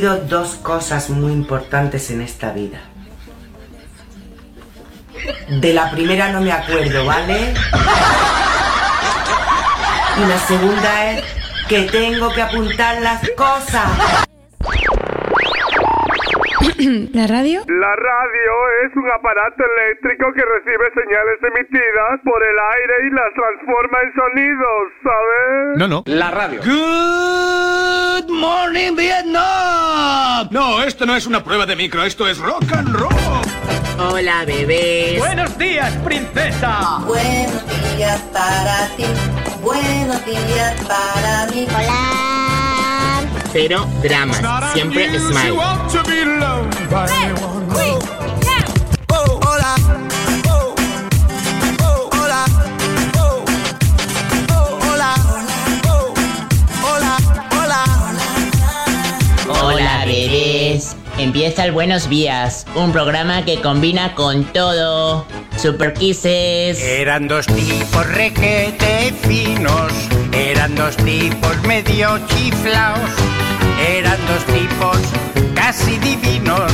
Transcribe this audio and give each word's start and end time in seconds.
aprendido 0.00 0.16
dos 0.28 0.54
cosas 0.56 1.10
muy 1.10 1.32
importantes 1.32 2.10
en 2.10 2.20
esta 2.22 2.52
vida. 2.52 2.80
De 5.48 5.74
la 5.74 5.90
primera 5.90 6.32
no 6.32 6.40
me 6.40 6.52
acuerdo, 6.52 7.04
¿vale? 7.04 7.52
Y 10.16 10.28
la 10.28 10.38
segunda 10.38 11.10
es 11.12 11.24
que 11.68 11.82
tengo 11.82 12.32
que 12.32 12.42
apuntar 12.42 13.00
las 13.02 13.28
cosas. 13.36 14.26
¿La 17.12 17.26
radio? 17.26 17.62
La 17.68 17.94
radio 17.94 18.52
es 18.84 18.96
un 18.96 19.10
aparato 19.10 19.64
eléctrico 19.76 20.32
que 20.32 20.42
recibe 20.42 20.90
señales 20.94 21.38
emitidas 21.42 22.20
por 22.24 22.42
el 22.42 22.56
aire 22.58 22.94
y 23.06 23.10
las 23.10 23.34
transforma 23.34 23.98
en 24.02 24.14
sonidos, 24.14 24.92
¿sabes? 25.02 25.76
No, 25.76 25.88
no. 25.88 26.02
La 26.06 26.30
radio. 26.30 26.60
Good 26.62 27.79
morning, 28.28 28.94
Vietnam. 28.96 30.48
No, 30.50 30.82
esto 30.82 31.06
no 31.06 31.16
es 31.16 31.26
una 31.26 31.42
prueba 31.42 31.66
de 31.66 31.76
micro, 31.76 32.04
esto 32.04 32.28
es 32.28 32.38
rock 32.38 32.72
and 32.72 32.94
roll. 32.94 33.10
Hola, 33.98 34.44
bebés. 34.44 35.18
Buenos 35.18 35.56
días, 35.58 35.92
princesa. 36.04 37.00
Buenos 37.06 37.62
días 37.96 38.20
para 38.32 38.88
ti, 38.96 39.04
buenos 39.62 40.24
días 40.24 40.80
para 40.86 41.46
mí. 41.46 41.66
Hola. 41.68 43.22
Cero 43.52 43.86
dramas, 44.02 44.40
siempre 44.72 45.18
smile. 45.18 45.58
Empieza 61.20 61.66
el 61.66 61.72
Buenos 61.72 62.08
Días, 62.08 62.64
un 62.74 62.92
programa 62.92 63.44
que 63.44 63.60
combina 63.60 64.14
con 64.14 64.42
todo. 64.42 65.26
Super 65.54 65.92
Kisses. 65.92 66.82
Eran 66.82 67.28
dos 67.28 67.44
tipos 67.44 68.06
requete 68.06 69.12
finos, 69.28 69.92
eran 70.32 70.74
dos 70.74 70.96
tipos 70.96 71.62
medio 71.64 72.18
chiflaos, 72.26 73.10
eran 73.86 74.16
dos 74.26 74.44
tipos 74.46 74.96
casi 75.54 75.98
divinos, 75.98 76.72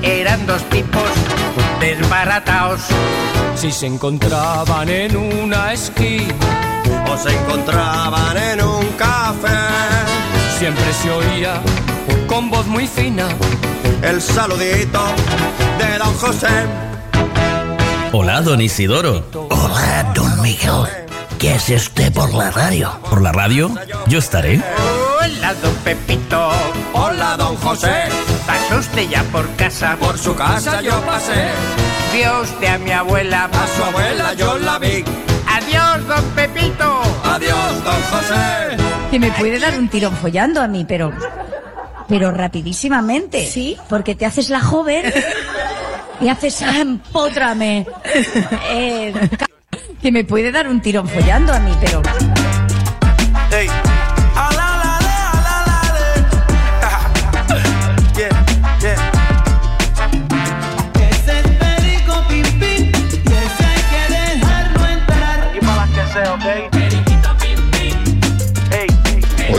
eran 0.00 0.46
dos 0.46 0.62
tipos 0.70 1.10
desbarataos. 1.78 2.80
Si 3.56 3.70
se 3.70 3.88
encontraban 3.88 4.88
en 4.88 5.14
una 5.18 5.74
esquina 5.74 6.34
o 7.10 7.16
se 7.18 7.28
encontraban 7.28 8.38
en 8.38 8.64
un 8.64 8.86
café, 8.92 9.48
siempre 10.58 10.90
se 10.94 11.10
oía 11.10 11.60
con 12.26 12.48
voz 12.48 12.66
muy 12.66 12.86
fina 12.86 13.28
el 14.02 14.20
saludito 14.20 15.00
de 15.78 15.98
don 15.98 16.14
José. 16.14 16.48
Hola, 18.12 18.42
don 18.42 18.60
Isidoro. 18.60 19.24
Hola, 19.32 20.12
don 20.14 20.42
Miguel. 20.42 20.86
¿Qué 21.38 21.52
hace 21.52 21.76
usted 21.76 22.12
por 22.12 22.34
la 22.34 22.50
radio? 22.50 22.98
¿Por 23.08 23.22
la 23.22 23.32
radio? 23.32 23.70
Yo 24.06 24.18
estaré. 24.18 24.60
Hola, 25.20 25.54
don 25.54 25.74
Pepito. 25.76 26.50
Hola, 26.92 27.36
don 27.36 27.56
José. 27.56 28.08
¿Pasó 28.46 28.78
usted 28.78 29.08
ya 29.08 29.22
por 29.24 29.48
casa? 29.56 29.96
Por 29.98 30.18
su 30.18 30.34
casa 30.34 30.82
yo 30.82 31.00
pasé. 31.02 31.48
Vio 32.12 32.42
usted 32.42 32.66
a 32.66 32.78
mi 32.78 32.90
abuela. 32.90 33.48
A 33.52 33.66
su 33.76 33.82
abuela 33.82 34.34
yo 34.34 34.58
la 34.58 34.78
vi. 34.78 35.04
Adiós, 35.48 36.06
don 36.06 36.24
Pepito. 36.36 37.02
Adiós, 37.24 37.84
don 37.84 38.02
José. 38.10 38.76
Que 39.10 39.18
me 39.18 39.30
puede 39.32 39.58
dar 39.58 39.78
un 39.78 39.88
tirón 39.88 40.14
follando 40.16 40.60
a 40.60 40.68
mí, 40.68 40.84
pero 40.84 41.12
pero 42.08 42.30
rapidísimamente. 42.30 43.46
Sí. 43.46 43.76
Porque 43.88 44.14
te 44.14 44.26
haces 44.26 44.50
la 44.50 44.60
joven 44.60 45.12
y 46.20 46.28
haces, 46.28 46.62
ah, 46.62 46.80
empótrame. 46.80 47.86
Eh, 48.70 49.12
que 50.02 50.12
me 50.12 50.24
puede 50.24 50.52
dar 50.52 50.68
un 50.68 50.80
tirón 50.80 51.08
follando 51.08 51.52
a 51.52 51.58
mí, 51.58 51.72
pero... 51.80 52.02
Hey. 53.50 53.68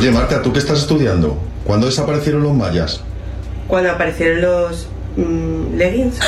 Oye, 0.04 0.12
Marta, 0.12 0.42
¿tú 0.42 0.52
qué 0.52 0.60
estás 0.60 0.80
estudiando? 0.80 1.42
¿Cuándo 1.64 1.86
desaparecieron 1.86 2.44
los 2.44 2.54
mayas? 2.54 3.02
Cuando 3.70 3.90
aparecieron 3.90 4.42
los 4.42 4.90
mm, 5.16 5.78
leggings. 5.78 6.20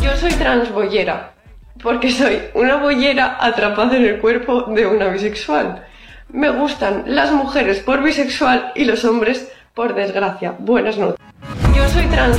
Yo 0.00 0.16
soy 0.16 0.32
transboyera, 0.32 1.34
porque 1.82 2.10
soy 2.10 2.40
una 2.54 2.76
boyera 2.76 3.36
atrapada 3.38 3.98
en 3.98 4.06
el 4.06 4.18
cuerpo 4.18 4.62
de 4.62 4.86
una 4.86 5.08
bisexual. 5.08 5.84
Me 6.30 6.48
gustan 6.48 7.04
las 7.06 7.32
mujeres 7.32 7.80
por 7.80 8.02
bisexual 8.02 8.72
y 8.74 8.86
los 8.86 9.04
hombres 9.04 9.46
por 9.74 9.94
desgracia. 9.94 10.54
Buenas 10.58 10.96
noches. 10.96 11.20
Yo 11.76 11.86
soy 11.90 12.06
trans. 12.06 12.38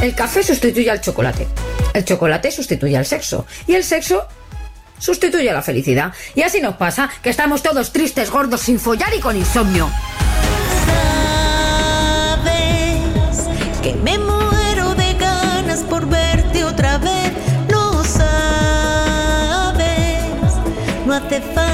El 0.00 0.14
café 0.14 0.42
sustituye 0.42 0.90
al 0.90 1.00
chocolate. 1.00 1.46
El 1.92 2.04
chocolate 2.04 2.50
sustituye 2.50 2.96
al 2.96 3.04
sexo. 3.04 3.46
Y 3.66 3.74
el 3.74 3.84
sexo 3.84 4.26
sustituye 4.98 5.50
a 5.50 5.52
la 5.52 5.62
felicidad. 5.62 6.12
Y 6.34 6.42
así 6.42 6.60
nos 6.60 6.76
pasa 6.76 7.10
que 7.22 7.28
estamos 7.30 7.62
todos 7.62 7.92
tristes, 7.92 8.30
gordos, 8.30 8.62
sin 8.62 8.78
follar 8.80 9.12
y 9.14 9.20
con 9.20 9.36
insomnio. 9.36 9.90
Sabes 12.36 12.98
que 13.82 13.94
me 13.94 14.16
muero 14.18 14.94
de 14.94 15.14
ganas 15.14 15.80
por 15.80 16.06
verte 16.08 16.64
otra 16.64 16.96
vez. 16.98 17.32
Lo 17.68 18.02
sabes. 18.04 18.24
No 21.04 21.14
hace 21.14 21.40
falta 21.40 21.69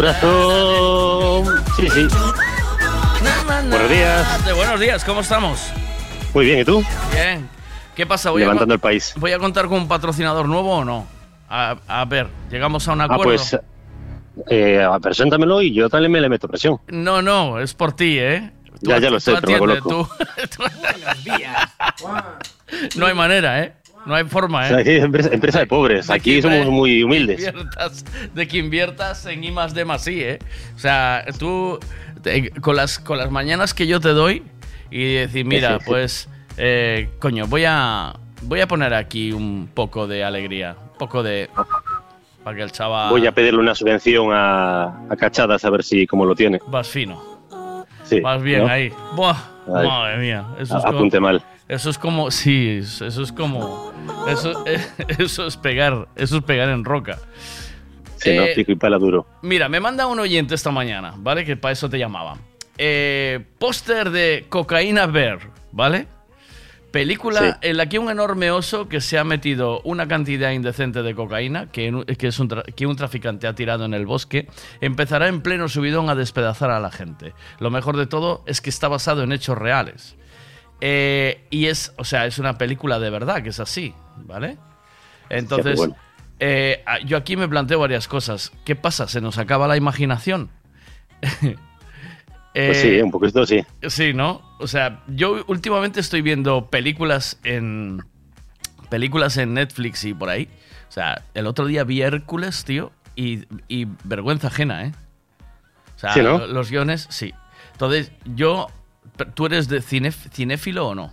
Corazón. 0.00 1.44
Sí, 1.76 1.90
sí. 1.90 2.08
Buenos 3.68 3.90
días. 3.90 4.54
Buenos 4.56 4.80
días, 4.80 5.04
¿cómo 5.04 5.20
estamos? 5.20 5.70
Muy 6.32 6.46
bien, 6.46 6.60
¿y 6.60 6.64
tú? 6.64 6.82
Bien. 7.12 7.46
¿Qué 7.94 8.06
pasa? 8.06 8.30
Voy 8.30 8.40
Levantando 8.40 8.72
a, 8.72 8.76
el 8.76 8.80
país. 8.80 9.12
¿Voy 9.18 9.32
a 9.32 9.38
contar 9.38 9.66
con 9.68 9.76
un 9.82 9.88
patrocinador 9.88 10.48
nuevo 10.48 10.78
o 10.78 10.84
no? 10.86 11.06
A, 11.50 11.76
a 11.86 12.06
ver, 12.06 12.28
llegamos 12.50 12.88
a 12.88 12.94
un 12.94 13.02
Ah, 13.02 13.08
acuerdo. 13.10 13.24
pues. 13.24 13.58
Eh, 14.48 14.88
preséntamelo 15.02 15.60
y 15.60 15.74
yo 15.74 15.90
también 15.90 16.12
me 16.12 16.20
le 16.22 16.30
meto 16.30 16.48
presión. 16.48 16.78
No, 16.88 17.20
no, 17.20 17.60
es 17.60 17.74
por 17.74 17.92
ti, 17.92 18.16
¿eh? 18.18 18.52
Ya, 18.80 18.98
ya 19.00 19.10
lo 19.10 19.20
sé, 19.20 19.34
pero 19.34 19.48
me 19.48 19.54
atiende, 19.56 19.80
coloco. 19.82 20.10
tú- 20.56 20.62
no 22.98 23.04
hay 23.06 23.14
manera, 23.14 23.62
¿eh? 23.62 23.74
No 24.06 24.14
hay 24.14 24.24
forma, 24.24 24.64
O 24.64 24.68
sea, 24.68 24.78
¿eh? 24.78 24.80
aquí 24.80 24.90
es 24.90 25.04
empresa, 25.04 25.28
empresa 25.32 25.58
de 25.60 25.66
pobres. 25.66 26.06
De 26.06 26.14
Aquí 26.14 26.40
somos 26.40 26.64
de- 26.64 26.70
muy 26.70 26.98
de 26.98 27.04
humildes. 27.04 27.36
que 27.44 27.50
inviertas- 27.50 28.04
de 28.34 28.48
que 28.48 28.58
inviertas 28.58 29.26
en 29.26 29.44
I 29.44 29.50
más 29.50 29.74
D 29.74 29.84
más 29.84 30.06
I, 30.08 30.22
¿eh? 30.22 30.38
O 30.74 30.78
sea, 30.78 31.24
tú 31.38 31.78
te- 32.22 32.50
con, 32.60 32.76
las, 32.76 32.98
con 32.98 33.18
las 33.18 33.30
mañanas 33.30 33.74
que 33.74 33.86
yo 33.86 34.00
te 34.00 34.08
doy 34.10 34.42
y 34.90 35.14
decir, 35.14 35.44
mira, 35.44 35.74
Sí, 35.74 35.78
sí. 35.80 35.84
pues, 35.86 36.28
eh, 36.56 37.10
coño, 37.18 37.46
voy 37.46 37.64
a, 37.66 38.14
voy 38.42 38.60
a 38.60 38.66
poner 38.66 38.94
aquí 38.94 39.32
un 39.32 39.68
poco 39.72 40.06
de 40.06 40.24
alegría, 40.24 40.76
un 40.92 40.98
poco 40.98 41.22
de... 41.22 41.50
Para 42.42 42.56
que 42.56 42.62
el 42.62 42.72
chaval... 42.72 43.10
Voy 43.10 43.26
a 43.26 43.32
pedirle 43.32 43.60
una 43.60 43.74
subvención 43.74 44.30
a, 44.32 44.84
a 45.10 45.16
Cachadas 45.16 45.62
a 45.66 45.70
ver 45.70 45.84
si 45.84 46.06
cómo 46.06 46.24
lo 46.24 46.34
tiene. 46.34 46.58
Vas 46.68 46.88
fino. 46.88 47.22
Sí, 48.04 48.20
Vas 48.20 48.42
bien 48.42 48.60
¿no? 48.64 48.68
ahí. 48.72 48.90
Buah, 49.14 49.36
Ay. 49.66 49.86
madre 49.86 50.16
mía. 50.18 50.46
Eso 50.58 50.74
A- 50.74 50.78
es 50.78 50.84
como- 50.86 50.96
apunte 50.98 51.20
mal. 51.20 51.42
Eso 51.70 51.88
es 51.88 51.98
como, 51.98 52.32
sí, 52.32 52.80
eso 52.80 53.06
es 53.06 53.30
como, 53.30 53.92
eso, 54.28 54.64
eso 55.18 55.46
es 55.46 55.56
pegar, 55.56 56.08
eso 56.16 56.38
es 56.38 56.42
pegar 56.42 56.68
en 56.68 56.84
roca. 56.84 57.20
Sí, 58.16 58.34
no, 58.34 58.42
Eh, 58.42 58.54
pico 58.56 58.72
y 58.72 58.74
pala 58.74 58.98
duro. 58.98 59.24
Mira, 59.42 59.68
me 59.68 59.78
manda 59.78 60.08
un 60.08 60.18
oyente 60.18 60.56
esta 60.56 60.72
mañana, 60.72 61.14
¿vale? 61.16 61.44
Que 61.44 61.56
para 61.56 61.70
eso 61.70 61.88
te 61.88 61.96
llamaba. 61.96 62.38
Eh, 62.76 63.38
póster 63.60 64.10
de 64.10 64.46
Cocaína 64.48 65.06
Bear, 65.06 65.38
¿vale? 65.70 66.08
Película 66.90 67.60
en 67.62 67.76
la 67.76 67.88
que 67.88 68.00
un 68.00 68.10
enorme 68.10 68.50
oso 68.50 68.88
que 68.88 69.00
se 69.00 69.16
ha 69.16 69.22
metido 69.22 69.80
una 69.82 70.08
cantidad 70.08 70.50
indecente 70.50 71.04
de 71.04 71.14
cocaína 71.14 71.70
que, 71.70 72.04
que 72.18 72.26
es 72.26 72.40
un, 72.40 72.48
que 72.74 72.86
un 72.88 72.96
traficante 72.96 73.46
ha 73.46 73.54
tirado 73.54 73.84
en 73.84 73.94
el 73.94 74.06
bosque 74.06 74.48
empezará 74.80 75.28
en 75.28 75.40
pleno 75.40 75.68
subidón 75.68 76.10
a 76.10 76.16
despedazar 76.16 76.72
a 76.72 76.80
la 76.80 76.90
gente. 76.90 77.32
Lo 77.60 77.70
mejor 77.70 77.96
de 77.96 78.08
todo 78.08 78.42
es 78.46 78.60
que 78.60 78.70
está 78.70 78.88
basado 78.88 79.22
en 79.22 79.30
hechos 79.30 79.56
reales. 79.56 80.16
Eh, 80.80 81.46
y 81.50 81.66
es, 81.66 81.92
o 81.98 82.04
sea, 82.04 82.26
es 82.26 82.38
una 82.38 82.56
película 82.58 82.98
de 82.98 83.10
verdad, 83.10 83.42
que 83.42 83.50
es 83.50 83.60
así, 83.60 83.94
¿vale? 84.16 84.56
Entonces, 85.28 85.76
bueno. 85.76 85.96
eh, 86.38 86.82
yo 87.04 87.16
aquí 87.16 87.36
me 87.36 87.48
planteo 87.48 87.78
varias 87.78 88.08
cosas. 88.08 88.52
¿Qué 88.64 88.76
pasa? 88.76 89.06
¿Se 89.08 89.20
nos 89.20 89.38
acaba 89.38 89.68
la 89.68 89.76
imaginación? 89.76 90.50
Pues 92.52 92.78
Eh, 92.78 92.96
sí, 92.96 93.00
un 93.00 93.12
poquito 93.12 93.46
sí. 93.46 93.64
Sí, 93.86 94.12
¿no? 94.12 94.42
O 94.58 94.66
sea, 94.66 95.04
yo 95.06 95.44
últimamente 95.46 96.00
estoy 96.00 96.20
viendo 96.20 96.66
películas 96.68 97.38
en. 97.44 98.02
Películas 98.88 99.36
en 99.36 99.54
Netflix 99.54 100.04
y 100.04 100.14
por 100.14 100.28
ahí. 100.30 100.48
O 100.88 100.92
sea, 100.92 101.22
el 101.34 101.46
otro 101.46 101.66
día 101.66 101.84
vi 101.84 102.02
Hércules, 102.02 102.64
tío, 102.64 102.90
y, 103.14 103.44
y 103.68 103.86
vergüenza 104.02 104.48
ajena, 104.48 104.84
¿eh? 104.86 104.92
O 105.94 105.98
sea, 106.00 106.12
Sí, 106.14 106.22
¿no? 106.22 106.38
lo- 106.38 106.46
los 106.48 106.70
guiones, 106.72 107.06
sí. 107.10 107.32
Entonces, 107.72 108.10
yo. 108.24 108.66
¿Tú 109.26 109.46
eres 109.46 109.68
de 109.68 109.80
cinéfilo 109.82 110.88
o 110.88 110.94
no? 110.94 111.12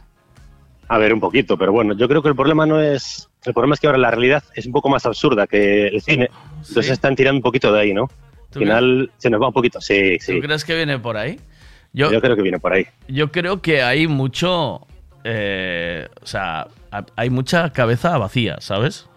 A 0.90 0.98
ver, 0.98 1.14
un 1.14 1.20
poquito, 1.20 1.58
pero 1.58 1.72
bueno, 1.74 1.94
yo 1.96 2.08
creo 2.08 2.22
que 2.22 2.30
el 2.30 2.36
problema 2.36 2.66
no 2.66 2.80
es. 2.82 3.30
El 3.46 3.54
problema 3.54 3.74
es 3.76 3.80
que 3.80 3.88
ahora 3.88 4.00
la 4.00 4.10
realidad 4.12 4.44
es 4.56 4.66
un 4.66 4.72
poco 4.72 4.90
más 4.90 5.06
absurda 5.06 5.46
que 5.48 5.88
el 5.88 6.02
cine. 6.02 6.30
Entonces 6.68 6.90
están 6.92 7.16
tirando 7.16 7.38
un 7.38 7.42
poquito 7.44 7.72
de 7.74 7.82
ahí, 7.82 7.94
¿no? 7.94 8.04
Al 8.04 8.50
¿Tú 8.52 8.60
final 8.60 9.12
se 9.18 9.30
nos 9.30 9.42
va 9.42 9.48
un 9.48 9.54
poquito. 9.54 9.82
Sí, 9.82 10.18
sí. 10.20 10.36
¿Tú 10.40 10.42
crees 10.46 10.64
que 10.64 10.76
viene 10.76 10.98
por 11.00 11.18
ahí? 11.18 11.40
Yo, 11.94 12.12
Yo 12.12 12.22
creo 12.22 12.36
que 12.36 12.42
viene 12.42 12.60
por 12.60 12.74
ahí. 12.74 12.86
Yo 13.08 13.32
creo 13.32 13.62
que 13.62 13.82
hay 13.84 14.08
mucho. 14.08 14.88
eh, 15.24 16.08
o 16.22 16.26
sea, 16.26 16.68
ha- 16.92 17.06
hay 17.18 17.30
mucha 17.30 17.72
cabeza 17.74 18.18
vacía, 18.18 18.58
¿sabes? 18.62 19.08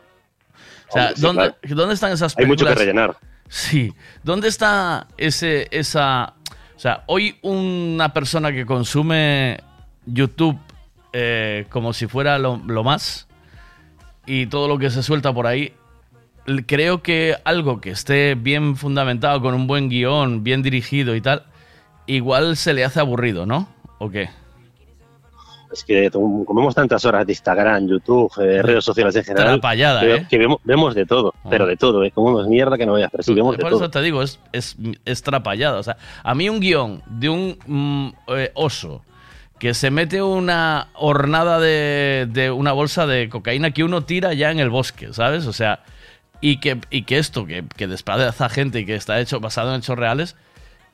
O 0.89 0.93
sea, 0.93 1.03
Hombre, 1.03 1.15
sí, 1.17 1.23
¿dónde, 1.23 1.43
claro. 1.61 1.77
¿dónde 1.77 1.95
están 1.95 2.13
esas 2.13 2.37
Hay 2.37 2.47
mucho 2.47 2.65
películas? 2.65 2.75
que 2.75 2.81
rellenar. 2.81 3.17
Sí. 3.49 3.93
¿Dónde 4.25 4.49
está 4.49 5.07
ese, 5.17 5.69
esa. 5.71 6.35
O 6.81 6.83
sea, 6.83 7.05
hoy 7.09 7.37
una 7.43 8.15
persona 8.15 8.53
que 8.53 8.65
consume 8.65 9.61
YouTube 10.07 10.59
eh, 11.13 11.67
como 11.69 11.93
si 11.93 12.07
fuera 12.07 12.39
lo, 12.39 12.57
lo 12.67 12.83
más 12.83 13.29
y 14.25 14.47
todo 14.47 14.67
lo 14.67 14.79
que 14.79 14.89
se 14.89 15.03
suelta 15.03 15.31
por 15.31 15.47
ahí, 15.47 15.75
creo 16.67 17.03
que 17.03 17.37
algo 17.45 17.83
que 17.83 17.91
esté 17.91 18.35
bien 18.35 18.77
fundamentado, 18.77 19.43
con 19.43 19.53
un 19.53 19.67
buen 19.67 19.91
guion, 19.91 20.43
bien 20.43 20.63
dirigido 20.63 21.15
y 21.15 21.21
tal, 21.21 21.45
igual 22.07 22.57
se 22.57 22.73
le 22.73 22.83
hace 22.83 22.99
aburrido, 22.99 23.45
¿no? 23.45 23.69
¿O 23.99 24.09
qué? 24.09 24.31
Es 25.73 25.85
que 25.85 26.11
como 26.11 26.45
comemos 26.45 26.75
tantas 26.75 27.05
horas 27.05 27.25
de 27.27 27.33
Instagram, 27.33 27.87
YouTube, 27.87 28.33
eh, 28.41 28.61
redes 28.61 28.85
sociales 28.85 29.15
en 29.17 29.25
general, 29.25 29.61
Trapallada, 29.61 30.01
que, 30.01 30.15
¿eh? 30.15 30.27
que 30.29 30.39
vemos, 30.39 30.59
vemos 30.65 30.95
de 30.95 31.07
todo, 31.07 31.33
pero 31.49 31.67
de 31.67 31.77
todo, 31.77 32.03
¿eh? 32.05 32.11
Comemos 32.11 32.49
mierda 32.49 32.77
que 32.77 32.87
no 32.87 32.93
vayas, 32.93 33.11
pero 33.11 33.23
sí 33.23 33.35
vemos 33.35 33.57
de 33.57 33.63
Por 33.63 33.71
todo. 33.71 33.81
eso 33.81 33.91
te 33.91 34.03
digo, 34.03 34.23
es, 34.23 34.41
es, 34.53 34.77
es 35.05 35.23
trapallada. 35.23 35.79
O 35.79 35.83
sea, 35.83 35.97
a 36.25 36.35
mí 36.35 36.49
un 36.49 36.61
guion 36.61 37.03
de 37.07 37.29
un 37.29 37.59
mm, 37.67 38.35
eh, 38.35 38.51
oso 38.55 39.03
que 39.61 39.75
se 39.75 39.91
mete 39.91 40.23
una 40.23 40.89
hornada 40.95 41.61
de, 41.61 42.27
de 42.31 42.51
una 42.51 42.73
bolsa 42.73 43.07
de 43.07 43.29
cocaína 43.29 43.71
que 43.73 43.85
uno 43.85 44.03
tira 44.05 44.33
ya 44.33 44.51
en 44.51 44.59
el 44.59 44.71
bosque, 44.71 45.13
¿sabes? 45.13 45.47
O 45.47 45.53
sea, 45.53 45.81
y 46.41 46.59
que, 46.59 46.81
y 46.91 47.03
que 47.03 47.19
esto, 47.19 47.47
que, 47.47 47.65
que 47.77 47.87
despedaza 47.87 48.49
gente 48.49 48.81
y 48.81 48.87
que 48.87 48.95
está 48.95 49.21
hecho 49.21 49.39
basado 49.39 49.75
en 49.75 49.81
hechos 49.81 49.99
reales, 49.99 50.37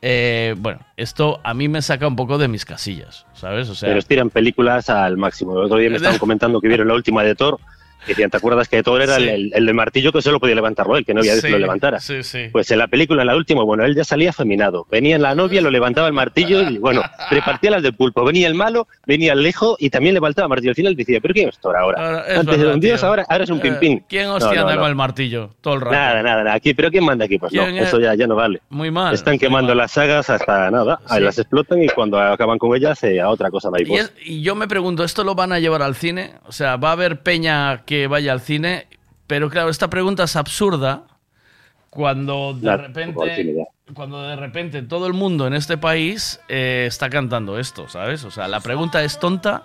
eh, 0.03 0.55
bueno, 0.59 0.81
esto 0.97 1.41
a 1.43 1.55
mí 1.55 1.69
me 1.69 1.83
saca 1.83 2.07
un 2.07 2.17
poco 2.17 2.39
de 2.39 2.49
mis 2.49 2.65
casillas, 2.65 3.27
¿sabes? 3.33 3.69
O 3.69 3.75
sea, 3.75 3.89
pero 3.89 3.99
estiran 3.99 4.31
películas 4.31 4.91
al 4.91 5.17
máximo. 5.17 5.59
El 5.59 5.65
otro 5.65 5.79
día 5.79 5.91
me 5.91 5.97
estaban 5.97 6.19
comentando 6.19 6.61
que 6.61 6.69
vieron 6.69 6.89
la 6.89 6.95
última 6.95 7.23
de 7.23 7.35
Thor, 7.35 7.59
decían, 8.07 8.31
¿te 8.31 8.37
acuerdas 8.37 8.69
que 8.69 8.83
Thor 8.83 9.03
era 9.03 9.17
Sí. 9.17 9.23
el, 9.25 9.29
el, 9.29 9.53
el 9.55 9.67
del 9.67 9.75
martillo 9.75 10.13
que 10.13 10.23
solo 10.23 10.39
podía 10.41 10.55
levantarlo 10.55 10.97
él, 10.97 11.05
que 11.05 11.15
no 11.15 11.21
había 11.21 11.35
Sí, 11.37 11.43
que 11.43 11.51
lo 11.51 11.59
levantara? 11.59 12.01
sí. 12.01 12.15
Pues 12.53 12.71
en 12.71 12.79
la 12.79 12.87
película, 12.89 13.23
en 13.23 13.29
la 13.29 13.37
última, 13.37 13.63
bueno, 13.65 13.85
él 13.85 13.95
ya 13.95 14.05
salía 14.05 14.31
afeminado. 14.31 14.87
Venía 14.91 15.19
la 15.19 15.35
novia, 15.35 15.61
lo 15.61 15.71
levantaba 15.71 16.07
el 16.09 16.13
martillo 16.15 16.63
y, 16.69 16.79
bueno, 16.79 17.03
repartía 17.31 17.71
las 17.71 17.83
de 17.83 17.93
pulpo. 17.93 18.25
Venía 18.25 18.47
el 18.49 18.55
malo, 18.55 18.89
venía 19.07 19.33
el 19.33 19.43
lejo 19.43 19.77
y 19.79 19.91
también 19.91 20.15
levantaba 20.15 20.47
el 20.47 20.51
martillo. 20.51 20.71
Al 20.71 20.77
final 20.77 20.97
decía, 20.97 21.21
¿pero 21.21 21.35
quién 21.35 21.49
es 21.49 21.59
Thor 21.59 21.77
ahora? 21.77 22.05
Ahora, 22.07 22.21
es 22.27 22.39
Antes 22.39 22.47
verdad, 22.47 22.65
era 22.65 22.75
un 22.75 22.81
dios, 22.81 23.05
ahora, 23.05 23.27
ahora 23.29 23.45
es 23.45 23.51
un 23.51 23.59
Eh, 23.59 23.63
pimpín. 23.63 24.05
¿Quién 24.09 24.29
hostia 24.29 24.55
no, 24.55 24.61
anda 24.63 24.75
no. 24.75 24.81
con 24.83 24.89
el 24.91 24.97
martillo 24.97 25.51
todo 25.61 25.75
el 25.75 25.81
rato? 25.81 25.93
Nada, 25.95 26.23
nada, 26.23 26.43
nada. 26.45 26.55
Aquí, 26.57 26.75
¿pero 26.75 26.91
quién 26.91 27.05
manda 27.05 27.25
aquí? 27.25 27.39
Pues 27.39 27.53
no, 27.53 27.65
¿Quién 27.65 27.79
eso 27.79 27.99
es? 27.99 28.05
ya, 28.05 28.15
ya 28.15 28.27
no 28.27 28.35
vale. 28.37 28.61
Muy 28.71 28.91
mal. 28.91 29.15
Están 29.15 29.39
quemando 29.39 29.75
las 29.75 29.93
sagas 29.93 30.31
hasta 30.31 30.71
nada. 30.71 31.01
Ahí 31.09 31.23
las 31.23 31.39
explotan 31.39 31.83
y 31.83 31.89
cuando 31.89 32.21
acaban 32.21 32.59
con 32.59 32.75
ellas, 32.77 33.03
eh, 33.05 33.21
a 33.21 33.29
otra 33.31 33.51
cosa 33.51 33.71
no 33.71 33.77
hay 33.77 33.83
Y, 33.85 33.89
voz. 33.89 33.99
es- 34.01 34.13
y 34.25 34.43
yo 34.43 34.55
me 34.55 34.69
pregunto, 34.69 35.05
¿esto 35.05 35.25
lo 35.25 35.35
van 35.35 35.53
a 35.53 35.59
llevar 35.59 35.83
al 35.83 35.95
cine? 35.95 36.33
O 36.47 36.53
sea, 36.53 36.77
¿va 36.77 36.91
a 36.91 36.93
haber 36.93 37.21
peña 37.23 37.83
que 37.85 37.96
vaya 38.09 38.33
al 38.33 38.41
cine? 38.41 38.87
Pero 39.27 39.51
claro, 39.51 39.71
esta 39.71 39.89
pregunta 39.91 40.25
es 40.25 40.37
absurda 40.37 41.05
cuando 41.91 42.55
de 42.55 42.61
Claro, 42.61 42.83
repente 42.85 43.67
cuando 43.95 44.23
de 44.29 44.37
repente 44.37 44.83
todo 44.83 45.07
el 45.07 45.13
mundo 45.15 45.47
en 45.47 45.55
este 45.55 45.79
país 45.79 46.41
eh, 46.49 46.85
está 46.89 47.09
cantando 47.09 47.59
esto, 47.59 47.89
¿sabes? 47.89 48.25
O 48.25 48.31
sea, 48.31 48.49
la 48.49 48.61
pregunta 48.61 49.03
es 49.05 49.19
tonta 49.19 49.65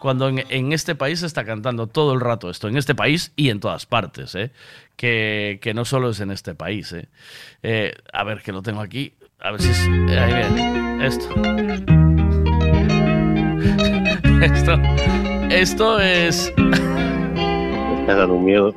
cuando 0.00 0.28
en, 0.28 0.44
en 0.48 0.72
este 0.72 0.94
país 0.94 1.20
se 1.20 1.26
está 1.26 1.44
cantando 1.44 1.86
todo 1.86 2.14
el 2.14 2.20
rato 2.20 2.50
esto, 2.50 2.68
en 2.68 2.76
este 2.76 2.94
país 2.94 3.32
y 3.36 3.50
en 3.50 3.60
todas 3.60 3.84
partes, 3.86 4.34
¿eh? 4.34 4.50
Que, 4.96 5.58
que 5.60 5.74
no 5.74 5.84
solo 5.84 6.10
es 6.10 6.20
en 6.20 6.30
este 6.30 6.54
país, 6.54 6.92
¿eh? 6.92 7.08
Eh, 7.62 7.94
A 8.12 8.24
ver, 8.24 8.42
que 8.42 8.52
lo 8.52 8.62
tengo 8.62 8.80
aquí. 8.80 9.12
A 9.40 9.52
ver 9.52 9.62
si 9.62 9.70
es... 9.70 9.80
Ahí 9.80 10.34
viene. 10.34 11.06
Esto. 11.06 11.28
Esto, 14.42 14.74
esto 15.50 16.00
es... 16.00 16.52
Me 18.08 18.14
dando 18.14 18.36
un 18.36 18.44
miedo. 18.46 18.74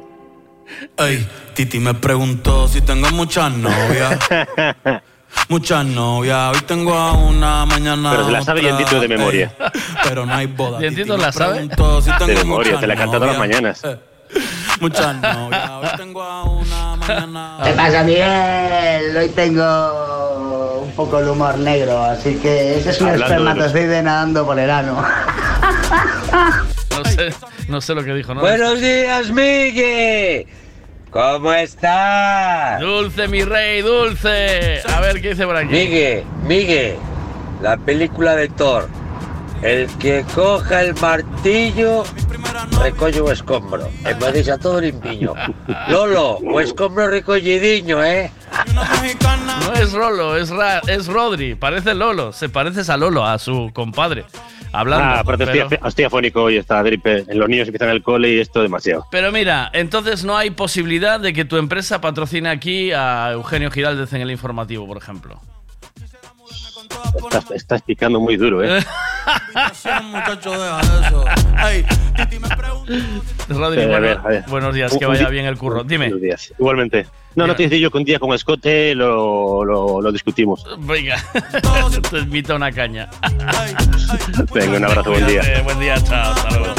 Ey, 0.98 1.26
Titi 1.54 1.80
me 1.80 1.94
preguntó 1.94 2.68
si 2.68 2.82
tengo 2.82 3.10
muchas 3.12 3.50
novias. 3.54 4.20
muchas 5.48 5.86
novias. 5.86 6.54
Hoy 6.54 6.62
tengo 6.68 6.94
a 6.94 7.14
una, 7.14 7.66
mañana 7.66 8.12
Pero 8.12 8.26
se 8.26 8.32
la 8.34 8.42
sabe 8.42 8.60
otra. 8.60 8.76
Dientito 8.76 9.00
de 9.00 9.08
memoria. 9.08 9.56
Ey, 9.58 9.72
pero 10.04 10.26
no 10.26 10.34
hay 10.34 10.48
boda. 10.48 10.80
¿Dientito 10.80 11.14
Titi 11.14 11.18
me 11.18 11.24
la 11.26 11.32
sabe? 11.32 11.54
preguntó 11.54 12.02
si 12.02 12.12
tengo 12.12 12.26
De 12.28 12.36
memoria, 12.36 12.72
muchas 12.74 12.82
te 12.82 12.88
la 12.88 12.96
canta 12.98 13.14
todas 13.20 13.30
las 13.30 13.40
mañanas. 13.40 13.82
Eh, 13.86 13.98
Muchas 14.82 15.16
novias. 15.22 15.70
Hoy 15.82 15.90
tengo 15.96 16.24
a 16.24 16.44
una, 16.44 16.96
mañana 16.98 17.58
¿Qué 17.64 17.72
pasa, 17.72 18.04
Miguel? 18.04 19.16
Hoy 19.18 19.30
tengo 19.30 20.82
un 20.84 20.92
poco 20.92 21.20
el 21.20 21.30
humor 21.30 21.58
negro, 21.58 22.04
así 22.04 22.36
que 22.36 22.78
ese 22.80 22.90
es 22.90 23.00
un 23.00 23.08
Hablando 23.12 23.34
de 23.34 23.40
los- 23.40 23.48
espermatozoide 23.54 24.04
nadando 24.04 24.46
por 24.46 24.60
el 24.60 24.70
ano. 24.70 25.02
No 27.04 27.10
sé, 27.10 27.34
no 27.68 27.82
sé 27.82 27.96
lo 27.96 28.04
que 28.04 28.14
dijo, 28.14 28.34
¿no? 28.34 28.42
Buenos 28.42 28.80
días, 28.80 29.30
Miguel. 29.32 30.46
¿Cómo 31.10 31.52
estás? 31.54 32.80
Dulce, 32.80 33.28
mi 33.28 33.44
rey, 33.44 33.82
dulce. 33.82 34.82
A 34.88 35.02
ver, 35.02 35.22
¿qué 35.22 35.30
dice 35.30 35.46
por 35.46 35.58
aquí? 35.58 35.74
Miguel, 35.74 36.24
Miguel, 36.48 36.96
la 37.62 37.76
película 37.78 38.36
de 38.36 38.48
Thor. 38.50 38.88
El 39.62 39.88
que 40.00 40.26
coja 40.34 40.82
el 40.82 40.96
martillo 40.96 42.04
recolle 42.82 43.22
o 43.22 43.32
escombro. 43.32 43.88
E 44.06 44.16
me 44.16 44.32
deixa 44.32 44.58
todo 44.58 44.82
limpiño. 44.82 45.34
Lolo, 45.88 46.38
o 46.38 46.60
escombro 46.60 47.08
recollidiño, 47.10 48.04
eh? 48.04 48.32
No 48.74 49.74
es 49.74 49.92
Rolo, 49.94 50.36
es, 50.38 50.50
Ra- 50.50 50.82
es 50.88 51.06
Rodri. 51.08 51.54
Parece 51.56 51.94
Lolo. 51.94 52.32
Se 52.34 52.50
pareces 52.50 52.90
a 52.90 52.98
Lolo, 52.98 53.24
a 53.26 53.38
su 53.38 53.70
compadre. 53.74 54.26
Hablando. 54.74 55.06
Ah, 55.06 55.20
aparte 55.20 55.46
pero, 55.46 55.64
estoy, 55.68 55.80
estoy 55.88 56.06
afónico 56.06 56.44
hoy, 56.44 56.58
está 56.58 56.82
gripe. 56.82 57.26
Los 57.34 57.50
niños 57.50 57.68
empiezan 57.68 57.90
el 57.90 58.02
cole 58.02 58.30
y 58.34 58.40
esto 58.40 58.62
demasiado. 58.62 59.06
pero 59.12 59.32
mira, 59.32 59.70
entonces 59.74 60.24
no 60.24 60.38
hay 60.38 60.50
posibilidad 60.52 61.20
de 61.20 61.34
que 61.34 61.44
tu 61.46 61.58
empresa 61.58 62.00
patrocine 62.02 62.50
aquí 62.50 62.92
a 62.92 63.32
Eugenio 63.34 63.70
Giraldez 63.72 64.14
en 64.14 64.22
el 64.22 64.32
informativo, 64.32 64.88
por 64.88 64.98
ejemplo. 64.98 65.40
Estás, 67.26 67.52
estás 67.52 67.82
picando 67.82 68.20
muy 68.20 68.38
duro, 68.38 68.64
¿eh? 68.64 68.80
Rodri, 73.50 73.82
Eh, 73.82 73.84
a 73.84 73.88
bueno, 73.88 74.02
ver, 74.02 74.18
a 74.18 74.28
ver. 74.28 74.44
buenos 74.48 74.74
días, 74.74 74.96
que 74.98 75.06
vaya 75.06 75.28
bien 75.30 75.46
el 75.46 75.58
curro. 75.58 75.84
Dime. 75.84 76.06
Buenos 76.06 76.22
días. 76.22 76.54
Igualmente. 76.58 77.06
No, 77.36 77.48
no 77.48 77.56
te 77.56 77.64
decía 77.64 77.78
yo 77.80 77.92
que 77.92 77.98
un 77.98 78.04
día 78.04 78.20
con 78.20 78.34
Escote 78.34 78.94
lo, 78.94 79.64
lo, 79.64 80.02
lo 80.02 80.12
discutimos. 80.12 80.66
Venga, 80.80 81.16
te 82.10 82.20
invito 82.20 82.54
a 82.54 82.56
una 82.58 82.72
caña. 82.72 83.10
Venga, 84.54 84.78
un 84.78 84.86
abrazo, 84.86 85.12
buen 85.12 85.28
día. 85.28 85.62
Buen 85.64 85.80
día, 85.80 86.02
chao, 86.04 86.34
hasta 86.34 86.60
luego. 86.60 86.76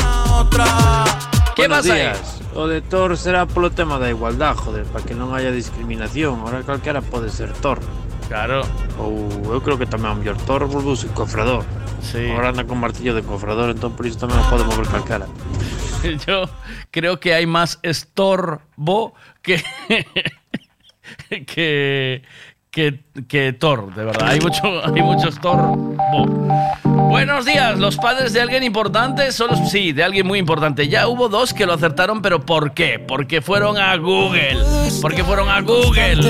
¿Qué 1.56 1.68
pasa. 1.68 2.12
O 2.54 2.66
de 2.68 2.82
Thor 2.82 3.16
será 3.16 3.46
polo 3.46 3.70
tema 3.70 3.98
da 3.98 4.10
igualdad, 4.10 4.54
joder, 4.56 4.84
para 4.84 5.04
que 5.04 5.16
non 5.16 5.32
haya 5.32 5.48
discriminación. 5.48 6.44
Ahora 6.44 6.60
calquera 6.60 7.00
pode 7.00 7.32
ser 7.32 7.48
Thor. 7.64 7.80
Claro. 8.28 8.60
Ou 9.00 9.56
eu 9.56 9.60
creo 9.64 9.80
que 9.80 9.88
tamén 9.88 10.12
o 10.12 10.16
mellor 10.20 10.36
Thor 10.44 10.68
volveuse 10.68 11.08
cofrador. 11.16 11.64
Sí. 12.04 12.28
Ahora 12.28 12.52
anda 12.52 12.68
con 12.68 12.76
martillo 12.76 13.16
de 13.16 13.24
cofrador, 13.24 13.72
entón 13.72 13.96
por 13.96 14.04
iso 14.04 14.20
tamén 14.20 14.36
o 14.36 14.44
pode 14.52 14.68
mover 14.68 14.84
calquera. 14.84 15.24
Yo 16.28 16.44
creo 16.92 17.16
que 17.16 17.32
hay 17.32 17.48
más 17.48 17.80
estorbo 17.80 19.16
que. 19.40 19.64
que. 21.46 22.22
que, 22.70 23.00
que 23.28 23.52
Thor, 23.52 23.94
de 23.94 24.04
verdad. 24.04 24.28
Hay 24.28 24.40
mucho, 24.40 24.62
hay 24.84 25.02
mucho 25.02 25.28
estorbo. 25.28 25.96
Buenos 26.84 27.44
días, 27.44 27.78
los 27.78 27.96
padres 27.96 28.32
de 28.32 28.40
alguien 28.40 28.62
importante 28.62 29.30
son 29.32 29.50
los. 29.50 29.70
Sí, 29.70 29.92
de 29.92 30.02
alguien 30.02 30.26
muy 30.26 30.38
importante. 30.38 30.88
Ya 30.88 31.08
hubo 31.08 31.28
dos 31.28 31.52
que 31.52 31.66
lo 31.66 31.74
acertaron, 31.74 32.22
pero 32.22 32.40
¿por 32.40 32.72
qué? 32.72 32.98
Porque 32.98 33.42
fueron 33.42 33.76
a 33.76 33.94
Google. 33.96 34.56
Porque 35.00 35.22
fueron 35.22 35.48
a 35.48 35.60
Google. 35.60 36.22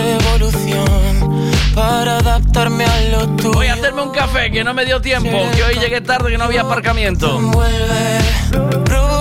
para 1.75 2.19
adaptarme 2.19 2.85
a 2.85 3.01
lo 3.11 3.29
tuyo. 3.37 3.53
Voy 3.53 3.67
a 3.69 3.75
hacerme 3.75 4.03
un 4.03 4.11
café, 4.11 4.51
que 4.51 4.65
no 4.65 4.75
me 4.75 4.85
dio 4.85 5.01
tiempo. 5.01 5.31
Que 5.55 5.63
hoy 5.63 5.79
llegué 5.79 6.01
tarde, 6.01 6.31
que 6.31 6.39
no 6.39 6.45
había 6.45 6.63
aparcamiento. 6.63 7.39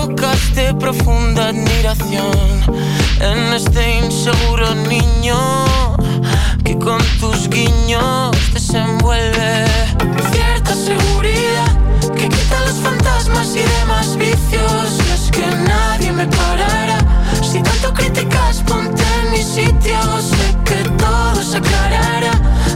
Provocaste 0.02 0.74
profunda 0.74 1.50
admiración 1.50 2.34
en 3.20 3.52
este 3.52 4.00
inseguro 4.04 4.74
niño 4.74 5.38
que 6.64 6.76
con 6.76 6.98
tus 7.20 7.48
guiños 7.48 8.32
desenvuelve 8.52 9.64
cierta 10.32 10.74
seguridad 10.74 11.70
que 12.16 12.28
quita 12.28 12.60
los 12.66 12.80
fantasmas 12.80 13.54
y 13.54 13.62
demás 13.78 14.16
vicios. 14.16 14.98
Y 15.06 15.12
es 15.12 15.30
que 15.30 15.46
nadie 15.68 16.10
me 16.10 16.26
parará 16.26 16.98
si 17.40 17.62
tanto 17.62 17.94
criticas, 17.94 18.60
ponte 18.66 19.04
en 19.22 19.30
mi 19.30 19.42
sitio. 19.44 20.00
Sé 20.20 20.56
que 20.64 20.82
todo 20.98 21.40
se 21.44 21.58
aclarará 21.58 22.32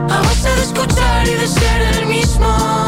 a 0.08 0.22
base 0.22 0.48
de 0.48 0.62
escuchar 0.62 1.26
y 1.26 1.34
de 1.34 1.48
ser 1.48 1.82
el 1.98 2.06
mismo. 2.06 2.86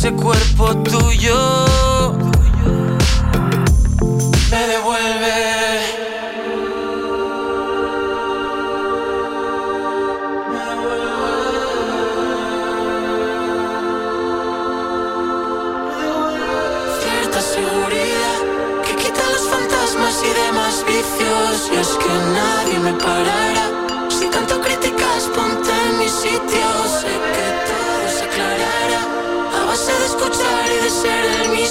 Ese 0.00 0.12
cuerpo 0.12 0.74
tuyo 0.76 1.59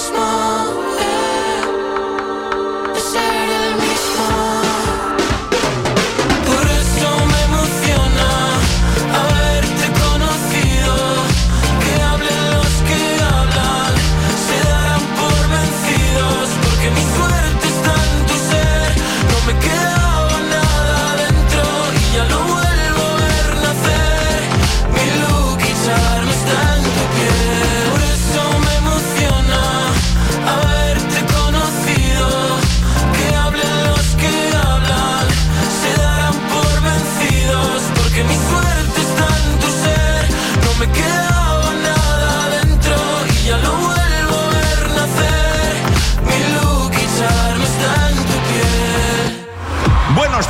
ser 0.00 0.39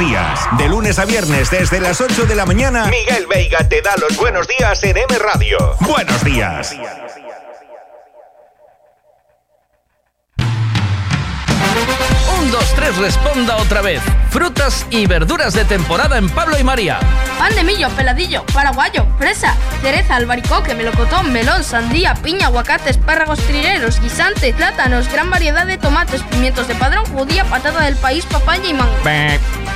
días. 0.00 0.48
De 0.56 0.66
lunes 0.66 0.98
a 0.98 1.04
viernes 1.04 1.50
desde 1.50 1.78
las 1.78 2.00
8 2.00 2.24
de 2.24 2.34
la 2.34 2.46
mañana, 2.46 2.86
Miguel 2.86 3.26
Veiga 3.26 3.68
te 3.68 3.82
da 3.82 3.94
los 3.96 4.16
buenos 4.16 4.48
días 4.48 4.82
en 4.82 4.96
M 4.96 5.18
Radio. 5.18 5.76
Buenos 5.80 6.24
días. 6.24 6.74
Un, 12.38 12.50
dos, 12.50 12.64
tres, 12.74 12.96
responda 12.96 13.56
otra 13.58 13.82
vez. 13.82 14.00
Frutas 14.30 14.86
y 14.90 15.06
verduras 15.06 15.52
de 15.52 15.66
temporada 15.66 16.16
en 16.16 16.30
Pablo 16.30 16.58
y 16.58 16.64
María. 16.64 16.98
Pan 17.38 17.54
de 17.54 17.62
millo, 17.62 17.90
peladillo, 17.90 18.46
paraguayo, 18.54 19.06
fresa, 19.18 19.54
cereza, 19.82 20.16
albaricoque, 20.16 20.74
melocotón, 20.74 21.30
melón, 21.32 21.62
sandía, 21.62 22.14
piña, 22.14 22.46
aguacate, 22.46 22.90
espárragos 22.90 23.40
trigueros, 23.40 24.00
guisante, 24.00 24.54
plátanos, 24.54 25.12
gran 25.12 25.28
variedad 25.28 25.66
de 25.66 25.76
tomates, 25.76 26.22
pimientos 26.22 26.68
de 26.68 26.74
padrón, 26.74 27.04
judía, 27.06 27.44
patata 27.44 27.82
del 27.82 27.96
país, 27.96 28.24
papaya 28.24 28.66
y 28.66 28.72
mango. 28.72 28.94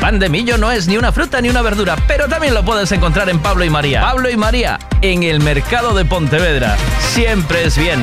Pan 0.05 0.19
de 0.19 0.29
millo 0.29 0.59
no 0.59 0.71
es 0.71 0.87
ni 0.87 0.99
una 0.99 1.13
fruta 1.13 1.41
ni 1.41 1.49
una 1.49 1.63
verdura, 1.63 1.97
pero 2.07 2.29
también 2.29 2.53
lo 2.53 2.63
puedes 2.63 2.93
encontrar 2.93 3.31
en 3.31 3.39
Pablo 3.39 3.65
y 3.65 3.71
María. 3.71 4.03
Pablo 4.03 4.29
y 4.29 4.37
María, 4.37 4.79
en 5.01 5.23
el 5.23 5.41
mercado 5.41 5.95
de 5.95 6.05
Pontevedra. 6.05 6.77
Siempre 7.15 7.65
es 7.65 7.79
bien. 7.79 8.03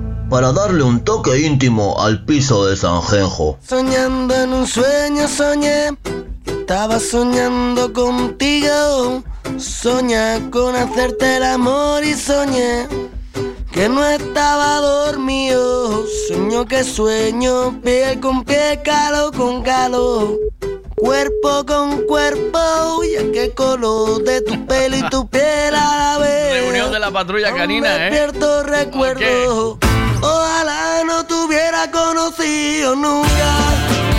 para 0.31 0.53
darle 0.53 0.81
un 0.81 1.03
toque 1.03 1.41
íntimo 1.41 2.01
al 2.01 2.23
piso 2.23 2.65
de 2.65 2.77
Sanjenjo. 2.77 3.59
Soñando 3.67 4.33
en 4.33 4.53
un 4.53 4.65
sueño 4.65 5.27
soñé, 5.27 5.89
que 6.45 6.51
estaba 6.51 7.01
soñando 7.01 7.91
contigo. 7.91 9.23
Soñé 9.57 10.49
con 10.49 10.73
hacerte 10.73 11.35
el 11.35 11.43
amor 11.43 12.05
y 12.05 12.13
soñé 12.13 12.87
que 13.73 13.89
no 13.89 14.05
estaba 14.07 14.77
dormido. 14.77 16.05
Sueño 16.29 16.65
que 16.65 16.85
sueño, 16.85 17.81
piel 17.81 18.21
con 18.21 18.45
piel, 18.45 18.81
calor 18.83 19.35
con 19.35 19.61
calor. 19.63 20.39
Cuerpo 20.95 21.65
con 21.65 22.03
cuerpo, 22.03 23.03
y 23.03 23.17
a 23.17 23.31
qué 23.33 23.51
color 23.53 24.23
de 24.23 24.39
tu 24.41 24.65
pelo 24.65 24.95
y 24.95 25.09
tu 25.09 25.27
piel 25.27 25.75
a 25.75 25.97
la 25.97 26.17
vez. 26.19 26.61
Reunión 26.61 26.89
de 26.89 26.99
la 26.99 27.11
patrulla 27.11 27.53
canina, 27.53 28.07
¿eh? 28.07 28.11
Despierto 28.11 28.63
recuerdo. 28.63 29.77
Ojalá 30.21 31.03
no 31.05 31.25
te 31.25 31.33
hubiera 31.33 31.89
conocido 31.89 32.95
nunca. 32.95 34.10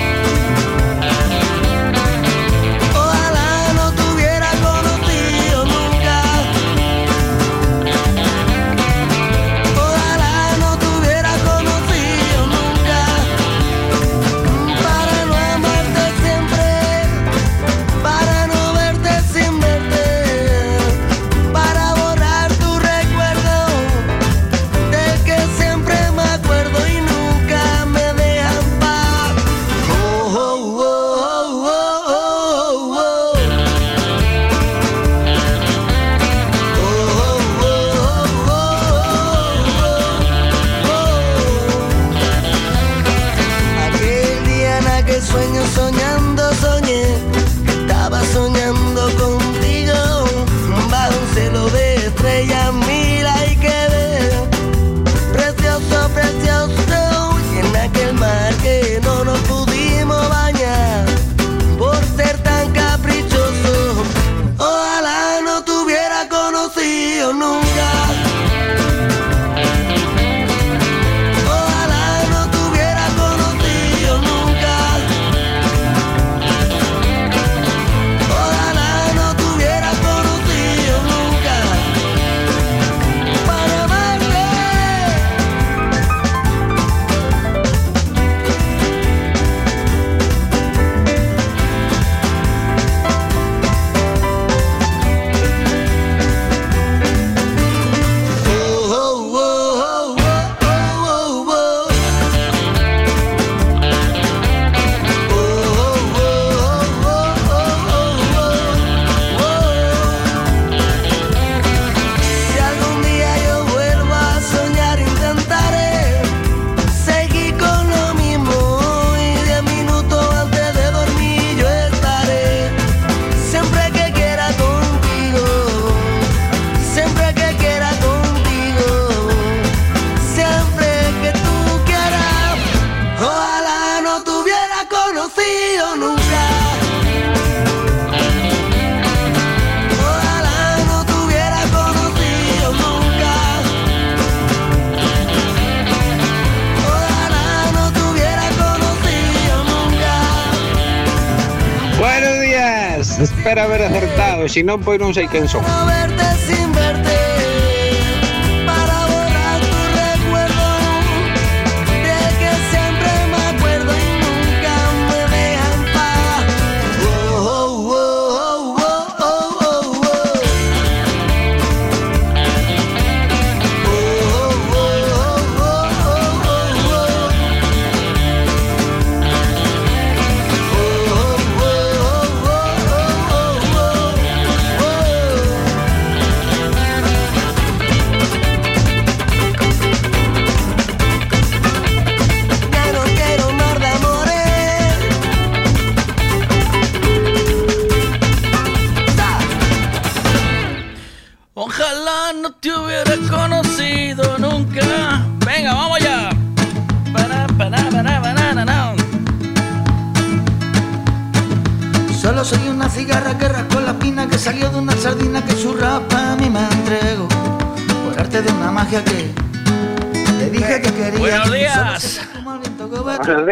Espero 153.52 153.68
haber 153.68 153.82
acertado, 153.82 154.48
si 154.48 154.62
no, 154.62 154.80
pues 154.80 154.96
non 154.96 155.12
sei 155.12 155.28
quen 155.28 155.44
son. 155.44 155.60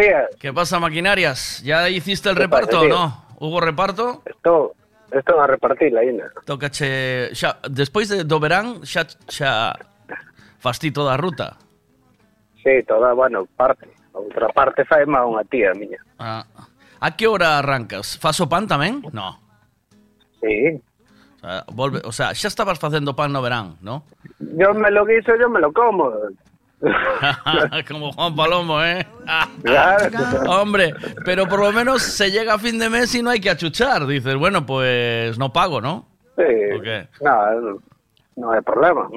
días. 0.01 0.25
¿Qué 0.41 0.53
pasa, 0.53 0.81
maquinarias? 0.81 1.63
¿Ya 1.63 1.89
hiciste 1.89 2.31
el 2.31 2.37
reparto 2.37 2.81
o 2.81 2.89
no? 2.89 3.25
¿Hubo 3.39 3.61
reparto? 3.61 4.23
Estou, 4.25 4.75
estou 5.13 5.41
a 5.41 5.47
repartir 5.47 5.93
aínda. 5.97 6.33
Tocache 6.45 7.33
xa 7.37 7.61
despois 7.69 8.09
de 8.09 8.25
do 8.25 8.41
verán 8.41 8.81
xa 8.85 9.05
xa 9.29 9.77
fasti 10.61 10.93
toda 10.93 11.15
a 11.15 11.21
ruta. 11.21 11.57
Sí, 12.65 12.85
toda, 12.85 13.13
bueno, 13.13 13.49
parte. 13.57 13.89
A 14.13 14.19
outra 14.19 14.49
parte 14.53 14.85
fai 14.85 15.07
má 15.09 15.25
unha 15.25 15.45
tía 15.49 15.73
miña. 15.73 16.01
Ah. 16.21 16.45
A 17.01 17.17
que 17.17 17.25
hora 17.25 17.57
arrancas? 17.57 18.21
Faso 18.21 18.45
pan 18.45 18.69
tamén? 18.69 19.01
No. 19.17 19.41
Sí. 20.41 20.77
O 21.37 21.41
sea, 21.41 21.65
volve, 21.73 22.05
o 22.05 22.13
sea, 22.13 22.37
xa 22.37 22.53
estabas 22.53 22.77
facendo 22.77 23.17
pan 23.17 23.33
no 23.33 23.41
verán, 23.41 23.81
no? 23.81 24.05
Yo 24.37 24.77
me 24.77 24.93
lo 24.93 25.09
guiso, 25.09 25.33
yo 25.41 25.49
me 25.49 25.61
lo 25.61 25.73
como. 25.73 26.13
Como 27.89 28.13
Juan 28.13 28.35
Palomo, 28.35 28.83
¿eh? 28.83 29.07
Claro. 29.63 30.09
Hombre, 30.49 30.95
pero 31.25 31.47
por 31.47 31.61
lo 31.61 31.73
menos 31.73 32.03
se 32.03 32.31
llega 32.31 32.55
a 32.55 32.59
fin 32.59 32.79
de 32.79 32.89
mes 32.89 33.15
y 33.15 33.23
no 33.23 33.31
hay 33.31 33.41
que 33.41 33.51
achuchar. 33.51 34.07
Dices, 34.07 34.35
bueno, 34.37 34.65
pues 34.65 35.39
no 35.39 35.53
pago, 35.53 35.81
¿no? 35.81 36.07
Sí. 36.37 36.45
No, 37.21 37.79
no 38.37 38.51
hai 38.53 38.63
problema. 38.63 39.09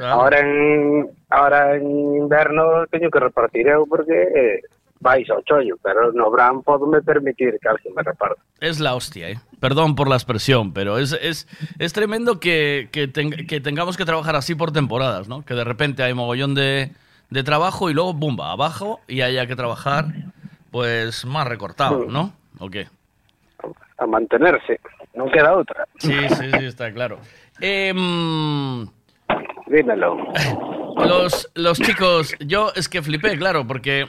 Ahora 0.00 0.40
en 0.40 1.10
ahora 1.28 1.76
en 1.76 2.16
inverno 2.16 2.86
teño 2.90 3.10
que 3.10 3.20
repartir 3.20 3.68
porque 3.88 4.16
eh, 4.22 4.62
vais 5.06 5.28
ao 5.30 5.38
chollo, 5.46 5.78
pero 5.86 6.10
no 6.10 6.26
verán 6.34 6.62
me 6.90 7.00
permitir 7.00 7.54
que 7.62 7.68
alguén 7.70 7.94
me 7.94 8.02
reparte. 8.02 8.42
Es 8.58 8.80
la 8.80 8.94
hostia, 8.98 9.30
¿eh? 9.30 9.38
Perdón 9.60 9.94
por 9.94 10.08
la 10.10 10.16
expresión, 10.16 10.72
pero 10.74 10.98
es, 10.98 11.12
es, 11.22 11.46
es 11.78 11.92
tremendo 11.92 12.40
que, 12.40 12.88
que, 12.90 13.06
ten- 13.06 13.46
que 13.46 13.60
tengamos 13.60 13.96
que 13.96 14.04
trabajar 14.04 14.34
así 14.34 14.54
por 14.56 14.72
temporadas, 14.72 15.28
¿no? 15.28 15.44
Que 15.44 15.54
de 15.54 15.62
repente 15.62 16.02
hay 16.02 16.12
mogollón 16.12 16.54
de, 16.54 16.90
de 17.30 17.42
trabajo 17.44 17.88
y 17.90 17.94
luego, 17.94 18.14
bumba, 18.14 18.50
abajo 18.50 18.98
y 19.06 19.20
haya 19.22 19.46
que 19.46 19.54
trabajar, 19.54 20.06
pues 20.72 21.24
más 21.24 21.46
recortado, 21.46 22.06
¿no? 22.08 22.32
¿O 22.58 22.68
qué? 22.68 22.88
A 23.98 24.04
mantenerse, 24.04 24.76
non 25.16 25.30
queda 25.32 25.56
outra. 25.56 25.88
Sí, 25.96 26.12
sí, 26.36 26.46
sí, 26.52 26.64
está 26.68 26.92
claro. 26.92 27.16
Em, 27.64 28.84
Dímelo. 29.66 30.16
Los, 30.96 31.48
los 31.54 31.78
chicos, 31.80 32.34
yo 32.40 32.72
es 32.74 32.88
que 32.88 33.00
flipé, 33.02 33.36
claro, 33.38 33.66
porque 33.66 34.04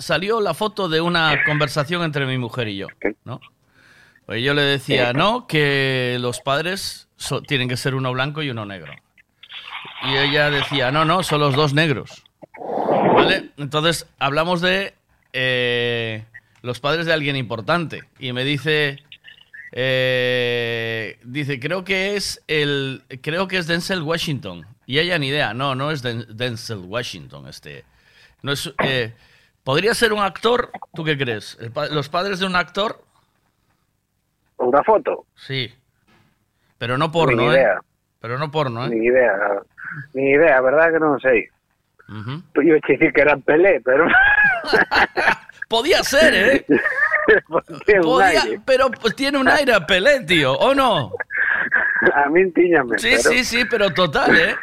salió 0.00 0.40
la 0.40 0.54
foto 0.54 0.88
de 0.88 1.00
una 1.00 1.44
conversación 1.44 2.02
entre 2.02 2.26
mi 2.26 2.36
mujer 2.38 2.66
y 2.68 2.76
yo, 2.78 2.88
¿no? 3.24 3.40
Pues 4.26 4.42
yo 4.42 4.54
le 4.54 4.62
decía, 4.62 5.12
no, 5.12 5.46
que 5.46 6.16
los 6.20 6.40
padres 6.40 7.08
so- 7.16 7.42
tienen 7.42 7.68
que 7.68 7.76
ser 7.76 7.94
uno 7.94 8.12
blanco 8.12 8.42
y 8.42 8.50
uno 8.50 8.64
negro. 8.66 8.92
Y 10.08 10.16
ella 10.16 10.50
decía, 10.50 10.90
no, 10.90 11.04
no, 11.04 11.22
son 11.22 11.40
los 11.40 11.54
dos 11.54 11.74
negros. 11.74 12.24
¿Vale? 13.14 13.50
Entonces 13.58 14.06
hablamos 14.18 14.60
de 14.60 14.94
eh, 15.32 16.24
los 16.62 16.80
padres 16.80 17.06
de 17.06 17.12
alguien 17.12 17.36
importante. 17.36 18.02
Y 18.18 18.32
me 18.32 18.44
dice, 18.44 18.98
eh, 19.72 21.18
dice, 21.24 21.58
creo 21.60 21.84
que 21.84 22.16
es 22.16 22.42
el, 22.46 23.02
creo 23.22 23.48
que 23.48 23.58
es 23.58 23.66
Denzel 23.66 24.02
Washington. 24.02 24.66
Y 24.86 24.98
ella 24.98 25.18
ni 25.18 25.28
idea, 25.28 25.54
no, 25.54 25.74
no 25.74 25.90
es 25.90 26.02
Den- 26.02 26.26
Denzel 26.28 26.78
Washington, 26.78 27.46
este, 27.48 27.84
no 28.42 28.52
es, 28.52 28.72
eh, 28.84 29.12
podría 29.70 29.94
ser 29.94 30.12
un 30.12 30.18
actor. 30.18 30.70
¿Tú 30.94 31.04
qué 31.04 31.16
crees? 31.16 31.56
Pa- 31.72 31.86
los 31.86 32.08
padres 32.08 32.40
de 32.40 32.46
un 32.46 32.56
actor, 32.56 32.98
Unha 34.58 34.82
foto? 34.82 35.30
sí, 35.38 35.70
pero 36.76 36.98
no 36.98 37.08
porno, 37.14 37.46
Ni 37.46 37.54
¿eh? 37.54 37.62
idea. 37.62 37.78
Pero 38.18 38.34
no 38.36 38.50
porno, 38.50 38.84
¿eh? 38.84 38.90
Ni 38.90 39.06
idea. 39.06 39.32
Ni 40.12 40.34
idea, 40.34 40.60
verdad 40.60 40.90
que 40.92 40.98
non 40.98 41.16
sei. 41.22 41.46
Ujú. 42.10 42.42
Pues 42.52 42.66
yo 42.66 42.74
dicir 42.82 43.14
que 43.14 43.22
era 43.22 43.38
Pelé, 43.38 43.78
pero... 43.80 44.04
Podía 45.70 46.02
ser, 46.02 46.34
¿eh? 46.34 46.66
Podía- 48.02 48.58
pero 48.66 48.90
pues, 48.90 49.14
tiene 49.14 49.38
un 49.38 49.46
aire 49.48 49.72
a 49.72 49.86
Pelé, 49.86 50.26
tío, 50.26 50.52
¿o 50.58 50.74
no? 50.74 51.14
A 52.12 52.26
mí 52.28 52.50
tíñame, 52.50 52.98
Sí, 52.98 53.14
pero... 53.16 53.30
sí, 53.30 53.44
sí, 53.46 53.64
pero 53.70 53.88
total, 53.94 54.34
¿eh? 54.36 54.56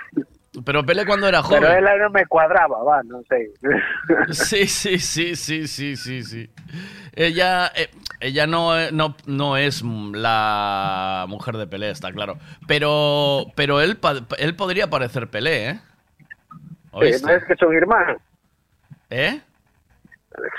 Pero 0.66 0.86
Pelé 0.86 1.06
cuando 1.06 1.28
era 1.28 1.44
joven. 1.44 1.62
Pero 1.62 1.74
ela 1.74 1.98
non 1.98 2.12
me 2.12 2.26
cuadraba, 2.26 2.82
va, 2.84 3.04
non 3.04 3.24
sei. 3.28 3.52
Sí, 4.32 4.68
sí, 4.68 4.98
sí, 5.00 5.36
sí, 5.36 5.68
sí, 5.68 5.96
sí, 5.96 6.24
sí. 6.24 6.50
Ella, 7.14 7.72
eh, 7.76 7.90
ella 8.20 8.48
no, 8.48 8.78
eh, 8.78 8.90
no, 8.92 9.16
no 9.26 9.58
es 9.58 9.84
la 9.84 11.26
mujer 11.28 11.58
de 11.58 11.68
Pelé, 11.68 11.90
está 11.92 12.12
claro. 12.12 12.38
Pero, 12.68 13.46
pero 13.56 13.82
él, 13.82 14.00
él 14.38 14.56
podría 14.56 14.90
parecer 14.90 15.30
Pelé, 15.30 15.70
¿eh? 15.70 15.80
Sí, 16.50 16.58
¿Oíste? 16.92 17.36
es 17.36 17.44
que 17.46 17.56
son 17.56 17.74
irmáns. 17.74 18.18
¿Eh? 19.10 19.40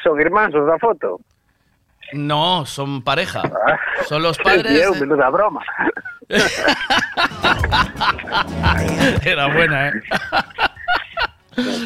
Son 0.02 0.20
irmáns 0.20 0.54
os 0.54 0.66
da 0.66 0.78
foto. 0.78 1.20
No, 2.12 2.64
son 2.66 3.02
pareja. 3.02 3.42
Ah. 3.44 3.78
Son 4.08 4.22
los 4.22 4.36
padres. 4.38 4.80
Eu, 4.82 4.94
de- 4.94 5.00
menuda 5.00 5.28
broma. 5.30 5.62
Era 9.24 9.52
buena, 9.52 9.88
¿eh? 9.88 9.92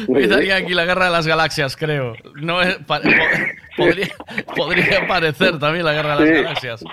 Empezaría 0.07 0.57
aquí 0.57 0.73
la 0.73 0.85
guerra 0.85 1.05
de 1.05 1.11
las 1.11 1.25
galaxias, 1.27 1.75
creo. 1.75 2.15
No 2.35 2.61
es, 2.61 2.75
pa- 2.85 3.01
podría, 3.75 4.09
podría 4.55 5.07
parecer 5.07 5.57
también 5.59 5.85
la 5.85 5.93
guerra 5.93 6.17
de 6.17 6.25
las 6.25 6.29
Sí. 6.37 6.43
galaxias. 6.43 6.83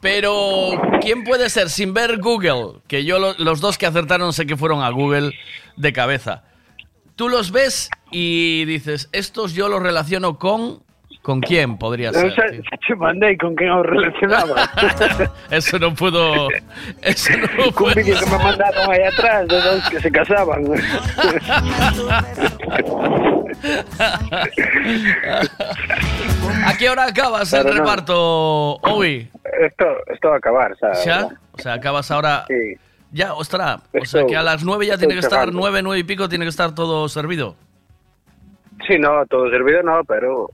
Pero, 0.00 0.70
¿quién 1.02 1.24
puede 1.24 1.50
ser 1.50 1.68
sin 1.68 1.92
ver 1.92 2.18
Google? 2.18 2.80
Que 2.88 3.04
yo 3.04 3.18
lo- 3.18 3.34
los 3.38 3.60
dos 3.60 3.76
que 3.76 3.86
acertaron 3.86 4.32
sé 4.32 4.46
que 4.46 4.56
fueron 4.56 4.82
a 4.82 4.88
Google 4.90 5.32
de 5.76 5.92
cabeza. 5.92 6.44
Tú 7.16 7.28
los 7.28 7.52
ves 7.52 7.90
y 8.10 8.64
dices, 8.64 9.10
estos 9.12 9.52
yo 9.52 9.68
los 9.68 9.82
relaciono 9.82 10.38
con... 10.38 10.82
¿Con 11.30 11.40
quién 11.40 11.78
podría 11.78 12.12
ser? 12.12 12.32
che 12.84 12.96
mandei 12.96 13.36
con 13.36 13.54
quen 13.54 13.70
os 13.70 13.86
relacionaba. 13.86 14.66
Eso 15.48 15.78
no 15.78 15.94
puedo... 15.94 16.48
Eso 17.02 17.30
no 17.38 17.70
puedo... 17.70 17.94
vídeo 17.94 18.18
que 18.18 18.26
me 18.26 18.38
mandaron 18.42 18.90
aí 18.90 19.04
atrás 19.04 19.46
de 19.46 19.60
que 19.92 20.00
se 20.00 20.10
casaban. 20.10 20.66
¿A 26.66 26.76
qué 26.76 26.90
hora 26.90 27.04
acabas 27.04 27.52
el 27.52 27.62
Pero 27.62 27.74
no. 27.74 27.80
reparto, 27.80 28.74
Owi? 28.90 29.30
Esto, 29.62 29.84
esto 30.08 30.30
va 30.30 30.34
a 30.34 30.38
acabar, 30.38 30.76
sabes? 30.80 31.04
¿Ya? 31.04 31.28
O 31.52 31.58
sea, 31.58 31.74
acabas 31.74 32.10
ahora... 32.10 32.44
Sí. 32.48 32.74
Ya, 33.12 33.34
ostras. 33.34 33.82
O 33.94 34.04
sea, 34.04 34.26
que 34.26 34.34
a 34.36 34.42
las 34.42 34.64
nueve 34.64 34.84
ya 34.84 34.98
tiene 34.98 35.14
que 35.14 35.20
estar, 35.20 35.42
cerrando. 35.42 35.60
nueve, 35.60 35.80
nueve 35.80 36.00
y 36.00 36.02
pico, 36.02 36.28
tiene 36.28 36.44
que 36.44 36.50
estar 36.50 36.74
todo 36.74 37.08
servido. 37.08 37.54
Sí, 38.88 38.98
no, 38.98 39.24
todo 39.26 39.48
servido 39.48 39.84
no, 39.84 40.02
pero 40.02 40.50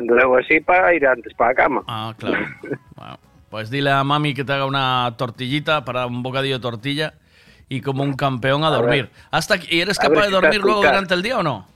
luego 0.00 0.36
así 0.38 0.60
para 0.60 0.94
ir 0.94 1.06
antes 1.06 1.32
para 1.34 1.50
la 1.50 1.54
cama. 1.54 1.82
Ah, 1.86 2.14
claro. 2.18 2.44
Bueno, 2.94 3.18
pues 3.50 3.70
dile 3.70 3.90
a 3.90 4.02
mami 4.04 4.34
que 4.34 4.44
te 4.44 4.52
haga 4.52 4.66
una 4.66 5.12
tortillita 5.16 5.84
para 5.84 6.06
un 6.06 6.22
bocadillo 6.22 6.56
de 6.56 6.62
tortilla 6.62 7.14
y 7.68 7.80
como 7.80 8.02
un 8.02 8.14
campeón 8.14 8.64
a 8.64 8.68
A 8.68 8.70
dormir. 8.70 9.10
Hasta 9.30 9.58
que- 9.58 9.74
¿Y 9.74 9.80
eres 9.80 9.98
A 9.98 10.02
capaz 10.02 10.20
de 10.20 10.26
si 10.26 10.34
te 10.34 10.40
dormir 10.40 10.60
luego 10.60 10.82
durante 10.82 11.14
el 11.14 11.22
día 11.22 11.38
o 11.38 11.42
no? 11.42 11.66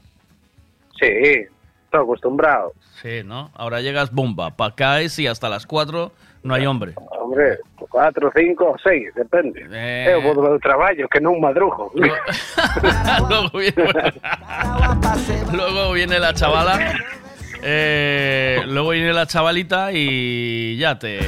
Sí, 0.98 1.06
estoy 1.06 2.00
acostumbrado. 2.02 2.72
Sí, 3.00 3.22
¿no? 3.24 3.50
Ahora 3.54 3.80
llegas, 3.80 4.12
bomba, 4.12 4.50
pa' 4.50 4.74
caes 4.74 5.18
y 5.18 5.26
hasta 5.26 5.48
las 5.48 5.66
cuatro 5.66 6.12
no 6.42 6.54
hay 6.54 6.66
hombre. 6.66 6.94
Hombre, 7.18 7.58
cuatro, 7.88 8.30
cinco, 8.36 8.76
seis, 8.82 9.12
depende. 9.14 9.66
Eh. 9.70 10.12
Eu 10.12 10.22
vou 10.22 10.34
do 10.34 10.58
traballo, 10.58 11.08
que 11.08 11.20
non 11.20 11.40
madrujo. 11.40 11.92
luego, 13.28 13.58
viene, 13.58 13.84
luego 15.52 15.92
viene 15.92 16.18
la 16.18 16.32
chavala. 16.34 16.92
Eh, 17.62 18.62
luego 18.66 18.90
viene 18.90 19.12
la 19.12 19.26
chavalita 19.26 19.90
y 19.92 20.76
ya 20.76 20.98
te, 20.98 21.18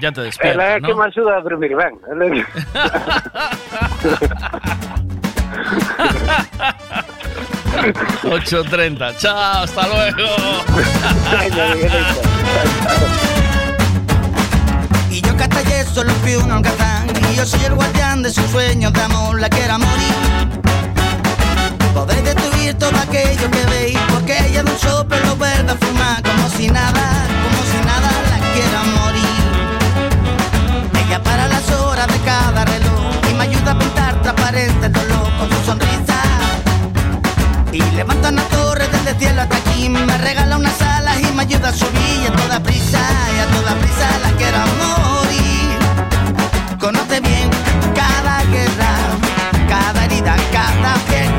ya 0.00 0.12
te 0.12 0.22
despiertas, 0.22 0.80
que 0.82 0.88
¿no? 0.88 0.96
me 0.96 1.04
axuda 1.06 1.36
a 1.36 1.40
dormir 1.40 1.72
é- 1.72 1.92
...8.30. 8.24 9.16
Chao, 9.18 9.62
hasta 9.64 9.86
luego. 9.86 10.28
Y 15.10 15.20
yo 15.20 15.36
que 15.36 15.42
hasta 15.42 15.84
solo 15.84 16.10
fui 16.22 16.34
un 16.34 16.50
holgazán 16.50 17.06
Y 17.32 17.36
yo 17.36 17.44
soy 17.44 17.64
el 17.64 17.74
guardián 17.74 18.22
de 18.22 18.30
sus 18.30 18.44
sueños 18.46 18.92
de 18.92 19.02
amor 19.02 19.40
La 19.40 19.48
quiera 19.48 19.78
morir 19.78 20.63
Poder 21.94 22.24
destruir 22.24 22.74
todo 22.74 22.96
aquello 22.98 23.48
que 23.50 23.66
veis, 23.66 23.98
porque 24.12 24.36
ella 24.48 24.64
de 24.64 24.70
un 24.72 24.78
soplo 24.78 25.16
lo 25.20 25.36
vuelve 25.36 25.70
a 25.70 25.76
fumar, 25.76 26.20
como 26.24 26.48
si 26.50 26.68
nada, 26.68 27.04
como 27.44 27.60
si 27.70 27.78
nada 27.86 28.10
la 28.30 28.38
quiera 28.52 28.82
morir. 28.98 29.44
Ella 31.06 31.22
para 31.22 31.46
las 31.46 31.70
horas 31.70 32.08
de 32.08 32.18
cada 32.24 32.64
reloj 32.64 33.14
y 33.30 33.34
me 33.34 33.44
ayuda 33.44 33.70
a 33.70 33.78
pintar 33.78 34.20
transparente 34.22 34.86
el 34.86 34.92
dolor 34.92 35.30
con 35.38 35.48
su 35.50 35.64
sonrisa. 35.64 36.20
Y 37.72 37.80
levanta 37.94 38.28
una 38.30 38.42
torre 38.42 38.88
desde 38.88 39.10
el 39.10 39.18
cielo 39.18 39.42
hasta 39.42 39.56
aquí, 39.56 39.88
me 39.88 40.18
regala 40.18 40.56
unas 40.56 40.82
alas 40.82 41.20
y 41.20 41.32
me 41.32 41.42
ayuda 41.42 41.68
a 41.68 41.72
subir 41.72 42.22
y 42.24 42.26
a 42.26 42.32
toda 42.32 42.60
prisa. 42.60 42.73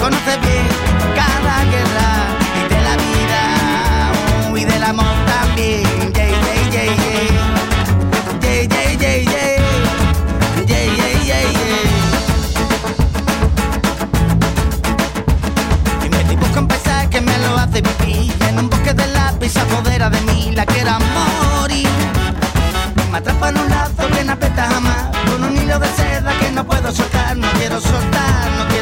conoce 0.05 0.37
bien 0.37 0.67
cada 1.15 1.65
guerra 1.65 2.09
y 2.59 2.61
de 2.71 2.79
la 2.87 2.95
vida 3.05 3.41
y 4.55 4.63
del 4.63 4.83
amor 4.83 5.15
también. 5.25 6.13
Yeah, 6.13 6.29
yeah, 6.29 6.69
yeah, 6.73 6.89
yeah. 7.01 7.33
Yeah, 8.43 8.61
yeah, 8.73 8.89
yeah, 9.01 9.17
yeah. 9.33 9.57
Yeah, 10.67 10.85
yeah, 10.97 11.13
yeah, 11.29 11.43
yeah. 11.57 11.85
Y 16.05 16.07
me 16.09 16.21
dibujo 16.25 16.59
en 16.59 16.67
paisaje 16.67 17.09
que 17.09 17.21
me 17.21 17.35
lo 17.39 17.57
hace 17.57 17.81
vivir. 17.81 18.31
En 18.47 18.59
un 18.59 18.69
bosque 18.69 18.93
de 18.93 19.07
lápiz 19.07 19.57
apodera 19.57 20.11
de 20.11 20.21
mí 20.21 20.51
la 20.53 20.67
que 20.67 20.81
era 20.81 20.99
morir. 20.99 21.89
Me 23.11 23.17
atrapa 23.17 23.49
en 23.49 23.57
un 23.57 23.69
lazo 23.71 24.07
que 24.15 24.23
no 24.23 24.33
apeta 24.33 24.67
jamás. 24.69 25.07
Con 25.25 25.43
un 25.45 25.57
hilo 25.57 25.79
de 25.79 25.87
seda 25.95 26.31
que 26.39 26.51
no 26.51 26.63
puedo 26.63 26.91
soltar, 26.91 27.35
no 27.35 27.51
quiero 27.53 27.81
soltar, 27.81 28.51
no 28.59 28.67
quiero 28.67 28.74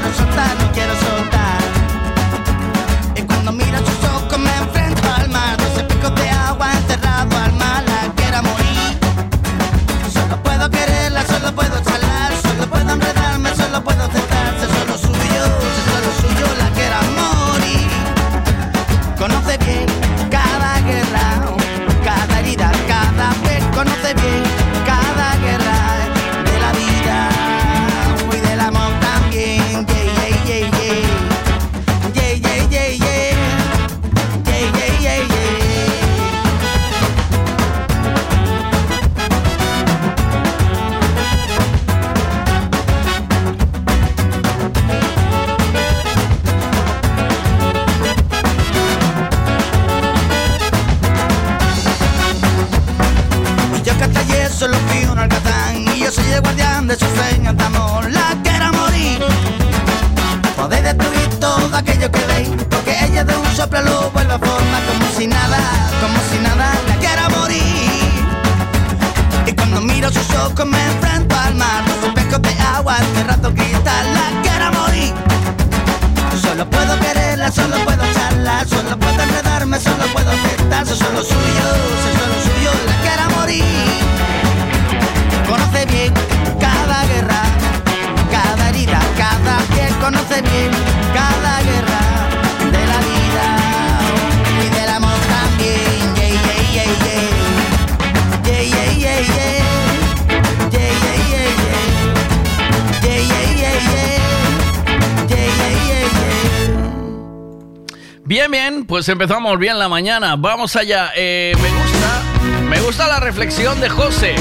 Bien, 108.49 108.86
pues 108.86 109.08
empezamos 109.10 109.58
bien 109.58 109.79
la 109.79 109.88
mañana. 109.88 110.36
Vamos 110.36 110.75
allá. 110.75 111.12
Eh, 111.15 111.53
me 111.62 111.69
gusta, 111.69 112.63
me 112.69 112.82
gusta 112.82 113.08
la 113.08 113.19
reflexión 113.19 113.79
de 113.79 113.89
José. 113.89 114.36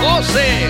José. 0.00 0.68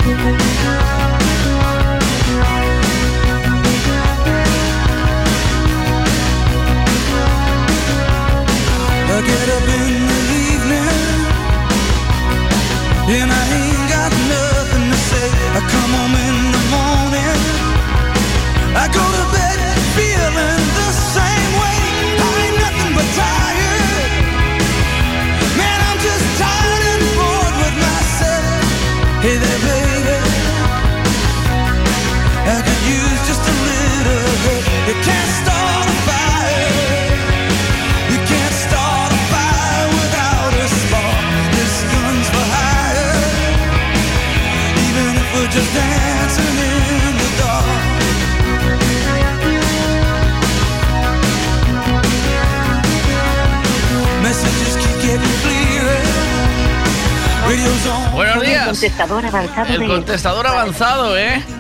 El 59.75 59.89
contestador 59.89 60.47
avanzado, 60.47 61.17
¿eh? 61.17 61.43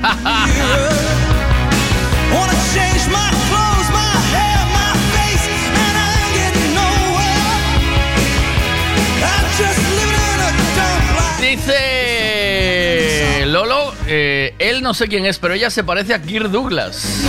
Dice 11.40 13.44
Lolo, 13.46 13.92
eh, 14.08 14.54
él 14.58 14.82
no 14.82 14.94
sé 14.94 15.06
quién 15.08 15.26
es, 15.26 15.38
pero 15.38 15.54
ella 15.54 15.70
se 15.70 15.84
parece 15.84 16.14
a 16.14 16.22
Kirk 16.22 16.48
Douglas. 16.50 17.22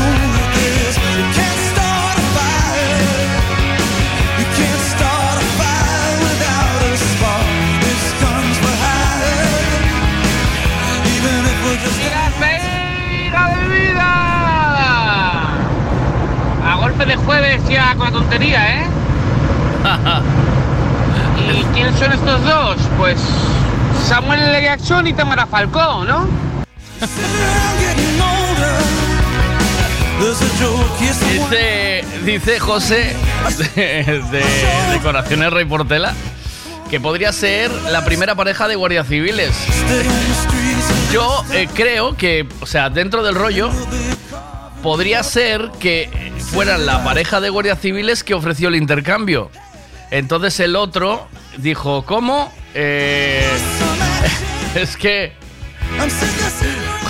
golpe 16.96 17.12
de 17.12 17.18
jueves 17.18 17.62
ya 17.70 17.94
con 17.96 18.06
la 18.06 18.12
tontería, 18.12 18.82
¿eh? 18.82 18.88
¿Y 21.60 21.64
quiénes 21.74 22.00
son 22.00 22.14
estos 22.14 22.44
dos? 22.44 22.78
Pues 22.98 23.18
Samuel 24.08 24.42
L. 24.42 24.62
Jackson 24.62 25.06
y 25.08 25.14
Tamara 25.14 25.46
Falcón, 25.46 26.08
¿no? 26.08 26.28
Dice, 31.00 32.06
dice 32.24 32.60
José 32.60 33.16
de, 33.76 34.24
de 34.32 34.44
Decoraciones 34.94 35.52
Rey 35.52 35.66
Portela 35.66 36.14
que 36.90 37.00
podría 37.00 37.34
ser 37.34 37.72
la 37.92 38.06
primera 38.06 38.36
pareja 38.36 38.68
de 38.68 38.76
guardias 38.76 39.08
civiles. 39.08 39.52
Yo 41.12 41.44
eh, 41.52 41.68
creo 41.74 42.16
que, 42.16 42.48
o 42.62 42.66
sea, 42.66 42.90
dentro 42.90 43.24
del 43.24 43.36
rollo, 43.36 43.70
podría 44.86 45.24
ser 45.24 45.72
que 45.80 46.32
fueran 46.52 46.86
la 46.86 47.04
pareja 47.04 47.42
de 47.42 47.50
guardias 47.50 47.80
civiles 47.80 48.24
que 48.24 48.36
ofreció 48.36 48.68
el 48.68 48.76
intercambio. 48.76 49.50
Entonces 50.12 50.60
el 50.60 50.76
otro 50.76 51.28
dijo, 51.58 52.06
¿cómo? 52.06 52.54
Eh, 52.76 53.50
es 54.76 54.96
que 54.96 55.34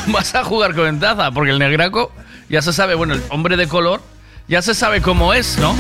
vas 0.08 0.36
a 0.36 0.46
jugar 0.46 0.74
con 0.74 0.86
ventaja, 0.86 1.32
porque 1.32 1.52
el 1.52 1.60
negraco 1.60 2.14
ya 2.48 2.62
se 2.62 2.72
sabe, 2.72 2.96
bueno, 2.96 3.14
el 3.14 3.24
hombre 3.30 3.58
de 3.58 3.68
color 3.68 4.02
ya 4.48 4.62
se 4.62 4.74
sabe 4.74 5.02
cómo 5.02 5.34
es, 5.34 5.58
¿no? 5.58 5.76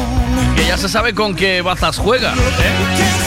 Que 0.58 0.65
ya 0.65 0.77
se 0.77 0.89
sabe 0.89 1.15
con 1.15 1.34
qué 1.34 1.62
bazas 1.62 1.97
juega, 1.97 2.34
¿eh? 2.34 3.24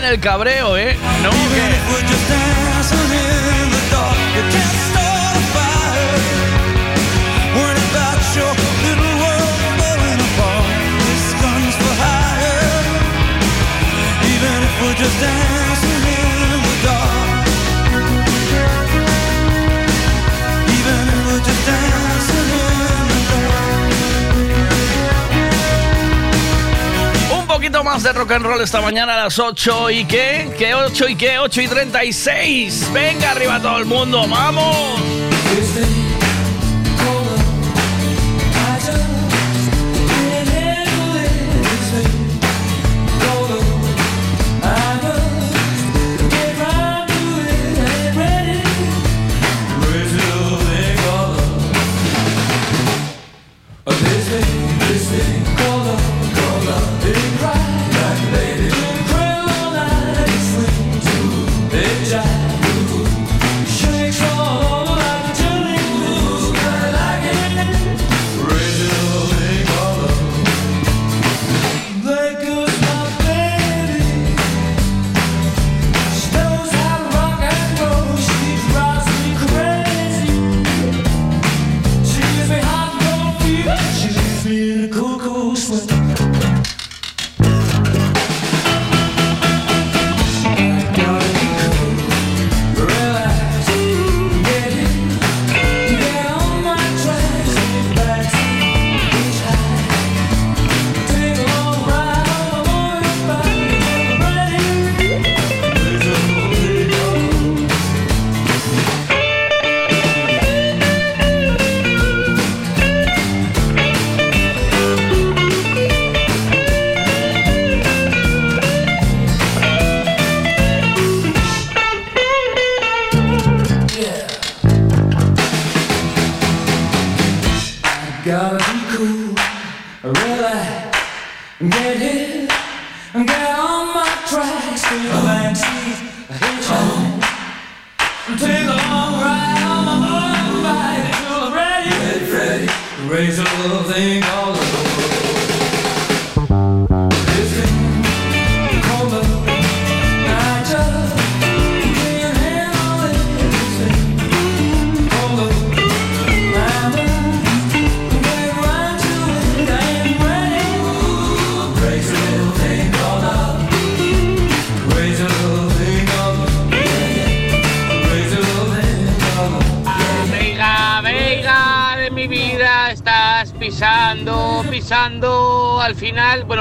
viene 0.00 0.14
el 0.14 0.20
cabreo, 0.20 0.76
¿eh? 0.76 0.96
No, 1.22 1.30
¿qué? 1.30 1.77
poquito 27.68 27.84
más 27.84 28.02
de 28.02 28.12
rock 28.14 28.32
and 28.32 28.46
roll 28.46 28.60
esta 28.62 28.80
mañana 28.80 29.12
a 29.12 29.24
las 29.24 29.38
8 29.38 29.90
y 29.90 30.06
qué? 30.06 30.50
¿Qué 30.56 30.74
8 30.74 31.08
y 31.08 31.16
qué? 31.16 31.38
8 31.38 31.60
y 31.60 31.68
36. 31.68 32.90
Venga 32.94 33.32
arriba 33.32 33.60
todo 33.60 33.76
el 33.76 33.84
mundo, 33.84 34.26
vamos. 34.26 34.74
Este 35.58 35.97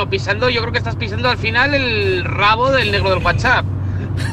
pisando, 0.07 0.49
yo 0.49 0.61
creo 0.61 0.71
que 0.71 0.79
estás 0.79 0.95
pisando 0.95 1.29
al 1.29 1.37
final 1.37 1.73
el 1.73 2.23
rabo 2.23 2.71
del 2.71 2.91
negro 2.91 3.11
del 3.11 3.23
WhatsApp. 3.23 3.65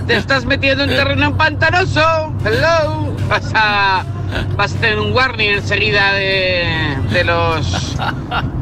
Te 0.06 0.16
estás 0.16 0.44
metiendo 0.44 0.84
en 0.84 0.90
terreno 0.90 1.36
pantanoso. 1.36 2.32
Hello. 2.44 3.14
Vas 3.28 3.52
a, 3.54 4.04
vas 4.56 4.74
a 4.74 4.78
tener 4.78 4.98
un 4.98 5.12
warning 5.12 5.50
enseguida 5.50 6.12
de, 6.14 6.96
de 7.10 7.24
los 7.24 7.96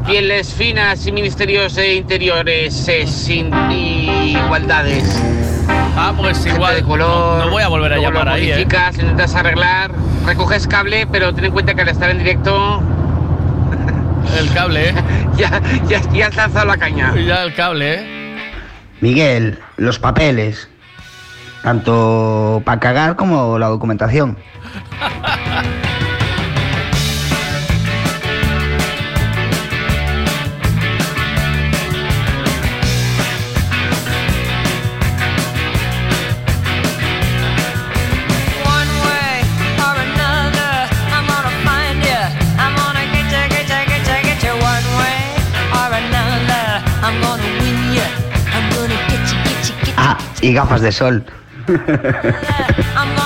pieles 0.05 0.53
finas 0.53 1.05
y 1.07 1.11
ministerios 1.11 1.77
e 1.77 1.95
interiores 1.95 2.87
eh, 2.87 3.07
sin 3.07 3.51
igualdades. 3.71 5.21
Ah, 5.95 6.13
pues 6.17 6.45
igual. 6.45 6.75
De 6.75 6.83
color, 6.83 7.37
no, 7.39 7.45
no 7.45 7.51
voy 7.51 7.63
a 7.63 7.67
volver 7.67 7.93
a 7.93 7.97
llamar 7.97 8.27
ahí, 8.27 8.49
¿eh? 8.49 8.53
modificas, 8.53 8.95
intentas 8.95 9.35
arreglar, 9.35 9.91
recoges 10.25 10.67
cable, 10.67 11.07
pero 11.07 11.33
ten 11.33 11.45
en 11.45 11.51
cuenta 11.51 11.73
que 11.73 11.81
al 11.81 11.89
estar 11.89 12.09
en 12.09 12.17
directo 12.17 12.81
El 14.37 14.51
cable, 14.53 14.89
¿eh? 14.89 14.93
Ya, 15.37 15.61
ya, 15.87 16.01
ya 16.11 16.27
has 16.27 16.35
lanzado 16.35 16.65
la 16.65 16.77
caña. 16.77 17.13
Ya 17.15 17.43
el 17.43 17.53
cable, 17.53 17.95
¿eh? 17.95 18.35
Miguel, 19.01 19.59
los 19.77 19.99
papeles. 19.99 20.69
Tanto 21.61 22.61
para 22.65 22.79
cagar 22.79 23.15
como 23.15 23.57
la 23.57 23.67
documentación. 23.67 24.37
Y 50.43 50.53
gafas 50.53 50.81
de 50.81 50.91
sol. 50.91 51.23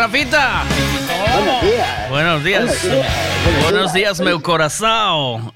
Rafita? 0.00 0.64
Buenos 1.34 1.60
días. 1.60 2.08
Buenos 2.08 2.42
días. 2.42 2.64
Buenos 2.64 2.82
días. 2.82 3.62
Buenos 3.62 3.92
días, 3.92 4.20
meu 4.20 4.40
coração, 4.40 5.52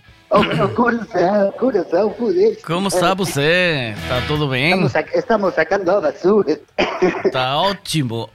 coração, 1.56 2.14
foder. 2.14 2.60
Como 2.62 2.88
está 2.88 3.14
você? 3.14 3.94
Está 4.02 4.20
tudo 4.26 4.46
bem? 4.46 4.86
Estamos 5.14 5.54
sacando 5.54 5.90
a 5.92 6.00
basura. 6.02 6.60
Está 7.24 7.56
ótimo. 7.56 8.28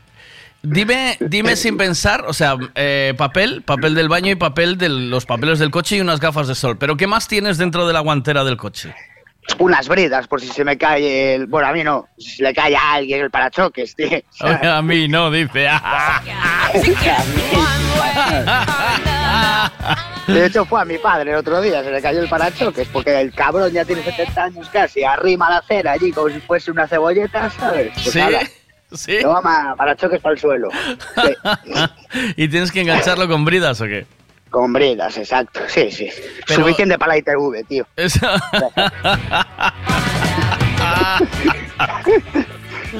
Dime, 0.63 1.15
dime 1.19 1.55
sin 1.55 1.77
pensar, 1.77 2.25
o 2.25 2.33
sea, 2.33 2.57
eh, 2.73 3.13
papel, 3.15 3.61
papel 3.61 3.93
del 3.93 4.09
baño 4.09 4.31
y 4.31 4.35
papel 4.35 4.79
de 4.79 4.89
los 4.89 5.27
papeles 5.27 5.59
del 5.59 5.69
coche 5.69 5.97
y 5.97 6.01
unas 6.01 6.19
gafas 6.19 6.47
de 6.47 6.55
sol. 6.55 6.77
Pero 6.79 6.97
¿qué 6.97 7.05
más 7.05 7.27
tienes 7.27 7.59
dentro 7.59 7.85
de 7.85 7.93
la 7.93 7.99
guantera 7.99 8.43
del 8.43 8.57
coche? 8.57 8.95
Unas 9.57 9.87
bridas, 9.87 10.27
por 10.27 10.41
si 10.41 10.47
se 10.47 10.63
me 10.63 10.77
cae 10.77 11.35
el... 11.35 11.47
Bueno, 11.47 11.67
a 11.67 11.73
mí 11.73 11.83
no. 11.83 12.07
Si 12.17 12.37
se 12.37 12.43
le 12.43 12.53
cae 12.53 12.75
a 12.75 12.93
alguien 12.93 13.21
el 13.21 13.31
parachoques, 13.31 13.95
tío. 13.95 14.21
A 14.63 14.81
mí 14.81 15.07
no, 15.07 15.31
dice. 15.31 15.67
De 20.27 20.45
hecho, 20.45 20.65
fue 20.65 20.79
a 20.81 20.85
mi 20.85 20.97
padre 20.99 21.31
el 21.31 21.37
otro 21.37 21.59
día, 21.61 21.83
se 21.83 21.89
le 21.91 22.01
cayó 22.01 22.19
el 22.21 22.29
parachoques, 22.29 22.87
porque 22.89 23.19
el 23.19 23.33
cabrón 23.33 23.71
ya 23.71 23.83
tiene 23.83 24.03
70 24.03 24.43
años 24.43 24.69
casi, 24.69 25.03
arrima 25.03 25.49
la 25.49 25.57
acera 25.57 25.93
allí 25.93 26.11
como 26.11 26.29
si 26.29 26.39
fuese 26.39 26.69
una 26.69 26.87
cebolleta, 26.87 27.49
¿sabes? 27.49 27.91
Pues 27.93 28.11
Sí, 28.11 28.19
nada, 28.19 28.41
sí. 28.93 29.17
Toma, 29.21 29.73
parachoques 29.75 30.21
para 30.21 30.33
el 30.33 30.39
suelo. 30.39 30.69
¿Y 32.35 32.47
tienes 32.47 32.71
que 32.71 32.81
engancharlo 32.81 33.27
con 33.27 33.43
bridas 33.43 33.81
o 33.81 33.85
qué? 33.85 34.05
Con 34.49 34.73
bridas, 34.73 35.17
exacto. 35.17 35.61
Sí, 35.67 35.91
sí. 35.91 36.09
Pero- 36.47 36.61
Suficiente 36.63 36.97
para 36.97 37.13
la 37.13 37.17
ITV, 37.19 37.65
tío. 37.67 37.85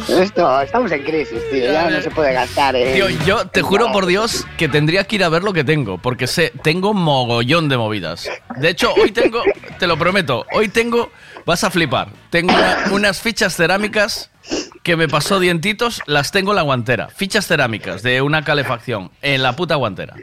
Esto, 0.08 0.62
estamos 0.62 0.92
en 0.92 1.04
crisis, 1.04 1.40
tío. 1.52 1.72
Ya 1.72 1.90
no 1.90 2.00
se 2.02 2.12
puede 2.12 2.34
gastar 2.34 2.76
en... 2.76 2.94
Tío, 2.94 3.10
yo 3.26 3.48
te 3.48 3.62
juro 3.64 3.92
por 3.92 4.06
Dios 4.06 4.46
que 4.58 4.68
tendría 4.70 5.04
que 5.06 5.16
ir 5.16 5.24
a 5.24 5.30
ver 5.30 5.44
lo 5.44 5.52
que 5.52 5.64
tengo, 5.64 5.98
porque 5.98 6.28
sé, 6.28 6.54
tengo 6.64 6.94
mogollón 6.94 7.70
de 7.70 7.78
movidas. 7.78 8.30
De 8.58 8.70
hecho, 8.70 8.94
hoy 8.94 9.12
tengo, 9.12 9.42
te 9.80 9.88
lo 9.88 9.98
prometo, 9.98 10.46
hoy 10.54 10.70
tengo, 10.70 11.12
vas 11.46 11.64
a 11.64 11.72
flipar, 11.72 12.10
tengo 12.30 12.54
una- 12.54 12.84
unas 12.92 13.20
fichas 13.20 13.56
cerámicas 13.56 14.30
que 14.84 14.96
me 14.96 15.08
pasó 15.08 15.40
dientitos, 15.40 16.02
las 16.06 16.32
tengo 16.32 16.52
en 16.52 16.58
la 16.58 16.62
guantera. 16.62 17.10
Fichas 17.10 17.48
cerámicas 17.48 18.04
de 18.04 18.22
una 18.22 18.44
calefacción 18.44 19.10
en 19.24 19.42
la 19.42 19.56
puta 19.56 19.74
guantera. 19.76 20.14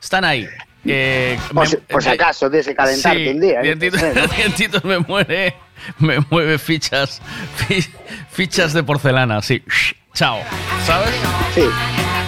Están 0.00 0.24
ahí. 0.24 0.48
Eh, 0.84 1.38
Por 1.52 1.62
me- 1.64 1.66
si, 1.66 1.76
por 1.76 2.02
si 2.02 2.08
acaso, 2.10 2.50
de 2.50 2.62
calentarte 2.74 3.24
Sí, 3.24 3.30
un 3.30 3.40
día. 3.40 3.60
¿eh? 3.60 3.62
dientitos, 3.62 4.00
Sí, 4.00 4.06
¿no? 4.14 4.26
dientitos 4.26 4.84
me 4.84 4.98
muere, 4.98 5.54
me 5.98 6.18
mueve 6.30 6.58
fichas, 6.58 7.20
fi- 7.56 7.86
fichas 8.30 8.72
de 8.72 8.82
porcelana, 8.82 9.36
así. 9.38 9.62
Chao, 10.14 10.40
¿sabes? 10.84 11.10
Sí, 11.54 11.64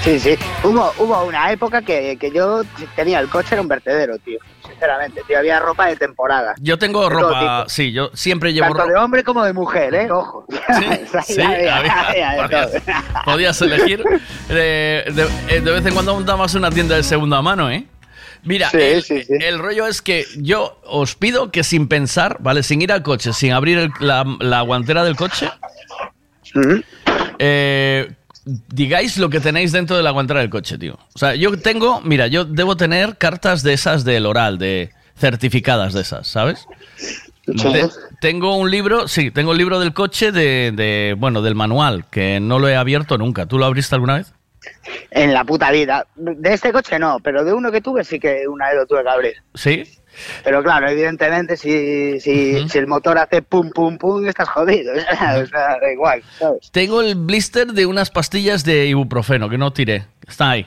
sí, 0.03 0.19
sí. 0.21 0.39
Hubo, 0.63 0.91
hubo 0.99 1.25
una 1.25 1.51
época 1.53 1.83
que, 1.83 2.17
que 2.19 2.31
yo 2.31 2.63
tenía 2.97 3.21
el 3.21 3.29
coche, 3.29 3.49
era 3.53 3.61
un 3.61 3.69
vertedero, 3.69 4.19
tío. 4.19 4.39
Sinceramente, 4.67 5.21
tío. 5.27 5.39
Había 5.39 5.61
ropa 5.61 5.87
de 5.87 5.97
temporada. 5.97 6.55
Yo 6.61 6.79
tengo 6.79 7.03
De 7.09 7.11
ropa, 7.15 7.65
sí, 7.69 7.93
yo 7.93 8.11
siempre 8.15 8.55
llevo 8.55 8.69
Tanto 8.69 8.85
de 8.85 8.89
ropa. 8.95 9.05
hombre 9.05 9.23
como 9.23 9.45
de 9.45 9.53
mujer, 9.53 9.95
¿eh? 9.95 10.11
Ojo. 10.11 10.47
Sí, 11.27 11.39
Había- 11.43 11.77
había- 11.77 12.31
había 12.31 12.67
de 12.69 12.83
podías, 13.27 13.61
elegir. 13.61 14.03
Eh, 14.49 15.05
de, 15.13 15.61
de 15.61 15.71
vez 15.73 15.85
en 15.85 15.93
cuando 15.93 16.15
montamos 16.15 16.55
una 16.55 16.71
tienda 16.71 16.97
de 16.97 17.03
segunda 17.03 17.43
mano, 17.43 17.71
¿eh? 17.71 17.85
Mira, 18.45 18.69
el, 18.99 19.03
el 19.43 19.59
rollo 19.59 19.87
es 19.87 20.03
que 20.03 20.27
yo 20.37 20.79
os 20.85 21.15
pido 21.15 21.51
que 21.51 21.65
sin 21.65 21.89
pensar, 21.89 22.37
¿vale? 22.41 22.63
Sin 22.63 22.83
ir 22.83 22.93
al 22.93 23.03
coche, 23.03 23.33
sin 23.33 23.53
abrir 23.53 23.79
el- 23.79 23.91
la, 24.01 24.25
la 24.41 24.61
guantera 24.61 25.03
del 25.05 25.17
coche, 25.17 25.51
eh, 27.39 28.13
digáis 28.69 29.17
lo 29.19 29.31
que 29.31 29.41
tenéis 29.41 29.73
dentro 29.73 29.97
de 29.97 30.03
la 30.03 30.11
guantera 30.11 30.41
del 30.41 30.51
coche, 30.51 30.77
tío. 30.79 30.99
O 31.15 31.19
sea, 31.19 31.35
yo 31.35 31.57
tengo, 31.59 32.01
mira, 32.03 32.27
yo 32.27 32.45
debo 32.45 32.77
tener 32.77 33.17
cartas 33.17 33.63
de 33.63 33.73
esas 33.73 34.05
del 34.05 34.27
oral, 34.27 34.59
de 34.59 34.91
certificadas 35.19 35.93
de 35.95 36.03
esas, 36.03 36.27
¿sabes? 36.29 36.67
De- 37.47 37.81
tengo 38.21 38.57
un 38.57 38.71
libro, 38.71 39.07
sí, 39.09 39.31
tengo 39.31 39.53
el 39.53 39.59
libro 39.59 39.79
del 39.81 39.93
coche 39.93 40.33
de, 40.33 40.73
de, 40.75 41.15
bueno, 41.19 41.43
del 41.43 41.55
manual, 41.55 42.05
que 42.11 42.41
no 42.41 42.59
lo 42.59 42.69
he 42.69 42.77
abierto 42.77 43.19
nunca. 43.19 43.47
¿Tú 43.47 43.59
lo 43.59 43.65
abriste 43.67 43.95
alguna 43.95 44.17
vez? 44.17 44.33
En 45.11 45.33
la 45.33 45.45
puta 45.45 45.71
vida. 45.71 46.07
De 46.15 46.55
este 46.55 46.73
coche 46.73 46.99
no, 46.99 47.21
pero 47.21 47.45
de 47.45 47.53
uno 47.53 47.71
que 47.71 47.81
tuve 47.81 48.05
sí 48.05 48.19
que 48.19 48.47
una 48.49 48.69
vez 48.69 48.77
lo 48.77 48.87
tuve 48.87 49.03
que 49.03 49.09
abrir. 49.09 49.35
Sí. 49.55 49.85
Pero 50.45 50.63
claro, 50.63 50.89
evidentemente, 50.89 51.57
si, 51.57 52.21
si, 52.21 52.69
si 52.69 52.79
el 52.79 52.87
motor 52.87 53.19
hace 53.19 53.43
pum, 53.43 53.71
pum, 53.71 53.99
pum, 53.99 54.27
estás 54.27 54.49
jodido. 54.49 54.93
o 55.43 55.47
sea, 55.47 55.79
da 55.81 55.93
igual, 55.93 56.23
¿sabes? 56.39 56.71
Tengo 56.71 57.01
el 57.01 57.15
blister 57.17 57.73
de 57.73 57.87
unas 57.87 58.11
pastillas 58.11 58.65
de 58.65 58.87
ibuprofeno 58.87 59.49
que 59.49 59.59
no 59.59 59.73
tiré. 59.73 60.07
Está 60.27 60.51
ahí. 60.51 60.67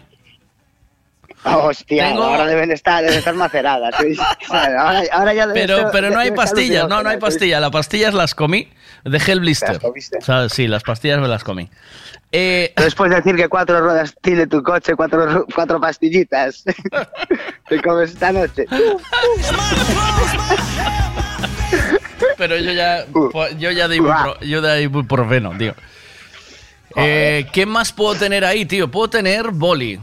Hostia, 1.64 2.10
Tengo- 2.10 2.24
ahora 2.24 2.46
deben 2.46 2.72
estar, 2.72 3.04
deben 3.04 3.20
estar 3.20 3.34
maceradas. 3.36 3.96
¿sí? 4.02 4.18
Ahora, 4.50 5.04
ahora 5.12 5.34
ya 5.34 5.48
Pero, 5.54 5.78
ser- 5.78 5.88
pero 5.92 6.10
no 6.12 6.20
hay 6.20 6.28
estar 6.30 6.38
pastillas, 6.46 6.88
no, 6.88 7.04
no 7.04 7.10
hay 7.10 7.18
pastillas. 7.18 7.62
Las 7.62 7.72
pastillas 7.72 8.14
las 8.14 8.36
comí, 8.36 8.70
dejé 9.04 9.32
el 9.34 9.40
blister. 9.42 9.80
Sea, 10.22 10.50
sí, 10.50 10.68
las 10.68 10.84
pastillas 10.84 11.20
me 11.20 11.28
las 11.28 11.44
comí. 11.44 11.70
Eh, 12.32 12.74
Después 12.76 13.10
de 13.10 13.18
decir 13.18 13.36
que 13.38 13.48
cuatro 13.48 13.80
ruedas 13.80 14.14
tiene 14.22 14.48
tu 14.48 14.62
coche, 14.62 14.96
cuatro, 14.96 15.46
cuatro 15.56 15.80
pastillitas. 15.80 16.64
Te 17.70 17.82
comes 17.82 18.12
esta 18.12 18.32
noche. 18.34 18.66
Pero 22.38 22.58
yo 22.58 22.72
ya, 22.72 23.06
yo 23.58 23.72
ya 23.72 23.88
ibupro- 23.88 24.40
yo 24.42 24.62
de 24.62 24.82
ibuprofeno, 24.84 25.58
tío. 25.58 25.74
Eh, 26.96 27.46
¿Qué 27.52 27.66
más 27.66 27.92
puedo 27.92 28.16
tener 28.16 28.44
ahí, 28.46 28.66
tío? 28.66 28.90
Puedo 28.90 29.10
tener 29.10 29.52
boli. 29.52 30.00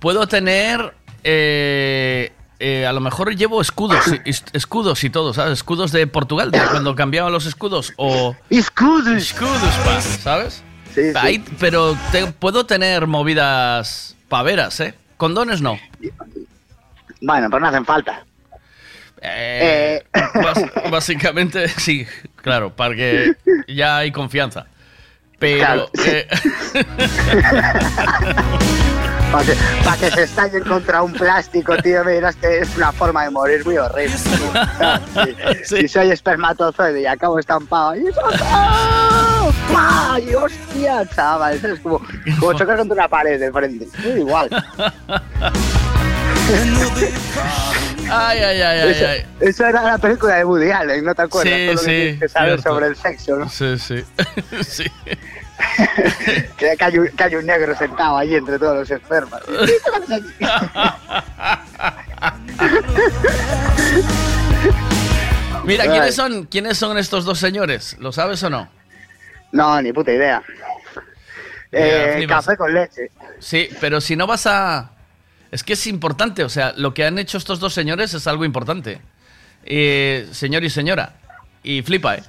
Puedo 0.00 0.26
tener... 0.26 0.94
eh, 1.24 2.32
eh, 2.60 2.86
a 2.86 2.92
lo 2.92 3.00
mejor 3.00 3.34
llevo 3.36 3.60
escudos, 3.60 4.04
escudos 4.52 5.04
y 5.04 5.10
todo, 5.10 5.32
¿sabes? 5.32 5.52
Escudos 5.54 5.92
de 5.92 6.06
Portugal, 6.08 6.50
de 6.50 6.58
cuando 6.70 6.94
cambiaban 6.96 7.32
los 7.32 7.46
escudos. 7.46 7.92
O... 7.96 8.34
Escudos. 8.50 9.16
Escudos, 9.16 9.60
pa, 9.84 10.00
¿sabes? 10.00 10.62
Ahí- 11.14 11.44
pero 11.60 11.96
te- 12.10 12.26
puedo 12.32 12.66
tener 12.66 13.06
movidas 13.06 14.16
paveras, 14.28 14.80
¿eh? 14.80 14.94
Condones 15.16 15.60
no. 15.62 15.78
Bueno, 17.20 17.48
pues 17.50 17.60
no 17.62 17.68
hacen 17.68 17.84
falta. 17.84 18.24
Eh, 19.20 20.02
bas- 20.34 20.90
básicamente, 20.90 21.68
sí, 21.76 22.06
claro, 22.36 22.74
para 22.74 22.94
que 22.94 23.32
ya 23.68 23.98
hay 23.98 24.10
confianza. 24.12 24.66
Pero. 25.38 25.58
Claro. 25.58 25.88
eh, 26.04 26.26
Para 29.30 29.44
que, 29.44 29.54
pa' 29.84 29.96
que 29.98 30.10
se 30.10 30.22
estallen 30.22 30.64
contra 30.64 31.02
un 31.02 31.12
plástico, 31.12 31.76
tío, 31.76 32.02
miras 32.02 32.34
que 32.36 32.60
es 32.60 32.76
una 32.78 32.90
forma 32.92 33.24
de 33.24 33.30
morir 33.30 33.62
muy 33.62 33.76
horrible. 33.76 34.16
Si, 35.64 35.76
si 35.76 35.88
soy 35.88 36.10
espermatozoide 36.10 37.02
y 37.02 37.06
acabo 37.06 37.38
estampado 37.38 37.90
ahí, 37.90 38.04
¡ah! 38.42 39.50
¡Pah! 39.70 40.18
y 40.18 40.34
hostia, 40.34 41.06
chaval, 41.14 41.60
es 41.62 41.78
como, 41.80 42.00
como 42.40 42.54
chocar 42.54 42.78
contra 42.78 42.94
una 42.94 43.08
pared 43.08 43.38
de 43.38 43.52
frente. 43.52 43.86
Es 43.98 44.16
igual. 44.16 44.48
ay, 48.10 48.38
ay, 48.38 48.60
ay, 48.62 48.80
ay, 48.80 48.90
Eso, 48.90 49.06
ay. 49.06 49.26
eso 49.40 49.66
era 49.66 49.82
la 49.82 49.98
película 49.98 50.36
de 50.36 50.44
Woody 50.44 50.70
Allen, 50.70 51.04
¿no 51.04 51.14
te 51.14 51.22
acuerdas? 51.22 51.52
Sí, 51.52 51.66
Todo 51.66 51.74
lo 51.74 51.80
que 51.80 51.84
sí, 51.84 51.90
tienes 51.90 52.20
que 52.20 52.28
saber 52.28 52.48
cierto. 52.54 52.70
sobre 52.70 52.86
el 52.86 52.96
sexo, 52.96 53.36
¿no? 53.36 53.48
Sí, 53.48 53.78
sí. 53.78 54.04
sí. 54.66 54.84
Que, 56.56 56.76
que 56.76 56.84
hay 56.84 56.98
un, 56.98 57.08
que 57.08 57.24
hay 57.24 57.34
un 57.34 57.44
negro 57.46 57.76
sentado 57.76 58.16
ahí 58.16 58.34
entre 58.36 58.58
todos 58.60 58.76
los 58.78 58.90
enfermos. 58.92 59.40
Mira. 65.64 65.84
¿quiénes 65.84 66.14
son, 66.14 66.44
¿quiénes 66.46 66.78
son 66.78 66.96
estos 66.98 67.24
dos 67.24 67.38
señores? 67.38 67.96
¿Lo 67.98 68.12
sabes 68.12 68.42
o 68.42 68.50
no? 68.50 68.68
No, 69.52 69.80
ni 69.82 69.92
puta 69.92 70.12
idea. 70.12 70.42
Eh, 71.72 72.24
café 72.28 72.56
con 72.56 72.72
leche. 72.72 73.10
Sí, 73.38 73.68
pero 73.80 74.00
si 74.00 74.16
no 74.16 74.26
vas 74.26 74.46
a... 74.46 74.90
Es 75.50 75.62
que 75.64 75.72
es 75.72 75.86
importante, 75.86 76.44
o 76.44 76.48
sea, 76.48 76.72
lo 76.76 76.92
que 76.94 77.04
han 77.04 77.18
hecho 77.18 77.38
estos 77.38 77.58
dos 77.60 77.72
señores 77.74 78.12
es 78.14 78.26
algo 78.26 78.44
importante. 78.44 79.00
Eh, 79.64 80.28
señor 80.32 80.64
y 80.64 80.70
señora. 80.70 81.14
Y 81.62 81.82
flipa, 81.82 82.16
¿eh? 82.16 82.22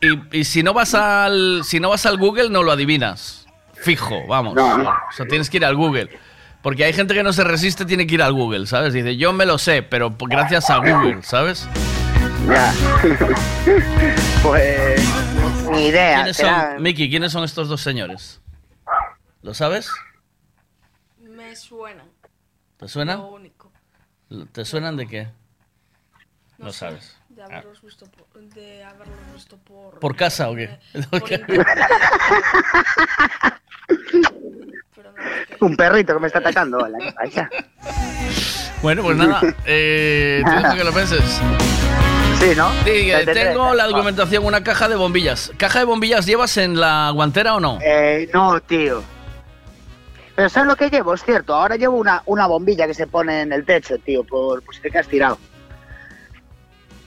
Y, 0.00 0.38
y 0.40 0.44
si 0.44 0.62
no 0.62 0.72
vas 0.74 0.94
al 0.94 1.62
si 1.64 1.80
no 1.80 1.88
vas 1.88 2.04
al 2.06 2.18
Google 2.18 2.50
no 2.50 2.62
lo 2.62 2.72
adivinas. 2.72 3.46
Fijo, 3.74 4.26
vamos. 4.26 4.56
O 4.56 5.12
sea, 5.16 5.26
tienes 5.26 5.50
que 5.50 5.56
ir 5.58 5.64
al 5.64 5.76
Google. 5.76 6.08
Porque 6.62 6.84
hay 6.84 6.92
gente 6.92 7.14
que 7.14 7.22
no 7.22 7.32
se 7.32 7.44
resiste, 7.44 7.84
tiene 7.84 8.06
que 8.06 8.14
ir 8.14 8.22
al 8.22 8.32
Google, 8.32 8.66
¿sabes? 8.66 8.92
Dice, 8.92 9.16
yo 9.16 9.32
me 9.32 9.46
lo 9.46 9.58
sé, 9.58 9.82
pero 9.82 10.14
gracias 10.18 10.68
a 10.70 10.78
Google, 10.78 11.22
¿sabes? 11.22 11.68
Ya. 12.48 12.72
pues. 14.42 15.00
Ni 15.70 15.86
idea. 15.86 16.16
¿Quiénes 16.16 16.36
será- 16.36 16.72
son, 16.74 16.82
Miki, 16.82 17.08
quiénes 17.10 17.32
son 17.32 17.44
estos 17.44 17.68
dos 17.68 17.80
señores? 17.80 18.40
¿Lo 19.42 19.54
sabes? 19.54 19.90
Me 21.20 21.54
suenan. 21.54 22.06
¿Te 22.76 22.88
suenan? 22.88 23.18
Lo 23.18 23.28
único. 23.28 23.70
¿Te 24.52 24.64
suenan 24.64 24.96
de 24.96 25.06
qué? 25.06 25.28
No 26.58 26.66
No 26.66 26.72
sé, 26.72 26.78
sabes. 26.78 27.16
De 27.28 27.42
haberlos 27.42 27.82
visto 27.82 28.06
por, 28.06 28.26
de 28.40 28.84
haberlos 28.84 29.18
visto 29.34 29.56
por. 29.58 29.98
¿Por 29.98 30.16
casa 30.16 30.48
o 30.50 30.54
qué? 30.56 30.78
Un 35.60 35.76
perrito 35.76 36.14
que 36.14 36.20
me 36.20 36.26
está 36.26 36.38
atacando. 36.40 36.78
¿qué 36.98 37.12
pasa? 37.12 37.48
Bueno, 38.82 39.02
pues 39.02 39.16
nada, 39.16 39.40
eh, 39.64 40.42
que 40.76 40.84
lo 40.84 40.92
penses. 40.92 41.40
Sí, 42.38 42.52
¿no? 42.54 42.70
Sí, 42.84 43.10
eh, 43.10 43.24
tengo 43.24 43.72
la 43.74 43.86
documentación, 43.86 44.44
una 44.44 44.62
caja 44.62 44.88
de 44.88 44.96
bombillas. 44.96 45.50
¿Caja 45.56 45.78
de 45.80 45.84
bombillas 45.86 46.26
llevas 46.26 46.56
en 46.58 46.78
la 46.78 47.10
guantera 47.14 47.54
o 47.54 47.60
no? 47.60 47.78
Eh, 47.82 48.28
no, 48.32 48.60
tío. 48.60 49.02
Pero 50.36 50.48
¿sabes 50.50 50.68
lo 50.68 50.76
que 50.76 50.90
llevo? 50.90 51.14
Es 51.14 51.24
cierto, 51.24 51.54
ahora 51.54 51.76
llevo 51.76 51.96
una, 51.96 52.22
una 52.26 52.46
bombilla 52.46 52.86
que 52.86 52.94
se 52.94 53.06
pone 53.06 53.40
en 53.40 53.52
el 53.52 53.64
techo, 53.64 53.96
tío, 53.98 54.22
por, 54.22 54.62
por 54.62 54.74
si 54.74 54.82
te 54.82 54.90
quedas 54.90 55.08
tirado. 55.08 55.38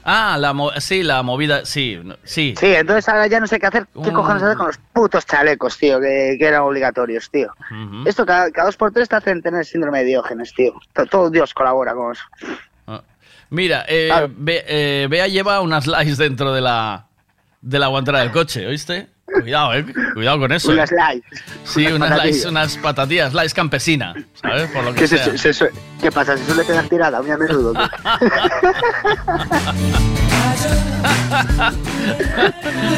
Ah, 0.03 0.37
la 0.39 0.53
mo- 0.53 0.71
sí, 0.79 1.03
la 1.03 1.21
movida, 1.23 1.65
sí, 1.65 2.01
sí. 2.23 2.55
Sí, 2.57 2.65
entonces 2.67 3.07
ahora 3.09 3.27
ya 3.27 3.39
no 3.39 3.45
sé 3.47 3.59
qué 3.59 3.67
hacer, 3.67 3.85
qué 3.93 4.09
Un- 4.09 4.13
cojones 4.15 4.41
hacer 4.41 4.57
con 4.57 4.67
los 4.67 4.77
putos 4.93 5.25
chalecos, 5.25 5.77
tío, 5.77 5.99
que, 5.99 6.37
que 6.39 6.45
eran 6.47 6.61
obligatorios, 6.61 7.29
tío. 7.29 7.53
Esto 8.05 8.25
cada, 8.25 8.49
cada 8.49 8.67
dos 8.67 8.77
por 8.77 8.91
tres 8.91 9.09
te 9.09 9.17
hacen 9.17 9.41
tener 9.43 9.65
síndrome 9.65 9.99
de 9.99 10.05
Diógenes, 10.05 10.53
tío. 10.55 10.73
To- 10.93 11.05
Todo 11.05 11.29
Dios 11.29 11.53
colabora 11.53 11.93
con 11.93 12.13
eso. 12.13 12.23
Mira, 13.51 13.83
eh, 13.87 14.09
Be- 14.29 14.63
eh, 14.67 15.07
Bea 15.09 15.27
lleva 15.27 15.59
unas 15.61 15.83
slice 15.83 16.23
dentro 16.23 16.53
de 16.53 16.61
la, 16.61 17.05
de 17.61 17.79
la 17.79 17.87
guantera 17.87 18.19
del 18.19 18.31
coche, 18.31 18.65
¿oíste? 18.67 19.07
Cuidado, 19.41 19.73
eh, 19.73 19.85
cuidado 20.13 20.39
con 20.39 20.51
eso. 20.51 20.71
Unas 20.71 20.91
eh. 20.91 20.95
light. 20.95 21.23
Sí, 21.63 21.85
unas 21.87 22.21
slice, 22.21 22.47
unas 22.49 22.77
patatillas, 22.77 23.31
slice 23.31 23.55
campesina, 23.55 24.13
¿sabes? 24.41 24.69
Por 24.71 24.83
lo 24.83 24.93
que 24.93 24.99
¿Qué, 25.01 25.07
se- 25.07 25.17
sea. 25.17 25.37
se- 25.37 25.53
se- 25.53 25.71
¿Qué 26.01 26.11
pasa? 26.11 26.35
¿Se 26.37 26.45
suele 26.45 26.65
quedar 26.65 26.85
tirada 26.87 27.21
muy 27.21 27.31
a 27.31 27.37
menudo? 27.37 27.73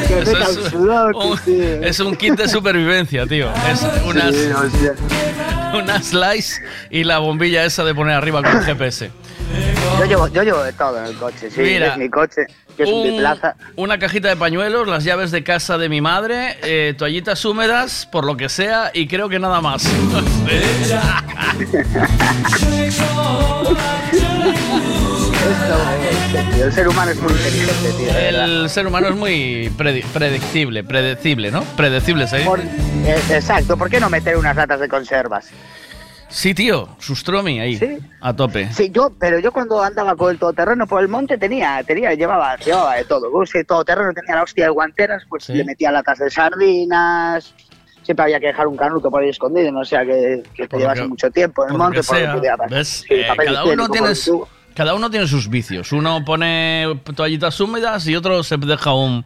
Eso 0.10 0.38
es, 0.38 0.58
un 0.58 0.70
sudor, 0.72 1.16
un, 1.16 1.38
tío. 1.40 1.82
es 1.84 2.00
un 2.00 2.16
kit 2.16 2.36
de 2.36 2.48
supervivencia, 2.48 3.26
tío. 3.26 3.50
Es 3.72 3.86
unas, 4.06 4.36
Sí, 4.36 4.50
unas 5.78 6.06
slice 6.06 6.62
y 6.90 7.04
la 7.04 7.20
bombilla 7.20 7.66
esa 7.66 7.84
de 7.84 7.94
poner 7.96 8.16
arriba 8.16 8.42
con 8.44 8.56
el 8.58 8.64
GPS. 8.64 9.12
Yo 10.00 10.06
llevo, 10.06 10.28
yo 10.30 10.44
llevo 10.44 10.64
de 10.64 10.74
todo 10.74 10.98
en 11.00 11.06
el 11.06 11.16
coche, 11.18 11.50
sí. 11.52 11.62
Mira, 11.62 11.88
es 11.94 11.98
mi 11.98 12.10
coche, 12.10 12.42
que 12.76 12.84
es 12.84 12.90
un 12.90 12.96
Un- 13.00 13.04
biplaza. 13.04 13.56
una 13.76 13.98
cajita 14.00 14.30
de 14.30 14.36
pañuelos, 14.36 14.88
las 14.88 15.04
llaves 15.04 15.32
de 15.32 15.44
casa 15.44 15.78
de 15.78 15.90
mi 15.90 16.02
madre, 16.02 16.58
eh, 16.64 16.94
toallitas 16.98 17.44
húmedas, 17.46 18.08
por 18.12 18.26
lo 18.26 18.36
que 18.38 18.50
sea, 18.50 18.92
y 18.94 19.08
creo 19.08 19.30
que 19.30 19.40
nada 19.40 19.62
más. 19.62 19.86
Esto, 25.42 26.64
el 26.64 26.72
ser 26.74 26.88
humano 26.88 27.12
es 27.12 27.18
muy 27.22 27.32
inteligente, 27.32 27.92
tío. 27.98 28.18
El 28.18 28.70
ser 28.70 28.88
humano 28.88 29.08
es 29.10 29.16
muy 29.16 29.72
predi- 29.78 30.04
predictible, 30.06 30.84
predecible, 30.84 31.52
¿no? 31.52 31.64
Predecible, 31.76 32.28
¿sí? 32.28 32.38
Por- 32.46 32.60
eh, 32.60 33.20
exacto, 33.30 33.78
¿por 33.78 33.90
qué 33.90 34.00
no 34.00 34.10
meter 34.10 34.38
unas 34.38 34.56
latas 34.56 34.80
de 34.80 34.88
conservas? 34.88 35.48
Sí, 36.32 36.54
tío, 36.54 36.88
Sustromi 36.98 37.60
ahí, 37.60 38.00
a 38.22 38.34
tope. 38.34 38.72
Sí, 38.72 38.90
yo, 38.90 39.12
pero 39.20 39.38
yo 39.40 39.52
cuando 39.52 39.84
andaba 39.84 40.16
con 40.16 40.32
el 40.32 40.40
todoterreno 40.40 40.88
por 40.88 41.02
el 41.02 41.10
monte 41.10 41.38
tenía, 41.38 41.84
tenía, 41.84 42.14
llevaba, 42.14 42.56
llevaba 42.56 42.96
de 42.96 43.04
todo. 43.04 43.30
Si 43.46 43.58
el 43.58 43.66
todoterreno 43.66 44.14
tenía 44.14 44.36
la 44.36 44.44
hostia 44.44 44.66
de 44.66 44.70
guanteras, 44.72 45.24
pues 45.28 45.50
le 45.50 45.66
metía 45.66 45.92
latas 45.92 46.20
de 46.20 46.30
sardinas. 46.32 47.54
Siempre 48.04 48.24
había 48.24 48.40
que 48.40 48.48
dejar 48.48 48.66
un 48.68 48.78
canuto 48.78 49.12
por 49.12 49.22
ahí 49.22 49.30
escondido, 49.30 49.72
no 49.72 49.84
sea 49.86 50.06
que, 50.06 50.42
que 50.56 50.68
te 50.68 50.78
llevase 50.78 51.06
mucho 51.06 51.30
tiempo 51.30 51.66
en 51.66 51.74
el 51.74 51.78
monte, 51.78 52.02
por 52.02 52.20
lo 52.20 52.42
que. 52.42 52.50
¿ves? 52.70 52.88
Sí, 53.08 53.14
Eh, 53.14 53.26
papel 53.28 53.48
cada, 53.48 53.66
uno 53.66 53.90
tiene, 53.90 54.10
cada 54.74 54.94
uno 54.96 55.10
tiene 55.12 55.28
sus 55.28 55.50
vicios. 55.50 55.92
Uno 55.92 56.24
pone 56.26 57.00
toallitas 57.16 57.60
húmedas 57.60 58.08
y 58.08 58.16
otro 58.16 58.42
se 58.42 58.58
deja 58.58 58.94
un, 58.94 59.26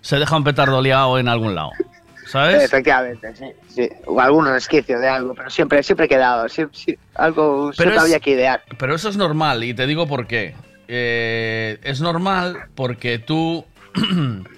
se 0.00 0.16
deja 0.16 0.36
un 0.36 0.42
petardo 0.42 0.80
liado 0.80 1.18
en 1.18 1.28
algún 1.28 1.54
lado. 1.54 1.70
¿Sabes? 2.26 2.64
Efectivamente, 2.64 3.34
sí, 3.36 3.44
sí. 3.68 3.88
O 4.06 4.20
algunos 4.20 4.50
resquicios 4.52 5.00
de 5.00 5.08
algo, 5.08 5.34
pero 5.34 5.48
siempre, 5.48 5.82
siempre 5.82 6.06
he 6.06 6.08
quedado, 6.08 6.48
sí, 6.48 6.64
algo 7.14 7.72
siempre 7.72 7.96
es- 7.96 8.02
había 8.02 8.20
que 8.20 8.30
idear. 8.32 8.62
Pero 8.78 8.94
eso 8.94 9.08
es 9.08 9.16
normal 9.16 9.62
y 9.64 9.72
te 9.74 9.86
digo 9.86 10.06
por 10.08 10.26
qué. 10.26 10.54
Eh, 10.88 11.78
es 11.82 12.00
normal 12.00 12.56
porque 12.74 13.18
tú 13.18 13.64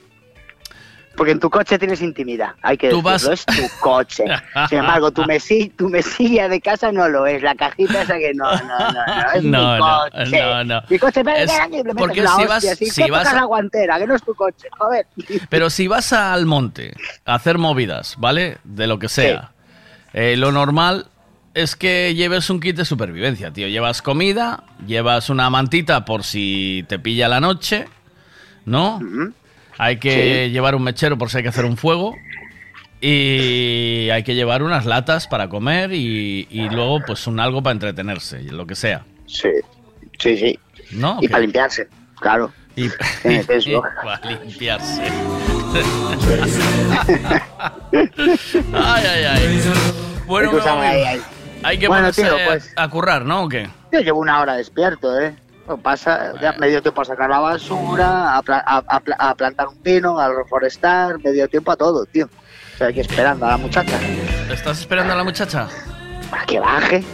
Porque 1.18 1.32
en 1.32 1.40
tu 1.40 1.50
coche 1.50 1.78
tienes 1.78 2.00
intimidad, 2.00 2.50
hay 2.62 2.78
que 2.78 2.88
Tú 2.90 3.02
decirlo, 3.02 3.30
vas- 3.30 3.40
es 3.40 3.44
tu 3.44 3.68
coche. 3.80 4.24
Sin 4.70 4.78
embargo, 4.78 5.10
tu, 5.10 5.22
mesi- 5.24 5.70
tu 5.76 5.88
mesilla 5.90 6.48
de 6.48 6.60
casa 6.60 6.92
no 6.92 7.08
lo 7.08 7.26
es, 7.26 7.42
la 7.42 7.54
cajita 7.56 8.02
esa 8.02 8.16
que 8.18 8.32
no, 8.34 8.44
no, 8.50 8.58
no, 8.78 8.92
no, 8.92 9.32
es 9.34 9.42
No, 9.44 9.74
mi 9.74 9.80
coche. 9.80 10.40
no, 10.40 10.64
no. 10.64 10.82
Mi 10.88 10.98
coche, 10.98 11.24
pero 11.24 11.36
Es- 11.36 11.50
porque 11.96 12.20
si 12.26 12.46
vas- 12.46 12.62
si 12.64 13.02
a- 13.12 13.34
la 13.34 13.44
guantera, 13.44 13.98
que 13.98 14.06
no 14.06 14.14
es 14.14 14.22
tu 14.22 14.34
coche, 14.34 14.68
joder. 14.78 15.06
Pero 15.50 15.68
si 15.70 15.88
vas 15.88 16.12
al 16.12 16.46
monte 16.46 16.94
a 17.26 17.34
hacer 17.34 17.58
movidas, 17.58 18.14
¿vale? 18.18 18.58
De 18.64 18.86
lo 18.86 18.98
que 19.00 19.08
sea, 19.08 19.50
eh, 20.12 20.36
lo 20.36 20.52
normal 20.52 21.08
es 21.54 21.74
que 21.74 22.14
lleves 22.14 22.48
un 22.48 22.60
kit 22.60 22.76
de 22.76 22.84
supervivencia, 22.84 23.52
tío. 23.52 23.66
Llevas 23.66 24.02
comida, 24.02 24.62
llevas 24.86 25.28
una 25.30 25.50
mantita 25.50 26.04
por 26.04 26.22
si 26.22 26.84
te 26.88 27.00
pilla 27.00 27.26
la 27.28 27.40
noche, 27.40 27.86
¿no? 28.64 29.00
Hay 29.78 29.98
que 29.98 30.46
Sí. 30.46 30.50
llevar 30.52 30.74
un 30.74 30.82
mechero 30.82 31.16
por 31.16 31.30
si 31.30 31.36
hay 31.38 31.42
que 31.44 31.48
hacer 31.50 31.64
un 31.64 31.76
fuego. 31.76 32.16
Y 33.00 34.08
hay 34.12 34.24
que 34.24 34.34
llevar 34.34 34.62
unas 34.64 34.84
latas 34.84 35.28
para 35.28 35.48
comer 35.48 35.92
y, 35.92 36.48
y 36.50 36.68
luego 36.68 36.98
pues 37.06 37.26
un 37.28 37.38
algo 37.38 37.62
para 37.62 37.72
entretenerse, 37.72 38.42
lo 38.42 38.66
que 38.66 38.74
sea. 38.74 39.04
Sí, 39.26 39.48
sí, 40.18 40.36
sí. 40.36 40.58
¿No? 40.90 41.18
Y 41.20 41.28
para 41.28 41.42
limpiarse, 41.42 41.86
claro. 42.18 42.52
Y, 42.74 42.88
para 44.02 44.30
limpiarse. 44.42 45.02
ay, 48.72 49.04
ay, 49.06 49.24
ay. 49.24 49.60
Bueno, 50.26 50.50
ahí, 50.80 51.02
ahí. 51.02 51.20
hay 51.62 51.78
que 51.78 51.88
Bueno, 51.88 52.02
ponerse 52.02 52.22
tío, 52.22 52.34
a- 52.36 52.46
pues- 52.46 52.72
a 52.76 52.88
currar, 52.88 53.24
¿no? 53.24 53.44
¿O 53.44 53.48
qué? 53.48 53.68
Yo 53.92 54.00
llevo 54.00 54.20
una 54.20 54.40
hora 54.40 54.54
despierto, 54.56 55.18
¿eh? 55.20 55.34
Pasa, 55.76 56.32
ya 56.40 56.52
me 56.52 56.68
dio 56.68 56.80
tiempo 56.80 57.02
a 57.02 57.04
sacar 57.04 57.28
la 57.28 57.40
basura, 57.40 58.36
a, 58.36 58.42
pla- 58.42 58.64
a- 58.66 58.82
a 58.88 59.28
a 59.30 59.34
plantar 59.34 59.68
un 59.68 59.76
pino, 59.82 60.18
a 60.18 60.28
reforestar, 60.32 61.18
me 61.22 61.32
dio 61.32 61.46
tiempo 61.48 61.72
a 61.72 61.76
todo, 61.76 62.06
tío. 62.06 62.26
O 62.26 62.78
sea, 62.78 62.88
aquí 62.88 63.00
esperando 63.00 63.44
a 63.44 63.50
la 63.50 63.56
muchacha 63.56 63.98
¿Estás 64.50 64.78
esperando 64.80 65.12
a 65.12 65.16
la 65.16 65.24
muchacha? 65.24 65.68
para 66.30 66.44
que 66.46 66.60
baje, 66.60 67.04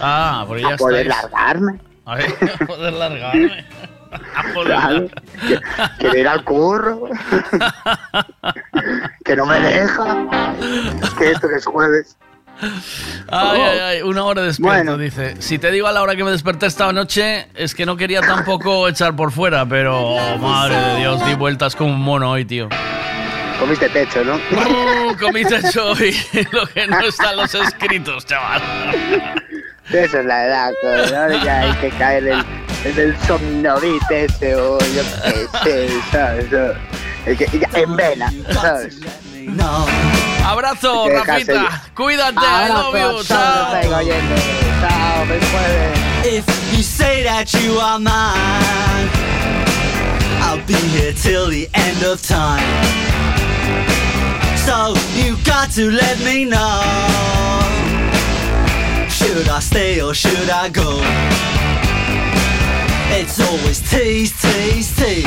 Ah, 0.00 0.44
porque 0.46 0.62
ya 0.62 0.74
a 0.74 0.76
poder 0.76 1.06
estáis. 1.08 1.22
largarme. 1.32 1.80
A 2.06 2.14
ver, 2.14 2.26
a 2.60 2.64
poder 2.66 2.92
largarme. 2.94 3.66
A 4.34 4.42
poder 4.54 5.10
Quiero 5.98 6.16
ir 6.18 6.28
al 6.28 6.44
curro. 6.44 7.08
que 9.24 9.36
no 9.36 9.46
me 9.46 9.60
deja. 9.60 10.16
Que 11.18 11.30
esto 11.32 11.48
que 11.48 11.56
es 11.56 11.66
jueves. 11.66 12.16
Ay, 13.28 13.60
ay, 13.60 13.78
ay, 13.78 14.02
una 14.02 14.24
hora 14.24 14.42
despierto, 14.42 14.74
Bueno. 14.74 14.98
dice. 14.98 15.36
Si 15.40 15.58
te 15.58 15.70
digo 15.70 15.86
a 15.86 15.92
la 15.92 16.02
hora 16.02 16.16
que 16.16 16.24
me 16.24 16.30
desperté 16.30 16.66
esta 16.66 16.92
noche, 16.92 17.48
es 17.54 17.74
que 17.74 17.86
no 17.86 17.96
quería 17.96 18.20
tampoco 18.20 18.88
echar 18.88 19.14
por 19.14 19.32
fuera, 19.32 19.66
pero 19.66 20.00
oh, 20.00 20.38
madre 20.38 20.76
de 20.76 20.96
Dios, 20.98 21.24
di 21.26 21.34
vueltas 21.34 21.76
como 21.76 21.92
un 21.94 22.00
mono 22.00 22.30
hoy, 22.30 22.44
tío. 22.44 22.68
Comiste 23.58 23.88
techo, 23.88 24.22
¿no? 24.24 24.36
Uh, 24.36 25.16
comí 25.18 25.44
techo 25.44 25.92
y 25.94 26.14
lo 26.52 26.66
que 26.66 26.86
no 26.86 27.00
está 27.00 27.32
en 27.32 27.38
los 27.38 27.54
escritos, 27.54 28.24
chaval. 28.24 28.62
Esa 29.90 30.20
es 30.20 30.24
la 30.26 30.46
edad, 30.46 30.70
¿no? 30.82 31.44
Ya 31.44 31.60
hay 31.60 31.72
que 31.78 31.88
caer 31.96 32.28
en, 32.28 32.44
en 32.84 32.98
el 32.98 33.16
somnovite 33.26 34.24
ese 34.26 34.54
o 34.54 34.78
yo 34.78 35.02
qué 35.24 35.48
sé, 35.64 35.88
¿sabes? 36.12 36.46
en 37.74 37.96
vena, 37.96 38.32
¿sabes? 38.52 39.00
Abrazo, 40.44 41.04
Hay 41.04 41.10
que 41.10 41.24
Rafita. 41.54 41.82
Cuídate, 41.94 42.38
I 42.40 42.70
Abrazo, 42.70 42.92
love 42.92 43.16
you. 43.18 43.24
chao, 43.24 43.38
Chao. 43.38 43.70
te 43.70 43.80
vengo 43.80 43.96
oyendo. 43.96 44.34
Chao, 44.80 45.24
me 45.24 45.38
puede. 45.38 46.36
If 46.36 46.76
you 46.76 46.82
say 46.82 47.22
that 47.24 47.52
you 47.54 47.78
are 47.80 47.98
mine, 47.98 49.08
I'll 50.42 50.64
be 50.66 50.74
here 50.74 51.12
till 51.14 51.48
the 51.48 51.68
end 51.74 52.02
of 52.04 52.20
time. 52.22 52.62
So 54.66 54.94
you 55.14 55.36
got 55.44 55.70
to 55.72 55.90
let 55.90 56.18
me 56.20 56.44
know. 56.44 56.82
Should 59.08 59.48
I 59.48 59.60
stay 59.60 60.00
or 60.02 60.14
should 60.14 60.50
I 60.50 60.68
go? 60.68 61.00
It's 63.10 63.40
always 63.40 63.80
tease, 63.90 64.32
tease, 64.40 64.94
tease. 64.94 65.26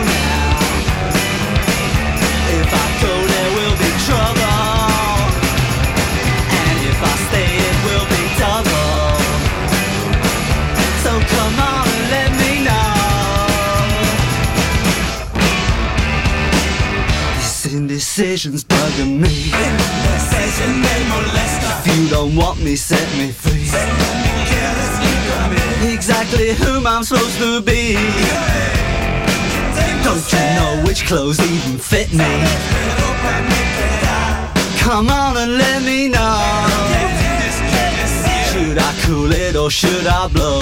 indecision's 17.81 18.63
bugging 18.63 19.19
me. 19.19 19.51
If 21.79 21.97
you 21.97 22.09
don't 22.09 22.35
want 22.35 22.59
me, 22.59 22.75
set 22.75 23.07
me 23.17 23.31
free. 23.31 23.69
Exactly 25.91 26.53
whom 26.53 26.85
I'm 26.85 27.03
supposed 27.03 27.37
to 27.39 27.61
be. 27.61 27.95
Don't 30.03 30.25
you 30.33 30.45
know 30.57 30.83
which 30.85 31.05
clothes 31.07 31.39
even 31.39 31.79
fit 31.79 32.13
me? 32.13 32.31
Come 34.77 35.09
on 35.09 35.37
and 35.37 35.57
let 35.57 35.81
me 35.81 36.07
know. 36.07 36.37
Should 38.51 38.77
I 38.77 38.91
cool 39.05 39.31
it 39.31 39.55
or 39.55 39.71
should 39.71 40.05
I 40.05 40.27
blow? 40.27 40.61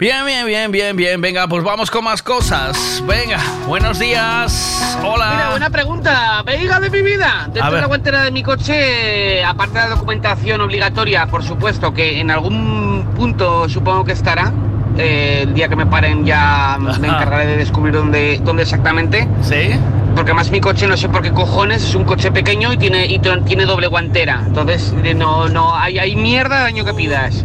Bien, 0.00 0.24
bien, 0.24 0.46
bien, 0.46 0.72
bien, 0.72 0.96
bien. 0.96 1.20
Venga, 1.20 1.46
pues 1.46 1.62
vamos 1.62 1.90
con 1.90 2.02
más 2.04 2.22
cosas. 2.22 3.04
Venga, 3.06 3.38
buenos 3.68 3.98
días. 3.98 4.98
Hola. 5.04 5.32
Mira, 5.34 5.50
buena 5.50 5.68
pregunta. 5.68 6.42
Veiga 6.42 6.80
de 6.80 6.88
mi 6.88 7.02
vida. 7.02 7.48
Dentro 7.52 7.70
de 7.74 7.80
la 7.82 7.86
guantera 7.86 8.22
de 8.22 8.30
mi 8.30 8.42
coche, 8.42 9.44
aparte 9.44 9.78
de 9.78 9.84
la 9.84 9.90
documentación 9.90 10.62
obligatoria, 10.62 11.26
por 11.26 11.42
supuesto, 11.44 11.92
que 11.92 12.18
en 12.18 12.30
algún 12.30 13.10
punto 13.14 13.68
supongo 13.68 14.04
que 14.04 14.12
estará. 14.12 14.52
eh, 14.96 15.40
el 15.42 15.52
día 15.52 15.68
que 15.68 15.76
me 15.76 15.84
paren 15.86 16.24
ya 16.24 16.78
me 16.78 17.06
encargaré 17.06 17.46
de 17.46 17.56
descubrir 17.58 17.92
dónde, 17.94 18.40
dónde 18.42 18.62
exactamente. 18.62 19.28
Sí. 19.42 19.70
Porque 20.14 20.30
además 20.32 20.50
mi 20.50 20.60
coche 20.60 20.86
no 20.86 20.96
sé 20.96 21.10
por 21.10 21.20
qué 21.20 21.30
cojones 21.30 21.84
es 21.84 21.94
un 21.94 22.04
coche 22.04 22.32
pequeño 22.32 22.72
y 22.72 22.78
tiene 22.78 23.04
y 23.06 23.18
tiene 23.18 23.66
doble 23.66 23.86
guantera. 23.86 24.44
Entonces 24.46 24.94
no 25.14 25.48
no 25.50 25.76
hay, 25.76 25.98
hay 25.98 26.16
mierda 26.16 26.60
daño 26.60 26.86
que 26.86 26.94
pidas. 26.94 27.44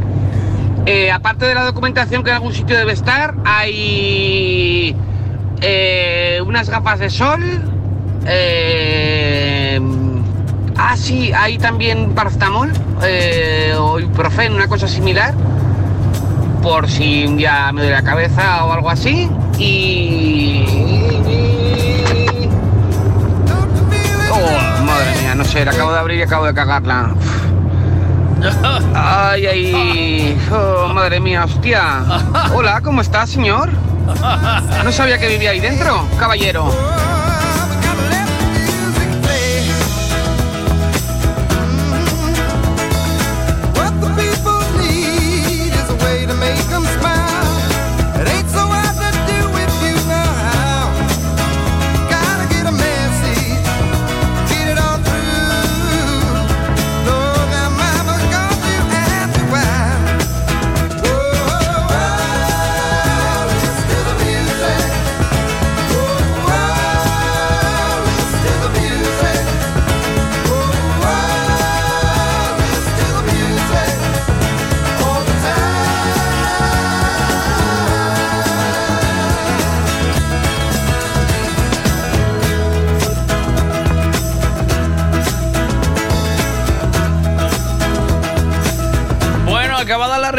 Eh, 0.85 1.11
aparte 1.11 1.45
de 1.45 1.55
la 1.55 1.63
documentación 1.63 2.23
que 2.23 2.29
en 2.29 2.35
algún 2.35 2.53
sitio 2.53 2.77
debe 2.77 2.93
estar, 2.93 3.33
hay 3.43 4.95
eh, 5.61 6.41
unas 6.45 6.69
gafas 6.69 6.99
de 6.99 7.09
sol. 7.09 7.41
eh, 8.27 9.79
ah, 10.77 10.95
sí, 10.95 11.31
hay 11.33 11.57
también 11.57 12.11
paracetamol 12.13 12.71
eh, 13.03 13.73
o 13.77 13.99
ibuprofeno, 13.99 14.55
una 14.55 14.67
cosa 14.67 14.87
similar. 14.87 15.33
Por 16.61 16.87
si 16.89 17.25
un 17.25 17.37
día 17.37 17.71
me 17.71 17.81
duele 17.81 17.95
la 17.95 18.03
cabeza 18.03 18.65
o 18.65 18.71
algo 18.71 18.89
así. 18.89 19.29
Y. 19.57 20.65
Oh, 24.31 24.83
madre 24.83 25.21
mía, 25.21 25.35
no 25.35 25.45
sé, 25.45 25.63
la 25.65 25.71
acabo 25.71 25.91
de 25.91 25.99
abrir 25.99 26.19
y 26.19 26.23
acabo 26.23 26.45
de 26.45 26.53
cagarla. 26.53 27.15
Ay, 28.93 29.47
ay. 29.47 30.37
Oh, 30.51 30.87
madre 30.93 31.19
mía, 31.19 31.45
hostia. 31.45 32.03
Hola, 32.53 32.81
¿cómo 32.81 33.01
está, 33.01 33.25
señor? 33.25 33.69
No 34.83 34.91
sabía 34.91 35.17
que 35.17 35.27
vivía 35.27 35.51
ahí 35.51 35.59
dentro, 35.59 36.07
caballero. 36.19 36.69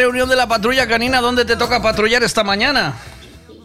Reunión 0.07 0.29
de 0.29 0.37
la 0.37 0.47
patrulla 0.47 0.87
canina, 0.87 1.21
¿dónde 1.21 1.45
te 1.45 1.57
toca 1.57 1.83
patrullar 1.83 2.23
esta 2.23 2.45
mañana? 2.45 2.95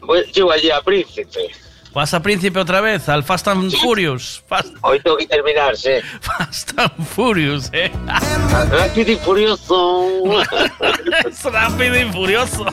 Pues 0.03 0.31
llego 0.31 0.51
allí 0.51 0.71
a 0.71 0.81
Príncipe. 0.81 1.51
¿Vas 1.93 2.13
a 2.15 2.19
Príncipe 2.19 2.57
otra 2.59 2.81
vez? 2.81 3.07
¿Al 3.09 3.23
Fast 3.23 3.47
and 3.49 3.71
Furious? 3.77 4.43
Fast, 4.47 4.73
Hoy 4.81 4.99
tengo 5.01 5.17
que 5.17 5.27
terminar, 5.27 5.77
sí. 5.77 5.91
Fast 6.21 6.71
and 6.79 7.05
Furious, 7.05 7.69
¿eh? 7.73 7.91
Rápido 8.71 9.11
y 9.11 9.15
furioso. 9.17 10.07
es 11.29 11.43
rápido 11.43 11.99
y 11.99 12.11
furioso. 12.11 12.65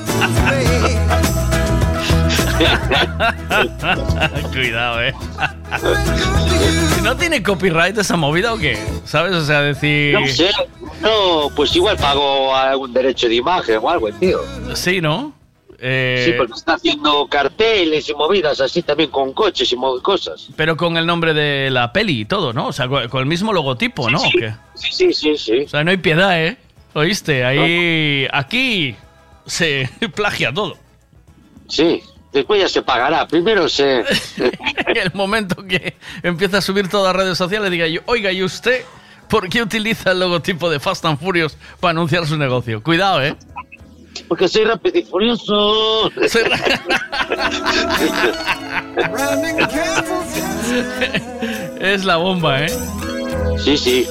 Cuidado, 4.52 5.02
eh. 5.02 5.14
¿No 7.02 7.16
tiene 7.16 7.42
copyright 7.42 7.96
esa 7.96 8.16
movida 8.16 8.52
o 8.52 8.58
qué? 8.58 8.78
¿Sabes? 9.04 9.32
O 9.34 9.44
sea, 9.44 9.60
decir. 9.62 10.14
No 10.14 10.26
sé, 10.26 10.50
no, 11.00 11.50
pues 11.54 11.74
igual 11.76 11.96
pago 11.96 12.54
algún 12.54 12.92
derecho 12.92 13.28
de 13.28 13.36
imagen 13.36 13.78
o 13.80 13.88
algo, 13.88 14.10
tío. 14.12 14.40
Sí, 14.74 15.00
¿no? 15.00 15.32
Eh, 15.80 16.24
Sí, 16.26 16.32
porque 16.36 16.54
está 16.54 16.74
haciendo 16.74 17.28
carteles 17.28 18.08
y 18.08 18.14
movidas 18.14 18.60
así 18.60 18.82
también 18.82 19.10
con 19.10 19.32
coches 19.32 19.72
y 19.72 19.76
cosas. 20.02 20.48
Pero 20.56 20.76
con 20.76 20.96
el 20.96 21.06
nombre 21.06 21.34
de 21.34 21.70
la 21.70 21.92
peli 21.92 22.22
y 22.22 22.24
todo, 22.24 22.52
¿no? 22.52 22.66
O 22.68 22.72
sea, 22.72 22.88
con, 22.88 23.20
el 23.20 23.26
mismo 23.26 23.52
logotipo, 23.52 24.10
¿no? 24.10 24.18
Sí, 24.18 24.32
sí, 24.74 25.12
sí, 25.12 25.38
sí. 25.38 25.58
O 25.60 25.68
sea, 25.68 25.84
no 25.84 25.92
hay 25.92 25.98
piedad, 25.98 26.44
¿eh? 26.44 26.56
¿Oíste? 26.94 27.44
Ahí. 27.44 28.26
Aquí 28.32 28.96
se 29.46 29.88
plagia 30.14 30.52
todo. 30.52 30.76
Sí, 31.68 32.02
después 32.32 32.60
ya 32.60 32.68
se 32.68 32.82
pagará. 32.82 33.26
Primero 33.26 33.68
se. 33.68 34.04
En 34.86 34.96
el 34.96 35.12
momento 35.14 35.64
que 35.66 35.96
empieza 36.22 36.58
a 36.58 36.60
subir 36.62 36.88
todas 36.88 37.14
las 37.14 37.22
redes 37.24 37.36
sociales, 37.38 37.70
diga 37.70 37.86
yo, 37.86 38.00
oiga, 38.06 38.32
¿y 38.32 38.42
usted 38.42 38.82
por 39.28 39.48
qué 39.48 39.62
utiliza 39.62 40.12
el 40.12 40.20
logotipo 40.20 40.70
de 40.70 40.80
Fast 40.80 41.04
and 41.04 41.18
Furious 41.20 41.56
para 41.80 41.90
anunciar 41.90 42.26
su 42.26 42.36
negocio? 42.38 42.82
Cuidado, 42.82 43.22
¿eh? 43.22 43.36
Porque 44.26 44.48
soy 44.48 44.64
rápido 44.64 44.98
y 44.98 45.02
furioso. 45.04 46.10
Es 51.80 52.04
la 52.04 52.16
bomba, 52.16 52.64
¿eh? 52.64 52.68
Sí, 53.58 53.76
sí. 53.76 54.06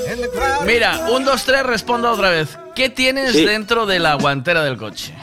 Mira, 0.65 1.07
un, 1.11 1.25
dos, 1.25 1.43
tres, 1.43 1.63
responda 1.63 2.11
otra 2.11 2.29
vez. 2.29 2.57
¿Qué 2.75 2.89
tienes 2.89 3.31
Sí. 3.33 3.45
dentro 3.45 3.85
de 3.85 3.99
la 3.99 4.15
guantera 4.15 4.63
del 4.63 4.77
coche? 4.77 5.13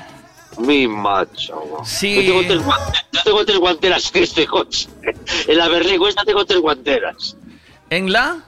Mi 0.59 0.87
macho. 0.87 1.63
Sí. 1.85 2.27
Yo 2.27 2.41
tengo 2.41 2.43
tres, 2.43 2.63
yo 3.13 3.21
tengo 3.25 3.45
tres 3.45 3.59
guanteras 3.59 4.11
en 4.15 4.23
este 4.23 4.47
coche. 4.47 4.89
En 5.49 5.59
la 5.59 5.69
Berlingo 5.69 6.09
esta 6.09 6.25
tengo 6.25 6.45
tres 6.45 6.61
guanteras. 6.61 7.37
¿En 7.91 8.13
la? 8.13 8.45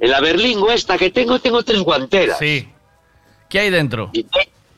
En 0.00 0.10
la 0.10 0.74
esta 0.74 0.96
que 0.96 1.10
tengo, 1.10 1.38
tengo 1.38 1.62
tres 1.62 1.80
guanteras. 1.80 2.38
Sí. 2.38 2.68
¿Qué 3.48 3.60
hay 3.60 3.70
dentro? 3.70 4.10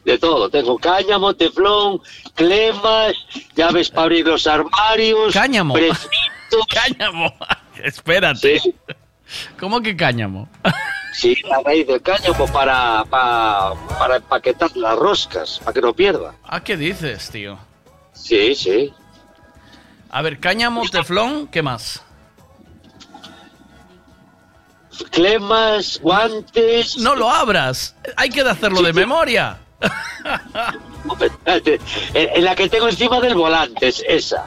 De 0.05 0.19
todo. 0.19 0.49
Tengo 0.49 0.79
cáñamo, 0.79 1.35
teflón, 1.35 2.01
clemas, 2.35 3.13
llaves 3.55 3.91
para 3.91 4.03
abrir 4.03 4.27
los 4.27 4.47
armarios. 4.47 5.35
Cáñamo. 5.35 5.75
precintos. 5.75 6.67
Cáñamo. 6.69 7.35
Espérate. 7.83 8.61
Sí, 8.61 8.75
¿Cómo 9.59 9.81
que 9.81 9.97
cáñamo? 9.97 10.49
Sí, 11.13 11.37
la 11.45 11.61
raíz 11.65 11.87
del 11.87 12.03
cáñamo 12.03 12.47
para, 12.47 13.05
para, 13.09 13.75
para 13.99 14.17
empaquetar 14.17 14.77
las 14.77 14.97
roscas, 14.97 15.59
para 15.59 15.73
que 15.73 15.81
no 15.81 15.93
pierda. 15.93 16.35
Ah, 16.45 16.63
¿qué 16.63 16.77
dices, 16.77 17.31
tío? 17.31 17.59
Sí, 18.13 18.55
sí. 18.55 18.93
A 20.11 20.23
ver, 20.23 20.41
cáñamo, 20.41 20.83
teflón, 20.89 21.47
¿qué 21.49 21.63
más? 21.63 22.03
Clemas, 25.11 25.99
guantes. 26.03 26.99
No 26.99 27.15
lo 27.15 27.31
abras. 27.31 27.97
Hay 28.17 28.29
que 28.29 28.43
hacerlo 28.43 28.83
de 28.83 28.93
memoria. 28.93 29.59
En, 31.47 31.81
en 32.15 32.45
la 32.45 32.55
que 32.55 32.69
tengo 32.69 32.89
encima 32.89 33.21
del 33.21 33.35
volante 33.35 33.89
es 33.89 34.05
esa. 34.07 34.45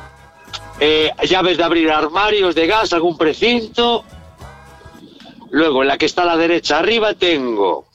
Eh, 0.80 1.12
llaves 1.28 1.58
de 1.58 1.64
abrir 1.64 1.90
armarios 1.92 2.54
de 2.56 2.68
gas, 2.68 2.94
algún 2.94 3.18
precinto. 3.18 4.04
Luego, 5.54 5.84
en 5.84 5.88
la 5.90 6.00
que 6.00 6.08
está 6.08 6.24
a 6.24 6.26
la 6.26 6.36
derecha 6.36 6.80
arriba, 6.80 7.14
tengo. 7.14 7.88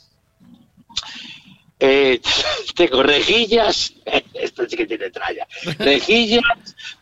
eh, 1.80 2.20
tengo 2.76 3.02
rejillas. 3.02 3.94
Esto 4.34 4.62
sí 4.68 4.76
que 4.76 4.86
tiene 4.86 5.10
tralla. 5.10 5.44
Rejillas, 5.78 6.44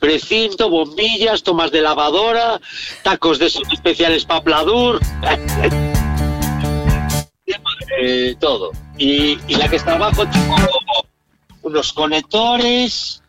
precinto, 0.00 0.70
bombillas, 0.70 1.42
tomas 1.42 1.70
de 1.70 1.82
lavadora, 1.82 2.58
tacos 3.02 3.38
de 3.38 3.46
esos 3.46 3.70
especiales 3.70 4.24
para 4.24 4.42
pladur. 4.42 4.98
Eh, 7.98 8.34
todo. 8.38 8.72
Y, 8.98 9.38
y 9.48 9.54
la 9.54 9.68
que 9.68 9.76
está 9.76 9.94
abajo 9.94 10.26
tengo 10.28 10.56
unos 11.62 11.92
conectores, 11.94 13.22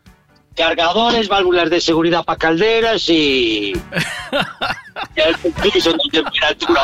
cargadores, 0.58 1.28
válvulas 1.28 1.70
de 1.70 1.80
seguridad 1.80 2.24
para 2.24 2.36
calderas 2.38 3.08
y, 3.08 3.72
y 5.16 5.20
el 5.20 5.52
piso 5.72 5.92
de 5.92 5.98
temperatura. 6.10 6.82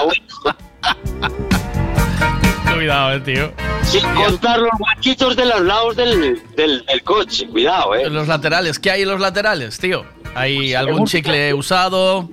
Cuidado, 2.75 3.13
eh, 3.15 3.21
tío. 3.21 3.53
Sin 3.83 4.03
contar 4.15 4.61
los 4.61 4.71
huequitos 4.79 5.37
de 5.37 5.45
los 5.47 5.61
lados 5.61 5.97
del, 5.97 6.43
del, 6.57 6.85
del 6.87 7.03
coche. 7.03 7.47
Cuidado, 7.49 7.95
eh. 7.95 8.09
Los 8.11 8.29
laterales, 8.29 8.79
¿qué 8.79 8.91
hay 8.91 9.03
en 9.03 9.09
los 9.09 9.21
laterales, 9.21 9.79
tío? 9.79 10.05
¿Hay 10.35 10.75
algún 10.75 11.07
chicle 11.07 11.53
usado? 11.55 12.29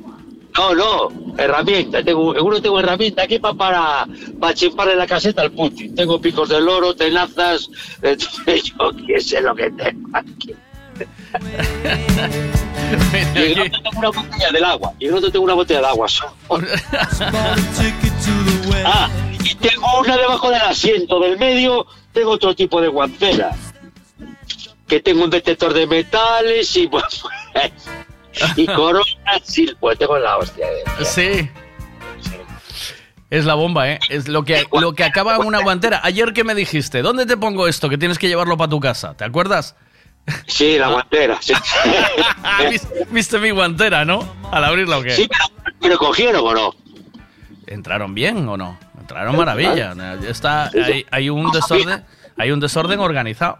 No, 0.57 0.75
no, 0.75 1.35
herramienta. 1.37 2.03
Tengo, 2.03 2.35
en 2.35 2.41
uno 2.43 2.61
tengo 2.61 2.79
herramienta 2.79 3.23
aquí 3.23 3.39
pa- 3.39 3.53
para, 3.53 4.05
para 4.39 4.53
chimparle 4.53 4.95
la 4.95 5.07
caseta 5.07 5.43
al 5.43 5.51
Putin. 5.51 5.95
Tengo 5.95 6.19
picos 6.19 6.49
de 6.49 6.59
loro, 6.59 6.93
tenazas. 6.95 7.69
entonces 8.01 8.63
Yo 8.79 8.91
qué 9.07 9.19
sé 9.21 9.41
lo 9.41 9.55
que 9.55 9.69
tengo 9.71 10.09
aquí. 10.13 10.53
Y 13.35 13.53
en 13.53 13.59
otro 13.61 13.81
tengo 13.81 13.99
una 13.99 14.09
botella 14.09 14.51
del 14.51 14.65
agua. 14.65 14.93
Y 14.99 15.07
en 15.07 15.13
otro 15.13 15.31
tengo 15.31 15.45
una 15.45 15.53
botella 15.53 15.79
de 15.81 15.87
agua. 15.87 16.07
Ah, 18.83 19.09
y 19.43 19.55
tengo 19.55 19.99
una 19.99 20.17
debajo 20.17 20.49
del 20.49 20.61
asiento 20.61 21.19
del 21.19 21.37
medio. 21.37 21.85
Tengo 22.13 22.31
otro 22.31 22.55
tipo 22.55 22.81
de 22.81 22.87
guantera. 22.87 23.51
Que 24.87 24.99
tengo 24.99 25.23
un 25.23 25.29
detector 25.29 25.73
de 25.73 25.85
metales 25.87 26.75
y 26.75 26.87
pues, 26.87 27.23
y 28.55 28.65
coronas 28.65 29.57
y 29.57 29.73
pues 29.75 29.97
tengo 29.99 30.17
la 30.17 30.37
hostia. 30.37 30.65
eh. 30.67 31.05
Sí. 31.05 31.49
Es 33.29 33.45
la 33.45 33.53
bomba, 33.53 33.89
¿eh? 33.89 33.99
Es 34.09 34.27
lo 34.27 34.43
que, 34.43 34.65
lo 34.73 34.93
que 34.93 35.03
acaba 35.05 35.35
en 35.35 35.45
una 35.45 35.61
guantera. 35.61 36.01
Ayer 36.03 36.33
que 36.33 36.43
me 36.43 36.53
dijiste, 36.55 37.01
¿dónde 37.01 37.25
te 37.25 37.37
pongo 37.37 37.67
esto? 37.67 37.87
Que 37.87 37.97
tienes 37.97 38.19
que 38.19 38.27
llevarlo 38.27 38.57
para 38.57 38.69
tu 38.69 38.79
casa. 38.79 39.15
¿Te 39.15 39.23
acuerdas? 39.23 39.75
Sí, 40.47 40.77
la 40.77 40.89
guantera. 40.89 41.37
Sí, 41.41 41.53
¿Viste, 43.11 43.39
mi 43.39 43.51
guantera, 43.51 44.05
¿no? 44.05 44.35
Al 44.51 44.63
abrirla 44.63 44.99
o 44.99 45.01
qué. 45.03 45.11
Sí, 45.11 45.27
pero, 45.27 45.75
pero 45.79 45.97
cogieron 45.97 46.45
o 46.45 46.53
no. 46.53 46.75
¿Entraron 47.67 48.13
bien 48.13 48.47
o 48.47 48.57
no? 48.57 48.77
Entraron 48.99 49.35
maravilla. 49.35 49.93
Está, 50.27 50.69
hay, 50.69 51.05
hay 51.09 51.29
un 51.29 51.51
desorden, 51.51 52.05
hay 52.37 52.51
un 52.51 52.59
desorden 52.59 52.99
organizado. 52.99 53.59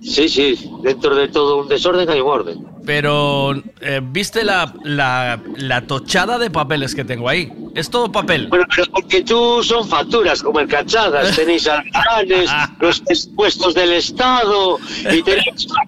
Sí, 0.00 0.28
sí, 0.28 0.70
dentro 0.82 1.14
de 1.14 1.28
todo 1.28 1.58
un 1.62 1.68
desorden 1.68 2.08
hay 2.08 2.20
un 2.20 2.28
orden. 2.28 2.66
Pero, 2.86 3.54
eh, 3.80 4.00
¿viste 4.02 4.44
la, 4.44 4.72
la, 4.84 5.40
la 5.56 5.82
tochada 5.86 6.38
de 6.38 6.50
papeles 6.50 6.94
que 6.94 7.04
tengo 7.04 7.28
ahí? 7.28 7.52
Es 7.74 7.90
todo 7.90 8.10
papel. 8.10 8.46
Bueno, 8.48 8.64
pero 8.74 8.86
porque 8.92 9.22
tú 9.22 9.62
son 9.62 9.86
facturas 9.88 10.42
como 10.42 10.60
mercachadas, 10.60 11.34
tenéis 11.36 11.66
almacenes, 11.68 12.50
los 12.80 13.02
expuestos 13.08 13.74
del 13.74 13.92
Estado 13.92 14.78
y 15.12 15.22
tenéis... 15.22 15.66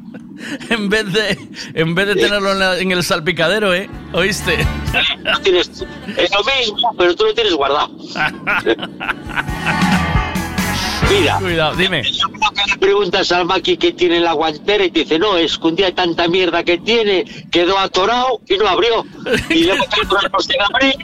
En 0.71 0.89
vez 0.89 1.13
de, 1.13 1.37
en 1.75 1.95
vez 1.95 2.07
de 2.07 2.15
tenerlo 2.17 2.53
en, 2.53 2.59
la- 2.61 2.79
en 2.79 2.91
el 2.93 3.03
salpicadero, 3.05 3.75
¿eh? 3.75 3.91
¿Oíste? 4.15 4.57
tienes- 5.43 5.85
es 6.17 6.31
lo 6.33 6.43
mismo, 6.45 6.95
pero 6.97 7.15
tú 7.15 7.27
lo 7.27 7.35
tienes 7.35 7.53
guardado. 7.53 7.91
Mira, 11.11 11.39
Cuidado, 11.41 11.75
dime. 11.77 12.03
le 12.03 12.79
preguntas 12.79 13.33
al 13.33 13.45
Maki 13.47 13.77
que 13.77 13.93
tiene 13.93 14.21
la 14.21 14.33
guantera 14.33 14.85
y 14.85 14.91
te 14.91 15.01
dice, 15.01 15.19
no, 15.19 15.37
es 15.37 15.59
que 15.59 15.67
un 15.67 15.77
día 15.77 15.95
tanta 15.95 16.29
mierda 16.29 16.63
que 16.63 16.79
tiene, 16.79 17.25
quedó 17.51 17.79
atorado 17.79 18.41
y 18.49 18.57
no 18.57 18.69
abrió. 18.69 19.05
Y 19.51 19.65
luego 19.65 19.85
te 19.85 20.57
abrir 20.73 20.95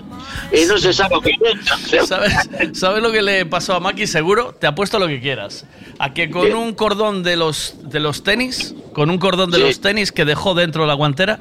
y 0.53 0.65
no 0.67 0.79
se 0.79 0.93
sabe 0.93 1.17
lo 1.17 1.21
que 1.23 1.31
entra. 1.33 2.07
¿Sabes, 2.07 2.33
¿Sabes 2.75 3.03
lo 3.03 3.11
que 3.11 3.23
le 3.23 3.47
pasó 3.47 3.75
a 3.75 3.81
Maki? 3.81 4.07
Seguro, 4.07 4.55
te 4.59 4.67
apuesto 4.67 4.99
lo 4.99 5.09
que 5.09 5.21
quieras. 5.21 5.65
A 5.99 6.15
que 6.15 6.31
con 6.31 6.47
¿Qué? 6.47 6.55
un 6.55 6.75
cordón 6.75 7.23
de 7.23 7.37
los, 7.37 7.75
de 7.83 8.01
los 8.01 8.23
tenis, 8.23 8.75
con 8.93 9.11
un 9.11 9.19
cordón 9.19 9.51
de 9.51 9.59
Sí. 9.59 9.63
los 9.65 9.81
tenis 9.81 10.13
que 10.13 10.25
dejó 10.25 10.55
dentro 10.55 10.83
de 10.83 10.89
la 10.89 10.95
guantera, 10.95 11.41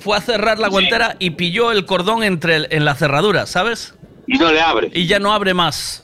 fue 0.00 0.16
a 0.16 0.20
cerrar 0.20 0.58
la 0.58 0.68
guantera 0.68 1.16
y 1.18 1.30
pilló 1.30 1.70
el 1.72 1.86
cordón 1.86 2.24
entre 2.24 2.56
el- 2.56 2.68
en 2.70 2.84
la 2.84 2.94
cerradura, 2.94 3.46
¿sabes? 3.46 3.94
Y 4.26 4.36
no 4.38 4.52
le 4.52 4.60
abre. 4.60 4.90
Y 4.92 5.06
ya 5.06 5.18
no 5.18 5.32
abre 5.32 5.54
más. 5.54 6.01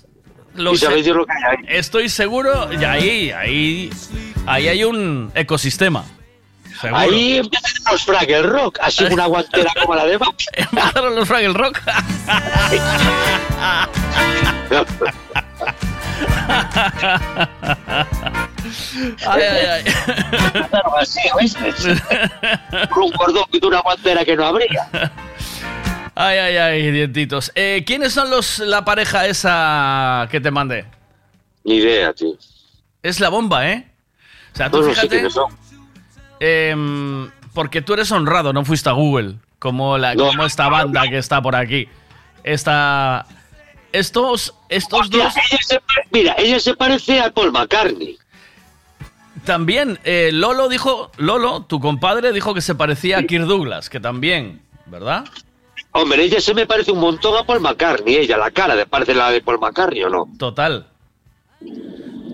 Lo 0.59 0.73
Y 0.73 0.77
sabéis 0.77 1.07
lo 1.07 1.25
que 1.25 1.33
hay 1.33 1.57
ahí. 1.57 1.65
Estoy 1.69 2.09
seguro, 2.09 2.73
y 2.73 2.85
ahí, 2.85 3.31
ahí, 3.31 3.91
ahí 4.47 4.69
hay 4.69 4.85
un 4.85 5.31
ecosistema. 5.35 6.05
Seguro. 6.81 7.01
Ahí 7.01 7.39
empiezan 7.39 7.71
los 7.91 8.05
Fraggle 8.05 8.43
Rock, 8.43 8.79
así 8.81 9.05
una 9.05 9.27
guantera 9.27 9.73
como 9.81 9.95
la 9.95 10.05
de 10.05 10.19
Maki. 10.19 10.45
Empezaron 10.55 11.15
los 11.15 11.29
Fraggle 11.29 11.55
Rock. 11.55 11.81
Ay, 19.27 19.43
ay, 19.43 19.67
ay. 19.67 19.85
Así, 21.01 21.21
¿oíste? 21.35 21.73
Con 22.91 23.05
un 23.05 23.13
cordón 23.13 23.45
y 23.53 23.65
una 23.65 23.81
guantera 23.81 24.25
que 24.25 24.37
no 24.37 24.45
abría. 24.45 24.89
Ay, 26.21 26.37
ay, 26.39 26.57
ay, 26.57 26.91
dientitos. 26.91 27.53
Eh, 27.55 27.85
¿Quiénes 27.87 28.13
son 28.13 28.29
los 28.29 28.59
la 28.59 28.85
pareja 28.85 29.27
esa 29.27 30.27
que 30.33 30.41
te 30.41 30.51
mandé? 30.51 30.85
Ni 31.63 31.77
idea, 31.77 32.13
tío. 32.13 32.35
Es 33.05 33.21
la 33.21 33.29
bomba, 33.29 33.71
¿eh? 33.71 33.87
O 34.53 34.57
sea, 34.57 34.69
tú 34.69 34.79
No, 34.81 34.83
no 34.83 34.89
sé 34.89 34.95
fíjate, 34.97 35.09
quiénes 35.17 35.33
son. 35.33 35.53
em, 36.41 37.31
porque 37.55 37.83
tú 37.83 37.93
eres 37.95 38.11
honrado, 38.11 38.53
no 38.53 38.65
fuiste 38.65 38.89
a 38.89 38.93
Google, 38.93 39.37
como, 39.61 39.97
la, 39.97 40.15
No. 40.17 40.27
como 40.27 40.45
esta 40.45 40.69
banda 40.69 41.03
que 41.09 41.19
está 41.19 41.41
por 41.41 41.55
aquí. 41.55 41.89
Esta, 42.43 43.25
estos, 43.93 44.55
estos 44.69 45.11
dos 45.11 45.35
ella 45.37 45.59
se, 45.65 45.81
mira, 46.11 46.35
ella 46.39 46.59
se 46.59 46.75
parece 46.75 47.21
a 47.21 47.31
Paul 47.31 47.53
McCartney. 47.53 48.19
también. 49.45 49.99
eh, 50.05 50.31
Lolo 50.33 50.69
dijo, 50.69 51.13
Lolo, 51.17 51.63
tu 51.63 51.79
compadre, 51.79 52.33
dijo 52.33 52.55
que 52.55 52.61
se 52.61 52.75
parecía 52.75 53.19
a 53.19 53.23
Kirk 53.23 53.45
Douglas, 53.45 53.89
que 53.89 54.01
también, 54.01 54.61
¿verdad? 54.87 55.25
Hombre, 55.93 56.23
ella 56.23 56.41
se 56.41 56.55
me 56.55 56.67
parece 56.67 56.93
un 56.93 57.01
montón 57.01 57.37
a 57.37 57.45
Paul 57.45 57.61
McCartney. 57.61 58.17
Ella, 58.17 58.37
la 58.37 58.51
cara, 58.51 58.75
¿le 58.75 58.87
parece 58.87 59.15
la 59.15 59.31
de 59.31 59.41
Paul 59.41 59.59
McCartney 59.59 60.05
o 60.05 60.11
no? 60.11 60.29
Total. 60.39 60.87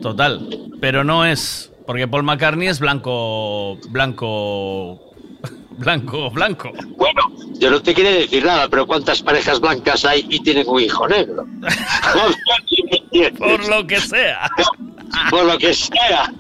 Total. 0.02 0.48
Pero 0.80 1.05
no 1.05 1.24
es. 1.24 1.72
Porque 1.86 2.09
Paul 2.09 2.24
McCartney 2.24 2.68
es 2.68 2.80
blanco. 2.80 3.78
Blanco. 3.88 5.00
Blanco, 5.76 6.30
blanco. 6.30 6.70
Bueno, 6.96 7.22
yo 7.55 7.68
no 7.68 7.82
te 7.82 7.94
quiero 7.94 8.09
decir 8.11 8.44
nada, 8.44 8.68
pero 8.68 8.86
¿cuántas 8.86 9.20
parejas 9.20 9.59
blancas 9.59 10.05
hay 10.05 10.24
y 10.30 10.38
tienen 10.38 10.68
un 10.68 10.80
hijo 10.80 11.09
negro? 11.09 11.44
Por 13.38 13.68
lo 13.68 13.84
que 13.84 13.98
sea. 13.98 14.48
Por 15.30 15.44
lo 15.44 15.59
que 15.59 15.74
sea. 15.74 16.32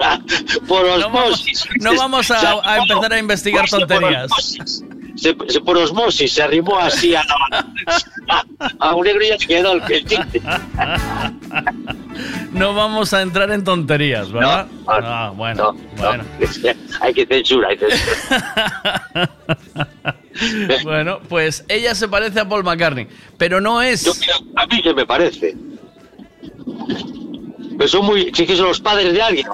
Por 0.68 0.84
No 1.00 1.10
vamos, 1.10 1.44
no 1.80 1.96
vamos 1.96 2.30
a, 2.30 2.60
a 2.62 2.78
empezar 2.78 3.12
a 3.12 3.18
investigar 3.18 3.68
tonterías. 3.68 4.30
Se, 5.16 5.36
se- 5.48 5.60
por 5.60 5.76
osmosis 5.76 6.32
se 6.32 6.42
arrimó 6.42 6.78
así 6.78 7.14
a, 7.14 7.22
a, 8.30 8.44
a 8.80 8.94
un 8.94 9.04
negro 9.04 9.24
y 9.24 9.28
ya 9.28 9.38
se 9.38 9.46
quedó 9.46 9.72
el, 9.72 9.82
el 9.92 10.04
chiste. 10.04 10.42
No 12.52 12.72
vamos 12.72 13.12
a 13.12 13.22
entrar 13.22 13.50
en 13.50 13.64
tonterías, 13.64 14.30
¿verdad? 14.30 14.66
No, 14.68 14.84
Ah, 14.92 15.32
bueno, 15.34 15.72
no, 15.72 15.80
bueno. 15.96 16.22
no. 16.38 16.72
Hay 17.00 17.12
que 17.12 17.26
censura, 17.26 17.68
hay 17.68 17.78
censura. 17.78 19.38
Bueno, 20.82 21.20
pues 21.28 21.64
ella 21.68 21.94
se 21.94 22.08
parece 22.08 22.40
a 22.40 22.48
Paul 22.48 22.64
McCartney, 22.64 23.06
pero 23.38 23.60
no 23.60 23.80
es. 23.82 24.06
A 24.56 24.66
mí 24.66 24.82
se 24.82 24.92
me 24.92 25.06
parece. 25.06 25.56
Pero 27.78 27.88
son 27.88 28.06
muy. 28.06 28.32
Sí 28.34 28.44
que 28.46 28.56
son 28.56 28.66
los 28.66 28.80
padres 28.80 29.12
de 29.12 29.22
alguien. 29.22 29.46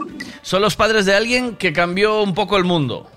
Son 0.42 0.62
los 0.62 0.76
padres 0.76 1.04
de 1.04 1.14
alguien 1.14 1.56
que 1.56 1.72
cambió 1.74 2.22
un 2.22 2.32
poco 2.34 2.56
el 2.56 2.64
mundo. 2.64 3.10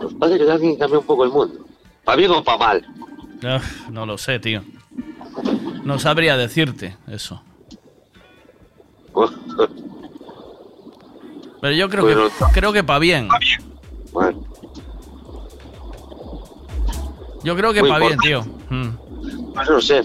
Los 0.00 0.14
padres 0.14 0.38
de 0.46 0.52
alguien 0.52 0.72
que 0.72 0.78
cambió 0.78 1.00
un 1.00 1.06
poco 1.06 1.24
el 1.24 1.30
mundo. 1.30 1.64
¿Para 2.04 2.16
bien 2.16 2.30
o 2.30 2.42
para 2.42 2.58
mal? 2.58 2.86
Ah, 3.44 3.60
no 3.90 4.06
lo 4.06 4.16
sé, 4.18 4.38
tío. 4.38 4.62
No 5.84 5.98
sabría 5.98 6.36
decirte 6.36 6.96
eso. 7.08 7.42
Pero 11.60 11.74
yo 11.74 11.88
creo 11.88 12.04
Bueno, 12.04 12.28
que 12.28 12.44
creo 12.54 12.72
que 12.72 12.84
para 12.84 13.00
bien. 13.00 13.28
Bueno, 14.12 14.44
Yo 17.42 17.56
creo 17.56 17.72
que 17.72 17.80
para 17.82 17.98
bien, 17.98 18.18
tío. 18.18 18.42
Mm. 18.70 18.90
no 19.68 19.80
sé. 19.80 20.02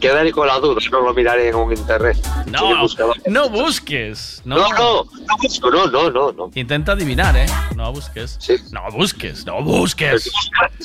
Quedaré 0.00 0.32
con 0.32 0.46
la 0.46 0.58
duda, 0.58 0.80
no 0.90 1.00
lo 1.02 1.12
miraré 1.14 1.48
en 1.48 1.56
un 1.56 1.72
internet. 1.72 2.16
No, 2.46 2.86
no 3.28 3.48
busques. 3.50 4.40
No, 4.44 4.56
No, 4.56 4.68
no, 4.70 5.04
no 5.04 5.36
busco, 5.42 5.70
no, 5.70 5.86
no, 5.88 6.10
no, 6.10 6.32
no. 6.32 6.50
Intenta 6.54 6.92
adivinar, 6.92 7.36
¿eh? 7.36 7.46
No 7.76 7.92
busques. 7.92 8.38
No 8.72 8.90
busques, 8.90 9.44
no 9.44 9.62
busques. 9.62 10.30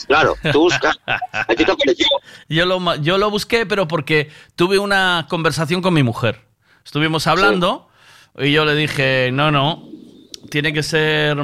Claro, 0.07 0.35
tú 0.51 0.61
buscas. 0.63 0.99
¿A 1.07 1.45
ti 1.55 1.63
te 1.63 1.71
apareció? 1.71 2.07
Yo 2.49 2.65
lo, 2.65 2.95
yo 2.95 3.17
lo 3.17 3.29
busqué, 3.31 3.65
pero 3.65 3.87
porque 3.87 4.29
tuve 4.55 4.79
una 4.79 5.25
conversación 5.29 5.81
con 5.81 5.93
mi 5.93 6.03
mujer. 6.03 6.41
Estuvimos 6.83 7.25
hablando 7.27 7.87
y 8.37 8.51
yo 8.51 8.65
le 8.65 8.75
dije, 8.75 9.29
no, 9.31 9.49
no, 9.49 9.87
tiene 10.49 10.73
que 10.73 10.83
ser... 10.83 11.37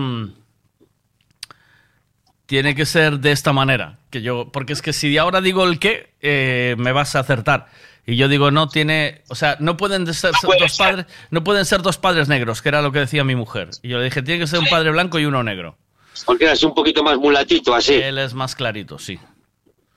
Tiene 2.52 2.76
que 2.76 2.86
ser 2.86 3.20
de 3.20 3.32
esta 3.32 3.54
manera. 3.54 4.00
Que 4.10 4.22
yo, 4.22 4.50
porque 4.52 4.74
es 4.74 4.82
que 4.82 4.92
si 4.92 5.18
ahora 5.18 5.40
digo 5.40 5.64
el 5.64 5.80
qué, 5.80 6.10
eh, 6.20 6.76
me 6.78 6.92
vas 6.92 7.16
a 7.16 7.20
acertar. 7.20 7.68
Y 8.06 8.18
yo 8.18 8.28
digo, 8.28 8.52
no 8.52 8.68
tiene, 8.68 9.22
o 9.30 9.36
sea, 9.36 9.56
no 9.62 9.78
pueden 9.78 10.04
de 10.04 10.14
ser 10.14 10.34
dos 10.60 10.76
padres, 10.78 11.06
no 11.30 11.46
pueden 11.46 11.64
ser 11.64 11.82
dos 11.82 11.98
padres 11.98 12.28
negros, 12.28 12.62
que 12.62 12.68
era 12.68 12.82
lo 12.82 12.92
que 12.92 13.00
decía 13.00 13.24
mi 13.24 13.38
mujer. 13.38 13.70
Y 13.82 13.88
yo 13.88 14.00
le 14.00 14.04
dije, 14.04 14.22
tiene 14.22 14.42
que 14.42 14.48
ser 14.48 14.60
un 14.60 14.66
padre 14.66 14.92
blanco 14.92 15.18
y 15.18 15.24
uno 15.24 15.42
negro. 15.44 15.78
Porque 16.26 16.44
eras 16.44 16.62
un 16.64 16.76
poquito 16.76 17.04
más 17.04 17.18
mulatito, 17.18 17.74
así. 17.74 17.94
Él 17.94 18.18
es 18.18 18.34
más 18.34 18.54
clarito, 18.54 19.00
sí. 19.00 19.18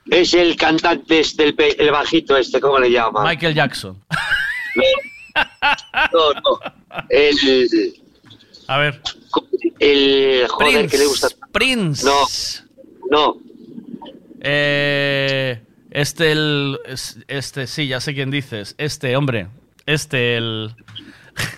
Es 0.09 0.33
el 0.33 0.55
cantante 0.55 1.19
este, 1.19 1.53
el, 1.77 1.91
bajito 1.91 2.37
este, 2.37 2.61
¿cómo 2.61 2.79
le 2.79 2.89
llaman? 2.89 3.27
Michael 3.27 3.53
Jackson. 3.53 4.01
No, 6.13 6.31
no. 6.31 7.05
El. 7.09 8.04
A 8.67 8.77
ver. 8.77 9.01
El. 9.79 10.47
Joder, 10.49 10.73
Prince. 10.73 10.87
que 10.89 10.97
le 10.97 11.05
gusta. 11.07 11.27
Prince. 11.51 12.05
No. 12.05 12.25
No. 13.11 13.37
Eh, 14.41 15.61
este, 15.91 16.31
el. 16.31 16.79
es- 16.85 17.17
Este, 17.27 17.67
sí, 17.67 17.87
ya 17.87 17.99
sé 17.99 18.13
quién 18.13 18.31
dices. 18.31 18.75
Este, 18.77 19.15
hombre. 19.15 19.47
Este, 19.85 20.37
el. 20.37 20.75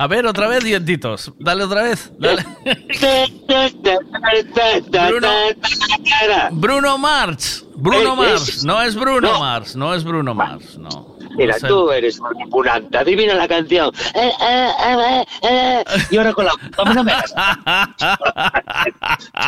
A 0.00 0.06
ver, 0.06 0.26
otra 0.26 0.46
vez, 0.46 0.62
dientitos. 0.62 1.32
Dale 1.40 1.64
otra 1.64 1.82
vez. 1.82 2.12
Dale. 2.18 2.44
Bruno, 5.08 5.28
Bruno 6.52 6.98
Mars. 6.98 7.64
Bruno 7.74 8.12
Eh, 8.12 8.16
Mars. 8.16 8.64
No 8.64 8.82
es 8.82 8.94
Bruno 8.94 9.20
no. 9.32 9.40
Mars. 9.40 9.76
No 9.76 9.94
es 9.94 10.04
Bruno 10.04 10.34
Mars. 10.34 10.78
No. 10.78 11.07
Mira, 11.38 11.56
tú 11.60 11.90
eres 11.90 12.20
manipulante. 12.20 12.98
Adivina 12.98 13.34
la 13.34 13.48
canción. 13.48 13.92
Eh, 14.14 14.30
eh, 14.40 14.68
eh, 14.86 15.24
eh, 15.42 15.84
eh. 15.84 15.84
Y 16.10 16.16
ahora 16.16 16.32
con 16.32 16.44
la. 16.46 16.52
¿Cómo 16.76 16.94
no 16.94 17.04
me 17.04 17.12
hagas? 17.12 17.34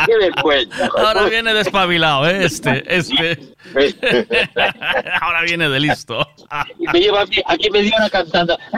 ¿Qué 0.07 0.17
vergüenza. 0.17 0.89
Ahora 0.97 1.25
viene 1.25 1.53
despabilado, 1.53 2.29
¿eh? 2.29 2.45
Este, 2.45 2.85
este. 2.97 3.55
Ahora 5.21 5.43
viene 5.43 5.69
de 5.69 5.81
listo. 5.81 6.27
Y 6.79 6.87
me 6.87 7.01
lleva 7.01 7.23
aquí, 7.23 7.43
aquí 7.47 7.71
media 7.71 7.95
hora 7.97 8.11
cantando. 8.11 8.59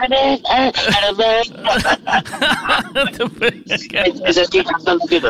Es 4.25 4.39
aquí 4.39 4.65
cantando 4.65 5.05
me 5.11 5.21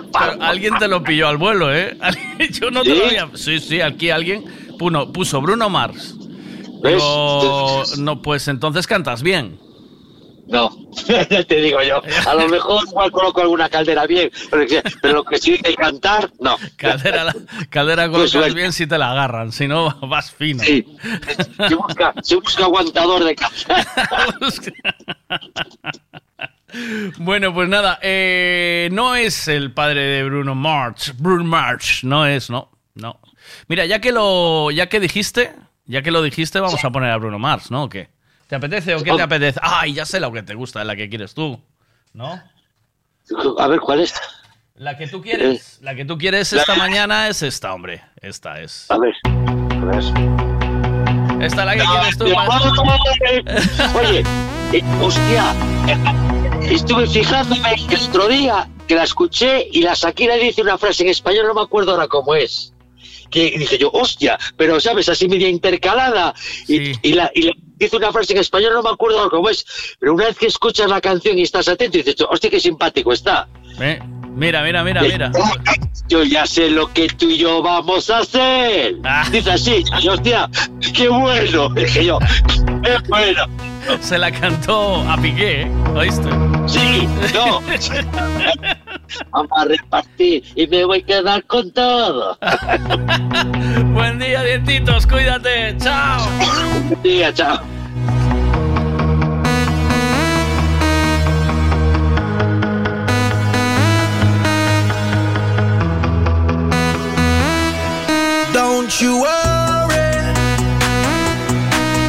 alguien 0.41 0.79
te 0.79 0.89
lo 0.89 1.03
pilló 1.03 1.29
al 1.29 1.37
vuelo, 1.37 1.75
¿eh? 1.75 1.97
Yo 2.51 2.71
no 2.71 2.83
te 2.83 2.93
¿Sí? 2.93 2.99
lo 2.99 3.07
había. 3.07 3.29
Sí, 3.35 3.59
sí, 3.59 3.81
aquí 3.81 4.11
alguien 4.11 4.45
puso 4.79 5.41
Bruno 5.41 5.69
Mars. 5.69 6.17
Digo, 6.83 7.83
no, 7.99 8.23
pues 8.23 8.49
entonces 8.49 8.87
cantas 8.87 9.23
bien. 9.23 9.59
No, 10.49 10.71
te 11.49 11.55
digo 11.57 11.81
yo. 11.83 12.03
A 12.29 12.35
lo 12.35 12.49
mejor 12.49 12.85
igual 12.87 13.11
coloco 13.13 13.41
alguna 13.41 13.69
caldera 13.71 14.07
bien, 14.07 14.31
pero, 14.51 15.15
lo 15.15 15.25
que 15.25 15.39
sí 15.39 15.57
de 15.57 15.75
cantar, 15.77 16.31
no. 16.41 16.57
Caldera, 16.77 17.25
la- 17.25 17.37
caldera 17.71 18.03
Pues 18.07 18.11
colocas 18.11 18.31
suerte. 18.33 18.55
bien 18.55 18.73
si 18.73 18.87
te 18.87 18.99
la 18.99 19.13
agarran, 19.13 19.53
si 19.53 19.69
no 19.69 19.91
vas 20.09 20.33
fino. 20.33 20.63
Sí. 20.63 20.85
Se 21.69 21.75
busca, 21.75 22.13
se 22.23 22.35
busca 22.37 22.65
aguantador 22.65 23.25
de 23.25 23.35
casa. 23.37 23.87
Bueno, 27.19 27.53
pues 27.53 27.69
nada, 27.69 27.99
eh, 28.01 28.89
no 28.93 29.15
es 29.15 29.47
el 29.47 29.73
padre 29.73 30.01
de 30.05 30.25
Bruno 30.25 30.55
Mars. 30.55 31.13
Bruno 31.19 31.45
Mars, 31.45 32.01
no 32.03 32.25
es, 32.27 32.49
no, 32.49 32.71
no. 32.95 33.21
Mira, 33.69 33.85
ya 33.85 34.01
que 34.01 34.11
lo, 34.11 34.71
ya 34.71 34.89
que 34.89 34.99
dijiste, 34.99 35.53
ya 35.87 36.03
que 36.03 36.11
lo 36.11 36.23
dijiste, 36.23 36.61
vamos 36.61 36.85
a 36.85 36.91
poner 36.91 37.11
a 37.11 37.17
Bruno 37.17 37.39
Mars, 37.39 37.71
¿no? 37.71 37.85
¿O 37.85 37.89
qué? 37.89 38.09
¿Te 38.47 38.57
apetece 38.57 38.95
o 38.95 39.03
qué 39.03 39.13
te 39.13 39.23
apetece? 39.23 39.61
Ay, 39.63 39.95
ya 39.95 40.05
sé 40.05 40.21
lo 40.21 40.33
que 40.33 40.43
te 40.43 40.55
gusta, 40.55 40.85
la 40.85 40.97
que 40.97 41.09
quieres 41.09 41.35
tú, 41.35 41.61
¿no? 42.13 42.41
A 43.59 43.69
ver, 43.69 43.81
¿cuál 43.81 44.01
es? 44.01 44.15
La 44.75 44.97
que 44.97 45.07
tú 45.07 45.23
quieres, 45.23 45.79
la 45.83 45.95
que 45.95 46.05
tú 46.05 46.19
quieres 46.19 46.53
esta 46.53 46.75
mañana 46.75 47.29
es 47.29 47.43
esta, 47.43 47.73
hombre. 47.73 48.03
Esta 48.21 48.61
es. 48.61 48.91
A 48.91 48.99
ver, 48.99 49.15
a 49.27 49.85
ver. 49.85 50.05
Esta 51.43 51.61
es 51.61 51.67
la 51.67 51.77
que 51.77 51.85
quieres 51.85 52.19
tú. 52.19 52.25
Oye, 53.99 54.25
eh, 54.73 54.83
hostia, 55.01 55.55
eh, 55.89 56.75
estuve 56.75 57.07
fijándome 57.07 57.75
el 57.75 58.09
otro 58.09 58.29
día 58.29 58.69
que 58.89 58.95
la 58.95 59.05
escuché 59.05 59.69
y 59.71 59.83
la 59.83 59.95
Shakira 59.95 60.37
dice 60.37 60.63
una 60.63 60.79
frase 60.79 61.03
en 61.03 61.11
español, 61.11 61.47
no 61.47 61.55
me 61.55 61.63
acuerdo 61.63 61.93
ahora 61.93 62.09
cómo 62.09 62.35
es. 62.35 62.72
Que 63.33 63.51
dije 63.59 63.79
yo, 63.79 63.91
hostia, 63.93 64.39
pero 64.57 64.79
sabes, 64.79 65.09
así 65.09 65.27
media 65.27 65.49
intercalada. 65.49 66.35
Y, 66.69 66.93
y 67.09 67.15
la, 67.15 67.31
y 67.35 67.43
la- 67.43 67.53
dice 67.77 67.97
una 67.97 68.13
frase 68.13 68.35
en 68.35 68.39
español, 68.41 68.75
no 68.75 68.83
me 68.83 68.91
acuerdo 68.91 69.29
cómo 69.31 69.49
es. 69.49 69.65
Pero 69.99 70.15
una 70.15 70.27
vez 70.27 70.37
que 70.39 70.47
escuchas 70.47 70.89
la 70.89 71.01
canción 71.01 71.39
y 71.39 71.43
estás 71.43 71.67
atento, 71.67 71.97
dices, 71.99 72.15
hostia, 72.29 72.51
qué 72.51 72.61
simpático 72.61 73.13
está. 73.13 73.49
Eh, 73.81 73.99
Mira, 74.35 74.63
mira, 74.63 74.83
mira, 74.83 75.03
mira. 75.03 75.31
Yo 76.09 76.23
ya 76.25 76.47
sé 76.47 76.71
lo 76.71 76.93
que 76.93 77.09
tú 77.09 77.29
y 77.29 77.39
yo 77.39 77.63
vamos 77.63 78.11
a 78.11 78.19
hacer. 78.19 78.97
Dice 79.31 79.53
así, 79.53 79.85
hostia, 80.09 80.49
qué 80.95 81.09
bueno. 81.09 81.69
Dije 81.71 82.07
yo, 82.07 82.19
qué 82.83 82.99
bueno. 83.09 83.47
Se 84.01 84.17
la 84.17 84.31
cantó 84.31 85.09
a 85.09 85.17
Piqué, 85.17 85.63
¿eh? 85.63 85.71
¿oíste? 85.95 86.29
Sí, 86.67 87.09
no. 87.35 87.61
Vamos 89.31 89.51
a 89.57 89.65
repartir 89.65 90.43
y 90.55 90.67
me 90.67 90.85
voy 90.85 91.01
a 91.01 91.07
quedar 91.07 91.45
con 91.45 91.71
todo. 91.73 92.39
Buen 93.93 94.19
día, 94.19 94.43
dientitos, 94.43 95.07
cuídate. 95.07 95.77
Chao. 95.79 96.27
Buen 96.89 97.03
día, 97.03 97.35
chao. 97.35 97.61
Don't 108.83 109.01
you 109.01 109.21
worry, 109.21 110.11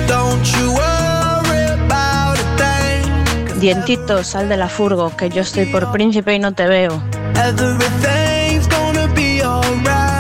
don't 0.07 0.43
you 0.57 0.73
worry 0.73 1.65
about 1.85 2.35
a 2.39 2.47
thing. 2.57 3.59
Dientito, 3.59 4.23
sal 4.23 4.49
de 4.49 4.57
la 4.57 4.67
furgo, 4.67 5.15
que 5.15 5.29
yo 5.29 5.41
estoy 5.41 5.67
por 5.67 5.91
príncipe 5.91 6.33
y 6.33 6.39
no 6.39 6.53
te 6.53 6.65
veo. 6.65 6.99
Everything's 7.35 8.67
gonna 8.69 9.05
be 9.13 9.43
alright. 9.43 10.12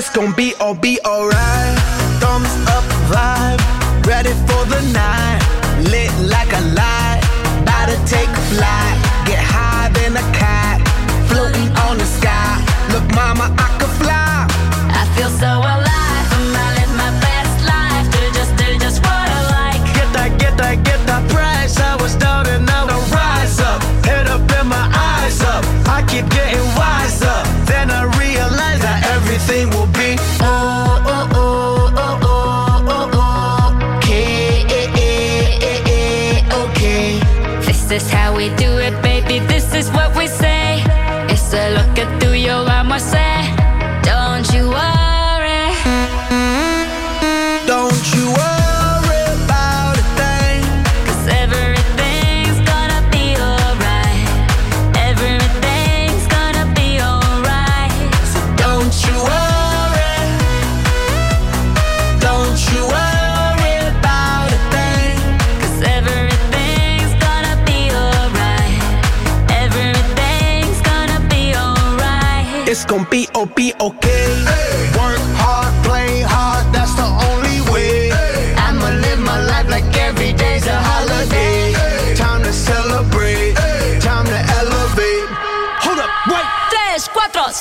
It's 0.00 0.08
gonna 0.08 0.34
be 0.34 0.54
all 0.58 0.74
be 0.74 0.98
alright. 1.04 1.78
Thumbs 2.20 2.48
up 2.74 2.84
vibe, 3.12 3.60
ready 4.06 4.32
for 4.48 4.64
the 4.64 4.80
night. 4.94 5.40
Lit 5.92 6.10
like 6.24 6.50
a 6.54 6.62
light, 6.72 7.20
about 7.60 7.90
to 7.90 7.98
take 8.06 8.32
flight. 8.48 8.96
Get 9.26 9.44
high 9.44 9.90
than 9.92 10.16
a 10.16 10.24
cat, 10.32 10.80
floating 11.28 11.68
on 11.84 11.98
the 11.98 12.06
sky. 12.06 12.64
Look, 12.94 13.04
mama, 13.14 13.54
I 13.58 13.69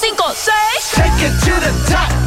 cinco, 0.09 0.33
seis. 0.33 0.91
Take 0.93 1.21
it 1.21 1.35
to 1.45 1.53
the 1.59 1.71
top, 1.87 2.18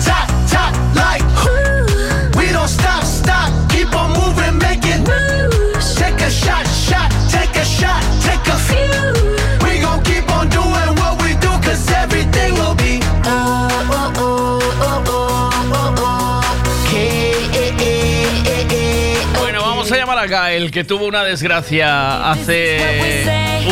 Gael, 20.53 20.71
que 20.71 20.85
tuvo 20.85 21.07
una 21.07 21.25
desgracia 21.25 22.31
hace 22.31 23.25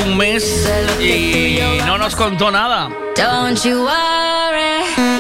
un 0.03 0.17
mes 0.17 0.67
y 0.99 1.59
no 1.85 1.99
nos 1.99 2.17
contó 2.17 2.51
nada. 2.51 2.89
Don't 3.17 3.63
you 3.63 3.85
worry. 3.85 5.20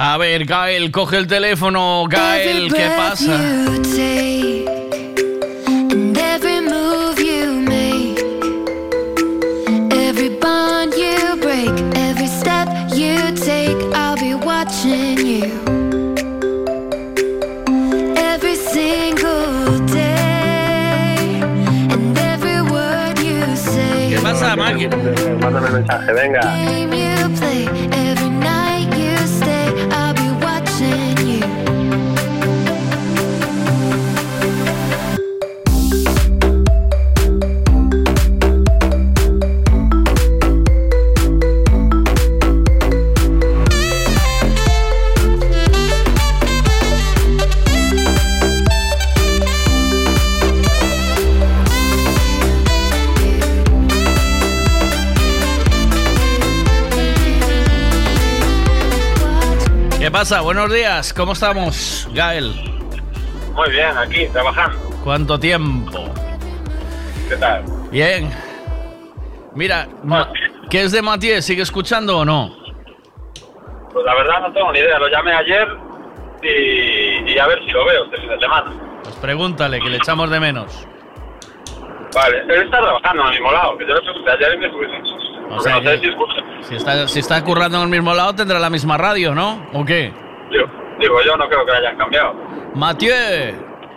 A 0.00 0.16
ver, 0.16 0.44
Gael, 0.44 0.92
coge 0.92 1.16
el 1.16 1.26
teléfono. 1.26 2.04
Gael, 2.08 2.72
¿qué 2.72 2.88
pasa? 2.96 3.36
You 3.36 3.82
take 3.82 4.68
and 5.90 6.16
every 6.16 6.60
move 6.60 7.18
you 7.18 7.38
¿Qué 60.08 60.12
pasa? 60.12 60.40
Buenos 60.40 60.72
días, 60.72 61.12
¿cómo 61.12 61.34
estamos, 61.34 62.08
Gael? 62.14 62.54
Muy 63.52 63.70
bien, 63.70 63.94
aquí, 63.94 64.26
trabajando. 64.28 64.78
¿Cuánto 65.04 65.38
tiempo? 65.38 66.02
¿Qué 67.28 67.36
tal? 67.36 67.62
Bien. 67.90 68.32
Mira, 69.54 69.86
¿qué 70.70 70.84
es 70.84 70.92
de 70.92 71.02
Matías? 71.02 71.44
¿Sigue 71.44 71.60
escuchando 71.60 72.20
o 72.20 72.24
no? 72.24 72.56
Pues 73.92 74.06
la 74.06 74.14
verdad 74.14 74.40
no 74.40 74.52
tengo 74.54 74.72
ni 74.72 74.78
idea. 74.78 74.98
Lo 74.98 75.08
llamé 75.08 75.34
ayer 75.34 75.68
y, 76.42 77.30
y 77.30 77.38
a 77.38 77.46
ver 77.46 77.62
si 77.66 77.70
lo 77.72 77.84
veo 77.84 78.04
este 78.04 78.16
fin 78.16 78.30
de 78.30 78.38
semana. 78.38 78.72
Pues 79.02 79.14
pregúntale, 79.16 79.78
que 79.78 79.90
le 79.90 79.98
echamos 79.98 80.30
de 80.30 80.40
menos. 80.40 80.88
Vale, 82.14 82.44
él 82.48 82.62
está 82.62 82.80
trabajando 82.80 83.24
en 83.24 83.28
el 83.28 83.34
mismo 83.34 83.52
lado, 83.52 83.76
que 83.76 83.86
yo 83.86 83.92
lo 83.92 84.00
escuché 84.00 84.30
ayer 84.30 84.54
y 84.54 84.56
me 84.56 84.70
fui. 84.70 84.86
O 85.50 85.60
sea 85.60 85.76
no 85.76 85.82
que- 85.82 86.14
si 86.62 86.74
está, 86.76 87.08
si 87.08 87.18
está 87.20 87.42
currando 87.42 87.78
en 87.78 87.84
el 87.84 87.88
mismo 87.88 88.14
lado, 88.14 88.34
tendrá 88.34 88.58
la 88.58 88.68
misma 88.70 88.96
radio, 88.96 89.34
¿no? 89.34 89.66
¿O 89.72 89.84
qué? 89.84 90.12
Digo, 90.50 90.66
digo, 90.98 91.22
yo 91.24 91.36
no 91.36 91.48
creo 91.48 91.64
que 91.64 91.72
hayan 91.72 91.96
cambiado. 91.96 92.34
Mathieu, 92.74 93.14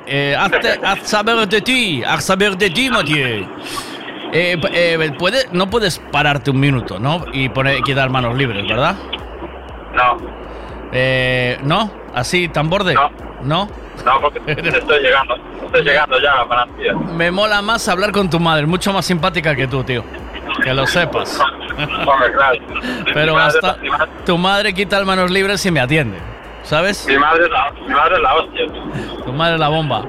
eh, 0.05 0.35
hazte- 0.39 0.79
haz 0.83 0.99
saber 1.09 1.47
de 1.47 1.61
ti, 1.61 2.03
haz 2.03 2.23
saber 2.25 2.55
de 2.57 2.69
ti, 2.69 2.89
Mathieu. 2.89 3.45
Eh, 4.33 4.57
eh, 4.71 5.11
puede- 5.19 5.47
no 5.51 5.69
puedes 5.69 5.99
pararte 5.99 6.51
un 6.51 6.59
minuto, 6.59 6.99
¿no? 6.99 7.25
Y 7.33 7.49
poner, 7.49 7.81
quitar 7.81 8.09
manos 8.09 8.37
libres, 8.37 8.65
¿verdad? 8.67 8.95
No. 9.93 10.17
Eh, 10.93 11.57
¿No? 11.63 11.91
¿Así, 12.13 12.47
tan 12.47 12.69
borde? 12.69 12.93
No. 12.93 13.09
¿No? 13.43 13.67
No, 14.05 14.21
porque 14.21 14.39
estoy 14.47 14.99
llegando. 15.01 15.35
Estoy 15.65 15.83
llegando 15.83 16.19
ya 16.19 16.31
a 16.41 16.45
Francia. 16.47 16.93
Me 17.15 17.31
mola 17.31 17.61
más 17.61 17.87
hablar 17.87 18.11
con 18.11 18.29
tu 18.29 18.39
madre, 18.39 18.65
mucho 18.65 18.91
más 18.93 19.05
simpática 19.05 19.55
que 19.55 19.67
tú, 19.67 19.83
tío. 19.83 20.03
Que 20.63 20.73
lo 20.73 20.85
sepas. 20.87 21.41
Pero 23.13 23.37
hasta 23.37 23.77
tu 24.25 24.37
madre 24.37 24.73
quita 24.73 24.97
el 24.97 25.05
manos 25.05 25.31
libres 25.31 25.65
y 25.65 25.71
me 25.71 25.79
atiende. 25.79 26.17
¿Sabes? 26.63 27.07
Mi 27.07 27.17
madre, 27.17 27.45
es 27.45 27.49
la, 27.49 27.71
mi 27.71 27.93
madre 27.93 28.15
es 28.15 28.21
la 28.21 28.35
hostia. 28.35 29.23
Tu 29.25 29.33
madre 29.33 29.53
es 29.55 29.59
la 29.59 29.69
bomba. 29.69 30.03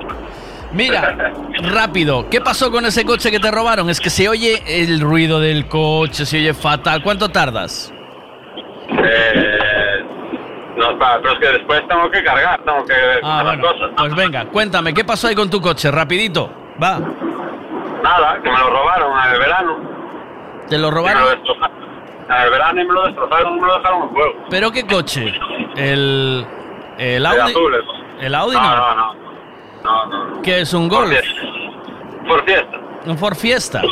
Mira, 0.72 1.32
rápido, 1.72 2.28
¿qué 2.30 2.40
pasó 2.40 2.70
con 2.70 2.84
ese 2.86 3.04
coche 3.04 3.30
que 3.30 3.38
te 3.40 3.50
robaron? 3.50 3.88
Es 3.90 4.00
que 4.00 4.10
se 4.10 4.28
oye 4.28 4.62
el 4.66 5.00
ruido 5.00 5.40
del 5.40 5.66
coche, 5.66 6.26
se 6.26 6.38
oye 6.38 6.52
fatal. 6.54 7.02
¿Cuánto 7.02 7.28
tardas? 7.30 7.92
Eh, 8.90 10.04
no, 10.76 10.98
pero 10.98 11.32
es 11.32 11.38
que 11.40 11.48
después 11.58 11.82
tengo 11.88 12.10
que 12.10 12.22
cargar, 12.22 12.60
tengo 12.64 12.84
que 12.84 12.94
Ah, 13.22 13.42
las 13.44 13.56
bueno, 13.56 13.62
cosas. 13.68 13.90
pues 13.96 14.14
venga, 14.14 14.44
cuéntame, 14.46 14.92
¿qué 14.94 15.04
pasó 15.04 15.28
ahí 15.28 15.34
con 15.34 15.48
tu 15.50 15.60
coche? 15.60 15.90
Rapidito, 15.90 16.50
va. 16.82 16.98
Nada, 18.02 18.40
que 18.42 18.50
me 18.50 18.58
lo 18.58 18.68
robaron 18.70 19.12
en 19.26 19.32
el 19.34 19.38
verano. 19.38 19.91
¿Te 20.72 20.78
lo 20.78 20.88
Y 20.88 20.90
me 20.90 20.90
lo 20.90 20.90
robaron? 20.90 21.38
En 22.30 22.42
el 22.44 22.50
verano 22.50 22.80
y 22.80 22.84
me 22.86 22.92
lo 22.94 23.02
destrozaron, 23.04 23.60
me 23.60 23.66
lo 23.66 23.76
dejaron 23.76 24.02
en 24.04 24.10
fuego. 24.14 24.32
¿Pero 24.48 24.72
qué 24.72 24.86
coche? 24.86 25.34
¿El, 25.76 26.46
el 26.96 27.06
El 27.16 27.26
Audi? 27.26 27.50
azul, 27.50 27.74
el- 27.74 28.24
¿El 28.24 28.34
Audi 28.34 28.54
no, 28.56 28.62
no? 28.62 28.94
no, 28.94 28.94
no. 28.94 29.14
No, 29.84 30.06
no. 30.36 30.40
¿Qué 30.42 30.60
es 30.62 30.72
un 30.72 30.88
Golf? 30.88 31.14
Por 32.26 32.42
fiesta. 32.46 32.78
¿Un 33.04 33.18
Ford 33.18 33.34
Fiesta? 33.34 33.82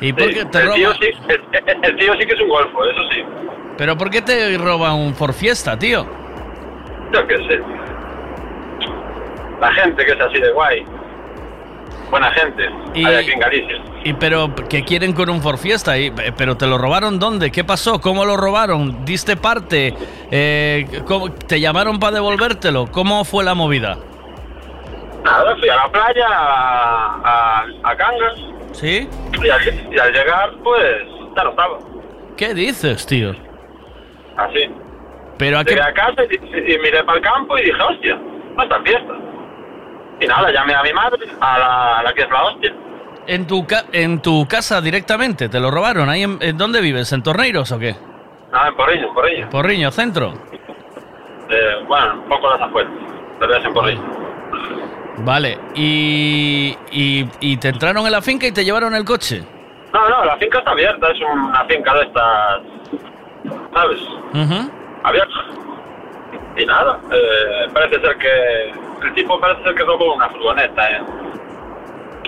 ¿Y 0.00 0.12
por 0.14 0.28
Sí, 0.28 0.34
qué 0.36 0.44
te 0.46 0.58
el, 0.62 0.72
tío 0.72 0.92
sí, 0.94 1.10
el, 1.28 1.42
el- 1.52 1.84
el 1.84 1.96
tío 1.96 2.12
sí 2.14 2.26
que 2.26 2.32
es 2.32 2.40
un 2.40 2.48
golfo, 2.48 2.82
eso 2.86 3.00
sí. 3.10 3.22
¿Pero 3.76 3.98
por 3.98 4.08
qué 4.08 4.22
te 4.22 4.56
roban 4.56 4.94
un 4.94 5.14
Ford 5.14 5.34
Fiesta, 5.34 5.78
tío? 5.78 6.06
Yo 7.12 7.26
qué 7.26 7.36
sé. 7.46 7.60
La 9.60 9.70
gente 9.74 10.02
que 10.06 10.12
es 10.12 10.20
así 10.20 10.40
de 10.40 10.50
guay. 10.52 10.82
Buena 12.10 12.30
gente. 12.32 12.68
Y- 12.94 13.04
Hay 13.04 13.14
aquí 13.16 13.30
en 13.32 13.38
Galicia. 13.40 13.76
¿Y 14.04 14.12
pero 14.14 14.52
qué 14.68 14.82
quieren 14.84 15.12
con 15.12 15.30
un 15.30 15.40
Ford 15.42 15.58
Fiesta? 15.58 15.96
Y- 15.98 16.10
¿Pero 16.36 16.56
te 16.56 16.66
lo 16.66 16.76
robaron 16.78 17.18
dónde? 17.18 17.50
¿Qué 17.52 17.62
pasó? 17.64 18.00
¿Cómo 18.00 18.24
lo 18.24 18.36
robaron? 18.36 19.04
¿Diste 19.04 19.36
parte? 19.36 19.94
Eh, 20.30 20.86
¿cómo- 21.06 21.30
¿Te 21.32 21.60
llamaron 21.60 21.98
para 22.00 22.14
devolvértelo? 22.16 22.86
¿Cómo 22.90 23.24
fue 23.24 23.44
la 23.44 23.54
movida? 23.54 23.96
Nada, 25.24 25.54
fui 25.56 25.68
a 25.68 25.76
la 25.76 25.88
playa, 25.92 26.26
a, 26.28 27.20
a, 27.22 27.64
a 27.90 27.96
Cangas, 27.96 28.38
¿Sí? 28.72 29.08
Y 29.42 29.48
al, 29.50 29.60
y 29.94 29.98
al 29.98 30.12
llegar, 30.12 30.50
pues, 30.64 30.84
ya 31.36 31.44
no 31.44 31.50
estaba. 31.50 31.78
¿Qué 32.36 32.54
dices, 32.54 33.04
tío? 33.06 33.32
Así. 34.36 34.70
Pero 35.36 35.58
a 35.58 35.64
qué... 35.64 35.70
Llegué 35.74 35.82
a 35.82 35.92
casa 35.92 36.22
y, 36.24 36.34
y- 36.72 36.78
miré 36.78 37.04
para 37.04 37.18
el 37.18 37.24
campo 37.24 37.58
y 37.58 37.62
dije, 37.64 37.82
hostia, 37.82 38.18
está 38.62 38.76
en 38.76 38.84
fiesta. 38.84 39.12
Y 40.20 40.26
nada, 40.26 40.50
llamé 40.52 40.74
a 40.74 40.82
mi 40.82 40.92
madre, 40.92 41.26
a 41.40 41.58
la, 41.58 41.98
a 41.98 42.02
la 42.02 42.12
que 42.12 42.22
es 42.22 42.30
la 42.30 42.44
hostia. 42.44 42.72
En 43.26 43.46
tu, 43.46 43.66
ca- 43.66 43.84
en 43.92 44.20
tu 44.20 44.46
casa 44.46 44.80
directamente, 44.80 45.48
¿te 45.48 45.60
lo 45.60 45.70
robaron? 45.70 46.08
¿Ahí 46.08 46.22
en, 46.22 46.38
en 46.40 46.58
dónde 46.58 46.80
vives? 46.80 47.12
¿En 47.12 47.22
Torneiros 47.22 47.70
o 47.72 47.78
qué? 47.78 47.94
Nada, 48.52 48.68
en 48.68 48.74
Porriño, 48.76 49.06
en 49.08 49.14
Porriño. 49.14 49.50
Porriño, 49.50 49.90
centro. 49.90 50.34
Eh, 51.48 51.84
bueno, 51.86 52.14
un 52.14 52.28
poco 52.28 52.50
las 52.50 52.60
afueras, 52.60 52.92
pero 53.38 53.54
es 53.56 53.64
en 53.64 53.72
Porriño. 53.72 54.02
Vale, 55.18 55.58
y, 55.74 56.76
y, 56.90 57.28
y 57.40 57.56
te 57.58 57.68
entraron 57.68 58.04
en 58.06 58.12
la 58.12 58.22
finca 58.22 58.46
y 58.46 58.52
te 58.52 58.64
llevaron 58.64 58.94
el 58.94 59.04
coche. 59.04 59.42
No, 59.92 60.08
no, 60.08 60.24
la 60.24 60.36
finca 60.36 60.58
está 60.58 60.70
abierta, 60.70 61.10
es 61.10 61.18
una 61.20 61.64
finca 61.66 61.94
de 61.94 62.02
estas, 62.02 62.60
¿sabes? 63.74 64.00
Ujú. 64.34 64.70
Abierta. 65.02 65.34
Y 66.56 66.64
nada, 66.64 66.98
eh, 67.12 67.68
parece 67.72 68.00
ser 68.00 68.16
que 68.18 68.72
el 69.02 69.14
tipo 69.14 69.38
parece 69.40 69.62
ser 69.64 69.74
que 69.74 69.82
robó 69.84 70.14
una 70.14 70.28
furgoneta 70.28 70.88
en, 70.90 71.04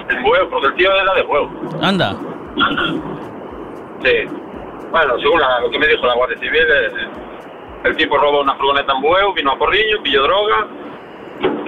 en 0.09 0.23
Bueu, 0.23 0.49
porque 0.51 0.66
el 0.69 0.74
tío 0.74 0.93
era 0.94 1.15
de 1.15 1.23
Bueu. 1.23 1.49
Anda. 1.82 2.15
Sí. 4.03 4.11
Bueno, 4.90 5.19
según 5.20 5.40
la- 5.40 5.61
lo 5.61 5.70
que 5.70 5.78
me 5.78 5.86
dijo 5.86 6.07
la 6.07 6.15
Guardia 6.15 6.39
Civil, 6.39 6.66
eh, 6.69 6.90
el 7.85 7.97
tipo 7.97 8.16
robó 8.19 8.40
una 8.43 8.55
furgoneta 8.57 8.93
en 8.93 9.01
Bueu, 9.01 9.32
vino 9.32 9.53
a 9.53 9.59
Porriño, 9.59 10.03
pilló 10.03 10.23
droga, 10.23 10.66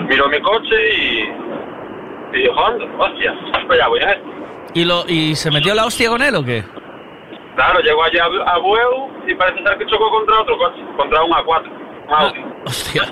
miró 0.08 0.28
mi 0.28 0.40
coche 0.42 0.94
y, 0.96 1.18
y 2.36 2.42
dijo, 2.42 2.64
anda, 2.66 2.84
hostia, 2.98 3.34
pues 3.66 3.78
ya 3.78 3.88
voy 3.88 4.00
a 4.00 4.12
esto. 4.12 4.28
¿Y, 4.74 4.84
lo, 4.84 5.04
¿Y 5.08 5.34
se 5.36 5.50
metió 5.50 5.74
la 5.74 5.86
hostia 5.86 6.08
con 6.10 6.20
él 6.22 6.34
o 6.34 6.44
qué? 6.44 6.64
Claro, 7.54 7.78
llegó 7.80 8.02
allí 8.02 8.18
a, 8.18 8.24
a 8.24 8.58
Bueu 8.58 9.08
y 9.26 9.34
parece 9.36 9.62
ser 9.62 9.78
que 9.78 9.86
chocó 9.86 10.10
contra 10.10 10.40
otro 10.40 10.58
coche, 10.58 10.82
contra 10.96 11.22
un 11.22 11.30
A4, 11.32 11.62
un 12.08 12.14
Audi. 12.14 12.44
Hostia. 12.66 13.02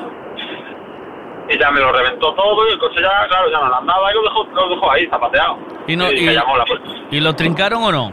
Y 1.49 1.59
ya 1.59 1.71
me 1.71 1.81
lo 1.81 1.93
reventó 1.93 2.33
todo 2.35 2.69
y 2.69 2.73
el 2.73 2.79
coche 2.79 3.01
ya, 3.03 3.27
claro, 3.29 3.51
ya 3.51 3.59
no 3.59 3.75
andaba 3.75 4.11
y 4.11 4.15
lo 4.15 4.23
dejó, 4.23 4.45
lo 4.45 4.69
dejó 4.69 4.91
ahí, 4.91 5.07
zapateado. 5.09 5.59
Y, 5.87 5.97
no, 5.97 6.11
y, 6.11 6.23
me 6.23 6.35
llamó 6.35 6.57
la 6.57 6.65
policía. 6.65 7.05
¿Y 7.11 7.21
lo 7.21 7.35
trincaron 7.35 7.83
o 7.83 7.93
no? 7.93 8.13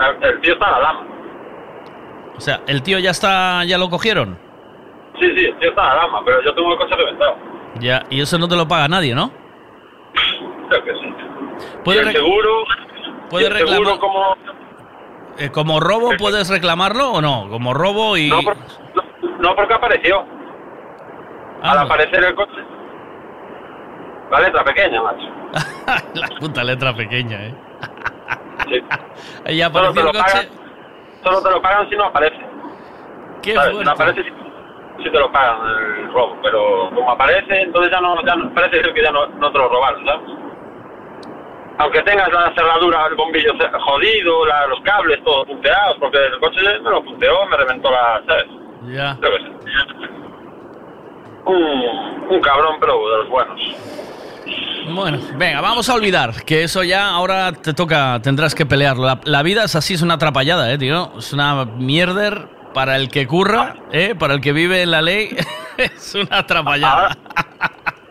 El, 0.00 0.24
el 0.24 0.40
tío 0.40 0.52
está 0.54 0.66
en 0.66 0.72
la 0.72 0.78
lama. 0.80 1.06
O 2.36 2.40
sea, 2.40 2.60
¿el 2.66 2.82
tío 2.82 2.98
ya 2.98 3.10
está, 3.10 3.64
ya 3.64 3.76
lo 3.78 3.88
cogieron? 3.90 4.38
Sí, 5.18 5.26
sí, 5.36 5.44
el 5.46 5.58
tío 5.58 5.70
está 5.70 5.82
en 5.82 5.88
la 5.88 5.96
lama, 5.96 6.22
pero 6.24 6.42
yo 6.42 6.54
tengo 6.54 6.72
el 6.72 6.78
coche 6.78 6.94
reventado. 6.96 7.36
Ya, 7.80 8.04
y 8.10 8.20
eso 8.20 8.38
no 8.38 8.48
te 8.48 8.56
lo 8.56 8.68
paga 8.68 8.88
nadie, 8.88 9.14
¿no? 9.14 9.30
Creo 10.68 10.84
que 10.84 10.92
sí. 10.94 11.14
Puede 11.84 11.98
y 11.98 12.06
el 12.08 12.12
seguro, 12.12 12.64
puede 13.28 13.44
y 13.44 13.46
el 13.46 13.68
seguro 13.68 13.98
como... 13.98 14.36
Eh, 15.38 15.50
¿Como 15.50 15.80
robo 15.80 16.10
puedes 16.18 16.48
reclamarlo 16.50 17.12
o 17.12 17.20
no? 17.22 17.48
Como 17.48 17.72
robo 17.72 18.16
y... 18.16 18.28
No, 18.28 18.42
por- 18.42 18.56
no, 18.56 19.02
no, 19.38 19.54
porque 19.56 19.74
apareció. 19.74 20.24
Al 21.62 21.78
aparecer 21.78 22.24
el 22.24 22.34
coche. 22.34 22.52
La 24.30 24.40
letra 24.40 24.64
pequeña, 24.64 25.02
macho. 25.02 25.28
La 26.14 26.28
puta 26.38 26.62
letra 26.64 26.94
pequeña, 26.94 27.36
¿eh? 27.46 27.54
Sí. 28.68 28.80
Y 29.46 29.60
Solo 29.60 29.66
apareció 29.66 29.92
te, 29.94 30.02
lo 30.02 30.10
el 30.10 30.16
coche... 30.16 30.32
pagan, 30.32 30.46
solo 31.24 31.42
te 31.42 31.50
lo 31.50 31.62
pagan 31.62 31.88
si 31.90 31.96
no 31.96 32.04
aparece. 32.04 32.40
Qué 33.42 33.54
¿Sabes? 33.54 33.76
Si 33.78 33.84
no 33.84 33.90
aparece, 33.90 34.22
sí 34.22 35.10
te 35.10 35.18
lo 35.18 35.32
pagan 35.32 35.58
el 35.66 36.12
robo. 36.12 36.36
Pero 36.42 36.90
como 36.94 37.10
aparece, 37.10 37.62
entonces 37.62 37.90
ya 37.90 38.00
no, 38.00 38.22
ya 38.24 38.36
no 38.36 38.54
parece 38.54 38.80
que 38.92 39.02
ya 39.02 39.10
no, 39.10 39.26
no 39.26 39.50
te 39.50 39.58
lo 39.58 39.68
robaron, 39.68 40.04
¿sabes? 40.06 40.20
Aunque 41.78 42.02
tengas 42.02 42.30
la 42.30 42.52
cerradura, 42.54 43.06
el 43.06 43.14
bombillo 43.16 43.52
jodido, 43.80 44.44
la- 44.46 44.66
los 44.66 44.80
cables 44.82 45.18
todos 45.24 45.46
punteados, 45.46 45.96
porque 45.98 46.18
el 46.26 46.38
coche 46.38 46.60
me 46.82 46.90
lo 46.90 47.02
punteó, 47.02 47.46
me 47.46 47.56
reventó 47.56 47.90
la, 47.90 48.22
¿sabes? 48.28 48.46
Ya. 48.84 49.14
Sé. 49.16 50.19
Un, 51.46 52.26
un 52.30 52.40
cabrón, 52.40 52.76
pero 52.80 52.94
de 53.10 53.18
los 53.18 53.28
buenos. 53.28 53.60
Bueno, 54.92 55.18
venga, 55.36 55.60
vamos 55.60 55.88
a 55.88 55.94
olvidar 55.94 56.44
que 56.44 56.64
eso 56.64 56.82
ya 56.82 57.08
ahora 57.10 57.52
te 57.52 57.74
toca, 57.74 58.20
tendrás 58.22 58.54
que 58.54 58.66
pelearlo. 58.66 59.04
La, 59.04 59.20
la 59.24 59.42
vida 59.42 59.64
es 59.64 59.76
así, 59.76 59.94
es 59.94 60.02
una 60.02 60.14
atrapallada, 60.14 60.72
¿eh, 60.72 60.78
tío? 60.78 61.12
Es 61.18 61.32
una 61.32 61.64
mierder 61.64 62.48
para 62.74 62.96
el 62.96 63.08
que 63.08 63.26
curra, 63.26 63.76
¿eh? 63.92 64.14
Para 64.18 64.34
el 64.34 64.40
que 64.40 64.52
vive 64.52 64.82
en 64.82 64.90
la 64.90 65.02
ley, 65.02 65.36
es 65.76 66.14
una 66.14 66.38
atrapallada. 66.38 67.16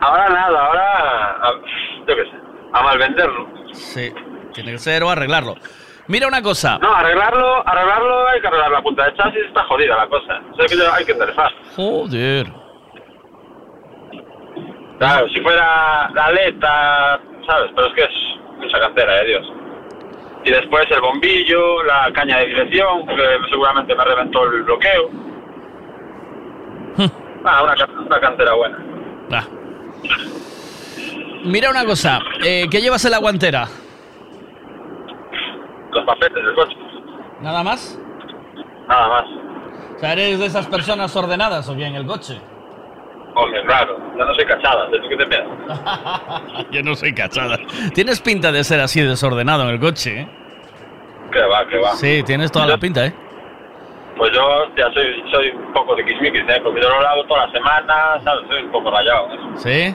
Ahora 0.00 0.28
nada, 0.30 0.66
ahora, 0.66 1.30
a- 1.42 1.60
yo 2.06 2.16
qué 2.16 2.24
sé, 2.24 2.36
a 2.72 2.82
malvenderlo. 2.82 3.48
Sí, 3.72 4.12
tiene 4.54 4.72
que 4.72 4.78
ser 4.78 5.02
o 5.02 5.10
arreglarlo. 5.10 5.56
Mira 6.06 6.26
una 6.26 6.40
cosa. 6.42 6.78
No, 6.78 6.92
arreglarlo, 6.94 7.68
arreglarlo 7.68 8.28
hay 8.28 8.40
que 8.40 8.46
arreglar 8.48 8.70
la 8.70 8.82
punta 8.82 9.04
de 9.04 9.14
chasis, 9.14 9.40
está 9.46 9.64
jodida 9.64 9.96
la 9.96 10.08
cosa. 10.08 10.40
Sea 10.56 10.66
que 10.66 10.88
hay 10.92 11.04
que. 11.04 11.14
Joder. 11.76 12.59
Claro, 15.00 15.28
si 15.30 15.40
fuera 15.40 16.08
la 16.14 16.24
aleta, 16.26 17.20
¿sabes? 17.48 17.72
Pero 17.74 17.88
es 17.88 17.94
que 17.94 18.02
es 18.02 18.10
mucha 18.58 18.78
cantera, 18.78 19.14
de 19.16 19.24
Dios. 19.26 19.52
Y 20.44 20.50
después 20.50 20.84
el 20.90 21.00
bombillo, 21.00 21.82
la 21.84 22.10
caña 22.12 22.38
de 22.38 22.46
dirección, 22.46 23.04
porque 23.06 23.22
seguramente 23.50 23.94
me 23.94 24.04
reventó 24.04 24.44
el 24.44 24.62
bloqueo. 24.62 25.10
Ah, 27.44 27.62
una, 27.64 27.74
ca- 27.74 27.88
una 28.06 28.20
cantera 28.20 28.52
buena. 28.54 28.78
Ah. 29.32 29.44
Mira 31.44 31.70
una 31.70 31.84
cosa, 31.86 32.20
eh, 32.44 32.66
¿qué 32.70 32.80
llevas 32.82 33.02
en 33.06 33.10
la 33.12 33.18
guantera? 33.18 33.66
Los 35.92 36.04
papeles 36.04 36.44
del 36.44 36.54
coche, 36.54 36.76
¿Nada 37.40 37.62
más? 37.64 37.98
nada 38.86 39.08
más. 39.08 39.24
O 39.96 39.98
sea, 39.98 40.12
¿eres 40.12 40.38
de 40.38 40.46
esas 40.46 40.66
personas 40.66 41.14
ordenadas 41.16 41.68
o 41.68 41.74
bien 41.74 41.94
el 41.94 42.06
coche? 42.06 42.38
Hombre, 43.34 43.62
claro, 43.64 43.96
yo 44.18 44.24
no 44.24 44.34
soy 44.34 44.44
cachada, 44.44 44.86
¿de 44.88 45.00
qué 45.08 45.16
te 45.16 45.26
piensas? 45.26 46.66
Yo 46.70 46.82
no 46.82 46.94
soy 46.94 47.14
cachada. 47.14 47.58
Tienes 47.94 48.20
pinta 48.20 48.50
de 48.50 48.64
ser 48.64 48.80
así 48.80 49.00
desordenado 49.00 49.62
en 49.62 49.68
el 49.70 49.80
coche, 49.80 50.22
¿eh? 50.22 50.28
Que 51.30 51.40
va, 51.42 51.66
que 51.68 51.78
va. 51.78 51.92
Sí, 51.92 52.22
tienes 52.24 52.50
toda 52.50 52.66
la 52.66 52.76
pinta, 52.78 53.06
¿eh? 53.06 53.14
Pues 54.16 54.32
yo 54.32 54.42
ya 54.76 54.92
soy, 54.92 55.24
soy 55.30 55.50
un 55.50 55.72
poco 55.72 55.94
de 55.94 56.04
quismiquis, 56.04 56.42
¿eh? 56.48 56.60
Porque 56.62 56.82
yo 56.82 56.90
lo 56.90 57.00
lavo 57.00 57.24
toda 57.24 57.46
la 57.46 57.52
semana, 57.52 58.20
¿sabes? 58.22 58.46
Soy 58.48 58.64
un 58.64 58.70
poco 58.72 58.90
rayado. 58.90 59.28
¿eh? 59.32 59.38
¿Sí? 59.54 59.94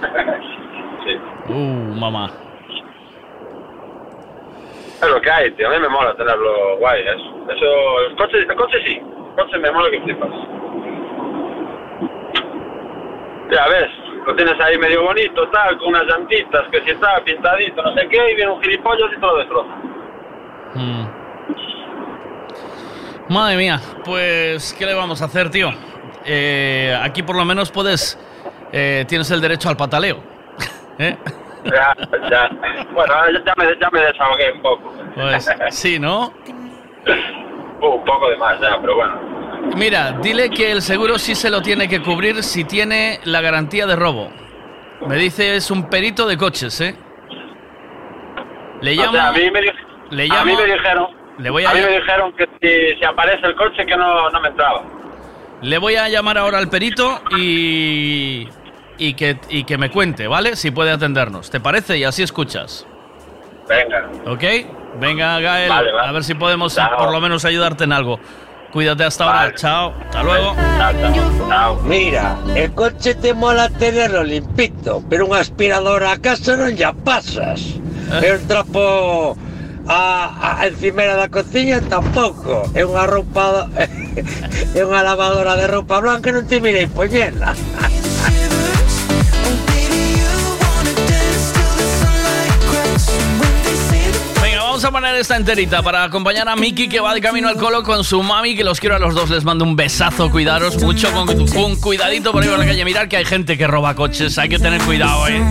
sí. 1.05 1.53
Uh, 1.53 1.93
mamá. 1.99 2.31
Es 5.01 5.09
lo 5.09 5.21
que 5.21 5.29
hay, 5.29 5.51
tío. 5.51 5.67
A 5.67 5.71
mí 5.71 5.79
me 5.79 5.89
mola 5.89 6.15
tenerlo 6.15 6.77
guay, 6.77 7.01
eso. 7.01 7.51
Eso, 7.51 7.99
el 8.09 8.15
coche, 8.15 8.37
el 8.37 8.55
coche 8.55 8.77
sí. 8.85 8.93
El 8.93 9.43
coche 9.43 9.57
me 9.59 9.71
mola 9.71 9.91
que 9.91 10.01
flipas. 10.01 10.29
Ya 13.51 13.67
ves, 13.67 13.91
lo 14.25 14.35
tienes 14.35 14.59
ahí 14.59 14.77
medio 14.77 15.03
bonito, 15.03 15.47
tal, 15.49 15.77
con 15.77 15.89
unas 15.89 16.05
llantitas, 16.05 16.63
que 16.71 16.81
si 16.81 16.91
está 16.91 17.23
pintadito, 17.23 17.81
no 17.81 17.93
sé 17.93 18.07
qué, 18.09 18.31
y 18.31 18.35
viene 18.35 18.51
un 18.51 18.61
gilipollas 18.61 19.09
y 19.11 19.19
te 19.19 19.21
lo 19.21 19.37
destroza. 19.37 19.75
Mm. 20.73 21.05
Madre 23.29 23.57
mía, 23.57 23.79
pues, 24.03 24.73
¿qué 24.77 24.85
le 24.85 24.93
vamos 24.93 25.21
a 25.21 25.25
hacer, 25.25 25.49
tío? 25.49 25.71
Eh, 26.25 26.97
aquí 27.01 27.21
por 27.23 27.35
lo 27.35 27.45
menos 27.45 27.71
puedes, 27.71 28.19
eh, 28.71 29.05
tienes 29.07 29.29
el 29.31 29.41
derecho 29.41 29.69
al 29.69 29.77
pataleo. 29.77 30.17
¿Eh? 30.99 31.15
Ya, 31.65 31.95
ya. 32.29 32.49
Bueno, 32.93 33.13
ya, 33.31 33.43
ya 33.45 33.53
me, 33.57 33.79
ya 33.79 33.89
me 33.91 33.99
desahogué 34.01 34.51
un 34.53 34.61
poco. 34.61 34.93
Pues 35.15 35.49
sí, 35.69 35.99
¿no? 35.99 36.33
Uh, 37.81 37.87
un 37.87 38.05
poco 38.05 38.29
de 38.29 38.37
más 38.37 38.59
ya, 38.61 38.79
pero 38.79 38.95
bueno. 38.95 39.34
Mira, 39.75 40.13
dile 40.21 40.49
que 40.49 40.71
el 40.71 40.81
seguro 40.81 41.17
sí 41.17 41.35
se 41.35 41.49
lo 41.49 41.61
tiene 41.61 41.87
que 41.89 42.01
cubrir 42.01 42.43
si 42.43 42.63
tiene 42.63 43.19
la 43.25 43.41
garantía 43.41 43.85
de 43.85 43.95
robo. 43.95 44.31
Me 45.07 45.15
dice 45.17 45.55
es 45.55 45.69
un 45.71 45.89
perito 45.89 46.25
de 46.27 46.37
coches, 46.37 46.79
¿eh? 46.81 46.95
Le 48.81 48.91
O 48.91 48.95
llamo. 48.95 49.13
sea, 49.13 49.29
a 49.29 49.31
mí 49.33 49.51
me, 49.51 49.61
di- 49.61 49.71
le 50.11 50.23
a 50.23 50.27
llamo- 50.27 50.45
mí 50.45 50.55
me 50.55 50.65
dijeron, 50.73 51.07
Le 51.37 51.49
voy 51.49 51.65
a, 51.65 51.71
a 51.71 51.73
mí 51.73 51.81
me 51.81 51.97
dijeron 51.99 52.33
que 52.33 52.47
si, 52.61 52.99
si 52.99 53.05
aparece 53.05 53.45
el 53.47 53.55
coche 53.55 53.85
que 53.85 53.97
no, 53.97 54.29
no 54.29 54.39
me 54.41 54.49
entraba. 54.49 54.83
le 55.61 55.77
voy 55.77 55.95
a 55.95 56.07
llamar 56.09 56.37
ahora 56.37 56.57
al 56.57 56.69
perito 56.69 57.21
y 57.37 58.47
y 58.97 59.13
que 59.15 59.37
y 59.49 59.65
que 59.65 59.77
me 59.77 59.89
cuente, 59.91 60.27
¿vale? 60.27 60.55
Si 60.55 60.71
puede 60.71 60.91
atendernos. 60.91 61.49
¿Te 61.49 61.59
parece? 61.59 61.97
Y 61.97 62.03
así 62.05 62.23
escuchas. 62.23 62.87
Venga. 63.67 64.09
¿Ok? 64.27 64.43
Venga, 64.99 65.39
Gael, 65.41 65.67
Vale, 65.69 65.91
vale. 65.91 66.07
a 66.07 66.11
ver 66.13 66.23
si 66.23 66.35
podemos 66.35 66.79
por 66.97 67.11
lo 67.11 67.19
menos 67.19 67.43
ayudarte 67.43 67.83
en 67.83 67.91
algo. 67.91 68.19
Cuídate 68.75 69.05
hasta 69.05 69.23
ahora. 69.23 69.55
Chao. 69.55 69.93
Hasta 70.03 70.21
luego. 70.21 70.53
Mira, 71.85 72.37
el 72.57 72.73
coche 72.73 73.15
te 73.15 73.33
mola 73.33 73.69
tenerlo 73.69 74.21
limpito, 74.21 75.01
pero 75.09 75.27
un 75.27 75.33
aspirador 75.33 76.03
a 76.03 76.17
casa 76.19 76.57
non 76.59 76.75
ya 76.75 76.91
pasas. 76.91 77.79
E 78.11 78.27
un 78.35 78.43
trapo 78.51 79.39
a, 79.87 80.59
a 80.59 80.67
encimera 80.67 81.15
da 81.15 81.31
cociña 81.31 81.79
tampouco. 81.87 82.67
É 82.75 82.83
unha 82.83 83.07
roupa 83.07 83.71
é 83.79 84.83
unha 84.83 84.99
lavadora 85.07 85.55
de 85.55 85.71
roupa 85.71 86.03
blanca 86.03 86.35
non 86.35 86.43
te 86.43 86.59
mirei 86.59 86.91
poñela. 86.91 87.55
a 94.85 94.91
poner 94.91 95.15
esta 95.15 95.35
enterita 95.35 95.81
para 95.81 96.03
acompañar 96.03 96.47
a 96.47 96.55
Miki 96.55 96.87
que 96.87 96.99
va 96.99 97.13
de 97.13 97.21
camino 97.21 97.49
al 97.49 97.55
colo 97.55 97.81
con 97.81 98.03
su 98.03 98.21
mami, 98.21 98.55
que 98.55 98.63
los 98.63 98.79
quiero 98.79 98.95
a 98.95 98.99
los 98.99 99.15
dos, 99.15 99.31
les 99.31 99.43
mando 99.43 99.65
un 99.65 99.75
besazo, 99.75 100.29
cuidaros 100.29 100.81
mucho, 100.81 101.11
con, 101.11 101.47
con 101.47 101.75
cuidadito 101.77 102.31
por 102.31 102.43
ahí 102.43 102.49
por 102.49 102.59
la 102.59 102.65
calle. 102.65 102.85
Mirad 102.85 103.07
que 103.07 103.17
hay 103.17 103.25
gente 103.25 103.57
que 103.57 103.65
roba 103.65 103.95
coches, 103.95 104.37
hay 104.37 104.47
que 104.47 104.59
tener 104.59 104.81
cuidado, 104.83 105.27
eh. 105.27 105.41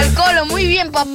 El 0.00 0.14
colo, 0.14 0.46
muy 0.46 0.66
bien, 0.66 0.90
papá. 0.90 1.10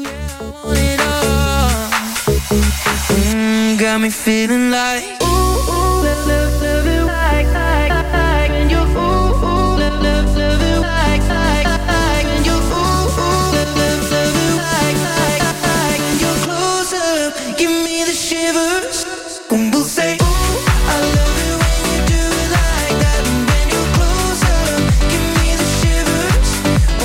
Got 3.80 4.02
me 4.02 4.10
feeling 4.10 4.70
like. 4.72 5.04
Ooh, 5.24 5.26
ooh, 5.26 6.04
love, 6.04 6.28
love, 6.28 6.62
love 6.62 6.86
it 6.86 7.04
like, 7.06 7.48
like, 7.48 7.92
like, 8.12 8.52
and 8.52 8.70
you. 8.70 8.78
Ooh, 8.78 9.00
ooh, 9.00 9.80
love, 9.80 10.04
love, 10.04 10.36
love 10.36 10.62
it 10.62 10.80
like, 10.82 11.24
like, 11.32 11.66
like, 11.88 12.26
and 12.28 12.46
you. 12.46 12.52
Ooh, 12.52 12.76
ooh, 12.76 13.56
love, 13.56 13.72
love, 13.80 14.12
love 14.12 14.36
it 14.44 14.56
like, 14.60 15.00
like, 15.08 15.44
like, 15.64 16.02
and 16.12 16.20
you're 16.20 16.40
close 16.44 16.92
up, 16.92 17.32
give 17.58 17.72
me 17.72 18.04
the 18.04 18.12
shivers. 18.12 19.08
When 19.48 19.72
we'll 19.72 19.86
say, 19.86 20.16
Ooh, 20.16 20.60
I 20.84 21.00
love 21.16 21.40
it 21.48 21.56
when 21.64 21.80
you 21.88 22.00
do 22.14 22.24
it 22.44 22.50
like 22.60 22.96
that, 23.00 23.24
and 23.32 23.42
when 23.48 23.66
you're 23.72 23.92
close 23.96 24.44
up, 24.60 24.82
give 25.08 25.26
me 25.40 25.56
the 25.56 25.68
shivers. 25.80 26.50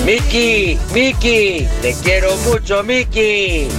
Miki, 0.04 0.74
Miki, 0.92 1.68
te 1.82 1.94
quiero 2.02 2.36
mucho, 2.48 2.82
Miki. 2.82 3.70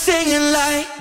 Singing 0.00 0.50
like, 0.50 0.99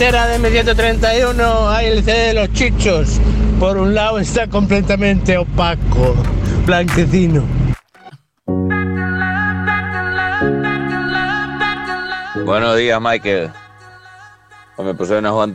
carretera 0.00 0.28
de 0.28 0.38
M131 0.38 1.40
ALC 1.76 2.04
de 2.04 2.32
los 2.34 2.52
Chichos. 2.54 3.20
Por 3.58 3.76
un 3.76 3.94
lado 3.94 4.18
está 4.18 4.48
completamente 4.48 5.36
opaco, 5.36 6.14
blanquecino. 6.64 7.44
Buenos 12.46 12.78
días, 12.78 12.98
Michael. 12.98 13.50
Home, 14.78 14.94
pois 14.94 15.10
eu 15.10 15.20
na 15.20 15.28
rua 15.28 15.52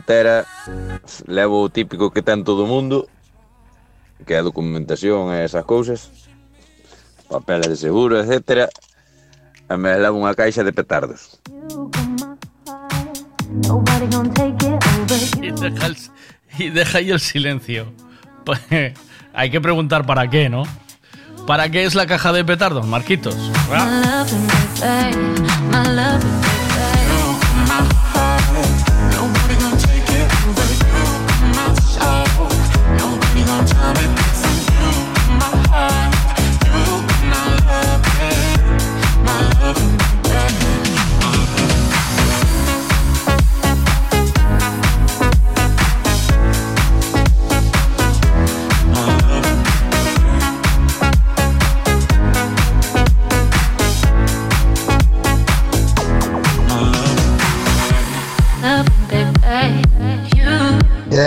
levo 1.26 1.66
o 1.66 1.70
típico 1.70 2.14
que 2.14 2.22
ten 2.22 2.46
todo 2.46 2.66
o 2.66 2.70
mundo, 2.70 3.10
que 4.28 4.38
é 4.38 4.38
a 4.38 4.46
documentación 4.46 5.34
e 5.34 5.42
esas 5.42 5.66
cousas, 5.66 6.30
papeles 7.26 7.66
de 7.66 7.78
seguro, 7.82 8.22
etc. 8.22 8.70
E 9.66 9.74
me 9.74 9.98
levo 9.98 10.22
unha 10.22 10.38
caixa 10.38 10.62
de 10.62 10.70
petardos. 10.70 11.42
Y 15.42 15.52
deja, 15.52 15.86
el- 15.88 15.98
y 16.58 16.70
deja 16.70 16.98
ahí 17.00 17.12
el 17.12 17.20
silencio. 17.20 17.94
Pues, 18.46 18.60
Hay 19.34 19.50
que 19.52 19.60
preguntar 19.60 20.06
para 20.06 20.30
qué, 20.30 20.50
¿no? 20.50 20.64
¿Para 21.46 21.70
qué 21.70 21.84
es 21.84 21.94
la 21.94 22.06
caja 22.08 22.32
de 22.32 22.44
petardos, 22.46 22.88
Marquitos? 22.88 23.36
My 25.72 26.45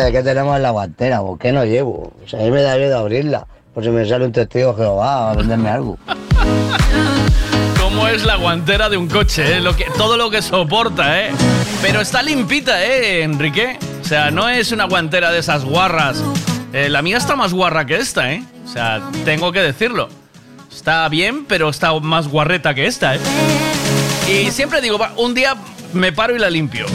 Dice, 0.08 0.18
¿qué 0.20 0.24
tenemos 0.24 0.56
en 0.56 0.62
la 0.62 0.70
guantera? 0.70 1.20
¿Por 1.20 1.38
qué 1.38 1.52
no 1.52 1.66
llevo? 1.66 2.14
O 2.24 2.26
sea, 2.28 2.40
a 2.40 2.42
mí 2.42 2.50
me 2.50 2.62
da 2.62 2.76
miedo 2.76 2.98
abrirla. 2.98 3.46
Por 3.74 3.84
si 3.84 3.90
me 3.90 4.08
sale 4.08 4.24
un 4.24 4.32
testigo 4.32 4.72
de 4.72 4.82
Jehová 4.82 5.30
a 5.30 5.34
venderme 5.34 5.68
algo. 5.68 5.98
¿Cómo 7.78 8.08
es 8.08 8.24
la 8.24 8.36
guantera 8.36 8.88
de 8.88 8.96
un 8.96 9.06
coche? 9.06 9.58
eh? 9.58 9.60
Lo 9.60 9.76
que, 9.76 9.84
todo 9.98 10.16
lo 10.16 10.30
que 10.30 10.40
soporta, 10.40 11.20
¿eh? 11.20 11.30
Pero 11.82 12.00
está 12.00 12.22
limpita, 12.22 12.82
¿eh, 12.82 13.22
Enrique? 13.22 13.78
O 14.00 14.04
sea, 14.04 14.30
no 14.30 14.48
es 14.48 14.72
una 14.72 14.84
guantera 14.86 15.30
de 15.30 15.40
esas 15.40 15.66
guarras. 15.66 16.22
Eh, 16.72 16.88
la 16.88 17.02
mía 17.02 17.18
está 17.18 17.36
más 17.36 17.52
guarra 17.52 17.84
que 17.84 17.96
esta, 17.96 18.32
¿eh? 18.32 18.42
O 18.64 18.68
sea, 18.68 19.02
tengo 19.26 19.52
que 19.52 19.60
decirlo. 19.60 20.08
Está 20.74 21.06
bien, 21.10 21.44
pero 21.44 21.68
está 21.68 21.92
más 22.00 22.28
guarreta 22.28 22.72
que 22.74 22.86
esta, 22.86 23.16
¿eh? 23.16 23.20
Y 24.26 24.50
siempre 24.52 24.80
digo, 24.80 24.98
un 25.18 25.34
día 25.34 25.54
me 25.92 26.12
paro 26.12 26.34
y 26.34 26.38
la 26.38 26.48
limpio. 26.48 26.86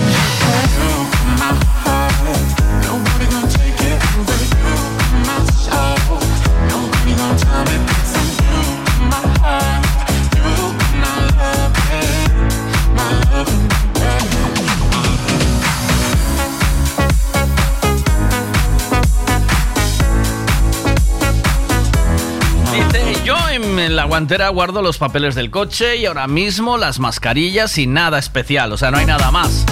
La 24.04 24.10
guantera 24.10 24.50
guardo 24.50 24.82
los 24.82 24.98
papeles 24.98 25.34
del 25.34 25.50
coche 25.50 25.96
y 25.96 26.06
ahora 26.08 26.28
mismo 26.28 26.78
las 26.78 27.00
mascarillas 27.00 27.78
y 27.78 27.88
nada 27.88 28.20
especial, 28.20 28.74
o 28.74 28.78
sea, 28.78 28.92
no 28.92 28.98
hay 28.98 29.06
nada 29.06 29.32
más. 29.32 29.64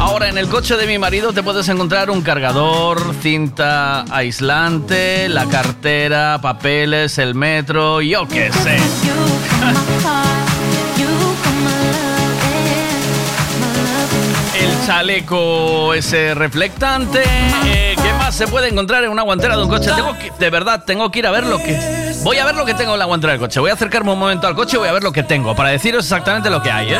Ahora, 0.00 0.28
en 0.28 0.38
el 0.38 0.48
coche 0.48 0.76
de 0.76 0.88
mi 0.88 0.98
marido 0.98 1.32
te 1.32 1.44
puedes 1.44 1.68
encontrar 1.68 2.10
un 2.10 2.20
cargador, 2.22 3.14
cinta 3.22 4.04
aislante, 4.12 5.28
la 5.28 5.46
cartera, 5.46 6.40
papeles, 6.42 7.16
el 7.18 7.36
metro, 7.36 8.00
yo 8.00 8.26
qué 8.26 8.50
sé. 8.50 8.76
el 14.58 14.86
chaleco 14.86 15.94
ese 15.94 16.34
reflectante. 16.34 17.22
Eh, 17.64 17.94
¿Qué 18.02 18.12
más 18.14 18.34
se 18.34 18.46
puede 18.46 18.68
encontrar 18.68 19.04
en 19.04 19.10
una 19.10 19.22
guantera 19.22 19.56
de 19.56 19.62
un 19.62 19.68
coche? 19.68 19.90
Tengo 19.94 20.16
que- 20.18 20.32
de 20.38 20.50
verdad, 20.50 20.84
tengo 20.84 21.10
que 21.10 21.20
ir 21.20 21.26
a 21.26 21.30
ver 21.30 21.46
lo 21.46 21.58
que. 21.58 21.78
Voy 22.22 22.36
a 22.38 22.44
ver 22.44 22.54
lo 22.54 22.66
que 22.66 22.74
tengo 22.74 22.92
en 22.92 22.98
la 22.98 23.06
guantera 23.06 23.32
del 23.32 23.40
coche. 23.40 23.60
Voy 23.60 23.70
a 23.70 23.74
acercarme 23.74 24.12
un 24.12 24.18
momento 24.18 24.46
al 24.46 24.54
coche 24.54 24.76
y 24.76 24.78
voy 24.78 24.88
a 24.88 24.92
ver 24.92 25.02
lo 25.02 25.12
que 25.12 25.22
tengo 25.22 25.54
para 25.56 25.70
deciros 25.70 26.04
exactamente 26.04 26.50
lo 26.50 26.62
que 26.62 26.70
hay, 26.70 26.92
¿eh? 26.92 26.98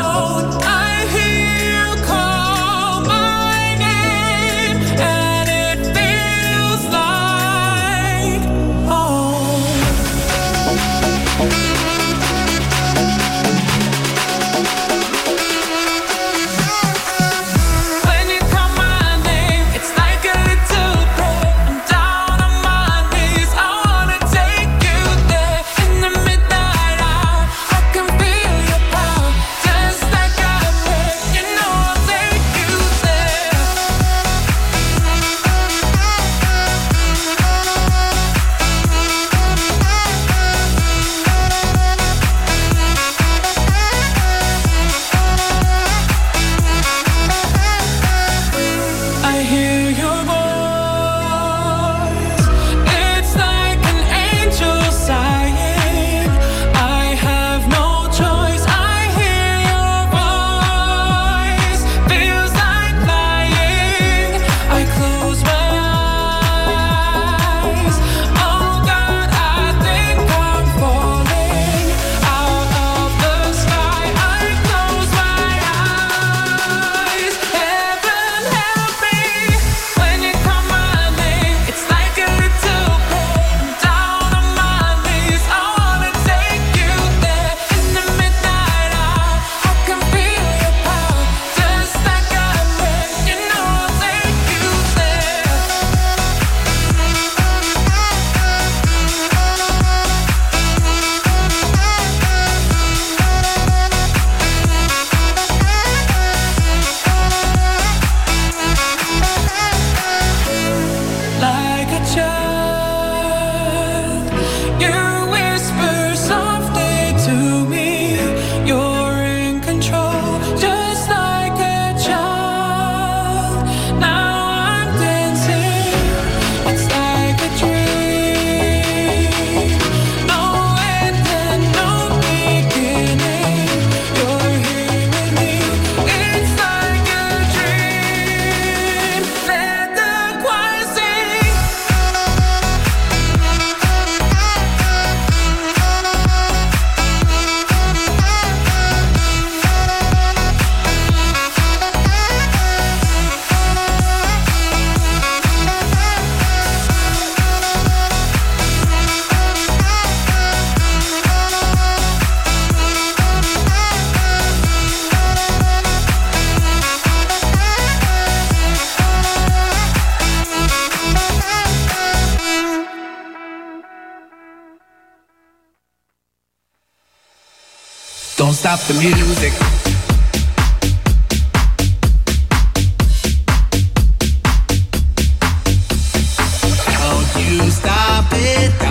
Stop 178.81 178.87
the 178.87 178.93
music. 178.93 179.53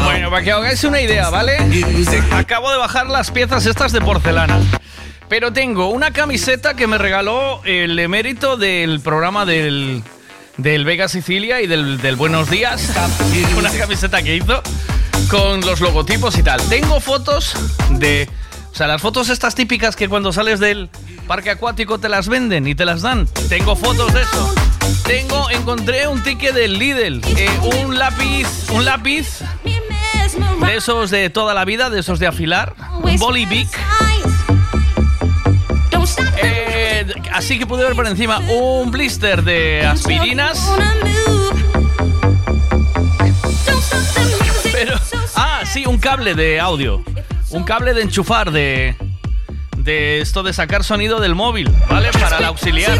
Bueno, 0.04 0.30
para 0.30 0.42
que 0.42 0.52
hagáis 0.52 0.84
una 0.84 1.00
idea, 1.00 1.30
¿vale? 1.30 1.58
Acabo 2.32 2.70
de 2.70 2.76
bajar 2.78 3.08
las 3.08 3.30
piezas 3.30 3.66
estas 3.66 3.92
de 3.92 4.00
porcelana. 4.00 4.60
Pero 5.28 5.52
tengo 5.52 5.90
una 5.90 6.12
camiseta 6.12 6.74
que 6.74 6.86
me 6.86 6.98
regaló 6.98 7.62
el 7.64 7.98
emérito 7.98 8.56
del 8.56 9.00
programa 9.00 9.46
del, 9.46 10.02
del 10.56 10.84
Vega 10.84 11.08
Sicilia 11.08 11.60
y 11.60 11.66
del, 11.68 12.00
del 12.00 12.16
Buenos 12.16 12.50
Días. 12.50 12.92
Una 13.56 13.70
camiseta 13.70 14.22
que 14.22 14.36
hizo 14.36 14.60
con 15.30 15.60
los 15.60 15.80
logotipos 15.80 16.36
y 16.36 16.42
tal. 16.42 16.60
Tengo 16.68 17.00
fotos 17.00 17.54
de... 17.90 18.28
O 18.72 18.74
sea, 18.74 18.86
las 18.86 19.02
fotos 19.02 19.28
estas 19.28 19.54
típicas 19.54 19.96
que 19.96 20.08
cuando 20.08 20.32
sales 20.32 20.60
del 20.60 20.88
parque 21.26 21.50
acuático 21.50 21.98
te 21.98 22.08
las 22.08 22.28
venden 22.28 22.66
y 22.66 22.74
te 22.74 22.84
las 22.84 23.02
dan. 23.02 23.26
Tengo 23.48 23.76
fotos 23.76 24.12
de 24.12 24.22
eso. 24.22 24.54
Tengo, 25.04 25.50
encontré 25.50 26.08
un 26.08 26.22
ticket 26.22 26.54
del 26.54 26.78
Lidl, 26.78 27.20
eh, 27.36 27.50
un 27.84 27.98
lápiz, 27.98 28.46
un 28.72 28.84
lápiz 28.84 29.40
de 29.64 30.76
esos 30.76 31.10
de 31.10 31.30
toda 31.30 31.54
la 31.54 31.64
vida, 31.64 31.90
de 31.90 32.00
esos 32.00 32.18
de 32.18 32.26
afilar, 32.26 32.74
un 33.02 33.16
boli 33.16 33.46
Bic. 33.46 33.68
Eh, 36.42 37.06
así 37.32 37.58
que 37.58 37.66
pude 37.66 37.84
ver 37.84 37.94
por 37.94 38.06
encima 38.06 38.38
un 38.48 38.90
blister 38.90 39.42
de 39.42 39.86
aspirinas. 39.86 40.70
Pero, 44.72 44.94
ah, 45.36 45.62
sí, 45.64 45.84
un 45.86 45.98
cable 45.98 46.34
de 46.34 46.60
audio. 46.60 47.02
Un 47.50 47.64
cable 47.64 47.94
de 47.94 48.02
enchufar 48.02 48.52
de, 48.52 48.94
de 49.76 50.20
esto 50.20 50.42
de 50.42 50.52
sacar 50.52 50.84
sonido 50.84 51.18
del 51.20 51.34
móvil, 51.34 51.68
¿vale? 51.88 52.10
Para 52.12 52.38
el 52.38 52.44
auxiliar. 52.44 52.98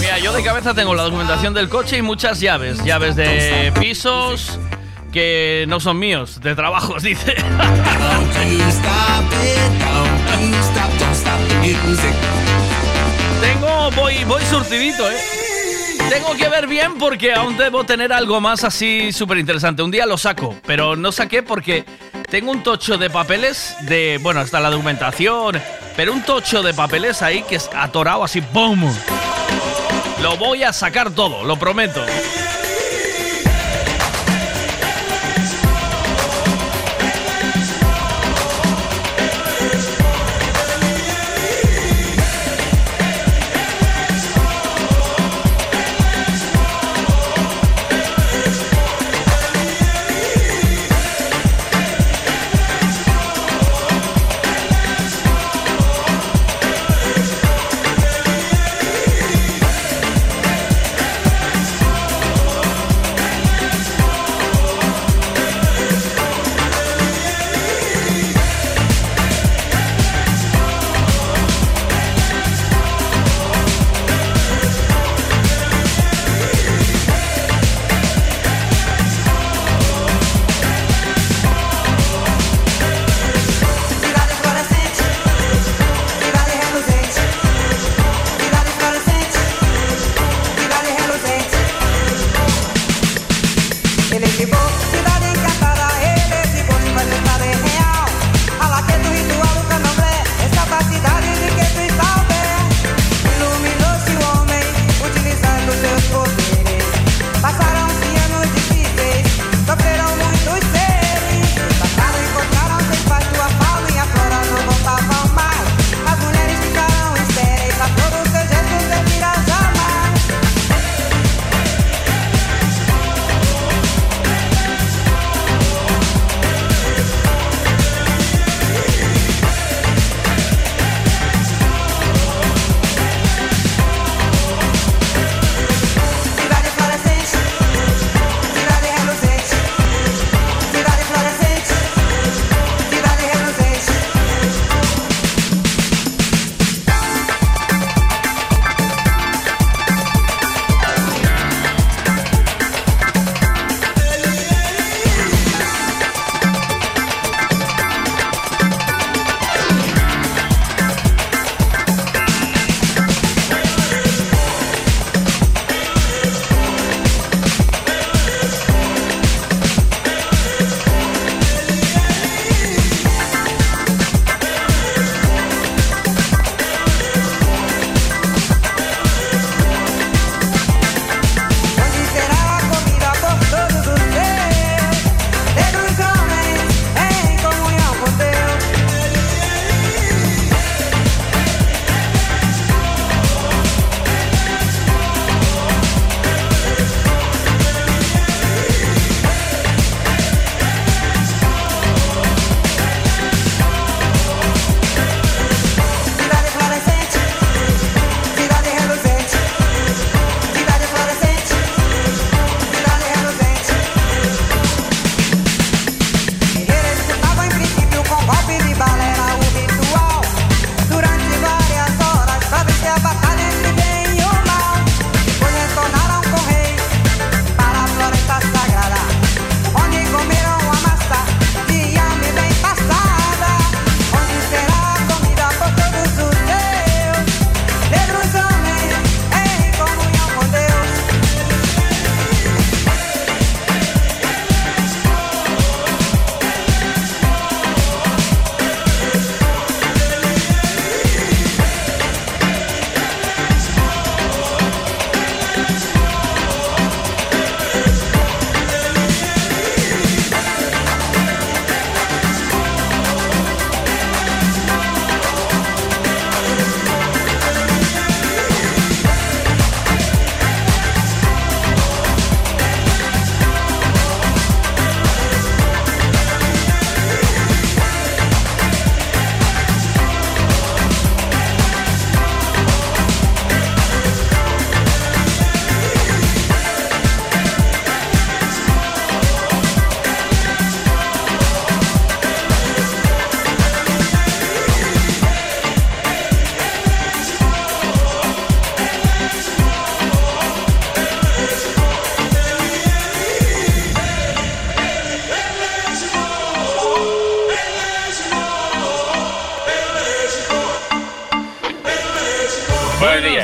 Mira, 0.00 0.18
yo 0.18 0.32
de 0.32 0.42
cabeza 0.42 0.74
tengo 0.74 0.94
la 0.94 1.02
documentación 1.02 1.52
del 1.54 1.68
coche 1.68 1.98
y 1.98 2.02
muchas 2.02 2.40
llaves. 2.40 2.82
Llaves 2.84 3.16
de 3.16 3.72
pisos 3.80 4.58
que 5.12 5.64
no 5.68 5.80
son 5.80 5.98
míos, 5.98 6.40
de 6.40 6.54
trabajos, 6.54 7.02
dice. 7.04 7.34
Tengo, 13.40 13.90
voy, 13.92 14.24
voy 14.24 14.42
surtidito, 14.44 15.10
¿eh? 15.10 15.43
Tengo 16.08 16.34
que 16.36 16.48
ver 16.48 16.66
bien 16.66 16.98
porque 16.98 17.32
aún 17.32 17.56
debo 17.56 17.84
tener 17.84 18.12
algo 18.12 18.40
más 18.40 18.64
así 18.64 19.12
súper 19.12 19.38
interesante. 19.38 19.82
Un 19.82 19.90
día 19.90 20.06
lo 20.06 20.18
saco, 20.18 20.54
pero 20.66 20.96
no 20.96 21.12
saqué 21.12 21.42
porque 21.42 21.84
tengo 22.30 22.50
un 22.50 22.62
tocho 22.62 22.98
de 22.98 23.10
papeles 23.10 23.76
de, 23.82 24.18
bueno, 24.22 24.40
está 24.40 24.60
la 24.60 24.70
documentación, 24.70 25.60
pero 25.96 26.12
un 26.12 26.22
tocho 26.22 26.62
de 26.62 26.74
papeles 26.74 27.22
ahí 27.22 27.42
que 27.42 27.56
es 27.56 27.70
atorado 27.74 28.24
así, 28.24 28.40
¡pum! 28.40 28.82
Lo 30.22 30.36
voy 30.36 30.62
a 30.62 30.72
sacar 30.72 31.10
todo, 31.10 31.44
lo 31.44 31.56
prometo. 31.58 32.04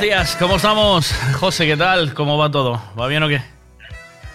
Buenos 0.00 0.16
días, 0.16 0.36
¿cómo 0.36 0.56
estamos? 0.56 1.12
José, 1.38 1.66
¿qué 1.66 1.76
tal? 1.76 2.14
¿Cómo 2.14 2.38
va 2.38 2.50
todo? 2.50 2.82
¿Va 2.98 3.06
bien 3.06 3.22
o 3.22 3.28
qué? 3.28 3.42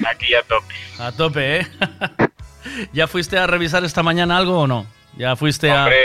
Aquí 0.06 0.36
a 0.36 0.44
tope. 0.44 0.76
A 1.00 1.12
tope, 1.12 1.58
¿eh? 1.58 1.68
¿Ya 2.94 3.08
fuiste 3.08 3.40
a 3.40 3.48
revisar 3.48 3.84
esta 3.84 4.04
mañana 4.04 4.38
algo 4.38 4.60
o 4.60 4.68
no? 4.68 4.86
¿Ya 5.18 5.36
fuiste 5.36 5.72
a...? 5.72 5.86
Hombre, 5.86 5.98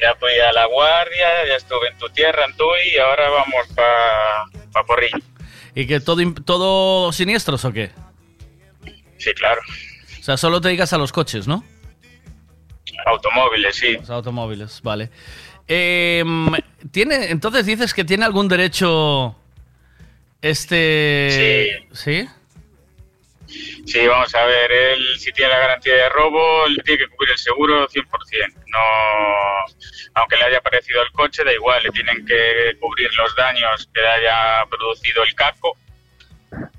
ya 0.00 0.14
fui 0.14 0.30
a 0.40 0.50
la 0.54 0.64
guardia, 0.64 1.46
ya 1.46 1.56
estuve 1.56 1.88
en 1.88 1.98
tu 1.98 2.08
tierra, 2.08 2.46
en 2.46 2.56
Tui, 2.56 2.94
y 2.94 2.98
ahora 3.00 3.28
vamos 3.28 3.68
para 3.74 4.44
pa 4.72 4.82
Porrillo. 4.86 5.18
¿Y 5.74 5.86
que 5.86 6.00
todo, 6.00 6.22
todo 6.46 7.12
siniestros 7.12 7.66
o 7.66 7.72
qué? 7.74 7.90
Sí, 9.18 9.34
claro. 9.34 9.60
O 10.20 10.22
sea, 10.22 10.38
solo 10.38 10.62
te 10.62 10.68
dedicas 10.68 10.94
a 10.94 10.96
los 10.96 11.12
coches, 11.12 11.46
¿no? 11.46 11.62
Automóviles, 13.04 13.76
sí. 13.76 13.92
Los 13.92 14.08
automóviles, 14.08 14.80
vale. 14.82 15.10
Em, 15.68 16.46
¿tiene, 16.92 17.30
entonces 17.30 17.66
dices 17.66 17.92
que 17.92 18.04
tiene 18.04 18.24
algún 18.24 18.46
derecho 18.48 19.34
este... 20.40 21.86
¿Sí? 21.92 22.28
Sí, 23.84 24.06
vamos 24.06 24.34
a 24.34 24.44
ver, 24.46 24.70
él 24.72 25.18
si 25.18 25.30
tiene 25.32 25.50
la 25.52 25.58
garantía 25.58 25.94
de 25.94 26.08
robo, 26.08 26.66
le 26.68 26.82
tiene 26.84 27.00
que 27.04 27.08
cubrir 27.08 27.32
el 27.32 27.38
seguro 27.38 27.86
100%. 27.88 28.54
No, 28.66 28.78
aunque 30.14 30.36
le 30.36 30.44
haya 30.44 30.58
aparecido 30.58 31.02
el 31.02 31.10
coche, 31.12 31.44
da 31.44 31.52
igual, 31.52 31.82
le 31.82 31.90
tienen 31.90 32.24
que 32.24 32.76
cubrir 32.80 33.12
los 33.14 33.34
daños 33.36 33.88
que 33.92 34.00
le 34.00 34.08
haya 34.08 34.64
producido 34.70 35.22
el 35.24 35.34
caco. 35.34 35.76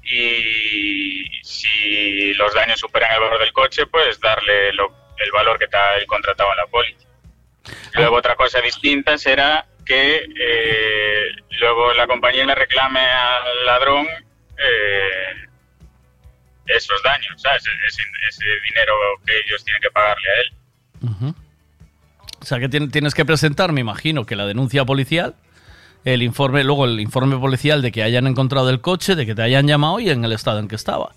Y 0.04 1.26
si 1.44 2.34
los 2.36 2.54
daños 2.54 2.80
superan 2.80 3.14
el 3.16 3.20
valor 3.22 3.40
del 3.40 3.54
coche, 3.54 3.86
pues 3.86 4.20
darle 4.20 4.74
lo- 4.74 4.94
el 5.18 5.32
valor 5.32 5.60
que 5.60 5.66
está 5.66 5.92
ahí 5.92 6.06
contratado 6.06 6.50
en 6.52 6.58
la 6.58 6.68
póliza. 6.68 7.08
Luego 7.94 8.16
otra 8.18 8.36
cosa 8.36 8.60
distinta 8.62 9.18
será 9.18 9.66
que 9.86 10.26
eh, 10.40 11.24
luego 11.60 11.94
la 11.94 12.08
compañía 12.08 12.46
le 12.46 12.56
reclame 12.56 13.00
al 13.02 13.66
ladrón 13.66 14.06
eh, 14.58 15.48
esos 16.68 17.02
daños, 17.04 17.42
¿sabes? 17.42 17.64
Ese, 17.88 18.02
ese 18.30 18.46
dinero 18.70 18.94
que 19.26 19.34
ellos 19.46 19.64
tienen 19.66 19.82
que 19.82 19.92
pagarle 19.92 20.30
a 20.30 20.42
él. 20.42 21.34
O 22.42 22.46
sea, 22.46 22.60
que 22.60 22.70
tien- 22.70 22.92
tienes 22.92 23.14
que 23.14 23.26
presentar, 23.26 23.72
me 23.72 23.82
imagino, 23.82 24.26
que 24.26 24.36
la 24.36 24.46
denuncia 24.46 24.86
policial, 24.86 25.36
el 26.06 26.22
informe, 26.22 26.64
luego 26.64 26.86
el 26.86 27.00
informe 27.00 27.38
policial 27.38 27.82
de 27.82 27.92
que 27.92 28.04
hayan 28.04 28.28
encontrado 28.28 28.70
el 28.70 28.82
coche, 28.82 29.16
de 29.16 29.26
que 29.26 29.36
te 29.36 29.42
hayan 29.42 29.68
llamado 29.68 30.00
y 30.00 30.10
en 30.10 30.24
el 30.26 30.32
estado 30.34 30.60
en 30.60 30.68
que 30.68 30.76
estaba. 30.76 31.14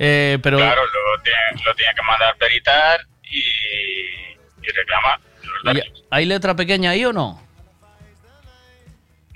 Eh, 0.00 0.38
pero 0.42 0.58
Claro, 0.58 0.82
lo 0.84 1.22
tiene, 1.22 1.64
lo 1.64 1.74
tiene 1.74 1.92
que 1.94 2.02
mandar 2.02 2.36
peritar 2.38 3.00
y, 3.24 3.38
y 3.40 4.70
reclamar. 4.74 5.18
los 5.42 5.62
daños. 5.64 5.86
¿Y 5.96 6.04
¿Hay 6.10 6.24
letra 6.26 6.54
pequeña 6.56 6.90
ahí 6.90 7.04
o 7.04 7.12
no? 7.12 7.40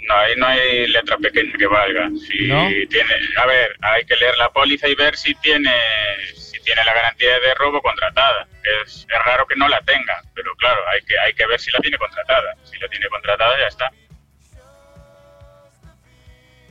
No, 0.09 0.17
ahí 0.17 0.35
no 0.37 0.47
hay 0.47 0.89
letra 0.89 1.17
pequeña 1.19 1.53
que 1.57 1.67
valga. 1.67 2.11
Si 2.11 2.49
¿No? 2.49 2.69
tiene, 2.89 3.15
a 3.37 3.47
ver, 3.47 3.77
hay 3.83 4.05
que 4.05 4.17
leer 4.17 4.37
la 4.37 4.51
póliza 4.51 4.89
y 4.89 4.95
ver 4.95 5.17
si 5.17 5.35
tiene, 5.37 5.73
si 6.35 6.61
tiene 6.63 6.85
la 6.85 6.93
garantía 6.93 7.39
de 7.39 7.55
robo 7.55 7.81
contratada. 7.81 8.47
Es, 8.85 9.07
es 9.09 9.25
raro 9.25 9.47
que 9.47 9.57
no 9.57 9.69
la 9.69 9.81
tenga, 9.83 10.23
pero 10.35 10.55
claro, 10.57 10.83
hay 10.89 11.01
que, 11.03 11.19
hay 11.19 11.35
que 11.35 11.47
ver 11.47 11.61
si 11.61 11.71
la 11.71 11.79
tiene 11.79 11.99
contratada. 11.99 12.55
Si 12.65 12.79
la 12.79 12.89
tiene 12.89 13.09
contratada, 13.09 13.59
ya 13.59 13.67
está. 13.67 13.93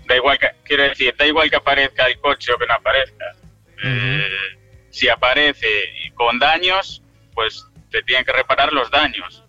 Da 0.06 0.16
igual 0.16 0.38
que, 0.38 0.52
quiero 0.64 0.84
decir, 0.84 1.16
da 1.18 1.26
igual 1.26 1.50
que 1.50 1.56
aparezca 1.56 2.08
el 2.08 2.20
coche 2.20 2.52
o 2.52 2.58
que 2.58 2.66
no 2.66 2.74
aparezca. 2.74 3.36
Eh, 3.84 4.58
si 4.90 5.08
aparece 5.08 6.12
con 6.16 6.38
daños, 6.38 7.02
pues 7.34 7.66
te 7.92 8.02
tienen 8.04 8.26
que 8.26 8.34
reparar 8.34 8.74
los 8.74 8.92
daños. 8.92 9.41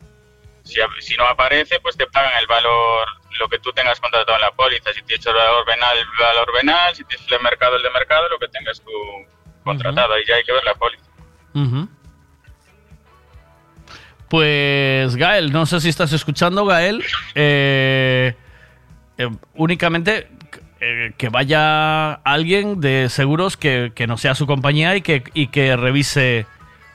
Si, 1.00 1.16
no 1.16 1.26
aparece, 1.26 1.80
pues 1.80 1.96
te 1.96 2.06
pagan 2.06 2.32
el 2.40 2.46
valor, 2.46 3.06
lo 3.38 3.48
que 3.48 3.58
tú 3.58 3.72
tengas 3.72 4.00
contratado 4.00 4.36
en 4.36 4.42
la 4.42 4.52
póliza. 4.52 4.92
Si 4.92 5.02
tienes 5.02 5.24
el 5.26 5.34
valor 5.34 5.66
venal, 5.66 5.98
el 5.98 6.06
valor 6.18 6.52
venal. 6.54 6.94
Si 6.94 7.04
tienes 7.04 7.26
el 7.26 7.36
de 7.36 7.42
mercado, 7.42 7.76
el 7.76 7.82
de 7.82 7.90
mercado, 7.90 8.28
lo 8.28 8.38
que 8.38 8.48
tengas 8.48 8.80
tú 8.80 8.90
contratado. 9.64 10.14
Ahí 10.14 10.22
ya 10.26 10.36
hay 10.36 10.44
que 10.44 10.52
ver 10.52 10.64
la 10.64 10.74
póliza. 10.74 11.02
Pues 14.28 15.14
Gael, 15.16 15.52
no 15.52 15.66
sé 15.66 15.80
si 15.80 15.90
estás 15.90 16.12
escuchando, 16.12 16.64
Gael. 16.64 17.04
Eh, 17.34 18.34
eh, 19.18 19.30
únicamente 19.54 20.30
eh, 20.80 21.12
que 21.18 21.28
vaya 21.28 22.14
alguien 22.14 22.80
de 22.80 23.08
seguros 23.08 23.56
que, 23.56 23.92
que 23.94 24.06
no 24.06 24.16
sea 24.16 24.34
su 24.34 24.46
compañía 24.46 24.96
y 24.96 25.02
que, 25.02 25.22
y 25.34 25.48
que 25.48 25.76
revise 25.76 26.46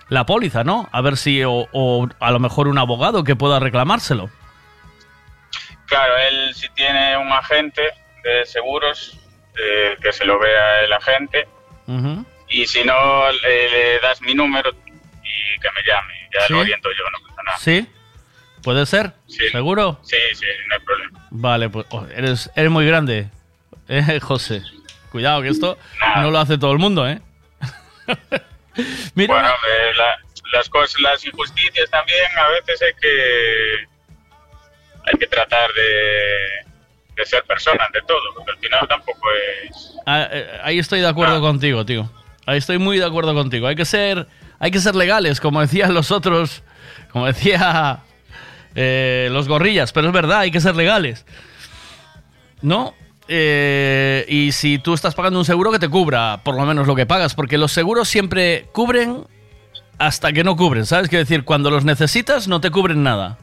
la 0.10 0.26
póliza, 0.26 0.64
¿no? 0.64 0.90
A 0.92 1.02
ver 1.02 1.18
si, 1.18 1.44
o, 1.44 1.68
o 1.72 2.08
a 2.20 2.32
lo 2.32 2.40
mejor 2.40 2.68
un 2.68 2.78
abogado 2.78 3.24
que 3.24 3.36
pueda 3.36 3.60
reclamárselo. 3.60 4.30
Claro, 5.86 6.14
él 6.30 6.54
si 6.54 6.68
tiene 6.70 7.18
un 7.18 7.32
agente 7.32 7.82
de 8.24 8.46
seguros, 8.46 9.18
eh, 9.58 9.98
que 10.02 10.12
se 10.12 10.26
lo 10.26 10.40
vea 10.40 10.82
el 10.82 10.94
agente. 10.94 11.48
Y 12.50 12.66
si 12.68 12.84
no, 12.84 13.32
le, 13.32 13.70
le 13.70 14.00
das 14.00 14.22
mi 14.22 14.34
número 14.34 14.70
y 14.70 15.60
que 15.60 15.68
me 15.76 15.82
llame. 15.86 16.14
Ya 16.34 16.48
¿Sí? 16.48 16.54
lo 16.54 16.60
oriento 16.60 16.90
yo, 16.90 17.04
no 17.12 17.28
pasa 17.30 17.44
nada. 17.44 17.58
¿Sí? 17.58 17.88
¿Puede 18.64 18.86
ser? 18.86 19.14
¿Seguro? 19.28 20.00
Sí, 20.04 20.18
sí, 20.34 20.46
no 20.68 20.76
hay 20.76 20.82
problema. 20.82 21.28
Vale, 21.30 21.70
pues 21.70 21.86
oh, 21.90 22.06
eres, 22.14 22.52
eres 22.56 22.72
muy 22.72 22.86
grande, 22.86 23.30
eh, 23.88 24.20
José. 24.22 24.62
Cuidado, 25.12 25.42
que 25.42 25.48
esto 25.50 25.78
no 26.18 26.32
lo 26.32 26.40
hace 26.40 26.58
todo 26.58 26.74
el 26.74 26.80
mundo, 26.80 27.08
¿eh? 27.08 27.22
Mira, 29.16 29.34
Bueno, 29.34 29.50
la- 29.98 30.18
las 30.54 30.70
cosas, 30.70 31.00
las 31.02 31.26
injusticias 31.26 31.90
también 31.90 32.20
a 32.38 32.48
veces 32.50 32.82
hay 32.82 32.94
que 33.02 33.88
hay 35.12 35.18
que 35.20 35.28
tratar 35.28 35.72
de, 35.74 36.66
de 37.16 37.26
ser 37.26 37.44
persona 37.44 37.84
ante 37.86 38.02
todo, 38.08 38.20
porque 38.36 38.52
al 38.52 38.58
final 38.58 38.88
tampoco 38.88 39.22
es 39.66 39.94
ah, 40.06 40.28
eh, 40.32 40.60
ahí 40.64 40.80
estoy 40.80 41.00
de 41.02 41.08
acuerdo 41.08 41.40
contigo, 41.42 41.86
tío. 41.86 42.10
Ahí 42.46 42.58
estoy 42.60 42.78
muy 42.78 42.98
de 42.98 43.06
acuerdo 43.06 43.34
contigo. 43.34 43.68
Hay 43.68 43.76
que 43.76 43.84
ser, 43.86 44.28
hay 44.60 44.72
que 44.72 44.80
ser 44.80 44.96
legales, 44.96 45.42
como 45.42 45.60
decían 45.62 45.94
los 45.94 46.12
otros, 46.12 46.64
como 47.12 47.26
decía 47.28 48.00
eh, 48.76 49.28
los 49.32 49.48
gorrillas, 49.50 49.92
pero 49.92 50.08
es 50.08 50.14
verdad, 50.14 50.40
hay 50.40 50.52
que 50.52 50.62
ser 50.62 50.76
legales. 50.76 51.26
¿No? 52.62 52.96
Eh, 53.28 54.26
y 54.28 54.52
si 54.54 54.80
tú 54.80 54.94
estás 54.94 55.14
pagando 55.14 55.40
un 55.40 55.46
seguro 55.46 55.72
que 55.72 55.80
te 55.80 55.90
cubra, 55.90 56.42
por 56.44 56.56
lo 56.56 56.66
menos 56.66 56.88
lo 56.88 56.96
que 56.96 57.06
pagas, 57.06 57.36
porque 57.36 57.58
los 57.58 57.72
seguros 57.72 58.08
siempre 58.08 58.68
cubren 58.72 59.26
hasta 59.98 60.32
que 60.32 60.44
no 60.44 60.56
cubren, 60.56 60.86
¿sabes? 60.86 61.10
Quiero 61.10 61.24
decir, 61.24 61.44
cuando 61.44 61.70
los 61.70 61.84
necesitas 61.84 62.48
no 62.48 62.62
te 62.62 62.72
cubren 62.72 63.04
nada. 63.04 63.38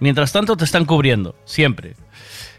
Mientras 0.00 0.32
tanto 0.32 0.56
te 0.56 0.64
están 0.64 0.84
cubriendo, 0.84 1.36
siempre. 1.44 1.94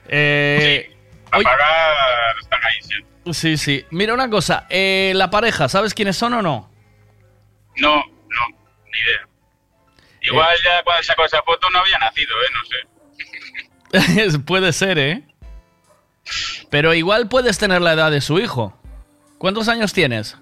Eh, 0.09 0.91
a 1.31 1.39
pagar 1.39 2.35
están 2.41 2.59
ahí 2.63 2.81
siempre. 2.81 3.33
sí, 3.33 3.57
sí. 3.57 3.85
Mira 3.91 4.13
una 4.13 4.29
cosa, 4.29 4.65
eh, 4.69 5.13
la 5.15 5.29
pareja, 5.29 5.69
¿sabes 5.69 5.93
quiénes 5.93 6.17
son 6.17 6.33
o 6.33 6.41
no? 6.41 6.69
No, 7.77 7.95
no, 7.95 8.47
ni 8.91 8.99
idea. 8.99 9.27
Igual 10.21 10.57
ya 10.63 10.83
cuando 10.83 11.03
sacó 11.03 11.25
esa 11.25 11.41
foto 11.43 11.69
no 11.71 11.79
había 11.79 11.97
nacido, 11.97 12.35
¿eh? 12.41 12.47
No 13.91 14.29
sé. 14.29 14.39
Puede 14.45 14.73
ser, 14.73 14.99
¿eh? 14.99 15.23
Pero 16.69 16.93
igual 16.93 17.27
puedes 17.29 17.57
tener 17.57 17.81
la 17.81 17.93
edad 17.93 18.11
de 18.11 18.21
su 18.21 18.39
hijo. 18.39 18.77
¿Cuántos 19.37 19.67
años 19.67 19.93
tienes? 19.93 20.37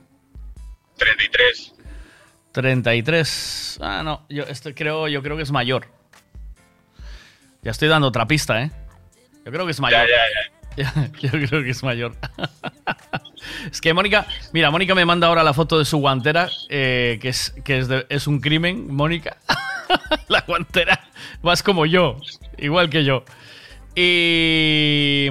33. 0.98 1.74
33. 2.52 3.80
Ah, 3.82 4.02
no, 4.04 4.26
yo 4.30 4.44
este 4.44 4.74
creo, 4.74 5.08
yo 5.08 5.22
creo 5.22 5.38
que 5.38 5.44
es 5.44 5.52
mayor. 5.52 5.88
Ya 7.62 7.72
estoy 7.72 7.88
dando 7.88 8.08
otra 8.08 8.26
pista, 8.26 8.62
¿eh? 8.62 8.72
Yo 9.46 9.52
creo 9.52 9.66
que 9.66 9.72
es 9.72 9.80
mayor. 9.80 10.08
Ya, 10.76 10.94
Yo 11.22 11.30
creo 11.32 11.64
que 11.64 11.72
es 11.72 11.84
mayor. 11.84 12.16
es 13.72 13.82
que 13.82 13.94
Mónica, 13.94 14.28
mira, 14.54 14.70
Mónica 14.70 14.94
me 14.94 15.06
manda 15.06 15.28
ahora 15.28 15.44
la 15.44 15.54
foto 15.54 15.80
de 15.80 15.86
su 15.86 15.98
guantera, 15.98 16.50
eh, 16.70 17.18
que, 17.22 17.30
es, 17.30 17.54
que 17.64 17.80
es, 17.80 17.88
de- 17.88 18.06
es 18.10 18.28
un 18.28 18.40
crimen, 18.40 18.94
Mónica. 18.94 19.38
la 20.28 20.42
guantera, 20.42 21.10
vas 21.42 21.64
como 21.64 21.86
yo, 21.86 22.20
igual 22.58 22.90
que 22.90 23.04
yo. 23.04 23.24
Y, 24.00 25.28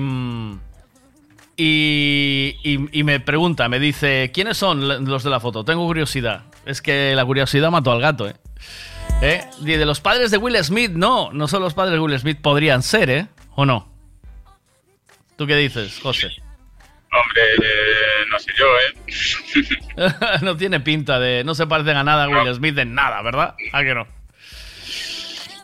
y, 1.57 2.57
y- 2.65 2.89
y 2.99 3.05
me 3.05 3.21
pregunta, 3.21 3.69
me 3.69 3.79
dice, 3.79 4.33
¿quiénes 4.35 4.57
son 4.57 5.05
los 5.09 5.23
de 5.23 5.31
la 5.31 5.39
foto? 5.39 5.65
Tengo 5.65 5.87
curiosidad. 5.87 6.43
Es 6.65 6.83
que 6.83 7.15
la 7.15 7.25
curiosidad 7.25 7.71
mató 7.71 7.93
al 7.93 8.01
gato, 8.01 8.29
¿eh? 8.29 8.35
¿Eh? 9.23 9.45
De 9.61 9.87
los 9.87 10.01
padres 10.01 10.33
de 10.33 10.39
Will 10.39 10.57
Smith, 10.65 10.91
no, 10.91 11.31
no 11.33 11.47
son 11.47 11.63
los 11.63 11.75
padres 11.75 11.93
de 11.93 12.01
Will 12.01 12.19
Smith, 12.19 12.39
podrían 12.43 12.83
ser, 12.83 13.09
¿eh? 13.09 13.29
¿O 13.55 13.65
no? 13.65 13.89
¿Tú 15.37 15.47
qué 15.47 15.55
dices, 15.55 16.01
José? 16.03 16.27
Hombre, 17.13 17.43
eh, 17.63 18.25
no 18.31 18.39
sé 18.41 18.51
yo, 18.59 18.67
¿eh? 20.05 20.15
no 20.43 20.57
tiene 20.57 20.81
pinta 20.81 21.21
de. 21.21 21.45
No 21.45 21.55
se 21.55 21.69
parecen 21.69 21.97
a 21.99 22.03
nada 22.05 22.29
Will 22.29 22.53
Smith 22.55 22.77
en 22.79 22.95
nada, 22.95 23.23
¿verdad? 23.23 23.55
¿A 23.73 23.83
que 23.85 23.95
no? 23.95 24.09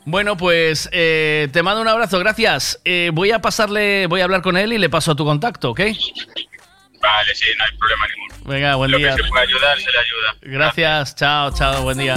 Bueno, 0.04 0.36
pues 0.36 0.88
eh, 0.92 1.48
te 1.52 1.62
mando 1.62 1.80
un 1.80 1.88
abrazo, 1.88 2.18
gracias. 2.18 2.80
Eh, 2.84 3.10
voy 3.12 3.30
a 3.30 3.40
pasarle, 3.40 4.06
voy 4.08 4.20
a 4.20 4.24
hablar 4.24 4.42
con 4.42 4.56
él 4.56 4.72
y 4.72 4.78
le 4.78 4.88
paso 4.88 5.14
tu 5.14 5.24
contacto, 5.24 5.70
¿ok? 5.70 5.80
Vale, 5.80 7.34
sí, 7.34 7.46
no 7.58 7.64
hay 7.64 7.76
problema 7.78 8.06
ninguno. 8.08 8.50
Venga, 8.52 8.74
buen 8.76 8.90
Lo 8.90 8.98
día. 8.98 9.14
que 9.14 9.22
se 9.22 9.28
puede 9.28 9.44
ayudar, 9.44 9.78
se 9.78 9.90
le 9.90 9.98
ayuda. 9.98 10.58
Gracias, 10.58 11.14
chao, 11.14 11.52
chao, 11.52 11.82
buen 11.82 11.98
día. 11.98 12.16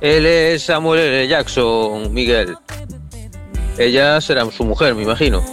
Él 0.00 0.24
es 0.24 0.62
Samuel 0.62 1.00
L. 1.00 1.28
Jackson, 1.28 2.12
Miguel. 2.14 2.56
Ella 3.76 4.20
será 4.20 4.50
su 4.50 4.64
mujer, 4.64 4.94
me 4.94 5.02
imagino. 5.02 5.44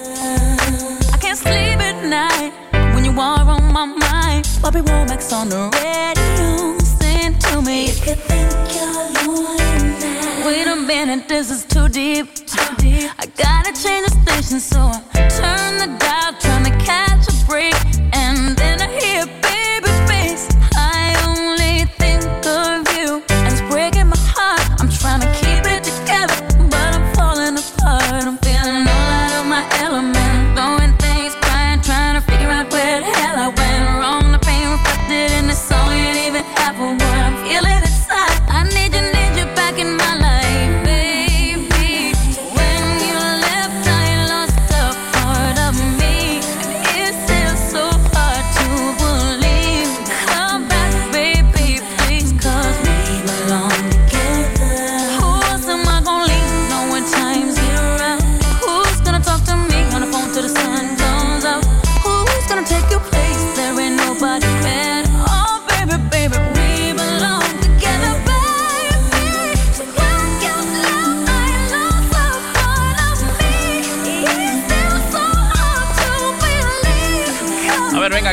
Bobby 4.62 4.82
Womack's 4.82 5.32
on 5.32 5.50
the 5.50 5.70
radio. 5.74 6.78
Sing 6.80 7.38
to 7.40 7.62
me. 7.62 7.88
You 7.88 8.02
could 8.02 8.20
think 8.20 8.52
you're 8.76 8.92
lonely 9.28 9.58
now. 10.00 10.46
Wait 10.48 10.68
a 10.68 10.76
minute, 10.76 11.28
this 11.28 11.52
is 11.52 11.64
too 11.66 11.88
deep. 11.88 12.34
Too 12.34 12.76
deep. 12.78 13.10
I 13.20 13.26
gotta 13.38 13.72
change 13.82 14.08
the 14.08 14.14
station, 14.26 14.60
so 14.60 14.80
I 14.80 15.28
turn 15.30 15.78
the 15.78 15.88
dial, 16.00 16.34
trying 16.40 16.66
to 16.66 16.76
catch 16.84 17.28
a 17.30 17.46
break. 17.46 17.76
And 18.14 18.58
then 18.58 18.82
I 18.82 18.87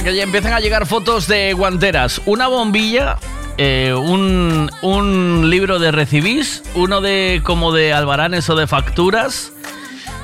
que 0.04 0.14
ya 0.14 0.22
empiezan 0.22 0.52
a 0.52 0.60
llegar 0.60 0.86
fotos 0.86 1.26
de 1.26 1.54
guanteras. 1.54 2.20
Una 2.26 2.46
bombilla, 2.46 3.16
eh, 3.56 3.94
un, 3.96 4.70
un 4.82 5.48
libro 5.48 5.78
de 5.78 5.90
recibís, 5.90 6.62
uno 6.74 7.00
de 7.00 7.40
como 7.42 7.72
de 7.72 7.94
albaranes 7.94 8.48
o 8.50 8.54
de 8.54 8.66
facturas. 8.66 9.52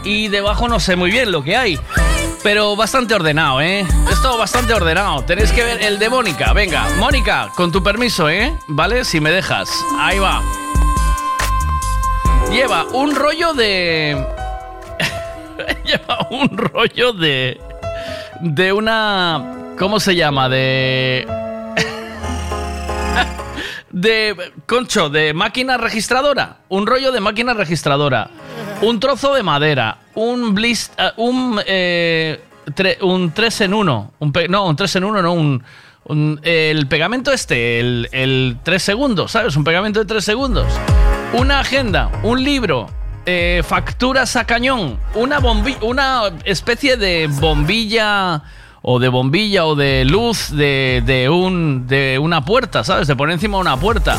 Y 0.04 0.28
debajo 0.28 0.68
no 0.68 0.80
sé 0.80 0.96
muy 0.96 1.10
bien 1.10 1.32
lo 1.32 1.42
que 1.42 1.56
hay. 1.56 1.80
Pero 2.42 2.76
bastante 2.76 3.14
ordenado, 3.14 3.60
¿eh? 3.60 3.86
Esto 4.10 4.36
bastante 4.36 4.74
ordenado. 4.74 5.22
Tenéis 5.24 5.50
que 5.52 5.64
ver 5.64 5.82
el 5.82 5.98
de 5.98 6.10
Mónica. 6.10 6.52
Venga, 6.52 6.86
Mónica, 6.98 7.48
con 7.56 7.72
tu 7.72 7.82
permiso, 7.82 8.28
¿eh? 8.28 8.54
¿Vale? 8.68 9.04
Si 9.04 9.18
me 9.18 9.30
dejas. 9.30 9.70
Ahí 9.98 10.18
va. 10.18 10.42
Lleva 12.50 12.84
un 12.92 13.14
rollo 13.14 13.54
de... 13.54 14.26
Lleva 15.84 16.26
un 16.30 16.56
rollo 16.56 17.12
de... 17.12 17.60
De 18.40 18.72
una... 18.72 19.59
¿Cómo 19.80 19.98
se 19.98 20.14
llama? 20.14 20.48
De... 20.50 21.26
De... 23.90 24.36
Concho, 24.66 25.08
de 25.08 25.32
máquina 25.34 25.76
registradora. 25.78 26.58
Un 26.68 26.86
rollo 26.86 27.10
de 27.12 27.20
máquina 27.20 27.54
registradora. 27.54 28.28
Un 28.82 29.00
trozo 29.00 29.34
de 29.34 29.42
madera. 29.42 29.96
Un 30.14 30.54
blist... 30.54 30.92
eh, 30.98 31.10
un... 31.16 31.60
eh, 31.66 32.40
tre- 32.76 32.98
un 33.02 33.32
3 33.32 33.62
en 33.62 33.74
1. 33.74 34.12
Un 34.18 34.32
pe- 34.32 34.48
no, 34.48 34.66
un 34.66 34.76
3 34.76 34.96
en 34.96 35.04
1, 35.04 35.22
no, 35.22 35.32
un... 35.32 35.64
un- 36.04 36.40
el 36.44 36.86
pegamento 36.86 37.32
este, 37.32 37.80
el, 37.80 38.08
el 38.12 38.58
3 38.62 38.82
segundos, 38.82 39.32
¿sabes? 39.32 39.56
Un 39.56 39.64
pegamento 39.64 39.98
de 39.98 40.04
3 40.06 40.22
segundos. 40.24 40.66
Una 41.32 41.60
agenda, 41.60 42.10
un 42.22 42.42
libro, 42.44 42.88
eh, 43.26 43.62
facturas 43.66 44.36
a 44.36 44.44
cañón, 44.44 44.98
una, 45.14 45.40
bombi- 45.40 45.78
una 45.82 46.22
especie 46.44 46.96
de 46.96 47.28
bombilla 47.28 48.42
o 48.82 48.98
de 48.98 49.08
bombilla 49.08 49.66
o 49.66 49.74
de 49.74 50.04
luz 50.04 50.50
de, 50.50 51.02
de 51.04 51.28
un, 51.28 51.86
de 51.86 52.18
una 52.18 52.44
puerta, 52.44 52.84
¿sabes? 52.84 53.08
De 53.08 53.16
poner 53.16 53.34
encima 53.34 53.58
una 53.58 53.76
puerta. 53.76 54.16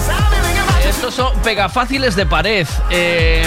Estos 0.88 1.13
son 1.13 1.33
pegafáciles 1.41 2.15
de 2.15 2.25
pared. 2.25 2.67
eh, 2.89 3.45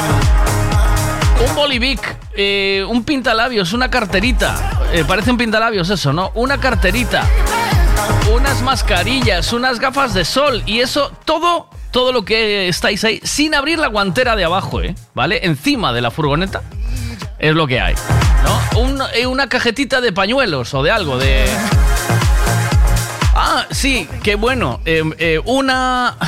un 1.49 1.55
bolivic, 1.55 2.17
eh, 2.37 2.85
un 2.89 3.05
pintalabios, 3.05 3.73
una 3.73 3.91
carterita. 3.91 4.55
Eh, 4.93 5.05
parece 5.07 5.31
un 5.31 5.37
pintalabios 5.37 5.91
eso, 5.91 6.13
¿no? 6.13 6.31
Una 6.35 6.59
carterita. 6.59 7.25
Unas 8.35 8.63
mascarillas, 8.63 9.53
unas 9.53 9.79
gafas 9.79 10.15
de 10.15 10.25
sol. 10.25 10.63
Y 10.67 10.81
eso, 10.81 11.13
todo, 11.25 11.69
todo 11.91 12.13
lo 12.13 12.25
que 12.25 12.69
estáis 12.69 13.05
ahí, 13.05 13.21
sin 13.23 13.55
abrir 13.55 13.79
la 13.79 13.89
guantera 13.89 14.37
de 14.37 14.45
abajo, 14.45 14.81
¿eh? 14.81 14.95
¿Vale? 15.15 15.41
Encima 15.45 15.93
de 15.93 16.01
la 16.01 16.11
furgoneta. 16.11 16.63
Es 17.45 17.55
lo 17.55 17.67
que 17.67 17.79
hay. 17.79 17.95
¿No? 18.73 19.07
Eh, 19.13 19.27
una 19.27 19.51
cajetita 19.51 20.01
de 20.01 20.13
pañuelos 20.13 20.73
o 20.73 20.83
de 20.83 20.91
algo, 20.91 21.19
de... 21.19 21.45
Ah, 23.35 23.67
sí, 23.71 24.09
qué 24.23 24.37
bueno. 24.37 24.81
Eh, 24.87 25.03
eh, 25.19 25.41
una... 25.45 26.17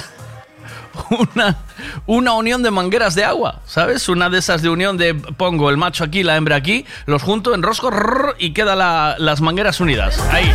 Una, 1.10 1.58
una 2.06 2.32
unión 2.32 2.62
de 2.62 2.70
mangueras 2.70 3.14
de 3.14 3.22
agua, 3.22 3.60
¿sabes? 3.66 4.08
Una 4.08 4.30
de 4.30 4.38
esas 4.38 4.62
de 4.62 4.70
unión 4.70 4.96
de 4.96 5.14
pongo 5.14 5.68
el 5.68 5.76
macho 5.76 6.02
aquí, 6.02 6.22
la 6.22 6.36
hembra 6.36 6.56
aquí, 6.56 6.86
los 7.04 7.22
junto 7.22 7.54
en 7.54 7.62
rosco 7.62 7.92
y 8.38 8.52
quedan 8.54 8.78
las 9.18 9.40
mangueras 9.42 9.78
unidas. 9.78 10.18
Ahí. 10.32 10.50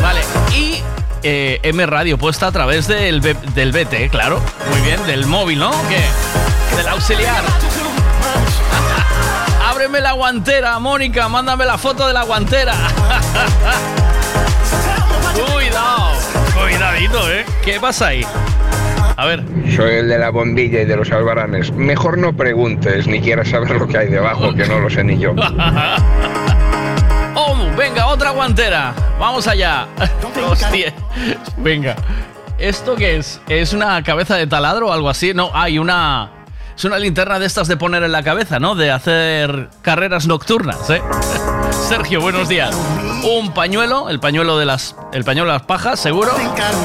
Vale. 0.00 0.20
Y 0.56 0.80
eh, 1.24 1.58
M 1.64 1.84
Radio 1.84 2.16
puesta 2.16 2.46
a 2.46 2.52
través 2.52 2.86
del, 2.86 3.20
del 3.20 3.72
BT, 3.72 4.08
claro. 4.10 4.40
Muy 4.70 4.80
bien, 4.82 5.04
del 5.06 5.26
móvil, 5.26 5.58
¿no? 5.58 5.72
¿Qué? 5.88 6.76
Del 6.76 6.88
auxiliar. 6.88 7.42
Ábreme 9.80 10.02
la 10.02 10.12
guantera, 10.12 10.78
Mónica, 10.78 11.26
mándame 11.30 11.64
la 11.64 11.78
foto 11.78 12.06
de 12.06 12.12
la 12.12 12.24
guantera. 12.24 12.74
Cuidado, 15.54 16.12
cuidadito, 16.54 17.30
¿eh? 17.32 17.46
¿Qué 17.64 17.80
pasa 17.80 18.08
ahí? 18.08 18.26
A 19.16 19.24
ver. 19.24 19.42
Soy 19.74 19.94
el 19.94 20.08
de 20.10 20.18
la 20.18 20.28
bombilla 20.28 20.82
y 20.82 20.84
de 20.84 20.96
los 20.96 21.10
albaranes. 21.10 21.72
Mejor 21.72 22.18
no 22.18 22.36
preguntes 22.36 23.06
ni 23.06 23.22
quieras 23.22 23.48
saber 23.48 23.70
lo 23.70 23.88
que 23.88 23.96
hay 23.96 24.08
debajo, 24.08 24.52
que 24.54 24.66
no 24.66 24.80
lo 24.80 24.90
sé 24.90 25.02
ni 25.02 25.18
yo. 25.18 25.34
Oh, 27.34 27.56
venga, 27.74 28.08
otra 28.08 28.32
guantera. 28.32 28.92
Vamos 29.18 29.48
allá. 29.48 29.86
Hostia. 30.46 30.92
Venga. 31.56 31.96
¿Esto 32.58 32.96
qué 32.96 33.16
es? 33.16 33.40
¿Es 33.48 33.72
una 33.72 34.02
cabeza 34.02 34.36
de 34.36 34.46
taladro 34.46 34.88
o 34.88 34.92
algo 34.92 35.08
así? 35.08 35.32
No, 35.32 35.50
hay 35.54 35.78
una. 35.78 36.39
Es 36.80 36.86
una 36.86 36.98
linterna 36.98 37.38
de 37.38 37.44
estas 37.44 37.68
de 37.68 37.76
poner 37.76 38.02
en 38.04 38.10
la 38.10 38.22
cabeza, 38.22 38.58
¿no? 38.58 38.74
De 38.74 38.90
hacer 38.90 39.68
carreras 39.82 40.26
nocturnas, 40.26 40.88
¿eh? 40.88 41.02
Sergio, 41.90 42.22
buenos 42.22 42.48
días. 42.48 42.74
Un 43.22 43.52
pañuelo, 43.52 44.08
el 44.08 44.18
pañuelo 44.18 44.56
de 44.56 44.64
las. 44.64 44.96
El 45.12 45.22
pañuelo 45.22 45.52
de 45.52 45.58
las 45.58 45.66
pajas, 45.66 46.00
seguro. 46.00 46.32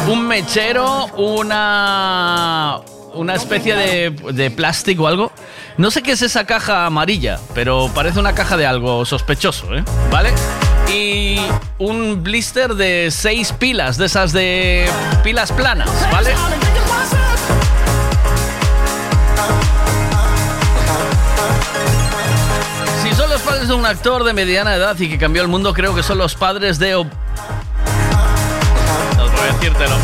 Un 0.09 0.27
mechero, 0.27 1.05
una. 1.15 2.81
Una 3.13 3.35
especie 3.35 3.73
de, 3.73 4.09
de 4.33 4.51
plástico 4.51 5.03
o 5.03 5.07
algo. 5.07 5.31
No 5.77 5.89
sé 5.91 6.03
qué 6.03 6.11
es 6.11 6.21
esa 6.21 6.45
caja 6.45 6.85
amarilla, 6.85 7.39
pero 7.53 7.89
parece 7.95 8.19
una 8.19 8.35
caja 8.35 8.57
de 8.57 8.65
algo 8.65 9.05
sospechoso, 9.05 9.73
¿eh? 9.73 9.85
¿Vale? 10.11 10.33
Y 10.93 11.39
un 11.79 12.21
blister 12.21 12.75
de 12.75 13.11
seis 13.11 13.53
pilas, 13.53 13.95
de 13.97 14.07
esas 14.07 14.33
de 14.33 14.89
pilas 15.23 15.53
planas, 15.53 15.89
¿vale? 16.11 16.33
Padres 23.65 23.69
de 23.69 23.75
un 23.75 23.85
actor 23.87 24.23
de 24.23 24.33
mediana 24.33 24.75
edad 24.75 24.95
y 24.99 25.09
que 25.09 25.17
cambió 25.17 25.41
el 25.41 25.47
mundo, 25.47 25.73
creo 25.73 25.95
que 25.95 26.03
son 26.03 26.17
los 26.19 26.35
padres 26.35 26.77
de... 26.77 26.95
Ob- 26.97 27.09
No 29.17 29.23
voy 29.23 29.39
a 29.49 29.53
decírtelo. 29.53 29.95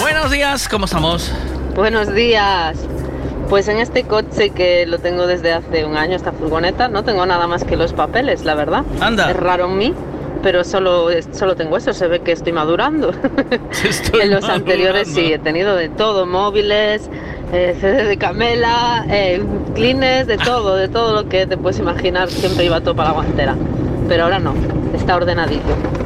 Buenos 0.00 0.30
días, 0.32 0.68
¿cómo 0.68 0.86
estamos? 0.86 1.30
Buenos 1.76 2.12
días. 2.12 2.76
Pues 3.48 3.68
en 3.68 3.78
este 3.78 4.02
coche 4.04 4.50
que 4.50 4.86
lo 4.86 4.98
tengo 4.98 5.28
desde 5.28 5.52
hace 5.52 5.84
un 5.84 5.96
año, 5.96 6.16
esta 6.16 6.32
furgoneta, 6.32 6.88
no 6.88 7.04
tengo 7.04 7.24
nada 7.26 7.46
más 7.46 7.62
que 7.62 7.76
los 7.76 7.92
papeles, 7.92 8.44
la 8.44 8.54
verdad. 8.56 8.82
Anda. 9.00 9.30
Es 9.30 9.36
raro 9.36 9.66
en 9.66 9.78
mí, 9.78 9.94
pero 10.42 10.64
solo, 10.64 11.08
solo 11.32 11.56
tengo 11.56 11.76
eso, 11.76 11.92
se 11.92 12.06
ve 12.08 12.20
que 12.20 12.32
estoy 12.32 12.52
madurando. 12.52 13.12
en 14.20 14.30
los 14.30 14.48
anteriores 14.48 15.08
sí, 15.08 15.32
he 15.32 15.38
tenido 15.38 15.76
de 15.76 15.88
todo, 15.88 16.26
móviles, 16.26 17.10
eh, 17.52 18.04
de 18.08 18.16
Camela, 18.16 19.04
eh, 19.08 19.42
de 19.74 20.38
todo, 20.44 20.76
de 20.76 20.88
todo 20.88 21.22
lo 21.22 21.28
que 21.28 21.46
te 21.46 21.56
puedes 21.56 21.78
imaginar, 21.78 22.28
siempre 22.28 22.64
iba 22.64 22.80
todo 22.80 22.94
para 22.94 23.10
la 23.10 23.14
guantera. 23.14 23.56
Pero 24.08 24.24
ahora 24.24 24.38
no, 24.38 24.54
está 24.94 25.16
ordenadito. 25.16 26.05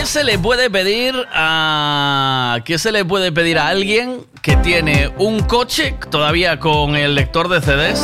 ¿Qué 0.00 0.06
se 0.06 0.24
le 0.24 0.38
puede 0.38 0.70
pedir 0.70 1.14
a 1.30 2.60
qué 2.64 2.78
se 2.78 2.90
le 2.90 3.04
puede 3.04 3.32
pedir 3.32 3.58
a 3.58 3.68
alguien 3.68 4.24
que 4.40 4.56
tiene 4.56 5.12
un 5.18 5.40
coche 5.40 5.94
todavía 6.10 6.58
con 6.58 6.96
el 6.96 7.14
lector 7.14 7.50
de 7.50 7.60
CDs? 7.60 8.02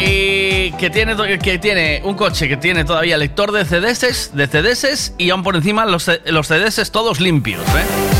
Y 0.00 0.72
que 0.72 0.90
tiene 0.90 1.14
que 1.38 1.58
tiene 1.60 2.02
un 2.04 2.16
coche 2.16 2.48
que 2.48 2.56
tiene 2.56 2.82
todavía 2.82 3.16
lector 3.16 3.52
de 3.52 3.64
CDs, 3.64 4.32
de 4.34 4.48
CDs 4.48 5.14
y 5.16 5.30
aún 5.30 5.44
por 5.44 5.54
encima 5.54 5.86
los, 5.86 6.10
los 6.26 6.48
CDs 6.48 6.90
todos 6.90 7.20
limpios, 7.20 7.62
¿eh? 7.68 8.19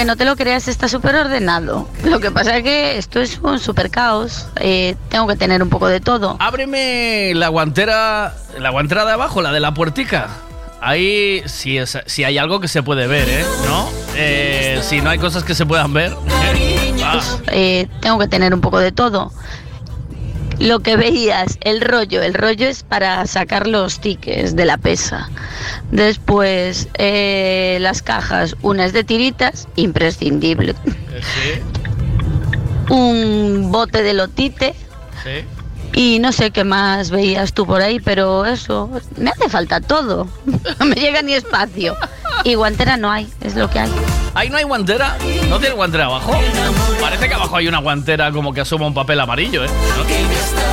Aunque 0.00 0.12
no 0.12 0.16
te 0.16 0.24
lo 0.24 0.34
creas, 0.34 0.66
está 0.66 0.88
súper 0.88 1.14
ordenado. 1.14 1.86
Lo 2.04 2.20
que 2.20 2.30
pasa 2.30 2.56
es 2.56 2.62
que 2.62 2.96
esto 2.96 3.20
es 3.20 3.38
un 3.42 3.58
súper 3.58 3.90
caos. 3.90 4.46
Eh, 4.56 4.96
tengo 5.10 5.26
que 5.26 5.36
tener 5.36 5.62
un 5.62 5.68
poco 5.68 5.88
de 5.88 6.00
todo. 6.00 6.36
Ábreme 6.40 7.32
la 7.34 7.48
guantera, 7.48 8.34
la 8.58 8.70
guantera 8.70 9.04
de 9.04 9.12
abajo, 9.12 9.42
la 9.42 9.52
de 9.52 9.60
la 9.60 9.74
puertica. 9.74 10.28
Ahí 10.80 11.42
sí, 11.44 11.76
es, 11.76 11.98
sí 12.06 12.24
hay 12.24 12.38
algo 12.38 12.60
que 12.60 12.68
se 12.68 12.82
puede 12.82 13.06
ver, 13.06 13.28
¿eh? 13.28 13.44
¿No? 13.66 13.90
Eh, 14.16 14.80
si 14.82 15.02
no 15.02 15.10
hay 15.10 15.18
cosas 15.18 15.44
que 15.44 15.54
se 15.54 15.66
puedan 15.66 15.92
ver. 15.92 16.16
Eh, 17.52 17.86
tengo 18.00 18.18
que 18.18 18.28
tener 18.28 18.54
un 18.54 18.62
poco 18.62 18.78
de 18.78 18.92
todo. 18.92 19.30
Lo 20.60 20.80
que 20.80 20.96
veías, 20.96 21.58
el 21.62 21.80
rollo, 21.80 22.22
el 22.22 22.34
rollo 22.34 22.68
es 22.68 22.82
para 22.82 23.26
sacar 23.26 23.66
los 23.66 23.98
tickets 23.98 24.54
de 24.54 24.66
la 24.66 24.76
pesa. 24.76 25.30
Después, 25.90 26.86
eh, 26.98 27.78
las 27.80 28.02
cajas, 28.02 28.54
una 28.60 28.84
es 28.84 28.92
de 28.92 29.02
tiritas, 29.02 29.68
imprescindible. 29.76 30.74
Un 32.90 33.70
bote 33.72 34.02
de 34.02 34.12
lotite. 34.12 34.74
Sí. 35.24 35.46
Y 35.94 36.18
no 36.18 36.30
sé 36.30 36.50
qué 36.50 36.64
más 36.64 37.10
veías 37.10 37.54
tú 37.54 37.64
por 37.66 37.80
ahí, 37.80 37.98
pero 37.98 38.44
eso, 38.44 38.90
me 39.16 39.30
hace 39.30 39.48
falta 39.48 39.80
todo. 39.80 40.28
No 40.78 40.84
me 40.86 40.94
llega 40.94 41.22
ni 41.22 41.32
espacio. 41.32 41.96
Y 42.44 42.54
guantera 42.54 42.96
no 42.96 43.10
hay, 43.10 43.28
es 43.42 43.54
lo 43.54 43.68
que 43.68 43.80
hay. 43.80 43.90
Ahí 44.34 44.48
no 44.48 44.56
hay 44.56 44.64
guantera. 44.64 45.16
¿No 45.48 45.58
tiene 45.58 45.74
guantera 45.74 46.06
abajo? 46.06 46.32
Parece 47.00 47.28
que 47.28 47.34
abajo 47.34 47.56
hay 47.56 47.68
una 47.68 47.78
guantera 47.78 48.30
como 48.32 48.52
que 48.52 48.60
asoma 48.60 48.86
un 48.86 48.94
papel 48.94 49.20
amarillo, 49.20 49.64
¿eh? 49.64 49.68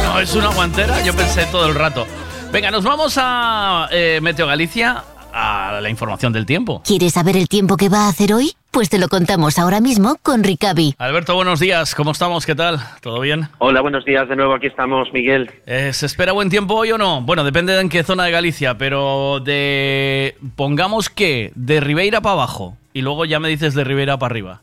¿No? 0.03 0.14
No, 0.14 0.19
es 0.19 0.34
una 0.35 0.49
guantera. 0.49 1.03
Yo 1.03 1.14
pensé 1.14 1.45
todo 1.48 1.68
el 1.68 1.76
rato. 1.76 2.06
Venga, 2.52 2.72
nos 2.72 2.84
vamos 2.84 3.15
a 3.18 3.88
eh, 3.91 4.19
Meteo 4.22 4.48
Galicia 4.48 5.03
a 5.34 5.80
la 5.81 5.89
información 5.89 6.34
del 6.34 6.45
tiempo. 6.45 6.81
¿Quieres 6.85 7.14
saber 7.14 7.38
el 7.38 7.48
tiempo 7.48 7.77
que 7.77 7.89
va 7.89 8.06
a 8.06 8.10
hacer 8.10 8.34
hoy? 8.34 8.57
Pues 8.72 8.89
te 8.89 8.99
lo 8.99 9.07
contamos 9.07 9.57
ahora 9.57 9.81
mismo 9.81 10.18
con 10.22 10.44
Ricavi. 10.44 10.95
Alberto, 10.99 11.34
buenos 11.35 11.60
días. 11.60 11.95
¿Cómo 11.95 12.11
estamos? 12.11 12.45
¿Qué 12.45 12.53
tal? 12.53 12.80
¿Todo 13.02 13.19
bien? 13.22 13.48
Hola, 13.57 13.81
buenos 13.81 14.06
días. 14.06 14.30
De 14.30 14.35
nuevo 14.35 14.53
aquí 14.53 14.68
estamos, 14.68 15.11
Miguel. 15.14 15.49
Eh, 15.65 15.91
¿Se 15.94 16.06
espera 16.06 16.31
buen 16.34 16.49
tiempo 16.49 16.76
hoy 16.76 16.91
o 16.91 16.98
no? 16.98 17.22
Bueno, 17.22 17.44
depende 17.44 17.73
de 17.73 17.81
en 17.81 17.89
qué 17.89 18.03
zona 18.03 18.26
de 18.26 18.31
Galicia, 18.31 18.77
pero 18.77 19.39
de... 19.39 20.35
Pongamos 20.56 21.10
que 21.10 21.52
de 21.56 21.80
Ribeira 21.80 22.22
para 22.22 22.34
abajo 22.34 22.77
y 22.94 23.02
luego 23.02 23.26
ya 23.26 23.39
me 23.39 23.49
dices 23.49 23.73
de 23.73 23.84
Ribeira 23.84 24.18
para 24.19 24.31
arriba. 24.31 24.61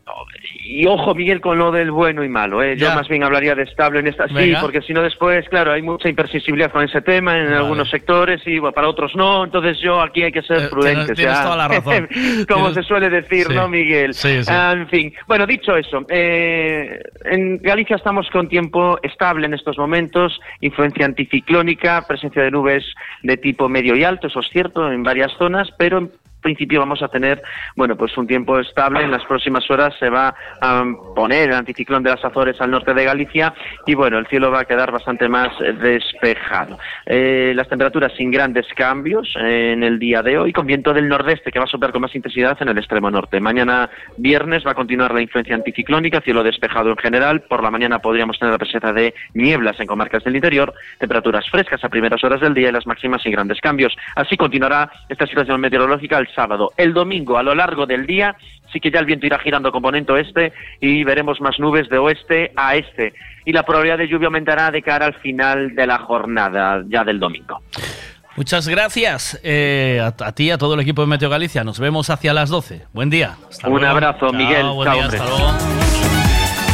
Y 0.67 0.87
ojo, 0.87 1.15
Miguel, 1.15 1.41
con 1.43 1.59
lo 1.59 1.71
del 1.71 1.91
bueno 1.91 2.25
y 2.25 2.29
malo. 2.29 2.63
¿eh? 2.63 2.75
Yo 2.77 2.89
más 2.95 3.07
bien 3.07 3.23
hablaría 3.23 3.55
de 3.55 3.65
estable 3.65 4.01
en 4.01 4.07
esta. 4.07 4.27
Sí, 4.29 4.55
porque 4.61 4.81
si 4.81 4.95
no 4.95 5.03
después, 5.03 5.47
claro, 5.51 5.73
hay 5.73 5.83
mucha 5.83 6.09
impersensibilidad 6.09 6.73
con 6.73 6.83
ese 6.83 7.03
tema 7.03 7.39
en 7.39 7.53
algunos 7.53 7.91
sectores 7.91 8.41
y 8.47 8.59
bueno, 8.59 8.73
para 8.75 8.89
otros 8.89 9.15
no. 9.15 9.45
Entonces 9.45 9.79
yo 9.81 10.01
aquí 10.01 10.23
hay 10.23 10.33
que 10.33 10.41
ser 10.43 10.63
Eh, 10.63 10.69
prudentes. 10.71 11.07
tienes- 11.17 11.17
tienes 11.17 11.43
toda 11.43 11.57
la 11.57 11.69
razón. 11.69 12.09
Como 12.49 12.69
Tienes- 12.71 12.75
se 12.75 12.83
suele 12.83 13.11
decir, 13.11 13.47
Sí. 13.47 13.55
¿no, 13.55 13.69
Miguel? 13.69 14.15
Sí, 14.15 14.43
sí. 14.43 14.51
Ah, 14.51 14.73
en 14.75 14.89
fin. 14.89 15.13
Bueno, 15.29 15.47
dicho 15.47 15.77
eso, 15.77 16.05
eh, 16.09 16.99
en 17.27 17.59
Galicia 17.59 17.97
estamos 17.97 18.29
con 18.31 18.49
tiempo 18.49 18.99
estable 19.03 19.47
en 19.47 19.55
estos 19.55 19.77
momentos, 19.77 20.41
influencia 20.61 21.05
anticiclónica, 21.05 22.05
presencia 22.09 22.43
de 22.43 22.51
nubes 22.51 22.85
de 23.23 23.37
tipo 23.37 23.69
medio 23.69 23.95
y 23.97 24.05
alto, 24.05 24.29
eso 24.29 24.41
es 24.41 24.49
cierto, 24.49 24.91
en 24.91 25.03
varias 25.03 25.33
zonas, 25.39 25.69
pero 25.79 25.99
en 25.99 26.11
principio 26.45 26.79
vamos 26.79 27.03
a 27.03 27.09
tener, 27.09 27.43
bueno, 27.75 27.97
pues 27.97 28.17
un 28.19 28.27
tiempo 28.27 28.61
estable. 28.61 29.03
En 29.03 29.11
las 29.11 29.25
próximas 29.25 29.69
horas 29.71 29.95
se 29.99 30.11
va 30.11 30.35
a 30.61 30.85
poner 31.17 31.49
el 31.49 31.57
anticiclón 31.57 32.03
de 32.03 32.11
las 32.11 32.25
Azores 32.25 32.61
al 32.61 32.71
norte 32.71 32.93
de 32.93 33.05
Galicia 33.05 33.55
y, 33.87 33.95
bueno, 33.95 34.19
el 34.19 34.27
cielo 34.27 34.51
va 34.51 34.61
a 34.61 34.65
quedar 34.67 34.93
bastante 34.93 35.29
más 35.29 35.49
despejado. 35.59 36.79
Eh, 37.07 37.53
las 37.57 37.69
temperaturas 37.69 38.13
sin 38.17 38.31
grandes 38.31 38.67
cambios 38.77 39.35
eh, 39.41 39.73
en 39.73 39.83
el 39.83 39.99
día 39.99 40.23
de 40.23 40.39
hoy, 40.39 40.53
con 40.53 40.67
viento 40.67 40.93
del 40.93 41.09
nordeste 41.09 41.51
que 41.51 41.59
va 41.59 41.65
a 41.65 41.69
soplar 41.69 41.93
con 41.93 42.03
más 42.03 42.15
intensidad 42.15 42.57
en 42.61 42.69
el 42.69 42.79
extremo 42.79 43.11
norte. 43.11 43.41
Mañana 43.41 43.89
viernes 44.19 44.67
va 44.67 44.73
a 44.73 44.75
continuar 44.75 45.15
la 45.15 45.23
influencia 45.23 45.55
anticiclónica, 45.55 46.21
cielo 46.21 46.43
despejado 46.43 46.91
en 46.91 46.97
general. 46.99 47.41
Por 47.41 47.63
la 47.63 47.71
mañana 47.71 48.01
podríamos 48.01 48.39
tener 48.39 48.53
la 48.53 48.59
presencia 48.59 48.93
de 48.93 49.15
nieblas 49.33 49.81
en 49.81 49.87
comarcas 49.87 50.23
del 50.25 50.37
interior, 50.37 50.75
temperaturas 50.99 51.49
frescas 51.51 51.83
a 51.83 51.89
primeras 51.89 52.23
horas 52.23 52.43
del 52.43 52.53
día 52.53 52.69
y 52.69 52.73
las 52.73 52.87
máximas 52.87 53.23
sin 53.23 53.33
grandes 53.33 53.61
cambios. 53.63 53.97
Así 54.15 54.37
continuará 54.37 54.91
esta 55.09 55.27
situación 55.27 55.59
meteorológica 55.61 56.19
sábado. 56.35 56.73
El 56.77 56.93
domingo, 56.95 57.39
a 57.39 57.43
lo 57.43 57.55
largo 57.55 57.87
del 57.87 58.07
día, 58.07 58.37
sí 58.73 58.81
que 58.81 58.91
ya 58.91 58.99
el 59.01 59.07
viento 59.07 59.27
irá 59.27 59.39
girando 59.39 59.71
componente 59.73 60.13
oeste 60.13 60.53
y 60.81 61.05
veremos 61.05 61.41
más 61.41 61.59
nubes 61.59 61.89
de 61.89 61.99
oeste 61.99 62.53
a 62.57 62.77
este. 62.77 63.15
Y 63.45 63.53
la 63.53 63.63
probabilidad 63.65 63.99
de 63.99 64.09
lluvia 64.09 64.27
aumentará 64.27 64.71
de 64.71 64.83
cara 64.83 65.07
al 65.07 65.15
final 65.15 65.75
de 65.75 65.87
la 65.87 65.99
jornada, 65.99 66.83
ya 66.89 67.05
del 67.05 67.21
domingo. 67.21 67.61
Muchas 68.37 68.67
gracias 68.67 69.39
eh, 69.45 70.01
a, 70.03 70.09
a 70.27 70.33
ti 70.33 70.47
y 70.47 70.51
a 70.51 70.59
todo 70.59 70.75
el 70.75 70.81
equipo 70.81 71.03
de 71.03 71.07
Meteo 71.09 71.31
Galicia. 71.31 71.63
Nos 71.63 71.79
vemos 71.79 72.11
hacia 72.11 72.33
las 72.35 72.51
12. 72.51 72.83
Buen 72.93 73.09
día. 73.11 73.37
Hasta 73.49 73.69
Un 73.69 73.75
luego. 73.81 73.87
abrazo, 73.93 74.19
Chao, 74.31 74.33
Miguel. 74.33 74.67
buen 74.71 74.87
Chao, 74.89 74.95
día, 74.97 75.05
hasta 75.07 75.25
luego. 75.25 75.53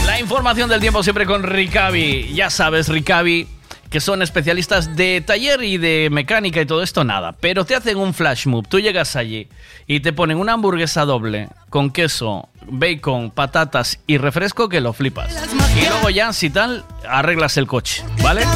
La 0.06 0.18
información 0.20 0.70
del 0.70 0.80
tiempo 0.80 1.02
siempre 1.02 1.26
con 1.26 1.42
Ricavi. 1.42 2.32
Ya 2.34 2.48
sabes, 2.48 2.88
Ricavi, 2.88 3.46
que 3.90 4.00
son 4.00 4.22
especialistas 4.22 4.94
de 4.96 5.20
taller 5.20 5.62
y 5.64 5.76
de 5.76 6.08
mecánica 6.12 6.60
y 6.60 6.66
todo 6.66 6.82
esto, 6.82 7.02
nada. 7.04 7.32
Pero 7.40 7.64
te 7.64 7.74
hacen 7.74 7.98
un 7.98 8.14
flash 8.14 8.46
move. 8.46 8.66
Tú 8.68 8.78
llegas 8.80 9.16
allí 9.16 9.48
y 9.86 9.98
te 10.00 10.12
ponen 10.12 10.38
una 10.38 10.52
hamburguesa 10.52 11.04
doble 11.04 11.48
con 11.70 11.90
queso, 11.90 12.48
bacon, 12.68 13.30
patatas 13.32 13.98
y 14.06 14.16
refresco 14.18 14.68
que 14.68 14.80
lo 14.80 14.92
flipas. 14.92 15.34
Y 15.76 15.86
luego 15.88 16.08
ya, 16.10 16.32
si 16.32 16.50
tal, 16.50 16.84
arreglas 17.08 17.56
el 17.56 17.66
coche, 17.66 18.04
¿vale? 18.22 18.42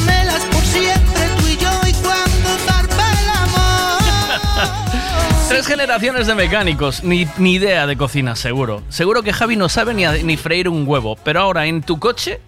Tres 5.47 5.67
generaciones 5.67 6.27
de 6.27 6.35
mecánicos, 6.35 7.03
ni, 7.03 7.27
ni 7.37 7.53
idea 7.53 7.85
de 7.87 7.95
cocina, 7.95 8.35
seguro. 8.35 8.81
Seguro 8.89 9.21
que 9.23 9.31
Javi 9.31 9.55
no 9.55 9.69
sabe 9.69 9.93
ni, 9.93 10.03
a- 10.05 10.13
ni 10.13 10.37
freír 10.37 10.67
un 10.67 10.87
huevo, 10.87 11.15
pero 11.23 11.39
ahora 11.41 11.65
en 11.67 11.81
tu 11.83 11.99
coche, 11.99 12.41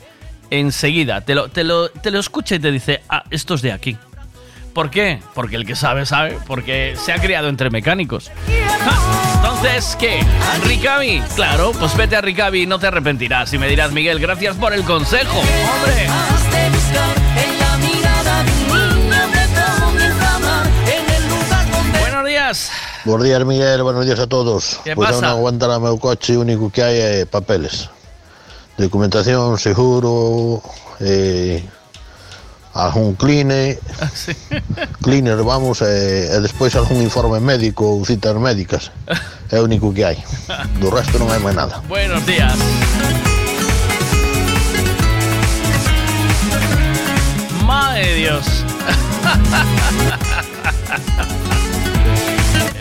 enseguida, 0.50 1.22
te 1.22 1.36
lo, 1.36 1.50
te, 1.50 1.64
lo, 1.64 1.90
te 1.90 2.12
lo 2.12 2.20
escucha 2.20 2.56
y 2.56 2.60
te 2.60 2.72
dice, 2.72 3.02
ah, 3.10 3.24
esto 3.30 3.56
es 3.56 3.62
de 3.62 3.72
aquí. 3.72 3.98
¿Por 4.74 4.92
qué? 4.92 5.20
Porque 5.34 5.56
el 5.56 5.66
que 5.66 5.76
sabe, 5.76 6.06
sabe, 6.06 6.38
porque 6.46 6.96
se 7.04 7.12
ha 7.12 7.20
criado 7.20 7.50
entre 7.50 7.72
mecánicos. 7.72 8.30
Ja, 8.86 9.38
Entonces, 9.38 9.98
¿qué? 10.00 10.24
¿Ricavi? 10.66 11.24
Claro, 11.36 11.72
pues 11.72 11.98
vete 11.98 12.16
a 12.16 12.22
Ricavi 12.22 12.62
y 12.62 12.66
no 12.68 12.78
te 12.78 12.86
arrepentirás. 12.86 13.52
Y 13.54 13.58
me 13.58 13.68
dirás, 13.68 13.92
Miguel, 13.92 14.20
gracias 14.20 14.56
por 14.56 14.74
el 14.74 14.84
consejo. 14.84 15.40
¡Hombre! 15.40 16.08
Has 16.08 16.52
de 16.52 16.70
buscar 16.70 17.16
en 17.44 17.60
la 17.60 17.78
mirada 17.78 18.44
de 18.44 18.52
un 18.72 19.10
niño 19.10 19.32
que 19.34 19.82
comienza 19.82 20.32
a 20.32 20.36
amar 20.36 20.68
en 20.86 21.16
el 21.16 21.28
lugar 21.28 21.72
donde 21.72 22.00
Buenos 22.00 22.26
días. 22.28 22.72
Buenos 23.04 23.26
días, 23.26 23.46
Miguel. 23.46 23.82
Buenos 23.82 24.06
días 24.06 24.20
a 24.20 24.28
todos. 24.28 24.80
¿Qué 24.84 24.94
pois 24.94 25.10
pasa? 25.10 25.22
non 25.26 25.42
aguantar 25.42 25.72
a 25.72 25.80
meu 25.82 25.98
coche, 25.98 26.38
único 26.38 26.70
que 26.70 26.86
hai 26.86 27.02
é 27.02 27.26
papeles. 27.26 27.90
Documentación, 28.78 29.58
seguro, 29.58 30.62
eh, 31.00 31.68
algún 32.74 33.16
cleaner, 33.16 33.80
cleaner, 35.02 35.42
vamos, 35.42 35.82
e, 35.82 36.30
e 36.30 36.38
despois 36.46 36.76
algún 36.78 37.02
informe 37.02 37.42
médico 37.42 37.98
ou 37.98 38.06
citas 38.06 38.38
médicas. 38.38 38.94
É 39.48 39.62
o 39.62 39.64
único 39.64 39.94
que 39.96 40.04
hai. 40.04 40.20
Do 40.76 40.92
resto 40.92 41.16
non 41.16 41.32
hai 41.32 41.40
máis 41.40 41.56
nada. 41.56 41.80
Buenos 41.88 42.20
días. 42.28 42.52
Madre 47.64 48.12
de 48.12 48.28
Dios. 48.28 48.44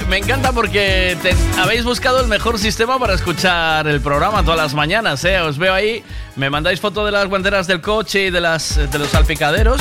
Me 0.08 0.18
encanta 0.18 0.52
porque 0.52 1.16
te- 1.20 1.34
habéis 1.60 1.84
buscado 1.84 2.20
el 2.20 2.28
mejor 2.28 2.58
sistema 2.58 2.98
para 2.98 3.14
escuchar 3.14 3.88
el 3.88 4.00
programa 4.00 4.42
todas 4.42 4.58
las 4.58 4.72
mañanas, 4.74 5.24
¿eh? 5.24 5.40
Os 5.40 5.58
veo 5.58 5.74
ahí, 5.74 6.04
me 6.36 6.48
mandáis 6.48 6.80
foto 6.80 7.04
de 7.04 7.10
las 7.12 7.26
guanteras 7.26 7.66
del 7.66 7.80
coche 7.80 8.26
y 8.26 8.30
de, 8.30 8.40
las, 8.40 8.76
de 8.90 8.98
los 8.98 9.08
salpicaderos. 9.08 9.80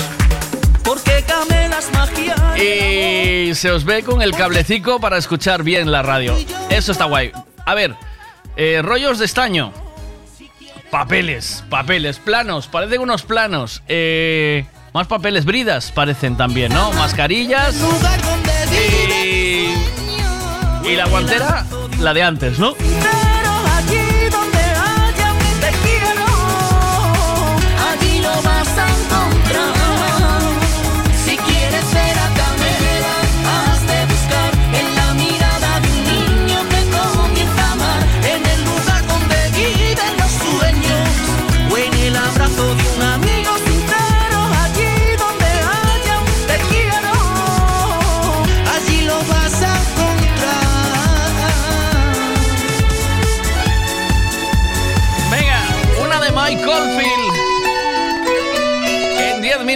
porque 0.83 1.23
Camelas 1.27 1.89
magia 1.93 2.35
Y 2.57 3.53
se 3.53 3.69
os 3.69 3.85
ve 3.85 4.01
con 4.03 4.21
el 4.23 4.31
cablecico 4.35 4.99
para 4.99 5.17
escuchar 5.17 5.61
bien 5.61 5.91
la 5.91 6.01
radio. 6.01 6.35
Eso 6.69 6.91
está 6.91 7.05
guay. 7.05 7.31
A 7.63 7.75
ver, 7.75 7.95
eh, 8.57 8.81
rollos 8.83 9.19
de 9.19 9.25
estaño. 9.25 9.71
Papeles, 10.89 11.63
papeles, 11.69 12.17
planos, 12.17 12.67
parecen 12.67 13.01
unos 13.01 13.21
planos. 13.23 13.83
Eh, 13.87 14.65
más 14.93 15.05
papeles, 15.07 15.45
bridas 15.45 15.91
parecen 15.91 16.35
también, 16.35 16.73
¿no? 16.73 16.91
Mascarillas. 16.93 17.75
Y, 18.71 19.34
y 20.87 20.95
la 20.95 21.07
guantera, 21.07 21.65
la 21.99 22.13
de 22.13 22.21
antes, 22.23 22.59
¿no? 22.59 22.75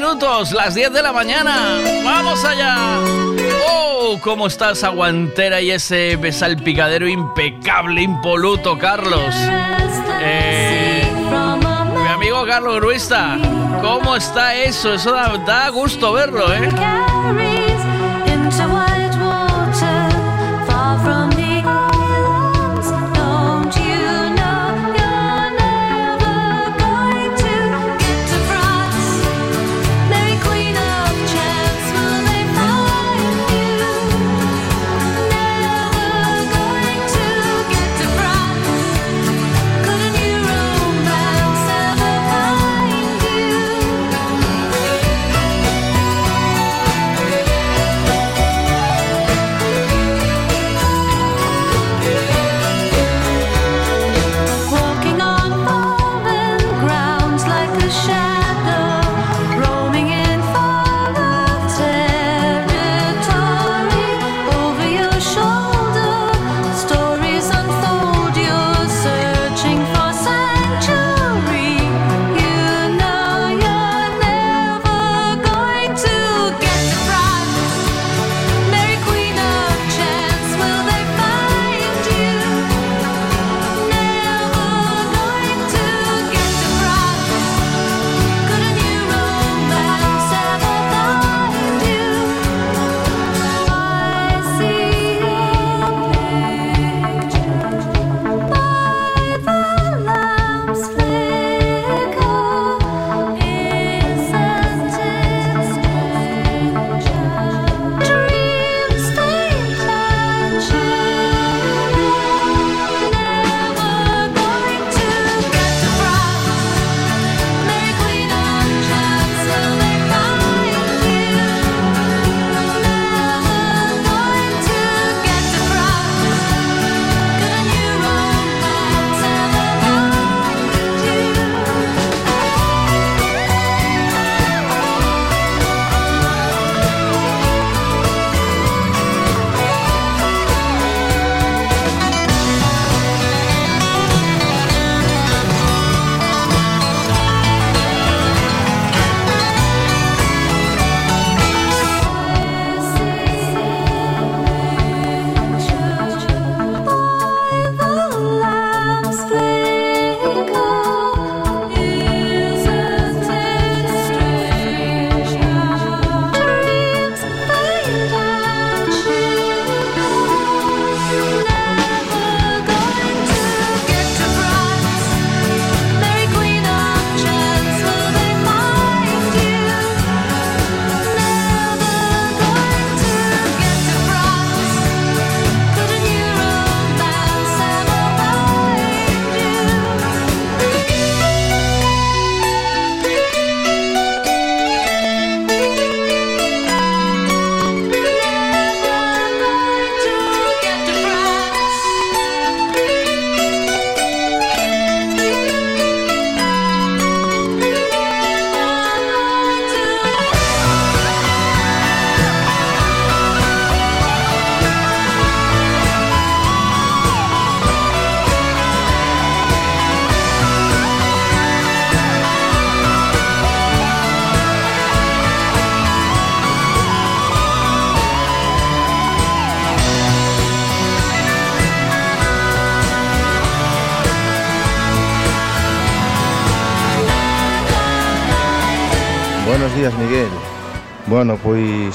Minutos, 0.10 0.52
las 0.53 0.73
10 0.73 0.91
de 0.91 1.03
la 1.03 1.14
mañana. 1.14 1.77
¡Vamos 2.03 2.44
allá! 2.44 2.99
¡Oh! 3.69 4.18
¿Cómo 4.23 4.48
está 4.48 4.72
esa 4.72 4.90
guantera 4.90 5.61
y 5.61 5.69
ese 5.69 6.18
salpicadero 6.31 7.07
impecable, 7.07 8.02
impoluto, 8.02 8.77
Carlos? 8.77 9.36
Eh, 10.22 11.03
mi 12.02 12.07
amigo 12.07 12.44
Carlos 12.48 12.77
Gruista, 12.77 13.38
¿cómo 13.81 14.15
está 14.15 14.56
eso? 14.56 14.94
Eso 14.94 15.11
da, 15.11 15.38
da 15.45 15.69
gusto 15.69 16.14
verlo, 16.14 16.52
¿eh? 16.53 17.59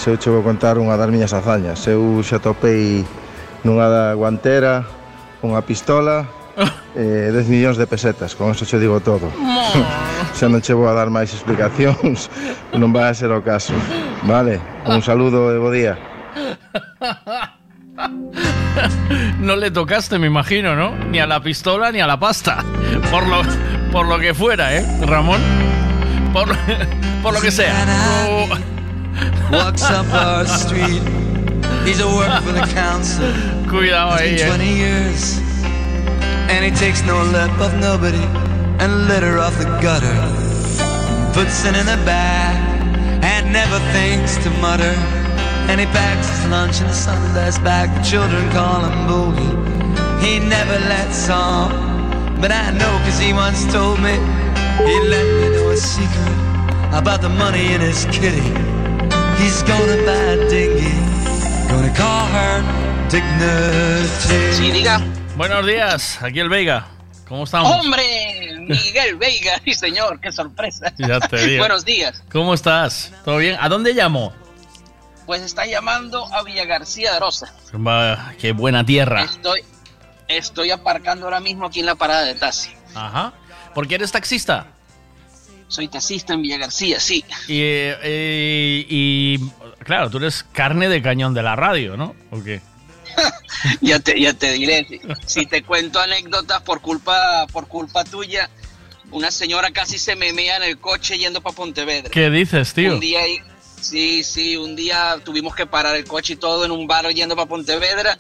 eu 0.06 0.18
che 0.18 0.28
vou 0.28 0.42
contar 0.42 0.76
unha 0.76 0.96
das 0.96 1.08
miñas 1.08 1.32
hazañas. 1.32 1.80
Eu 1.88 2.20
xa 2.20 2.36
topei 2.36 3.04
nunha 3.64 3.88
da 3.88 4.04
guantera 4.12 4.84
unha 5.40 5.64
pistola 5.64 6.28
e 6.94 7.30
eh, 7.30 7.32
10 7.32 7.48
millóns 7.48 7.76
de 7.80 7.86
pesetas, 7.88 8.36
con 8.36 8.52
eso 8.52 8.68
che 8.68 8.78
digo 8.78 9.00
todo. 9.00 9.32
xa 10.36 10.48
non 10.48 10.60
che 10.60 10.76
vou 10.76 10.88
a 10.88 10.94
dar 10.94 11.08
máis 11.08 11.32
explicacións, 11.32 12.28
non 12.80 12.92
vai 12.92 13.08
a 13.08 13.14
ser 13.14 13.32
o 13.32 13.40
caso. 13.40 13.72
Vale, 14.28 14.60
un 14.84 15.00
saludo 15.00 15.52
e 15.54 15.58
bo 15.58 15.70
día. 15.72 15.96
No 19.38 19.56
le 19.56 19.70
tocaste, 19.70 20.18
me 20.18 20.26
imagino, 20.26 20.74
¿no? 20.74 20.96
Ni 21.10 21.20
a 21.20 21.26
la 21.26 21.40
pistola 21.40 21.92
ni 21.92 22.00
a 22.00 22.06
la 22.06 22.18
pasta. 22.18 22.64
Por 23.10 23.26
lo, 23.28 23.42
por 23.92 24.06
lo 24.08 24.18
que 24.18 24.34
fuera, 24.34 24.74
¿eh, 24.74 24.84
Ramón? 25.06 25.40
Por, 26.32 26.48
por 27.22 27.34
lo 27.34 27.40
que 27.40 27.50
sea. 27.50 27.74
Walks 29.54 29.84
up 29.84 30.12
our 30.12 30.44
street. 30.46 31.02
He's 31.86 32.00
a 32.00 32.08
work 32.08 32.42
for 32.42 32.50
the 32.50 32.66
council. 32.74 33.30
Cuidado 33.70 34.18
ahí, 34.18 34.34
eh. 34.40 34.46
20 34.48 34.66
years. 34.66 35.38
And 36.50 36.64
he 36.64 36.72
takes 36.72 37.02
no 37.06 37.22
lip 37.22 37.54
of 37.60 37.72
nobody 37.78 38.24
and 38.82 39.06
litter 39.06 39.38
off 39.38 39.56
the 39.58 39.70
gutter. 39.80 40.16
Puts 41.32 41.64
it 41.64 41.76
in 41.76 41.86
a 41.86 41.96
bag 42.04 42.56
and 43.22 43.52
never 43.52 43.78
thinks 43.94 44.36
to 44.42 44.50
mutter. 44.58 44.96
And 45.70 45.78
he 45.78 45.86
packs 45.86 46.28
his 46.28 46.46
lunch 46.50 46.80
in 46.80 46.88
a 46.88 46.92
Sunday's 46.92 47.58
bag. 47.60 47.94
The 47.94 48.02
children 48.02 48.50
call 48.50 48.82
him 48.82 49.06
Boogie. 49.06 49.54
He 50.20 50.40
never 50.40 50.78
lets 50.90 51.30
on. 51.30 51.70
But 52.40 52.50
I 52.50 52.72
know 52.72 52.92
cause 53.06 53.20
he 53.20 53.32
once 53.32 53.64
told 53.72 54.00
me 54.00 54.14
He 54.82 54.98
let 55.08 55.26
me 55.40 55.48
know 55.54 55.70
a 55.70 55.76
secret 55.76 56.38
about 56.92 57.22
the 57.22 57.28
money 57.28 57.72
in 57.72 57.80
his 57.80 58.04
kitty. 58.06 58.73
He's 59.38 59.62
gonna 59.64 59.96
buy 60.04 60.12
a 60.12 60.48
dinghy, 60.48 60.92
gonna 61.68 61.92
call 61.94 62.26
her 62.28 62.62
Dignity. 63.10 64.08
Sí, 64.52 64.70
diga. 64.70 65.00
Buenos 65.36 65.66
días, 65.66 66.22
aquí 66.22 66.40
el 66.40 66.48
Veiga. 66.48 66.86
¿Cómo 67.28 67.44
estamos? 67.44 67.70
¡Hombre! 67.70 68.02
Miguel 68.60 69.16
Veiga, 69.16 69.60
sí 69.64 69.74
señor, 69.74 70.20
qué 70.20 70.32
sorpresa. 70.32 70.92
Ya 70.98 71.20
te 71.20 71.46
digo. 71.46 71.60
Buenos 71.60 71.84
días. 71.84 72.22
¿Cómo 72.30 72.54
estás? 72.54 73.12
¿Todo 73.24 73.38
bien? 73.38 73.56
¿A 73.60 73.68
dónde 73.68 73.92
llamo? 73.92 74.32
Pues 75.26 75.42
está 75.42 75.66
llamando 75.66 76.26
a 76.34 76.42
Villa 76.42 76.64
García 76.64 77.14
de 77.14 77.20
Rosa. 77.20 77.52
Va, 77.74 78.34
qué 78.38 78.52
buena 78.52 78.84
tierra. 78.84 79.22
Estoy, 79.22 79.64
estoy 80.28 80.70
aparcando 80.70 81.26
ahora 81.26 81.40
mismo 81.40 81.66
aquí 81.66 81.80
en 81.80 81.86
la 81.86 81.94
parada 81.94 82.22
de 82.22 82.34
taxi. 82.34 82.70
Ajá. 82.94 83.32
¿Por 83.74 83.88
qué 83.88 83.96
eres 83.96 84.12
taxista? 84.12 84.66
Soy 85.68 85.88
taxista 85.88 86.34
en 86.34 86.42
Villa 86.42 86.58
García, 86.58 87.00
sí. 87.00 87.24
Y, 87.48 87.58
eh, 87.60 88.86
y, 88.88 89.38
claro, 89.80 90.10
tú 90.10 90.18
eres 90.18 90.44
carne 90.52 90.88
de 90.88 91.02
cañón 91.02 91.34
de 91.34 91.42
la 91.42 91.56
radio, 91.56 91.96
¿no? 91.96 92.14
¿O 92.30 92.42
qué? 92.42 92.60
ya 93.80 93.98
te, 93.98 94.20
ya 94.20 94.34
te 94.34 94.52
diré. 94.52 95.00
Si, 95.26 95.46
te 95.46 95.62
cuento 95.62 96.00
anécdotas 96.00 96.62
por 96.62 96.80
culpa, 96.80 97.46
por 97.52 97.66
culpa 97.66 98.04
tuya, 98.04 98.50
una 99.10 99.30
señora 99.30 99.70
casi 99.70 99.98
se 99.98 100.16
me 100.16 100.32
mea 100.32 100.56
en 100.56 100.64
el 100.64 100.78
coche 100.78 101.18
yendo 101.18 101.40
para 101.40 101.56
Pontevedra. 101.56 102.10
¿Qué 102.10 102.30
dices, 102.30 102.74
tío? 102.74 102.94
Un 102.94 103.00
día 103.00 103.20
sí, 103.80 104.24
sí, 104.24 104.56
un 104.56 104.76
día 104.76 105.18
tuvimos 105.24 105.54
que 105.54 105.66
parar 105.66 105.96
el 105.96 106.04
coche 106.04 106.34
y 106.34 106.36
todo 106.36 106.64
en 106.64 106.70
un 106.70 106.86
bar 106.86 107.08
yendo 107.10 107.36
para 107.36 107.48
Pontevedra 107.48 108.18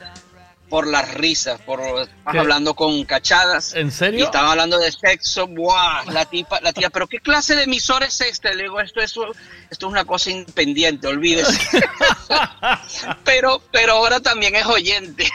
por 0.68 0.86
las 0.86 1.14
risas, 1.14 1.60
por 1.60 1.80
¿Qué? 1.80 2.38
hablando 2.38 2.74
con 2.74 3.04
cachadas. 3.04 3.74
¿En 3.74 3.90
serio? 3.90 4.20
Y 4.20 4.22
estaban 4.22 4.50
hablando 4.50 4.78
de 4.78 4.90
sexo, 4.90 5.46
¡buah! 5.46 6.04
La 6.12 6.24
tipa, 6.24 6.60
la 6.60 6.72
tía, 6.72 6.90
pero 6.90 7.06
¿qué 7.06 7.20
clase 7.20 7.54
de 7.54 7.64
emisor 7.64 8.02
es 8.02 8.20
este? 8.20 8.54
Le 8.54 8.64
digo, 8.64 8.80
esto 8.80 9.00
es, 9.00 9.10
esto 9.70 9.86
es 9.86 9.92
una 9.92 10.04
cosa 10.04 10.30
independiente, 10.30 11.06
olvídese. 11.06 11.60
pero, 13.24 13.62
pero 13.70 13.92
ahora 13.94 14.20
también 14.20 14.56
es 14.56 14.66
oyente. 14.66 15.28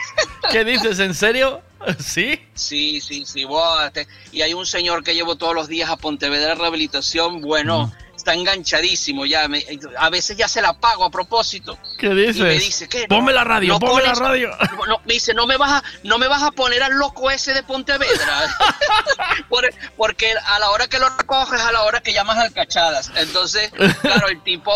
¿Qué 0.50 0.64
dices? 0.64 0.98
¿En 0.98 1.14
serio? 1.14 1.62
¿Sí? 1.98 2.40
Sí, 2.54 3.00
sí, 3.00 3.24
sí. 3.26 3.44
buah, 3.44 3.90
te- 3.90 4.06
Y 4.32 4.42
hay 4.42 4.54
un 4.54 4.66
señor 4.66 5.02
que 5.02 5.14
llevo 5.14 5.36
todos 5.36 5.54
los 5.54 5.68
días 5.68 5.90
a 5.90 5.96
Pontevedra 5.96 6.54
Rehabilitación. 6.54 7.40
Bueno, 7.40 7.92
está 8.14 8.34
enganchadísimo 8.34 9.24
ya. 9.24 9.48
me- 9.48 9.64
a 9.98 10.10
veces 10.10 10.36
ya 10.36 10.46
se 10.46 10.60
la 10.60 10.74
pago 10.78 11.04
a 11.04 11.10
propósito. 11.10 11.78
¿Qué 11.98 12.06
Y 12.06 12.10
me 12.10 12.22
dices? 12.26 12.60
dice, 12.64 12.88
¿qué? 12.88 13.06
Ponme 13.08 13.32
la 13.32 13.44
radio, 13.44 13.72
no 13.74 13.80
ponme 13.80 14.02
la 14.02 14.12
radio. 14.14 14.50
no, 14.88 14.98
me 15.06 15.14
dice, 15.14 15.32
no 15.32 15.46
me 15.46 15.56
vas 15.56 15.72
a, 15.72 15.82
no 16.04 16.18
me 16.18 16.28
vas 16.28 16.42
a 16.42 16.50
poner 16.50 16.82
al 16.82 16.92
loco 16.92 17.30
ese 17.30 17.54
de 17.54 17.62
Pontevedra. 17.62 18.54
Por- 19.48 19.72
porque 19.96 20.32
a 20.46 20.58
la 20.58 20.70
hora 20.70 20.86
que 20.86 20.98
lo 20.98 21.08
recoges, 21.08 21.60
a 21.60 21.72
la 21.72 21.82
hora 21.82 22.00
que 22.00 22.12
llamas 22.12 22.36
al 22.38 22.52
cachadas. 22.52 23.10
Entonces, 23.16 23.70
claro, 24.02 24.28
el 24.28 24.42
tipo 24.42 24.70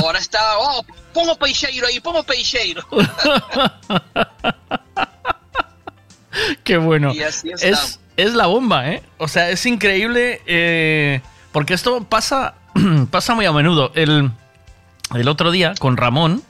ahora 0.00 0.18
está, 0.20 0.58
oh, 0.58 0.84
pongo 1.12 1.34
peixeiro 1.36 1.86
ahí, 1.88 1.98
pongo 2.00 2.22
peixeiro. 2.22 2.86
Qué 6.64 6.76
bueno. 6.76 7.12
Y 7.12 7.22
así 7.22 7.50
Es, 7.60 8.00
es 8.16 8.34
la 8.34 8.46
bomba, 8.46 8.90
¿eh? 8.90 9.02
O 9.18 9.28
sea, 9.28 9.50
es 9.50 9.64
increíble 9.66 10.40
eh, 10.46 11.20
porque 11.52 11.74
esto 11.74 12.04
pasa, 12.04 12.54
pasa 13.10 13.34
muy 13.34 13.46
a 13.46 13.52
menudo. 13.52 13.92
El, 13.94 14.30
el 15.14 15.28
otro 15.28 15.50
día 15.50 15.74
con 15.78 15.96
Ramón, 15.96 16.42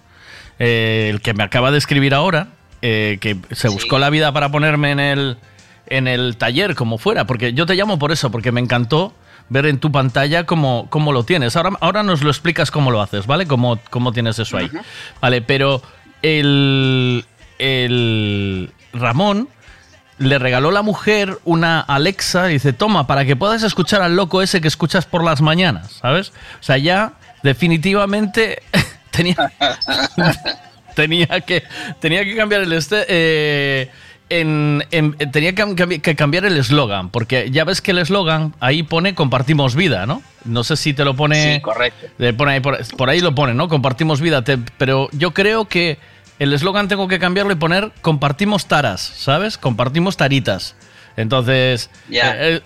eh, 0.59 1.09
el 1.11 1.21
que 1.21 1.35
me 1.35 1.43
acaba 1.45 1.71
de 1.71 1.79
escribir 1.79 2.15
ahora, 2.15 2.49
eh, 2.83 3.19
que 3.21 3.37
se 3.53 3.69
buscó 3.69 3.99
la 3.99 4.11
vida 4.11 4.33
para 4.33 4.51
ponerme 4.51 4.91
en 4.91 5.01
el, 5.01 5.39
en 5.87 6.09
el 6.09 6.37
taller, 6.37 6.75
como 6.75 6.99
fuera, 6.99 7.27
porque 7.27 7.53
yo 7.53 7.67
te 7.67 7.75
llamo 7.75 7.99
por 7.99 8.13
eso, 8.13 8.31
porque 8.31 8.53
me 8.53 8.61
encantó 8.61 9.13
ver 9.49 9.67
en 9.67 9.79
tu 9.79 9.91
pantalla 9.91 10.47
cómo, 10.47 10.87
cómo 10.91 11.13
lo 11.13 11.25
tienes. 11.25 11.57
Ahora, 11.57 11.71
ahora 11.81 12.03
nos 12.03 12.23
lo 12.23 12.31
explicas 12.31 12.71
cómo 12.71 12.91
lo 12.91 13.03
haces, 13.03 13.27
¿vale? 13.27 13.47
Cómo, 13.47 13.79
cómo 13.91 14.13
tienes 14.13 14.39
eso 14.39 14.57
ahí. 14.57 14.71
Vale, 15.21 15.43
pero 15.43 15.83
el, 16.23 17.25
el 17.59 18.71
Ramón 18.93 19.49
le 20.21 20.39
regaló 20.39 20.71
la 20.71 20.83
mujer 20.83 21.39
una 21.45 21.81
Alexa 21.81 22.49
y 22.51 22.55
dice, 22.55 22.73
toma, 22.73 23.07
para 23.09 23.25
que 23.25 23.35
puedas 23.37 23.63
escuchar 23.65 24.03
al 24.03 24.15
loco 24.15 24.43
ese 24.43 24.61
que 24.61 24.69
escuchas 24.69 25.05
por 25.07 25.25
las 25.25 25.41
mañanas, 25.41 25.93
¿sabes? 26.01 26.29
O 26.61 26.63
sea, 26.63 26.77
ya 26.79 27.15
definitivamente 27.43 28.63
tenía, 29.11 29.35
tenía, 30.95 31.27
que, 31.41 31.65
tenía 32.01 32.25
que 32.25 32.37
cambiar 32.37 32.63
el... 32.63 32.73
Este, 32.73 33.05
eh, 33.09 33.91
en- 34.29 34.85
en- 34.93 35.17
tenía 35.33 35.53
que, 35.57 35.65
cambi- 35.65 36.01
que 36.01 36.15
cambiar 36.15 36.45
el 36.45 36.57
eslogan, 36.57 37.11
porque 37.11 37.51
ya 37.51 37.65
ves 37.65 37.81
que 37.81 37.91
el 37.91 37.99
eslogan 37.99 38.55
ahí 38.61 38.85
pone 38.85 39.15
compartimos 39.17 39.75
vida, 39.75 40.07
¿no? 40.07 40.23
No 40.45 40.63
sé 40.63 40.77
si 40.77 40.95
te 40.95 41.05
lo 41.05 41.17
pone... 41.17 41.55
Sí, 41.57 41.61
correcto. 41.61 42.07
Pone 42.37 42.53
ahí 42.53 42.61
por, 42.61 42.79
por 42.97 43.11
ahí 43.11 43.21
lo 43.21 43.35
pone, 43.35 43.55
¿no? 43.55 43.69
Compartimos 43.69 44.21
vida. 44.21 44.43
te- 44.43 44.59
pero 44.79 45.09
yo 45.13 45.33
creo 45.33 45.65
que 45.65 45.99
el 46.41 46.53
eslogan 46.53 46.89
tengo 46.89 47.07
que 47.07 47.21
cambiarlo 47.21 47.53
y 47.53 47.57
poner 47.57 47.93
compartimos 48.03 48.67
taras, 48.67 49.01
¿sabes? 49.01 49.57
Compartimos 49.59 50.17
taritas. 50.17 50.75
Entonces, 51.17 51.91
Ya. 52.09 52.35
eh, 52.37 52.63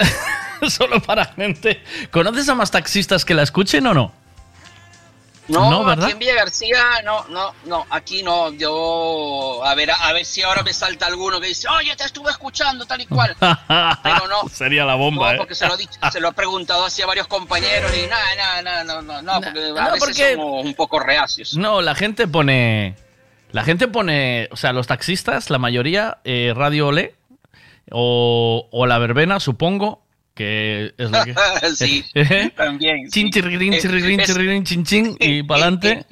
eh, 0.62 0.70
solo 0.70 1.00
para 1.02 1.26
gente. 1.26 1.82
¿Conoces 2.10 2.48
a 2.48 2.54
más 2.54 2.70
taxistas 2.70 3.24
que 3.24 3.34
la 3.34 3.42
escuchen 3.42 3.86
o 3.86 3.92
no? 3.94 4.12
No, 5.46 5.68
No, 5.70 5.84
¿verdad? 5.84 6.04
aquí 6.06 6.12
en 6.12 6.18
Villa 6.20 6.34
García, 6.36 6.78
no, 7.04 7.26
no, 7.28 7.52
no, 7.66 7.84
aquí 7.90 8.22
no, 8.22 8.50
yo, 8.54 9.62
a 9.62 9.74
ver, 9.74 9.90
a 9.90 10.10
ver 10.14 10.24
si 10.24 10.40
ahora 10.40 10.62
me 10.62 10.72
salta 10.72 11.04
alguno 11.06 11.38
que 11.38 11.48
dice, 11.48 11.68
oye, 11.68 11.94
te 11.96 12.04
estuve 12.04 12.30
escuchando 12.30 12.86
tal 12.86 13.02
y 13.02 13.06
cual, 13.06 13.36
pero 14.02 14.26
no, 14.26 14.48
Sería 14.48 14.86
la 14.86 14.94
bomba, 14.94 15.26
no, 15.28 15.34
¿eh? 15.34 15.36
porque 15.36 15.54
se 15.54 15.66
lo, 15.66 15.74
he 15.74 15.78
dicho- 15.78 16.00
se 16.10 16.18
lo 16.20 16.30
he 16.30 16.32
preguntado 16.32 16.86
así 16.86 17.02
a 17.02 17.06
varios 17.06 17.26
compañeros 17.26 17.92
y 17.94 18.06
nada, 18.06 18.62
nada, 18.62 18.84
no, 18.84 19.02
no, 19.02 19.20
no, 19.20 19.40
porque 19.42 19.60
a 19.78 19.90
veces 19.90 19.98
porque- 20.00 20.34
somos 20.34 20.64
un 20.64 20.72
poco 20.74 20.98
reacios. 21.00 21.54
No, 21.58 21.82
la 21.82 21.94
gente 21.94 22.26
pone. 22.26 22.94
La 23.54 23.62
gente 23.62 23.86
pone. 23.86 24.48
O 24.50 24.56
sea, 24.56 24.72
los 24.72 24.88
taxistas, 24.88 25.48
la 25.48 25.58
mayoría, 25.58 26.18
eh, 26.24 26.52
Radio 26.56 26.88
Olé 26.88 27.14
o, 27.92 28.68
o 28.72 28.86
La 28.86 28.98
Verbena, 28.98 29.38
supongo, 29.38 30.02
que 30.34 30.92
es 30.98 31.08
lo 31.08 31.22
que. 31.22 31.34
sí, 31.76 32.04
también. 32.56 33.08
Chin, 33.10 33.28
Es- 33.28 33.32
chirrirín, 33.32 33.74
es- 33.74 33.82
chirrirín, 34.26 34.64
chin, 34.64 34.84
chin, 34.84 35.16
y 35.20 35.42
para 35.44 35.62
adelante. 35.62 36.04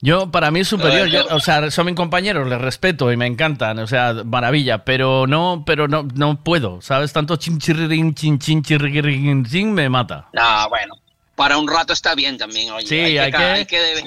Yo, 0.00 0.30
para 0.30 0.50
mí 0.50 0.60
es 0.60 0.68
superior. 0.68 1.06
Yo, 1.08 1.26
o 1.34 1.40
sea, 1.40 1.70
son 1.70 1.84
mis 1.84 1.94
compañeros, 1.94 2.48
les 2.48 2.62
respeto 2.62 3.12
y 3.12 3.18
me 3.18 3.26
encantan. 3.26 3.78
O 3.80 3.86
sea, 3.86 4.14
maravilla. 4.24 4.86
Pero 4.86 5.26
no, 5.26 5.64
pero 5.66 5.86
no, 5.86 6.08
no 6.14 6.42
puedo. 6.42 6.80
¿Sabes? 6.80 7.12
Tanto 7.12 7.36
chin, 7.36 7.58
chirrirín, 7.58 8.14
chin, 8.14 8.38
chin, 8.38 8.62
chirrirín, 8.62 9.44
chin, 9.44 9.70
me 9.74 9.90
mata. 9.90 10.28
No, 10.32 10.68
bueno, 10.70 10.94
para 11.34 11.58
un 11.58 11.68
rato 11.68 11.92
está 11.92 12.14
bien 12.14 12.38
también, 12.38 12.70
oye. 12.70 12.86
Sí, 12.86 13.18
hay 13.18 13.30
que, 13.30 13.66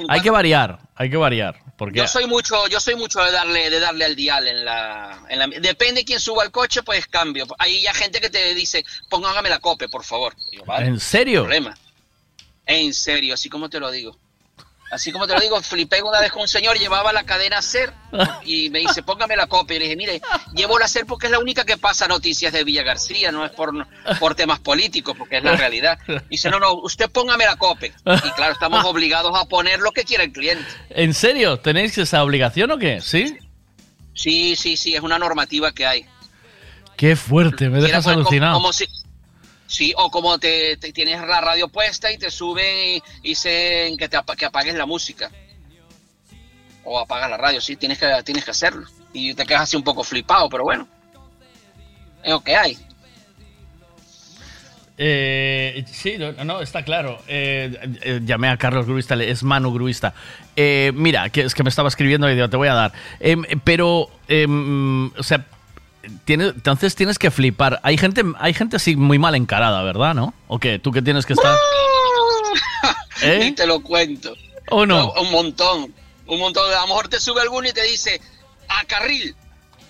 hay 0.09 0.21
variar. 0.31 0.79
Hay 0.95 1.09
que 1.11 1.17
variar. 1.17 1.68
Porque 1.79 1.97
Yo 1.99 2.07
soy 2.07 2.27
mucho, 2.27 2.67
yo 2.67 2.79
soy 2.81 2.95
mucho 2.95 3.23
de 3.23 3.31
darle, 3.31 3.69
de 3.69 3.79
darle 3.79 4.03
al 4.03 4.15
dial 4.15 4.47
en 4.49 4.65
la, 4.65 5.25
en 5.29 5.39
la- 5.39 5.47
depende 5.47 6.01
de 6.01 6.05
quién 6.05 6.19
suba 6.19 6.43
al 6.43 6.51
coche, 6.51 6.83
pues 6.83 7.07
cambio. 7.07 7.47
Hay 7.57 7.81
ya 7.81 7.93
gente 7.93 8.19
que 8.19 8.29
te 8.29 8.53
dice, 8.53 8.83
póngame 9.09 9.49
la 9.49 9.59
cope, 9.59 9.87
por 9.87 10.03
favor. 10.03 10.35
Digo, 10.51 10.65
vale, 10.65 10.87
¿En 10.87 10.99
serio? 10.99 11.43
Problema. 11.43 11.75
En 12.65 12.93
serio, 12.93 13.33
así 13.33 13.49
como 13.49 13.69
te 13.69 13.79
lo 13.79 13.89
digo. 13.91 14.19
Así 14.91 15.11
como 15.11 15.27
te 15.27 15.33
lo 15.35 15.39
digo, 15.39 15.61
flipé 15.61 16.01
una 16.01 16.19
vez 16.19 16.31
con 16.31 16.41
un 16.41 16.47
señor, 16.47 16.77
llevaba 16.79 17.13
la 17.13 17.23
cadena 17.23 17.61
SER 17.61 17.93
y 18.43 18.69
me 18.71 18.79
dice, 18.79 19.03
póngame 19.03 19.35
la 19.35 19.45
copia. 19.45 19.75
Y 19.75 19.79
le 19.79 19.85
dije, 19.85 19.95
mire, 19.95 20.21
llevo 20.55 20.79
la 20.79 20.87
SER 20.87 21.05
porque 21.05 21.27
es 21.27 21.31
la 21.31 21.37
única 21.39 21.63
que 21.63 21.77
pasa 21.77 22.07
noticias 22.07 22.51
de 22.51 22.63
Villa 22.63 22.81
García, 22.81 23.31
no 23.31 23.45
es 23.45 23.51
por, 23.51 23.87
por 24.19 24.33
temas 24.33 24.59
políticos, 24.59 25.15
porque 25.17 25.37
es 25.37 25.43
la 25.43 25.55
realidad. 25.55 25.99
Dice, 26.29 26.49
no, 26.49 26.59
no, 26.59 26.73
usted 26.73 27.09
póngame 27.11 27.45
la 27.45 27.55
copia. 27.55 27.93
Y 28.05 28.29
claro, 28.31 28.53
estamos 28.53 28.83
obligados 28.83 29.31
a 29.39 29.45
poner 29.45 29.79
lo 29.79 29.91
que 29.91 30.03
quiera 30.03 30.23
el 30.23 30.31
cliente. 30.31 30.65
¿En 30.89 31.13
serio? 31.13 31.57
¿Tenéis 31.59 31.97
esa 31.99 32.23
obligación 32.23 32.71
o 32.71 32.77
qué? 32.79 32.99
¿Sí? 33.01 33.37
Sí, 34.15 34.55
sí, 34.55 34.75
sí, 34.75 34.95
es 34.95 35.01
una 35.01 35.19
normativa 35.19 35.71
que 35.71 35.85
hay. 35.85 36.05
Qué 36.97 37.15
fuerte, 37.15 37.69
me 37.69 37.79
dejas 37.79 38.03
como- 38.03 38.15
alucinado. 38.17 38.55
Como 38.55 38.73
si, 38.73 38.85
sí, 39.69 39.93
o 39.95 40.09
como 40.09 40.37
te, 40.39 40.75
tienes 40.77 41.21
la 41.21 41.39
radio 41.39 41.69
puesta 41.69 42.11
y 42.11 42.17
te 42.17 42.31
suben 42.31 42.95
y, 42.95 43.03
dicen 43.21 43.95
que, 43.95 44.09
te, 44.09 44.17
que 44.37 44.45
apagues 44.45 44.75
la 44.75 44.85
música. 44.85 45.31
O 46.83 46.99
apagas 46.99 47.29
la 47.29 47.37
radio, 47.37 47.61
sí, 47.61 47.75
tienes 47.75 47.99
que, 47.99 48.11
tienes 48.25 48.43
que 48.43 48.51
hacerlo. 48.51 48.87
Y 49.13 49.33
te 49.35 49.45
quedas 49.45 49.61
así 49.61 49.77
un 49.77 49.83
poco 49.83 50.03
flipado, 50.03 50.49
pero 50.49 50.63
bueno. 50.63 50.87
Es 52.23 52.31
lo 52.31 52.41
que 52.41 52.55
hay. 52.55 52.77
Eh, 54.97 55.85
sí, 55.87 56.17
no, 56.17 56.33
no, 56.43 56.61
está 56.61 56.83
claro. 56.83 57.21
Eh, 57.27 57.97
eh, 58.01 58.19
llamé 58.25 58.49
a 58.49 58.57
Carlos 58.57 58.87
Gruista, 58.87 59.15
es 59.15 59.43
Manu 59.43 59.71
Gruista. 59.71 60.13
Eh, 60.55 60.91
mira, 60.93 61.29
que 61.29 61.41
es 61.41 61.53
que 61.53 61.63
me 61.63 61.69
estaba 61.69 61.87
escribiendo 61.87 62.29
y 62.29 62.33
digo, 62.33 62.49
te 62.49 62.57
voy 62.57 62.67
a 62.67 62.73
dar. 62.73 62.93
Em, 63.19 63.43
pero, 63.63 64.09
em, 64.27 65.11
o 65.17 65.23
sea, 65.23 65.45
tiene- 66.25 66.47
entonces 66.47 66.95
tienes 66.95 67.19
que 67.19 67.31
flipar. 67.31 67.79
Hay 67.83 67.97
gente, 67.97 68.23
hay 68.39 68.53
gente 68.53 68.75
así 68.77 68.95
muy 68.95 69.19
mal 69.19 69.35
encarada, 69.35 69.81
¿verdad? 69.83 70.13
¿No? 70.13 70.33
¿O 70.47 70.59
qué? 70.59 70.79
¿Tú 70.79 70.91
que 70.91 71.01
tienes 71.01 71.25
que 71.25 71.33
estar? 71.33 71.55
¿Eh? 73.21 73.39
Ni 73.41 73.51
te 73.51 73.67
lo 73.67 73.81
cuento. 73.81 74.33
¿O 74.69 74.85
no? 74.85 75.11
Un 75.13 75.31
montón. 75.31 75.93
Un 76.27 76.39
montón. 76.39 76.71
A 76.73 76.81
lo 76.81 76.87
mejor 76.87 77.07
te 77.07 77.19
sube 77.19 77.41
alguno 77.41 77.67
y 77.67 77.73
te 77.73 77.83
dice, 77.83 78.21
a 78.67 78.85
carril. 78.85 79.35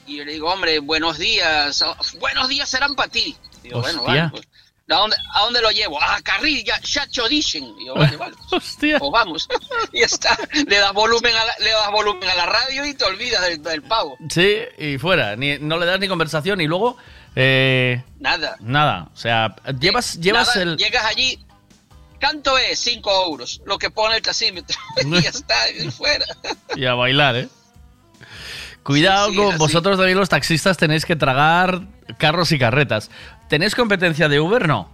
Y 0.07 0.17
yo 0.17 0.25
le 0.25 0.33
digo, 0.33 0.51
hombre, 0.51 0.79
buenos 0.79 1.17
días. 1.19 1.81
Oh, 1.83 1.95
Buenos 2.19 2.47
días 2.49 2.67
serán 2.69 2.95
para 2.95 3.09
ti. 3.11 3.35
Digo, 3.61 3.81
bueno, 3.81 4.03
vale, 4.03 4.29
pues, 4.31 4.47
¿A 4.91 4.95
dónde, 4.95 5.15
¿A 5.35 5.41
dónde 5.43 5.61
lo 5.61 5.69
llevo? 5.71 6.01
A 6.01 6.19
Carrilla, 6.21 6.79
Chacho 6.81 7.27
dicen. 7.27 7.73
Y 7.79 7.85
yo, 7.87 7.93
vale, 7.95 8.17
vale. 8.17 8.35
Hostia. 8.51 8.97
Pues 8.99 9.11
vamos. 9.11 9.47
y 9.93 10.01
está. 10.01 10.37
Le 10.67 10.77
das 10.79 10.93
volumen 10.93 11.35
a 11.35 11.45
la, 11.45 11.53
le 11.59 11.69
das 11.69 11.91
volumen 11.91 12.27
a 12.27 12.35
la 12.35 12.45
radio 12.47 12.85
y 12.85 12.93
te 12.95 13.05
olvidas 13.05 13.41
del, 13.43 13.61
del 13.61 13.83
pavo. 13.83 14.17
Sí, 14.29 14.57
y 14.77 14.97
fuera. 14.97 15.35
Ni, 15.35 15.59
no 15.59 15.77
le 15.77 15.85
das 15.85 15.99
ni 15.99 16.07
conversación 16.07 16.59
y 16.61 16.67
luego. 16.67 16.97
eh, 17.35 18.03
Nada. 18.19 18.55
nada. 18.61 19.09
O 19.13 19.17
sea, 19.17 19.55
llevas, 19.79 20.19
llevas 20.19 20.47
Nada, 20.55 20.61
el. 20.63 20.77
Llegas 20.77 21.05
allí. 21.05 21.39
¿Cuánto 22.19 22.57
es? 22.57 22.79
5 22.79 23.25
euros. 23.27 23.61
Lo 23.65 23.77
que 23.77 23.91
pone 23.91 24.15
el 24.17 24.21
tasímetro. 24.21 24.77
y 25.05 25.21
ya 25.21 25.29
está, 25.29 25.69
y 25.71 25.89
fuera. 25.91 26.25
Y 26.75 26.85
a 26.85 26.93
bailar, 26.95 27.35
¿eh? 27.35 27.49
Cuidado 28.83 29.27
Sí, 29.27 29.33
sí, 29.35 29.37
con 29.37 29.57
vosotros 29.57 29.97
también 29.97 30.17
los 30.17 30.29
taxistas 30.29 30.77
tenéis 30.77 31.05
que 31.05 31.15
tragar 31.15 31.81
carros 32.17 32.51
y 32.51 32.57
carretas. 32.59 33.11
¿Tenéis 33.49 33.75
competencia 33.75 34.29
de 34.29 34.39
Uber? 34.39 34.67
No. 34.67 34.89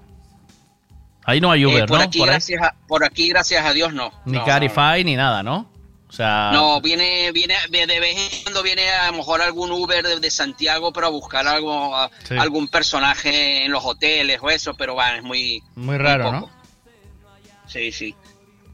Ahí 1.26 1.42
no 1.42 1.52
hay 1.52 1.64
Eh, 1.64 1.66
Uber, 1.68 1.86
por, 1.88 1.98
¿no? 1.98 2.04
aquí, 2.04 2.20
Por 2.20 2.28
gracias 2.30 2.62
a, 2.62 2.76
por 2.88 3.04
aquí, 3.04 3.30
gracias 3.30 3.66
a 3.66 3.74
Dios, 3.74 3.94
no. 3.94 4.12
Ni 4.26 4.38
no, 4.38 4.46
Carify 4.46 5.04
ni 5.04 5.16
nada, 5.16 5.44
¿no? 5.44 5.70
O 6.08 6.12
sea, 6.12 6.52
No, 6.54 6.80
viene, 6.82 7.32
viene 7.34 7.56
de 7.70 8.00
vez 8.00 8.16
en 8.18 8.44
cuando 8.44 8.64
viene 8.64 8.90
a 8.90 9.08
lo 9.12 9.18
mejor 9.18 9.42
algún 9.42 9.72
Uber 9.72 10.06
de, 10.06 10.20
de 10.20 10.32
Santiago 10.32 10.94
para 10.94 11.10
buscar 11.10 11.46
algo, 11.48 11.94
Sí. 12.28 12.36
algún 12.38 12.68
personaje 12.70 13.66
en 13.66 13.72
los 13.72 13.84
hoteles 13.84 14.40
o 14.42 14.50
eso, 14.50 14.74
pero 14.76 14.96
va, 14.96 15.18
es 15.18 15.24
muy, 15.24 15.62
muy 15.76 15.98
raro. 15.98 16.32
¿no? 16.32 16.50
Sí, 17.68 17.92
sí. 17.92 18.16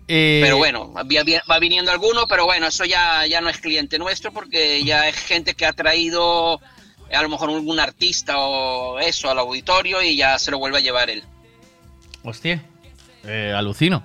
Eh, 0.08 0.42
Pero 0.44 0.58
bueno, 0.58 0.92
va, 0.92 1.04
vi- 1.04 1.40
va 1.50 1.58
viniendo 1.60 1.90
alguno, 1.90 2.28
pero 2.28 2.44
bueno, 2.46 2.68
eso 2.68 2.84
ya, 2.84 3.26
ya 3.28 3.40
no 3.40 3.48
es 3.50 3.60
cliente 3.60 3.98
nuestro 3.98 4.34
porque 4.34 4.84
ya 4.84 5.08
es 5.08 5.16
gente 5.16 5.54
que 5.56 5.66
ha 5.66 5.72
traído 5.74 6.60
a 7.14 7.22
lo 7.22 7.30
mejor 7.30 7.50
algún 7.50 7.80
artista 7.80 8.38
o 8.38 9.00
eso 9.00 9.30
al 9.30 9.40
auditorio 9.40 10.02
y 10.02 10.16
ya 10.16 10.38
se 10.40 10.52
lo 10.52 10.60
vuelve 10.60 10.78
a 10.78 10.82
llevar 10.82 11.10
él. 11.10 11.24
Hostia, 12.24 12.64
eh, 13.26 13.54
alucino. 13.56 14.04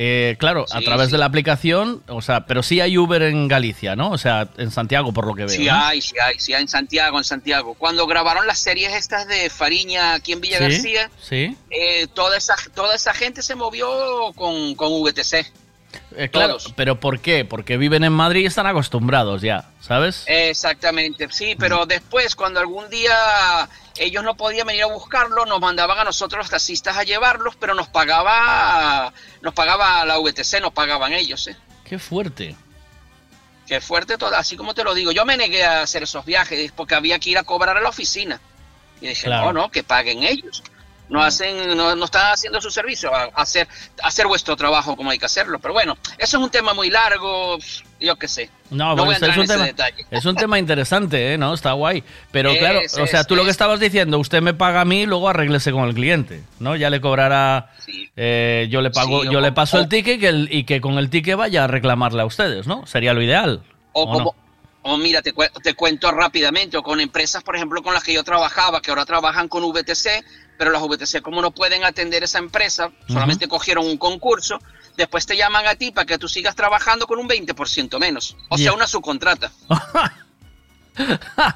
Eh, 0.00 0.36
claro, 0.38 0.64
a 0.70 0.80
través 0.80 1.06
sí. 1.06 1.12
de 1.12 1.18
la 1.18 1.24
aplicación, 1.26 2.04
o 2.06 2.22
sea, 2.22 2.46
pero 2.46 2.62
sí 2.62 2.80
hay 2.80 2.96
Uber 2.96 3.20
en 3.22 3.48
Galicia, 3.48 3.96
¿no? 3.96 4.12
O 4.12 4.18
sea, 4.18 4.48
en 4.56 4.70
Santiago, 4.70 5.12
por 5.12 5.26
lo 5.26 5.34
que 5.34 5.44
veo. 5.44 5.56
Sí 5.56 5.64
¿no? 5.64 5.74
hay, 5.74 6.00
sí 6.00 6.14
hay, 6.24 6.38
sí 6.38 6.54
hay 6.54 6.62
en 6.62 6.68
Santiago, 6.68 7.18
en 7.18 7.24
Santiago. 7.24 7.74
Cuando 7.74 8.06
grabaron 8.06 8.46
las 8.46 8.60
series 8.60 8.92
estas 8.92 9.26
de 9.26 9.50
Fariña 9.50 10.14
aquí 10.14 10.32
en 10.34 10.40
Villa 10.40 10.58
Sí, 10.58 10.62
García, 10.62 11.10
Sí. 11.20 11.56
eh, 11.70 12.06
toda, 12.14 12.36
esa, 12.36 12.54
toda 12.76 12.94
esa 12.94 13.12
gente 13.12 13.42
se 13.42 13.56
movió 13.56 13.88
con, 14.36 14.76
con 14.76 14.92
VTC. 15.02 15.52
Eh, 16.16 16.28
claro, 16.28 16.58
Todos. 16.58 16.74
pero 16.76 17.00
¿por 17.00 17.20
qué? 17.20 17.44
Porque 17.44 17.76
viven 17.76 18.04
en 18.04 18.12
Madrid 18.12 18.42
y 18.42 18.46
están 18.46 18.66
acostumbrados 18.66 19.40
ya, 19.40 19.70
¿sabes? 19.80 20.24
Exactamente, 20.26 21.28
sí, 21.30 21.54
pero 21.58 21.86
después 21.86 22.34
cuando 22.36 22.60
algún 22.60 22.88
día 22.90 23.68
ellos 23.96 24.22
no 24.22 24.36
podían 24.36 24.66
venir 24.66 24.82
a 24.82 24.86
buscarlo, 24.86 25.46
nos 25.46 25.60
mandaban 25.60 25.98
a 25.98 26.04
nosotros 26.04 26.38
los 26.44 26.50
taxistas 26.50 26.96
a 26.96 27.04
llevarlos, 27.04 27.56
pero 27.56 27.74
nos 27.74 27.88
pagaba 27.88 29.12
nos 29.40 29.54
pagaba 29.54 30.04
la 30.04 30.18
VTC, 30.18 30.60
nos 30.60 30.72
pagaban 30.72 31.12
ellos, 31.12 31.46
¿eh? 31.48 31.56
Qué 31.84 31.98
fuerte. 31.98 32.54
Qué 33.66 33.80
fuerte 33.80 34.16
todo, 34.18 34.34
así 34.36 34.56
como 34.56 34.74
te 34.74 34.82
lo 34.84 34.94
digo. 34.94 35.12
Yo 35.12 35.24
me 35.24 35.36
negué 35.36 35.64
a 35.64 35.82
hacer 35.82 36.02
esos 36.02 36.24
viajes 36.24 36.72
porque 36.72 36.94
había 36.94 37.18
que 37.18 37.30
ir 37.30 37.38
a 37.38 37.42
cobrar 37.44 37.76
a 37.76 37.80
la 37.80 37.88
oficina. 37.90 38.40
Y 39.00 39.08
dije, 39.08 39.24
Claro. 39.26 39.52
no, 39.52 39.62
no, 39.62 39.70
que 39.70 39.82
paguen 39.84 40.22
ellos. 40.22 40.62
No 41.08 41.22
hacen, 41.22 41.76
no, 41.76 41.96
no 41.96 42.04
están 42.04 42.32
haciendo 42.32 42.60
su 42.60 42.70
servicio, 42.70 43.14
a- 43.14 43.30
hacer, 43.34 43.66
a 44.02 44.08
hacer 44.08 44.26
vuestro 44.26 44.56
trabajo 44.56 44.94
como 44.96 45.10
hay 45.10 45.18
que 45.18 45.24
hacerlo. 45.26 45.58
Pero 45.58 45.72
bueno, 45.72 45.96
eso 46.18 46.36
es 46.36 46.42
un 46.44 46.50
tema 46.50 46.74
muy 46.74 46.90
largo, 46.90 47.56
yo 47.98 48.16
qué 48.16 48.28
sé. 48.28 48.50
No, 48.70 48.94
No 48.94 49.04
voy 49.06 49.14
a 49.14 49.16
es, 49.16 49.22
entrar 49.22 49.32
en 49.34 49.38
un 49.40 49.44
ese 49.44 49.52
tema, 49.54 49.64
detalle. 49.64 50.06
es 50.10 50.24
un 50.26 50.36
tema 50.36 50.58
interesante, 50.58 51.32
¿eh? 51.32 51.38
¿No? 51.38 51.54
Está 51.54 51.72
guay. 51.72 52.04
Pero 52.30 52.50
Es, 52.50 52.58
claro, 52.58 52.80
o 53.02 53.06
sea, 53.06 53.20
es, 53.20 53.26
tú 53.26 53.36
lo 53.36 53.42
que 53.44 53.48
es. 53.48 53.54
estabas 53.54 53.80
diciendo, 53.80 54.18
usted 54.18 54.42
me 54.42 54.52
paga 54.52 54.82
a 54.82 54.84
mí, 54.84 55.06
luego 55.06 55.30
arréglese 55.30 55.72
con 55.72 55.84
el 55.88 55.94
cliente, 55.94 56.42
¿no? 56.60 56.76
Ya 56.76 56.90
le 56.90 57.00
cobrará, 57.00 57.70
eh, 58.16 58.68
yo 58.70 58.82
le 58.82 58.90
pago, 58.90 59.22
Sí, 59.22 59.30
yo 59.32 59.38
o- 59.38 59.40
le 59.40 59.52
paso 59.52 59.78
o- 59.78 59.80
el 59.80 59.88
ticket 59.88 60.20
que 60.20 60.28
el- 60.28 60.48
y 60.52 60.64
que 60.64 60.80
con 60.82 60.98
el 60.98 61.08
ticket 61.08 61.36
vaya 61.36 61.64
a 61.64 61.66
reclamarle 61.66 62.20
a 62.20 62.26
ustedes, 62.26 62.66
¿no? 62.66 62.86
Sería 62.86 63.14
lo 63.14 63.22
ideal. 63.22 63.62
O, 63.92 64.02
¿o 64.02 64.12
como, 64.12 64.24
no? 64.24 64.34
o 64.92 64.98
mira, 64.98 65.22
te, 65.22 65.34
cue- 65.34 65.50
te 65.62 65.72
cuento 65.72 66.10
rápidamente, 66.10 66.76
o 66.76 66.82
con 66.82 67.00
empresas, 67.00 67.42
por 67.42 67.56
ejemplo, 67.56 67.82
con 67.82 67.94
las 67.94 68.04
que 68.04 68.12
yo 68.12 68.22
trabajaba, 68.24 68.82
que 68.82 68.90
ahora 68.90 69.06
trabajan 69.06 69.48
con 69.48 69.64
VTC, 69.64 70.22
pero 70.58 70.72
las 70.72 70.82
VTC 70.82 71.22
como 71.22 71.40
no 71.40 71.52
pueden 71.52 71.84
atender 71.84 72.24
esa 72.24 72.38
empresa, 72.38 72.90
solamente 73.06 73.46
cogieron 73.48 73.86
un 73.86 73.96
concurso, 73.96 74.58
después 74.96 75.24
te 75.24 75.36
llaman 75.36 75.66
a 75.66 75.76
ti 75.76 75.92
para 75.92 76.04
que 76.04 76.18
tú 76.18 76.28
sigas 76.28 76.56
trabajando 76.56 77.06
con 77.06 77.18
un 77.18 77.28
20% 77.28 77.98
menos. 77.98 78.36
O 78.50 78.58
sea, 78.58 78.72
una 78.72 78.86
subcontrata. 78.86 79.52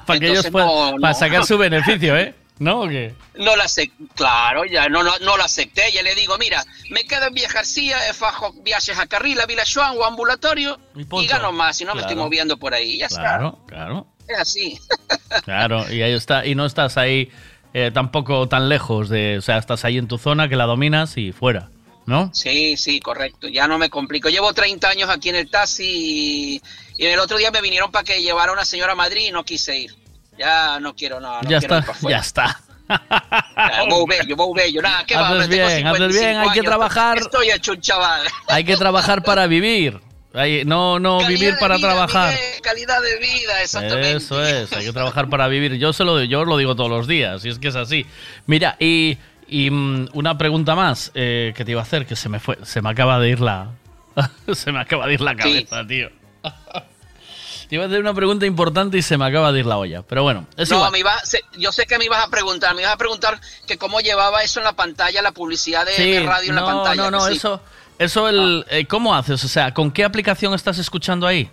para 0.05 0.19
que 0.19 0.29
ellos 0.29 0.47
puedan, 0.49 0.67
no, 0.67 1.01
para 1.01 1.13
sacar 1.13 1.45
su 1.45 1.57
beneficio, 1.57 2.17
¿eh? 2.17 2.33
¿No? 2.59 2.81
¿O 2.81 2.87
qué? 2.87 3.13
No 3.35 3.55
la 3.55 3.63
acepté, 3.65 4.05
claro, 4.15 4.63
ya 4.63 4.87
no, 4.87 5.03
no, 5.03 5.11
no 5.19 5.37
la 5.37 5.45
acepté. 5.45 5.91
Ya 5.91 6.03
le 6.03 6.15
digo, 6.15 6.37
mira, 6.37 6.63
me 6.91 7.03
quedo 7.03 7.27
en 7.27 7.33
Villa 7.33 7.49
García, 7.51 7.97
eh, 8.07 8.13
fajo 8.13 8.53
viajes 8.61 8.97
a 8.97 9.07
Carrila, 9.07 9.45
Vila 9.45 9.63
Joan 9.71 9.97
o 9.97 10.05
ambulatorio 10.05 10.79
y, 10.95 11.27
gano 11.27 11.51
más 11.51 11.81
y 11.81 11.85
no 11.85 11.93
me 11.95 12.01
estoy 12.01 12.13
Claro. 12.15 12.25
moviendo 12.27 12.57
por 12.57 12.73
ahí. 12.73 12.99
Ya 12.99 13.07
Claro, 13.07 13.59
claro, 13.67 14.07
está. 14.19 14.33
Es 14.33 14.39
así. 14.39 14.79
claro. 15.43 15.91
Y 15.91 16.03
ahí 16.03 16.13
está, 16.13 16.45
y 16.45 16.53
no 16.55 16.65
estás 16.65 16.95
ahí 16.97 17.31
eh, 17.73 17.91
tampoco 17.93 18.47
tan 18.47 18.69
lejos 18.69 19.09
de, 19.09 19.37
o 19.37 19.41
sea, 19.41 19.57
estás 19.57 19.85
ahí 19.85 19.97
en 19.97 20.07
tu 20.07 20.17
zona 20.17 20.47
que 20.47 20.55
la 20.55 20.65
dominas 20.65 21.17
y 21.17 21.31
fuera, 21.31 21.69
¿no? 22.05 22.29
Sí, 22.33 22.77
sí, 22.77 22.99
correcto. 22.99 23.47
Ya 23.47 23.67
no 23.67 23.77
me 23.77 23.89
complico. 23.89 24.29
Llevo 24.29 24.53
30 24.53 24.87
años 24.89 25.09
aquí 25.09 25.29
en 25.29 25.35
el 25.35 25.49
taxi 25.49 25.83
y, 25.85 26.61
y 26.97 27.05
el 27.05 27.19
otro 27.19 27.37
día 27.37 27.51
me 27.51 27.61
vinieron 27.61 27.91
para 27.91 28.03
que 28.03 28.21
llevara 28.21 28.51
a 28.51 28.53
una 28.53 28.65
señora 28.65 28.93
a 28.93 28.95
Madrid 28.95 29.27
y 29.27 29.31
no 29.31 29.43
quise 29.43 29.77
ir. 29.77 29.95
Ya 30.37 30.79
no 30.79 30.95
quiero, 30.95 31.19
no, 31.19 31.41
no 31.41 31.49
ya 31.49 31.59
quiero 31.59 31.77
está, 31.77 31.93
ya 32.09 32.17
está. 32.17 32.61
Ya, 32.89 33.85
Voy 33.89 34.05
bello, 34.07 34.35
voy 34.35 34.53
bello. 34.55 34.81
Nada, 34.81 35.05
¿qué 35.05 35.15
va? 35.15 35.29
Haces 35.29 35.49
Tengo 35.49 35.67
bien, 35.67 35.87
haces 35.87 35.99
55 35.99 36.19
bien, 36.19 36.37
hay 36.37 36.49
que 36.49 36.61
trabajar. 36.63 37.17
Estoy 37.17 37.49
hecho 37.49 37.71
un 37.71 37.81
chaval. 37.81 38.21
Hay 38.47 38.63
que 38.63 38.75
trabajar 38.75 39.23
para 39.23 39.47
vivir. 39.47 39.99
No 40.33 40.99
no 40.99 41.19
Calidad 41.19 41.39
vivir 41.39 41.55
para 41.59 41.77
vida, 41.77 41.87
trabajar. 41.89 42.33
Calidad 42.63 43.01
de 43.01 43.17
vida, 43.19 43.61
exactamente. 43.61 44.17
Eso 44.17 44.43
es, 44.43 44.73
hay 44.73 44.85
que 44.85 44.91
trabajar 44.91 45.29
para 45.29 45.47
vivir. 45.47 45.75
Yo 45.75 45.93
se 45.93 46.03
lo, 46.03 46.23
yo 46.23 46.43
lo 46.43 46.57
digo 46.57 46.75
todos 46.75 46.89
los 46.89 47.07
días, 47.07 47.45
y 47.45 47.49
es 47.49 47.59
que 47.59 47.67
es 47.67 47.75
así. 47.75 48.07
Mira, 48.47 48.75
y, 48.79 49.19
y, 49.47 49.69
mm, 49.69 50.09
una 50.13 50.35
pregunta 50.37 50.73
más 50.73 51.11
eh, 51.13 51.53
que 51.55 51.63
te 51.63 51.71
iba 51.71 51.81
a 51.81 51.83
hacer, 51.83 52.07
que 52.07 52.15
se 52.15 52.29
me 52.29 52.39
fue, 52.39 52.57
se 52.63 52.81
me 52.81 52.89
acaba 52.89 53.19
de 53.19 53.29
ir 53.29 53.41
la, 53.41 53.69
se 54.53 54.71
me 54.71 54.79
acaba 54.79 55.05
de 55.05 55.13
ir 55.13 55.21
la 55.21 55.35
cabeza, 55.35 55.85
tío. 55.85 56.09
te 57.69 57.75
iba 57.75 57.83
a 57.83 57.87
hacer 57.87 57.99
una 57.99 58.13
pregunta 58.15 58.47
importante 58.47 58.97
y 58.97 59.03
se 59.03 59.17
me 59.19 59.25
acaba 59.25 59.51
de 59.51 59.59
ir 59.59 59.67
la 59.67 59.77
olla, 59.77 60.01
pero 60.01 60.23
bueno, 60.23 60.47
es 60.57 60.69
no, 60.71 60.77
igual. 60.77 60.91
me 60.91 60.99
iba, 60.99 61.13
yo 61.57 61.71
sé 61.71 61.85
que 61.85 61.99
me 61.99 62.05
ibas 62.05 62.25
a 62.25 62.29
preguntar, 62.29 62.73
me 62.73 62.81
ibas 62.81 62.93
a 62.93 62.97
preguntar 62.97 63.39
que 63.67 63.77
cómo 63.77 63.99
llevaba 63.99 64.41
eso 64.41 64.59
en 64.59 64.65
la 64.65 64.73
pantalla, 64.73 65.21
la 65.21 65.31
publicidad 65.31 65.85
de, 65.85 65.93
Sí, 65.93 66.11
de 66.11 66.23
radio 66.23 66.49
en 66.49 66.55
no, 66.55 66.61
la 66.61 66.73
pantalla. 66.73 67.03
no, 67.03 67.11
no, 67.11 67.27
sí. 67.27 67.35
eso, 67.37 67.61
eso 67.99 68.27
el, 68.29 68.65
eh, 68.69 68.85
¿cómo 68.85 69.13
haces? 69.15 69.43
O 69.43 69.47
sea, 69.47 69.73
¿con 69.73 69.91
qué 69.91 70.03
aplicación 70.03 70.53
estás 70.53 70.77
escuchando 70.77 71.25
ahí? 71.27 71.49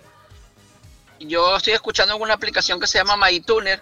Yo 1.19 1.55
estoy 1.55 1.73
escuchando 1.73 2.17
una 2.17 2.33
aplicación 2.33 2.79
que 2.79 2.87
se 2.87 2.97
llama 2.97 3.15
MyTuner, 3.17 3.81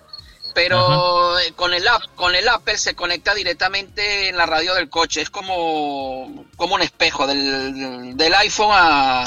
pero 0.54 1.36
con 1.56 1.74
el 1.74 1.88
app, 1.88 2.04
con 2.16 2.36
el 2.36 2.48
Apple 2.50 2.78
se 2.78 2.96
conecta 2.96 3.34
directamente 3.34 4.30
en 4.30 4.36
la 4.38 4.46
radio 4.46 4.74
del 4.76 4.90
coche. 4.90 5.22
Es 5.22 5.30
como, 5.30 6.46
como 6.58 6.76
un 6.76 6.82
espejo 6.82 7.26
del, 7.28 8.18
del 8.18 8.34
iPhone 8.36 8.72
a, 8.72 9.24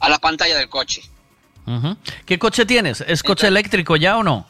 a 0.00 0.08
la 0.08 0.18
pantalla 0.18 0.56
del 0.56 0.68
coche. 0.68 1.02
¿Qué 2.24 2.38
coche 2.38 2.64
tienes? 2.64 3.00
¿Es 3.06 3.24
coche 3.24 3.48
eléctrico 3.48 3.96
ya 3.96 4.16
o 4.18 4.22
no? 4.22 4.46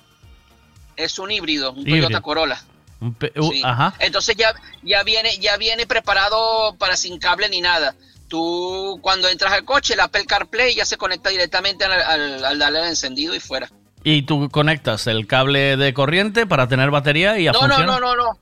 Es 0.96 1.18
un 1.18 1.30
híbrido, 1.30 1.72
un 1.72 1.80
Híbrido. 1.80 2.08
Toyota 2.08 2.20
Corolla. 2.20 2.62
Un 3.00 3.14
pe- 3.14 3.32
uh, 3.38 3.50
Sí. 3.50 3.62
Ajá. 3.64 3.94
Entonces 3.98 4.36
ya, 4.36 4.54
ya 4.82 5.02
viene, 5.02 5.38
ya 5.38 5.56
viene 5.56 5.86
preparado 5.86 6.74
para 6.78 6.96
sin 6.96 7.18
cable 7.18 7.48
ni 7.48 7.60
nada. 7.62 7.94
Tú 8.28 8.98
cuando 9.02 9.28
entras 9.28 9.52
al 9.52 9.64
coche, 9.64 9.94
el 9.94 10.00
Apple 10.00 10.24
CarPlay 10.26 10.74
ya 10.74 10.84
se 10.84 10.96
conecta 10.96 11.30
directamente 11.30 11.84
al, 11.84 11.92
al, 11.92 12.44
al 12.44 12.58
darle 12.58 12.80
al 12.80 12.86
encendido 12.88 13.34
y 13.34 13.40
fuera. 13.40 13.68
Y 14.02 14.22
tú 14.22 14.48
conectas 14.50 15.06
el 15.06 15.26
cable 15.26 15.76
de 15.76 15.94
corriente 15.94 16.46
para 16.46 16.66
tener 16.68 16.90
batería 16.90 17.38
y 17.38 17.44
ya 17.44 17.52
No, 17.52 17.62
no, 17.62 17.74
funciona. 17.74 18.00
no, 18.00 18.00
no, 18.00 18.14
no. 18.16 18.38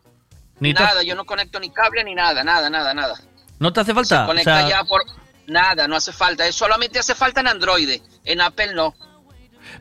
Ni 0.60 0.72
te- 0.74 0.82
nada, 0.82 1.02
yo 1.02 1.14
no 1.14 1.24
conecto 1.24 1.58
ni 1.60 1.70
cable 1.70 2.04
ni 2.04 2.14
nada, 2.14 2.44
nada, 2.44 2.70
nada, 2.70 2.94
nada. 2.94 3.14
¿No 3.58 3.72
te 3.72 3.80
hace 3.80 3.92
falta? 3.94 4.26
Conecta 4.26 4.60
sea, 4.60 4.68
ya 4.68 4.84
por 4.84 5.02
nada, 5.46 5.86
no 5.88 5.96
hace 5.96 6.12
falta. 6.12 6.46
Es 6.46 6.54
solamente 6.54 6.98
hace 6.98 7.14
falta 7.14 7.40
en 7.40 7.48
Android, 7.48 8.00
en 8.24 8.40
Apple 8.40 8.74
no. 8.74 8.94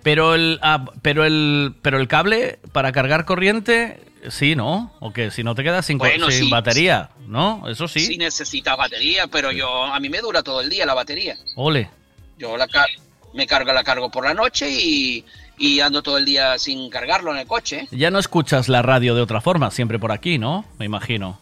pero 0.03 0.35
el 0.35 0.59
ah, 0.61 0.85
pero 1.01 1.25
el 1.25 1.75
pero 1.81 1.97
el 1.97 2.07
cable 2.07 2.59
para 2.71 2.91
cargar 2.91 3.25
corriente 3.25 4.01
sí, 4.29 4.55
¿no? 4.55 4.91
O 4.99 5.11
que 5.13 5.31
si 5.31 5.43
no 5.43 5.55
te 5.55 5.63
quedas 5.63 5.85
sin, 5.85 5.97
Bueno, 5.97 6.29
sin 6.31 6.45
sí. 6.45 6.49
batería, 6.51 7.09
¿no? 7.27 7.67
Eso 7.69 7.87
sí. 7.87 7.99
Sí 8.01 8.17
necesita 8.17 8.75
batería, 8.75 9.27
pero 9.27 9.51
yo 9.51 9.83
a 9.85 9.99
mí 9.99 10.09
me 10.09 10.19
dura 10.21 10.43
todo 10.43 10.61
el 10.61 10.69
día 10.69 10.85
la 10.85 10.93
batería. 10.93 11.37
Ole. 11.55 11.89
Yo 12.37 12.57
la 12.57 12.67
car- 12.67 12.89
me 13.33 13.47
cargo 13.47 13.71
la 13.73 13.83
cargo 13.83 14.09
por 14.11 14.25
la 14.25 14.33
noche 14.33 14.69
y, 14.69 15.25
y 15.57 15.79
ando 15.79 16.01
todo 16.03 16.17
el 16.17 16.25
día 16.25 16.57
sin 16.59 16.89
cargarlo 16.89 17.31
en 17.31 17.37
el 17.39 17.47
coche. 17.47 17.87
Ya 17.91 18.11
no 18.11 18.19
escuchas 18.19 18.69
la 18.69 18.81
radio 18.81 19.15
de 19.15 19.21
otra 19.21 19.41
forma, 19.41 19.71
siempre 19.71 19.99
por 19.99 20.11
aquí, 20.11 20.37
¿no? 20.37 20.65
Me 20.77 20.85
imagino. 20.85 21.39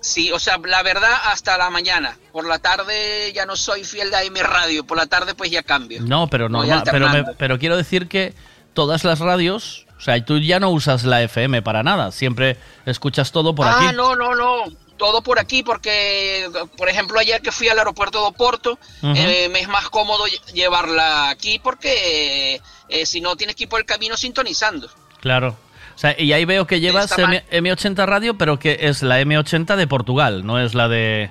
Sí, 0.00 0.30
o 0.30 0.38
sea, 0.38 0.58
la 0.64 0.82
verdad 0.82 1.10
hasta 1.24 1.58
la 1.58 1.68
mañana. 1.70 2.16
Por 2.32 2.46
la 2.46 2.58
tarde 2.60 3.32
ya 3.34 3.44
no 3.46 3.56
soy 3.56 3.82
fiel 3.84 4.10
de 4.10 4.16
AM 4.18 4.36
Radio, 4.42 4.84
por 4.86 4.96
la 4.96 5.06
tarde 5.06 5.34
pues 5.34 5.50
ya 5.50 5.62
cambio. 5.62 6.00
No, 6.02 6.28
pero 6.28 6.48
normal, 6.48 6.82
pero, 6.90 7.08
me- 7.08 7.24
pero 7.36 7.58
quiero 7.58 7.76
decir 7.76 8.06
que 8.06 8.32
todas 8.72 9.02
las 9.04 9.18
radios 9.18 9.85
O 9.98 10.00
sea, 10.00 10.22
tú 10.24 10.38
ya 10.38 10.60
no 10.60 10.70
usas 10.70 11.04
la 11.04 11.22
FM 11.22 11.62
para 11.62 11.82
nada, 11.82 12.12
siempre 12.12 12.56
escuchas 12.84 13.32
todo 13.32 13.54
por 13.54 13.66
ah, 13.66 13.86
aquí. 13.88 13.96
no, 13.96 14.14
no, 14.14 14.34
no. 14.34 14.64
Todo 14.98 15.22
por 15.22 15.38
aquí 15.38 15.62
porque, 15.62 16.48
por 16.78 16.88
ejemplo, 16.88 17.18
ayer 17.18 17.42
que 17.42 17.52
fui 17.52 17.68
al 17.68 17.78
aeropuerto 17.78 18.18
de 18.20 18.28
Oporto, 18.28 18.78
eh, 19.02 19.48
me 19.50 19.60
es 19.60 19.68
más 19.68 19.90
cómodo 19.90 20.24
lle- 20.26 20.40
llevarla 20.54 21.28
aquí 21.28 21.58
porque 21.58 22.62
eh, 22.88 23.04
si 23.06 23.20
no 23.20 23.36
tienes 23.36 23.56
que 23.56 23.64
ir 23.64 23.68
por 23.68 23.78
el 23.80 23.84
camino 23.84 24.16
sintonizando. 24.16 24.88
Claro. 25.20 25.58
O 25.94 25.98
sea, 25.98 26.14
y 26.18 26.32
ahí 26.32 26.44
veo 26.46 26.66
que 26.66 26.80
llevas. 26.80 27.14
M 27.50 27.72
80 27.72 28.06
radio, 28.06 28.38
pero 28.38 28.58
que 28.58 28.78
es 28.82 29.02
la 29.02 29.20
M80 29.20 29.76
de 29.76 29.86
Portugal, 29.86 30.46
no 30.46 30.58
es 30.60 30.74
la 30.74 30.88
de... 30.88 31.30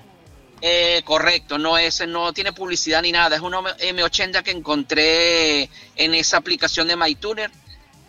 Eh, 0.61 1.01
correcto, 1.03 1.57
no 1.57 1.77
es, 1.77 2.07
no 2.07 2.33
tiene 2.33 2.51
publicidad 2.53 3.01
ni 3.01 3.11
nada, 3.11 3.35
es 3.35 3.41
una 3.41 3.59
M80 3.59 4.41
que 4.41 4.51
encontré 4.51 5.69
en 5.95 6.13
esa 6.15 6.37
aplicación 6.37 6.87
de 6.87 6.95
MyTuner 6.95 7.51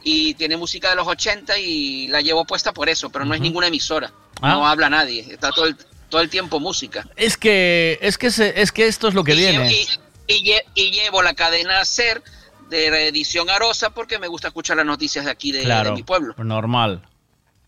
y 0.08 0.34
tiene 0.34 0.56
música 0.56 0.90
de 0.90 0.94
los 0.94 1.08
80 1.08 1.58
y 1.58 2.06
la 2.06 2.20
llevo 2.20 2.44
puesta 2.44 2.72
por 2.72 2.88
eso, 2.88 3.10
pero 3.10 3.24
no 3.24 3.34
es 3.34 3.40
ninguna 3.40 3.66
emisora, 3.66 4.12
Ah. 4.40 4.50
no 4.52 4.64
habla 4.68 4.88
nadie, 4.88 5.26
está 5.28 5.50
todo 5.50 5.64
el, 5.66 5.76
todo 6.08 6.20
el 6.20 6.30
tiempo 6.30 6.60
música. 6.60 7.04
Es 7.16 7.36
que, 7.36 7.98
es 8.00 8.16
que, 8.16 8.30
se- 8.30 8.60
es 8.62 8.70
que 8.70 8.86
esto 8.86 9.08
es 9.08 9.14
lo 9.14 9.24
que 9.24 9.34
y, 9.34 9.36
viene. 9.38 9.72
y, 9.72 9.84
y 10.28 10.44
lle- 10.44 10.62
y 10.76 10.92
llevo 10.92 11.22
la 11.22 11.34
cadena 11.34 11.84
SER 11.84 12.22
de 12.70 12.88
reedición 12.88 13.50
Arosa 13.50 13.90
porque 13.90 14.20
me 14.20 14.28
gusta 14.28 14.46
escuchar 14.48 14.76
las 14.76 14.86
noticias 14.86 15.24
de 15.24 15.30
aquí 15.32 15.50
de, 15.50 15.64
mi 15.92 16.04
pueblo. 16.04 16.34
normal. 16.38 17.02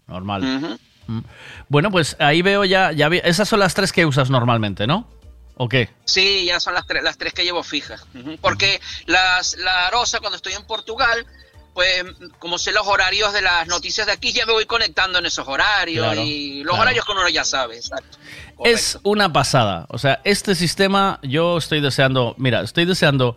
Normal. 0.06 0.78
Mm. 1.08 1.20
Bueno, 1.68 1.90
pues 1.90 2.14
ahí 2.20 2.40
veo 2.42 2.64
ya, 2.64 2.92
ya 2.92 3.08
vi- 3.08 3.20
esas 3.24 3.48
son 3.48 3.58
las 3.58 3.74
tres 3.74 3.90
que 3.92 4.06
usas 4.06 4.30
normalmente, 4.30 4.86
¿no? 4.86 5.08
¿O 5.56 5.68
qué? 5.68 5.90
Sí, 6.04 6.44
ya 6.44 6.60
son 6.60 6.74
las, 6.74 6.86
tres 6.86 7.02
las 7.02 7.18
tres 7.18 7.32
que 7.32 7.42
llevo 7.42 7.64
fijas. 7.64 8.04
Porque 8.40 8.80
las, 9.06 9.56
la 9.56 9.88
Arosa, 9.88 10.20
cuando 10.20 10.36
estoy 10.36 10.52
en 10.52 10.64
Portugal, 10.64 11.26
pues 11.78 12.02
como 12.40 12.58
sé 12.58 12.72
los 12.72 12.88
horarios 12.88 13.32
de 13.32 13.40
las 13.40 13.68
noticias 13.68 14.04
de 14.04 14.12
aquí, 14.12 14.32
ya 14.32 14.44
me 14.46 14.52
voy 14.52 14.66
conectando 14.66 15.20
en 15.20 15.26
esos 15.26 15.46
horarios 15.46 16.04
Claro, 16.06 16.22
y 16.24 16.64
los 16.64 16.70
claro. 16.72 16.82
horarios 16.82 17.04
que 17.04 17.12
uno 17.12 17.28
ya 17.28 17.44
sabe. 17.44 17.76
Exacto. 17.76 18.18
Es 18.64 18.98
una 19.04 19.32
pasada. 19.32 19.86
O 19.88 19.96
sea, 19.96 20.20
este 20.24 20.56
sistema 20.56 21.20
yo 21.22 21.56
estoy 21.56 21.80
deseando, 21.80 22.34
mira, 22.36 22.62
estoy 22.62 22.84
deseando, 22.84 23.36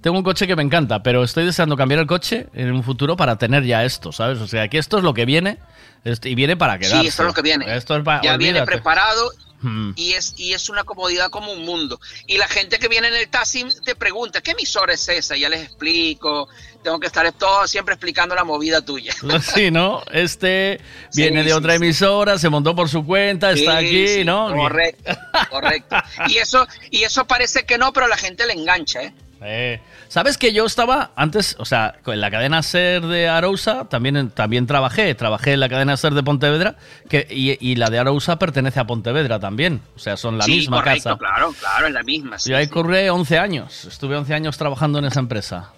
tengo 0.00 0.16
un 0.16 0.24
coche 0.24 0.46
que 0.46 0.56
me 0.56 0.62
encanta, 0.62 1.02
pero 1.02 1.22
estoy 1.22 1.44
deseando 1.44 1.76
cambiar 1.76 2.00
el 2.00 2.06
coche 2.06 2.46
en 2.54 2.72
un 2.72 2.82
futuro 2.82 3.14
para 3.14 3.36
tener 3.36 3.62
ya 3.64 3.84
esto, 3.84 4.10
¿sabes? 4.10 4.38
O 4.38 4.46
sea, 4.46 4.68
que 4.68 4.78
esto 4.78 4.96
es 4.96 5.04
lo 5.04 5.12
que 5.12 5.26
viene 5.26 5.58
este, 6.02 6.30
y 6.30 6.34
viene 6.34 6.56
para 6.56 6.78
quedarse. 6.78 7.02
Sí, 7.02 7.08
esto 7.08 7.24
es 7.24 7.26
lo 7.26 7.34
que 7.34 7.42
viene. 7.42 7.76
Esto 7.76 7.94
es 7.94 8.02
para, 8.02 8.22
ya 8.22 8.38
viene 8.38 8.62
preparado 8.62 9.32
Mm. 9.62 9.92
y 9.96 10.12
es, 10.12 10.34
y 10.36 10.52
es 10.52 10.68
una 10.68 10.84
comodidad 10.84 11.30
como 11.30 11.52
un 11.52 11.64
mundo. 11.64 12.00
Y 12.26 12.36
la 12.36 12.48
gente 12.48 12.78
que 12.78 12.88
viene 12.88 13.08
en 13.08 13.14
el 13.14 13.28
taxi 13.28 13.64
te 13.84 13.94
pregunta, 13.94 14.40
¿qué 14.40 14.50
emisora 14.52 14.92
es 14.92 15.08
esa? 15.08 15.36
Y 15.36 15.40
ya 15.40 15.48
les 15.48 15.62
explico. 15.64 16.48
Tengo 16.82 16.98
que 16.98 17.06
estar 17.06 17.30
todo 17.32 17.66
siempre 17.68 17.94
explicando 17.94 18.34
la 18.34 18.42
movida 18.44 18.84
tuya. 18.84 19.14
Sí, 19.54 19.70
¿no? 19.70 20.02
Este 20.10 20.80
viene 21.14 21.42
Sí, 21.42 21.48
de 21.48 21.54
otra 21.54 21.72
sí. 21.72 21.76
emisora, 21.76 22.38
se 22.38 22.48
montó 22.48 22.74
por 22.74 22.88
su 22.88 23.04
cuenta, 23.06 23.52
está 23.52 23.78
aquí, 23.78 24.24
¿no? 24.24 24.52
Correcto, 24.54 25.12
correcto. 25.50 25.96
Y 26.28 26.38
eso, 26.38 26.66
y 26.90 27.02
eso 27.04 27.24
parece 27.26 27.64
que 27.64 27.78
no, 27.78 27.92
pero 27.92 28.08
la 28.08 28.16
gente 28.16 28.46
le 28.46 28.54
engancha, 28.54 29.02
¿eh? 29.02 29.14
Eh, 29.44 29.80
¿Sabes 30.12 30.36
que 30.36 30.52
yo 30.52 30.66
estaba 30.66 31.12
antes, 31.16 31.56
o 31.58 31.64
sea, 31.64 31.94
en 32.04 32.20
la 32.20 32.30
cadena 32.30 32.62
SER 32.62 33.06
de 33.06 33.30
Arousa 33.30 33.86
también, 33.88 34.28
también 34.28 34.66
trabajé, 34.66 35.14
trabajé 35.14 35.54
en 35.54 35.60
la 35.60 35.70
cadena 35.70 35.96
SER 35.96 36.12
de 36.12 36.22
Pontevedra 36.22 36.76
que, 37.08 37.26
y, 37.30 37.56
y 37.66 37.76
la 37.76 37.88
de 37.88 37.98
Arousa 37.98 38.38
pertenece 38.38 38.78
a 38.78 38.86
Pontevedra 38.86 39.40
también, 39.40 39.80
o 39.96 39.98
sea, 39.98 40.18
son 40.18 40.36
la 40.36 40.44
sí, 40.44 40.50
misma 40.56 40.80
correcto, 40.82 41.16
casa. 41.16 41.18
claro, 41.18 41.54
claro, 41.58 41.86
es 41.86 41.94
la 41.94 42.02
misma. 42.02 42.38
sí, 42.38 42.50
Yo 42.50 42.58
ahí 42.58 42.66
sí. 42.66 42.70
curré 42.70 43.08
11 43.08 43.38
años, 43.38 43.86
estuve 43.86 44.14
11 44.14 44.34
años 44.34 44.58
trabajando 44.58 44.98
en 44.98 45.06
esa 45.06 45.18
empresa. 45.20 45.70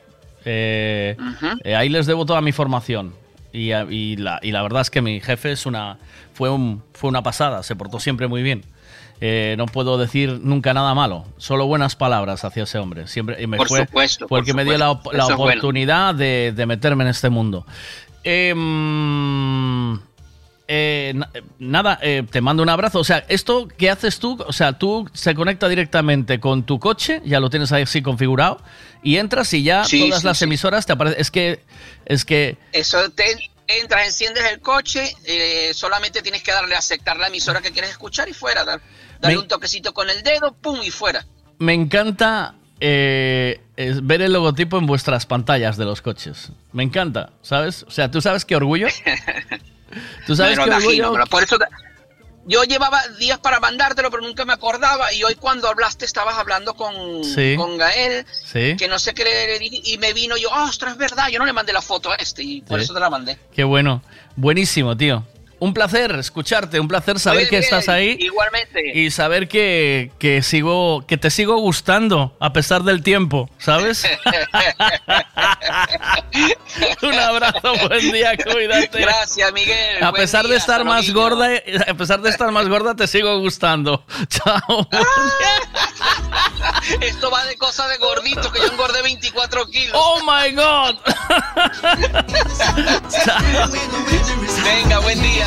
Eh, 0.44 1.16
eh, 1.62 1.76
ahí 1.76 1.88
les 1.88 2.06
debo 2.06 2.26
toda 2.26 2.40
mi 2.40 2.50
formación. 2.50 3.14
Y, 3.52 3.72
y 3.72 4.16
la, 4.16 4.40
y 4.42 4.50
la 4.50 4.62
verdad 4.64 4.82
es 4.82 4.90
que 4.90 5.00
mi 5.00 5.20
jefe 5.20 5.52
es 5.52 5.64
una, 5.64 5.98
fue, 6.32 6.50
un, 6.50 6.82
fue 6.92 7.08
una 7.08 7.22
pasada, 7.22 7.62
se 7.62 7.76
portó 7.76 8.00
siempre 8.00 8.26
muy 8.26 8.42
bien. 8.42 8.64
Eh, 9.20 9.54
no 9.56 9.66
puedo 9.66 9.96
decir 9.96 10.40
nunca 10.42 10.74
nada 10.74 10.92
malo, 10.94 11.24
solo 11.38 11.66
buenas 11.66 11.96
palabras 11.96 12.44
hacia 12.44 12.64
ese 12.64 12.78
hombre. 12.78 13.06
Siempre, 13.06 13.40
y 13.42 13.46
me 13.46 13.56
Por 13.56 13.68
fue, 13.68 13.80
supuesto, 13.86 14.28
fue 14.28 14.40
el 14.40 14.44
por 14.44 14.46
que 14.46 14.54
me 14.54 14.64
dio 14.64 14.76
la, 14.76 14.90
bueno. 14.92 15.26
oportunidad 15.28 16.14
de, 16.14 16.52
de 16.54 16.66
meterme 16.66 17.04
en 17.04 17.10
este 17.10 17.30
mundo. 17.30 17.64
Em, 18.24 19.94
eh, 20.66 21.14
eh, 21.34 21.42
nada, 21.58 21.98
eh, 22.02 22.24
te 22.30 22.40
mando 22.40 22.62
un 22.62 22.68
abrazo. 22.68 22.98
O 23.00 23.04
sea, 23.04 23.24
¿esto 23.28 23.68
qué 23.76 23.90
haces 23.90 24.18
tú? 24.18 24.42
O 24.46 24.52
sea, 24.52 24.72
tú 24.78 25.08
se 25.12 25.34
conecta 25.34 25.68
directamente 25.68 26.40
con 26.40 26.62
tu 26.64 26.78
coche, 26.78 27.20
ya 27.24 27.40
lo 27.40 27.50
tienes 27.50 27.70
ahí 27.72 27.82
así 27.82 28.02
configurado, 28.02 28.60
y 29.02 29.16
entras 29.16 29.52
y 29.54 29.62
ya 29.62 29.84
Sí, 29.84 30.00
todas 30.08 30.20
sí, 30.22 30.26
las 30.26 30.38
sí. 30.38 30.44
emisoras 30.44 30.86
te 30.86 30.92
aparecen. 30.92 31.20
Es 31.20 31.30
que, 31.30 31.60
es 32.06 32.24
que, 32.24 32.56
Eso 32.72 33.10
te 33.10 33.24
entras, 33.68 34.06
enciendes 34.06 34.44
el 34.52 34.60
coche, 34.60 35.14
eh, 35.24 35.72
solamente 35.74 36.22
tienes 36.22 36.42
que 36.42 36.52
darle 36.52 36.74
a 36.74 36.78
aceptar 36.78 37.16
la 37.18 37.28
emisora 37.28 37.60
que 37.60 37.70
quieres 37.70 37.90
escuchar 37.90 38.28
y 38.28 38.32
fuera. 38.32 38.64
dar- 38.64 38.80
darle 39.24 39.36
Me- 39.36 39.42
un 39.42 39.48
toquecito 39.48 39.92
con 39.94 40.08
el 40.10 40.22
dedo, 40.22 40.52
pum, 40.54 40.80
y 40.82 40.90
fuera. 40.90 41.24
me 41.58 41.72
encanta 41.74 42.54
eh, 42.80 43.60
es 43.76 44.04
ver 44.06 44.20
el 44.20 44.32
logotipo 44.32 44.76
en 44.78 44.86
vuestras 44.86 45.24
pantallas 45.26 45.76
de 45.76 45.84
los 45.84 46.02
coches. 46.02 46.50
Me 46.72 46.82
encanta, 46.82 47.30
¿sabes? 47.42 47.84
O 47.84 47.90
sea, 47.90 48.10
¿tú 48.10 48.20
sabes 48.20 48.44
qué 48.44 48.56
orgullo? 48.56 48.88
¿Tú 50.26 50.34
sabes 50.36 50.58
qué 50.58 50.70
orgullo? 50.70 51.12
pero 51.12 51.26
por 51.26 51.42
eso 51.42 51.58
te- 51.58 51.64
yo 52.46 52.62
llevaba 52.64 53.00
días 53.18 53.38
para 53.38 53.58
mandártelo, 53.58 54.10
pero 54.10 54.22
nunca 54.22 54.44
me 54.44 54.52
acordaba. 54.52 55.10
Y 55.14 55.22
hoy 55.24 55.34
cuando 55.34 55.66
hablaste, 55.68 56.04
estabas 56.04 56.36
hablando 56.36 56.74
con, 56.74 57.24
Sí. 57.24 57.54
con 57.56 57.78
Gael, 57.78 58.26
Sí. 58.30 58.76
que 58.76 58.86
no 58.86 58.98
sé 58.98 59.14
qué 59.14 59.24
le, 59.24 59.58
dije, 59.58 59.80
y 59.82 59.96
me 59.96 60.12
vino 60.12 60.36
yo, 60.36 60.52
"Ah, 60.52 60.64
ostras, 60.64 60.92
es 60.92 60.98
verdad, 60.98 61.28
yo 61.28 61.38
no 61.38 61.46
le 61.46 61.54
mandé 61.54 61.72
la 61.72 61.80
foto 61.80 62.10
a 62.10 62.16
este, 62.16 62.42
y 62.42 62.60
por 62.60 62.78
Sí. 62.80 62.84
eso 62.84 62.92
te 62.92 63.00
la 63.00 63.08
mandé. 63.08 63.38
Qué 63.54 63.64
bueno. 63.64 64.02
Buenísimo, 64.36 64.94
tío. 64.94 65.24
Un 65.64 65.72
placer 65.72 66.14
escucharte, 66.18 66.78
un 66.78 66.88
placer 66.88 67.18
saber 67.18 67.48
que 67.48 67.56
estás 67.56 67.88
ahí. 67.88 68.18
Igualmente. 68.20 68.82
Y 68.98 69.10
saber 69.10 69.48
que, 69.48 70.10
que 70.18 70.42
sigo, 70.42 71.06
que 71.06 71.16
te 71.16 71.30
sigo 71.30 71.56
gustando 71.56 72.36
a 72.38 72.52
pesar 72.52 72.82
del 72.82 73.02
tiempo, 73.02 73.48
¿sabes? 73.56 74.04
Un 77.02 77.14
abrazo, 77.14 77.72
buen 77.88 78.12
día, 78.12 78.36
cuídate. 78.36 79.00
Gracias, 79.00 79.52
Miguel. 79.54 80.04
A 80.04 80.12
pesar 80.12 80.46
de 80.46 80.56
estar 80.56 80.84
más 80.84 81.10
gorda, 81.14 81.48
a 81.88 81.94
pesar 81.94 82.20
de 82.20 82.28
estar 82.28 82.50
más 82.50 82.68
gorda, 82.68 82.94
te 82.94 83.06
sigo 83.06 83.38
gustando. 83.38 84.04
Chao. 84.28 84.86
Esto 87.00 87.30
va 87.30 87.44
de 87.46 87.56
cosas 87.56 87.88
de 87.88 87.96
gordito, 87.98 88.52
que 88.52 88.58
yo 88.58 88.66
engordé 88.66 89.02
24 89.02 89.66
kilos. 89.66 89.92
Oh 89.94 90.20
my 90.22 90.52
God. 90.52 90.96
Venga, 94.64 94.98
buen 94.98 95.22
día. 95.22 95.46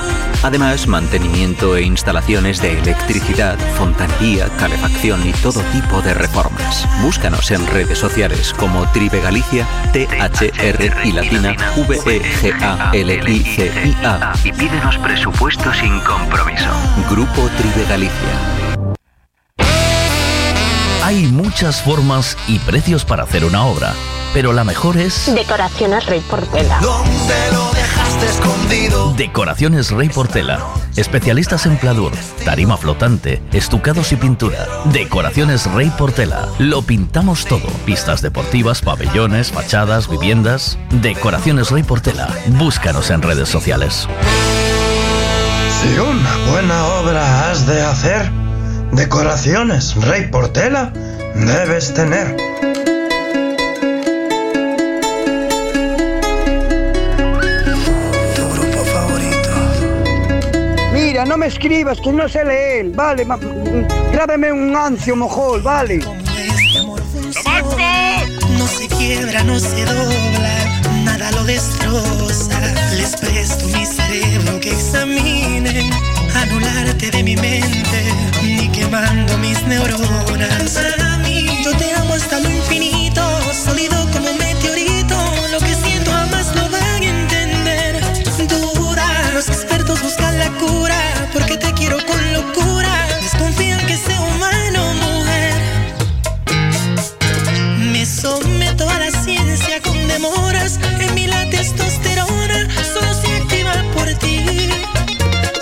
Además, 0.43 0.87
mantenimiento 0.87 1.77
e 1.77 1.83
instalaciones 1.83 2.59
de 2.61 2.79
electricidad, 2.79 3.59
fontanería, 3.77 4.49
calefacción 4.57 5.27
y 5.27 5.33
todo 5.33 5.61
tipo 5.71 6.01
de 6.01 6.15
reformas. 6.15 6.87
Búscanos 7.01 7.51
en 7.51 7.67
redes 7.67 7.99
sociales 7.99 8.51
como 8.57 8.89
Tribe 8.91 9.21
Galicia, 9.21 9.67
T-H-R 9.93 10.93
y 11.03 11.11
latina, 11.11 11.55
V-E-G-A-L-I-C-I-A 11.87 12.33
y 14.43 14.51
pídenos 14.51 14.97
presupuesto 14.97 15.71
sin 15.73 15.99
compromiso. 15.99 16.69
Grupo 17.09 17.47
Tribe 17.57 17.85
Galicia. 17.87 18.11
Hay 21.03 21.27
muchas 21.27 21.83
formas 21.83 22.35
y 22.47 22.57
precios 22.59 23.05
para 23.05 23.23
hacer 23.23 23.45
una 23.45 23.65
obra, 23.65 23.93
pero 24.33 24.53
la 24.53 24.63
mejor 24.63 24.97
es 24.97 25.31
Decoraciones 25.33 26.05
Rey 26.07 26.21
Portela. 26.21 26.79
¿Dónde 26.81 27.51
lo 27.51 27.71
dejaste 27.71 28.00
escondido? 28.23 29.13
Decoraciones 29.13 29.91
Rey 29.91 30.09
Portela. 30.09 30.59
Especialistas 30.95 31.65
en 31.65 31.77
pladur, 31.77 32.11
tarima 32.43 32.77
flotante, 32.77 33.41
estucados 33.51 34.11
y 34.11 34.15
pintura. 34.15 34.67
Decoraciones 34.85 35.71
Rey 35.71 35.91
Portela. 35.97 36.47
Lo 36.59 36.81
pintamos 36.81 37.45
todo. 37.45 37.67
Pistas 37.85 38.21
deportivas, 38.21 38.81
pabellones, 38.81 39.51
fachadas, 39.51 40.09
viviendas. 40.09 40.77
Decoraciones 41.01 41.71
Rey 41.71 41.83
Portela. 41.83 42.27
Búscanos 42.57 43.09
en 43.09 43.21
redes 43.21 43.49
sociales. 43.49 44.07
Si 45.81 45.97
una 45.97 46.51
buena 46.51 46.85
obra 46.99 47.49
has 47.49 47.65
de 47.65 47.81
hacer, 47.81 48.31
decoraciones 48.91 49.95
Rey 49.95 50.27
Portela 50.29 50.93
debes 51.35 51.93
tener. 51.93 52.35
Mira, 61.11 61.25
no 61.25 61.35
me 61.37 61.47
escribas 61.47 61.99
que 61.99 62.09
no 62.09 62.29
sé 62.29 62.45
leer, 62.45 62.85
vale. 62.91 63.25
ma- 63.25 63.37
Grábame 64.13 64.49
un 64.53 64.73
ancio 64.73 65.13
mojol, 65.13 65.61
vale. 65.61 65.97
No 68.57 68.65
se 68.65 68.87
quiebra, 68.87 69.43
no 69.43 69.59
se 69.59 69.83
dobla, 69.83 70.81
nada 71.03 71.29
lo 71.31 71.43
destroza. 71.43 72.61
Les 72.95 73.13
presto 73.17 73.65
mi 73.77 73.85
cerebro 73.85 74.57
que 74.61 74.71
examinen, 74.71 75.89
anularte 76.33 77.11
de 77.11 77.23
mi 77.23 77.35
mente, 77.35 78.03
ni 78.41 78.69
quemando 78.69 79.37
mis 79.39 79.61
neuronas. 79.67 80.71
Para 80.71 81.17
mí, 81.17 81.45
yo 81.65 81.75
te 81.75 81.91
amo 81.91 82.13
hasta 82.13 82.39
lo 82.39 82.49
infinito, 82.49 83.21
sólido 83.53 83.97
como 84.13 84.31
un 84.31 84.37
meteorito. 84.37 85.17
Lo 85.51 85.59
que 85.59 85.75
siento 85.75 85.90
porque 91.33 91.57
te 91.57 91.73
quiero 91.73 91.97
con 92.05 92.33
locura. 92.33 92.89
Desconfían 93.21 93.79
que 93.87 93.97
sea 93.97 94.21
humano, 94.21 94.93
mujer. 94.93 95.53
Me 97.91 98.05
someto 98.05 98.89
a 98.89 98.99
la 98.99 99.11
ciencia 99.11 99.81
con 99.81 100.07
demoras. 100.07 100.79
En 100.99 101.13
mí 101.15 101.27
la 101.27 101.49
testosterona 101.49 102.67
solo 102.93 103.13
se 103.21 103.35
activa 103.37 103.73
por 103.93 104.07
ti. 104.15 104.69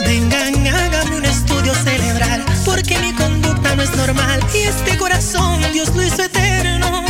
Vengan, 0.06 0.68
hágame 0.68 1.16
un 1.18 1.26
estudio 1.26 1.74
cerebral. 1.76 2.44
Porque 2.66 3.00
mi 3.00 3.14
conducta 3.14 3.76
no 3.76 3.84
es 3.84 3.96
normal. 3.96 4.42
Y 4.54 4.60
este 4.60 4.98
corazón, 4.98 5.62
Dios 5.72 5.96
lo 5.96 6.04
hizo 6.04 6.24
eterno. 6.24 7.06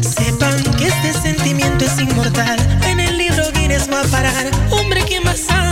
Sepan 0.00 0.62
que 0.76 0.86
este 0.86 1.12
sentimiento 1.12 1.84
es 1.84 1.98
inmortal. 1.98 2.58
En 2.84 3.00
el 3.00 3.18
libro 3.18 3.44
Guinness 3.52 3.90
va 3.90 4.00
a 4.00 4.04
parar. 4.04 4.50
Hombre 4.70 5.04
que 5.04 5.20
más 5.20 5.40
ama 5.50 5.65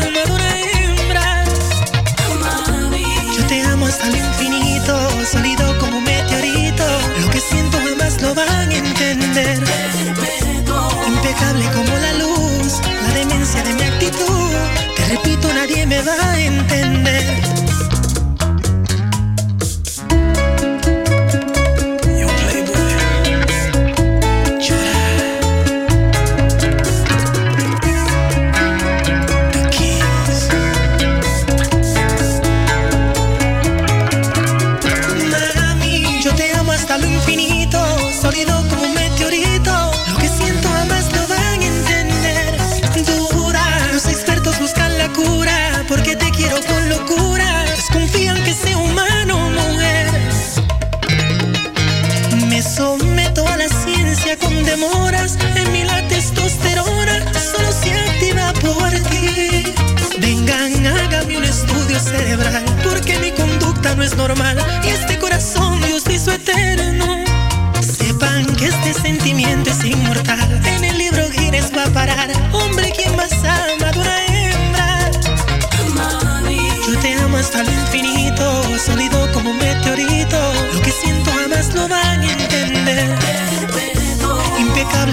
someto 52.74 53.46
a 53.46 53.56
la 53.56 53.68
ciencia 53.68 54.36
con 54.36 54.64
demoras. 54.64 55.38
En 55.54 55.72
mí 55.72 55.84
la 55.84 56.06
testosterona 56.08 57.32
solo 57.32 57.70
se 57.72 57.92
activa 57.92 58.52
por 58.54 58.90
ti. 59.10 59.74
Vengan, 60.18 60.86
hágame 60.86 61.38
un 61.38 61.44
estudio 61.44 61.98
cerebral. 62.00 62.64
Porque 62.82 63.18
mi 63.18 63.30
conducta 63.30 63.94
no 63.94 64.02
es 64.02 64.16
normal. 64.16 64.56
Y 64.84 64.88
este 64.88 65.18
corazón 65.18 65.80
Dios 65.82 66.04
hizo 66.10 66.32
eterno. 66.32 66.73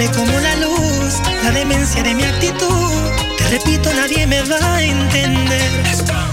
Como 0.10 0.40
la 0.40 0.56
luz, 0.56 1.22
la 1.44 1.52
demencia 1.52 2.02
de 2.02 2.16
mi 2.16 2.24
actitud. 2.24 2.92
Te 3.38 3.48
repito, 3.50 3.94
nadie 3.94 4.26
me 4.26 4.42
va 4.42 4.76
a 4.76 4.84
entender. 4.84 6.31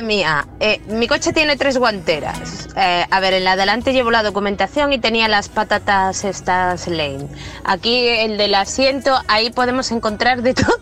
Mía. 0.00 0.46
Eh, 0.60 0.80
mi 0.88 1.06
coche 1.06 1.32
tiene 1.32 1.56
tres 1.56 1.78
guanteras. 1.78 2.68
Eh, 2.76 3.04
a 3.10 3.20
ver, 3.20 3.34
en 3.34 3.44
la 3.44 3.56
delante 3.56 3.92
llevo 3.92 4.10
la 4.10 4.22
documentación 4.22 4.92
y 4.92 4.98
tenía 4.98 5.28
las 5.28 5.48
patatas 5.48 6.24
estas 6.24 6.86
lane. 6.88 7.28
Aquí 7.64 8.06
el 8.08 8.36
del 8.38 8.54
asiento, 8.54 9.18
ahí 9.28 9.50
podemos 9.50 9.90
encontrar 9.92 10.42
de 10.42 10.54
todo. 10.54 10.78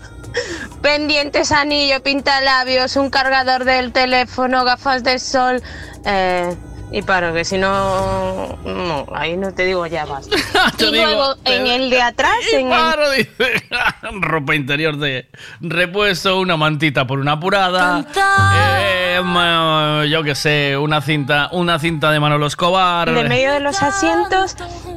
Pendientes, 0.80 1.52
anillo, 1.52 2.02
pintalabios, 2.02 2.96
un 2.96 3.10
cargador 3.10 3.64
del 3.64 3.92
teléfono, 3.92 4.64
gafas 4.64 5.04
de 5.04 5.18
sol. 5.18 5.62
eh, 6.04 6.56
y 6.92 7.02
paro, 7.02 7.32
que 7.32 7.44
si 7.44 7.58
no. 7.58 8.58
No, 8.64 9.06
ahí 9.14 9.36
no 9.36 9.52
te 9.52 9.64
digo 9.64 9.86
ya 9.86 10.04
basta. 10.04 10.36
Te 10.76 10.86
y 10.86 10.92
digo, 10.92 11.04
luego 11.06 11.34
en 11.44 11.66
el 11.66 11.90
de 11.90 12.02
atrás, 12.02 12.36
en 12.52 12.70
el. 12.70 13.16
Dice. 13.16 13.64
Ropa 14.20 14.54
interior 14.54 14.98
de 14.98 15.28
repuesto, 15.60 16.38
una 16.38 16.56
mantita 16.56 17.06
por 17.06 17.18
una 17.18 17.32
apurada. 17.32 18.04
eh, 18.54 20.08
yo 20.10 20.22
qué 20.22 20.34
sé, 20.34 20.76
una 20.76 21.00
cinta, 21.00 21.48
una 21.52 21.78
cinta 21.78 22.10
de 22.10 22.20
Manolo 22.20 22.46
Escobar. 22.46 23.10
De 23.10 23.24
medio 23.24 23.52
de 23.52 23.60
los 23.60 23.82
asientos 23.82 24.56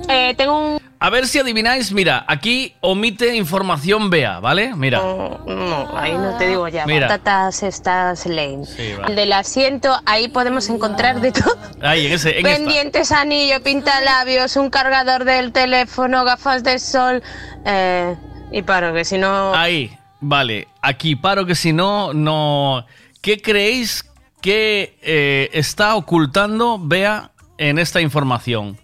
eh, 0.09 0.33
tengo 0.37 0.75
un... 0.75 0.84
A 0.97 1.09
ver 1.09 1.27
si 1.27 1.39
adivináis, 1.39 1.91
mira, 1.91 2.25
aquí 2.27 2.73
omite 2.81 3.35
información 3.35 4.09
Bea, 4.09 4.39
¿vale? 4.39 4.73
Mira. 4.75 4.99
No, 4.99 5.97
ahí 5.97 6.13
no 6.13 6.37
te 6.37 6.47
digo 6.47 6.67
ya. 6.67 6.85
Mira. 6.85 7.07
Patatas 7.07 7.63
estas 7.63 8.25
lane. 8.25 8.65
Sí, 8.65 8.93
va. 8.99 9.07
El 9.07 9.15
del 9.15 9.33
asiento, 9.33 9.99
ahí 10.05 10.29
podemos 10.29 10.69
encontrar 10.69 11.19
de 11.19 11.31
todo. 11.31 11.57
Ahí, 11.81 12.07
en 12.07 12.13
ese, 12.13 12.39
en 12.39 12.45
esta. 12.45 12.57
Pendientes, 12.57 13.11
anillo, 13.11 13.61
pintalabios, 13.61 14.55
un 14.55 14.69
cargador 14.69 15.25
del 15.25 15.51
teléfono, 15.51 16.23
gafas 16.23 16.63
de 16.63 16.79
sol. 16.79 17.21
eh, 17.65 18.15
y 18.51 18.61
paro, 18.61 18.93
que 18.93 19.03
si 19.03 19.17
no... 19.17 19.53
Ahí, 19.53 19.97
vale. 20.21 20.67
Aquí 20.81 21.15
paro 21.15 21.45
que 21.45 21.55
si 21.55 21.73
no, 21.73 22.13
no. 22.13 22.85
¿Qué 23.21 23.41
creéis 23.41 24.05
que 24.41 24.97
eh, 25.01 25.49
está 25.51 25.95
ocultando 25.95 26.79
Bea 26.79 27.31
en 27.57 27.79
esta 27.79 27.99
información? 28.01 28.79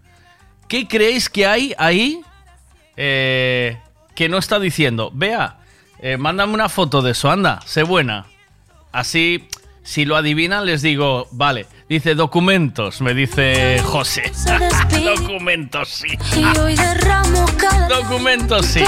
¿Qué 0.72 0.88
creéis 0.88 1.30
que 1.30 1.46
hay 1.46 1.76
ahí 1.78 2.22
eh, 2.96 3.78
que 4.16 4.30
no 4.30 4.38
está 4.38 4.58
diciendo? 4.58 5.12
Bea, 5.14 5.58
eh, 6.00 6.16
mándame 6.16 6.54
una 6.54 6.70
foto 6.70 7.02
de 7.02 7.12
eso, 7.12 7.30
anda, 7.30 7.60
sé 7.66 7.84
buena. 7.84 8.26
Así, 8.94 9.50
si 9.84 10.06
lo 10.06 10.16
adivinan, 10.16 10.66
les 10.66 10.82
digo, 10.82 11.28
vale. 11.32 11.66
Dice 11.90 12.16
documentos, 12.16 13.02
me 13.02 13.14
dice 13.14 13.82
José. 13.84 14.32
documentos, 15.04 15.90
sí. 15.90 16.18
Documentos, 17.90 18.66
sí. 18.66 18.82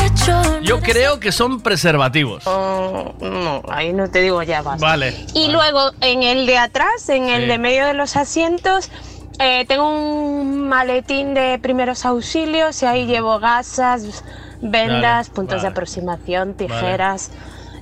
Yo 0.61 0.79
creo 0.79 1.19
que 1.19 1.33
son 1.33 1.59
preservativos. 1.59 2.45
no, 2.45 3.61
ahí 3.69 3.91
no 3.91 4.09
te 4.09 4.21
digo 4.21 4.41
ya 4.41 4.61
basta. 4.61 4.85
Vale. 4.85 5.13
Y 5.33 5.51
luego 5.51 5.91
en 5.99 6.23
el 6.23 6.45
de 6.45 6.59
atrás, 6.59 7.09
en 7.09 7.27
el 7.27 7.41
Sí. 7.41 7.47
de 7.47 7.57
medio 7.57 7.85
de 7.85 7.93
los 7.93 8.15
asientos, 8.15 8.89
eh, 9.39 9.65
tengo 9.67 9.89
un 9.89 10.67
maletín 10.67 11.33
de 11.33 11.59
primeros 11.59 12.05
auxilios 12.05 12.81
y 12.83 12.85
ahí 12.85 13.05
llevo 13.05 13.39
gasas, 13.39 14.23
vendas, 14.61 15.27
Vale, 15.27 15.35
puntos 15.35 15.61
de 15.61 15.67
aproximación, 15.67 16.53
tijeras, 16.55 17.31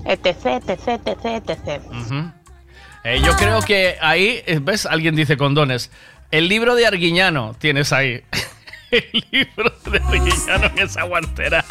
etc, 0.05 0.61
etc, 0.67 1.01
etc, 1.05 1.49
etc. 1.49 1.81
Eh, 3.03 3.21
yo 3.23 3.35
creo 3.35 3.61
que 3.61 3.97
ahí, 4.01 4.41
eh, 4.45 4.59
¿ves? 4.61 4.85
Alguien 4.85 5.15
dice 5.15 5.37
condones. 5.37 5.91
El 6.29 6.47
libro 6.47 6.75
de 6.75 6.85
Arguiñano 6.87 7.55
tienes 7.57 7.91
ahí. 7.93 8.23
El 8.91 9.25
libro 9.31 9.73
de 9.89 9.97
Arguiñano 9.97 10.67
en 10.67 10.79
esa 10.79 11.03
guantera. 11.03 11.65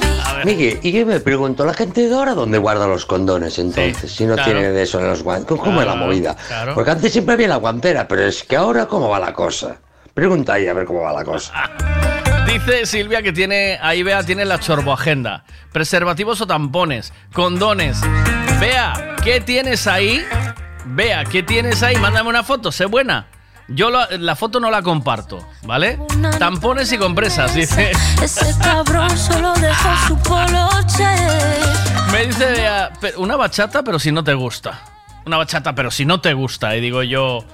Miguel, 0.44 0.78
y 0.82 0.92
yo 0.92 1.06
me 1.06 1.20
pregunto, 1.20 1.64
¿la 1.64 1.74
gente 1.74 2.08
de 2.08 2.14
ahora 2.14 2.34
dónde 2.34 2.58
guarda 2.58 2.86
los 2.86 3.06
condones 3.06 3.58
entonces? 3.58 4.12
si 4.12 4.24
no 4.26 4.34
claro. 4.34 4.52
tiene 4.52 4.70
de 4.70 4.82
eso 4.82 4.98
en 5.00 5.06
los 5.08 5.22
guantes. 5.22 5.56
¿Cómo 5.58 5.80
es 5.80 5.86
la 5.86 5.92
Claro, 5.92 6.06
movida? 6.06 6.36
claro. 6.48 6.74
Porque 6.74 6.90
antes 6.90 7.12
siempre 7.12 7.34
había 7.34 7.48
la 7.48 7.56
guantera, 7.56 8.06
pero 8.08 8.22
es 8.24 8.42
que 8.44 8.56
ahora, 8.56 8.86
¿cómo 8.86 9.08
va 9.08 9.18
la 9.20 9.32
cosa? 9.32 9.76
Pregunta 10.14 10.54
ahí 10.54 10.66
a 10.66 10.72
ver 10.74 10.84
cómo 10.86 11.02
va 11.02 11.12
la 11.12 11.24
cosa. 11.24 11.52
Dice 12.46 12.84
Silvia 12.86 13.22
que 13.22 13.32
tiene, 13.32 13.78
ahí 13.80 14.02
vea, 14.02 14.22
tiene 14.24 14.44
la 14.44 14.58
chorboagenda. 14.58 15.44
Preservativos 15.72 16.40
o 16.40 16.46
tampones, 16.46 17.12
condones. 17.32 18.00
Vea, 18.58 19.16
¿qué 19.22 19.40
tienes 19.40 19.86
ahí? 19.86 20.24
Vea, 20.86 21.24
¿qué 21.24 21.42
tienes 21.44 21.82
ahí? 21.82 21.96
Mándame 21.96 22.28
una 22.28 22.42
foto, 22.42 22.72
sé 22.72 22.86
buena. 22.86 23.26
Yo 23.72 23.88
la, 23.90 24.08
la 24.18 24.34
foto 24.34 24.58
no 24.58 24.70
la 24.70 24.82
comparto, 24.82 25.46
¿vale? 25.62 25.98
Tampones 26.38 26.92
y 26.92 26.98
compresas, 26.98 27.54
dice. 27.54 27.92
Ese 28.20 28.54
cabrón 28.58 29.16
solo 29.16 29.52
dejó 29.54 29.88
su 30.08 30.16
poloche. 30.18 31.06
Me 32.12 32.26
dice 32.26 32.68
"Pe- 33.00 33.14
una 33.16 33.36
bachata, 33.36 33.82
pero 33.84 33.98
si 34.00 34.10
no 34.10 34.24
te 34.24 34.34
gusta. 34.34 34.80
Una 35.24 35.36
bachata, 35.36 35.74
pero 35.74 35.90
si 35.92 36.04
no 36.04 36.20
te 36.20 36.32
gusta. 36.34 36.74
Y 36.76 36.80
digo 36.80 37.02
yo, 37.04 37.44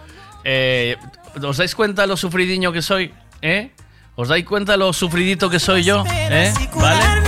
eh, 0.44 0.97
¿os 1.43 1.59
dais 1.59 1.74
cuenta 1.74 2.06
lo 2.06 2.16
sufridiño 2.16 2.72
que 2.72 2.80
soy? 2.80 3.12
¿Eh? 3.43 3.72
¿Os 4.14 4.28
dais 4.28 4.47
cuenta 4.47 4.78
lo 4.78 4.94
sufridito 4.94 5.51
que 5.51 5.60
soy 5.60 5.82
yo? 5.84 6.02
¿Eh? 6.10 6.52
¿Vale? 6.74 7.26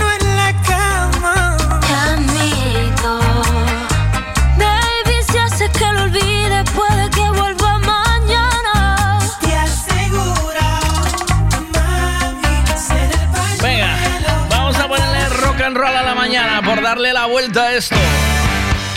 Vuelta 17.25 17.63
a 17.63 17.75
esto. 17.75 17.95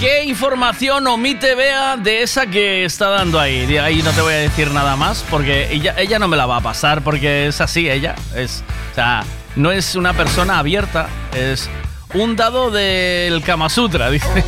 ¿Qué 0.00 0.24
información 0.24 1.06
omite 1.06 1.54
Bea 1.54 1.96
de 1.96 2.22
esa 2.22 2.46
que 2.46 2.84
está 2.84 3.08
dando 3.08 3.38
ahí? 3.38 3.66
De 3.66 3.78
ahí 3.78 4.02
no 4.02 4.10
te 4.10 4.20
voy 4.20 4.34
a 4.34 4.38
decir 4.38 4.72
nada 4.72 4.96
más 4.96 5.24
porque 5.30 5.68
ella, 5.70 6.18
no 6.18 6.26
me 6.26 6.36
la 6.36 6.46
va 6.46 6.56
a 6.56 6.60
pasar 6.60 7.02
porque 7.02 7.46
es 7.46 7.60
así, 7.60 7.88
ella. 7.88 8.16
Es, 8.34 8.64
o 8.90 8.94
sea, 8.96 9.22
no 9.54 9.70
es 9.70 9.94
una 9.94 10.12
persona 10.12 10.58
abierta, 10.58 11.08
es 11.32 11.70
un 12.14 12.34
dado 12.34 12.72
del 12.72 13.42
Kama 13.42 13.68
Sutra, 13.68 14.10
dice. 14.10 14.44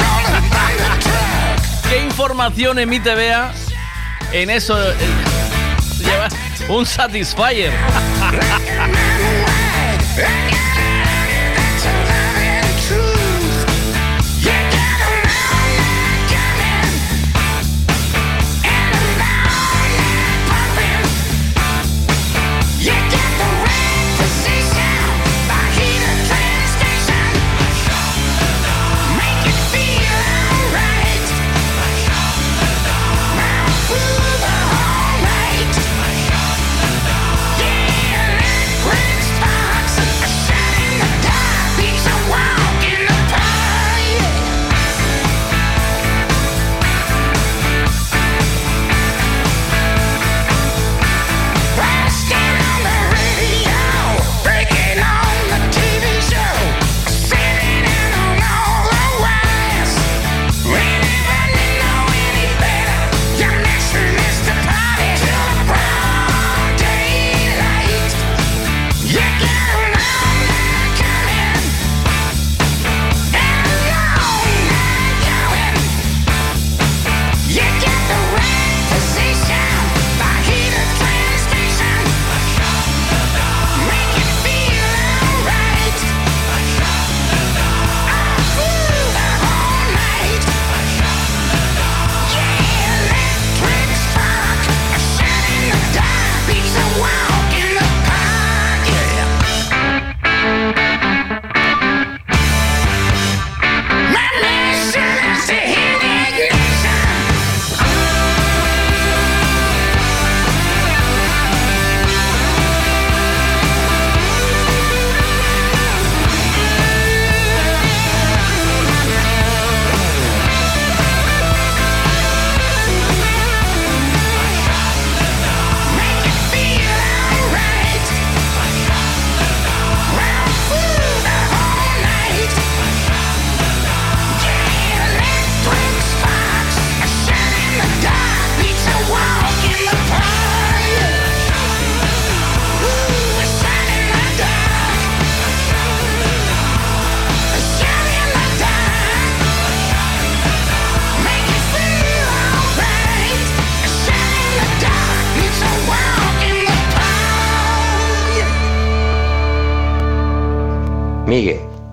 ¿Qué 1.89 2.03
información 2.03 2.81
emite 2.81 3.15
Bea 3.15 3.53
en 4.33 4.51
eso? 4.51 4.77
Lleva 6.01 6.29
un 6.69 6.85
Satisfyer. 6.85 7.73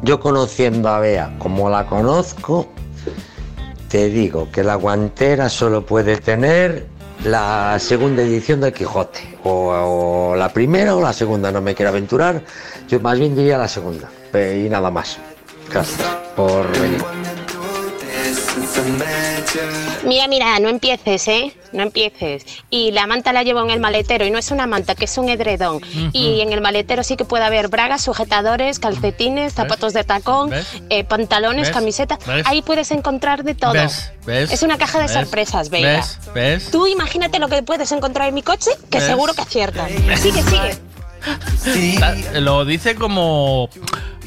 yo 0.04 0.20
conociendo 0.20 0.90
a 0.90 1.00
Bea 1.00 1.36
como 1.40 1.70
la 1.70 1.86
conozco, 1.86 2.68
te 3.90 4.10
digo 4.10 4.50
que 4.52 4.64
la 4.64 4.76
guantera 4.76 5.50
solo 5.50 5.86
puede 5.86 6.18
tener 6.18 6.88
la 7.24 7.78
segunda 7.80 8.24
edición 8.24 8.62
del 8.62 8.74
Quijote. 8.74 9.38
O, 9.44 10.34
la 10.38 10.50
primera 10.50 10.96
o 10.96 11.02
la 11.02 11.14
segunda, 11.14 11.52
no 11.52 11.62
me 11.62 11.76
quiero 11.76 11.90
aventurar. 11.90 12.42
Yo 12.88 13.00
más 13.00 13.20
bien 13.20 13.36
diría 13.36 13.58
la 13.58 13.68
segunda. 13.68 14.10
Y 14.34 14.70
nada 14.70 14.90
más. 14.90 15.18
Gracias 15.70 16.08
por 16.36 16.72
venir. 16.80 17.21
Mira, 20.06 20.28
mira, 20.28 20.60
no 20.60 20.70
empieces, 20.70 21.28
¿eh? 21.28 21.56
No 21.72 21.84
empieces. 21.84 22.46
Y 22.70 22.92
la 22.92 23.08
manta 23.08 23.32
la 23.34 23.44
llevo 23.44 23.62
en 23.62 23.70
el 23.70 23.80
maletero 23.80 24.26
y 24.26 24.32
no 24.32 24.38
es 24.38 24.52
una 24.52 24.68
manta, 24.68 24.96
que 24.96 25.06
es 25.06 25.18
un 25.18 25.30
edredón. 25.30 25.82
Y 26.14 26.42
en 26.42 26.52
el 26.52 26.62
maletero 26.62 27.04
sí 27.04 27.16
que 27.16 27.26
puede 27.26 27.44
haber 27.44 27.68
bragas, 27.70 28.04
sujetadores, 28.04 28.80
calcetines, 28.80 29.54
zapatos 29.54 29.94
de 29.94 30.04
tacón, 30.04 30.52
eh, 30.90 31.04
pantalones, 31.04 31.68
¿Ves? 31.68 31.72
camisetas. 31.76 32.20
¿Ves? 32.26 32.46
Ahí 32.48 32.62
puedes 32.62 32.92
encontrar 32.92 33.44
de 33.44 33.56
todo. 33.56 33.74
Es 34.52 34.64
una 34.64 34.78
caja 34.78 35.00
de 35.00 35.08
sorpresas. 35.08 35.70
¿Ves? 35.70 36.18
Tú 36.72 36.88
imagínate 36.88 37.40
lo 37.40 37.48
que 37.48 37.64
puedes 37.64 37.92
encontrar 37.92 38.28
en 38.30 38.36
mi 38.36 38.42
coche, 38.44 38.72
que 38.90 39.00
seguro 39.02 39.34
que 39.34 39.42
aciertas. 39.42 39.90
Sigue, 40.20 40.42
sigue. 40.44 40.78
Ta- 42.00 42.16
Lo 42.40 42.66
dice 42.66 42.96
como. 42.96 43.70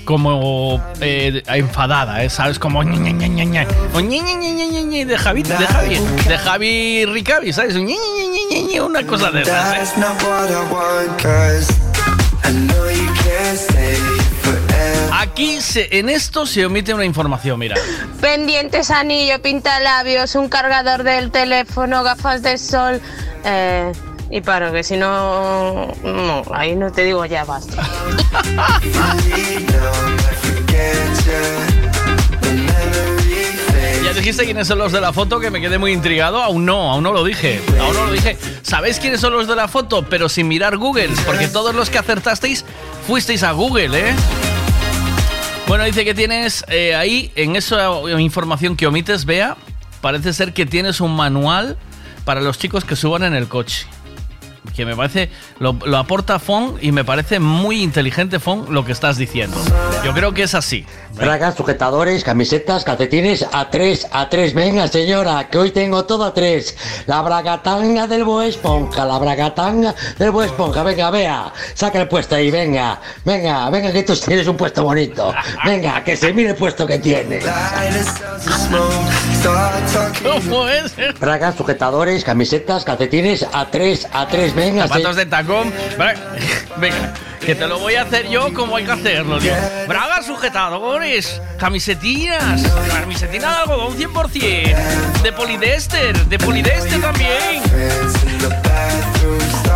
Como 0.04 0.82
eh, 1.00 1.42
enfadada, 1.46 2.22
¿eh? 2.24 2.30
¿sabes? 2.30 2.58
Como. 2.58 2.80
O 2.80 2.82
ñe, 2.84 2.98
de 5.04 5.18
Javi, 5.18 5.42
de 5.42 5.56
Javi, 5.66 5.98
de 6.28 6.38
Javi 6.38 7.06
Ricavi, 7.06 7.52
¿sabes? 7.52 7.74
Una 7.76 9.06
cosa 9.06 9.30
de 9.30 9.42
esas, 9.42 9.72
¿eh? 9.74 9.76
That's 9.78 9.96
not 9.98 10.22
what 10.22 10.50
I 10.50 10.54
want, 10.72 11.22
cause 11.22 11.72
I 12.44 12.52
know 12.52 12.90
you 12.90 13.06
can't 13.14 13.58
stay 13.58 13.96
forever. 14.42 15.10
Aquí 15.12 15.60
se- 15.60 15.88
en 15.98 16.08
esto 16.10 16.44
se 16.46 16.64
omite 16.66 16.92
una 16.92 17.04
información, 17.04 17.58
mira. 17.58 17.76
Pendientes, 18.20 18.90
anillo, 18.90 19.40
pintalabios, 19.40 20.34
un 20.34 20.48
cargador 20.48 21.02
del 21.02 21.30
teléfono, 21.30 22.02
gafas 22.04 22.42
de 22.42 22.58
sol. 22.58 23.00
Eh, 23.44 23.92
y 24.34 24.40
paro, 24.40 24.72
que 24.72 24.82
si 24.82 24.96
no. 24.96 25.86
No, 26.02 26.42
ahí 26.52 26.74
no 26.74 26.90
te 26.90 27.04
digo 27.04 27.24
ya 27.24 27.44
basta. 27.44 27.80
Ya 34.02 34.12
dijiste 34.12 34.44
quiénes 34.44 34.66
son 34.66 34.78
los 34.78 34.90
de 34.90 35.00
la 35.00 35.12
foto 35.12 35.38
que 35.38 35.52
me 35.52 35.60
quedé 35.60 35.78
muy 35.78 35.92
intrigado. 35.92 36.42
Aún 36.42 36.66
no, 36.66 36.90
aún 36.90 37.04
no 37.04 37.12
lo 37.12 37.22
dije. 37.22 37.62
Aún 37.80 37.94
no 37.94 38.06
lo 38.06 38.12
dije. 38.12 38.36
¿Sabéis 38.62 38.98
quiénes 38.98 39.20
son 39.20 39.34
los 39.34 39.46
de 39.46 39.54
la 39.54 39.68
foto? 39.68 40.04
Pero 40.04 40.28
sin 40.28 40.48
mirar 40.48 40.78
Google, 40.78 41.10
porque 41.24 41.46
todos 41.46 41.72
los 41.72 41.88
que 41.88 41.98
acertasteis 41.98 42.64
fuisteis 43.06 43.44
a 43.44 43.52
Google, 43.52 43.96
¿eh? 43.96 44.14
Bueno, 45.68 45.84
dice 45.84 46.04
que 46.04 46.12
tienes 46.12 46.64
eh, 46.66 46.96
ahí, 46.96 47.30
en 47.36 47.54
esa 47.54 47.88
información 48.18 48.74
que 48.74 48.88
omites, 48.88 49.26
vea, 49.26 49.56
parece 50.00 50.32
ser 50.32 50.52
que 50.52 50.66
tienes 50.66 51.00
un 51.00 51.14
manual 51.14 51.76
para 52.24 52.40
los 52.40 52.58
chicos 52.58 52.84
que 52.84 52.96
suban 52.96 53.22
en 53.22 53.34
el 53.34 53.46
coche. 53.46 53.86
Que 54.74 54.86
me 54.86 54.96
parece, 54.96 55.30
lo, 55.58 55.76
lo 55.84 55.98
aporta 55.98 56.38
Fon 56.38 56.76
y 56.80 56.90
me 56.90 57.04
parece 57.04 57.38
muy 57.38 57.82
inteligente 57.82 58.40
Fon 58.40 58.66
lo 58.70 58.84
que 58.84 58.92
estás 58.92 59.16
diciendo. 59.16 59.56
Yo 60.04 60.12
creo 60.14 60.32
que 60.32 60.42
es 60.42 60.54
así. 60.54 60.86
Bragas, 61.14 61.54
sujetadores, 61.54 62.24
camisetas, 62.24 62.82
calcetines, 62.82 63.46
a 63.52 63.70
tres, 63.70 64.06
a 64.10 64.28
tres. 64.28 64.52
Venga, 64.52 64.88
señora, 64.88 65.48
que 65.48 65.58
hoy 65.58 65.70
tengo 65.70 66.04
todo 66.04 66.24
a 66.24 66.34
tres. 66.34 66.76
La 67.06 67.22
bragatanga 67.22 68.08
del 68.08 68.24
Boa 68.24 68.46
Esponja, 68.46 69.04
la 69.04 69.18
bragatanga 69.18 69.94
del 70.18 70.32
Boa 70.32 70.46
Esponja. 70.46 70.82
Venga, 70.82 71.10
vea, 71.10 71.52
saca 71.74 72.00
el 72.00 72.08
puesto 72.08 72.34
ahí, 72.34 72.50
venga. 72.50 73.00
Venga, 73.24 73.70
venga, 73.70 73.92
que 73.92 74.02
tú 74.02 74.16
tienes 74.16 74.48
un 74.48 74.56
puesto 74.56 74.82
bonito. 74.82 75.32
Venga, 75.64 76.02
que 76.02 76.16
se 76.16 76.32
mire 76.32 76.50
el 76.50 76.56
puesto 76.56 76.84
que 76.84 76.98
tiene. 76.98 77.40
¿Cómo 80.22 80.68
es? 80.68 80.94
Bragas, 81.20 81.54
sujetadores, 81.54 82.24
camisetas, 82.24 82.84
calcetines, 82.84 83.46
a 83.52 83.70
tres, 83.70 84.08
a 84.12 84.26
tres. 84.26 84.52
Venga, 84.52 84.88
Zapatos 84.88 85.14
de 85.14 85.26
tacón. 85.26 85.72
Venga, 86.76 87.14
que 87.44 87.54
te 87.54 87.66
lo 87.66 87.78
voy 87.78 87.94
a 87.94 88.02
hacer 88.02 88.28
yo 88.28 88.52
como 88.54 88.76
hay 88.76 88.84
que 88.84 88.92
hacerlo, 88.92 89.38
tío. 89.38 89.52
Bragas, 89.86 90.26
sujetadores, 90.26 91.40
camisetinas, 91.58 92.62
camisetinas 92.88 93.50
de 93.50 93.60
algodón 93.62 93.96
100%, 93.96 95.22
de 95.22 95.32
polidester, 95.32 96.26
de 96.26 96.38
polidester 96.38 97.00
también. 97.00 97.62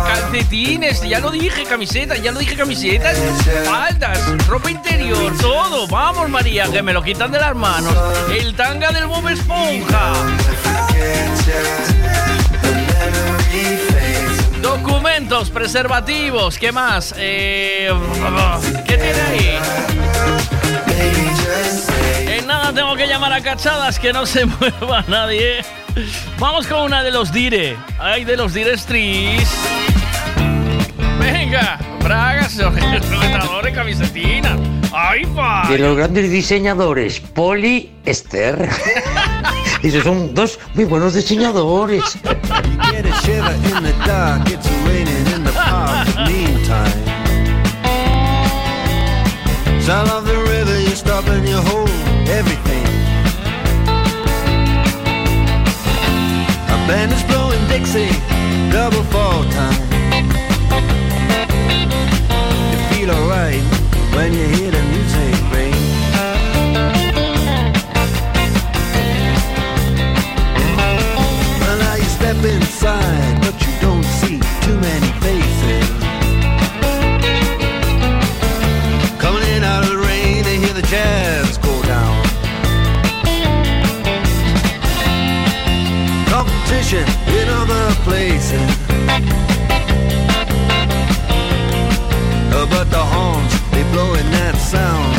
Calcetines, 0.07 1.01
ya 1.07 1.19
lo 1.19 1.29
dije, 1.29 1.63
camisetas, 1.63 2.21
ya 2.21 2.31
lo 2.31 2.39
dije, 2.39 2.55
camisetas, 2.55 3.17
faldas, 3.65 4.47
ropa 4.47 4.71
interior, 4.71 5.31
todo. 5.37 5.87
Vamos, 5.87 6.29
María, 6.29 6.65
que 6.71 6.81
me 6.81 6.93
lo 6.93 7.03
quitan 7.03 7.31
de 7.31 7.39
las 7.39 7.55
manos. 7.55 7.93
El 8.31 8.55
tanga 8.55 8.91
del 8.91 9.05
Bob 9.05 9.27
Esponja. 9.27 10.13
Preservativos, 15.27 16.57
¿qué 16.57 16.71
más? 16.71 17.13
Eh, 17.17 17.91
¿Qué 18.87 18.97
tiene 18.97 19.21
ahí? 19.21 19.59
En 22.25 22.47
nada 22.47 22.71
tengo 22.71 22.95
que 22.95 23.05
llamar 23.05 23.33
a 23.33 23.41
cachadas 23.41 23.99
que 23.99 24.13
no 24.13 24.25
se 24.25 24.45
mueva 24.79 25.03
nadie. 25.09 25.57
Vamos 26.39 26.65
con 26.67 26.83
una 26.83 27.03
de 27.03 27.11
los 27.11 27.33
dire. 27.33 27.75
Ay, 27.99 28.23
de 28.23 28.37
los 28.37 28.53
dire 28.53 28.77
Streets. 28.77 29.51
Venga, 31.19 31.79
bragas, 32.01 32.53
sujetadores, 32.53 33.75
camisetinas. 33.75 34.57
Ay, 34.93 35.25
pa. 35.35 35.67
De 35.69 35.79
los 35.79 35.97
grandes 35.97 36.31
diseñadores, 36.31 37.19
Poli 37.19 37.91
Esther. 38.05 38.69
Esos 39.81 40.03
son 40.03 40.33
dos 40.33 40.59
muy 40.73 40.85
buenos 40.85 41.13
diseñadores. 41.13 42.03
Sound 49.81 50.11
of 50.11 50.25
the 50.25 50.35
river, 50.35 50.79
you 50.81 50.95
stop 50.95 51.27
and 51.29 51.47
you 51.47 51.57
hold 51.57 51.89
everything. 52.29 52.85
A 56.67 56.77
band 56.87 57.11
is 57.11 57.23
blowing 57.23 57.65
Dixie, 57.69 58.11
double 58.71 59.03
fall 59.05 59.43
time. 59.45 59.89
You 62.71 62.77
feel 62.93 63.09
alright 63.09 63.63
when 64.13 64.33
you 64.33 64.45
hear 64.45 64.69
the 64.69 64.83
music 64.83 64.98
Competition 86.89 87.35
in 87.35 87.49
other 87.49 87.93
places. 88.03 88.69
Uh, 92.51 92.65
but 92.67 92.89
the 92.89 92.97
horns, 92.97 93.71
they 93.71 93.83
blowing 93.91 94.31
that 94.31 94.55
sound. 94.55 95.18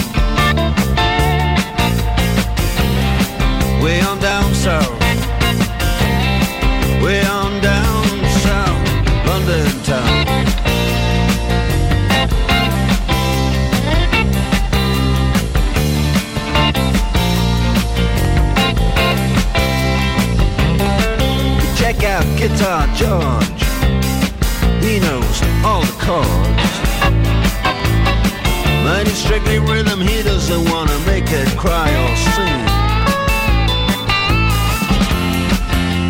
Guitar 22.61 22.87
George. 22.89 23.63
He 24.85 25.01
knows 25.01 25.37
all 25.65 25.81
the 25.81 25.97
chords. 25.97 26.73
Mine 28.85 29.07
is 29.07 29.17
strictly 29.17 29.59
rhythm, 29.59 29.99
he 30.03 30.23
doesn't 30.23 30.69
wanna 30.71 30.99
make 31.07 31.25
it 31.29 31.49
cry 31.57 31.89
or 31.89 32.17
sing. 32.17 32.61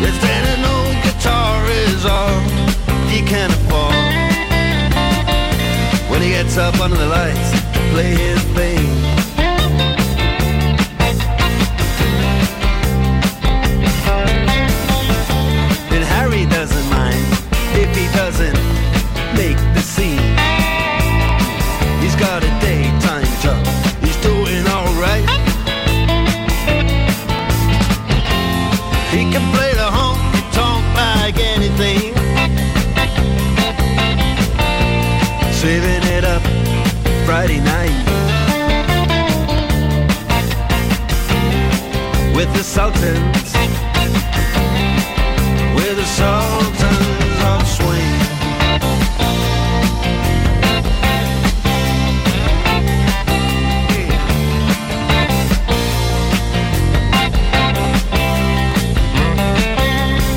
If 0.03 0.15
then 0.19 0.43
an 0.59 0.65
old 0.75 0.97
guitar 1.05 1.65
is 1.69 2.05
all 2.05 2.41
he 3.07 3.21
can 3.21 3.49
afford 3.49 3.95
When 6.11 6.21
he 6.21 6.31
gets 6.31 6.57
up 6.57 6.77
under 6.81 6.97
the 6.97 7.07
lights 7.07 7.51
to 7.51 7.79
play 7.93 8.13
his 8.13 8.43
thing 8.57 9.00
with 42.51 42.57
the 42.57 42.63
Sultans, 42.63 43.53
with 45.75 45.95
the 45.95 46.05
Sultans 46.05 47.41
of 47.43 47.67
Swing. 47.67 48.17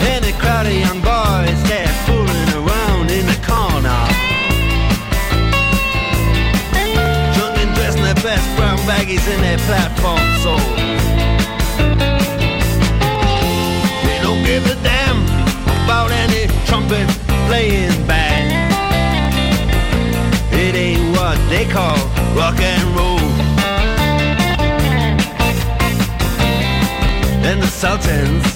And 0.06 0.24
a 0.24 0.32
crowd 0.38 0.66
of 0.66 0.72
playing 17.46 18.06
band. 18.06 18.48
It 20.52 20.74
ain't 20.74 21.16
what 21.16 21.38
they 21.48 21.64
call 21.66 21.96
rock 22.34 22.58
and 22.60 22.84
roll. 22.96 23.20
And 27.48 27.62
the 27.62 27.66
Sultans, 27.66 28.46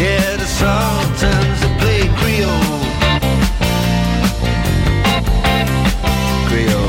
yeah, 0.00 0.36
the 0.36 0.48
Sultans 0.60 1.60
play 1.80 2.08
Creole. 2.18 2.80
Creole. 6.48 6.83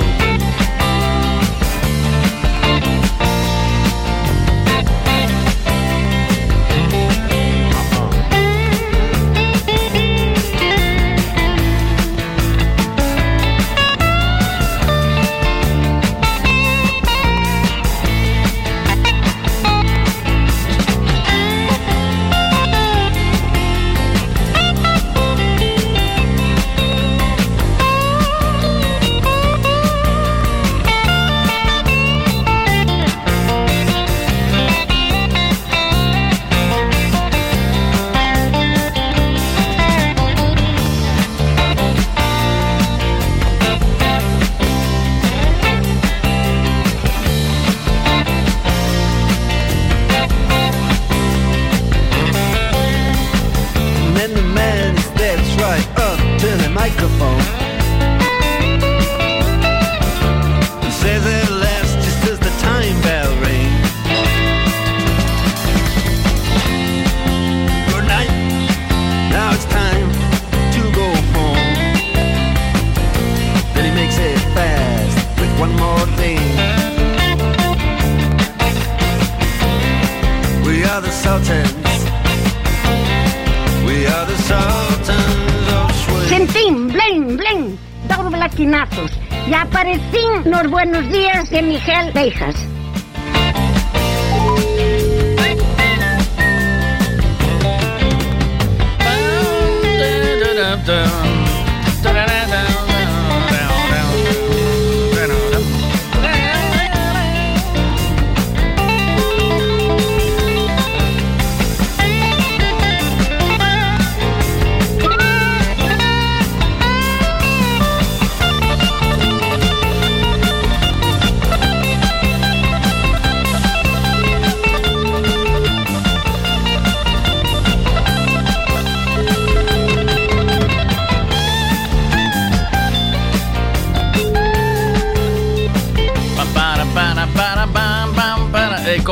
Y 89.86 89.88
aparecín 89.88 90.52
los 90.52 90.68
buenos 90.72 91.08
días 91.12 91.48
de 91.52 91.62
Miguel 91.62 92.12
Beijas. 92.12 92.56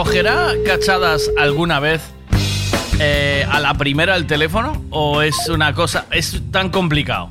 ¿Cogerá 0.03 0.51
cachadas 0.65 1.31
alguna 1.39 1.79
vez 1.79 2.01
eh, 2.99 3.47
a 3.49 3.61
la 3.61 3.73
primera 3.75 4.17
el 4.17 4.27
teléfono? 4.27 4.83
¿O 4.89 5.21
es 5.21 5.47
una 5.47 5.73
cosa, 5.73 6.07
es 6.11 6.41
tan 6.51 6.71
complicado? 6.71 7.29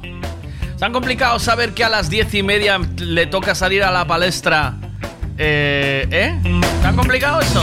¿Tan 0.78 0.90
complicado 0.90 1.38
saber 1.38 1.74
que 1.74 1.84
a 1.84 1.90
las 1.90 2.08
diez 2.08 2.32
y 2.32 2.42
media 2.42 2.80
le 2.96 3.26
toca 3.26 3.54
salir 3.54 3.84
a 3.84 3.90
la 3.90 4.06
palestra? 4.06 4.78
Eh, 5.36 6.08
¿Eh? 6.10 6.60
¿Tan 6.80 6.96
complicado 6.96 7.42
eso? 7.42 7.62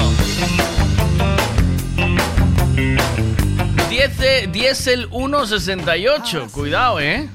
10, 3.89 4.19
eh, 4.21 4.49
Diesel 4.51 5.09
168, 5.09 6.49
cuidado, 6.51 6.99
¿eh? 6.99 7.27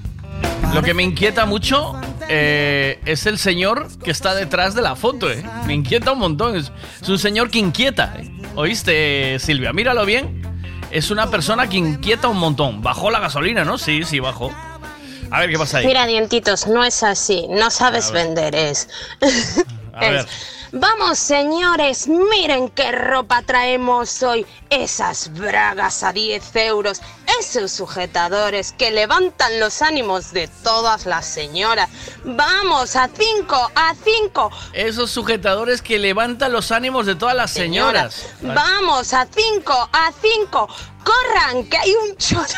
Lo 0.72 0.80
que 0.80 0.94
me 0.94 1.02
inquieta 1.02 1.44
mucho 1.44 2.00
eh, 2.36 3.00
es 3.06 3.26
el 3.26 3.38
señor 3.38 3.88
que 3.98 4.10
está 4.10 4.34
detrás 4.34 4.74
de 4.74 4.82
la 4.82 4.96
foto, 4.96 5.30
¿eh? 5.30 5.44
Me 5.66 5.74
inquieta 5.74 6.12
un 6.12 6.18
montón. 6.18 6.56
Es, 6.56 6.72
es 7.00 7.08
un 7.08 7.18
señor 7.18 7.50
que 7.50 7.58
inquieta. 7.58 8.14
¿eh? 8.18 8.30
¿Oíste, 8.56 9.38
Silvia? 9.38 9.72
Míralo 9.72 10.04
bien. 10.04 10.42
Es 10.90 11.10
una 11.10 11.30
persona 11.30 11.68
que 11.68 11.76
inquieta 11.76 12.28
un 12.28 12.38
montón. 12.38 12.82
Bajó 12.82 13.10
la 13.10 13.20
gasolina, 13.20 13.64
¿no? 13.64 13.78
Sí, 13.78 14.02
sí, 14.04 14.20
bajó. 14.20 14.52
A 15.30 15.40
ver 15.40 15.50
qué 15.50 15.58
pasa 15.58 15.78
ahí. 15.78 15.86
Mira, 15.86 16.06
dientitos, 16.06 16.66
no 16.66 16.84
es 16.84 17.02
así. 17.02 17.46
No 17.50 17.70
sabes 17.70 18.10
vender, 18.10 18.54
es. 18.54 18.88
A 19.92 20.00
ver. 20.10 20.26
Vamos, 20.76 21.20
señores, 21.20 22.08
miren 22.08 22.68
qué 22.68 22.90
ropa 22.90 23.42
traemos 23.42 24.24
hoy. 24.24 24.44
Esas 24.70 25.32
bragas 25.32 26.02
a 26.02 26.12
10 26.12 26.56
euros. 26.56 27.00
Esos 27.38 27.70
sujetadores 27.70 28.72
que 28.72 28.90
levantan 28.90 29.60
los 29.60 29.82
ánimos 29.82 30.32
de 30.32 30.48
todas 30.64 31.06
las 31.06 31.26
señoras. 31.26 31.88
Vamos, 32.24 32.96
a 32.96 33.08
5, 33.08 33.70
a 33.72 33.94
5. 33.94 34.50
Esos 34.72 35.12
sujetadores 35.12 35.80
que 35.80 36.00
levantan 36.00 36.52
los 36.52 36.72
ánimos 36.72 37.06
de 37.06 37.14
todas 37.14 37.36
las 37.36 37.52
señoras. 37.52 38.26
Vamos, 38.40 39.14
a 39.14 39.28
5, 39.32 39.90
a 39.92 40.10
5. 40.20 40.68
Corran, 41.04 41.64
que 41.66 41.78
hay 41.78 41.94
un 41.94 42.16
chorro. 42.16 42.48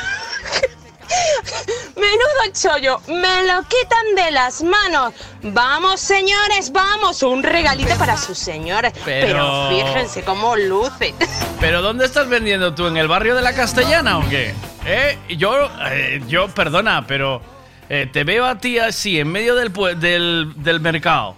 Menudo 1.96 2.52
chollo, 2.52 3.00
me 3.08 3.46
lo 3.46 3.62
quitan 3.62 4.14
de 4.16 4.30
las 4.32 4.62
manos. 4.62 5.12
Vamos, 5.42 6.00
señores, 6.00 6.72
vamos, 6.72 7.22
un 7.22 7.42
regalito 7.42 7.94
para 7.96 8.16
sus 8.16 8.38
señores. 8.38 8.92
Pero- 9.04 9.26
Pero, 9.26 9.68
fíjense 9.86 10.22
cómo 10.22 10.56
luce. 10.56 11.14
¿Pero 11.60 11.82
dónde 11.82 12.04
estás 12.06 12.28
vendiendo 12.28 12.74
tú? 12.74 12.86
¿En 12.86 12.96
el 12.96 13.08
barrio 13.08 13.34
de 13.34 13.42
la 13.42 13.54
Castellana 13.54 14.18
o 14.18 14.28
qué? 14.28 14.54
¿Eh? 14.84 15.18
Yo, 15.36 15.68
eh, 15.90 16.20
yo, 16.28 16.48
perdona, 16.48 17.06
pero 17.06 17.40
eh, 17.88 18.08
te 18.12 18.24
veo 18.24 18.44
a 18.46 18.58
ti 18.58 18.78
así, 18.78 19.18
en 19.18 19.28
medio 19.32 19.54
del, 19.54 19.72
del, 19.98 20.52
del 20.56 20.80
mercado, 20.80 21.34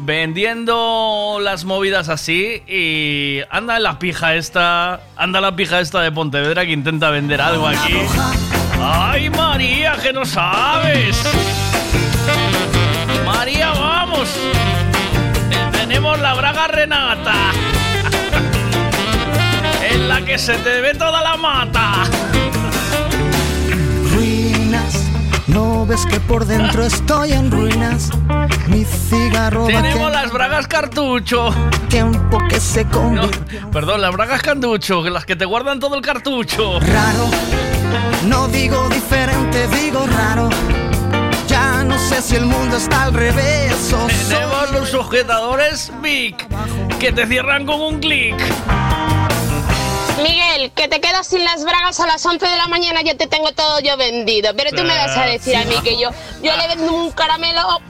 vendiendo 0.00 1.38
las 1.40 1.64
movidas 1.64 2.08
así 2.08 2.62
y 2.68 3.40
anda 3.50 3.78
la 3.80 3.98
pija 3.98 4.34
esta, 4.36 5.00
anda 5.16 5.40
la 5.40 5.56
pija 5.56 5.80
esta 5.80 6.00
de 6.02 6.12
Pontevedra 6.12 6.64
que 6.66 6.72
intenta 6.72 7.10
vender 7.10 7.40
algo 7.40 7.66
aquí. 7.66 7.94
¡Ay, 8.80 9.28
María, 9.30 9.96
que 10.02 10.12
no 10.12 10.24
sabes! 10.24 11.20
María, 13.26 13.70
vamos. 13.70 14.28
Eh, 15.50 15.68
tenemos 15.72 16.18
la 16.20 16.34
braga 16.34 16.68
renata. 16.68 17.34
en 19.90 20.08
la 20.08 20.24
que 20.24 20.38
se 20.38 20.54
te 20.54 20.80
ve 20.80 20.94
toda 20.94 21.22
la 21.22 21.36
mata. 21.36 22.04
Ruinas. 24.12 25.04
No 25.46 25.86
ves 25.86 26.04
que 26.06 26.20
por 26.20 26.44
dentro 26.44 26.84
estoy 26.84 27.32
en 27.32 27.50
ruinas. 27.50 28.10
Mi 28.68 28.84
cigarro. 28.84 29.66
Tenemos 29.66 30.12
las 30.12 30.30
bragas 30.30 30.68
cartucho. 30.68 31.54
Tiempo 31.88 32.38
que 32.48 32.60
se 32.60 32.84
convirtió. 32.86 33.70
Perdón, 33.70 34.02
las 34.02 34.12
bragas 34.12 34.42
cartucho, 34.42 35.02
las 35.08 35.24
que 35.24 35.36
te 35.36 35.46
guardan 35.46 35.80
todo 35.80 35.96
el 35.96 36.02
cartucho. 36.02 36.78
Raro 36.80 37.30
no 38.26 38.48
digo 38.48 38.88
diferente, 38.88 39.66
digo 39.68 40.06
raro. 40.06 40.48
Ya 41.46 41.84
no 41.84 41.98
sé 41.98 42.22
si 42.22 42.36
el 42.36 42.46
mundo 42.46 42.76
está 42.76 43.04
al 43.04 43.14
revés 43.14 43.92
o 43.92 44.06
Tenemos 44.28 44.70
los 44.72 44.88
sujetadores 44.90 45.92
Vic, 46.02 46.46
que 46.98 47.12
te 47.12 47.26
cierran 47.26 47.66
con 47.66 47.80
un 47.80 48.00
clic. 48.00 48.36
Miguel, 50.22 50.72
que 50.72 50.88
te 50.88 51.00
quedas 51.00 51.26
sin 51.26 51.44
las 51.44 51.64
bragas 51.64 52.00
a 52.00 52.06
las 52.06 52.24
11 52.24 52.46
de 52.46 52.56
la 52.56 52.66
mañana, 52.66 53.02
yo 53.02 53.16
te 53.16 53.26
tengo 53.26 53.52
todo 53.52 53.80
yo 53.80 53.96
vendido. 53.96 54.52
Pero 54.56 54.70
tú 54.70 54.82
me 54.82 54.96
vas 54.96 55.16
a 55.16 55.24
decir 55.24 55.56
a 55.56 55.64
mí 55.64 55.74
que 55.82 55.98
yo, 55.98 56.10
yo 56.42 56.56
le 56.56 56.68
vendo 56.68 56.92
un 56.92 57.10
caramelo. 57.12 57.80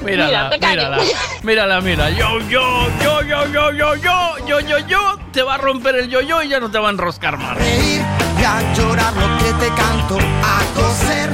Mira, 0.00 0.26
Mírala, 0.26 0.50
mírala, 0.58 0.98
mírala, 1.42 1.80
mira. 1.80 2.10
Yo, 2.10 2.40
yo, 2.48 2.88
yo, 3.02 3.22
yo, 3.22 3.46
yo, 3.46 3.72
yo, 3.72 3.94
yo, 3.96 4.38
yo, 4.46 4.60
yo, 4.60 4.78
yo, 4.86 5.18
te 5.32 5.42
va 5.42 5.54
a 5.54 5.58
romper 5.58 5.96
el 5.96 6.08
yo-yo 6.08 6.42
y 6.42 6.48
ya 6.48 6.60
no 6.60 6.70
te 6.70 6.78
va 6.78 6.88
a 6.88 6.92
enroscar 6.92 7.36
más. 7.36 7.56
reír 7.56 8.02
y 8.40 8.44
a 8.44 8.74
llorar 8.74 9.12
lo 9.14 9.38
que 9.38 9.52
te 9.54 9.68
canto, 9.74 10.18
a 10.42 10.62
coser 10.74 11.30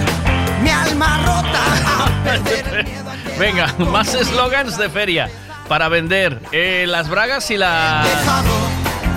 mi 0.62 0.70
alma 0.70 1.18
rota, 1.18 2.04
a 2.04 2.24
perder 2.24 2.66
el 2.78 2.84
miedo. 2.84 3.04
Venga, 3.38 3.74
más 3.78 4.14
eslogans 4.14 4.76
de 4.78 4.88
feria 4.88 5.30
para 5.68 5.88
vender 5.88 6.40
eh, 6.52 6.84
las 6.88 7.08
bragas 7.08 7.50
y 7.50 7.56
las 7.56 8.06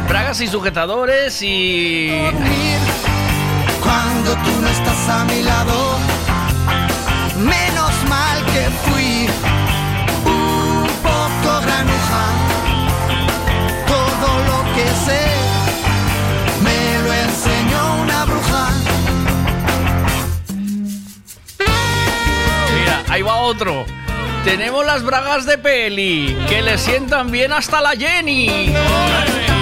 bragas 0.07 0.41
y 0.41 0.47
sujetadores 0.47 1.41
y 1.41 2.09
Cuando 3.81 4.33
tú 4.33 4.61
no 4.61 4.67
estás 4.67 5.09
a 5.09 5.25
mi 5.25 5.43
lado, 5.43 5.97
menos 7.37 7.91
mal 8.09 8.45
que 8.45 8.69
fui 8.85 9.27
un 10.25 10.87
poco 11.03 11.61
granuja. 11.61 12.25
Todo 13.87 14.29
lo 14.49 14.73
que 14.75 14.87
sé 15.05 15.25
me 16.63 17.03
lo 17.03 17.13
enseñó 17.13 18.01
una 18.01 18.25
bruja. 18.25 18.69
mira, 22.79 23.03
ahí 23.09 23.21
va 23.21 23.35
otro. 23.35 23.85
Tenemos 24.43 24.85
las 24.85 25.03
bragas 25.03 25.45
de 25.45 25.57
peli 25.57 26.37
que 26.47 26.61
le 26.61 26.77
sientan 26.77 27.31
bien 27.31 27.51
hasta 27.51 27.81
la 27.81 27.91
Jenny. 27.91 28.47
Y 28.47 29.56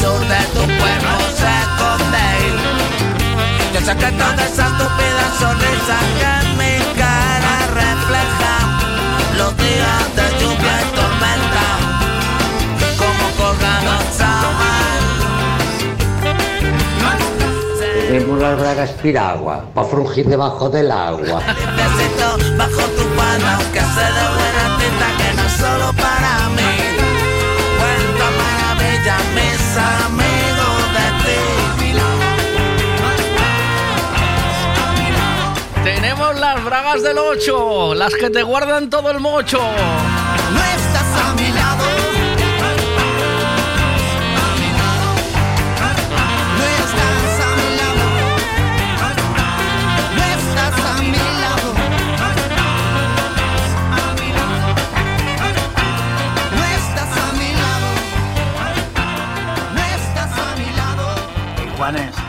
sur 0.00 0.20
de 0.32 0.40
tu 0.54 0.62
pueblo 0.80 1.12
se 1.40 1.50
esconde. 1.64 2.28
Yo 3.74 3.80
sé 3.80 3.94
que 3.96 4.10
toda 4.12 4.42
esa 4.50 4.66
estúpida 4.66 5.24
sonrisa 5.38 5.96
que 6.18 6.30
en 6.40 6.48
mi 6.58 6.74
cara 7.00 7.54
refleja 7.82 8.54
Los 9.38 9.56
días 9.56 10.04
de 10.16 10.26
lluvia 10.40 10.74
y 10.80 10.88
tormenta 10.98 11.66
Como 13.00 13.24
colgados 13.38 14.04
Tenemos 18.08 18.40
las 18.40 18.58
bragas 18.58 18.90
piragua, 19.02 19.64
para 19.72 19.86
frungir 19.86 20.26
debajo 20.26 20.68
del 20.68 20.90
agua. 20.90 21.40
Necesito 21.76 22.56
bajo 22.58 22.82
tu 22.96 23.04
mano 23.14 23.58
Que 23.72 23.80
se 23.80 24.06
de 24.16 24.24
buena 24.34 24.64
tinta 24.80 25.08
que 25.16 25.28
no 25.36 25.42
es 25.46 25.52
solo 25.52 25.92
para 25.92 26.48
mí 26.56 26.89
bragas 36.70 37.02
del 37.02 37.18
8, 37.18 37.96
las 37.96 38.14
que 38.14 38.30
te 38.30 38.44
guardan 38.44 38.88
todo 38.88 39.10
el 39.10 39.18
mocho. 39.18 39.58
No 39.58 40.62
estás 40.62 41.26
a 41.26 41.34
mi 41.34 41.48
lado. 41.48 41.90
No 61.92 62.19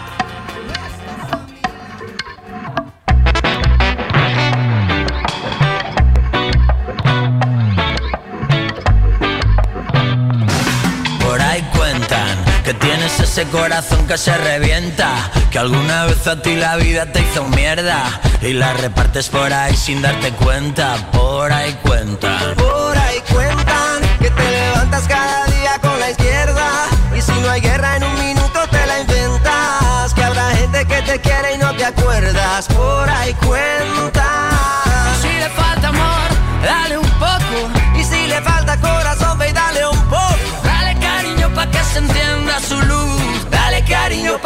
que 12.71 12.85
tienes 12.85 13.19
ese 13.19 13.45
corazón 13.47 14.07
que 14.07 14.17
se 14.17 14.37
revienta, 14.37 15.29
que 15.51 15.59
alguna 15.59 16.05
vez 16.05 16.25
a 16.25 16.41
ti 16.41 16.55
la 16.55 16.77
vida 16.77 17.05
te 17.05 17.19
hizo 17.19 17.43
mierda 17.49 18.21
y 18.41 18.53
la 18.53 18.71
repartes 18.71 19.27
por 19.27 19.51
ahí 19.51 19.75
sin 19.75 20.01
darte 20.01 20.31
cuenta. 20.31 20.95
Por 21.11 21.51
ahí 21.51 21.73
cuentan. 21.83 22.55
Por 22.55 22.97
ahí 22.97 23.19
cuentan 23.29 24.01
que 24.19 24.29
te 24.29 24.51
levantas 24.51 25.05
cada 25.05 25.45
día 25.47 25.79
con 25.81 25.99
la 25.99 26.11
izquierda 26.11 26.87
y 27.17 27.21
si 27.21 27.33
no 27.41 27.49
hay 27.49 27.59
guerra 27.59 27.97
en 27.97 28.03
un 28.05 28.15
minuto 28.25 28.59
te 28.69 28.85
la 28.85 28.99
inventas. 29.01 30.13
Que 30.13 30.23
habrá 30.23 30.51
gente 30.51 30.85
que 30.85 31.01
te 31.01 31.19
quiere 31.19 31.55
y 31.55 31.57
no 31.57 31.75
te 31.75 31.83
acuerdas. 31.83 32.67
Por 32.67 33.09
ahí 33.09 33.33
cuentan. 33.33 34.10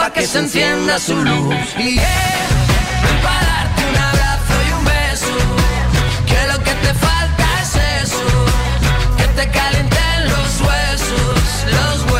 Pa' 0.06 0.14
que 0.14 0.27
se 0.27 0.40
encienda 0.40 1.00
su 1.00 1.16
luz. 1.16 1.56
Y 1.77 1.95
yeah, 1.95 2.03
darte 3.24 3.82
un 3.92 3.98
abrazo 4.09 4.53
y 4.67 4.72
un 4.77 4.85
beso. 4.85 5.35
Que 6.30 6.40
lo 6.51 6.58
que 6.64 6.74
te 6.85 6.93
falta 7.06 7.45
es 7.64 7.72
eso. 8.03 8.27
Que 9.17 9.27
te 9.38 9.50
calienten 9.50 10.17
los 10.34 10.51
huesos, 10.67 11.40
los 11.77 11.98
huesos. 12.03 12.14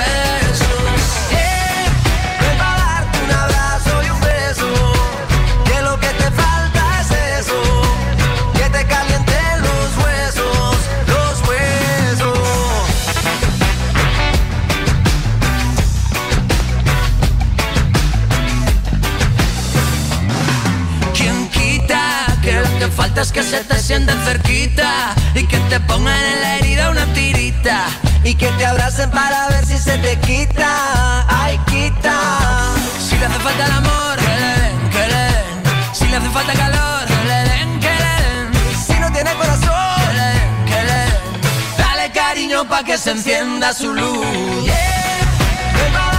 Que 23.16 23.44
se 23.44 23.64
te 23.64 23.80
sienten 23.80 24.20
cerquita 24.26 25.16
y 25.34 25.48
que 25.48 25.58
te 25.70 25.80
pongan 25.80 26.22
en 26.22 26.42
la 26.42 26.56
herida 26.58 26.90
una 26.90 27.06
tirita? 27.14 27.86
Y 28.26 28.36
que 28.36 28.50
te 28.52 28.66
abracen 28.66 29.10
para 29.10 29.48
ver 29.48 29.66
si 29.66 29.78
se 29.78 29.98
te 30.00 30.20
quita. 30.20 31.26
Ay, 31.30 31.58
quita. 31.66 32.74
Si 33.00 33.18
le 33.18 33.26
hace 33.26 33.40
falta 33.40 33.66
el 33.66 33.72
amor, 33.72 34.18
que 34.18 34.36
le 34.42 34.52
den, 34.62 34.90
que 34.90 35.08
le. 35.08 35.96
Si 35.96 36.08
le 36.08 36.18
hace 36.18 36.30
falta 36.30 36.54
calor, 36.54 37.06
que 37.06 37.28
le 37.30 37.40
den, 37.50 37.80
que 37.80 37.94
le 38.04 38.14
den. 38.24 38.86
Si 38.86 38.94
no 39.00 39.10
tiene 39.14 39.34
corazón, 39.34 39.96
que 40.08 40.14
le 40.14 40.28
den, 40.36 40.66
que 40.66 40.84
le 40.84 41.00
den. 41.06 41.78
Dale 41.78 42.12
cariño 42.12 42.68
pa' 42.68 42.84
que 42.84 42.98
se 42.98 43.12
encienda 43.12 43.74
su 43.74 43.94
luz. 43.94 44.26
Ven 44.66 45.94
pa' 45.94 46.16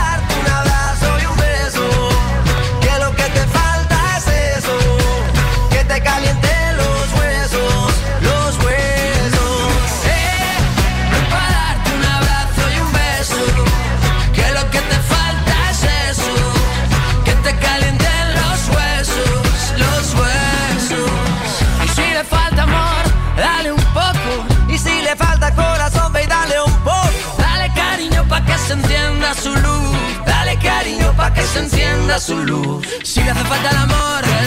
se 28.66 28.72
encienda 28.72 29.34
su 29.34 29.54
luz. 29.54 29.96
Dale 30.26 30.58
cariño 30.58 31.12
pa' 31.16 31.32
que 31.32 31.42
se 31.42 31.60
encienda 31.60 32.18
su 32.18 32.36
luz. 32.36 32.86
Si 33.04 33.22
le 33.22 33.30
hace 33.30 33.44
falta 33.44 33.70
el 33.70 33.76
amor, 33.76 34.22
que 34.22 34.38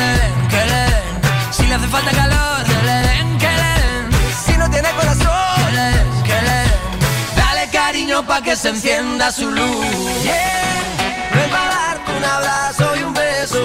que 0.51 0.63
le. 0.71 0.85
Si 1.51 1.63
le 1.67 1.75
hace 1.75 1.87
falta 1.87 2.11
calor, 2.11 2.63
que 2.69 2.79
que 3.43 3.51
le. 3.61 3.75
Si 4.45 4.57
no 4.57 4.69
tiene 4.69 4.89
corazón, 4.91 5.71
que 6.27 6.39
le. 6.47 6.61
Dale 7.41 7.69
cariño 7.71 8.25
pa' 8.25 8.41
que 8.41 8.55
se 8.55 8.69
encienda 8.69 9.31
su 9.31 9.49
luz. 9.51 9.85
Yeah. 10.23 10.59
Darte 11.51 12.11
un 12.17 12.25
abrazo 12.25 12.95
y 12.99 13.03
un 13.03 13.13
beso. 13.13 13.61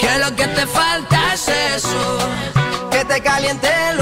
Que 0.00 0.18
lo 0.18 0.34
que 0.34 0.46
te 0.48 0.66
falta 0.66 1.34
es 1.34 1.48
eso. 1.76 2.18
Que 2.90 3.04
te 3.04 3.20
caliente 3.22 3.68
el 3.90 4.00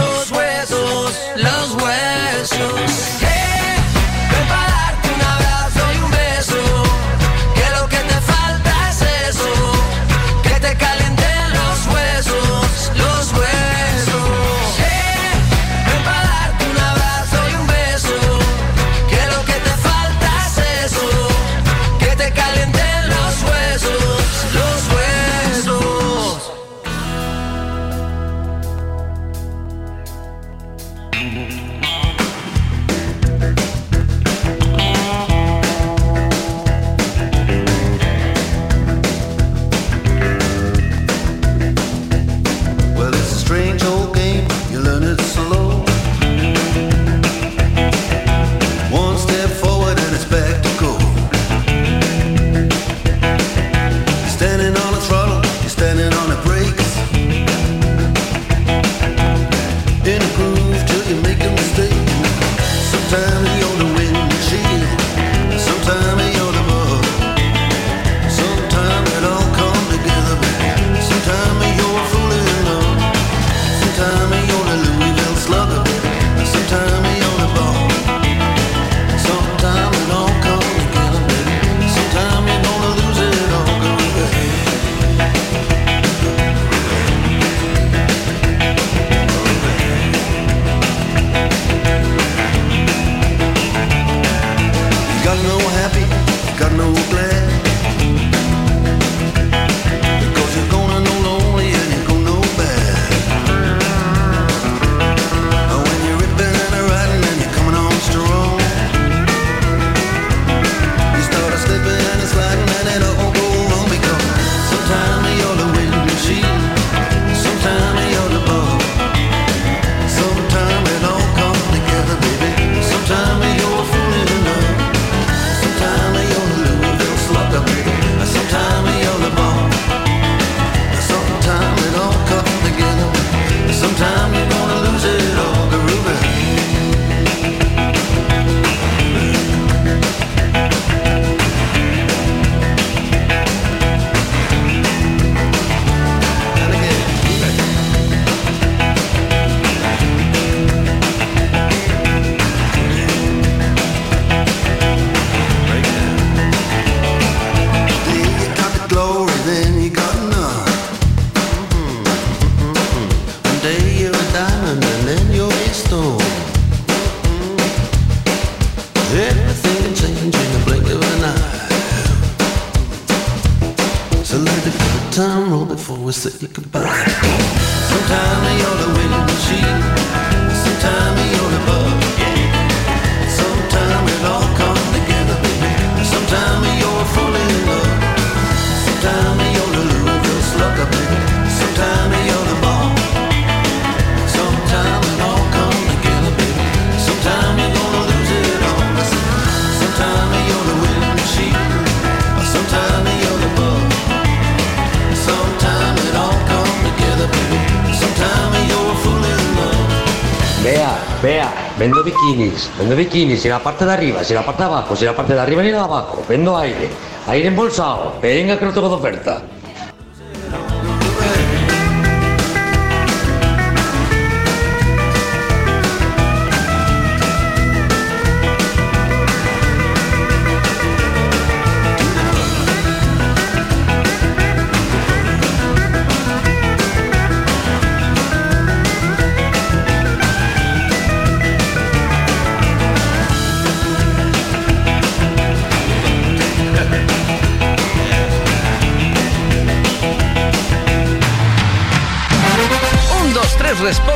bikinis, 212.30 212.70
vendo 212.78 212.96
bikinis, 212.96 213.44
en 213.44 213.50
la 213.50 213.58
parte 213.58 213.84
de 213.84 213.92
arriba, 213.92 214.24
si 214.24 214.34
la 214.34 214.44
parte 214.44 214.62
de 214.62 214.68
abajo, 214.68 214.96
si 214.96 215.04
la 215.04 215.14
parte 215.14 215.34
de 215.34 215.40
arriba 215.40 215.62
ni 215.62 215.70
de 215.70 215.78
abajo, 215.78 216.22
vendo 216.28 216.56
aire, 216.56 216.88
aire 217.26 217.48
embolsado, 217.48 218.14
venga 218.22 218.58
que 218.58 218.64
no 218.64 218.72
tengo 218.72 218.88
de 218.88 218.94
oferta. 218.94 219.42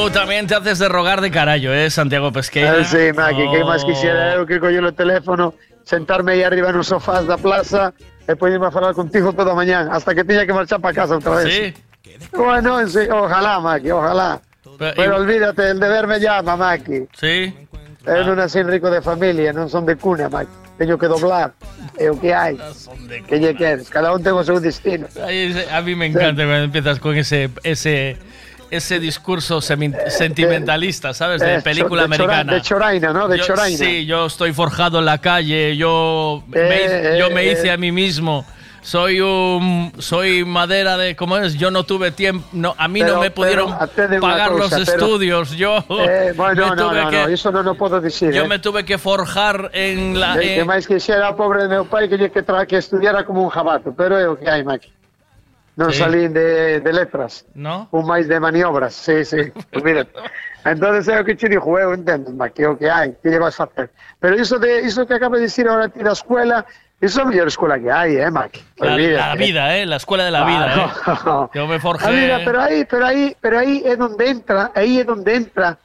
Tú 0.00 0.10
también 0.10 0.46
te 0.46 0.54
haces 0.54 0.78
de 0.78 0.88
rogar 0.88 1.20
de 1.20 1.30
carallo, 1.30 1.74
¿eh, 1.74 1.90
Santiago 1.90 2.32
Pesqueira? 2.32 2.78
Eh, 2.78 2.84
sí, 2.84 3.12
Maki, 3.14 3.36
que 3.50 3.62
Oh. 3.62 3.86
quixera 3.86 4.34
eu 4.34 4.46
que 4.46 4.58
coller 4.58 4.82
o 4.84 4.92
teléfono, 4.92 5.52
sentarme 5.84 6.32
aí 6.32 6.42
arriba 6.42 6.72
nos 6.72 6.86
sofás 6.88 7.26
da 7.26 7.36
plaza 7.36 7.92
e 8.26 8.32
poñerme 8.34 8.66
a 8.66 8.70
falar 8.72 8.94
contigo 8.94 9.32
toda 9.34 9.52
a 9.52 9.54
mañán, 9.54 9.92
hasta 9.92 10.14
que 10.14 10.24
tiña 10.24 10.46
que 10.46 10.52
marchar 10.56 10.80
para 10.80 10.94
casa 10.94 11.14
outra 11.20 11.44
vez. 11.44 11.52
Sí. 11.52 11.74
Bueno, 12.32 12.80
sí, 12.88 13.00
ojalá, 13.12 13.60
Maki, 13.60 13.90
ojalá. 13.90 14.40
Pero- 14.78 14.94
Pero, 14.96 15.12
y- 15.16 15.20
olvídate, 15.20 15.70
el 15.70 15.78
deber 15.80 16.06
me 16.06 16.18
llama, 16.18 16.56
Maki. 16.56 17.04
Sí. 17.12 17.52
Eu 18.08 18.24
non 18.24 18.40
nací 18.40 18.64
rico 18.64 18.88
de 18.88 19.04
familia, 19.04 19.52
non 19.52 19.68
son 19.68 19.84
de 19.84 20.00
cuna, 20.00 20.32
Maki. 20.32 20.48
Teño 20.80 20.96
que 20.96 21.12
doblar, 21.12 21.52
é 22.00 22.08
o 22.08 22.16
que 22.16 22.32
hai. 22.32 22.56
Que 23.28 23.36
lle 23.36 23.52
queres? 23.52 23.92
Cada 23.92 24.16
un 24.16 24.24
ten 24.24 24.32
o 24.32 24.40
seu 24.40 24.56
destino. 24.64 25.04
Ay, 25.20 25.52
A 25.68 25.84
mí 25.84 25.92
me 25.92 26.08
encanta 26.08 26.40
cuando 26.48 26.72
empiezas 26.72 26.96
con 26.96 27.12
ese, 27.20 27.52
ese, 27.68 28.16
ese 28.70 28.98
discurso 29.00 29.60
sentimentalista, 29.60 31.12
¿sabes? 31.14 31.40
De 31.40 31.56
Eh, 31.56 31.60
película 31.62 32.02
de 32.02 32.06
americana. 32.06 32.54
de 32.54 32.62
choraina, 32.62 33.12
¿no? 33.12 33.28
De 33.28 33.38
Yo- 33.38 33.44
choraina. 33.46 33.76
Sí, 33.78 34.06
yo 34.06 34.26
estoy 34.26 34.52
forjado 34.52 34.98
en 35.00 35.04
la 35.06 35.18
calle, 35.18 35.76
yo, 35.76 36.42
me, 36.48 36.58
Eh, 36.60 37.16
yo 37.18 37.30
me 37.30 37.44
hice 37.46 37.68
eh. 37.68 37.72
a 37.72 37.76
mí 37.76 37.92
mismo. 37.92 38.44
Soy 38.82 39.20
un 39.20 39.92
soy 39.98 40.42
madera 40.46 40.96
de 40.96 41.14
¿cómo 41.14 41.36
es? 41.36 41.52
Yo 41.54 41.70
no 41.70 41.84
tuve 41.84 42.12
tiempo, 42.12 42.48
no 42.52 42.74
a 42.78 42.88
mí 42.88 43.00
Pero- 43.00 43.16
no 43.16 43.20
me 43.20 43.30
pudieron 43.30 43.70
pagar 44.22 44.52
cosa, 44.52 44.78
los 44.78 44.88
pero- 44.88 45.04
estudios. 45.04 45.50
Yo 45.50 45.84
Eh, 46.08 46.32
bueno, 46.34 46.74
no, 46.74 46.94
no, 46.94 47.10
que 47.10 47.16
no, 47.16 47.28
iso 47.30 47.52
non 47.52 47.68
o 47.68 47.74
podo 47.76 48.00
dicir. 48.00 48.32
yo 48.32 48.44
eh. 48.44 48.48
me 48.48 48.58
tuve 48.58 48.86
que 48.88 48.96
forjar 48.96 49.68
en 49.74 50.18
la 50.18 50.32
De, 50.34 50.54
que 50.56 50.64
máis 50.64 50.88
que 50.88 50.96
xera 50.96 51.36
pobre 51.36 51.68
de 51.68 51.68
meu 51.68 51.84
pai 51.84 52.08
que 52.08 52.16
lle 52.16 52.32
que, 52.32 52.40
tra, 52.40 52.64
que 52.64 52.78
estudiara 52.80 53.20
como 53.28 53.44
un 53.44 53.50
jabato, 53.52 53.92
pero 53.92 54.16
é 54.16 54.24
o 54.24 54.32
que 54.40 54.48
hai, 54.48 54.64
Maki. 54.64 54.88
Non 55.80 55.88
Sí. 55.96 56.04
salín 56.04 56.36
de, 56.36 56.84
de 56.84 56.92
letras, 56.92 57.48
¿no? 57.56 57.88
un 57.96 58.04
máis 58.04 58.28
de 58.28 58.36
maniobras, 58.36 58.92
sí, 58.92 59.24
sí, 59.24 59.48
pues 59.72 59.80
mira. 59.80 60.04
Entonces 60.60 61.08
é 61.08 61.16
o 61.16 61.24
que 61.24 61.32
che 61.40 61.48
dixo, 61.48 61.72
eu 61.80 61.96
entendo, 61.96 62.28
Maki, 62.36 62.60
é 62.60 62.68
o 62.68 62.76
que 62.76 62.84
hai, 62.84 63.16
que 63.16 63.32
lle 63.32 63.40
vas 63.40 63.56
a 63.56 63.64
facer. 63.64 63.88
Pero 64.20 64.36
iso 64.36 64.60
de 64.60 64.84
iso 64.84 65.08
que 65.08 65.16
acaba 65.16 65.40
de 65.40 65.48
dicir 65.48 65.64
ahora 65.64 65.88
ti 65.88 66.04
da 66.04 66.12
escuela, 66.12 66.68
iso 67.00 67.20
é 67.20 67.22
a 67.24 67.26
mellor 67.32 67.48
escuela 67.48 67.80
que 67.80 67.88
hai, 67.88 68.20
eh, 68.20 68.28
Maki. 68.28 68.60
la, 68.76 68.92
Olvídate. 68.92 69.24
la 69.24 69.36
vida, 69.40 69.62
eh, 69.72 69.86
la 69.88 69.96
escuela 69.96 70.24
de 70.28 70.32
la 70.36 70.44
vida, 70.44 70.66
eh. 70.76 71.48
Yo 71.56 71.64
me 71.64 71.80
forjé. 71.80 72.04
Ah, 72.04 72.12
mira, 72.12 72.36
pero 72.44 72.60
aí, 72.60 72.84
pero 72.84 73.04
aí, 73.08 73.24
pero 73.40 73.54
aí 73.64 73.80
é 73.88 73.96
donde 73.96 74.24
entra, 74.28 74.68
aí 74.76 75.00
é 75.00 75.04
donde 75.08 75.32
entra 75.32 75.78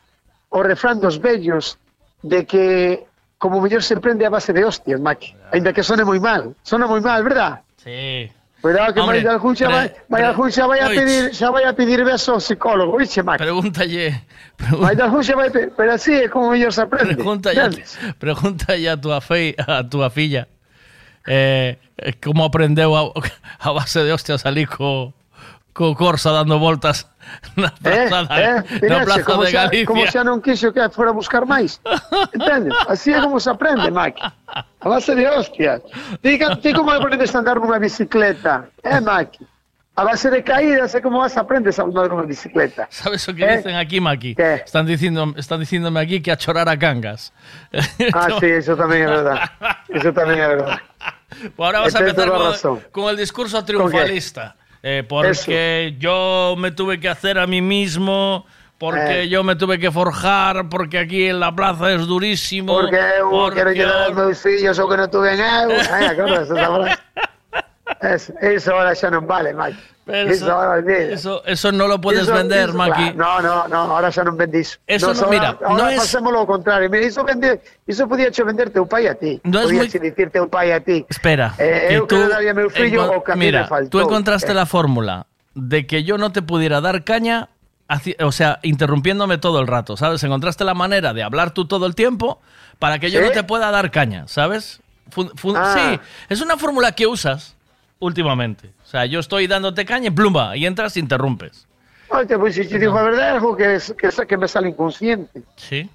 o 0.52 0.60
refrán 0.60 1.00
dos 1.00 1.16
vellos 1.24 1.80
de 2.20 2.44
que 2.44 3.08
como 3.40 3.62
mellor 3.64 3.80
se 3.80 3.96
prende 3.96 4.26
a 4.28 4.30
base 4.30 4.52
de 4.52 4.60
hostias, 4.68 5.00
Maki. 5.00 5.32
Ainda 5.56 5.72
que 5.72 5.88
sone 5.88 6.04
moi 6.04 6.20
mal, 6.20 6.52
sona 6.68 6.84
moi 6.84 7.00
mal, 7.00 7.24
verdad? 7.24 7.64
Sí. 7.80 8.28
Cuidado 8.66 8.94
que 8.96 9.00
Hombre, 9.00 9.22
vai 9.22 10.26
pre- 10.26 10.26
algún 10.26 10.50
xa 10.50 10.66
vai 10.66 10.80
a 10.82 10.90
pedir, 10.90 11.24
xa 11.38 11.52
vai 11.54 11.66
a 11.70 11.74
pedir 11.78 12.02
beso 12.02 12.34
ao 12.34 12.42
psicólogo, 12.42 12.98
oiche, 12.98 13.22
Maki. 13.22 13.46
Pregúntalle, 13.46 14.26
Vai 14.82 14.96
de 14.98 15.04
algún 15.06 15.22
xa 15.22 15.36
vai, 15.38 15.54
pe- 15.54 15.70
pero 15.78 15.94
así 15.94 16.26
é 16.26 16.28
como 16.28 16.50
mellor 16.50 16.74
se 16.74 16.82
aprende. 16.82 17.14
Pregunta 17.14 17.54
ya, 17.54 17.70
pregunta 18.18 18.74
ya 18.74 18.94
a 18.94 18.98
tu, 18.98 19.14
afe, 19.14 19.54
a 19.62 19.86
tu 19.86 20.02
filla 20.10 20.48
eh, 21.28 21.78
cómo 22.24 22.44
aprendeu 22.44 22.96
a, 22.98 23.14
a 23.60 23.72
base 23.72 24.02
de 24.04 24.12
hostia 24.12 24.34
a 24.34 24.38
salir 24.42 24.68
co 25.76 25.94
Corsa 25.94 26.32
dando 26.32 26.58
voltas 26.58 27.04
na 27.60 27.68
eh, 27.84 28.08
plaza, 28.08 28.40
eh, 28.40 28.64
da, 28.64 28.88
eh, 28.88 28.90
na 28.90 29.04
plaza 29.04 29.38
de 29.44 29.52
Galicia. 29.52 29.84
Xa, 29.84 29.92
como 29.92 30.04
xa 30.08 30.22
non 30.24 30.40
quixo 30.40 30.72
que 30.72 30.80
fora 30.88 31.12
buscar 31.12 31.44
máis. 31.44 31.84
Entendes? 32.32 32.72
Así 32.88 33.12
é 33.12 33.20
como 33.20 33.44
se 33.44 33.52
aprende, 33.52 33.92
Maki. 33.92 34.24
A 34.24 34.88
base 34.88 35.12
de 35.20 35.28
hostias. 35.28 35.84
Ti, 36.24 36.40
ti 36.64 36.72
como 36.72 36.96
aprendes 36.96 37.36
a 37.36 37.44
andar 37.44 37.60
nunha 37.60 37.76
bicicleta, 37.76 38.72
eh, 38.88 39.04
Maki? 39.04 39.44
A 40.00 40.04
base 40.08 40.32
de 40.32 40.44
caídas 40.48 40.96
é 40.96 41.04
como 41.04 41.20
vas 41.20 41.36
aprendes 41.36 41.76
a 41.76 41.84
andar 41.84 42.08
nunha 42.08 42.24
bicicleta. 42.24 42.88
Sabes 42.88 43.28
o 43.28 43.36
que 43.36 43.44
eh? 43.44 43.60
dicen 43.60 43.76
aquí, 43.76 44.00
Maki? 44.00 44.40
Están 44.40 44.88
dicindo, 44.88 45.36
están 45.36 45.60
dicíndome 45.60 46.00
aquí 46.00 46.24
que 46.24 46.32
a 46.32 46.40
chorar 46.40 46.72
a 46.72 46.80
cangas. 46.80 47.36
Ah, 48.16 48.32
sí, 48.40 48.48
eso 48.48 48.80
tamén 48.80 49.04
é 49.04 49.10
verdad. 49.12 49.44
Eso 49.92 50.16
tamén 50.16 50.40
é 50.40 50.48
verdad. 50.56 50.80
Pues 51.52 51.68
ahora 51.68 51.84
vas 51.84 51.92
Entonces, 51.92 52.16
a 52.16 52.24
empezar 52.24 52.64
con, 52.64 52.80
con 52.96 53.04
el 53.12 53.20
discurso 53.20 53.60
triunfalista. 53.60 54.56
¿Con? 54.56 54.65
Eh, 54.88 55.02
porque 55.10 55.96
yo 55.98 56.54
me 56.60 56.70
tuve 56.70 57.00
que 57.00 57.10
hacer 57.10 57.40
a 57.40 57.48
mí 57.48 57.60
mismo, 57.60 58.46
porque 58.78 59.24
Eh. 59.24 59.30
yo 59.30 59.44
me 59.44 59.56
tuve 59.56 59.80
que 59.80 59.90
forjar, 59.90 60.70
porque 60.70 61.00
aquí 61.00 61.26
en 61.26 61.40
la 61.40 61.56
plaza 61.56 61.92
es 61.92 62.06
durísimo. 62.06 62.72
Porque 62.72 62.98
quero 62.98 63.32
porque- 63.32 63.74
llevar 63.74 64.04
aos 64.04 64.14
meus 64.14 64.38
fillos 64.38 64.78
o 64.78 64.88
que 64.88 64.96
non 64.96 65.10
tuve 65.10 65.34
frase? 65.34 67.02
Es, 68.02 68.32
eso 68.42 68.72
ahora 68.74 68.94
xa 68.96 69.10
non 69.10 69.26
vale, 69.28 69.54
Maki. 69.54 69.78
Pero 70.06 70.30
eso, 70.30 70.46
eso- 70.46 70.52
ahora. 70.52 70.94
Eso, 70.94 71.44
eso 71.46 71.72
no 71.72 71.88
lo 71.88 72.00
puedes 72.00 72.24
Eso- 72.24 72.34
vender, 72.34 72.70
eso, 72.70 72.78
Maki. 72.78 73.14
claro, 73.14 73.16
No, 73.18 73.42
no, 73.42 73.68
no, 73.68 73.78
ahora 73.96 74.12
xa 74.12 74.24
non 74.24 74.38
vendís. 74.38 74.80
Eso 74.86 75.14
no, 75.14 75.20
ahora, 75.20 75.30
mira, 75.32 75.50
ahora 75.66 75.84
no 75.84 75.90
es- 75.90 75.98
pasémolo 76.00 76.40
ao 76.40 76.48
contrario. 76.48 76.90
Mira, 76.90 77.06
iso, 77.08 77.24
vende, 77.24 77.62
iso 77.88 78.06
podía 78.08 78.30
che 78.30 78.44
vender 78.44 78.70
teu 78.70 78.86
pai 78.86 79.08
a 79.08 79.16
ti. 79.16 79.42
No 79.44 79.60
es 79.60 79.66
podía 79.66 79.80
muy- 79.82 79.90
che 79.90 80.00
dicir 80.00 80.30
teu 80.30 80.46
pai 80.48 80.72
a 80.72 80.80
ti. 80.80 81.06
Espera. 81.10 81.56
Eh, 81.58 81.88
que 81.90 81.96
eu 81.96 82.06
tú 82.06 82.16
meu 82.54 82.70
fillo 82.70 83.02
encon- 83.10 83.18
o 83.18 83.24
que 83.24 83.36
Mira, 83.36 83.62
me 83.64 83.68
faltou. 83.68 83.90
tú 83.90 84.00
encontraste 84.06 84.52
Eh. 84.52 84.56
la 84.56 84.66
fórmula 84.68 85.26
de 85.56 85.88
que 85.88 86.04
yo 86.04 86.18
no 86.20 86.32
te 86.32 86.42
pudiera 86.44 86.82
dar 86.82 87.04
caña, 87.04 87.50
o 88.22 88.32
sea, 88.32 88.60
interrumpiéndome 88.62 89.38
todo 89.40 89.60
el 89.60 89.66
rato, 89.68 89.98
¿sabes? 89.98 90.22
Encontraste 90.24 90.64
la 90.66 90.74
manera 90.76 91.14
de 91.14 91.24
hablar 91.24 91.52
tú 91.52 91.66
todo 91.66 91.86
el 91.88 91.96
tiempo 91.96 92.42
para 92.78 93.00
que 93.00 93.10
yo 93.10 93.22
¿Sí? 93.22 93.26
no 93.26 93.32
te 93.32 93.44
pueda 93.44 93.72
dar 93.72 93.90
caña, 93.90 94.28
¿sabes? 94.28 94.82
Fun- 95.10 95.32
fun- 95.36 95.56
Ah. 95.58 95.74
Sí, 95.76 96.00
es 96.30 96.42
una 96.42 96.58
fórmula 96.58 96.92
que 96.94 97.08
usas 97.08 97.56
últimamente. 98.00 98.72
O 98.84 98.88
sea, 98.88 99.06
yo 99.06 99.20
estoy 99.20 99.48
dándote 99.48 99.86
caña 99.86 100.08
y 100.08 100.12
plumba, 100.12 100.56
y 100.58 100.66
entras 100.66 100.98
y 100.98 101.00
interrumpes. 101.00 101.68
Oye, 102.10 102.38
pois 102.38 102.54
se 102.56 102.68
che 102.68 102.78
digo 102.78 102.98
a 102.98 103.04
verdade, 103.04 103.30
algo 103.32 103.56
que, 103.58 103.76
es- 103.76 103.94
que, 103.98 104.10
que 104.28 104.38
me 104.38 104.48
sale 104.48 104.70
inconsciente. 104.70 105.42
Sí. 105.56 105.90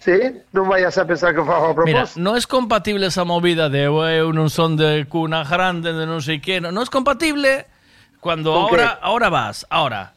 Sí, 0.00 0.16
non 0.56 0.64
vayas 0.68 0.96
a 0.96 1.04
pensar 1.04 1.34
que 1.36 1.44
fago 1.44 1.76
a 1.76 1.84
Mira, 1.84 2.08
propósito. 2.08 2.20
no 2.24 2.32
es 2.36 2.46
compatible 2.46 3.06
esa 3.12 3.24
movida 3.24 3.68
de 3.68 3.84
"Ué, 3.88 4.24
non 4.32 4.48
son 4.48 4.72
de 4.76 5.04
cuna 5.04 5.44
grande, 5.44 5.92
de 5.92 6.08
no 6.08 6.24
sé 6.24 6.40
qué. 6.40 6.56
No, 6.60 6.72
no 6.72 6.80
es 6.80 6.88
compatible 6.88 7.68
cuando 8.16 8.52
¿Con 8.52 8.62
ahora, 8.80 8.96
ahora 9.02 9.28
vas. 9.28 9.66
Ahora, 9.68 10.12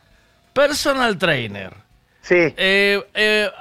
personal 0.55 1.17
trainer. 1.17 1.73
Sí. 2.23 2.55
Eh, 2.55 2.95
eh, 3.13 3.51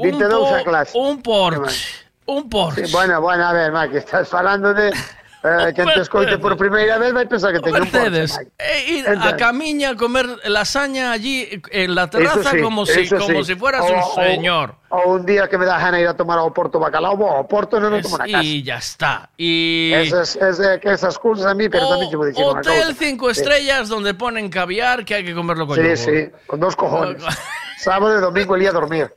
un, 0.00 0.16
22 0.16 0.32
a 0.52 0.58
po- 0.58 0.64
clase. 0.64 0.92
un 0.96 1.20
Porsche. 1.20 1.88
Un 2.24 2.48
Porsche. 2.48 2.86
Sí, 2.86 2.92
bueno, 2.92 3.20
bueno, 3.20 3.44
a 3.44 3.52
ver, 3.52 3.70
Maki, 3.70 3.98
estás 3.98 4.28
falando 4.28 4.72
de... 4.72 4.92
Eh, 5.46 5.72
que 5.74 5.84
te 5.84 6.00
escoite 6.00 6.38
por 6.42 6.56
primeira 6.58 6.98
vez 6.98 7.14
vai 7.14 7.22
pensar 7.30 7.54
que 7.54 7.60
teño 7.62 7.78
un 7.78 7.86
Mercedes, 7.86 8.34
Maki. 8.34 8.50
eh, 8.58 8.98
ir 8.98 9.04
a 9.06 9.36
Camiña 9.38 9.90
a 9.90 9.96
comer 9.96 10.26
lasaña 10.50 11.12
allí 11.14 11.46
en 11.70 11.94
la 11.94 12.10
terraza 12.10 12.50
sí, 12.50 12.58
como, 12.60 12.82
si, 12.84 13.06
eso 13.06 13.16
como 13.22 13.44
sí. 13.46 13.52
si 13.52 13.54
fueras 13.54 13.86
O- 13.86 13.92
un 13.94 14.00
o- 14.02 14.14
señor. 14.18 14.74
O 14.88 15.12
un 15.14 15.26
día 15.26 15.46
que 15.48 15.58
me 15.58 15.66
da 15.66 15.78
gana 15.78 16.00
ir 16.00 16.08
a 16.08 16.14
tomar 16.18 16.38
ao 16.42 16.50
Porto 16.50 16.78
Bacalao, 16.82 17.14
bo, 17.16 17.30
ao 17.30 17.46
Porto 17.46 17.78
non 17.78 17.94
o 17.94 18.02
tomo 18.02 18.18
na 18.18 18.26
casa. 18.26 18.42
Y 18.42 18.62
ya 18.66 18.78
está. 18.82 19.30
Y 19.38 19.92
Esas, 19.94 20.34
es, 20.34 20.58
que 20.82 20.90
esas 20.90 21.14
cosas 21.18 21.46
a 21.46 21.54
mí, 21.54 21.68
pero 21.70 21.86
tamén 21.86 22.10
te 22.10 22.16
vou 22.18 22.26
dicir 22.26 22.42
Hotel 22.42 22.94
cinco 22.98 23.30
Sí. 23.30 23.38
estrellas 23.38 23.86
donde 23.86 24.14
ponen 24.18 24.50
caviar 24.50 25.04
que 25.06 25.14
hay 25.14 25.24
que 25.26 25.34
comerlo 25.34 25.66
con 25.70 25.76
Sí, 25.78 25.82
yogur. 25.86 25.98
sí, 25.98 26.18
con 26.50 26.58
dos 26.58 26.74
cojones. 26.74 27.22
Sábado 27.78 28.16
e 28.16 28.22
domingo 28.24 28.54
el 28.58 28.66
día 28.66 28.70
a 28.72 28.78
dormir. 28.78 29.12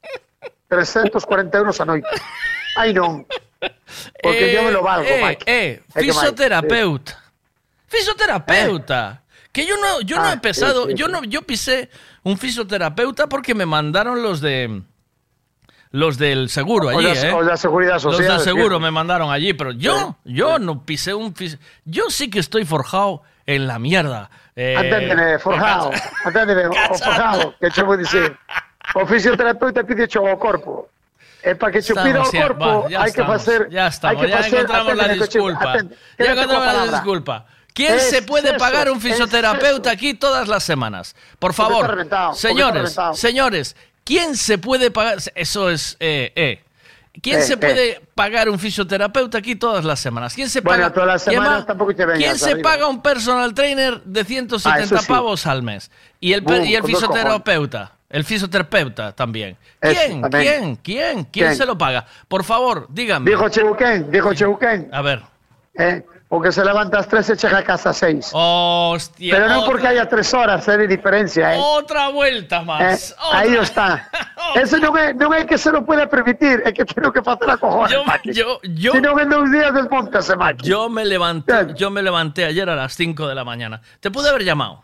340 0.70 1.58
euros 1.58 1.80
a 1.82 1.86
noite. 1.86 2.10
Ai 2.78 2.94
non. 2.94 3.26
Porque 4.22 4.52
Eh, 4.52 4.56
yo 4.56 4.64
me 4.64 4.72
lo 4.72 4.82
valgo, 4.84 5.08
eh, 5.08 5.22
Mike. 5.24 5.44
eh, 5.48 5.84
fisioterapeuta. 5.94 7.20
Fisioterapeuta. 7.88 9.22
Que 9.52 9.66
yo 9.66 9.76
no, 9.78 10.02
yo 10.02 10.18
no 10.18 10.24
Ah, 10.26 10.34
he 10.34 10.38
pesado, 10.38 10.86
sí, 10.86 10.92
sí, 10.92 10.98
yo 10.98 11.08
no, 11.08 11.24
yo 11.24 11.42
pisé 11.42 11.90
un 12.24 12.38
fisioterapeuta 12.38 13.28
porque 13.28 13.56
me 13.56 13.66
mandaron 13.66 14.22
los 14.22 14.42
de 14.42 14.84
los 15.92 16.20
del 16.20 16.50
seguro 16.50 16.88
O 16.90 16.92
allí, 16.92 17.04
la- 17.04 17.30
¿eh? 17.30 17.34
o 17.34 17.42
la 17.42 17.58
seguridad 17.58 17.94
Los 17.94 18.04
social, 18.04 18.28
del 18.38 18.40
seguro 18.42 18.76
sí. 18.78 18.82
me 18.84 18.92
mandaron 18.92 19.32
allí, 19.32 19.54
pero 19.54 19.72
yo, 19.72 20.18
yo 20.24 20.60
no 20.60 20.86
pisé 20.86 21.16
un 21.16 21.34
fis- 21.34 21.58
yo 21.84 22.12
sí 22.12 22.30
que 22.30 22.38
estoy 22.40 22.64
forjado 22.64 23.24
en 23.48 23.66
la 23.66 23.80
mierda. 23.80 24.30
Eh, 24.56 24.76
Aténdeme, 24.78 25.40
forjado. 25.40 25.90
Aténdeme, 26.26 26.68
o 26.68 26.74
forjado, 26.96 27.56
que 27.60 27.72
che 27.72 27.82
vou 27.82 27.98
dicir. 27.98 28.38
O 28.94 29.06
fisioterapeuta 29.08 29.84
pide 29.84 30.08
cho 30.08 30.22
para 31.58 31.72
que 31.72 31.80
Estamos, 31.80 32.32
ya, 32.32 32.42
corpo, 32.48 32.84
va, 32.84 32.90
ya 32.90 33.00
hai 33.02 33.12
que 33.12 33.22
estamos, 33.22 33.44
facer... 33.44 33.70
ya 33.70 33.88
estamos, 33.88 34.22
hai 34.22 34.26
que 34.26 34.32
ya 34.32 34.40
encontramos 34.48 34.96
la 34.96 35.08
disculpa. 35.08 35.70
atende, 35.74 35.96
ya 36.18 36.32
encontramos 36.34 36.74
la 36.74 36.88
disculpa. 36.92 37.46
¿Quién 37.74 37.96
Es 37.96 38.10
se 38.10 38.22
puede 38.24 38.50
eso, 38.50 38.58
pagar 38.58 38.90
un 38.92 39.00
fisioterapeuta 39.00 39.90
aquí 39.92 40.14
todas 40.14 40.48
las 40.48 40.64
semanas? 40.64 41.16
Por 41.40 41.54
favor, 41.54 42.08
señores, 42.34 42.98
señores, 43.14 43.76
¿quién 44.04 44.36
se 44.36 44.58
puede 44.58 44.92
pagar? 44.92 45.18
Eso 45.36 45.70
es, 45.70 45.96
eh, 46.00 46.34
eh. 46.36 46.64
¿Quién 47.22 47.40
Eh, 47.40 47.44
se 47.44 47.54
eh. 47.54 47.58
puede 47.58 48.02
pagar 48.16 48.50
un 48.50 48.60
fisioterapeuta 48.60 49.38
aquí 49.40 49.56
todas 49.56 49.84
las 49.86 50.00
semanas? 50.00 50.34
¿Quién 50.36 50.50
se 50.50 50.62
Bueno, 50.62 50.84
paga? 50.84 50.94
todas 50.94 51.08
las 51.08 51.24
¿Quién 51.24 51.42
semanas 51.42 51.66
tampoco 51.66 51.96
te 51.96 52.06
vengas 52.06 52.20
¿Quién 52.24 52.38
se 52.38 52.56
paga 52.58 52.88
un 52.88 53.02
personal 53.02 53.54
trainer 53.54 54.02
de 54.04 54.24
170 54.26 54.96
Ah, 54.96 55.00
sí. 55.00 55.08
pavos 55.08 55.46
al 55.48 55.64
mes? 55.64 55.90
Y 56.20 56.34
el, 56.34 56.42
Boom, 56.42 56.64
y 56.66 56.76
el 56.76 56.84
fisioterapeuta. 56.84 57.94
El 58.10 58.24
fisioterapeuta 58.24 59.12
también. 59.12 59.56
¿Quién? 59.80 60.22
¿Quién? 60.24 60.76
¿Quién? 60.78 60.78
¿Quién 60.82 61.26
¿Quién? 61.32 61.56
se 61.56 61.66
lo 61.66 61.78
paga? 61.78 62.06
Por 62.28 62.44
favor, 62.44 62.88
díganme. 62.90 63.30
Dijo 63.30 63.48
Cheuquén, 63.50 64.10
dijo 64.12 64.34
Cheuquén. 64.34 64.90
A 64.92 65.02
ver. 65.02 65.22
Eh, 65.76 66.04
o 66.32 66.42
que 66.42 66.52
se 66.52 66.64
levanta 66.66 66.98
a 66.98 67.00
las 67.02 67.08
3 67.08 67.30
e 67.30 67.38
chega 67.38 67.60
a 67.60 67.64
casa 67.64 67.94
6. 67.94 68.32
Hostia. 68.34 69.34
Pero 69.36 69.46
otra- 69.46 69.66
porque 69.66 69.88
haya 69.88 70.08
tres 70.10 70.34
horas, 70.34 70.68
é 70.68 70.78
de 70.78 70.88
diferencia, 70.88 71.56
eh. 71.56 71.60
Otra 71.62 72.10
vuelta 72.10 72.62
Eh, 72.62 72.66
más. 72.66 73.16
aí 73.32 73.56
está. 73.56 74.10
Eso 74.56 74.78
non 74.78 74.98
é, 74.98 75.14
non 75.14 75.30
é 75.34 75.46
que 75.46 75.58
se 75.58 75.72
lo 75.72 75.86
pueda 75.86 76.10
permitir, 76.10 76.62
é 76.66 76.74
que 76.74 76.86
tengo 76.86 77.14
que 77.14 77.22
facer 77.22 77.50
a 77.50 77.58
cojones, 77.58 77.94
Yo- 77.94 78.04
yo- 78.34 78.60
yo- 78.64 78.92
Si 78.94 79.02
non 79.02 79.18
en 79.22 79.30
dos 79.30 79.46
días 79.52 79.72
Maki. 80.38 80.68
Yo 80.68 80.90
me 80.90 81.06
levanté, 81.06 81.74
yo 81.78 81.90
me 81.90 82.02
levanté 82.02 82.46
ayer 82.46 82.68
a 82.70 82.76
las 82.76 82.94
5 82.94 83.28
de 83.28 83.36
la 83.36 83.44
mañana. 83.46 83.82
Te 84.00 84.10
pude 84.12 84.30
haber 84.30 84.44
llamado. 84.44 84.84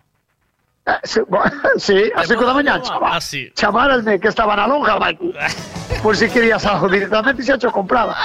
Sí, 1.04 1.20
sí, 1.78 2.12
a 2.16 2.24
5 2.24 2.46
da 2.46 2.54
mañá, 2.54 2.82
chaval. 2.82 3.18
Así. 3.18 3.52
Chamarasme 3.56 4.20
que 4.20 4.28
estaba 4.28 4.56
na 4.56 4.68
lonja, 4.68 5.00
Maki. 5.00 5.34
Por 6.04 6.16
si 6.16 6.30
querías 6.30 6.66
algo 6.66 6.88
directamente, 6.88 7.42
xa 7.42 7.58
cho 7.58 7.72
compraba. 7.72 8.16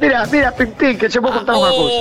Mira, 0.00 0.26
mira, 0.26 0.50
Pin 0.50 0.72
Pin, 0.72 0.98
que 0.98 1.08
che 1.08 1.20
vou 1.20 1.30
contar 1.30 1.54
unha 1.54 1.70
cousa. 1.70 1.98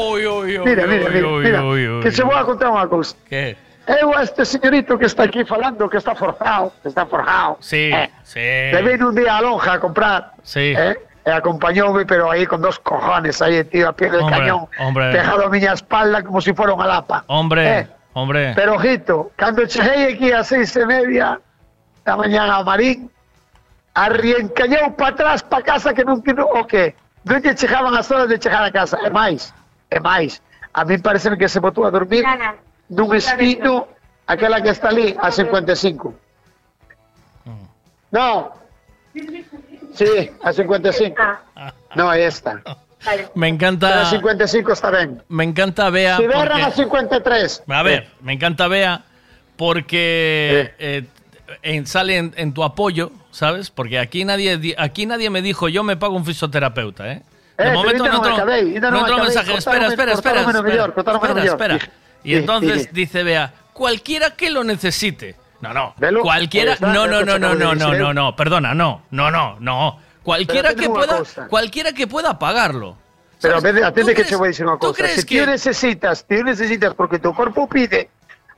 Mira, 0.66 0.88
mira, 0.90 1.10
mira, 1.10 1.28
mira, 1.38 1.62
que 2.02 2.10
che 2.10 2.24
vou 2.26 2.34
a 2.34 2.42
contar 2.42 2.74
unha 2.74 2.90
cousa. 2.90 3.14
¿Qué? 3.30 3.54
Eu 3.86 4.10
a 4.14 4.24
este 4.26 4.46
señorito 4.46 4.98
que 4.98 5.06
está 5.06 5.24
aquí 5.30 5.46
falando, 5.46 5.90
que 5.90 5.98
está 5.98 6.16
forjado, 6.16 6.74
que 6.82 6.90
está 6.90 7.06
forjado. 7.06 7.58
Sí, 7.62 7.94
eh, 7.94 8.10
sí. 8.24 8.40
Le 8.74 8.82
vine 8.82 9.06
un 9.06 9.14
día 9.14 9.38
a 9.38 9.42
lonja 9.42 9.74
a 9.74 9.80
comprar. 9.80 10.34
Sí. 10.42 10.74
Eh, 10.74 10.98
e 11.26 11.30
acompañoume, 11.30 12.06
pero 12.10 12.32
aí 12.34 12.50
con 12.50 12.62
dos 12.62 12.82
cojones, 12.82 13.38
aí, 13.42 13.62
tío, 13.70 13.90
a 13.90 13.94
pie 13.94 14.10
del 14.10 14.22
Hombre, 14.26 14.40
cañón, 14.40 14.66
hombre. 14.82 15.12
pegado 15.14 15.46
a 15.46 15.50
miña 15.54 15.74
espalda 15.74 16.26
como 16.26 16.42
si 16.42 16.54
fuera 16.58 16.74
unha 16.74 16.90
lapa. 16.90 17.22
Hombre, 17.30 17.62
Eh, 17.62 17.88
hombre. 18.14 18.54
Pero, 18.56 18.76
ojito, 18.76 19.32
cando 19.36 19.66
cheguei 19.68 20.14
aquí 20.14 20.32
a 20.32 20.44
seis 20.44 20.76
e 20.76 20.86
media 20.86 21.40
da 22.04 22.18
mañán 22.18 22.50
a 22.50 22.64
Marín, 22.64 23.10
arriencañou 23.94 24.96
para 24.96 25.14
atrás 25.14 25.44
para 25.44 25.64
casa 25.64 25.94
que 25.94 26.04
tiene 26.24 26.42
o 26.42 26.66
que 26.66 26.96
non 27.24 27.38
lle 27.38 27.54
chegaban 27.54 27.94
as 27.94 28.10
horas 28.10 28.28
de 28.30 28.42
chegar 28.42 28.64
a 28.66 28.72
casa. 28.72 28.98
E 29.06 29.10
máis, 29.10 29.54
e 29.92 30.00
máis. 30.00 30.42
A 30.74 30.86
mí 30.86 30.98
parece 30.98 31.30
que 31.38 31.48
se 31.48 31.60
botou 31.60 31.86
a 31.86 31.92
dormir 31.92 32.26
nun 32.90 33.10
espino 33.14 33.88
aquela 34.26 34.62
que 34.62 34.72
está 34.74 34.90
ali 34.90 35.14
a 35.20 35.30
55. 35.30 36.16
No. 38.12 38.52
Sí, 39.94 40.32
a 40.42 40.50
55. 40.54 41.16
No, 41.96 42.12
é 42.12 42.28
Me 43.04 43.28
Pero 43.34 43.46
encanta. 43.56 44.02
a 44.02 44.06
55 44.10 44.74
está 44.74 44.92
ben. 44.92 45.22
Me 45.30 45.44
encanta 45.44 45.90
Bea. 45.90 46.18
Si 46.18 46.28
berran 46.28 46.62
a 46.62 46.66
porque- 46.66 46.82
53. 46.84 47.64
A 47.68 47.84
ver, 47.84 48.08
me 48.22 48.34
encanta 48.34 48.68
Bea 48.68 49.04
porque 49.56 50.74
eh, 50.80 51.06
en- 51.64 51.88
sale 51.88 52.18
en, 52.18 52.34
en 52.38 52.54
tu 52.54 52.64
apoyo, 52.64 53.12
¿sabes? 53.32 53.70
Porque 53.70 54.00
aquí 54.00 54.26
nadie, 54.26 54.58
di- 54.58 54.76
aquí 54.78 55.06
nadie 55.06 55.30
me 55.30 55.42
dijo 55.42 55.70
yo 55.70 55.84
me 55.84 55.98
pago 55.98 56.16
un 56.16 56.26
fisioterapeuta, 56.26 57.12
¿eh? 57.12 57.22
De 57.58 57.68
Eh, 57.70 57.74
momento 57.74 58.04
pero 58.04 58.18
no 58.18 58.26
acabei, 58.36 58.74
ainda 58.76 58.90
no 58.90 58.98
non 58.98 59.00
entró 59.02 59.14
acabei, 59.16 59.36
mensaje. 59.36 59.58
Espera, 59.58 59.88
espera, 59.88 60.14
espera. 60.14 60.40
espera, 60.42 60.62
espera, 61.16 61.44
espera. 61.44 61.80
Y 62.24 62.36
entonces 62.36 62.92
dice 62.94 63.24
Bea, 63.24 63.54
cualquiera 63.74 64.32
que 64.32 64.50
lo 64.50 64.64
necesite. 64.64 65.36
No, 65.62 65.74
no. 65.74 65.94
Cualquiera. 66.24 66.76
No, 66.80 67.06
no, 67.08 67.24
no, 67.24 67.38
no, 67.38 67.54
no, 67.56 67.76
no, 67.76 67.94
no, 67.94 68.14
no. 68.14 68.36
Perdona, 68.36 68.74
no, 68.74 69.04
no, 69.12 69.30
no, 69.30 69.58
no. 69.60 70.00
Cualquiera 70.24 70.76
que 70.76 70.90
pueda, 70.90 71.24
cualquiera 71.50 71.94
que 71.94 72.08
pueda 72.08 72.38
pagarlo. 72.38 72.98
Pero 73.42 73.56
a 73.56 73.60
¿Sabes? 73.62 73.74
veces, 73.74 73.88
atende 73.88 74.02
¿Tú 74.02 74.08
que 74.08 74.14
crees- 74.22 74.30
te 74.30 74.36
voy 74.36 74.46
a 74.46 74.48
decir 74.50 74.66
una 74.68 74.78
cosa. 74.78 75.08
Si 75.08 75.26
que- 75.26 75.40
tú 75.44 75.50
necesitas, 75.50 76.26
tú 76.28 76.36
necesitas 76.44 76.94
porque 76.94 77.18
tu 77.20 77.34
cuerpo 77.34 77.68
pide, 77.68 78.10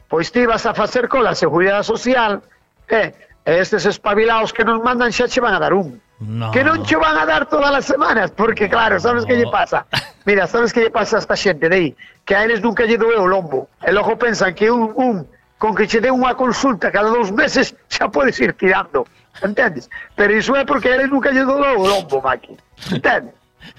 pues 0.10 0.32
te 0.32 0.46
vas 0.46 0.66
a 0.66 0.72
hacer 0.72 1.08
con 1.08 1.24
la 1.24 1.34
seguridad 1.36 1.84
social, 1.84 2.42
eh, 2.90 3.14
estos 3.46 3.86
espabilados 3.86 4.52
que 4.52 4.64
nos 4.66 4.82
mandan 4.84 5.12
ya 5.12 5.28
te 5.28 5.40
van 5.40 5.54
a 5.54 5.60
dar 5.60 5.74
un. 5.74 6.02
No. 6.20 6.52
Que 6.52 6.64
no 6.64 6.82
te 6.84 6.96
van 6.96 7.18
a 7.18 7.26
dar 7.26 7.48
todas 7.50 7.72
las 7.72 7.86
semanas, 7.86 8.32
porque 8.32 8.70
claro, 8.70 9.00
¿sabes 9.00 9.26
qué 9.26 9.36
le 9.36 9.48
pasa? 9.50 9.86
Mira, 10.26 10.48
¿sabes 10.48 10.72
qué 10.72 10.82
le 10.82 10.90
pasa 10.92 11.18
a 11.18 11.20
esta 11.20 11.36
gente 11.36 11.68
de 11.70 11.76
ahí? 11.76 11.96
Que 12.24 12.36
a 12.36 12.46
ellos 12.46 12.62
nunca 12.62 12.86
lle 12.86 12.98
doeu 12.98 13.24
o 13.24 13.28
lombo. 13.28 13.70
El 13.82 13.98
ojo 13.98 14.18
pensan 14.18 14.54
que 14.54 14.70
un, 14.72 14.94
un 14.96 15.28
con 15.64 15.72
que 15.80 15.88
te 15.88 16.04
dé 16.04 16.12
unha 16.12 16.36
consulta 16.36 16.92
cada 16.92 17.08
dos 17.08 17.32
meses 17.32 17.72
xa 17.88 18.12
podes 18.12 18.36
ir 18.44 18.52
tirando, 18.60 19.08
entendes? 19.40 19.88
Pero 20.20 20.36
iso 20.36 20.52
é 20.60 20.68
porque 20.68 20.92
a 20.92 21.00
eles 21.00 21.08
nunca 21.08 21.32
lle 21.32 21.48
doeu 21.48 21.80
o 21.80 21.88
lombo, 21.88 22.20
Maki, 22.20 22.60
entendes? 22.92 23.32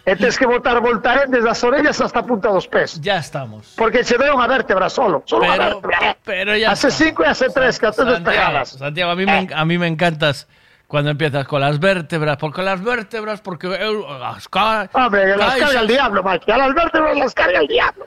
E 0.08 0.16
tens 0.16 0.40
que 0.40 0.48
botar 0.48 0.80
voltaren 0.80 1.28
desde 1.28 1.44
as 1.44 1.60
orellas 1.60 2.00
hasta 2.00 2.20
a 2.20 2.24
punta 2.24 2.48
dos 2.48 2.64
pés. 2.64 2.96
Ya 3.04 3.20
estamos. 3.20 3.76
Porque 3.76 4.00
che 4.00 4.16
deu 4.16 4.32
unha 4.32 4.48
vértebra 4.48 4.88
solo, 4.88 5.20
solo 5.28 5.44
Pero, 5.44 5.60
vértebra. 5.84 5.98
eh. 6.00 6.16
pero 6.24 6.56
ya 6.56 6.72
Hace 6.72 6.88
está. 6.88 7.04
cinco 7.04 7.20
y 7.20 7.28
hace 7.28 7.52
tres, 7.52 7.76
que 7.76 7.86
haces 7.92 8.06
despegadas. 8.08 8.80
Santiago, 8.80 9.12
a 9.12 9.16
mí, 9.20 9.28
me, 9.28 9.44
a 9.52 9.64
mí 9.68 9.76
me 9.76 9.84
encantas 9.86 10.48
cuando 10.88 11.12
empiezas 11.12 11.44
con 11.44 11.60
las 11.60 11.76
vértebras, 11.84 12.36
porque 12.40 12.62
las 12.64 12.80
vértebras, 12.80 13.44
porque 13.44 13.68
las 13.68 14.48
ca- 14.48 14.88
Hombre, 14.96 15.36
las 15.36 15.52
caixas- 15.52 15.68
carga 15.68 15.80
el 15.84 15.88
diablo, 15.88 16.22
Maki. 16.24 16.48
A 16.50 16.56
las 16.64 16.72
vértebras 16.72 17.12
las 17.20 17.34
carga 17.36 17.58
el 17.60 17.68
diablo, 17.68 18.06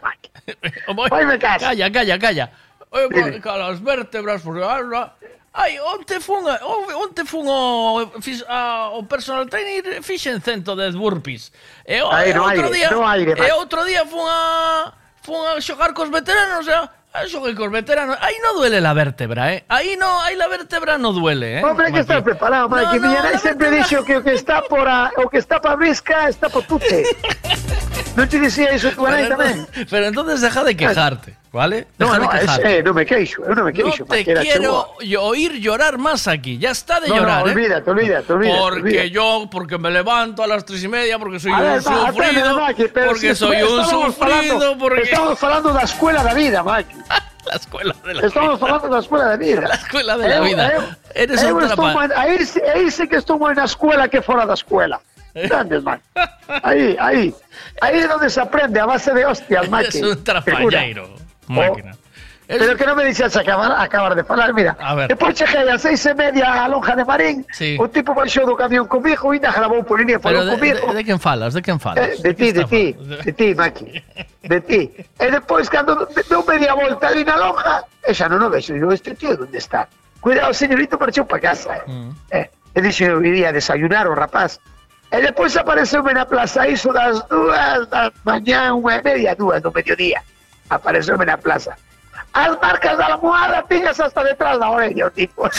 me 1.29 1.37
casa. 1.45 1.67
Calla, 1.77 1.91
calla, 1.91 2.17
calla. 2.17 2.45
eu 2.91 3.41
cara 3.41 3.67
as 3.67 3.79
vértebras, 3.79 4.41
porque 4.41 4.63
ah, 4.63 5.11
Ai, 5.57 5.79
onte 5.79 6.19
fun, 6.21 6.45
onte 7.01 7.25
fun 7.25 7.47
o, 7.49 8.21
fix, 8.21 8.45
a, 8.47 8.93
o 8.93 9.01
personal 9.09 9.49
trainer 9.49 10.03
fixen 10.03 10.39
110 10.39 10.93
burpees. 10.93 11.51
E, 11.81 11.97
eh, 11.97 12.03
o, 12.03 12.11
aire, 12.13 12.37
outro 12.37 12.69
aire, 12.69 12.77
día, 12.77 12.89
no 12.91 13.01
aire, 13.01 13.33
e 13.33 13.51
outro 13.57 13.81
día 13.83 14.05
fun 14.05 14.21
a, 14.21 14.93
fun 15.25 15.41
a 15.49 15.57
xogar 15.57 15.97
cos 15.97 16.13
veteranos, 16.13 16.69
e, 16.69 16.77
a 16.77 17.25
xoguei 17.25 17.57
cos 17.57 17.73
veteranos. 17.73 18.21
Aí 18.21 18.37
no 18.37 18.53
duele 18.53 18.77
la 18.85 18.93
vértebra, 18.93 19.49
eh? 19.49 19.65
Aí 19.65 19.97
no, 19.97 20.21
aí 20.21 20.37
la 20.37 20.45
vértebra 20.45 21.01
no 21.01 21.09
duele, 21.09 21.57
eh? 21.57 21.65
Hombre, 21.65 21.89
que 21.89 22.05
está 22.05 22.21
preparado, 22.21 22.69
para 22.69 22.83
no, 22.83 22.91
que 22.93 22.99
no, 23.01 23.09
Villaray 23.09 23.41
sempre 23.41 23.73
vértebra... 23.73 23.81
dixo 23.81 24.05
que 24.05 24.13
o 24.13 24.21
que 24.21 24.37
está 24.37 24.61
por 24.61 24.85
a, 24.85 25.09
o 25.17 25.25
que 25.25 25.41
está 25.41 25.57
pa 25.57 25.73
brisca 25.73 26.29
está 26.29 26.53
por 26.53 26.69
tute. 26.69 27.01
non 28.17 28.29
te 28.29 28.37
dicía 28.37 28.77
iso 28.77 28.93
tú 28.93 29.09
aí 29.09 29.25
tamén? 29.25 29.65
Pero 29.89 30.05
entonces 30.05 30.41
deja 30.45 30.61
de 30.61 30.77
quejarte. 30.77 31.33
¿Vale? 31.51 31.87
No, 31.97 32.17
no, 32.17 32.27
de 32.31 32.39
es, 32.43 32.59
eh, 32.63 32.83
non 32.83 32.93
me 32.93 33.05
queixo, 33.05 33.43
eu 33.45 33.55
non 33.55 33.65
me 33.65 33.71
No 33.71 33.77
queixo. 33.91 34.05
te 34.05 34.23
quiero 34.23 34.93
oír 35.21 35.53
llorar 35.59 35.97
más 35.97 36.27
aquí. 36.27 36.57
Ya 36.57 36.71
está 36.71 36.99
de 36.99 37.07
No, 37.09 37.15
no, 37.15 37.21
llorar, 37.21 37.47
¿eh? 37.47 37.51
olvídate, 37.51 37.89
olvídate, 37.89 38.33
olvídate, 38.33 38.59
Porque 38.59 38.79
olvídate. 38.81 39.09
yo, 39.11 39.47
porque 39.49 39.77
me 39.77 39.89
levanto 39.89 40.43
a 40.43 40.47
las 40.47 40.65
tres 40.65 40.83
y 40.83 40.87
media, 40.87 41.17
porque 41.19 41.39
soy 41.39 41.51
A 41.51 41.57
un 41.57 41.61
ver, 41.63 41.81
sufrido, 41.83 42.59
pero 42.93 43.07
porque 43.07 43.29
si 43.33 43.35
soy 43.35 43.61
un 43.63 43.79
estamos 43.81 44.15
sufrido, 44.15 44.59
falando- 44.59 44.77
porque... 44.77 45.01
Estamos 45.03 45.39
falando 45.39 45.73
da 45.73 45.81
escuela 45.83 46.23
da 46.23 46.33
vida, 46.33 46.63
Maki. 46.63 46.95
La 47.47 47.55
escuela 47.55 47.95
de 48.05 48.13
la 48.13 48.27
Estamos 48.27 48.59
falando 48.59 48.89
da 48.89 48.99
escuela 48.99 49.25
da 49.25 49.37
vida. 49.37 49.61
La 49.61 49.75
escuela 49.75 50.17
de 50.17 50.27
la 50.27 50.35
Eu- 50.35 50.43
vida. 50.43 50.67
eu- 50.75 50.83
Eres 51.15 51.41
eu 51.43 51.55
un 51.55 51.63
estou 51.63 51.85
aí, 52.17 52.45
sí- 52.45 52.59
aí 52.61 52.91
sí 52.91 53.07
que 53.07 53.15
estou 53.15 53.39
máis 53.39 53.55
na 53.55 53.63
escuela 53.63 54.09
que 54.09 54.21
fora 54.21 54.45
da 54.45 54.53
escuela. 54.53 54.99
Entendes, 55.33 55.81
Maki? 55.81 56.03
Aí, 56.63 56.97
aí. 56.99 57.33
Aí 57.79 58.01
é 58.03 58.13
onde 58.13 58.29
se 58.29 58.41
aprende 58.41 58.77
a 58.81 58.85
base 58.85 59.13
de 59.13 59.23
hostias, 59.23 59.63
Maki. 59.71 59.87
Es 59.87 60.03
un 60.03 60.21
trapalleiro, 60.25 61.07
máquina. 61.47 61.91
Pero 62.47 62.79
que 62.79 62.87
non 62.87 62.95
me 62.95 63.03
dixas 63.03 63.35
acabar, 63.35 63.75
acabar 63.75 64.15
de 64.15 64.23
falar, 64.23 64.55
mira. 64.55 64.71
A 64.79 64.95
ver. 64.95 65.11
Depois 65.11 65.35
cheguei 65.35 65.67
a 65.67 65.75
seis 65.75 65.99
e 66.07 66.15
media 66.15 66.47
a 66.63 66.71
lonja 66.71 66.95
de 66.95 67.03
Marín, 67.03 67.43
Sí. 67.51 67.75
o 67.75 67.91
tipo 67.91 68.15
baixou 68.15 68.47
do 68.47 68.55
camión 68.55 68.87
comigo, 68.87 69.35
ainda 69.35 69.51
grabou 69.51 69.83
por 69.83 69.99
línea, 69.99 70.15
falou 70.15 70.47
de, 70.47 70.55
comigo. 70.55 70.79
de, 70.95 70.95
de 70.95 71.03
quen 71.03 71.19
falas? 71.19 71.51
De 71.51 71.59
quen 71.59 71.75
falas? 71.75 72.07
Eh, 72.07 72.23
de 72.23 72.31
ti, 72.31 72.55
de 72.55 72.63
ti, 72.63 72.83
de 72.95 73.31
ti, 73.35 73.47
Maki. 73.51 73.99
De 74.47 74.61
ti. 74.63 74.95
E 74.95 75.25
depois, 75.27 75.67
cando 75.67 76.07
deu 76.07 76.39
media 76.47 76.71
volta 76.71 77.11
ali 77.11 77.27
na 77.27 77.35
lonja, 77.35 77.83
e 78.07 78.15
xa 78.15 78.31
non 78.31 78.39
o 78.39 78.47
vexo. 78.47 78.71
Digo, 78.71 78.95
este 78.95 79.11
tío, 79.19 79.35
onde 79.35 79.59
está? 79.59 79.91
Cuidado, 80.23 80.55
señorito, 80.55 80.95
marchou 80.95 81.27
para 81.27 81.43
casa. 81.51 81.83
Mm. 81.83 82.15
Eh, 82.31 82.47
e 82.47 82.79
dixo, 82.79 83.03
eu 83.11 83.19
iría 83.27 83.51
a 83.51 83.55
desayunar 83.59 84.07
o 84.07 84.15
rapaz. 84.15 84.55
E 85.11 85.19
depois 85.19 85.51
apareceume 85.59 86.15
na 86.15 86.23
plaza 86.23 86.63
iso 86.63 86.95
das 86.95 87.19
dúas 87.27 87.91
da 87.91 88.07
mañá, 88.23 88.71
unha 88.71 88.99
e 88.99 89.01
media, 89.03 89.35
dúas 89.35 89.59
do 89.59 89.67
mediodía. 89.75 90.23
Apareceume 90.69 91.25
na 91.25 91.37
plaza. 91.37 91.75
As 92.33 92.53
marcas 92.61 92.97
da 92.97 93.05
almohada 93.15 93.63
tiñas 93.67 93.99
hasta 93.99 94.23
detrás 94.23 94.59
da 94.59 94.69
orella, 94.69 95.07
o 95.07 95.11
tipo. 95.11 95.49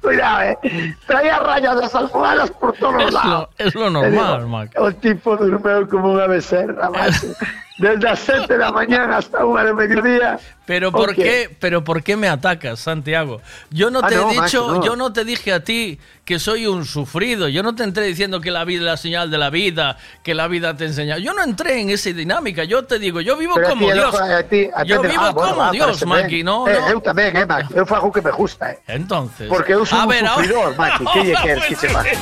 Cuidado, 0.00 0.42
eh. 0.42 0.94
Traía 1.06 1.38
rayas 1.38 1.76
das 1.80 1.94
almohadas 1.94 2.50
por 2.50 2.72
todos 2.74 3.02
Es 3.04 3.12
lados. 3.14 3.48
lo, 3.58 3.66
es 3.66 3.74
lo 3.74 3.90
normal, 3.90 4.46
Mac. 4.48 4.70
O 4.76 4.90
tipo 4.92 5.36
durmeu 5.36 5.86
como 5.86 6.12
unha 6.18 6.26
becerra, 6.26 6.90
macho. 6.90 7.30
Desde 7.78 8.06
as 8.06 8.20
7 8.20 8.58
da 8.58 8.70
mañana 8.70 9.16
hasta 9.16 9.40
unha 9.48 9.64
do 9.64 9.72
mediodía. 9.72 10.36
Pero 10.68 10.92
¿por 10.92 11.10
Ok. 11.10 11.16
qué, 11.16 11.50
pero 11.58 11.82
¿por 11.82 12.04
qué 12.04 12.14
me 12.20 12.28
atacas, 12.28 12.78
Santiago? 12.84 13.40
Yo 13.72 13.90
no 13.90 14.00
Ah, 14.04 14.08
te 14.08 14.14
no, 14.14 14.30
he 14.30 14.34
dicho, 14.38 14.76
no. 14.76 14.84
yo 14.84 14.94
no 14.94 15.10
te 15.12 15.24
dije 15.24 15.52
a 15.52 15.64
ti 15.64 15.98
que 16.24 16.38
soy 16.38 16.68
un 16.68 16.84
sufrido. 16.84 17.48
Yo 17.48 17.64
no 17.64 17.74
te 17.74 17.82
entré 17.82 18.04
diciendo 18.06 18.40
que 18.40 18.52
la 18.52 18.62
vida 18.64 18.80
es 18.80 18.86
la 18.86 18.96
señal 19.00 19.30
de 19.32 19.38
la 19.38 19.48
vida, 19.50 19.96
que 20.22 20.34
la 20.36 20.46
vida 20.46 20.76
te 20.76 20.84
enseña. 20.84 21.16
Yo 21.18 21.32
no 21.32 21.42
entré 21.42 21.80
en 21.80 21.88
esa 21.90 22.10
dinámica. 22.12 22.62
Yo 22.64 22.84
te 22.84 22.98
digo, 23.00 23.20
yo 23.24 23.36
vivo 23.36 23.54
Pero 23.56 23.66
a 23.66 23.70
como 23.70 23.86
ti, 23.86 23.90
el 23.90 23.96
Dios. 23.98 24.14
a 24.14 24.42
ti- 24.44 24.68
a 24.72 24.82
ti 24.84 24.88
yo 24.88 25.00
te- 25.00 25.08
vivo 25.08 25.22
ah, 25.24 25.30
bueno, 25.32 25.48
como 25.50 25.60
va, 25.64 25.70
Dios. 25.72 26.06
Maki. 26.06 26.44
No, 26.44 26.68
Eh, 26.68 26.76
no. 26.78 26.88
Eu 26.92 27.00
tamén, 27.00 27.32
eh, 27.34 27.46
Maki. 27.48 27.72
Eu 27.74 27.86
fago 27.88 28.08
o 28.08 28.12
que 28.12 28.20
me 28.22 28.30
gusta, 28.30 28.70
eh. 28.70 28.78
Entonces. 28.86 29.48
Porque 29.48 29.72
eu 29.72 29.82
sou 29.88 29.98
A 29.98 30.02
un 30.04 30.08
ver, 30.12 30.22
ahora- 30.28 30.44
sufridor, 30.44 30.76
Maki. 30.76 31.04
Que 31.12 31.20
lle 31.24 31.34
queres 31.42 31.64
que 31.66 31.88
pase? 31.88 32.12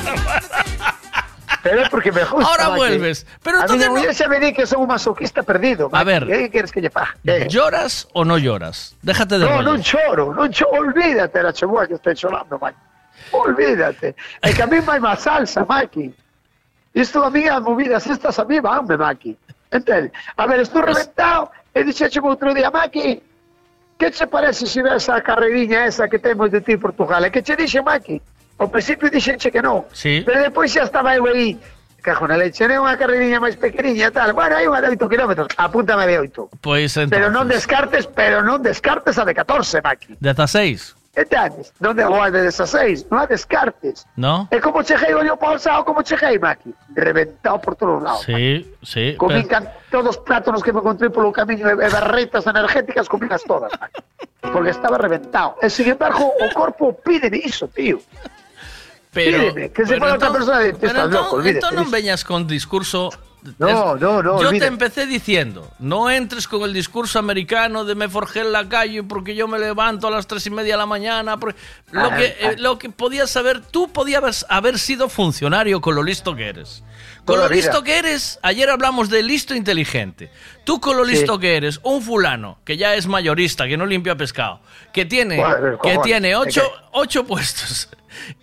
Pero 1.63 1.83
é 1.83 1.89
porque 1.91 2.11
me 2.11 2.25
gusta, 2.25 2.49
Ahora 2.49 2.69
vuelves. 2.77 3.27
Pero 3.43 3.59
a 3.59 3.61
entonces 3.63 3.89
miña 3.91 4.13
no- 4.13 4.29
me 4.31 4.39
di 4.41 4.53
que 4.53 4.67
son 4.67 4.81
un 4.83 4.89
masoquista 4.89 5.43
perdido. 5.43 5.91
A 5.93 6.05
ver. 6.05 6.27
Que 6.27 6.49
queres 6.51 6.73
que 6.73 6.81
lle 6.81 6.91
pague? 6.91 7.13
Eh. 7.27 7.49
¿Lloras 7.51 8.09
o 8.15 8.25
no 8.25 8.39
lloras? 8.39 8.97
Déjate 9.03 9.39
de 9.39 9.45
No, 9.45 9.51
rollos. 9.61 9.65
non 9.67 9.83
choro, 9.83 10.33
non 10.35 10.49
choro, 10.51 10.73
olvídate 10.81 11.43
la 11.43 11.53
cheboa 11.53 11.87
que 11.87 11.95
estou 11.95 12.15
chorando, 12.15 12.59
Maki. 12.59 12.79
Olvídate. 13.33 14.15
É 14.43 14.53
que 14.53 14.63
a 14.63 14.67
mí 14.67 14.81
vai 14.81 14.99
máis 14.99 15.21
salsa, 15.21 15.65
Maki. 15.65 16.15
Isto 16.95 17.23
a 17.23 17.31
mí 17.31 17.47
as 17.47 17.61
movidas 17.63 18.07
estas 18.07 18.39
a 18.39 18.45
mí 18.45 18.59
vanme, 18.61 18.97
Maki. 18.97 19.37
Entende? 19.71 20.11
A 20.37 20.47
ver, 20.47 20.61
estou 20.61 20.83
reventado 20.83 21.51
e 21.75 21.85
dixeche 21.85 22.19
outro 22.21 22.53
día, 22.55 22.71
Maki, 22.71 23.23
que 23.99 24.11
che 24.11 24.27
parece 24.27 24.67
se 24.67 24.83
ves 24.83 25.09
a 25.09 25.21
carreiriña 25.21 25.87
esa 25.87 26.09
que 26.09 26.19
temos 26.19 26.51
de 26.51 26.61
ti 26.61 26.73
en 26.73 26.81
Portugal? 26.81 27.25
E 27.25 27.31
que 27.31 27.43
che 27.43 27.55
dixe, 27.55 27.81
Maki? 27.83 28.21
Ao 28.61 28.69
principio 28.69 29.09
dixenche 29.09 29.49
que 29.49 29.65
non. 29.65 29.89
Sí. 29.97 30.21
Pero 30.21 30.45
depois 30.45 30.69
xa 30.69 30.85
estaba 30.85 31.17
eu 31.17 31.25
aí. 31.25 31.57
Cajo 32.05 32.29
na 32.29 32.37
leche, 32.37 32.65
non 32.69 32.77
é 32.77 32.81
unha 32.81 32.97
carreiriña 33.01 33.41
máis 33.41 33.57
pequeniña 33.57 34.09
e 34.09 34.13
tal. 34.13 34.37
Bueno, 34.37 34.57
hai 34.57 34.69
unha 34.69 34.85
de 34.85 34.93
8 34.97 35.09
kilómetros. 35.09 35.49
Apúntame 35.57 36.05
de 36.05 36.17
8. 36.29 36.61
Pues 36.61 36.97
entonces. 36.97 37.13
Pero 37.13 37.33
non 37.33 37.49
descartes, 37.49 38.05
pero 38.09 38.45
non 38.45 38.61
descartes 38.61 39.17
a 39.17 39.25
de 39.25 39.33
14, 39.33 39.81
Maki. 39.81 40.17
De 40.21 40.29
hasta 40.29 40.45
seis, 40.49 40.97
Entendes? 41.11 41.75
Non 41.83 41.93
de 41.99 42.07
ou 42.07 42.23
a 42.23 42.31
de 42.31 42.41
16, 42.47 43.11
non 43.11 43.19
a 43.21 43.27
descartes. 43.27 44.07
¿no? 44.15 44.47
É 44.49 44.63
como 44.63 44.81
cheguei 44.87 45.11
o 45.13 45.21
año 45.21 45.35
pasado, 45.37 45.85
como 45.85 46.01
cheguei, 46.07 46.39
Maki. 46.39 46.71
Reventado 46.95 47.59
por 47.61 47.75
todos 47.75 47.99
lados. 48.01 48.23
Sí, 48.25 48.63
sí. 48.81 49.17
Comín 49.19 49.45
pero- 49.45 49.69
todos 49.91 50.17
os 50.17 50.19
plátanos 50.23 50.63
que 50.63 50.73
me 50.73 50.79
encontrei 50.81 51.11
polo 51.11 51.35
camiño 51.35 51.67
e 51.69 51.75
e 51.85 51.89
barretas 51.91 52.47
energéticas, 52.47 53.11
comínas 53.11 53.43
todas, 53.45 53.73
Maki. 53.77 54.01
Porque 54.55 54.71
estaba 54.71 54.97
reventado. 54.97 55.59
E, 55.61 55.69
sin 55.69 55.91
embargo, 55.91 56.33
o 56.33 56.47
corpo 56.55 56.95
pídeme 56.97 57.43
iso, 57.45 57.69
tío. 57.69 58.01
Pero, 59.13 59.39
Pídeme, 59.41 59.73
que 59.73 59.87
se 59.87 59.95
pero 59.95 60.15
entón- 60.15 60.33
persona 60.33 60.59
de 60.61 60.73
pero 60.75 60.93
entón- 60.93 61.11
loco, 61.13 61.37
non 61.43 61.85
diso. 61.85 61.91
veñas 61.91 62.25
con 62.25 62.47
discurso 62.47 63.11
No, 63.59 63.97
no, 63.97 64.23
no, 64.23 64.37
Yo 64.37 64.39
te 64.41 64.47
olvídate. 64.49 64.67
empecé 64.67 65.07
diciendo, 65.07 65.67
no 65.79 66.11
entres 66.11 66.47
con 66.47 66.61
el 66.63 66.75
discurso 66.75 67.19
americano 67.19 67.87
de 67.87 67.95
me 67.95 68.07
forjé 68.07 68.41
en 68.43 68.53
la 68.53 68.69
calle 68.69 69.03
porque 69.03 69.35
yo 69.35 69.49
me 69.49 69.59
levanto 69.59 70.09
a 70.09 70.11
las 70.11 70.27
tres 70.27 70.45
y 70.47 70.51
media 70.51 70.75
de 70.75 70.79
la 70.79 70.85
mañana. 70.85 71.39
porque- 71.39 71.59
Lo, 71.91 72.03
Ah, 72.13 72.17
que, 72.17 72.37
ah. 72.43 72.51
eh, 72.53 72.57
lo 72.59 72.79
que 72.79 72.91
podías 72.91 73.31
saber, 73.31 73.63
tú 73.63 73.89
podías 73.91 74.45
haber 74.51 74.79
sido 74.79 75.09
funcionario 75.09 75.81
con 75.81 75.95
lo 75.95 76.03
listo 76.03 76.37
que 76.37 76.49
eres. 76.49 76.85
Con 77.25 77.39
lo 77.39 77.49
vida. 77.49 77.57
listo 77.57 77.83
que 77.83 77.97
eres, 77.99 78.39
ayer 78.43 78.69
hablamos 78.69 79.09
de 79.09 79.23
listo 79.23 79.55
inteligente. 79.55 80.31
Tú 80.65 80.79
con 80.79 80.99
lo 80.99 81.07
Sí. 81.07 81.13
listo 81.13 81.39
que 81.39 81.57
eres, 81.57 81.81
un 81.83 82.03
fulano 82.03 82.59
que 82.67 82.77
ya 82.77 82.95
es 82.95 83.07
mayorista, 83.07 83.67
que 83.67 83.79
no 83.79 83.87
limpia 83.87 84.17
pescado, 84.17 84.61
que 84.93 85.07
tiene, 85.07 85.43
Joder, 85.43 85.79
que 85.83 85.97
tiene 86.05 86.29
¿de 86.29 86.37
ocho, 86.37 86.63
ocho 86.93 87.25
puestos 87.25 87.89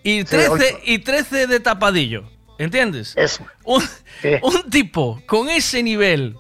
y 0.04 0.24
13, 0.24 0.50
ocho. 0.50 0.64
y 0.86 1.00
13 1.00 1.48
de 1.48 1.60
tapadillo. 1.60 2.30
¿Entiendes? 2.58 3.14
Eso. 3.16 3.46
Un, 3.64 3.84
un 4.42 4.70
tipo 4.70 5.22
con 5.28 5.50
ese 5.50 5.84
nivel 5.84 6.36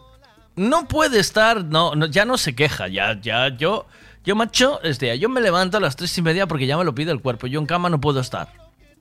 no 0.55 0.87
puede 0.87 1.19
estar, 1.19 1.63
no, 1.63 1.95
no, 1.95 2.07
ya 2.07 2.25
no 2.25 2.37
se 2.37 2.55
queja, 2.55 2.87
ya, 2.87 3.19
ya, 3.21 3.55
yo, 3.55 3.85
yo 4.25 4.35
macho, 4.35 4.81
este, 4.81 5.17
yo 5.19 5.29
me 5.29 5.39
levanto 5.39 5.77
a 5.77 5.79
las 5.79 5.95
tres 5.95 6.17
y 6.17 6.21
media 6.23 6.47
porque 6.47 6.65
ya 6.65 6.77
me 6.77 6.83
lo 6.83 6.95
pide 6.95 7.11
el 7.11 7.21
cuerpo, 7.21 7.47
yo 7.47 7.59
en 7.59 7.67
cama 7.67 7.89
no 7.89 8.01
puedo 8.01 8.19
estar. 8.19 8.51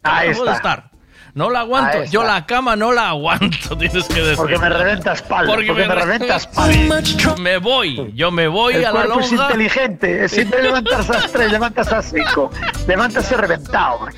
Ahí 0.03 0.31
no 0.31 0.37
puedo 0.37 0.53
estar. 0.53 0.91
No 1.37 1.51
la 1.51 1.61
aguanto, 1.61 2.05
yo 2.05 2.25
la 2.25 2.47
cama 2.47 2.77
no 2.77 2.93
la 2.93 3.11
aguanto, 3.11 3.77
tienes 3.79 4.09
que 4.09 4.21
decir. 4.23 4.37
Porque 4.37 4.59
me 4.59 4.71
reventa 4.71 5.13
espalda, 5.13 5.53
porque 5.53 5.71
me 5.71 5.87
reventa 5.87 6.37
espalda. 6.37 7.03
Me 7.39 7.59
voy, 7.59 8.11
yo 8.15 8.31
me 8.31 8.49
voy 8.49 8.77
el 8.77 8.87
a 8.87 8.91
la 8.91 9.05
cuerpo 9.05 9.21
es 9.21 9.33
lonja. 9.33 9.45
inteligente. 9.45 10.25
Es 10.25 10.33
de 10.35 10.63
levantarse 10.63 11.13
a 11.13 11.21
las 11.21 11.33
3, 11.33 11.53
levantas 11.53 11.93
a 11.93 11.97
las 11.97 12.07
5. 12.11 12.51
Levántase 12.89 13.37
reventado. 13.37 14.09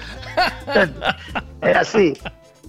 Es 1.61 1.77
así. 1.77 2.17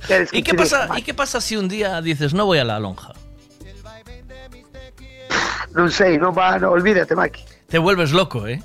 ¿Quieres 0.07 0.31
que 0.31 0.37
¿Y 0.39 0.43
qué 0.43 0.55
pasa? 0.55 0.89
¿Y 0.97 1.03
qué 1.03 1.13
pasa 1.13 1.39
si 1.41 1.55
un 1.55 1.67
día 1.69 2.01
dices 2.01 2.33
no 2.33 2.47
voy 2.47 2.57
a 2.57 2.63
la 2.63 2.79
lonja? 2.79 3.13
Non 5.75 5.91
sei, 5.93 6.17
non 6.17 6.33
va, 6.33 6.57
no, 6.57 6.71
olvídate, 6.73 7.13
Maki. 7.13 7.43
Te 7.69 7.77
vuelves 7.77 8.11
loco, 8.11 8.47
¿eh? 8.47 8.59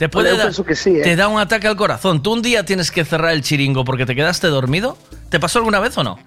Te 0.00 0.08
puede 0.08 0.30
dar- 0.32 0.46
pienso 0.46 0.64
que 0.64 0.74
sí, 0.74 0.96
¿eh? 0.96 1.02
Te 1.02 1.14
da 1.14 1.28
un 1.28 1.38
ataque 1.38 1.68
al 1.68 1.76
corazón. 1.76 2.22
¿Tú 2.22 2.32
un 2.32 2.40
día 2.40 2.64
tienes 2.64 2.90
que 2.90 3.04
cerrar 3.04 3.32
el 3.32 3.42
chiringo 3.42 3.84
porque 3.84 4.06
te 4.06 4.14
quedaste 4.16 4.46
dormido? 4.48 4.96
¿Te 5.28 5.38
pasó 5.38 5.58
alguna 5.58 5.78
vez 5.78 5.96
o 5.98 6.02
no? 6.02 6.18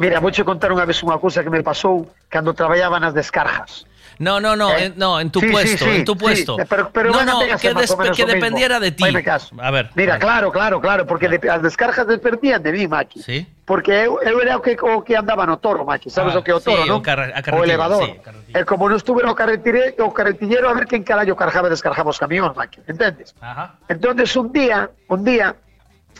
Mira, 0.00 0.18
vou 0.18 0.34
che 0.34 0.42
contar 0.42 0.74
unha 0.74 0.82
vez 0.82 0.98
unha 1.06 1.14
cousa 1.22 1.46
que 1.46 1.50
me 1.52 1.62
pasou 1.62 2.10
cando 2.26 2.50
traballaba 2.50 2.98
nas 2.98 3.14
descargas. 3.14 3.86
No, 4.18 4.40
no, 4.42 4.56
no, 4.58 4.74
Eh, 4.74 4.90
en, 4.90 4.98
no, 4.98 5.20
en 5.22 5.30
tu 5.30 5.38
sí, 5.38 5.48
puesto, 5.54 5.84
sí, 5.86 5.90
en 5.90 6.04
tu 6.04 6.16
puesto. 6.18 6.56
pero- 6.68 6.90
pero 6.90 7.10
no, 7.14 7.20
a 7.20 7.24
no, 7.24 7.38
que, 7.40 8.10
que 8.12 8.26
dependiera 8.26 8.80
de 8.80 8.90
ti. 8.90 9.04
A 9.06 9.70
ver. 9.70 9.90
Mira, 9.94 10.18
claro, 10.18 10.50
claro, 10.50 10.80
claro, 10.80 11.06
porque 11.06 11.28
de, 11.28 11.38
as 11.48 11.62
descargas 11.62 12.06
dependían 12.06 12.58
de 12.62 12.72
mí, 12.72 12.88
Maki. 12.88 13.22
Sí. 13.22 13.46
Porque 13.72 14.04
eu, 14.04 14.20
eu 14.20 14.36
era 14.44 14.58
o 14.58 14.60
que, 14.60 14.76
o 14.76 15.00
que 15.00 15.16
andaba 15.16 15.48
no 15.48 15.56
toro, 15.56 15.80
Maki. 15.88 16.12
Sabes 16.12 16.36
Ah, 16.36 16.40
o 16.40 16.42
que 16.44 16.52
o 16.52 16.60
toro, 16.60 16.82
sí, 16.84 16.88
non? 16.92 17.00
o 17.00 17.56
o 17.56 17.64
elevador. 17.64 18.04
sí, 18.04 18.20
e 18.52 18.60
como 18.68 18.84
non 18.84 19.00
estuve 19.00 19.24
no 19.24 19.32
carretire, 19.32 19.96
o 19.96 20.12
carretillero 20.12 20.68
a 20.68 20.76
ver 20.76 20.84
quen 20.84 21.00
carallo 21.00 21.32
cargaba 21.32 21.68
e 21.68 21.72
descargaba 21.72 22.12
os 22.12 22.20
camións, 22.20 22.52
Maki. 22.52 22.84
Entendes? 22.84 23.32
Ajá. 23.40 23.80
Entonces 23.88 24.28
un 24.36 24.52
día, 24.52 24.92
un 25.08 25.24
día, 25.24 25.56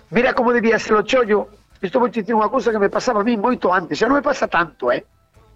mira 0.09 0.33
como 0.33 0.49
debía 0.57 0.81
ser 0.81 0.97
o 0.97 1.05
chollo, 1.05 1.53
isto 1.85 2.01
vou 2.01 2.09
dicir 2.09 2.33
unha 2.33 2.49
cousa 2.49 2.73
que 2.73 2.81
me 2.81 2.89
pasaba 2.89 3.21
a 3.21 3.25
mí 3.29 3.37
moito 3.37 3.69
antes, 3.69 4.01
xa 4.01 4.09
non 4.09 4.17
me 4.17 4.25
pasa 4.25 4.49
tanto, 4.49 4.89
eh? 4.89 5.05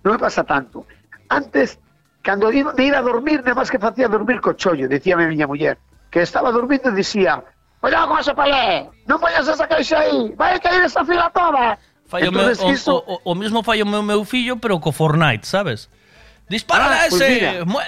Non 0.05 0.12
me 0.12 0.20
pasa 0.20 0.44
tanto. 0.44 0.84
Antes, 1.33 1.81
cando 2.20 2.52
iba 2.52 2.76
de 2.76 2.92
ir 2.92 2.92
a 2.92 3.00
dormir, 3.00 3.41
nada 3.41 3.57
máis 3.57 3.73
que 3.73 3.81
facía 3.81 4.05
dormir 4.12 4.44
co 4.44 4.52
chollo, 4.52 4.84
dicíame 4.84 5.25
a 5.25 5.33
miña 5.33 5.49
muller, 5.49 5.81
que 6.12 6.20
estaba 6.20 6.52
dormindo 6.52 6.92
e 6.92 6.99
dicía, 7.00 7.41
Cuidado 7.80 8.08
con 8.08 8.18
ese 8.18 8.34
palé, 8.34 8.88
non 9.06 9.20
poñas 9.20 9.46
esa 9.46 9.66
caixa 9.68 10.00
aí, 10.02 10.32
vai 10.34 10.56
a 10.56 10.60
caer 10.60 10.84
esa 10.88 11.05
fila 11.05 11.30
toda. 11.30 11.78
Fallo 12.08 12.30
meu, 12.32 12.50
Entonces, 12.50 12.64
o, 12.64 12.70
iso, 12.72 12.94
o, 13.06 13.20
o 13.30 13.34
mismo 13.34 13.62
fallo 13.62 13.86
meu, 13.86 14.02
meu 14.02 14.24
fillo, 14.24 14.56
pero 14.58 14.78
co 14.80 14.90
Fortnite, 14.90 15.46
sabes? 15.46 15.86
Dispara 16.48 16.86
Ah, 16.86 17.05
a 17.06 17.08
pues 17.10 17.18
ese. 17.26 17.30
mira. 17.30 17.64
mu- 17.66 17.82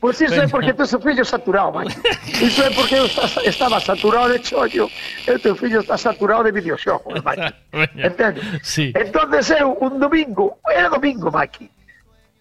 Pois 0.00 0.20
iso 0.20 0.36
é 0.40 0.48
porque 0.48 0.72
tu 0.72 0.84
fillo 1.00 1.24
saturado, 1.24 1.72
man. 1.72 1.88
Iso 2.40 2.62
é 2.62 2.70
porque 2.70 2.96
eu 2.96 3.06
esta- 3.06 3.40
estaba 3.44 3.80
saturado 3.80 4.28
de 4.32 4.38
chollo 4.40 4.88
e 5.26 5.30
o 5.32 5.38
teu 5.40 5.56
fillo 5.56 5.80
está 5.80 5.96
saturado 5.96 6.44
de 6.44 6.52
videoxogos, 6.52 7.22
man. 7.24 7.52
Entende? 7.96 8.40
Sí. 8.62 8.92
Entonces 8.94 9.50
eu 9.56 9.76
un 9.80 9.98
domingo, 9.98 10.58
era 10.68 10.88
domingo, 10.88 11.30
Maki. 11.32 11.70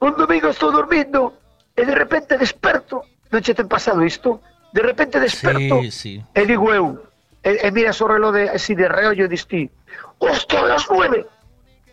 Un 0.03 0.13
domingo 0.19 0.49
estou 0.51 0.71
dormindo 0.71 1.33
e 1.75 1.85
de 1.87 1.95
repente 1.95 2.37
desperto, 2.37 3.03
non 3.31 3.39
che 3.41 3.55
ten 3.55 3.67
pasado 3.71 4.03
isto? 4.03 4.43
De 4.73 4.81
repente 4.81 5.19
desperto 5.19 5.81
Sí, 5.85 5.91
sí. 5.91 6.25
e 6.33 6.41
digo 6.49 6.73
eu, 6.73 6.97
e, 7.45 7.61
e 7.61 7.71
mira 7.71 7.93
o 7.93 8.07
reloj 8.09 8.33
de, 8.33 8.43
así 8.49 8.73
de 8.73 8.89
reollo 8.89 9.25
e 9.25 9.29
dis 9.29 9.45
ti, 9.45 9.69
hostia, 10.17 10.65
las 10.65 10.89
nueve. 10.89 11.29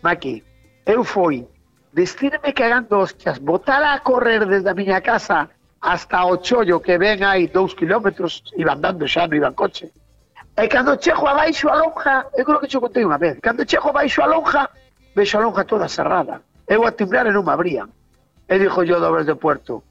Maki, 0.01 0.41
eu 0.89 1.03
foi 1.05 1.45
vestirme 1.93 2.49
cagando 2.57 2.97
hostias, 2.97 3.37
botar 3.37 3.85
a 3.85 3.99
correr 4.01 4.45
desde 4.49 4.69
a 4.69 4.73
miña 4.73 4.99
casa 5.01 5.49
hasta 5.81 6.25
o 6.25 6.37
chollo 6.41 6.81
que 6.81 6.97
ven 6.97 7.21
aí 7.23 7.45
dous 7.47 7.73
kilómetros, 7.77 8.41
iba 8.57 8.73
andando 8.73 9.05
xa, 9.05 9.29
non 9.29 9.37
iba 9.37 9.49
en 9.49 9.57
coche. 9.57 9.93
E 10.57 10.65
cando 10.67 10.97
chego 10.97 11.29
abaixo 11.29 11.69
a 11.69 11.77
lonja, 11.77 12.25
eu 12.33 12.43
creo 12.43 12.59
que 12.59 12.67
che 12.67 12.81
contei 12.81 13.05
unha 13.05 13.21
vez, 13.21 13.37
cando 13.45 13.61
chego 13.61 13.93
abaixo 13.93 14.25
a 14.25 14.27
lonja, 14.27 14.69
vexo 15.13 15.37
a 15.37 15.45
lonja 15.45 15.69
toda 15.69 15.85
cerrada. 15.85 16.41
Eu 16.65 16.81
a 16.81 16.91
timbrar 16.97 17.29
e 17.29 17.31
non 17.31 17.45
me 17.45 17.53
abrían. 17.53 17.93
E 18.49 18.57
dixo 18.57 18.81
yo 18.81 18.97
dobres 18.97 19.29
de 19.29 19.37
puerto, 19.37 19.85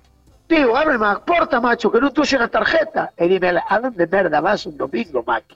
tío, 0.51 0.77
ábreme 0.77 1.07
a 1.07 1.21
porta, 1.23 1.61
macho, 1.63 1.91
que 1.95 2.03
non 2.03 2.11
tuxe 2.11 2.35
a 2.35 2.51
tarjeta. 2.51 3.15
E 3.15 3.31
dime, 3.31 3.55
a 3.55 3.77
donde 3.79 4.05
merda 4.11 4.43
vas 4.43 4.67
un 4.67 4.75
domingo, 4.75 5.23
Maki? 5.23 5.55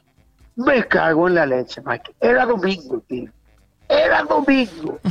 Me 0.62 0.86
cago 0.86 1.26
en 1.26 1.34
la 1.34 1.44
leche, 1.44 1.82
Maki. 1.82 2.14
Era 2.23 2.47
domingo, 2.47 3.02
tío. 3.10 3.26
Era 3.90 4.23
domingo. 4.23 5.02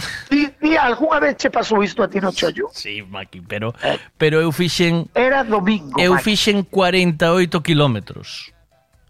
Algunha 0.84 1.20
vez 1.20 1.36
che 1.38 1.50
pasou 1.50 1.84
isto 1.84 2.02
a 2.02 2.08
ti 2.08 2.20
no 2.20 2.32
chollo? 2.32 2.72
Sí, 2.74 3.04
Maki, 3.04 3.42
pero, 3.42 3.76
pero 4.18 4.42
eu 4.42 4.52
fixen 4.52 5.08
Era 5.14 5.44
domingo, 5.44 6.00
eu 6.00 6.16
Maki. 6.16 6.24
fixen 6.24 6.64
48 6.64 7.62
kilómetros. 7.62 8.52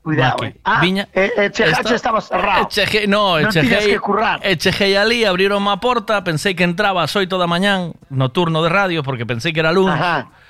Cuidado, 0.03 0.43
Maki, 0.43 0.57
eh. 0.57 0.61
Ah, 0.65 0.81
Viña 0.81 1.07
e, 1.13 1.31
e 1.37 1.49
Chegache 1.49 1.95
estaba 1.95 2.19
cerrado. 2.19 2.67
Chegei, 2.67 3.07
no, 3.07 3.39
Non 3.39 3.49
chegei, 3.53 3.95
que 3.95 3.99
currar. 4.01 4.41
e 4.43 4.97
ali, 4.97 5.23
abriron 5.23 5.63
a 5.69 5.77
porta, 5.79 6.21
pensei 6.21 6.53
que 6.53 6.65
entraba 6.65 7.01
ás 7.05 7.15
8 7.15 7.37
da 7.39 7.47
mañán 7.47 7.93
no 8.09 8.29
turno 8.29 8.61
de 8.61 8.69
radio 8.69 9.01
porque 9.01 9.25
pensei 9.25 9.53
que 9.53 9.61
era 9.61 9.71
lunes. 9.71 9.95
Ajá. 9.95 10.42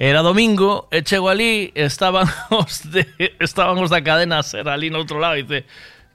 Era 0.00 0.22
domingo 0.22 0.88
e 0.88 1.04
chego 1.04 1.28
ali, 1.28 1.76
estaban 1.76 2.24
os 2.48 2.88
de, 2.88 3.04
estaban 3.36 3.76
os 3.84 3.92
da 3.92 4.00
cadena 4.00 4.40
ser 4.40 4.64
ali 4.64 4.88
no 4.88 4.96
outro 4.96 5.20
lado 5.20 5.36
e 5.36 5.44
dice, 5.44 5.68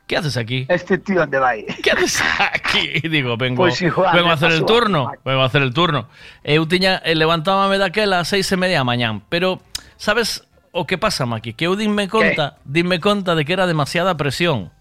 que 0.09 0.17
haces 0.17 0.37
aquí? 0.37 0.65
Este 0.73 0.97
tío 0.97 1.21
onde 1.21 1.37
vai? 1.37 1.69
Que 1.85 1.93
haces 1.93 2.17
aquí? 2.49 2.97
E 2.97 3.05
digo, 3.05 3.37
vengo, 3.37 3.61
pois, 3.61 3.77
pues, 3.77 3.93
Juan, 3.93 4.15
vengo 4.17 4.29
a 4.29 4.41
hacer 4.41 4.57
el 4.57 4.65
turno, 4.65 5.13
vengo 5.21 5.41
a 5.41 5.45
hacer 5.45 5.61
el 5.61 5.69
turno. 5.69 6.09
Eu 6.41 6.65
tiña, 6.65 6.97
eh, 7.05 7.13
levantábame 7.13 7.77
daquela 7.77 8.17
a 8.17 8.25
seis 8.25 8.49
e 8.49 8.57
media 8.57 8.81
da 8.81 8.89
mañán, 8.89 9.21
pero, 9.29 9.61
sabes 10.01 10.41
o 10.73 10.89
que 10.89 10.97
pasa, 10.97 11.29
Maki? 11.29 11.53
Que 11.53 11.69
eu 11.69 11.77
dinme 11.77 12.09
conta, 12.09 12.57
¿Qué? 12.57 12.81
dinme 12.81 12.97
conta 12.97 13.37
de 13.37 13.45
que 13.45 13.53
era 13.53 13.69
demasiada 13.69 14.17
presión. 14.17 14.73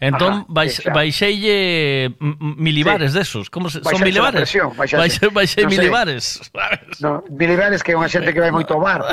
Entón, 0.00 0.32
Ajá, 0.32 0.44
baix, 0.48 0.82
baixeille 0.94 2.16
milibares 2.18 3.12
sí. 3.12 3.18
desos. 3.18 3.50
Como 3.50 3.68
se, 3.68 3.84
son 3.84 4.00
milibares? 4.00 4.48
Presión, 4.48 4.72
baixei, 4.74 5.28
baixei 5.28 5.64
no 5.64 5.70
milibares. 5.70 6.40
No, 7.00 7.22
milibares 7.28 7.82
que 7.84 7.92
é 7.92 7.96
unha 8.00 8.08
xente 8.08 8.32
que 8.32 8.40
vai 8.40 8.48
moito 8.48 8.72
ao 8.72 8.80
bar. 8.80 9.04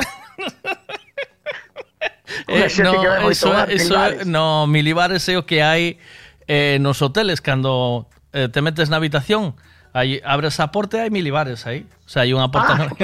eh, 2.48 2.72
no, 2.80 2.92
que 3.04 3.08
vai 3.08 3.20
moito 3.20 3.36
eso, 3.36 3.52
bar, 3.52 3.68
eso, 3.68 3.92
milibares. 3.92 4.24
no, 4.24 4.64
milibares 4.64 5.28
é 5.28 5.36
o 5.36 5.44
que 5.44 5.60
hai 5.60 6.00
eh, 6.48 6.80
nos 6.80 7.04
hoteles 7.04 7.44
cando 7.44 8.08
eh, 8.32 8.48
te 8.48 8.64
metes 8.64 8.88
na 8.88 8.96
habitación 8.96 9.60
Aí 9.98 10.22
abres 10.22 10.54
a 10.62 10.70
porta 10.70 10.94
e 10.98 11.00
hai 11.02 11.10
milibares 11.10 11.66
aí. 11.66 11.82
O 12.06 12.08
sea, 12.08 12.22
hai 12.22 12.30
unha 12.30 12.46
porta 12.46 12.78
Ah, 12.78 12.86
no-. 12.86 12.94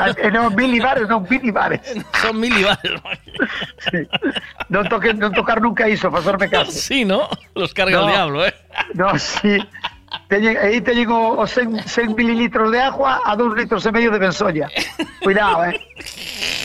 Ah, 0.00 0.08
eh, 0.16 0.30
non, 0.32 0.54
milibares, 0.56 1.04
non, 1.10 1.26
milibares. 1.28 1.82
Son 2.22 2.40
milibares. 2.40 2.96
Non, 4.72 4.88
toque, 4.88 5.12
non 5.12 5.34
tocar 5.36 5.60
nunca 5.60 5.84
iso, 5.90 6.08
facerme 6.08 6.48
caso. 6.48 6.72
Sí, 6.72 7.04
¿no? 7.04 7.28
Los 7.52 7.74
carga 7.76 8.00
No. 8.00 8.06
el 8.06 8.08
diablo, 8.16 8.38
eh. 8.48 8.54
No, 8.94 9.12
sí. 9.18 9.60
O, 11.10 11.36
o 11.36 11.46
100, 11.46 11.84
100 11.84 12.16
mililitros 12.16 12.72
de 12.72 12.80
agua 12.80 13.20
a 13.28 13.36
2 13.36 13.60
litros 13.60 13.84
e 13.84 13.92
medio 13.92 14.08
de 14.08 14.18
bensolla. 14.18 14.72
Cuidado, 15.20 15.68
eh. 15.68 15.76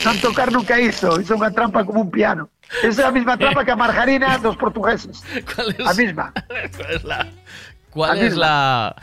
Non 0.04 0.16
tocar 0.20 0.48
nunca 0.48 0.80
iso 0.80 1.20
é 1.20 1.34
unha 1.36 1.52
trampa 1.52 1.84
como 1.84 2.00
un 2.04 2.10
piano. 2.12 2.48
Esa 2.80 3.04
é 3.04 3.06
a 3.08 3.12
mesma 3.12 3.36
trampa 3.36 3.64
que 3.64 3.72
a 3.72 3.76
margarina 3.76 4.36
dos 4.40 4.56
portugueses. 4.56 5.20
¿Cuál 5.44 5.76
es, 5.76 5.84
A 5.84 5.92
mesma. 5.92 6.32
cuál 6.76 6.90
es 6.92 7.04
la, 7.04 7.26
cuál 7.94 8.18
es 8.18 8.36
la, 8.36 8.94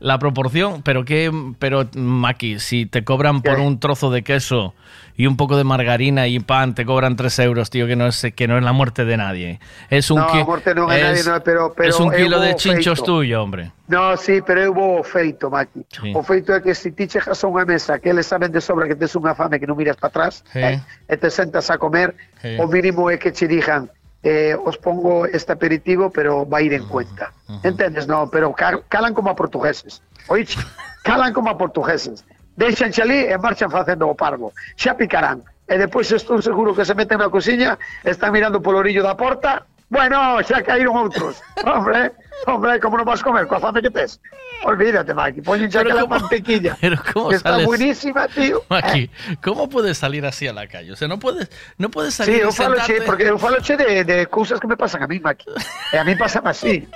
la 0.00 0.18
proporción? 0.18 0.82
Pero 0.82 1.04
que, 1.04 1.30
pero 1.58 1.86
Maki, 1.94 2.58
si 2.58 2.86
te 2.86 3.04
cobran 3.04 3.42
por 3.42 3.56
¿Qué? 3.56 3.62
un 3.62 3.78
trozo 3.78 4.10
de 4.10 4.22
queso 4.22 4.74
y 5.16 5.26
un 5.26 5.36
poco 5.36 5.56
de 5.56 5.64
margarina 5.64 6.28
y 6.28 6.38
pan, 6.38 6.76
te 6.76 6.84
cobran 6.86 7.16
3 7.16 7.36
euros, 7.40 7.70
tío, 7.70 7.88
que 7.88 7.96
no 7.96 8.06
es, 8.06 8.24
que 8.36 8.46
no 8.46 8.56
es 8.56 8.62
la 8.62 8.72
muerte 8.72 9.04
de 9.04 9.16
nadie. 9.16 9.58
Es 9.90 10.12
un 10.12 10.18
No, 10.20 10.26
ki- 10.28 10.44
non 10.76 10.92
é 10.94 11.02
nadie, 11.02 11.20
es- 11.20 11.26
no, 11.26 11.42
pero- 11.42 11.74
pero 11.76 11.90
es 11.90 11.98
un 11.98 12.12
kilo 12.12 12.38
de 12.38 12.54
chinchos 12.54 13.00
feito. 13.00 13.12
tuyo, 13.18 13.42
hombre. 13.42 13.72
No, 13.88 14.16
sí, 14.16 14.38
pero 14.46 14.62
ao 14.72 15.02
feito, 15.02 15.50
Maki. 15.50 15.80
Sí. 15.90 16.12
O 16.14 16.22
feito 16.22 16.54
é 16.54 16.62
que 16.62 16.70
se 16.72 16.92
ti 16.94 17.08
chegas 17.10 17.42
a 17.42 17.46
unha 17.50 17.66
mesa 17.66 17.98
que 17.98 18.10
eles 18.14 18.30
saben 18.30 18.52
de 18.54 18.60
sobra 18.62 18.86
que 18.86 18.94
tes 18.94 19.10
unha 19.18 19.34
fame 19.34 19.58
que 19.58 19.66
non 19.66 19.74
miras 19.74 19.98
para 19.98 20.14
atrás 20.30 20.44
Sí. 20.54 20.62
eh, 20.62 20.78
e 21.10 21.16
te 21.18 21.30
sentas 21.34 21.66
a 21.66 21.82
comer, 21.82 22.14
Sí. 22.38 22.54
o 22.62 22.70
mínimo 22.70 23.10
é 23.10 23.18
que 23.18 23.34
che 23.34 23.50
digan 23.50 23.90
eh, 24.28 24.52
os 24.68 24.76
pongo 24.76 25.24
este 25.24 25.52
aperitivo, 25.56 26.10
pero 26.12 26.44
va 26.44 26.58
a 26.58 26.62
ir 26.68 26.74
en 26.76 26.84
cuenta. 26.92 27.32
Entendes? 27.64 28.04
No, 28.06 28.28
pero 28.28 28.52
ca- 28.52 28.82
calan 28.92 29.14
como 29.16 29.30
a 29.32 29.36
portugueses. 29.40 30.02
Oiche, 30.28 30.60
calan 31.02 31.32
como 31.32 31.48
a 31.48 31.56
portugueses. 31.56 32.24
Deixan 32.60 32.92
ali 33.00 33.24
e 33.24 33.36
marchan 33.40 33.70
facendo 33.72 34.04
o 34.10 34.14
parvo. 34.14 34.52
Xa 34.76 34.92
picarán. 35.00 35.40
E 35.68 35.76
depois 35.80 36.10
estou 36.12 36.42
seguro 36.44 36.74
que 36.76 36.84
se 36.84 36.92
meten 36.98 37.16
na 37.22 37.32
cociña, 37.32 37.78
están 38.04 38.32
mirando 38.36 38.60
polo 38.60 38.78
orillo 38.84 39.00
da 39.02 39.16
porta, 39.16 39.64
Bueno, 39.88 40.36
xa 40.44 40.60
caíron 40.60 41.00
outros. 41.00 41.40
Hombre, 41.64 42.12
hombre, 42.46 42.78
como 42.80 42.96
non 42.98 43.04
vas 43.08 43.22
comer 43.22 43.46
coa 43.46 43.58
fame 43.60 43.82
que 43.82 43.90
tes? 43.90 44.20
Olvídate, 44.64 45.14
Maki, 45.14 45.40
xa 45.42 45.54
Pero 45.54 45.64
aquela 45.80 46.02
¿cómo- 46.02 46.18
mantequilla. 46.18 46.76
pero 46.80 46.96
¿cómo 47.12 47.30
está 47.32 47.50
sales? 47.50 47.66
buenísima, 47.66 48.26
tío. 48.28 48.62
Maki, 48.70 49.10
¿cómo 49.42 49.68
puedes 49.68 49.98
salir 49.98 50.24
así 50.26 50.46
a 50.48 50.52
la 50.52 50.66
calle? 50.66 50.92
O 50.92 50.96
sea, 50.96 51.06
no 51.08 51.18
puedes, 51.18 51.50
no 51.78 51.90
puedes 51.90 52.14
Sí, 52.14 52.24
salir 52.24 52.36
y 52.36 52.40
eu 52.42 52.52
falo 52.52 52.74
che, 52.82 52.98
sentarte- 52.98 53.06
porque 53.06 53.24
eu 53.28 53.38
falo 53.38 53.58
che 53.62 53.76
de, 53.76 54.04
de 54.04 54.26
cousas 54.26 54.58
que 54.60 54.66
me 54.66 54.76
pasan 54.76 55.02
a 55.02 55.06
mí, 55.06 55.20
Maki. 55.20 55.50
E 55.92 55.98
a 55.98 56.04
mí 56.04 56.14
pasan 56.16 56.46
así. 56.46 56.88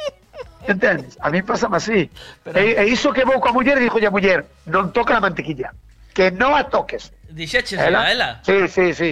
Entendes? 0.66 1.18
A 1.20 1.30
mí 1.30 1.42
pasan 1.42 1.74
así. 1.74 2.10
E, 2.54 2.62
e 2.78 2.84
iso 2.86 3.12
que 3.12 3.24
vou 3.26 3.40
coa 3.42 3.52
muller, 3.52 3.78
dixo 3.78 3.98
a 3.98 4.10
muller, 4.10 4.46
non 4.70 4.90
toca 4.94 5.18
a 5.18 5.20
mantequilla. 5.20 5.74
Que 6.14 6.30
non 6.30 6.54
a 6.54 6.66
toques. 6.70 7.10
Dixeches 7.32 7.80
Ela? 7.80 8.02
a 8.06 8.12
ela. 8.12 8.28
Sí, 8.46 8.68
sí, 8.68 8.94
sí. 8.94 9.10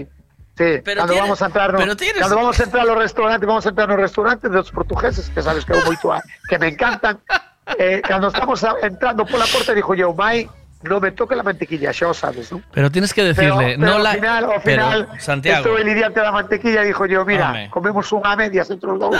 Sí, 0.61 0.77
Pero 0.85 1.01
cando 1.01 1.13
tienes- 1.17 1.25
vamos 1.25 1.41
a 1.41 1.47
entrar 1.47 1.73
no, 1.73 1.79
pero 1.81 1.97
tienes- 1.97 2.21
cando 2.21 2.37
vamos 2.37 2.61
a 2.61 2.65
entrar 2.69 2.85
aos 2.85 2.99
restaurantes, 3.01 3.47
vamos 3.49 3.65
a 3.65 3.69
entrar 3.71 3.89
nos 3.89 3.97
restaurantes 3.97 4.51
dos 4.53 4.69
portugueses, 4.71 5.31
que 5.33 5.41
sabes 5.41 5.65
que 5.65 5.73
moito 5.89 6.13
a, 6.13 6.21
que 6.49 6.59
me 6.61 6.69
encantan. 6.69 7.17
Eh, 7.81 8.03
cando 8.05 8.29
estamos 8.29 8.61
a- 8.69 8.77
entrando 8.85 9.25
pola 9.25 9.47
porta, 9.49 9.73
dixo 9.73 9.95
eu, 9.97 10.13
mai, 10.13 10.45
non 10.85 11.01
me 11.01 11.13
toque 11.17 11.33
la 11.33 11.41
mantequilla, 11.45 11.93
xa 11.97 12.09
o 12.09 12.15
sabes? 12.17 12.53
Pero 12.77 12.93
tienes 12.93 13.13
que 13.17 13.25
decirle, 13.25 13.77
pero, 13.77 13.81
no 13.81 13.97
pero 13.97 14.05
la. 14.05 14.11
ao 14.13 14.17
final, 14.21 14.43
pero, 14.49 14.61
final, 14.61 14.99
Santiago. 15.17 15.65
estuve 15.65 15.81
lidiante 15.85 16.21
da 16.21 16.29
mantequilla 16.33 16.85
e 16.85 16.93
dixo 16.93 17.09
yo, 17.09 17.25
mira, 17.25 17.53
Home. 17.57 17.73
comemos 17.73 18.05
unha 18.13 18.33
a 18.33 18.37
medias 18.37 18.69
entre 18.69 18.89
os 18.93 18.99
dous. 19.01 19.17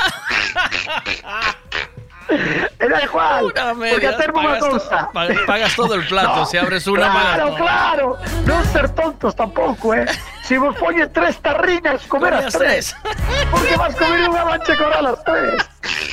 Era 2.81 3.05
igual, 3.05 3.45
Una 3.47 3.65
porque 3.75 3.77
medias, 3.77 4.15
a 4.15 4.19
termo 4.19 4.41
unha 4.41 4.57
pagas 4.57 4.61
to- 4.61 5.47
pagas- 5.47 5.75
todo 5.77 5.95
el 5.95 6.05
plato, 6.07 6.47
si 6.47 6.57
abres 6.57 6.87
una, 6.87 7.11
claro, 7.11 7.47
todo. 7.47 7.57
Claro, 7.57 8.07
non 8.47 8.63
ser 8.73 8.89
tontos 8.95 9.35
tampouco, 9.37 9.95
eh. 9.95 10.07
Si 10.51 10.59
vos 10.59 10.75
poñen 10.83 11.07
tres 11.15 11.39
tarrinas, 11.39 12.03
comer 12.11 12.35
as 12.35 12.51
tres. 12.51 12.91
Porque 13.55 13.77
vas 13.79 13.95
comer 13.95 14.27
unha 14.27 14.43
mancha 14.43 14.75
coral 14.75 15.15
as 15.15 15.23
tres. 15.23 15.63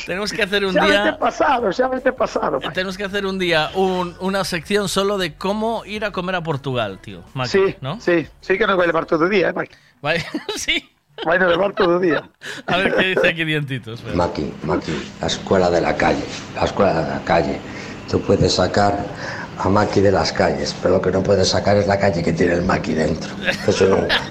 Tenemos 0.05 0.29
que 0.29 0.45
hacer 0.45 0.61
un 0.61 0.77
vete 0.77 0.85
día. 0.85 1.17
pasado, 1.17 1.73
xa 1.73 1.89
vete 1.89 2.13
pasado. 2.13 2.61
Mike. 2.61 2.69
Tenemos 2.77 2.95
que 3.01 3.03
hacer 3.09 3.25
un 3.25 3.41
día 3.41 3.73
un- 3.73 4.13
una 4.21 4.45
sección 4.45 4.93
solo 4.93 5.17
de 5.17 5.33
cómo 5.33 5.81
ir 5.89 6.05
a 6.05 6.11
comer 6.13 6.37
a 6.37 6.43
Portugal, 6.45 7.01
tío. 7.01 7.25
Sí, 7.49 7.75
¿no? 7.81 7.97
sí, 7.99 8.29
sí 8.41 8.57
que 8.61 8.67
nos 8.69 8.77
vai 8.77 8.85
levar 8.85 9.09
todo 9.09 9.25
o 9.25 9.29
día, 9.29 9.49
eh, 9.49 9.53
Mike. 9.57 9.73
Vale, 10.05 10.21
sí. 10.55 10.85
Vai 11.25 11.39
nos 11.39 11.49
levar 11.49 11.73
todo 11.73 11.97
o 11.97 11.99
día. 11.99 12.23
A 12.67 12.77
ver 12.77 12.95
qué 12.95 13.07
dice 13.07 13.27
aquí 13.29 13.43
dientitos. 13.43 14.03
Maki, 14.13 14.53
Maki, 14.63 14.93
la 15.19 15.27
escuela 15.27 15.69
de 15.69 15.81
la 15.81 15.95
calle, 15.95 16.23
la 16.55 16.65
escuela 16.65 16.93
de 17.01 17.09
la 17.09 17.19
calle. 17.23 17.59
Tú 18.09 18.21
puedes 18.21 18.53
sacar 18.53 18.97
a 19.57 19.69
Maki 19.69 20.01
de 20.01 20.11
las 20.11 20.31
calles, 20.31 20.75
pero 20.81 20.95
lo 20.95 21.01
que 21.01 21.11
no 21.11 21.23
puedes 21.23 21.49
sacar 21.49 21.77
es 21.77 21.87
la 21.87 21.99
calle 21.99 22.23
que 22.23 22.33
tiene 22.33 22.53
el 22.53 22.61
Maki 22.63 22.93
dentro. 22.93 23.29
Eso 23.67 23.87
nunca. 23.87 24.21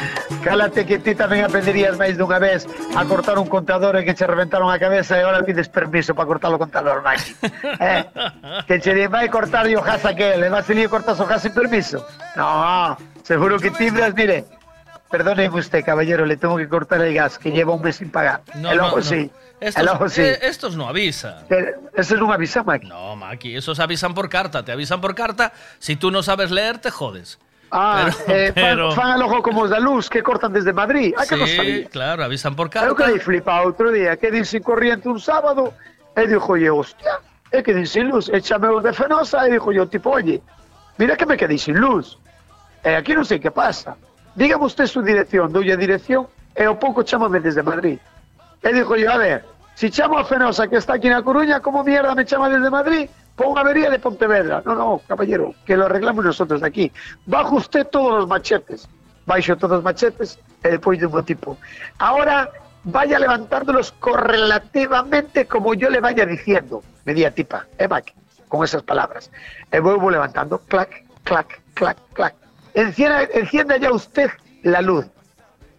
Cálate 0.46 0.86
que 0.86 1.02
ti 1.02 1.18
tamén 1.18 1.42
aprenderías 1.42 1.98
máis 1.98 2.14
dunha 2.14 2.38
vez 2.38 2.70
a 2.94 3.02
cortar 3.02 3.34
un 3.34 3.50
contador 3.50 3.98
e 3.98 4.06
que 4.06 4.14
che 4.14 4.30
reventaron 4.30 4.70
a 4.70 4.78
cabeza 4.78 5.18
e 5.18 5.26
agora 5.26 5.42
pides 5.42 5.66
permiso 5.66 6.14
para 6.14 6.30
cortar 6.30 6.54
o 6.54 6.58
contador, 6.62 7.02
Mike. 7.02 7.34
Eh? 7.82 8.06
Que 8.70 8.78
che 8.78 8.94
di, 8.94 9.10
vai 9.10 9.26
cortar 9.26 9.66
o 9.66 9.82
gas 9.82 10.06
aquel, 10.06 10.38
e 10.38 10.48
vas 10.48 10.70
e 10.70 10.86
cortas 10.86 11.18
o 11.18 11.26
gas 11.26 11.42
sin 11.42 11.50
permiso. 11.50 12.06
No, 12.38 12.94
seguro 13.26 13.58
que 13.58 13.74
timbras, 13.74 14.14
mire, 14.14 14.46
perdone 15.10 15.50
usted, 15.50 15.82
caballero, 15.82 16.22
le 16.22 16.36
tengo 16.36 16.56
que 16.56 16.68
cortar 16.68 17.02
el 17.02 17.10
gas, 17.10 17.42
que 17.42 17.50
lleva 17.50 17.74
un 17.74 17.82
mes 17.82 17.96
sin 17.96 18.10
pagar. 18.14 18.42
No, 18.54 18.70
el 18.70 18.78
no, 18.78 18.86
ojo 18.86 18.96
no. 18.98 19.02
sí, 19.02 19.30
Estos, 19.58 19.82
el 19.82 19.88
ojo 19.88 20.08
sí. 20.08 20.22
eh, 20.22 20.38
estos 20.42 20.76
no 20.76 20.86
avisan. 20.88 21.42
Pero 21.48 21.90
Eso 21.94 22.14
es 22.14 22.20
un 22.20 22.30
avisa, 22.30 22.62
Mike. 22.62 22.86
No, 22.86 23.16
Maki, 23.16 23.56
esos 23.56 23.80
avisan 23.80 24.14
por 24.14 24.28
carta. 24.28 24.64
Te 24.64 24.70
avisan 24.70 25.00
por 25.00 25.14
carta. 25.14 25.52
Si 25.78 25.96
tú 25.96 26.10
no 26.10 26.22
sabes 26.22 26.50
leer, 26.50 26.78
te 26.78 26.90
jodes. 26.90 27.38
Ah, 27.70 28.10
Pero- 28.26 28.38
eh, 28.38 28.52
fan- 28.54 28.54
pero- 28.54 28.92
fan, 28.92 29.10
al 29.12 29.22
ojo 29.22 29.42
como 29.42 29.62
os 29.62 29.70
da 29.70 29.78
luz 29.80 30.08
que 30.08 30.22
cortan 30.22 30.52
desde 30.52 30.72
Madrid. 30.72 31.14
Ah, 31.16 31.24
que 31.28 31.36
Sí, 31.46 31.56
sabía. 31.56 31.88
claro, 31.88 32.24
avisan 32.24 32.54
por 32.54 32.70
carta. 32.70 32.94
quedei 32.94 33.18
flipado 33.18 33.66
outro 33.66 33.90
día, 33.90 34.16
quedei 34.16 34.44
sin 34.44 34.62
corriente 34.62 35.08
un 35.08 35.18
sábado 35.20 35.74
e 36.14 36.26
dixo 36.26 36.56
yo, 36.56 36.76
hostia, 36.78 37.18
e 37.50 37.62
quedei 37.62 37.86
sin 37.86 38.08
luz. 38.08 38.28
E 38.30 38.40
chameu 38.40 38.80
de 38.80 38.92
Fenosa 38.92 39.46
e 39.46 39.52
dixo 39.52 39.72
yo, 39.72 39.86
tipo, 39.90 40.10
oye, 40.14 40.40
mira 40.98 41.16
que 41.16 41.26
me 41.26 41.36
quedei 41.36 41.58
sin 41.58 41.76
luz. 41.78 42.18
E 42.86 42.94
aquí 42.94 43.14
non 43.18 43.26
sei 43.26 43.38
que 43.42 43.50
pasa. 43.50 43.98
Dígame 44.38 44.64
usted 44.64 44.86
su 44.86 45.02
dirección, 45.02 45.50
doulle 45.50 45.74
a 45.74 45.80
dirección 45.80 46.28
e 46.54 46.64
o 46.70 46.78
pouco 46.78 47.02
chamame 47.02 47.40
desde 47.42 47.62
Madrid. 47.66 47.98
E 48.62 48.68
dixo 48.72 48.94
yo, 48.94 49.10
a 49.10 49.18
ver, 49.18 49.44
si 49.74 49.90
chamo 49.90 50.16
a 50.18 50.24
Fenosa 50.24 50.68
que 50.70 50.78
está 50.78 50.94
aquí 50.94 51.10
na 51.10 51.20
Coruña, 51.20 51.58
como 51.60 51.82
mierda 51.82 52.14
me 52.14 52.24
chama 52.24 52.48
desde 52.48 52.70
Madrid? 52.70 53.10
Pon 53.36 53.52
unha 53.52 53.62
avería 53.62 53.92
de 53.92 54.00
Pontevedra. 54.00 54.64
No, 54.64 54.72
no, 54.72 54.88
caballero, 55.04 55.52
que 55.68 55.76
lo 55.76 55.84
arreglamos 55.86 56.24
nosotros 56.24 56.64
aquí. 56.64 56.88
Bajo 57.28 57.60
usted 57.60 57.86
todos 57.86 58.24
los 58.24 58.26
machetes. 58.26 58.88
Baixo 59.28 59.60
todos 59.60 59.78
os 59.78 59.84
machetes 59.84 60.40
e 60.64 60.72
depois 60.72 60.96
de 60.96 61.06
un 61.06 61.20
tipo. 61.20 61.60
Ahora 62.00 62.48
vaya 62.84 63.18
levantándolos 63.18 63.92
correlativamente 64.00 65.46
como 65.46 65.74
yo 65.74 65.90
le 65.90 66.00
vaya 66.00 66.24
diciendo. 66.24 66.82
Me 67.04 67.12
di 67.12 67.24
a 67.24 67.34
tipa, 67.34 67.66
eh, 67.76 67.88
Mac, 67.88 68.14
con 68.48 68.64
esas 68.64 68.82
palabras. 68.82 69.30
E 69.70 69.80
vou 69.80 70.00
vou 70.00 70.08
levantando, 70.08 70.58
clac, 70.70 71.04
clac, 71.24 71.60
clac, 71.74 71.98
clac. 72.14 72.34
Encienda, 72.72 73.28
encienda 73.34 73.76
ya 73.76 73.92
usted 73.92 74.30
la 74.62 74.80
luz. 74.80 75.04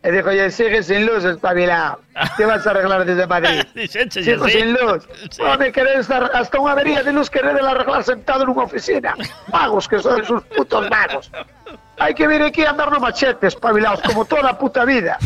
E 0.07 0.11
dijo, 0.13 0.29
oye, 0.29 0.49
sigue 0.51 0.81
sin 0.83 1.05
luz, 1.05 1.25
espabilado. 1.25 1.99
¿Qué 2.37 2.45
vas 2.45 2.65
a 2.65 2.69
arreglar 2.69 3.03
desde 3.03 3.27
Madrid? 3.27 3.61
Sigo 4.09 4.47
sin 4.47 4.71
luz. 4.71 5.05
Home, 5.37 5.69
querer 5.73 5.99
estar 5.99 6.31
hasta 6.31 6.55
unha 6.63 6.71
avería 6.71 7.03
de 7.03 7.11
luz 7.11 7.27
querer 7.27 7.59
arreglar 7.59 8.07
sentado 8.07 8.47
nunha 8.47 8.63
oficina. 8.63 9.19
Magos 9.51 9.83
que 9.83 9.99
son 9.99 10.23
sus 10.23 10.47
putos 10.55 10.87
magos. 10.87 11.27
Hai 11.99 12.15
que 12.15 12.23
vir 12.23 12.39
aquí 12.39 12.63
a 12.63 12.71
andar 12.71 12.87
no 12.87 13.03
machete, 13.03 13.51
espabilados, 13.51 13.99
como 13.99 14.23
toda 14.23 14.47
a 14.47 14.55
puta 14.55 14.87
vida. 14.87 15.19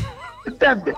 Entendes? 0.49 0.97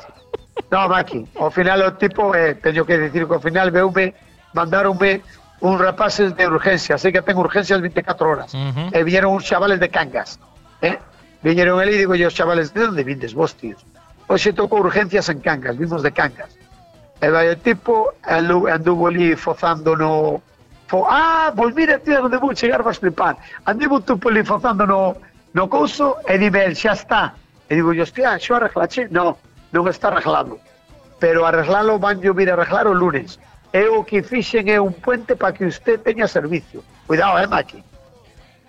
No, 0.71 0.87
Maki, 0.87 1.27
ao 1.35 1.51
final 1.51 1.83
o 1.83 1.91
tipo, 1.99 2.31
eh, 2.31 2.55
teño 2.55 2.87
que 2.87 2.95
dicir 2.95 3.27
que 3.27 3.35
ao 3.35 3.43
final 3.43 3.67
veume, 3.67 4.15
mandaronme 4.55 5.27
un 5.59 5.75
rapaces 5.75 6.31
de 6.39 6.47
urgencia, 6.47 6.95
así 6.95 7.11
que 7.11 7.19
tengo 7.19 7.43
urgencias 7.43 7.83
24 7.83 8.31
horas. 8.31 8.55
Ujú. 8.55 8.95
E 8.95 9.03
vinieron 9.03 9.35
uns 9.35 9.43
chavales 9.43 9.83
de 9.83 9.91
cangas. 9.91 10.39
Eh? 10.79 10.95
Viñeron 11.43 11.79
ali 11.79 11.95
e 11.95 12.07
digo 12.07 12.15
yo, 12.15 12.31
chavales, 12.31 12.73
de 12.73 12.87
onde 12.87 13.03
vindes 13.03 13.35
vos, 13.35 13.51
tíos? 13.59 13.83
Oxe 14.31 14.55
tocou 14.55 14.79
urgencias 14.79 15.27
en 15.27 15.43
Cangas, 15.43 15.75
vimos 15.75 16.01
de 16.01 16.11
Cangas. 16.15 16.55
E 17.19 17.27
vai 17.27 17.51
o 17.51 17.59
tipo, 17.59 18.15
anduvo 18.23 19.07
ali 19.07 19.35
fozando 19.35 19.95
no... 19.95 20.41
Fo, 20.87 21.03
ah, 21.07 21.51
pois 21.55 21.75
mira, 21.75 21.99
tío, 21.99 22.23
onde 22.23 22.39
vou 22.39 22.55
chegar 22.55 22.83
vas 22.83 22.97
flipar. 22.97 23.35
Andivo 23.67 23.99
tú 23.99 24.15
ali 24.27 24.43
fozando 24.43 24.87
no, 24.87 25.15
no 25.51 25.67
couso 25.67 26.17
e 26.27 26.39
dime, 26.39 26.63
el, 26.63 26.75
xa 26.79 26.95
está. 26.95 27.35
E 27.67 27.75
digo 27.75 27.91
yo, 27.91 28.03
hostia, 28.03 28.39
xo 28.39 28.55
arreglaxe? 28.55 29.11
No, 29.11 29.35
non 29.75 29.83
está 29.91 30.07
arreglado. 30.07 30.59
Pero 31.19 31.43
arreglalo 31.43 31.99
van 31.99 32.23
yo 32.23 32.31
vir 32.31 32.51
arreglar 32.51 32.87
o 32.87 32.95
lunes. 32.95 33.35
Eu 33.75 34.03
que 34.07 34.23
fixen 34.23 34.69
é 34.69 34.79
un 34.79 34.95
puente 34.95 35.35
para 35.35 35.51
que 35.51 35.67
usted 35.67 35.99
teña 35.99 36.27
servicio. 36.27 36.83
Cuidado, 37.07 37.39
eh, 37.39 37.47
Maki. 37.47 37.83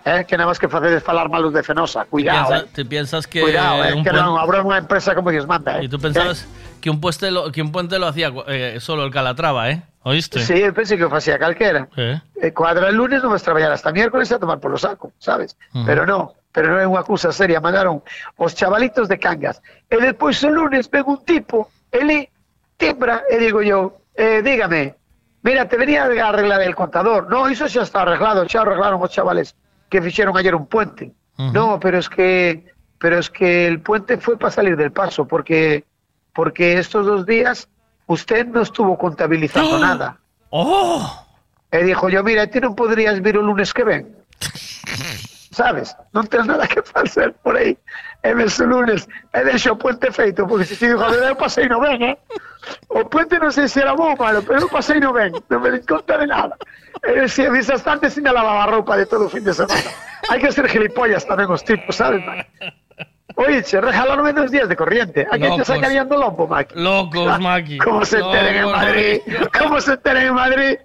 Eh, 0.05 0.21
que 0.29 0.37
nada 0.37 0.53
máis 0.53 0.61
que 0.61 0.69
facedes 0.69 1.01
falar 1.01 1.33
malos 1.33 1.49
de 1.49 1.65
Fenosa. 1.65 2.05
Cuidado, 2.05 2.45
Piensa- 2.53 2.65
eh. 2.65 2.69
¿Te 2.77 2.85
piensas 2.85 3.25
que 3.25 3.41
Cuidado, 3.41 3.81
eh, 3.83 3.93
un 3.97 4.05
que 4.05 4.13
non, 4.13 4.37
habrá 4.37 4.61
unha 4.61 4.77
empresa 4.77 5.17
como 5.17 5.33
Dios 5.33 5.49
manda, 5.49 5.81
eh. 5.81 5.85
Y 5.85 5.89
tú 5.89 5.97
pensabas 5.97 6.45
que 6.77 6.93
un 6.93 7.01
puente 7.01 7.33
lo, 7.33 7.49
que 7.49 7.65
un 7.65 7.73
puente 7.73 7.97
lo 7.97 8.05
hacía 8.05 8.29
eh, 8.45 8.77
solo 8.77 9.01
el 9.01 9.09
Calatrava, 9.09 9.73
¿eh? 9.73 9.81
¿Oíste? 10.05 10.45
Sí, 10.45 10.61
eu 10.61 10.69
pensei 10.77 11.01
que 11.01 11.09
o 11.09 11.09
facía 11.09 11.41
calquera. 11.41 11.89
Eh. 11.97 12.21
Eh, 12.37 12.53
cuadra 12.53 12.93
el 12.93 12.95
lunes 13.01 13.25
non 13.25 13.33
vas 13.33 13.41
traballar 13.41 13.73
hasta 13.73 13.89
miércoles 13.89 14.29
a 14.29 14.37
tomar 14.37 14.61
polo 14.61 14.77
saco, 14.77 15.09
sabes? 15.17 15.57
Ujú. 15.73 15.81
Pero 15.89 16.05
no, 16.05 16.37
pero 16.53 16.69
non 16.69 16.77
é 16.77 16.85
unha 16.85 17.01
cousa 17.01 17.33
seria, 17.33 17.57
mandaron 17.57 18.05
os 18.37 18.53
chavalitos 18.53 19.09
de 19.09 19.17
cangas. 19.17 19.57
E 19.89 19.97
despois 19.97 20.37
o 20.45 20.53
lunes 20.53 20.85
ven 20.85 21.09
un 21.09 21.17
tipo, 21.25 21.73
ele 21.89 22.29
timbra 22.77 23.25
e 23.25 23.41
digo 23.41 23.65
yo, 23.65 24.05
eh, 24.13 24.45
dígame, 24.45 24.93
mira, 25.41 25.65
te 25.65 25.81
venía 25.81 26.05
a 26.05 26.29
arreglar 26.29 26.61
el 26.61 26.77
contador. 26.77 27.25
No, 27.25 27.49
iso 27.49 27.65
xa 27.65 27.81
está 27.81 28.05
arreglado, 28.05 28.45
xa 28.45 28.61
arreglaron 28.61 29.01
os 29.01 29.09
chavales 29.09 29.57
que 29.95 30.01
fixeron 30.01 30.35
ayer 30.35 30.53
un 30.53 30.67
puente. 30.67 31.13
No, 31.37 31.79
pero 31.79 31.97
es 31.97 32.09
que 32.09 32.65
pero 32.99 33.17
es 33.17 33.29
que 33.29 33.67
el 33.67 33.79
puente 33.81 34.17
fue 34.17 34.37
para 34.37 34.51
salir 34.51 34.75
del 34.75 34.91
paso 34.91 35.25
porque 35.25 35.85
porque 36.33 36.77
estos 36.77 37.05
dos 37.05 37.25
días 37.25 37.69
usted 38.07 38.45
no 38.45 38.61
estuvo 38.61 38.97
contabilizando 38.97 39.79
nada. 39.79 40.17
¡Oh! 40.49 41.23
E 41.71 41.83
dixo 41.83 42.09
yo, 42.09 42.23
mira, 42.23 42.47
ti 42.47 42.59
non 42.59 42.75
podrías 42.75 43.19
vir 43.23 43.39
o 43.39 43.43
lunes 43.43 43.71
que 43.71 43.83
ven. 43.83 44.03
Sabes? 45.59 45.95
Non 46.11 46.27
tens 46.27 46.43
nada 46.43 46.67
que 46.67 46.83
facer 46.83 47.31
por 47.39 47.55
aí. 47.55 47.79
E 48.19 48.31
ves 48.35 48.59
o 48.59 48.67
lunes 48.67 49.07
e 49.31 49.39
deixo 49.47 49.75
o 49.75 49.79
puente 49.79 50.11
feito, 50.11 50.43
porque 50.43 50.67
se 50.67 50.75
ti 50.75 50.91
dixo, 50.91 50.99
joder, 50.99 51.31
eu 51.31 51.39
pasei 51.39 51.71
no 51.71 51.79
ben, 51.79 52.03
eh? 52.03 52.19
O 52.87 53.05
puente 53.09 53.37
non 53.39 53.51
sei 53.51 53.67
se 53.67 53.81
era 53.81 53.93
ou 53.93 54.15
malo, 54.15 54.41
pero 54.41 54.61
eu 54.61 54.69
pasei 54.69 54.99
no 54.99 55.11
ben, 55.11 55.33
non 55.49 55.59
me 55.61 55.69
di 55.71 55.81
conta 55.85 56.17
de 56.17 56.27
nada. 56.27 56.55
E 57.03 57.27
se 57.27 57.45
avisas 57.47 57.83
tanto, 57.83 58.09
sin 58.09 58.23
lavaba 58.23 58.63
a 58.63 58.71
roupa 58.71 58.97
de 58.97 59.05
todo 59.05 59.29
fin 59.29 59.43
de 59.43 59.53
semana. 59.53 59.89
Hai 60.29 60.39
que 60.39 60.49
ser 60.51 60.65
gilipollas 60.69 61.25
tamén 61.27 61.51
os 61.51 61.61
tipos, 61.61 61.97
sabes, 61.97 62.23
man? 62.25 62.41
Oye, 63.35 63.63
che, 63.63 63.81
regalaronme 63.81 64.31
dos 64.31 64.49
días 64.49 64.69
de 64.69 64.75
corriente. 64.75 65.27
A 65.29 65.37
que 65.37 65.49
te 65.51 65.65
sacarían 65.65 66.07
do 66.07 66.15
lombo, 66.15 66.47
Maki. 66.47 66.73
Locos, 66.79 67.39
Maki. 67.39 67.77
¿Cómo 67.79 68.05
se 68.05 68.19
enteren 68.19 68.55
en 68.63 68.71
Madrid? 68.71 69.19
¿Cómo 69.59 69.81
se 69.81 69.93
enteren 69.93 70.27
en 70.27 70.33
Madrid? 70.33 70.77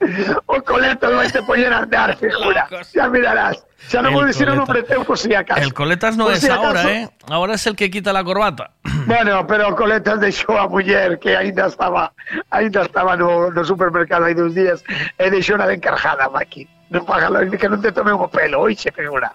O 0.46 0.60
coletas 0.62 1.14
vai 1.14 1.30
te 1.30 1.38
a 1.38 1.78
andar, 1.78 2.16
figura. 2.16 2.66
Ya 2.92 3.08
mirarás. 3.08 3.64
Ya 3.88 4.02
no 4.02 4.08
El 4.08 4.14
vou 4.14 4.24
dicir 4.26 4.48
o 4.48 4.52
coleta. 4.52 4.60
nombre 4.60 4.82
teu 4.82 5.04
por 5.04 5.16
si 5.16 5.34
acaso. 5.34 5.62
El 5.62 5.72
Coletas 5.72 6.16
no 6.16 6.30
es 6.30 6.40
si 6.40 6.50
ahora, 6.50 6.82
¿eh? 6.90 7.08
Ahora 7.28 7.54
es 7.54 7.66
el 7.66 7.76
que 7.76 7.90
quita 7.90 8.12
la 8.12 8.22
corbata. 8.22 8.72
Bueno, 9.06 9.46
pero 9.46 9.74
Coletas 9.76 10.20
deixou 10.20 10.58
a 10.58 10.68
muller 10.68 11.18
que 11.18 11.36
aínda 11.36 11.66
estaba 11.66 12.12
aínda 12.50 12.82
estaba 12.82 13.16
no, 13.16 13.50
no 13.50 13.62
supermercado 13.64 14.24
hai 14.24 14.34
dos 14.34 14.54
días 14.54 14.82
e 15.18 15.30
deixou 15.30 15.56
na 15.56 15.66
de 15.66 15.78
encarjada, 15.78 16.28
Maki. 16.28 16.68
Non 16.90 17.06
paga 17.06 17.30
que 17.30 17.68
non 17.70 17.80
te 17.80 17.94
tomen 17.94 18.18
o 18.18 18.26
pelo, 18.26 18.66
oixe, 18.66 18.90
figura. 18.90 19.30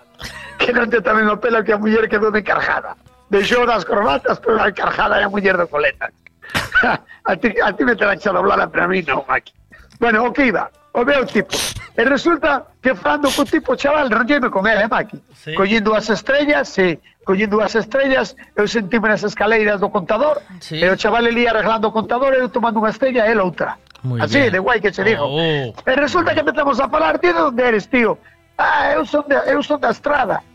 Que 0.59 0.75
non 0.75 0.91
te 0.91 0.99
tomen 0.99 1.27
o 1.31 1.39
pelo 1.39 1.63
que 1.63 1.71
a 1.71 1.79
muller 1.79 2.11
quedou 2.11 2.31
de 2.31 2.43
encarjada. 2.43 2.99
Deixou 3.31 3.65
das 3.65 3.87
corbatas, 3.87 4.39
pero 4.43 4.59
a 4.59 4.69
encarjada 4.69 5.17
é 5.19 5.23
a 5.23 5.31
muller 5.31 5.55
do 5.55 5.67
Coletas. 5.67 6.11
a, 7.31 7.33
ti, 7.39 7.55
a 7.61 7.71
ti 7.71 7.81
me 7.87 7.95
terán 7.95 8.19
xa 8.19 8.35
doblada, 8.35 8.67
pero 8.67 8.85
a 8.85 8.87
mí 8.91 9.01
non, 9.01 9.23
Maki. 9.23 9.53
Bueno, 9.99 10.27
o 10.27 10.33
que 10.35 10.51
iba? 10.51 10.69
O 10.91 11.03
veo 11.03 11.25
tipo. 11.25 11.55
E 11.95 12.03
resulta 12.03 12.67
que 12.83 12.95
falando 12.95 13.31
co 13.31 13.47
tipo, 13.47 13.75
chaval, 13.75 14.11
ronlleme 14.11 14.51
con 14.51 14.67
ele, 14.67 14.83
eh, 14.83 14.87
Maki. 14.87 15.23
Sí. 15.31 15.55
Collindo 15.55 15.95
as 15.95 16.09
estrellas, 16.09 16.67
sí. 16.67 16.99
Collindo 17.25 17.59
as 17.59 17.73
estrellas, 17.73 18.37
eu 18.55 18.67
sentime 18.69 19.09
nas 19.09 19.23
escaleiras 19.25 19.81
do 19.81 19.89
contador, 19.89 20.39
Sí. 20.61 20.77
e 20.77 20.85
o 20.87 20.95
chaval 20.95 21.25
elía 21.25 21.49
arreglando 21.49 21.89
o 21.89 21.91
contador, 21.91 22.37
eu 22.37 22.47
tomando 22.53 22.77
unha 22.79 22.93
estrella 22.93 23.25
e 23.25 23.33
ele 23.33 23.41
outra. 23.41 23.81
Muy 24.05 24.21
Así, 24.21 24.37
bien. 24.37 24.53
de 24.53 24.59
guai 24.61 24.77
que 24.79 24.93
se 24.93 25.01
dijo. 25.03 25.25
Oh. 25.25 25.73
E 25.73 25.93
resulta 25.97 26.37
que 26.37 26.45
empezamos 26.45 26.77
a 26.79 26.85
falar, 26.87 27.17
tío, 27.17 27.33
de 27.33 27.41
onde 27.49 27.63
eres, 27.65 27.89
tío? 27.89 28.21
Ah, 28.61 28.93
eu 28.93 29.03
son, 29.09 29.25
de, 29.25 29.35
eu 29.49 29.59
son 29.65 29.81
da 29.81 29.89
Estrada. 29.89 30.45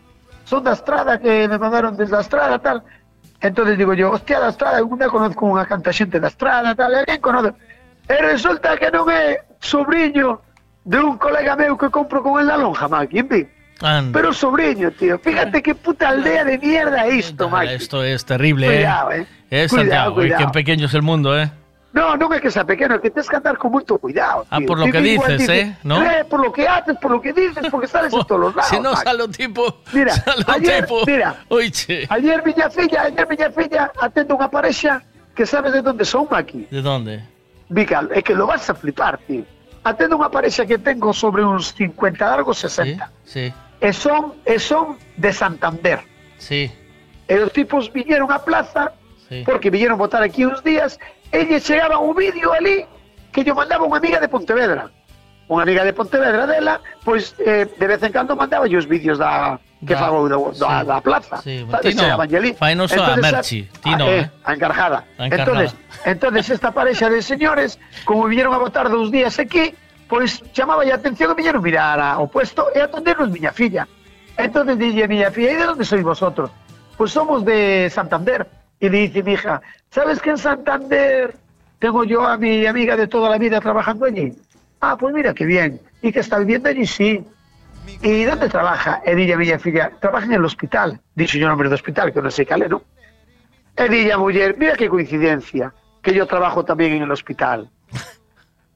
Son 0.46 0.62
da 0.62 0.72
Estrada, 0.78 1.18
que 1.18 1.50
me 1.50 1.58
mandaron 1.58 1.98
desde 1.98 2.14
a 2.14 2.22
Estrada, 2.22 2.62
tal. 2.62 2.86
Entonces 3.42 3.74
digo 3.76 3.92
yo, 3.98 4.14
hostia, 4.14 4.38
da 4.38 4.54
Estrada, 4.54 4.78
eu 4.78 4.86
non 4.86 5.10
conozco 5.10 5.42
unha 5.50 5.66
canta 5.66 5.90
xente 5.90 6.22
da 6.22 6.30
Estrada, 6.30 6.78
tal, 6.78 6.94
e 6.94 7.02
quen 7.02 7.18
conoce? 7.18 7.50
E 8.06 8.14
resulta 8.22 8.78
que 8.78 8.94
non 8.94 9.10
é 9.10 9.42
sobriño 9.58 10.38
de 10.86 10.98
un 11.02 11.18
colega 11.18 11.58
meu 11.58 11.74
que 11.74 11.90
compro 11.90 12.22
con 12.22 12.38
el 12.38 12.46
na 12.46 12.54
lonja, 12.54 12.86
Maki, 12.86 13.18
en 13.18 13.28
fin. 13.28 13.44
Pero 14.12 14.32
sobriño, 14.32 14.90
tío. 14.92 15.18
Fíjate 15.18 15.62
qué 15.62 15.74
puta 15.74 16.08
aldea 16.10 16.44
de 16.44 16.58
mierda 16.58 17.06
é 17.06 17.16
isto, 17.16 17.48
Maki. 17.48 17.74
Esto 17.74 18.04
es 18.04 18.24
terrible, 18.24 18.66
¿eh? 18.68 18.76
Cuidado, 18.84 19.12
eh. 19.12 19.26
Es 19.50 19.70
Cuidado, 19.70 19.88
Santiago, 19.88 20.10
y 20.10 20.14
cuidado. 20.28 20.46
qué 20.46 20.52
pequeño 20.52 20.86
es 20.86 20.94
el 20.94 21.02
mundo, 21.02 21.38
¿eh? 21.38 21.50
No, 21.90 22.14
non 22.14 22.30
é 22.30 22.38
que 22.38 22.54
sea 22.54 22.62
pequeno, 22.62 22.94
é 22.94 23.02
que 23.02 23.10
tens 23.10 23.26
que 23.26 23.34
andar 23.34 23.58
con 23.58 23.72
moito 23.74 23.98
cuidado. 23.98 24.46
Ah, 24.46 24.62
tío. 24.62 24.68
por 24.70 24.78
lo 24.78 24.86
que 24.92 25.00
dices, 25.02 25.42
¿eh? 25.50 25.74
¿No? 25.82 25.98
Eh, 26.06 26.22
por 26.28 26.38
lo 26.38 26.52
que 26.54 26.62
haces, 26.68 26.94
por 27.02 27.10
lo 27.10 27.18
que 27.18 27.32
dices, 27.34 27.66
porque 27.66 27.88
sales 27.94 28.12
en 28.14 28.22
todos 28.30 28.40
los 28.40 28.54
lados. 28.54 28.70
Si 28.70 28.78
no 28.78 28.92
Maki. 28.94 29.02
sale 29.02 29.24
un 29.24 29.32
tipo. 29.32 29.62
Mira, 29.90 30.14
sale 30.14 30.44
un 30.46 30.54
ayer, 30.54 30.86
tipo. 30.86 31.02
mira, 31.02 31.34
ayer 31.50 32.38
miña 32.46 32.70
filla, 32.70 33.02
ayer 33.10 33.26
miña 33.26 33.50
filla 33.50 33.90
atende 33.98 34.30
unha 34.36 34.46
parexa 34.46 35.02
que 35.34 35.42
sabes 35.42 35.72
de 35.74 35.82
onde 35.82 36.04
son 36.06 36.30
aquí. 36.30 36.68
¿De 36.70 36.78
dónde? 36.78 37.26
Vical, 37.74 38.06
é 38.14 38.22
que 38.22 38.38
lo 38.38 38.46
vas 38.46 38.70
a 38.70 38.74
flipar, 38.76 39.18
tío. 39.26 39.42
Atende 39.82 40.14
unha 40.14 40.30
parexa 40.30 40.62
que 40.62 40.78
tengo 40.78 41.10
sobre 41.10 41.42
uns 41.42 41.74
50 41.74 42.22
largos 42.22 42.62
60. 42.62 43.02
Sí, 43.26 43.50
e 43.80 43.92
son, 43.92 44.36
e 44.44 44.58
son 44.58 44.96
de 45.16 45.32
Santander. 45.32 46.00
Sí. 46.38 46.70
E 47.28 47.34
os 47.40 47.52
tipos 47.52 47.88
viñeron 47.92 48.28
á 48.28 48.38
plaza 48.44 48.92
sí. 49.28 49.42
porque 49.44 49.70
viñeron 49.72 49.96
votar 49.96 50.22
aquí 50.22 50.44
uns 50.44 50.60
días 50.62 51.00
e 51.32 51.48
lle 51.48 51.60
chegaba 51.60 51.98
un 51.98 52.14
vídeo 52.14 52.52
ali 52.52 52.84
que 53.32 53.40
lle 53.44 53.54
mandaba 53.54 53.86
unha 53.86 53.98
amiga 53.98 54.20
de 54.20 54.28
Pontevedra. 54.28 54.90
Unha 55.50 55.66
amiga 55.66 55.82
de 55.82 55.92
Pontevedra 55.94 56.46
dela, 56.46 56.78
pois 57.02 57.34
eh, 57.42 57.66
de 57.66 57.86
vez 57.86 58.00
en 58.02 58.12
cando 58.12 58.36
mandaba 58.36 58.68
os 58.68 58.86
vídeos 58.86 59.18
da 59.18 59.58
que 59.80 59.94
da, 59.94 60.00
fago 60.00 60.28
do, 60.28 60.52
sí. 60.52 60.60
da, 60.60 60.84
da 60.84 61.00
plaza. 61.00 61.40
Sí, 61.40 61.64
tino, 61.82 62.04
fainos 62.58 62.92
a 62.92 63.16
Merchi, 63.16 63.64
tino, 63.82 64.04
a, 64.04 64.10
eh, 64.10 64.20
eh. 64.20 64.30
a 64.44 64.54
encarjada. 64.54 65.04
A 65.16 65.26
encarjada. 65.26 65.64
Entonces, 65.64 65.70
entonces 66.04 66.50
esta 66.50 66.70
parexa 66.70 67.08
de 67.08 67.22
señores, 67.22 67.78
como 68.04 68.26
viñeron 68.26 68.52
a 68.52 68.58
votar 68.58 68.90
dous 68.90 69.10
días 69.10 69.38
aquí, 69.38 69.74
pois 70.10 70.42
chamaba 70.52 70.82
a 70.82 70.94
atención 70.98 71.30
e 71.30 71.34
viñeron 71.38 71.62
mirar 71.62 72.02
ao 72.02 72.26
puesto 72.26 72.66
e 72.74 72.82
atendernos 72.82 73.30
miña 73.30 73.54
filla. 73.54 73.86
Entonces 74.34 74.74
dije 74.76 75.06
a 75.06 75.08
miña 75.08 75.30
filla, 75.30 75.54
¿y 75.54 75.58
de 75.62 75.66
dónde 75.70 75.86
sois 75.86 76.02
vosotros? 76.02 76.50
Pues 76.98 77.14
somos 77.14 77.46
de 77.46 77.88
Santander. 77.88 78.44
Y 78.80 78.88
dice 78.88 79.22
mi 79.22 79.32
hija, 79.38 79.62
¿sabes 79.90 80.20
que 80.20 80.30
en 80.30 80.38
Santander 80.38 81.36
tengo 81.78 82.02
yo 82.04 82.26
a 82.26 82.36
mi 82.36 82.66
amiga 82.66 82.96
de 82.96 83.06
toda 83.06 83.30
la 83.30 83.38
vida 83.38 83.60
trabajando 83.60 84.06
allí? 84.06 84.34
Ah, 84.80 84.96
pues 84.98 85.14
mira 85.14 85.32
qué 85.32 85.44
bien. 85.44 85.80
¿Y 86.02 86.10
que 86.10 86.20
está 86.20 86.38
viviendo 86.38 86.68
allí? 86.68 86.86
Sí. 86.86 87.24
¿Y 88.02 88.24
dónde 88.24 88.48
trabaja? 88.48 89.02
E 89.04 89.14
dille 89.14 89.34
a 89.34 89.36
miña 89.36 89.58
filla, 89.58 89.92
trabaja 90.00 90.26
en 90.26 90.32
el 90.32 90.44
hospital. 90.44 90.98
Dixo 91.14 91.38
yo 91.38 91.46
o 91.46 91.50
nombre 91.50 91.68
do 91.68 91.76
hospital, 91.76 92.10
que 92.10 92.18
non 92.18 92.34
sei 92.34 92.48
cal 92.48 92.64
é, 92.64 92.68
non? 92.68 92.82
E 93.76 93.84
dille 93.86 94.10
a 94.10 94.18
muller, 94.18 94.58
mira 94.58 94.74
que 94.74 94.88
coincidencia, 94.88 95.70
que 96.02 96.10
yo 96.16 96.26
trabajo 96.26 96.64
también 96.64 96.98
en 96.98 97.02
el 97.04 97.12
hospital. 97.12 97.70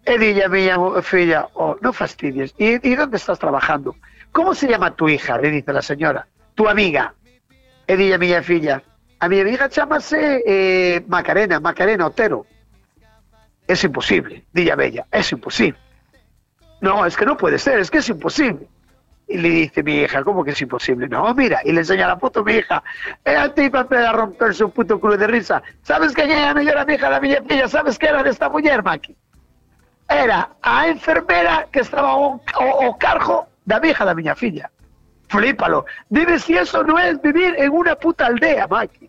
E 0.06 0.18
dille 0.18 0.44
a 0.44 0.48
miña 0.48 0.76
mu- 0.78 1.00
filla, 1.02 1.48
oh, 1.54 1.76
no 1.80 1.92
fastidies, 1.92 2.54
¿Y, 2.58 2.86
¿y 2.86 2.94
dónde 2.94 3.16
estás 3.16 3.38
trabajando? 3.38 3.96
¿Cómo 4.32 4.54
se 4.54 4.68
llama 4.68 4.94
tu 4.94 5.08
hija? 5.08 5.38
Le 5.38 5.50
dice 5.50 5.72
la 5.72 5.80
señora. 5.82 6.26
Tu 6.54 6.68
amiga. 6.68 7.14
E 7.86 7.96
dille 7.96 8.14
a 8.14 8.18
miña 8.18 8.42
filla, 8.42 8.82
a 9.20 9.28
miña 9.28 9.42
amiga 9.42 9.68
chamase 9.68 10.42
eh, 10.46 11.02
Macarena, 11.08 11.60
Macarena 11.60 12.06
Otero. 12.06 12.46
Es 13.66 13.82
imposible, 13.84 14.44
dille 14.52 14.72
a 14.72 14.76
Bella, 14.76 15.06
es 15.10 15.32
imposible. 15.32 15.78
No, 16.82 17.06
es 17.06 17.16
que 17.16 17.24
no 17.24 17.36
puede 17.36 17.58
ser, 17.58 17.78
es 17.78 17.90
que 17.90 17.98
es 17.98 18.08
imposible. 18.10 18.68
Y 19.26 19.38
le 19.38 19.48
dice 19.48 19.82
mi 19.82 20.00
hija, 20.02 20.22
¿cómo 20.22 20.44
que 20.44 20.50
es 20.50 20.60
imposible? 20.60 21.08
No, 21.08 21.32
mira, 21.34 21.60
y 21.64 21.72
le 21.72 21.80
enseña 21.80 22.06
la 22.06 22.18
foto 22.18 22.40
a 22.40 22.44
mi 22.44 22.52
hija. 22.56 22.82
Era 23.24 23.54
tipa 23.54 23.80
empieza 23.80 24.10
a 24.10 24.12
romper 24.12 24.54
su 24.54 24.68
puto 24.70 25.00
culo 25.00 25.16
de 25.16 25.26
risa. 25.26 25.62
¿Sabes 25.82 26.12
quién 26.12 26.30
era 26.30 26.50
a 26.50 26.54
mellor 26.54 26.76
amiga 26.76 27.08
da 27.08 27.20
miña 27.20 27.38
filla? 27.48 27.66
¿Sabes 27.68 27.98
qué 27.98 28.08
era 28.08 28.22
desta 28.22 28.50
muller, 28.50 28.82
Maki? 28.82 29.16
Era 30.08 30.48
a 30.62 30.88
enfermera 30.88 31.66
que 31.72 31.80
estaba 31.80 32.08
ao, 32.10 32.40
ao, 32.54 32.82
ao 32.84 32.94
cargo 32.98 33.46
da 33.66 33.80
hija 33.84 34.04
da 34.04 34.14
miña 34.14 34.34
filla. 34.34 34.70
Flípalo. 35.28 35.86
Dime 36.10 36.38
si 36.38 36.56
eso 36.56 36.82
no 36.84 36.98
es 36.98 37.20
vivir 37.22 37.54
en 37.58 37.72
una 37.72 37.96
puta 37.96 38.26
aldea, 38.26 38.66
Maki. 38.68 39.08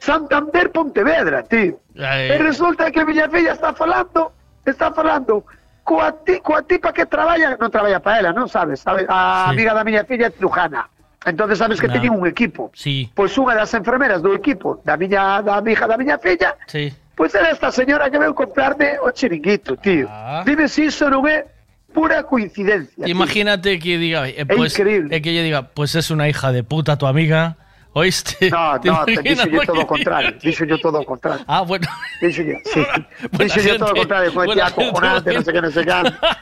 Santander 0.00 0.72
Pontevedra, 0.72 1.42
tío. 1.44 1.78
E 1.94 2.38
resulta 2.38 2.90
que 2.90 3.04
miña 3.04 3.28
filla 3.28 3.52
está 3.52 3.72
falando, 3.74 4.32
está 4.64 4.90
falando 4.92 5.44
coa, 5.84 6.10
ti, 6.24 6.40
coa 6.40 6.62
tipa 6.62 6.92
que 6.92 7.06
traballa, 7.06 7.54
non 7.60 7.70
traballa 7.70 8.00
para 8.00 8.18
ela, 8.18 8.30
non 8.32 8.48
sabes? 8.48 8.80
Sabe? 8.80 9.06
A 9.06 9.46
Sí. 9.46 9.54
amiga 9.54 9.74
da 9.76 9.84
miña 9.84 10.02
filla 10.08 10.26
é 10.26 10.30
cirujana. 10.32 10.88
Entonces 11.24 11.58
sabes 11.58 11.78
que 11.78 11.86
No. 11.86 11.92
teñen 11.94 12.10
un 12.18 12.26
equipo. 12.26 12.72
Sí. 12.74 13.12
Pois 13.14 13.30
unha 13.38 13.54
das 13.54 13.70
enfermeras 13.78 14.18
do 14.24 14.34
equipo 14.34 14.80
da 14.82 14.96
miña 14.98 15.38
da 15.44 15.62
hija 15.62 15.86
da 15.86 15.94
miña 15.94 16.18
filla, 16.18 16.56
Sí. 16.66 16.90
Pois 17.22 17.32
era 17.36 17.52
esta 17.52 17.70
señora 17.70 18.10
que 18.10 18.18
veu 18.18 18.34
comprarme 18.34 18.98
o 18.98 19.12
chiringuito, 19.12 19.76
tío. 19.76 20.08
Ah. 20.10 20.42
Dime 20.44 20.66
si 20.66 20.90
iso 20.90 21.06
non 21.06 21.22
é 21.30 21.46
pura 21.94 22.26
coincidencia. 22.26 22.98
tío. 22.98 23.06
Imagínate 23.06 23.78
que 23.78 23.94
diga, 23.94 24.26
eh, 24.26 24.42
pues, 24.42 24.74
increíble. 24.74 25.14
eh, 25.14 25.22
que 25.22 25.30
ella 25.30 25.46
diga, 25.46 25.70
pues 25.70 25.94
es 25.94 26.10
una 26.10 26.26
hija 26.26 26.50
de 26.50 26.66
puta 26.66 26.98
tu 26.98 27.06
amiga, 27.06 27.61
¿oíste? 27.92 28.50
No, 28.50 28.80
¿Te 28.80 28.88
no, 28.90 29.04
te 29.04 29.22
dixo 29.22 29.48
yo 29.48 29.60
todo 29.62 29.80
o 29.80 29.86
contrario. 29.86 30.32
Dixo 30.40 30.64
yo 30.64 30.78
todo 30.78 31.00
o 31.00 31.04
contrario. 31.04 31.44
Ah, 31.46 31.60
bueno. 31.62 31.86
Dixo 32.20 32.42
yo, 32.42 32.56
sí. 32.64 32.80
Dixo 33.32 33.60
yo 33.60 33.76
todo 33.78 33.92
o 33.92 33.94
gente, 33.94 34.00
contrario. 34.00 34.30
Tía 34.32 34.42
gente, 34.42 34.62
acojonante, 34.62 35.28
non 35.32 35.44
sei 35.44 35.52
que, 35.52 35.60
non 35.60 35.72
sei 35.72 35.84
que. 35.84 35.92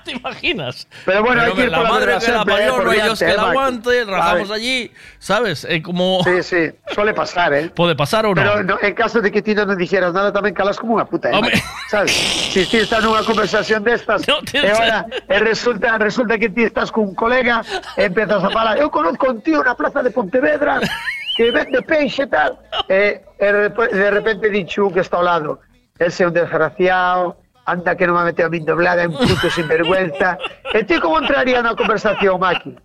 ¿Te 0.05 0.11
imaginas? 0.15 0.87
Pero 1.05 1.23
bueno, 1.25 1.43
hay 1.43 1.53
que 1.53 1.65
ir 1.67 1.71
la 1.71 1.79
por 1.79 1.87
la 1.87 1.91
madre 1.91 2.11
que 2.19 2.31
la 2.33 2.43
eh, 2.43 2.47
parió, 2.47 2.71
no 2.83 2.91
delante, 2.91 3.25
que 3.25 3.31
eh, 3.31 3.37
la 3.37 3.43
aguante, 3.51 4.05
rajamos 4.05 4.51
allí, 4.51 4.93
¿sabes? 5.19 5.67
Eh, 5.69 5.83
como... 5.83 6.23
Sí, 6.25 6.43
sí, 6.43 6.63
suele 6.95 7.13
pasar, 7.15 7.53
¿eh? 7.55 7.69
¿Puede 7.71 7.95
pasar 7.97 8.27
o 8.27 8.35
no? 8.35 8.35
Pero 8.41 8.63
no, 8.63 8.79
en 8.81 8.95
caso 8.95 9.21
de 9.21 9.31
que 9.31 9.43
ti 9.43 9.55
non 9.55 9.75
dijeras 9.75 10.15
nada, 10.15 10.31
tamén 10.31 10.55
calas 10.55 10.79
como 10.79 10.97
unha 10.99 11.07
puta, 11.07 11.35
eh, 11.35 11.59
sabes? 11.91 12.15
Si 12.55 12.63
ti 12.67 12.79
estás 12.83 13.03
nunha 13.03 13.27
conversación 13.27 13.83
destas, 13.83 14.23
te- 14.51 14.63
e 14.63 14.71
ahora 14.71 15.07
e 15.27 15.37
resulta, 15.43 15.99
resulta 15.99 16.39
que 16.39 16.47
ti 16.49 16.63
estás 16.63 16.95
con 16.95 17.11
un 17.11 17.15
colega 17.19 17.63
e 17.99 18.07
empezas 18.07 18.39
a 18.45 18.51
falar, 18.55 18.79
eu 18.79 18.87
conozco 18.91 19.27
un 19.31 19.43
tío 19.43 19.63
na 19.67 19.75
plaza 19.75 20.03
de 20.03 20.11
Pontevedra 20.15 20.79
que 21.41 21.51
vende 21.51 21.81
peixe 21.81 22.25
e 22.25 22.27
tal. 22.27 22.61
E, 22.87 23.25
e 23.41 23.49
de 23.73 24.11
repente 24.11 24.51
dixo 24.53 24.93
que 24.93 25.01
está 25.01 25.17
ao 25.17 25.25
lado, 25.25 25.59
ese 25.97 26.25
é 26.25 26.29
un 26.29 26.37
desgraciado, 26.37 27.41
anda 27.65 27.97
que 27.97 28.05
non 28.05 28.21
me 28.21 28.29
meteu 28.29 28.45
a 28.45 28.53
min 28.53 28.69
doblada, 28.69 29.01
é 29.01 29.09
un 29.09 29.17
puto 29.17 29.49
sinvergüenza. 29.49 30.37
E 30.77 30.85
ti 30.85 31.01
como 31.01 31.17
entraría 31.17 31.65
na 31.65 31.73
conversación, 31.73 32.37
Maki? 32.37 32.77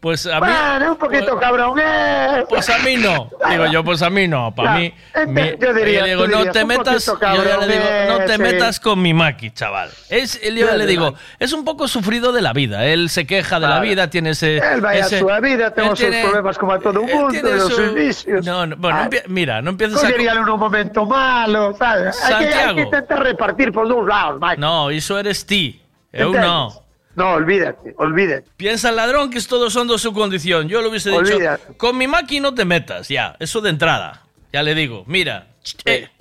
Pues 0.00 0.26
a 0.26 0.40
mí... 0.40 0.46
Bueno, 0.46 0.92
un 0.92 0.98
poquito 0.98 1.38
cabrón, 1.38 1.78
eh. 1.82 2.44
Pues 2.48 2.68
a 2.70 2.78
mí 2.78 2.96
no. 2.96 3.30
Digo 3.50 3.66
yo, 3.66 3.82
pues 3.84 4.02
a 4.02 4.10
mí 4.10 4.28
no. 4.28 4.54
Para 4.54 4.74
mí. 4.76 4.92
mi- 5.26 5.56
yo 5.60 5.74
diría, 5.74 6.00
yo 6.00 6.06
digo, 6.06 6.26
no 6.28 6.36
dirías, 6.38 6.52
te 6.52 6.64
metas. 6.64 7.04
poquito 7.06 7.34
Yo 7.34 7.44
ya 7.44 7.56
le 7.58 7.66
digo, 7.66 7.84
no 8.08 8.18
te 8.18 8.24
ese. 8.34 8.38
metas 8.38 8.80
con 8.80 9.00
mi 9.02 9.12
maqui, 9.14 9.50
chaval. 9.50 9.90
Es, 10.08 10.40
yo 10.40 10.76
le 10.76 10.86
digo, 10.86 11.14
es 11.38 11.52
un 11.52 11.64
poco 11.64 11.88
sufrido 11.88 12.32
de 12.32 12.42
la 12.42 12.52
vida. 12.52 12.84
Él 12.86 13.10
se 13.10 13.26
queja 13.26 13.58
de 13.60 13.66
la 13.68 13.80
vida, 13.80 14.08
tiene 14.10 14.30
ese. 14.30 14.58
Él 14.58 14.80
vaya 14.80 15.00
ese- 15.00 15.16
a 15.16 15.18
su 15.20 15.42
vida, 15.42 15.72
tengo 15.74 15.90
sus 15.90 15.98
tiene- 16.00 16.22
problemas 16.22 16.58
como 16.58 16.72
a 16.72 16.78
todo 16.78 17.00
el 17.00 17.14
mundo, 17.14 17.40
los 17.42 17.72
su-. 17.74 18.40
No, 18.44 18.66
no, 18.66 18.76
bueno, 18.76 18.98
Ah. 18.98 19.08
empie- 19.10 19.24
mira, 19.26 19.60
no 19.62 19.70
empieces 19.70 20.02
a. 20.02 20.08
En 20.08 20.38
un 20.48 20.58
momento 20.60 21.04
malo, 21.06 21.74
¿sabes? 21.78 22.22
Hay 22.24 22.28
que, 22.28 22.34
hay 22.44 22.50
Santiago. 22.52 22.74
que 22.76 22.82
intentar 22.82 23.22
repartir 23.22 23.72
por 23.72 23.88
dos 23.88 24.06
lados, 24.06 24.38
Mike. 24.40 24.56
No, 24.60 24.90
eso 24.90 25.18
eres 25.18 25.44
ti. 25.46 25.82
No. 26.12 26.82
No, 27.18 27.32
olvídate, 27.32 27.94
olvídate. 27.98 28.44
Piensa 28.56 28.90
el 28.90 28.96
ladrón 28.96 29.28
que 29.28 29.38
es 29.38 29.48
todos 29.48 29.72
son 29.72 29.88
de 29.88 29.98
su 29.98 30.12
condición. 30.12 30.68
Yo 30.68 30.80
lo 30.80 30.88
hubiese 30.88 31.10
dicho. 31.10 31.34
Olvídate. 31.34 31.76
Con 31.76 31.98
mi 31.98 32.06
maqui 32.06 32.38
no 32.38 32.54
te 32.54 32.64
metas, 32.64 33.08
ya. 33.08 33.34
Eso 33.40 33.60
de 33.60 33.70
entrada. 33.70 34.22
Ya 34.52 34.62
le 34.62 34.76
digo, 34.76 35.02
mira. 35.08 35.48
eh, 35.84 36.06
cuando 36.06 36.17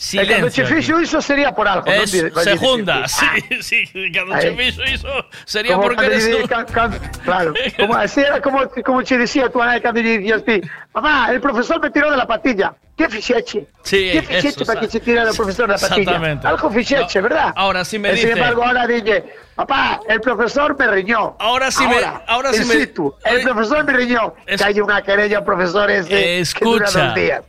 silencio. 0.00 0.50
che 0.50 0.64
fixo 0.74 0.98
iso 1.00 1.20
sería 1.20 1.52
por 1.52 1.68
algo. 1.68 1.86
Es? 1.90 2.10
Di- 2.12 2.30
segunda, 2.42 3.02
di- 3.02 3.08
sí, 3.62 3.86
sí, 3.86 4.12
cuando 4.12 4.56
fixo 4.56 4.82
iso 4.84 5.26
sería 5.44 5.74
Como 5.74 5.88
porque 5.88 6.06
eres 6.06 6.26
un- 6.34 6.46
can- 6.48 6.64
can- 6.66 6.98
claro, 7.24 7.52
como 7.78 7.94
así 7.96 8.20
era 8.20 8.40
como, 8.40 8.66
como 8.84 9.02
che 9.02 9.18
decía 9.18 9.50
tu 9.50 9.58
nai 9.58 9.80
cando 9.80 10.00
lle 10.00 10.18
dicías 10.18 10.42
ti, 10.44 10.60
mamá, 10.94 11.28
el 11.30 11.40
profesor 11.40 11.80
me 11.80 11.90
tiró 11.90 12.10
de 12.10 12.16
la 12.16 12.26
patilla. 12.26 12.74
¿Qué 12.96 13.08
fixeche? 13.08 13.66
Sí, 13.82 14.10
¿Qué 14.28 14.38
eso, 14.38 14.62
para 14.66 14.80
que 14.80 14.88
se 14.88 15.00
tirara 15.00 15.30
el 15.30 15.36
profesor 15.36 15.66
de 15.68 15.72
la 15.72 15.78
patilla? 15.78 16.00
Exactamente. 16.02 16.46
Algo 16.46 16.70
fixeche, 16.70 17.18
No, 17.20 17.28
¿verdad? 17.28 17.52
ahora 17.56 17.82
sí 17.84 17.98
me 17.98 18.12
dice- 18.12 18.28
Sin 18.28 18.36
embargo, 18.36 18.62
ahora 18.62 18.86
dije, 18.86 19.24
papá, 19.54 20.00
el 20.06 20.20
profesor 20.20 20.76
me 20.78 20.86
riñó. 20.86 21.34
Ahora 21.38 21.70
sí 21.70 21.86
me- 21.86 21.96
ahora 22.26 22.52
sí 22.52 22.64
me- 22.66 22.74
situ, 22.74 23.14
el 23.24 23.40
profesor 23.42 23.84
me 23.84 23.92
riñó. 23.94 24.34
Que 24.46 24.62
hay 24.64 24.80
una 24.80 25.00
querella 25.02 25.38
a 25.38 25.44
profesores 25.44 26.08
de, 26.10 26.14
que 26.54 26.64
dura 26.64 26.86
Escucha, 26.86 27.06
dos 27.06 27.14
días. 27.14 27.40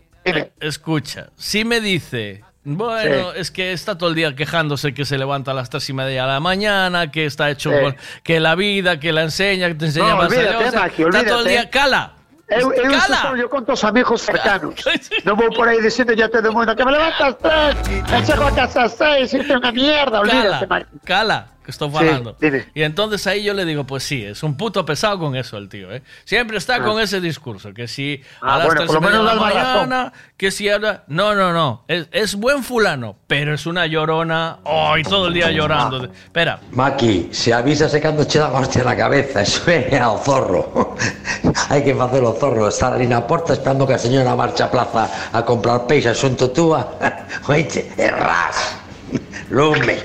Escucha, 0.59 1.30
si 1.35 1.66
me 1.66 1.82
dice, 1.82 2.43
bueno, 2.64 3.33
es 3.33 3.50
que 3.51 3.72
está 3.74 3.98
todo 3.98 4.09
el 4.09 4.16
día 4.16 4.35
quejándose 4.35 4.93
que 4.93 5.06
se 5.06 5.17
levanta 5.17 5.51
a 5.51 5.53
las 5.53 5.69
tres 5.69 5.90
y 5.90 5.93
media 5.93 6.24
de 6.24 6.27
la 6.27 6.40
mañana, 6.40 7.09
que 7.11 7.25
está 7.25 7.50
hecho, 7.50 7.72
Sí. 7.72 7.77
con- 7.82 7.95
que 8.24 8.40
la 8.40 8.56
vida, 8.56 9.00
que 9.00 9.11
la 9.11 9.24
enseña, 9.24 9.67
que 9.67 9.75
te 9.75 9.85
enseña 9.85 10.09
No, 10.11 10.17
más 10.17 10.32
allá, 10.32 10.40
olvídate, 10.41 10.67
o 10.67 10.72
sea, 10.72 10.80
Maki, 10.82 11.01
está 11.03 11.25
todo 11.25 11.40
el 11.41 11.48
día, 11.48 11.69
cala, 11.69 12.14
Eu, 12.53 12.74
eu 12.74 12.91
iso 12.91 13.08
cala. 13.08 13.38
yo 13.40 13.50
con 13.50 13.66
tos 13.66 13.82
amigos 13.85 14.22
cercanos. 14.27 14.75
Non 15.24 15.40
vou 15.40 15.48
por 15.56 15.72
aí 15.72 15.80
dicindo 15.80 16.11
ya 16.11 16.27
todo 16.27 16.50
o 16.50 16.51
mundo 16.51 16.75
que 16.75 16.83
me 16.83 16.91
levantas 16.91 17.40
tres, 17.40 17.80
me 18.11 18.19
chego 18.27 18.43
a 18.43 18.51
casa 18.51 18.91
seis, 18.91 19.32
é 19.32 19.40
unha 19.56 19.72
mierda, 19.72 20.19
olvídate, 20.19 20.67
cala, 21.08 21.48
que 21.64 21.72
estoy 21.72 21.90
Sí, 21.91 21.98
hablando. 21.98 22.35
dime. 22.40 22.65
y 22.73 22.81
entonces 22.83 23.25
ahí 23.27 23.43
yo 23.43 23.53
le 23.53 23.65
digo, 23.65 23.83
pues 23.85 24.03
sí, 24.03 24.23
es 24.23 24.41
un 24.43 24.57
puto 24.57 24.83
pesado 24.85 25.19
con 25.19 25.35
eso 25.35 25.57
el 25.57 25.69
tío, 25.69 25.91
¿eh? 25.91 26.01
Siempre 26.25 26.57
está 26.57 26.75
Ah. 26.75 26.83
con 26.83 26.99
ese 26.99 27.22
discurso, 27.22 27.73
que 27.73 27.88
si 27.88 28.23
Ah, 28.41 28.56
a 28.56 28.57
las 28.57 28.67
bueno, 28.67 28.85
por 28.85 28.95
lo 28.95 29.01
media 29.01 29.17
de 29.17 29.23
menos 29.23 29.35
la 29.35 29.49
razón. 29.49 29.90
mañana, 29.90 30.14
que 30.38 30.49
si 30.51 30.69
habla... 30.69 31.03
No, 31.07 31.35
no, 31.35 31.53
no, 31.53 31.83
es, 31.88 32.07
es 32.11 32.35
buen 32.35 32.64
fulano, 32.64 33.15
pero 33.27 33.53
es 33.53 33.65
una 33.67 33.85
llorona, 33.85 34.57
¡ay! 34.65 35.03
todo 35.03 35.27
el 35.27 35.33
día 35.35 35.51
llorando. 35.51 36.06
Espera, 36.06 36.59
Maki, 36.72 37.30
se 37.31 37.53
avisa 37.53 37.88
secando 37.90 38.23
da 38.25 38.51
hostia 38.51 38.83
na 38.83 38.95
cabeza, 38.95 39.41
eso 39.45 39.69
é 39.69 39.99
ao 39.99 40.17
zorro. 40.17 40.95
Hai 41.69 41.83
que 41.83 41.93
facer 41.93 42.23
o 42.23 42.33
zorro, 42.33 42.67
estar 42.69 42.93
ali 42.93 43.06
na 43.06 43.22
porta 43.27 43.53
esperando 43.53 43.85
que 43.85 43.93
a 43.93 43.99
señora 43.99 44.35
marche 44.35 44.64
a 44.64 44.72
plaza 44.72 45.09
a 45.31 45.43
comprar 45.45 45.85
peixe 45.85 46.14
xunto 46.15 46.49
túa. 46.49 46.98
Oíste, 47.48 47.91
e 47.98 48.07
ras. 48.09 48.77
Lume. 49.49 49.99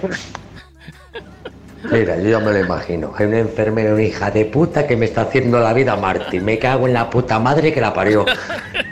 Mira, 1.91 2.17
yo 2.19 2.31
ya 2.31 2.39
me 2.41 2.53
lo 2.53 2.59
imagino. 2.59 3.13
Hay 3.17 3.27
una 3.27 3.39
enfermera, 3.39 3.93
una 3.93 4.03
hija 4.03 4.31
de 4.31 4.45
puta 4.47 4.87
que 4.87 4.97
me 4.97 5.07
está 5.07 5.23
haciendo 5.23 5.61
la 5.61 5.73
vida 5.73 5.97
Marty. 5.97 6.41
Me 6.41 6.59
cago 6.59 6.87
en 6.87 6.95
la 6.95 7.09
puta 7.09 7.39
madre 7.39 7.73
que 7.73 7.81
la 7.81 7.93
parió. 7.95 8.25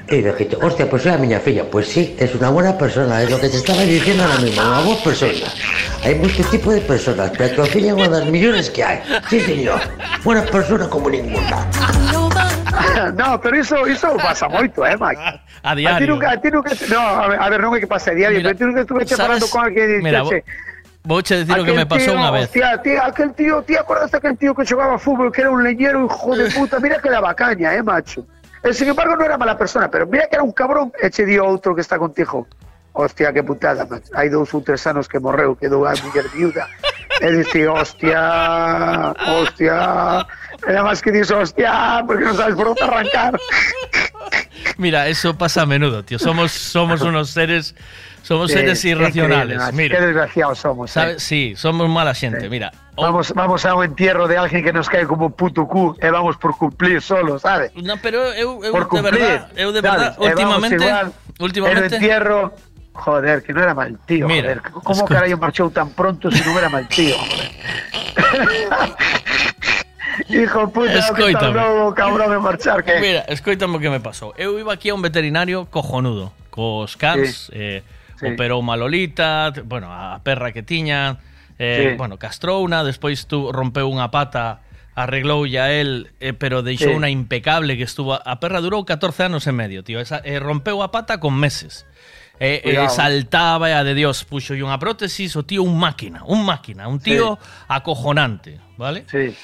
Y 0.08 0.16
dije, 0.16 0.48
hostia, 0.62 0.89
pues 0.89 1.02
soy 1.02 1.12
la 1.12 1.18
miña 1.18 1.40
filla. 1.40 1.64
Pues 1.70 1.89
sí, 1.89 2.14
es 2.18 2.34
una 2.34 2.50
buena 2.50 2.76
persona, 2.78 3.23
es 3.23 3.31
lo 3.31 3.40
que 3.40 3.48
te 3.48 3.56
estaba 3.56 3.82
diciendo 3.82 4.23
ahora 4.24 4.39
mismo, 4.39 4.62
una 4.62 4.81
buena 4.81 5.02
persona. 5.02 5.32
Hay 6.05 6.14
muchos 6.16 6.48
tipos 6.50 6.74
de 6.74 6.81
personas, 6.82 7.32
pero 7.36 7.55
tu 7.56 7.62
filla 7.66 7.89
es 7.89 7.92
una 7.94 8.05
de 8.05 8.20
las 8.20 8.26
millones 8.28 8.70
que 8.70 8.84
hay. 8.84 9.00
Sí, 9.28 9.40
señor. 9.40 9.81
Buena 10.23 10.42
persona 10.42 10.89
como 10.89 11.10
ninguna. 11.10 11.66
no, 13.16 13.40
pero 13.40 13.58
iso, 13.58 13.86
iso 13.89 14.16
pasa 14.16 14.48
moito, 14.48 14.84
eh, 14.86 14.97
Mike. 15.00 15.20
a 15.62 15.70
A 15.70 15.74
ti 15.74 15.81
diario. 15.81 16.06
nunca, 16.08 16.31
a 16.32 16.40
ti 16.40 16.50
nunca, 16.50 16.70
no, 16.90 16.98
a 17.00 17.28
ver, 17.28 17.39
a 17.40 17.48
ver, 17.48 17.60
non 17.62 17.73
é 17.74 17.81
que 17.81 17.86
pasa 17.89 18.10
a 18.10 18.14
diario, 18.14 18.39
Mira, 18.39 18.52
pero 18.52 18.58
ti 18.58 18.64
nunca 18.68 18.81
estuve 18.84 19.06
falando 19.16 19.48
con 19.48 19.64
alguén 19.64 19.89
e 19.89 20.02
Mira, 20.02 20.20
dixese, 20.20 20.44
voy 21.05 21.23
a 21.31 21.34
decir 21.36 21.57
lo 21.57 21.65
que 21.65 21.73
me 21.73 21.86
pasó 21.86 22.05
tío, 22.07 22.15
una 22.15 22.31
vez. 22.31 22.44
Hostia, 22.47 22.83
tío, 22.83 23.02
aquel 23.02 23.34
tío, 23.34 23.62
tío, 23.62 23.81
acordaste 23.81 24.16
aquel 24.16 24.36
tío 24.36 24.55
que 24.55 24.66
jugaba 24.66 24.99
fútbol, 24.99 25.31
que 25.31 25.42
era 25.42 25.50
un 25.50 25.62
leñero, 25.62 26.07
hijo 26.07 26.36
de 26.36 26.50
puta, 26.55 26.81
mira 26.81 27.00
que 27.00 27.10
daba 27.10 27.34
caña, 27.34 27.74
eh, 27.74 27.83
macho. 27.83 28.26
E, 28.62 28.73
sin 28.73 28.89
embargo, 28.89 29.12
non 29.12 29.28
era 29.28 29.36
mala 29.36 29.60
persona, 29.60 29.92
pero 29.92 30.08
mira 30.08 30.24
que 30.26 30.41
era 30.41 30.42
un 30.42 30.52
cabrón, 30.57 30.89
e 30.97 31.12
che 31.12 31.28
dio 31.28 31.44
outro 31.44 31.76
que 31.76 31.84
está 31.84 32.00
contigo. 32.00 32.49
Hostia, 32.97 33.33
que 33.33 33.44
putada, 33.44 33.84
macho. 33.84 34.08
Hai 34.16 34.33
dous 34.33 34.49
ou 34.57 34.65
tres 34.65 34.81
anos 34.89 35.05
que 35.05 35.20
morreu, 35.20 35.52
quedou 35.52 35.84
a 35.84 35.92
muller 36.00 36.24
viuda. 36.33 36.65
E 37.20 37.28
dice, 37.31 37.68
hostia, 37.68 39.12
hostia. 39.28 40.24
Era 40.65 40.81
máis 40.81 41.05
que 41.05 41.12
dice, 41.12 41.36
hostia, 41.36 42.00
porque 42.08 42.24
non 42.24 42.33
sabes 42.41 42.57
por 42.57 42.73
onde 42.73 42.81
arrancar. 42.81 43.36
Mira, 44.78 45.08
eso 45.08 45.36
pasa 45.36 45.62
a 45.62 45.66
menudo, 45.66 46.05
tío. 46.05 46.18
Somos, 46.18 46.52
somos 46.52 47.00
unos 47.02 47.31
seres, 47.31 47.74
somos 48.23 48.50
Sí, 48.50 48.57
seres 48.58 48.81
qué 48.83 48.89
irracionales. 48.89 49.58
macho, 49.58 49.73
Mira, 49.76 49.99
Qué 49.99 50.05
desgraciados 50.07 50.58
somos. 50.58 50.91
eh. 50.91 50.92
¿sabes? 50.94 51.23
Sí, 51.23 51.55
somos 51.57 51.89
mala 51.89 52.15
gente. 52.15 52.49
Mira, 52.49 52.73
Vamos, 52.97 53.33
vamos 53.34 53.65
a 53.66 53.74
un 53.74 53.84
entierro 53.84 54.28
de 54.28 54.36
alguien 54.39 54.62
que 54.65 54.73
nos 54.73 54.89
cae 54.89 55.05
como 55.07 55.31
puto 55.31 55.66
cu 55.66 55.97
e 56.00 56.10
vamos 56.10 56.36
por 56.36 56.57
cumplir 56.57 57.02
solo, 57.02 57.39
¿sabes? 57.41 57.73
No, 57.74 57.97
pero 57.99 58.33
eu, 58.34 58.62
eu 58.65 58.70
por 58.73 58.84
de 58.84 58.89
cumplir. 58.89 59.20
verdad, 59.20 59.49
eu 59.57 59.73
de 59.73 59.81
verdad, 59.81 60.15
¿sabes? 60.15 60.31
E 60.31 60.34
vamos 60.36 60.55
últimamente, 60.62 60.84
igual, 60.86 61.12
últimamente- 61.41 61.86
El 61.86 61.92
entierro, 61.94 62.55
joder, 62.92 63.42
que 63.42 63.52
no 63.52 63.62
era 63.65 63.74
mal 63.74 63.99
tío, 64.07 64.28
Mira, 64.28 64.42
joder. 64.55 64.62
¿Cómo 64.70 64.92
escucha. 64.94 65.15
carajo 65.20 65.36
marchó 65.39 65.70
tan 65.70 65.91
pronto 65.91 66.31
si 66.31 66.39
no 66.49 66.57
era 66.57 66.68
mal 66.68 66.86
tío, 66.86 67.16
joder? 67.18 67.50
Hijo 70.28 70.70
puta, 70.70 70.99
escoítame. 70.99 71.60
Novo, 71.60 71.94
cabrón 71.94 72.31
de 72.31 72.39
marchar, 72.39 72.84
que... 72.84 73.01
Mira, 73.01 73.20
escoítame 73.28 73.76
o 73.76 73.81
que 73.81 73.91
me 73.91 74.01
pasou. 74.01 74.34
Eu 74.36 74.59
iba 74.59 74.73
aquí 74.73 74.91
a 74.91 74.94
un 74.94 75.02
veterinario 75.02 75.67
cojonudo, 75.67 76.33
cos 76.51 76.97
cans, 76.97 77.51
sí. 77.51 77.52
eh, 77.55 77.83
sí. 78.18 78.26
operou 78.26 78.62
malolita, 78.62 79.52
bueno, 79.65 79.91
a 79.91 80.20
perra 80.23 80.52
que 80.52 80.62
tiña, 80.62 81.18
eh, 81.59 81.91
sí. 81.93 81.97
bueno, 81.97 82.18
castrouna, 82.18 82.84
despois 82.84 83.26
tu 83.26 83.51
rompeu 83.51 83.91
unha 83.91 84.10
pata 84.10 84.65
arreglou 84.94 85.43
ya 85.47 85.75
él, 85.75 86.15
eh, 86.23 86.33
pero 86.33 86.62
deixou 86.62 86.94
sí. 86.94 86.99
unha 86.99 87.10
impecable 87.10 87.75
que 87.75 87.83
estuvo... 87.83 88.15
A 88.15 88.39
perra 88.39 88.62
durou 88.62 88.86
14 88.86 89.26
anos 89.26 89.51
e 89.51 89.52
medio, 89.52 89.83
tío. 89.83 89.99
Esa, 89.99 90.23
eh, 90.23 90.39
rompeu 90.39 90.81
a 90.86 90.94
pata 90.94 91.18
con 91.18 91.34
meses. 91.34 91.83
Eh, 92.39 92.62
eh, 92.65 92.89
saltaba 92.91 93.70
e 93.70 93.75
a 93.75 93.86
de 93.86 93.94
Dios 93.94 94.26
puxo 94.26 94.55
unha 94.59 94.78
prótesis, 94.78 95.34
o 95.39 95.47
tío 95.47 95.62
un 95.62 95.78
máquina, 95.78 96.26
un 96.26 96.43
máquina, 96.43 96.91
un 96.91 96.99
tío 96.99 97.39
sí. 97.39 97.47
acojonante, 97.70 98.59
vale? 98.78 99.07
Sí. 99.07 99.34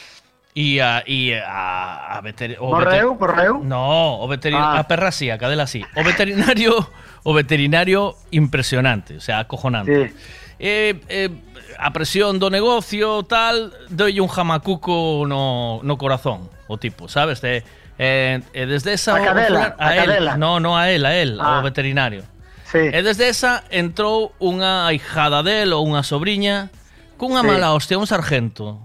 E 0.54 0.80
a, 0.82 1.04
e 1.06 1.34
a, 1.38 2.18
a 2.18 2.20
veter, 2.22 2.58
o 2.58 2.74
morreu? 2.74 3.14
No, 3.62 4.18
o 4.18 4.26
veterinario, 4.26 4.76
Ah. 4.76 4.80
a 4.82 4.88
perra 4.88 5.12
sí, 5.14 5.30
a 5.30 5.38
cadela 5.38 5.66
sí. 5.70 5.84
O 5.94 6.02
veterinario, 6.02 6.74
o 7.22 7.30
veterinario 7.32 8.16
impresionante, 8.34 9.16
o 9.16 9.20
sea, 9.20 9.38
acojonante. 9.46 10.08
Sí. 10.10 10.14
Eh, 10.58 11.00
eh, 11.08 11.30
a 11.78 11.92
presión 11.94 12.38
do 12.42 12.50
negocio, 12.50 13.22
tal, 13.24 13.72
doille 13.88 14.20
un 14.20 14.28
jamacuco 14.28 15.24
no, 15.24 15.80
no 15.86 15.94
corazón, 15.96 16.50
o 16.66 16.76
tipo, 16.76 17.06
sabes? 17.08 17.40
De, 17.40 17.62
eh, 17.96 18.42
e 18.52 18.66
desde 18.66 18.92
esa... 18.98 19.16
A 19.16 19.24
cadela, 19.24 19.76
a 19.78 19.88
a 19.88 19.96
él. 19.96 20.04
cadela. 20.04 20.32
No, 20.36 20.58
no 20.58 20.76
a 20.76 20.90
él, 20.90 21.06
a 21.06 21.14
él, 21.14 21.38
Ah. 21.40 21.58
ao 21.58 21.62
veterinario. 21.62 22.26
Sí. 22.66 22.78
E 22.90 23.00
desde 23.06 23.30
esa 23.30 23.62
entrou 23.70 24.34
unha 24.42 24.90
ahijada 24.90 25.42
del 25.46 25.70
ou 25.78 25.86
unha 25.86 26.02
sobriña 26.02 26.74
cunha 27.16 27.40
Sí. 27.42 27.46
mala 27.46 27.70
hostia, 27.72 27.96
un 28.02 28.06
sargento. 28.10 28.82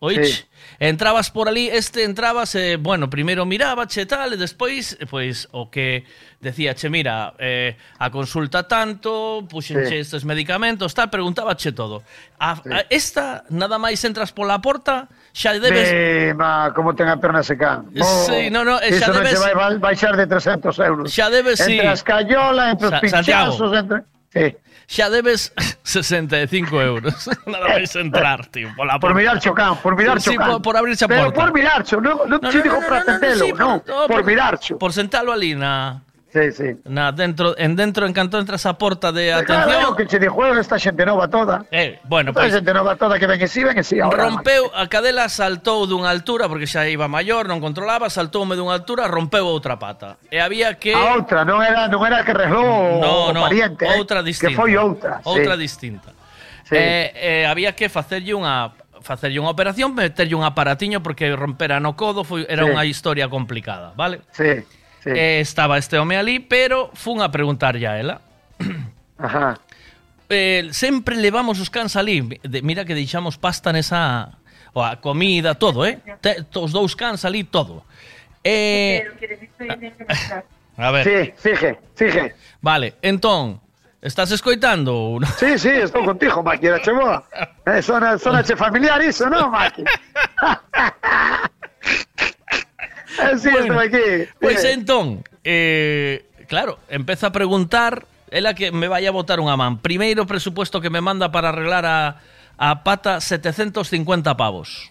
Oich, 0.00 0.24
Sí. 0.24 0.44
Entrabas 0.82 1.30
por 1.30 1.46
ali, 1.46 1.68
este 1.68 2.04
entrabas, 2.04 2.54
eh, 2.54 2.78
bueno, 2.80 3.10
primeiro 3.10 3.44
miraba, 3.44 3.86
che 3.86 4.06
tal, 4.06 4.32
e 4.32 4.36
despois, 4.40 4.96
eh, 4.96 5.04
pois, 5.04 5.44
o 5.52 5.68
que 5.68 6.08
decía, 6.40 6.72
che, 6.72 6.88
mira, 6.88 7.34
eh, 7.36 7.76
a 7.98 8.08
consulta 8.08 8.64
tanto, 8.64 9.44
puxenche 9.44 10.00
sí. 10.00 10.08
estes 10.08 10.24
medicamentos, 10.24 10.96
tal, 10.96 11.10
preguntaba 11.12 11.52
che 11.54 11.72
todo. 11.72 12.02
A, 12.40 12.56
sí. 12.56 12.72
a 12.72 12.86
esta, 12.88 13.44
nada 13.52 13.76
máis 13.76 14.00
entras 14.08 14.32
pola 14.32 14.56
porta, 14.64 15.04
xa 15.36 15.52
debes... 15.60 15.92
De, 15.92 16.32
ma, 16.32 16.72
como 16.72 16.96
ten 16.96 17.12
a 17.12 17.20
perna 17.20 17.44
seca. 17.44 17.84
Sí, 17.92 18.48
oh, 18.48 18.48
no, 18.48 18.64
no, 18.64 18.80
xa 18.80 19.12
debes... 19.12 19.36
Iso 19.36 19.52
non 19.52 19.60
vai 19.60 19.76
baixar 19.76 20.16
de 20.16 20.24
300 20.24 20.80
euros. 20.80 21.12
Xa 21.12 21.28
debes, 21.28 21.60
sí. 21.60 21.76
Entre 21.76 21.92
a 21.92 21.96
escayola, 22.00 22.72
entre 22.72 22.88
os 22.88 22.96
pinchazos, 23.04 23.68
entre... 23.76 24.08
Sí. 24.32 24.56
Xa 24.90 25.06
debes 25.06 25.54
65 25.86 26.82
euros. 26.82 27.30
Nada 27.46 27.78
máis 27.78 27.94
entrar, 27.94 28.42
tío, 28.50 28.74
Por 28.98 29.14
porta. 29.14 29.18
mirar 29.22 29.38
chocán, 29.38 29.78
por 29.78 29.94
mirar 29.94 30.18
Sí, 30.18 30.34
chocán. 30.34 30.58
por, 30.58 30.62
por 30.62 30.74
abrirse 30.76 31.04
a 31.04 31.08
Pero 31.08 31.30
por 31.30 31.54
mirar 31.54 31.86
cho, 31.86 32.02
non, 32.02 32.26
non, 32.26 32.42
No, 32.42 32.50
no, 32.50 32.58
no, 32.58 32.82
no, 33.54 33.54
no, 33.54 33.82
no, 33.86 34.06
por. 34.10 34.26
Por 34.82 34.90
sentalo 34.92 35.30
ali 35.30 35.54
na 35.54 36.02
Sí, 36.32 36.52
sí. 36.52 36.64
Na, 36.84 37.10
dentro, 37.10 37.58
en 37.58 37.74
dentro, 37.74 38.06
en 38.06 38.12
canto 38.12 38.38
entras 38.38 38.64
a 38.64 38.78
porta 38.78 39.10
de 39.10 39.32
atención. 39.32 39.64
Claro, 39.64 39.96
que 39.96 40.06
che 40.06 40.18
dixo, 40.18 40.54
esta 40.54 40.78
xente 40.78 41.04
nova 41.04 41.26
toda. 41.26 41.66
Eh, 41.72 41.98
bueno, 42.04 42.30
esta 42.30 42.42
pois, 42.42 42.54
xente 42.54 42.72
nova 42.72 42.94
toda 42.94 43.18
que 43.18 43.26
ven 43.26 43.38
que 43.38 43.48
si, 43.48 43.60
sí, 43.60 43.64
ven 43.64 43.74
que 43.74 43.82
si. 43.82 43.96
Sí, 43.96 44.00
ahora, 44.00 44.30
rompeu, 44.30 44.70
man. 44.70 44.78
a 44.78 44.86
cadela 44.86 45.28
saltou 45.28 45.90
dunha 45.90 46.06
altura, 46.06 46.46
porque 46.46 46.70
xa 46.70 46.86
iba 46.86 47.10
maior, 47.10 47.50
non 47.50 47.58
controlaba, 47.58 48.06
saltoume 48.06 48.54
dunha 48.54 48.78
altura, 48.78 49.10
rompeu 49.10 49.42
outra 49.42 49.74
pata. 49.74 50.22
E 50.30 50.38
había 50.38 50.78
que... 50.78 50.94
A 50.94 51.18
outra, 51.18 51.42
non 51.42 51.58
era, 51.66 51.90
non 51.90 52.06
era 52.06 52.22
que 52.22 52.30
reslou 52.30 53.02
no, 53.02 53.26
o 53.26 53.34
no, 53.34 53.50
pariente. 53.50 53.90
Eh, 53.90 53.98
outra 53.98 54.22
eh, 54.22 54.30
distinta. 54.30 54.54
Que 54.54 54.60
foi 54.62 54.78
outra. 54.78 55.18
Outra 55.26 55.58
sí. 55.58 55.66
distinta. 55.66 56.14
Sí. 56.62 56.78
Eh, 56.78 57.10
eh, 57.18 57.44
había 57.50 57.74
que 57.74 57.90
facerlle 57.90 58.38
unha 58.38 58.70
facerlle 59.02 59.40
unha 59.40 59.50
operación, 59.50 59.96
meterlle 59.96 60.36
un 60.36 60.44
aparatiño 60.44 61.02
porque 61.02 61.32
rompera 61.34 61.80
no 61.80 61.96
codo 61.98 62.22
foi, 62.22 62.46
era 62.46 62.62
sí. 62.62 62.70
unha 62.70 62.84
historia 62.86 63.26
complicada, 63.26 63.96
vale? 63.96 64.22
Sí. 64.30 64.62
Sí. 65.02 65.10
Eh, 65.10 65.40
estaba 65.40 65.78
este 65.78 65.98
home 65.98 66.16
ali, 66.16 66.40
pero 66.40 66.90
fun 66.94 67.20
a 67.20 67.30
preguntarlle 67.30 67.86
a 67.86 67.98
ela. 67.98 68.20
Ajá. 69.18 69.58
Eh, 70.28 70.68
sempre 70.70 71.16
levamos 71.16 71.58
os 71.58 71.68
cans 71.68 71.96
ali. 71.96 72.38
De, 72.42 72.62
mira 72.62 72.84
que 72.84 72.94
deixamos 72.94 73.36
pasta 73.36 73.72
nesa 73.72 74.38
o 74.72 74.82
a 74.82 74.96
comida, 74.96 75.54
todo, 75.54 75.84
eh? 75.84 75.98
Te, 76.20 76.46
os 76.54 76.70
dous 76.70 76.94
cans 76.94 77.24
ali, 77.24 77.42
todo. 77.42 77.84
Eh, 78.44 79.04
a 80.76 80.90
ver. 80.90 81.04
Sí, 81.04 81.32
fije, 81.36 81.78
fije. 81.94 82.34
Vale, 82.62 82.94
entón, 83.02 83.60
estás 84.00 84.30
escoitando? 84.30 84.94
ou 84.94 85.20
non? 85.20 85.28
Sí, 85.36 85.58
sí, 85.58 85.68
estou 85.68 86.04
contigo, 86.06 86.42
Maki, 86.42 86.66
era 86.66 86.78
che 86.78 86.92
boa. 86.92 87.26
Eh, 87.70 87.82
sona, 87.82 88.18
sona 88.18 88.42
che 88.42 88.56
familiar 88.56 89.02
iso, 89.02 89.28
non, 89.28 89.50
Maki? 89.50 89.84
sí, 93.38 93.50
Bueno, 93.50 93.80
estou 93.80 93.80
aquí. 93.80 94.28
Dime. 94.40 94.72
entón, 94.72 95.24
eh, 95.44 96.24
claro, 96.48 96.78
empeza 96.88 97.28
a 97.28 97.32
preguntar, 97.32 98.06
ela 98.30 98.54
que 98.54 98.72
me 98.72 98.88
vai 98.88 99.06
a 99.06 99.12
botar 99.14 99.40
unha 99.42 99.56
man. 99.58 99.78
Primeiro 99.82 100.26
presupuesto 100.26 100.80
que 100.80 100.90
me 100.90 101.02
manda 101.02 101.30
para 101.34 101.50
arreglar 101.50 101.84
a, 101.86 102.22
a 102.58 102.82
pata 102.86 103.20
750 103.20 104.36
pavos. 104.36 104.89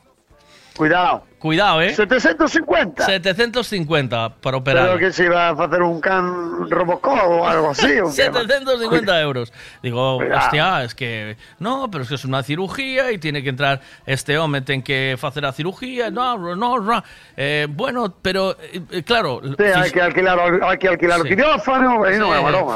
Cuidado. 0.80 1.28
Cuidado, 1.40 1.82
eh? 1.82 1.94
750. 1.94 3.04
750 3.06 4.36
para 4.40 4.58
operar. 4.58 4.88
Pero 4.88 4.98
que 5.00 5.12
se 5.12 5.26
iba 5.26 5.50
a 5.50 5.56
facer 5.56 5.82
un 5.84 6.00
can 6.00 6.70
Robocop 6.70 7.20
ou 7.20 7.44
algo 7.44 7.72
así. 7.72 8.00
ou 8.00 8.08
que, 8.16 8.30
Maki? 8.32 8.48
750 8.48 9.22
euros. 9.22 9.52
Digo, 9.84 10.18
Cuidado. 10.24 10.40
hostia, 10.40 10.84
es 10.84 10.96
que 10.96 11.36
no, 11.60 11.92
pero 11.92 12.04
es 12.04 12.10
que 12.10 12.16
es 12.16 12.24
una 12.24 12.44
cirugía 12.44 13.12
y 13.12 13.18
tiene 13.20 13.44
que 13.44 13.50
entrar 13.50 13.82
este 14.06 14.38
hombre, 14.38 14.62
ten 14.62 14.82
que 14.82 15.18
hacer 15.22 15.44
la 15.44 15.52
cirugía. 15.52 16.12
No, 16.12 16.38
no, 16.38 16.56
no. 16.80 17.04
Eh, 17.36 17.68
bueno, 17.70 18.16
pero 18.22 18.56
eh, 18.62 18.80
eh, 18.92 19.04
claro. 19.04 19.42
Sí, 19.44 19.64
hai 19.64 19.92
que 19.92 20.00
alquilar, 20.02 20.40
o- 20.40 20.64
hai 20.64 20.80
que 20.80 20.88
alquilar 20.88 21.20
o 21.20 21.24
Sí. 21.28 21.36
quirófano, 21.36 22.08
e 22.08 22.16
non 22.16 22.32
é 22.32 22.40
broma. 22.40 22.76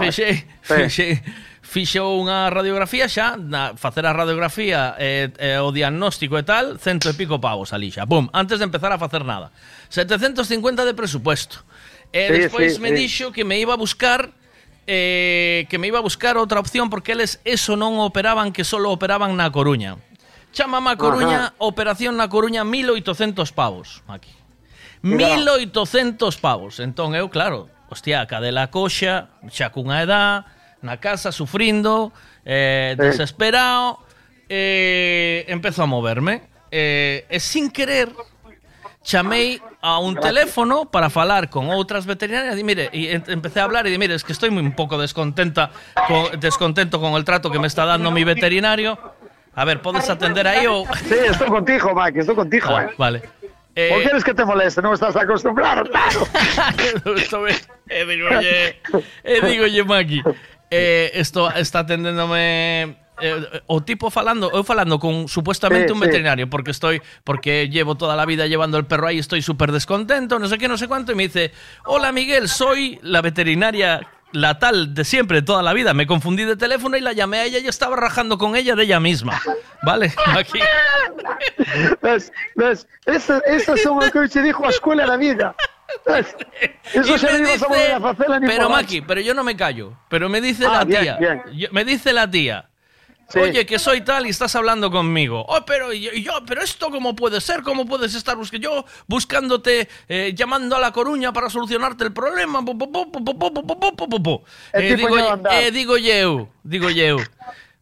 fixo 1.73 2.05
unha 2.21 2.53
radiografía 2.53 3.09
xa, 3.09 3.33
na, 3.33 3.73
facer 3.73 4.05
a 4.05 4.13
radiografía 4.13 4.93
e, 5.01 5.33
e, 5.41 5.57
o 5.57 5.73
diagnóstico 5.73 6.37
e 6.37 6.45
tal, 6.45 6.77
cento 6.77 7.09
e 7.09 7.17
pico 7.17 7.41
pavos 7.41 7.73
ali 7.73 7.89
xa. 7.89 8.05
Bum, 8.05 8.29
antes 8.29 8.61
de 8.61 8.69
empezar 8.69 8.93
a 8.93 9.01
facer 9.01 9.25
nada. 9.25 9.49
750 9.89 10.85
de 10.85 10.93
presupuesto. 10.93 11.65
E 12.13 12.29
sí, 12.29 12.33
despois 12.45 12.77
sí, 12.77 12.79
me 12.79 12.93
sí. 12.93 13.09
dixo 13.09 13.33
que 13.33 13.41
me 13.41 13.57
iba 13.57 13.73
a 13.73 13.79
buscar 13.81 14.29
eh, 14.85 15.65
que 15.65 15.81
me 15.81 15.89
iba 15.89 15.97
a 15.97 16.05
buscar 16.05 16.37
outra 16.37 16.61
opción 16.61 16.93
porque 16.93 17.17
eles 17.17 17.41
eso 17.41 17.73
non 17.73 17.97
operaban 17.97 18.53
que 18.53 18.61
solo 18.61 18.93
operaban 18.93 19.33
na 19.33 19.49
Coruña. 19.49 19.97
Chamama 20.53 20.93
Coruña, 21.01 21.49
Ajá. 21.49 21.57
operación 21.57 22.21
na 22.21 22.29
Coruña 22.29 22.61
1800 22.61 23.49
pavos, 23.49 24.05
aquí. 24.05 24.29
1800 25.01 26.37
pavos. 26.37 26.77
Entón 26.77 27.17
eu, 27.17 27.33
claro, 27.33 27.73
hostia, 27.89 28.21
cadela 28.29 28.69
coxa, 28.69 29.33
xa 29.49 29.73
cunha 29.73 30.05
edad, 30.05 30.45
na 30.83 30.97
casa 30.99 31.31
sufrindo, 31.31 32.11
eh, 32.45 32.95
desesperado, 32.99 33.99
eh, 34.49 35.45
empezo 35.47 35.81
a 35.83 35.87
moverme. 35.87 36.43
Eh, 36.69 37.25
e 37.29 37.39
sin 37.39 37.69
querer 37.71 38.09
chamei 39.03 39.61
a 39.81 39.99
un 39.99 40.15
teléfono 40.15 40.85
para 40.89 41.09
falar 41.11 41.49
con 41.51 41.69
outras 41.69 42.07
veterinarias 42.07 42.55
e 42.57 42.63
mire, 42.63 42.89
e 42.95 43.11
empecé 43.27 43.59
a 43.59 43.67
hablar 43.67 43.85
e 43.85 43.91
di, 43.91 43.99
mire, 43.99 44.15
es 44.15 44.23
que 44.23 44.31
estoy 44.31 44.49
muy 44.49 44.63
un 44.63 44.71
pouco 44.73 44.97
descontenta 44.97 45.69
con, 46.07 46.39
descontento 46.39 46.99
con 47.03 47.13
el 47.13 47.23
trato 47.27 47.51
que 47.51 47.59
me 47.59 47.67
está 47.67 47.85
dando 47.85 48.11
mi 48.11 48.23
veterinario. 48.23 48.97
A 49.53 49.65
ver, 49.65 49.81
podes 49.85 50.09
atender 50.09 50.47
aí 50.47 50.65
ou 50.65 50.87
Sí, 51.05 51.13
estou 51.29 51.45
contigo, 51.45 51.93
Maki, 51.93 52.25
estou 52.25 52.33
contigo, 52.33 52.73
Ah, 52.73 52.89
eh. 52.89 52.95
vale. 52.97 53.21
Eh, 53.75 53.89
Por 53.89 54.01
queres 54.01 54.23
que 54.23 54.33
te 54.33 54.45
moleste? 54.45 54.81
Non 54.81 54.97
estás 54.97 55.13
acostumbrado, 55.13 55.85
claro. 55.85 56.25
E 57.89 58.05
digo, 58.05 58.27
oye, 58.31 58.79
e 59.23 59.41
digo, 59.45 59.65
oye, 59.65 59.83
Maki, 59.83 60.23
eh, 60.73 61.11
esto 61.13 61.51
está 61.53 61.79
atendéndome 61.79 62.97
eh, 63.21 63.61
o 63.67 63.81
tipo 63.83 64.09
falando, 64.09 64.49
eu 64.51 64.63
falando 64.63 64.97
con 64.97 65.27
supuestamente 65.27 65.87
Sí, 65.87 65.93
un 65.93 65.99
sí. 66.01 66.05
veterinario 66.07 66.49
porque 66.49 66.71
estoy 66.71 67.01
porque 67.23 67.69
llevo 67.69 67.95
toda 67.95 68.15
la 68.15 68.25
vida 68.25 68.47
llevando 68.47 68.77
el 68.77 68.85
perro 68.85 69.07
ahí, 69.07 69.19
estoy 69.19 69.41
súper 69.41 69.71
descontento, 69.71 70.39
no 70.39 70.47
sé 70.47 70.57
qué, 70.57 70.67
no 70.67 70.77
sé 70.77 70.87
cuánto 70.87 71.11
y 71.11 71.15
me 71.15 71.23
dice, 71.23 71.51
"Hola 71.85 72.11
Miguel, 72.11 72.49
soy 72.49 72.99
la 73.03 73.21
veterinaria 73.21 74.01
la 74.33 74.57
tal 74.57 74.95
de 74.95 75.05
siempre, 75.05 75.41
de 75.41 75.45
toda 75.45 75.61
la 75.61 75.73
vida. 75.73 75.93
Me 75.93 76.07
confundí 76.07 76.43
de 76.43 76.55
teléfono 76.55 76.97
y 76.97 77.01
la 77.01 77.13
llamé 77.13 77.37
a 77.37 77.43
ella 77.45 77.59
y 77.59 77.67
estaba 77.67 77.95
rajando 77.95 78.39
con 78.39 78.55
ella 78.55 78.73
de 78.73 78.81
ella 78.85 78.99
misma. 78.99 79.39
¿Vale? 79.83 80.11
Aquí. 80.25 80.59
Ves, 82.01 82.31
ves, 82.55 82.87
esas, 83.05 83.43
esas 83.45 83.79
son 83.81 83.97
o 84.01 84.11
que 84.11 84.17
eu 84.17 84.27
che 84.27 84.41
dixo 84.41 84.65
a 84.65 84.69
escuela 84.69 85.05
da 85.05 85.17
vida. 85.17 85.53
Eso 86.93 87.17
se 87.17 87.37
dice, 87.39 87.59
facela 87.99 88.39
pero 88.39 88.69
Maki, 88.69 89.01
pero 89.01 89.21
yo 89.21 89.33
no 89.33 89.43
me 89.43 89.55
callo. 89.55 89.93
Pero 90.09 90.29
me 90.29 90.41
dice 90.41 90.63
la 90.63 90.85
tía. 90.85 91.17
Me 91.71 91.85
dice 91.85 92.13
la 92.13 92.29
tía. 92.29 92.69
Oye, 93.35 93.65
que 93.65 93.79
soy 93.79 94.01
tal 94.01 94.27
y 94.27 94.29
estás 94.29 94.55
hablando 94.55 94.91
conmigo. 94.91 95.43
Oh, 95.47 95.65
pero 95.65 95.91
yo, 95.91 96.33
pero 96.45 96.61
esto 96.61 96.91
cómo 96.91 97.15
puede 97.15 97.41
ser, 97.41 97.63
cómo 97.63 97.85
puedes 97.85 98.13
estar 98.13 98.37
busque 98.37 98.59
yo 98.59 98.85
buscándote, 99.07 99.89
llamando 100.35 100.75
a 100.75 100.79
la 100.79 100.91
Coruña 100.91 101.33
para 101.33 101.49
solucionarte 101.49 102.03
el 102.03 102.13
problema. 102.13 102.59
Digo, 102.61 102.77
digo 105.71 105.95
digo. 106.63 107.19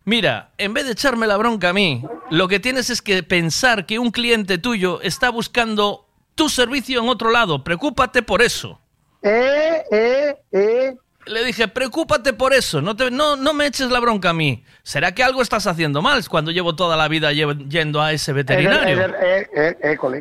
Mira, 0.06 0.52
en 0.58 0.74
vez 0.74 0.86
de 0.86 0.94
echarme 0.94 1.28
la 1.28 1.38
bronca 1.38 1.70
a 1.70 1.74
mí, 1.74 2.04
lo 2.30 2.48
que 2.48 2.60
tienes 2.60 2.90
es 2.90 3.02
que 3.02 3.22
pensar 3.22 3.86
que 3.86 4.00
un 4.00 4.12
cliente 4.12 4.58
tuyo 4.58 5.02
está 5.02 5.30
buscando 5.30 6.08
tu 6.36 6.50
servicio 6.50 7.02
en 7.02 7.10
otro 7.10 7.32
lado, 7.32 7.64
preocúpate 7.64 8.22
por 8.22 8.42
eso. 8.42 8.80
Eh, 9.22 9.84
eh, 9.92 10.36
eh. 10.52 10.96
Le 11.28 11.44
dije, 11.44 11.68
preocúpate 11.68 12.34
por 12.34 12.52
eso, 12.52 12.82
no, 12.82 12.96
te, 12.96 13.12
no, 13.12 13.36
no 13.36 13.54
me 13.54 13.68
eches 13.68 13.92
la 13.92 14.00
bronca 14.00 14.32
a 14.32 14.34
mí. 14.34 14.64
¿Será 14.82 15.12
que 15.12 15.24
algo 15.24 15.44
estás 15.44 15.68
haciendo 15.68 16.02
mal 16.02 16.28
cuando 16.28 16.50
llevo 16.50 16.76
toda 16.76 16.98
la 16.98 17.08
vida 17.08 17.32
yendo 17.32 18.02
a 18.02 18.12
ese 18.12 18.34
veterinario? 18.34 19.14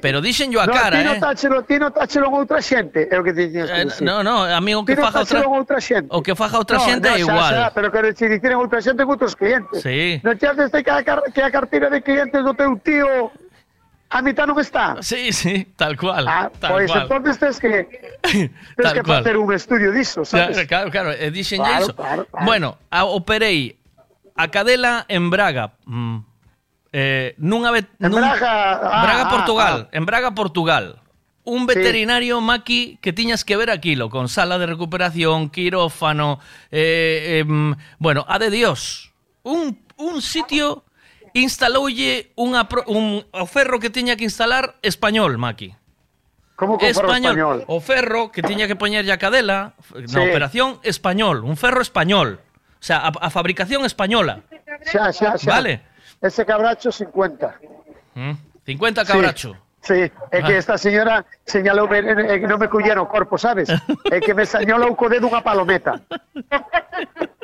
Pero 0.03 0.21
dicen 0.21 0.53
yo 0.53 0.61
a 0.61 0.67
no, 0.67 0.75
cara, 0.75 1.01
¿eh? 1.01 1.05
no, 1.05 1.19
táchelo, 1.19 1.65
no 1.67 1.91
táchelo 1.91 2.31
con 2.31 2.43
otra 2.43 2.61
gente, 2.61 3.09
es 3.11 3.17
lo 3.17 3.25
que 3.25 3.33
te. 3.33 3.45
Eh, 3.45 3.87
no, 4.03 4.23
no, 4.23 4.45
amigo, 4.45 4.85
que 4.85 4.95
faja 4.95 5.21
otra, 5.21 5.49
otra 5.49 5.81
gente. 5.81 6.09
O 6.11 6.23
que 6.23 6.37
faja 6.37 6.59
otra 6.59 6.77
no, 6.77 6.85
gente 6.85 7.09
no, 7.09 7.19
igual. 7.19 7.73
Pero 7.75 7.91
que 7.91 8.13
si 8.13 8.29
tienes 8.39 8.59
otra 8.59 8.83
gente 8.83 9.03
con 9.05 9.15
otros 9.15 9.35
clientes. 9.35 9.83
Sí. 9.83 10.21
No 10.23 10.37
te 10.37 10.47
haces 10.47 10.71
que 10.71 10.91
a 10.91 11.51
cartera 11.51 11.89
de 11.89 12.03
clientes 12.03 12.43
no 12.43 12.53
te 12.53 12.67
un 12.67 12.79
tío 12.79 13.33
a 14.11 14.23
mitad 14.23 14.45
non 14.45 14.59
está. 14.59 14.99
Sí, 15.07 15.31
sí, 15.31 15.71
tal 15.79 15.95
cual. 15.95 16.27
Ah, 16.27 16.51
tal 16.59 16.75
pois 16.75 16.91
cual. 16.91 17.07
entonces 17.07 17.39
tens 17.39 17.59
que 17.63 17.87
tens 18.77 18.93
que 18.93 19.05
facer 19.07 19.39
un 19.39 19.55
estudio 19.55 19.95
diso, 19.95 20.25
sabes? 20.27 20.67
Claro, 20.67 20.91
claro, 20.91 21.15
e 21.15 21.31
dixen 21.31 21.63
claro, 21.63 21.85
iso. 21.87 21.95
Claro, 21.95 22.27
claro. 22.27 22.45
Bueno, 22.45 22.77
a, 22.91 23.07
operei 23.07 23.79
a 24.35 24.51
cadela 24.51 25.07
en 25.07 25.31
Braga. 25.31 25.79
Mm. 25.87 26.27
Eh, 26.91 27.39
nunha 27.39 27.71
vet, 27.71 27.87
en 28.03 28.11
nun, 28.11 28.19
Braga, 28.19 28.83
ah, 28.83 29.03
Braga 29.07 29.25
ah, 29.25 29.31
Portugal, 29.31 29.77
ah, 29.79 29.87
ah. 29.87 29.97
en 29.97 30.03
Braga 30.05 30.31
Portugal. 30.35 30.99
Un 31.47 31.67
veterinario 31.67 32.39
sí. 32.39 32.45
maqui 32.45 32.99
que 33.01 33.15
tiñas 33.15 33.47
que 33.47 33.57
ver 33.57 33.71
aquilo, 33.71 34.11
con 34.11 34.29
sala 34.29 34.59
de 34.59 34.67
recuperación, 34.67 35.55
quirófano, 35.55 36.43
eh, 36.71 37.47
eh, 37.47 37.75
bueno, 37.99 38.27
a 38.29 38.39
de 38.43 38.51
Dios. 38.51 39.15
Un, 39.43 39.79
un 39.97 40.21
sitio 40.21 40.85
instaloulle 41.35 42.33
unha 42.37 42.67
un 42.91 43.23
o 43.31 43.47
ferro 43.47 43.79
que 43.79 43.91
tiña 43.91 44.17
que 44.17 44.25
instalar 44.25 44.77
español, 44.83 45.39
maqui. 45.39 45.75
Como 46.57 46.77
con 46.77 46.89
ferro 46.93 47.09
español? 47.09 47.65
O 47.69 47.81
ferro 47.81 48.31
que 48.31 48.43
tiña 48.43 48.67
que 48.69 48.77
poñerlle 48.77 49.13
a 49.13 49.19
cadela 49.19 49.75
Sí. 50.07 50.19
operación 50.19 50.79
español, 50.83 51.45
un 51.45 51.57
ferro 51.57 51.81
español. 51.81 52.41
O 52.81 52.83
sea, 52.85 52.99
a, 52.99 53.09
a 53.09 53.31
fabricación 53.31 53.85
española. 53.85 54.41
Xa, 54.85 55.13
xa, 55.13 55.37
xa. 55.39 55.51
Vale. 55.51 55.81
Ese 56.21 56.45
cabracho 56.45 56.93
50. 56.93 57.61
Mm. 58.15 58.33
50 58.67 59.05
cabracho. 59.05 59.53
Sí, 59.55 59.59
é 59.89 60.39
que 60.45 60.53
Ah. 60.55 60.61
esta 60.61 60.77
señora 60.77 61.25
señalou 61.49 61.89
é 61.89 62.37
que 62.39 62.47
non 62.47 62.61
me 62.61 62.69
collera 62.69 63.01
o 63.01 63.09
corpo, 63.09 63.41
sabes? 63.41 63.73
É 64.13 64.21
que 64.21 64.37
me 64.37 64.45
señalou 64.45 64.93
co 64.95 65.09
dedo 65.09 65.27
unha 65.27 65.41
palometa. 65.41 66.05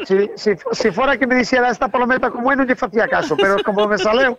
Si, 0.05 0.31
si, 0.36 0.52
si 0.55 0.89
fora 0.92 1.16
que 1.16 1.26
me 1.26 1.34
dixera 1.34 1.73
esta 1.73 1.89
palometa 1.89 2.28
como 2.31 2.52
non 2.52 2.68
lle 2.68 2.76
facía 2.76 3.08
caso, 3.08 3.34
pero 3.40 3.56
como 3.65 3.89
me 3.89 3.97
saleu, 3.97 4.36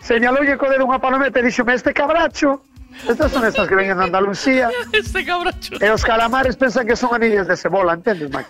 señaloulle 0.00 0.54
co 0.56 0.70
dedo 0.70 0.86
unha 0.86 1.02
palometa 1.02 1.42
e 1.42 1.44
dixome, 1.44 1.74
este 1.74 1.90
cabracho, 1.90 2.62
estas 3.10 3.32
son 3.34 3.42
estas 3.44 3.66
que 3.66 3.74
veñen 3.74 3.98
de 3.98 4.04
Andalucía, 4.06 4.70
Este 4.94 5.26
cabracho. 5.26 5.74
e 5.82 5.86
os 5.90 6.06
calamares 6.06 6.54
pensan 6.54 6.86
que 6.86 6.94
son 6.94 7.10
anillas 7.12 7.50
de 7.50 7.56
cebola, 7.58 7.98
entendes, 7.98 8.30
Max? 8.30 8.46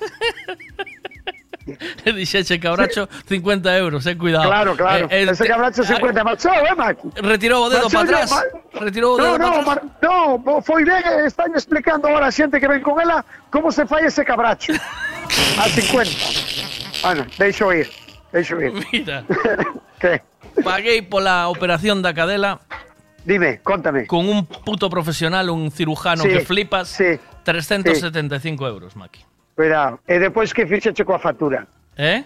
E 2.04 2.12
dixeche 2.12 2.58
cabracho 2.58 3.08
50 3.28 3.76
euros, 3.78 4.06
eh, 4.06 4.16
cuidado. 4.16 4.46
Claro, 4.48 4.76
claro. 4.76 5.06
Eh, 5.10 5.26
Ese 5.30 5.46
cabracho 5.46 5.84
50 5.84 6.24
marchou, 6.24 6.52
eh, 6.52 6.74
Maki? 6.74 7.08
Retirou 7.22 7.64
o 7.64 7.70
dedo 7.70 7.88
para 7.88 8.02
atrás. 8.02 8.30
ma- 8.30 8.42
o 8.74 8.84
no, 8.84 8.90
dedo 8.90 9.38
no, 9.38 9.38
para 9.38 9.46
atrás. 9.46 9.66
Mar- 9.66 9.82
no, 10.02 10.38
bo- 10.38 10.62
foi 10.62 10.84
ben, 10.84 11.02
están 11.26 11.54
explicando 11.54 12.08
ahora 12.08 12.26
a 12.26 12.32
xente 12.32 12.58
que 12.58 12.66
ven 12.66 12.82
con 12.82 12.98
ela 13.00 13.24
como 13.50 13.70
se 13.70 13.86
fai 13.86 14.06
ese 14.06 14.24
cabracho. 14.24 14.72
A 15.58 15.68
50. 15.68 16.10
Bueno, 17.02 17.26
deixo 17.38 17.72
ir, 17.72 17.88
deixo 18.32 18.60
ir. 18.60 18.72
Mira, 18.92 19.24
que? 20.00 20.20
paguei 20.62 21.00
pola 21.02 21.48
operación 21.48 22.02
da 22.02 22.12
cadela 22.12 22.60
Dime, 23.24 23.60
contame. 23.62 24.06
con 24.06 24.28
un 24.28 24.44
puto 24.44 24.90
profesional, 24.90 25.48
un 25.48 25.70
cirujano 25.70 26.22
Sí, 26.24 26.28
que 26.28 26.40
flipas. 26.40 26.88
sí, 26.88 27.18
375 27.44 28.66
euros, 28.68 28.96
Maki. 28.96 29.24
Cuidado. 29.54 30.00
E 30.08 30.18
depois 30.18 30.52
que 30.52 30.66
fixeche 30.66 31.04
coa 31.04 31.18
factura? 31.18 31.66
Eh? 31.96 32.24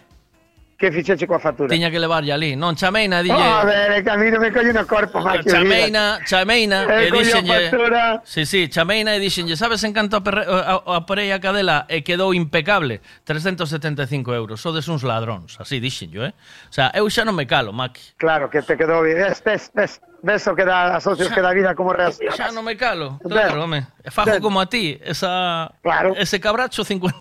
Que 0.79 0.93
fixeche 0.93 1.27
coa 1.27 1.41
factura? 1.41 1.73
Tiña 1.73 1.91
que 1.91 1.99
levarlle 1.99 2.33
ali. 2.33 2.55
Non, 2.55 2.77
chameina, 2.77 3.23
dille... 3.23 3.33
Oh, 3.33 3.61
a 3.61 3.65
ver, 3.65 4.05
que 4.05 4.11
a 4.13 4.17
mí 4.21 4.29
non 4.29 4.45
me 4.45 4.53
colle 4.53 4.77
no 4.77 4.85
corpo, 4.85 5.25
macho. 5.25 5.49
Chameina, 5.49 6.21
chameina, 6.29 6.85
eh, 6.85 7.05
e, 7.05 7.09
e 7.09 7.11
dixenlle... 7.17 7.61
Factura. 7.73 8.21
Sí, 8.29 8.45
sí, 8.45 8.69
chameina 8.69 9.17
e 9.17 9.19
dixenlle, 9.19 9.57
sabes 9.57 9.81
en 9.89 9.97
canto 9.97 10.21
aporei 10.21 11.33
a, 11.33 11.35
a, 11.35 11.39
a 11.41 11.41
cadela 11.41 11.89
e 11.89 12.05
quedou 12.05 12.37
impecable? 12.37 13.01
375 13.25 14.37
euros, 14.37 14.61
sodes 14.61 14.85
uns 14.93 15.01
ladróns, 15.01 15.57
así 15.57 15.81
dixenlle, 15.81 16.29
eh? 16.29 16.33
O 16.69 16.75
sea, 16.77 16.93
eu 16.93 17.09
xa 17.09 17.25
non 17.25 17.33
me 17.33 17.49
calo, 17.49 17.73
Maki. 17.73 18.13
Claro, 18.21 18.53
que 18.53 18.61
te 18.61 18.77
quedou 18.77 19.01
bien. 19.01 19.17
Ves, 19.17 19.41
ves, 19.41 19.73
ves 19.73 19.97
ves 20.23 20.47
o 20.47 20.55
que 20.55 20.65
dá, 20.65 20.97
asocios 20.97 21.29
xa, 21.29 21.35
que 21.35 21.43
dá 21.43 21.53
vida 21.53 21.75
como 21.75 21.93
reacción. 21.93 22.33
Xa 22.33 22.53
non 22.53 22.65
me 22.65 22.77
calo, 22.77 23.19
claro, 23.23 23.65
home. 23.65 23.87
Fajo 24.09 24.41
como 24.41 24.61
a 24.61 24.67
ti, 24.67 24.99
esa, 25.03 25.73
claro. 25.83 26.15
ese 26.17 26.41
cabracho 26.41 26.85
50. 26.85 27.13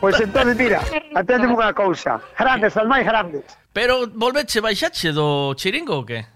Pois 0.00 0.18
entón, 0.18 0.50
mira, 0.58 0.82
aténdeme 1.14 1.54
unha 1.54 1.70
cousa. 1.70 2.18
Grandes, 2.34 2.74
as 2.74 2.86
máis 2.90 3.06
grandes. 3.06 3.46
Pero 3.70 4.10
volveche 4.10 4.58
baixache 4.58 5.14
do 5.14 5.54
chiringo 5.54 6.02
ou 6.02 6.06
que? 6.06 6.26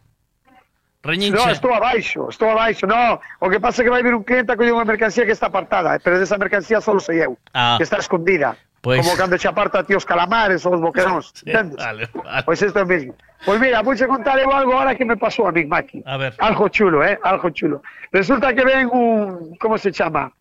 Reñinche. 1.02 1.38
No, 1.38 1.50
estou 1.50 1.74
abaixo, 1.74 2.28
estou 2.28 2.50
abaixo, 2.50 2.86
no. 2.86 3.18
O 3.40 3.50
que 3.50 3.60
pasa 3.60 3.82
é 3.82 3.84
que 3.84 3.90
vai 3.90 4.02
vir 4.02 4.14
un 4.14 4.22
cliente 4.22 4.50
a 4.52 4.56
coller 4.56 4.74
unha 4.74 4.86
mercancía 4.86 5.26
que 5.26 5.34
está 5.34 5.46
apartada, 5.46 5.94
eh, 5.94 6.00
pero 6.02 6.18
desa 6.18 6.38
mercancía 6.38 6.82
só 6.82 6.94
sei 6.98 7.22
eu, 7.22 7.38
ah. 7.54 7.78
que 7.78 7.86
está 7.86 7.98
escondida. 7.98 8.58
Pois- 8.80 9.00
Como 9.04 9.16
cando 9.16 9.36
che 9.36 9.48
aparta 9.48 9.80
a 9.80 9.84
ti 9.84 9.94
os 9.94 10.04
calamares 10.04 10.64
ou 10.64 10.74
os 10.74 10.80
boqueróns, 10.80 11.32
Sí, 11.34 11.50
vale, 11.52 12.08
vale. 12.14 12.42
Pois 12.44 12.62
isto 12.62 12.78
é 12.78 12.82
o 12.82 12.86
mesmo. 12.86 13.14
Pois 13.44 13.58
mira, 13.60 13.82
vouche 13.82 14.06
contar 14.06 14.38
eu 14.38 14.50
algo 14.52 14.72
ahora 14.72 14.94
que 14.94 15.04
me 15.04 15.16
pasou 15.16 15.46
a 15.48 15.52
mí, 15.52 15.64
Maki. 15.66 16.02
A 16.06 16.16
ver. 16.16 16.34
Algo 16.38 16.68
chulo, 16.68 17.02
eh? 17.02 17.18
Algo 17.22 17.50
chulo. 17.50 17.82
Resulta 18.12 18.54
que 18.54 18.64
ven 18.64 18.88
un, 18.92 19.56
como 19.58 19.78
se 19.78 19.90
chama? 19.92 20.32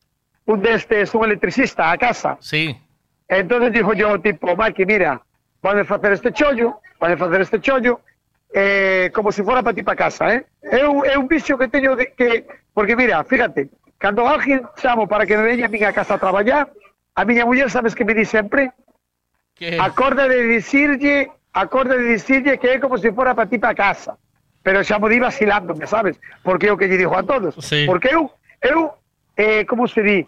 Un 0.45 0.61
destes, 0.61 1.13
un 1.15 1.25
electricista 1.25 1.91
a 1.91 1.97
casa. 1.97 2.37
Sí. 2.39 2.75
Entonces 3.27 3.71
dijo 3.73 3.93
yo, 3.93 4.19
tipo, 4.21 4.55
Maki, 4.55 4.85
mira, 4.85 5.21
van 5.61 5.79
a 5.79 5.85
facer 5.85 6.13
este 6.13 6.31
chollo, 6.31 6.79
van 6.99 7.13
a 7.13 7.17
facer 7.17 7.41
este 7.41 7.59
chollo, 7.59 7.99
eh, 8.53 9.11
como 9.13 9.31
si 9.31 9.43
fuera 9.43 9.61
para 9.61 9.73
ti 9.75 9.83
para 9.83 9.97
casa, 9.97 10.33
eh? 10.33 10.45
É 10.61 10.87
un, 10.87 11.05
é 11.05 11.17
un 11.17 11.27
bicho 11.27 11.57
que 11.57 11.67
teño 11.67 11.95
de, 11.95 12.13
que... 12.13 12.45
Porque 12.73 12.95
mira, 12.95 13.23
fíjate, 13.25 13.69
cando 13.97 14.25
alguén 14.27 14.61
chamo 14.77 15.07
para 15.07 15.25
que 15.25 15.35
me 15.35 15.43
veña 15.43 15.65
a 15.65 15.69
miña 15.69 15.91
casa 15.91 16.13
a 16.15 16.17
traballar, 16.17 16.69
a 17.17 17.25
miña 17.25 17.45
muller 17.45 17.69
sabes 17.73 17.95
que 17.95 18.05
me 18.05 18.13
di 18.13 18.25
sempre? 18.25 18.71
Que... 19.55 19.81
Acorda 19.81 20.27
de 20.27 20.43
dicirlle, 20.43 21.31
acorda 21.51 21.97
de 21.97 22.13
dicirlle 22.13 22.59
que 22.61 22.77
é 22.77 22.79
como 22.79 22.97
si 22.97 23.09
fuera 23.11 23.33
para 23.33 23.49
ti 23.49 23.57
para 23.57 23.73
casa. 23.73 24.13
Pero 24.61 24.85
xa 24.85 25.01
mo 25.01 25.09
di 25.09 25.17
vacilándome, 25.17 25.89
sabes? 25.89 26.21
Porque 26.45 26.69
é 26.69 26.71
o 26.71 26.77
que 26.77 26.85
lle 26.85 27.01
dijo 27.01 27.17
a 27.17 27.25
todos. 27.25 27.57
Sí. 27.57 27.89
Porque 27.89 28.13
eu, 28.13 28.29
eu, 28.61 28.93
eh, 29.33 29.65
como 29.65 29.87
se 29.89 30.03
di, 30.05 30.27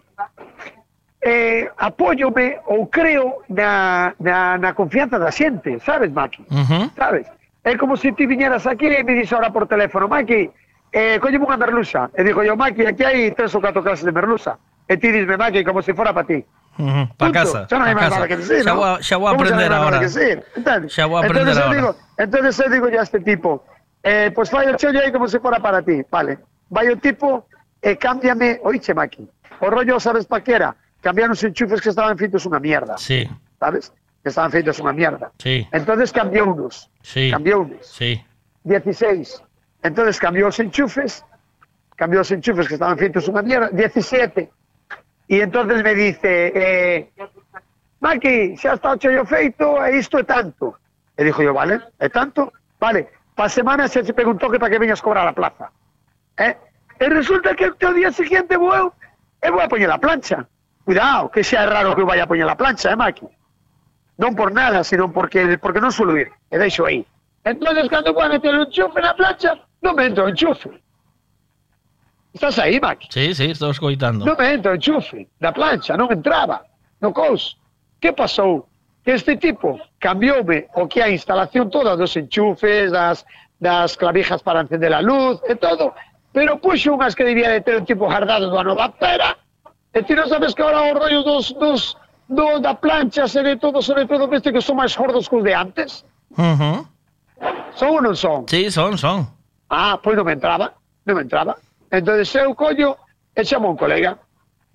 eh, 1.22 1.70
apóyome 1.78 2.58
ou 2.66 2.90
creo 2.90 3.46
na, 3.46 4.10
na, 4.18 4.58
na 4.58 4.74
confianza 4.74 5.14
da 5.14 5.30
xente, 5.30 5.78
sabes, 5.86 6.10
Maki? 6.10 6.42
Ujú. 6.50 6.90
Sabes? 6.98 7.30
É 7.62 7.78
como 7.78 7.94
se 7.94 8.10
ti 8.18 8.26
viñeras 8.26 8.66
aquí 8.66 8.90
e 8.90 9.04
me 9.06 9.14
dixo 9.14 9.38
ahora 9.38 9.54
por 9.54 9.70
teléfono, 9.70 10.10
Maki, 10.10 10.50
eh, 10.90 11.22
colleme 11.22 11.46
unha 11.46 11.60
merluza. 11.60 12.10
E 12.18 12.26
digo 12.26 12.42
yo, 12.42 12.58
Maki, 12.58 12.82
aquí 12.82 13.06
hai 13.06 13.30
tres 13.30 13.54
ou 13.54 13.62
catro 13.62 13.78
clases 13.78 14.02
de 14.02 14.10
merluza. 14.10 14.58
E 14.90 14.98
ti 14.98 15.14
disme, 15.14 15.38
Maki, 15.38 15.62
como 15.62 15.86
se 15.86 15.94
fora 15.94 16.10
para 16.10 16.26
ti. 16.26 16.42
Ujú, 16.78 17.08
Pa 17.16 17.26
Punto. 17.26 17.32
casa. 17.32 17.58
Hai 17.70 17.94
pa 17.94 18.00
máis 18.00 18.12
casa. 18.14 18.28
que 18.28 18.36
decir, 18.36 18.64
¿no? 18.64 18.76
vou 18.76 18.84
a- 18.84 19.02
xa 19.02 19.16
vou 19.18 19.28
a 19.28 19.32
aprender 19.32 19.72
ahora. 19.72 19.98
entendes? 20.00 20.92
Xa 20.94 21.04
vou 21.06 21.16
a 21.18 21.20
aprender 21.26 21.42
entonces 21.48 21.58
ahora. 21.64 21.76
digo, 21.76 21.90
entonces 22.16 22.54
eu 22.60 22.68
digo 22.70 22.86
ya 22.88 23.00
a 23.00 23.02
este 23.04 23.20
tipo, 23.20 23.64
eh, 24.02 24.30
pues 24.34 24.48
fai 24.48 24.68
o 24.70 24.76
chollo 24.76 25.00
aí 25.00 25.12
como 25.12 25.28
se 25.28 25.40
fora 25.40 25.60
para 25.60 25.82
ti, 25.82 26.00
vale. 26.10 26.38
Vai 26.70 26.88
o 26.88 26.96
tipo 26.96 27.46
e 27.82 27.96
cámbiame, 27.96 28.60
oiche, 28.64 28.94
Maki, 28.94 29.28
o 29.60 29.66
rollo, 29.68 29.98
sabes 30.00 30.24
pa 30.26 30.40
que 30.40 30.52
era? 30.56 30.74
Cambiaron 31.02 31.32
os 31.32 31.42
enchufes 31.44 31.80
que 31.80 31.88
estaban 31.90 32.16
feitos 32.16 32.44
unha 32.46 32.60
mierda, 32.60 32.96
Sí, 33.00 33.24
sabes? 33.58 33.88
Que 34.22 34.28
estaban 34.28 34.52
feitos 34.52 34.76
unha 34.80 34.92
mierda. 34.92 35.32
sí, 35.40 35.64
Entonces 35.72 36.12
cambiou 36.12 36.52
unos, 36.52 36.88
sí. 37.02 37.28
cambiou 37.32 37.64
unos. 37.64 37.84
Sí. 37.88 38.20
16. 38.64 39.42
Entonces 39.82 40.18
cambió 40.20 40.46
los 40.46 40.60
enchufes, 40.60 41.24
cambió 41.96 42.20
los 42.20 42.30
enchufes 42.30 42.68
que 42.68 42.74
estaban 42.74 42.96
feitos 42.98 43.28
una 43.28 43.40
mierda, 43.42 43.68
17. 43.72 44.50
Y 45.30 45.40
entonces 45.40 45.84
me 45.84 45.94
dice, 45.94 46.52
eh, 46.56 47.12
Maki, 48.00 48.56
xa 48.56 48.74
está 48.74 48.90
o 48.90 48.96
chollo 48.98 49.24
feito 49.24 49.78
e 49.86 50.02
isto 50.02 50.18
é 50.18 50.24
tanto. 50.24 50.74
E 51.14 51.22
dixo 51.22 51.46
yo, 51.46 51.54
vale, 51.54 51.78
é 52.02 52.10
tanto? 52.10 52.50
Vale, 52.82 53.06
pa 53.38 53.46
semana 53.46 53.86
xa 53.86 54.02
se 54.02 54.10
preguntou 54.10 54.50
que 54.50 54.58
para 54.58 54.74
que 54.74 54.82
veñas 54.82 54.98
cobrar 54.98 55.22
a 55.30 55.32
plaza. 55.32 55.70
Eh? 56.34 56.58
E 56.98 57.06
resulta 57.06 57.54
que 57.54 57.70
o 57.70 57.94
día 57.94 58.10
siguiente 58.10 58.58
vou 58.58 58.74
eu, 58.74 58.90
e 59.38 59.46
a 59.46 59.70
poñer 59.70 59.94
a 59.94 60.02
plancha. 60.02 60.50
Cuidado, 60.82 61.30
que 61.30 61.46
é 61.46 61.62
raro 61.62 61.94
que 61.94 62.02
vaya 62.02 62.26
a 62.26 62.26
poñer 62.26 62.50
a 62.50 62.58
plancha, 62.58 62.90
eh, 62.90 62.98
Maki? 62.98 63.30
Non 64.18 64.34
por 64.34 64.50
nada, 64.50 64.82
sino 64.82 65.14
porque, 65.14 65.62
porque 65.62 65.78
non 65.78 65.94
suelo 65.94 66.18
ir. 66.18 66.34
E 66.50 66.58
deixo 66.58 66.90
aí. 66.90 67.06
Entonces, 67.46 67.86
cando 67.86 68.10
vou 68.10 68.26
a 68.26 68.34
meter 68.34 68.50
o 68.50 68.66
enchufe 68.66 68.98
na 68.98 69.14
plancha, 69.14 69.54
non 69.78 69.94
me 69.94 70.10
entra 70.10 70.26
o 70.26 70.30
enchufe. 70.34 70.74
Estás 72.32 72.58
aí, 72.58 72.80
Mac? 72.80 73.00
Sí, 73.10 73.34
sí, 73.34 73.50
estou 73.50 73.70
escoitando. 73.70 74.24
Non 74.24 74.38
me 74.38 74.54
entra 74.54 74.72
o 74.72 74.76
enchufe 74.78 75.26
da 75.42 75.50
plancha, 75.50 75.96
non 75.98 76.06
entraba 76.14 76.62
no 77.02 77.10
cous. 77.10 77.58
Que 77.98 78.12
pasou? 78.14 78.70
Que 79.02 79.18
este 79.18 79.36
tipo 79.36 79.80
cambioume 79.98 80.70
o 80.78 80.86
que 80.86 81.02
a 81.02 81.10
instalación 81.10 81.70
toda 81.70 81.96
dos 81.96 82.14
enchufes, 82.14 82.92
das, 82.92 83.26
das 83.58 83.96
clavijas 83.96 84.42
para 84.42 84.62
encender 84.62 84.94
a 84.94 85.02
luz 85.02 85.42
e 85.50 85.58
todo, 85.58 85.90
pero 86.32 86.62
puxo 86.62 86.94
unhas 86.94 87.18
que 87.18 87.26
debía 87.26 87.50
de 87.50 87.60
ter 87.66 87.76
o 87.76 87.84
tipo 87.84 88.06
jardado 88.06 88.46
do 88.46 88.56
ano 88.56 88.78
da 88.78 88.88
pera, 88.94 89.34
e 89.90 89.98
ti 90.06 90.14
non 90.14 90.30
sabes 90.30 90.54
que 90.54 90.62
ahora 90.62 90.86
os 90.86 90.94
rollos 90.94 91.24
dos, 91.26 91.44
dos, 91.58 91.80
do, 92.30 92.62
da 92.62 92.78
plancha 92.78 93.26
se 93.26 93.42
de 93.42 93.58
todo, 93.58 93.82
sobre 93.82 94.06
todo, 94.06 94.30
viste 94.30 94.54
que 94.54 94.62
son 94.62 94.78
máis 94.78 94.94
gordos 94.94 95.26
que 95.26 95.34
os 95.34 95.42
de 95.42 95.50
antes? 95.50 96.06
Uh 96.38 96.54
-huh. 96.54 96.78
Son 97.74 97.98
ou 97.98 98.00
non 98.00 98.14
son? 98.14 98.46
Sí, 98.46 98.70
son, 98.70 98.94
son. 98.94 99.26
Ah, 99.66 99.98
pois 99.98 100.14
non 100.14 100.22
me 100.22 100.38
entraba, 100.38 100.78
non 101.02 101.18
me 101.18 101.26
entraba. 101.26 101.58
Entón, 101.90 102.22
eu 102.22 102.54
collo 102.54 102.96
e 103.34 103.44
chamo 103.44 103.70
un 103.70 103.76
colega, 103.76 104.18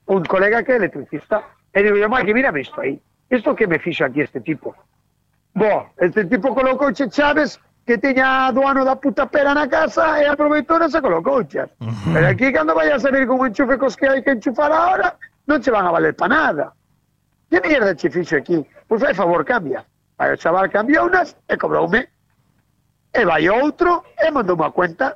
un 0.07 0.23
colega 0.23 0.63
que 0.63 0.73
é 0.73 0.75
electricista, 0.75 1.43
e 1.71 1.81
digo, 1.83 1.95
Mike, 2.09 2.33
mírame 2.33 2.61
isto 2.61 2.81
aí, 2.81 2.99
isto 3.29 3.55
que 3.55 3.67
me 3.67 3.79
fixo 3.79 4.03
aquí 4.03 4.21
este 4.21 4.41
tipo. 4.41 4.75
Bo, 5.53 5.91
este 5.97 6.25
tipo 6.25 6.53
colocou 6.53 6.91
che 6.91 7.07
chaves 7.09 7.59
que 7.85 7.97
tiña 7.97 8.51
do 8.51 8.67
ano 8.67 8.83
da 8.83 8.97
puta 8.97 9.27
pera 9.27 9.53
na 9.53 9.67
casa 9.67 10.19
e 10.21 10.27
aproveitou 10.27 10.81
e 10.83 10.89
se 10.89 10.99
colocou 10.99 11.45
chas. 11.47 11.69
Uh 11.79 11.87
-huh. 11.87 12.13
Pero 12.13 12.27
aquí, 12.27 12.51
cando 12.51 12.75
vai 12.75 12.91
a 12.91 12.99
salir 12.99 13.25
con 13.25 13.39
un 13.39 13.47
enchufe 13.47 13.77
cos 13.77 13.95
que 13.95 14.07
hai 14.07 14.21
que 14.21 14.31
enchufar 14.31 14.71
ahora, 14.71 15.15
non 15.47 15.61
che 15.61 15.71
van 15.71 15.85
a 15.85 15.91
valer 15.91 16.15
pa 16.15 16.27
nada. 16.27 16.73
Que 17.49 17.61
mierda 17.61 17.95
che 17.95 18.09
fixo 18.09 18.35
aquí? 18.35 18.59
Pois 18.87 18.99
pues, 18.99 19.03
fai 19.03 19.13
favor, 19.13 19.45
cambia. 19.45 19.85
Vai 20.17 20.33
o 20.33 20.37
chaval 20.37 20.69
cambiounas 20.69 21.37
e 21.47 21.55
cobroume. 21.55 22.09
E 23.13 23.23
vai 23.23 23.47
outro 23.47 24.03
e 24.19 24.29
mandou 24.31 24.57
unha 24.57 24.71
cuenta 24.71 25.15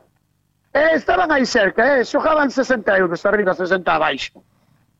E 0.74 0.94
estaban 0.94 1.32
aí 1.34 1.46
cerca, 1.46 1.98
eh, 1.98 2.06
xogaban 2.06 2.54
60 2.54 2.98
euros 2.98 3.26
arriba, 3.26 3.58
60 3.58 3.90
abaixo. 3.90 4.38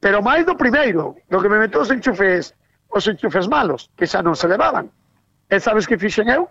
Pero 0.02 0.24
máis 0.24 0.46
do 0.46 0.58
primeiro, 0.58 1.20
do 1.30 1.38
que 1.38 1.50
me 1.50 1.60
metou 1.60 1.86
os 1.86 1.92
enchufes, 1.92 2.56
os 2.90 3.06
enchufes 3.06 3.46
malos, 3.46 3.92
que 3.94 4.10
xa 4.10 4.26
non 4.26 4.34
se 4.34 4.50
levaban. 4.50 4.90
E 5.46 5.62
sabes 5.62 5.86
que 5.86 6.00
fixen 6.00 6.26
eu? 6.32 6.50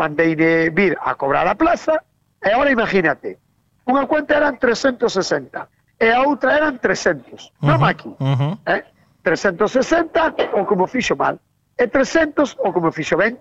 Mandei 0.00 0.32
de 0.32 0.72
vir 0.72 0.96
a 0.96 1.12
cobrar 1.18 1.44
a 1.44 1.58
plaza, 1.58 2.00
e 2.40 2.48
agora 2.48 2.72
imagínate, 2.72 3.36
unha 3.84 4.08
cuenta 4.08 4.40
eran 4.40 4.56
360, 4.56 6.00
e 6.00 6.08
a 6.08 6.24
outra 6.24 6.56
eran 6.56 6.80
300. 6.80 7.20
Uh 7.20 7.36
-huh, 7.36 7.68
non 7.68 7.80
aquí. 7.84 8.08
Uh 8.16 8.32
-huh. 8.32 8.54
eh? 8.64 8.82
360, 9.22 10.56
ou 10.56 10.64
como 10.64 10.88
fixo 10.88 11.14
mal. 11.14 11.36
E 11.76 11.84
300, 11.84 12.56
ou 12.64 12.72
como 12.72 12.88
fixo 12.88 13.20
ben. 13.20 13.36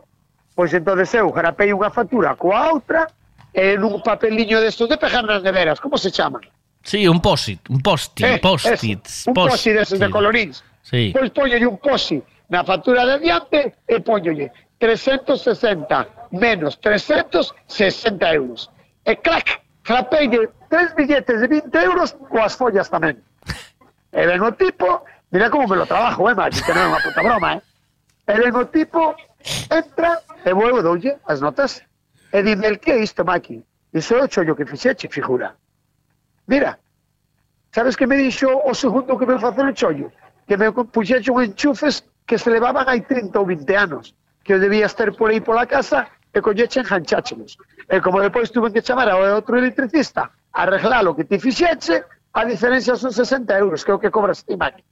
Pois 0.52 0.74
entonces 0.76 1.14
eu 1.16 1.32
grapei 1.32 1.72
unha 1.72 1.90
factura 1.90 2.36
coa 2.36 2.76
outra, 2.76 3.08
e 3.54 3.76
nun 3.78 4.00
papeliño 4.02 4.60
destos 4.64 4.88
de 4.90 4.98
pegar 4.98 5.24
nas 5.28 5.44
neveras, 5.44 5.80
como 5.80 5.98
se 5.98 6.12
chaman? 6.12 6.42
Sí, 6.84 7.08
un 7.08 7.22
post-it, 7.22 7.62
un 7.70 7.80
post-it, 7.82 8.26
Eh, 8.26 8.40
post-it. 8.42 9.04
un 9.28 9.34
post-it 9.36 9.76
desos 9.78 10.00
de 10.00 10.10
colorins. 10.10 10.64
Sí. 10.82 11.12
Pois 11.14 11.30
poñolle 11.30 11.68
un 11.68 11.78
posi 11.78 12.18
na 12.50 12.64
factura 12.66 13.06
de 13.06 13.20
diante 13.22 13.76
e 13.88 14.00
poñolle 14.02 14.50
360 14.82 16.08
menos 16.32 16.80
360 16.82 18.34
euros. 18.34 18.70
E 19.06 19.16
clac, 19.16 19.62
crapei 19.84 20.28
de 20.28 20.50
tres 20.70 20.94
billetes 20.96 21.42
de 21.42 21.48
20 21.48 21.76
euros 21.86 22.16
coas 22.30 22.56
follas 22.56 22.90
tamén. 22.90 23.18
E 24.12 24.28
ven 24.28 24.44
o 24.44 24.52
tipo, 24.52 25.06
mira 25.32 25.48
como 25.50 25.68
me 25.72 25.78
lo 25.80 25.86
trabajo, 25.88 26.28
eh, 26.30 26.36
Maki, 26.36 26.60
que 26.68 26.74
non 26.76 26.84
é 26.84 26.88
unha 26.92 27.00
puta 27.00 27.24
broma, 27.24 27.56
eh. 27.56 27.62
E 28.28 28.36
ven 28.36 28.52
o 28.60 28.68
tipo, 28.68 29.16
entra, 29.72 30.20
e 30.44 30.52
vuelvo 30.52 30.84
doulle 30.84 31.16
as 31.32 31.40
notas. 31.40 31.80
E 32.34 32.44
dime, 32.44 32.78
que 32.78 32.92
é 32.92 33.04
isto, 33.04 33.26
Maki? 33.26 33.64
Iso 33.94 34.16
é 34.16 34.24
o 34.24 34.28
chollo 34.28 34.56
que 34.56 34.66
fixeche, 34.66 35.08
figura. 35.10 35.56
Mira, 36.48 36.80
sabes 37.76 37.96
que 37.96 38.08
me 38.08 38.18
dixo 38.18 38.48
o 38.48 38.74
segundo 38.74 39.18
que 39.20 39.26
me 39.26 39.38
facer 39.38 39.66
o 39.66 39.74
chollo? 39.74 40.12
Que 40.48 40.56
me 40.56 40.72
puxeche 40.72 41.30
un 41.32 41.44
enchufes 41.44 42.08
que 42.26 42.38
se 42.38 42.50
levaban 42.50 42.88
hai 42.88 43.02
30 43.04 43.36
ou 43.36 43.46
20 43.46 43.76
anos, 43.76 44.16
que 44.44 44.54
eu 44.54 44.60
debía 44.60 44.88
estar 44.88 45.12
por 45.12 45.30
aí 45.30 45.42
pola 45.42 45.68
casa 45.68 46.08
e 46.34 46.40
colleche 46.40 46.88
jancháchelos. 46.88 47.60
E 47.92 48.00
eh, 48.00 48.02
como 48.02 48.24
depois 48.24 48.48
tuve 48.48 48.72
que 48.72 48.82
chamar 48.82 49.10
ao 49.12 49.20
outro 49.36 49.60
electricista, 49.60 50.32
arreglalo 50.56 51.16
que 51.16 51.28
ti 51.28 51.36
fixeche, 51.36 52.08
a 52.32 52.48
diferencia 52.48 52.96
son 52.96 53.12
60 53.12 53.60
euros, 53.60 53.84
que 53.84 53.92
é 53.92 53.96
o 53.96 54.00
que 54.00 54.10
cobras 54.10 54.48
ti, 54.48 54.56
Maki. 54.56 54.84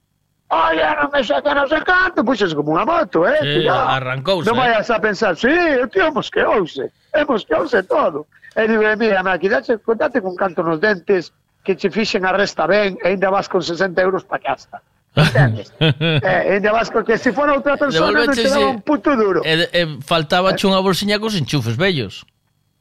Oye, 0.50 0.82
non 0.82 1.10
me 1.12 1.22
saca 1.22 1.54
non 1.54 1.68
sei 1.68 1.82
canto, 1.86 2.24
puxes 2.26 2.50
pois 2.50 2.58
como 2.58 2.74
unha 2.74 2.82
moto, 2.82 3.22
eh? 3.22 3.38
Sí, 3.38 3.62
Cuidado. 3.62 3.86
arrancouse. 3.86 4.50
Non 4.50 4.58
vayas 4.58 4.90
a 4.90 4.98
pensar, 4.98 5.38
sí, 5.38 5.54
o 5.78 5.86
tío 5.86 6.10
mosqueouse. 6.10 6.90
É 7.14 7.22
mosqueouse 7.22 7.86
todo. 7.86 8.26
E 8.58 8.66
digo, 8.66 8.82
eh, 8.82 8.98
mira, 8.98 9.22
dache, 9.22 9.78
contate 9.78 10.18
con 10.18 10.34
canto 10.34 10.66
nos 10.66 10.82
dentes, 10.82 11.30
que 11.62 11.78
che 11.78 11.86
fixen 11.86 12.26
a 12.26 12.34
resta 12.34 12.66
ben, 12.66 12.98
e 12.98 13.14
ainda 13.14 13.30
vas 13.30 13.46
con 13.46 13.62
60 13.62 13.94
euros 14.02 14.26
pa 14.26 14.42
casa. 14.42 14.82
Entendes? 15.14 15.70
eh, 15.78 16.58
ainda 16.58 16.74
vas 16.74 16.90
con 16.90 17.06
que 17.06 17.14
se 17.14 17.30
fora 17.30 17.54
outra 17.54 17.78
persona 17.78 18.10
non 18.10 18.34
te 18.34 18.50
daba 18.50 18.74
un 18.74 18.82
puto 18.82 19.14
duro. 19.14 19.46
E, 19.46 19.70
e 19.70 20.02
faltaba 20.02 20.50
eh. 20.50 20.66
unha 20.66 20.82
bolsiña 20.82 21.22
cos 21.22 21.38
enchufes 21.38 21.78
bellos. 21.78 22.26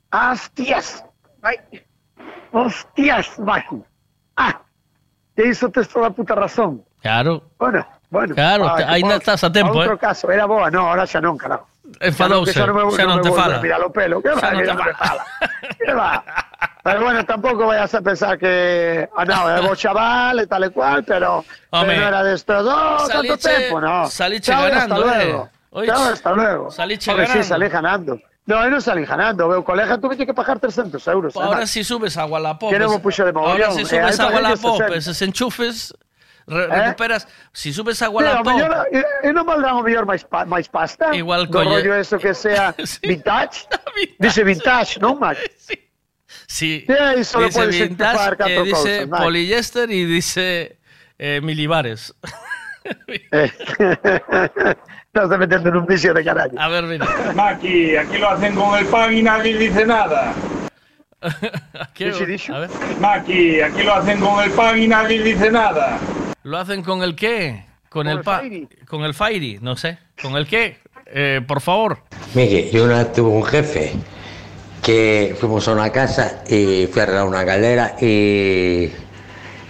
Hostias! 0.10 1.06
Vai. 1.38 1.62
Hostias, 2.50 3.38
vai. 3.38 3.62
Ah, 4.34 4.58
te 5.38 5.54
iso 5.54 5.70
tes 5.70 5.86
toda 5.86 6.10
a 6.10 6.14
puta 6.18 6.34
razón. 6.34 6.82
Claro. 7.02 7.44
Bueno, 7.58 7.86
bueno. 8.10 8.36
Claro, 8.36 8.76
que 8.76 8.84
aínda 8.84 9.16
por- 9.16 9.22
estás 9.24 9.44
a 9.44 9.52
tempo, 9.52 9.74
outro 9.78 9.96
eh. 9.96 10.00
caso, 10.00 10.32
era 10.32 10.46
boa, 10.46 10.70
no, 10.72 10.88
ahora 10.90 11.06
xa 11.08 11.22
non, 11.22 11.38
carajo. 11.38 11.68
Non, 11.90 12.46
que 12.46 12.54
xa 12.54 12.68
non 13.08 13.18
me 13.18 13.24
te 13.24 13.32
fala. 13.34 13.58
a 13.58 13.62
Mirar 13.64 13.82
o 13.82 13.90
pelo, 13.90 14.22
que 14.22 14.30
Xa 14.36 14.52
va, 14.52 14.62
que 14.62 14.68
te 14.68 14.94
fala. 14.94 15.24
Que 15.80 15.94
va. 15.94 16.12
Pero 16.84 17.00
bueno, 17.04 17.26
tampouco 17.26 17.66
vayas 17.68 17.94
a 17.96 18.02
pensar 18.02 18.38
que, 18.38 19.08
ah, 19.16 19.26
no, 19.26 19.50
é 19.50 19.60
bo 19.62 19.76
chaval 19.76 20.40
e 20.40 20.46
tal 20.48 20.64
e 20.64 20.70
cual, 20.72 21.04
pero, 21.04 21.44
Home, 21.72 21.86
pero 21.88 22.08
era 22.08 22.22
destos 22.24 22.64
dos, 22.64 23.08
tanto 23.10 23.36
tempo, 23.38 23.80
no. 23.82 24.08
Chao, 24.10 24.64
ganando, 24.64 24.96
hasta 24.96 24.96
eh. 24.96 25.26
luego. 25.26 25.50
Oye, 25.72 25.92
hasta 25.92 26.32
luego. 26.34 26.72
saliche 26.72 27.12
Home, 27.12 27.26
sí, 27.26 27.28
ganando. 27.30 27.48
salí 27.48 27.68
ganando. 27.70 28.14
No, 28.50 28.66
non 28.66 28.82
salí 28.82 29.06
ganando, 29.06 29.46
meu 29.46 29.62
colega 29.62 30.02
tuve 30.02 30.18
que 30.18 30.34
pagar 30.34 30.58
300 30.58 30.98
euros. 31.14 31.38
Ahora 31.38 31.70
si 31.70 31.84
subes 31.86 32.18
a 32.18 32.26
Wallapop. 32.26 32.74
Que 32.74 32.80
non 32.82 32.90
es- 32.90 32.98
me 32.98 33.00
puxo 33.04 33.22
de 33.22 33.30
Ahora 33.30 33.70
mogollón, 33.70 33.78
si 33.78 33.84
eh, 33.86 34.02
subes 34.02 34.18
a 34.18 34.28
Wallapop, 34.34 34.78
60. 34.82 34.98
esos 34.98 35.18
enchufes, 35.22 35.94
re- 36.50 36.66
Eh? 36.66 36.82
recuperas. 36.90 37.28
Si 37.54 37.72
subes 37.72 38.02
a 38.02 38.08
Sí, 38.08 38.12
Wallapop. 38.12 38.46
mellor, 38.54 38.88
e, 38.92 39.04
e 39.24 39.30
non 39.32 39.46
valdrán 39.46 39.78
o 39.78 39.84
mellor 39.86 40.04
máis, 40.10 40.26
pa, 40.26 40.44
máis 40.50 40.66
pasta? 40.68 41.14
Igual 41.14 41.46
Do 41.48 41.62
colle- 41.62 41.80
rollo 41.86 41.94
eso 41.96 42.18
que 42.18 42.34
sea 42.34 42.74
vintage? 43.06 43.70
Dice 44.18 44.44
vintage, 44.44 45.00
non, 45.00 45.16
Mac? 45.22 45.38
Sí, 46.50 46.86
Sí, 46.86 46.94
ahí 46.94 47.24
solo 47.24 47.46
dice 47.46 47.68
vintage, 47.68 48.36
eh, 48.46 48.62
dice 48.66 49.08
cosas, 49.08 49.22
poliéster 49.22 49.90
y 49.90 50.06
dice 50.06 50.78
eh, 51.18 51.42
milibares. 51.42 52.14
Eh, 53.32 53.52
Estás 55.14 55.30
metiendo 55.40 55.70
en 55.70 55.76
un 55.78 55.86
vicio 55.86 56.14
de 56.14 56.24
carajo. 56.24 56.52
A 56.58 56.68
ver, 56.70 56.84
mira. 56.86 57.06
Maki, 57.36 57.96
aquí 57.98 58.18
lo 58.18 58.30
hacen 58.30 58.56
con 58.56 58.78
el 58.78 58.86
pan 58.86 59.14
y 59.14 59.22
nadie 59.24 59.58
dice 59.58 59.86
nada. 59.86 60.34
¿Qué? 61.94 62.12
dicho? 62.12 62.56
A 62.56 62.60
ver. 62.60 62.70
Maki, 63.00 63.60
aquí 63.62 63.84
lo 63.84 63.94
hacen 63.96 64.20
con 64.20 64.44
el 64.44 64.52
pan 64.52 64.78
y 64.78 64.88
nadie 64.88 65.22
dice 65.22 65.52
nada. 65.52 65.98
¿Lo 66.44 66.58
hacen 66.58 66.84
con 66.84 67.04
el 67.04 67.16
qué? 67.16 67.66
Con, 67.90 68.08
el, 68.08 68.22
pa 68.22 68.42
Con 68.88 69.04
el 69.04 69.14
Fairy, 69.14 69.60
no 69.62 69.76
sé. 69.76 69.98
¿Con 70.22 70.36
el 70.36 70.48
qué? 70.48 70.78
Eh, 71.06 71.42
por 71.46 71.60
favor. 71.60 72.04
Mire, 72.34 72.70
yo 72.72 72.86
una 72.86 73.00
vez 73.00 73.14
tuve 73.14 73.30
un 73.30 73.44
jefe 73.44 73.94
que 74.82 75.36
fuimos 75.40 75.68
a 75.68 75.74
una 75.74 75.92
casa 75.92 76.44
y 76.48 76.88
fui 76.88 77.00
a 77.00 77.04
arreglar 77.04 77.26
una 77.26 77.44
galera 77.44 77.96
y 78.00 78.90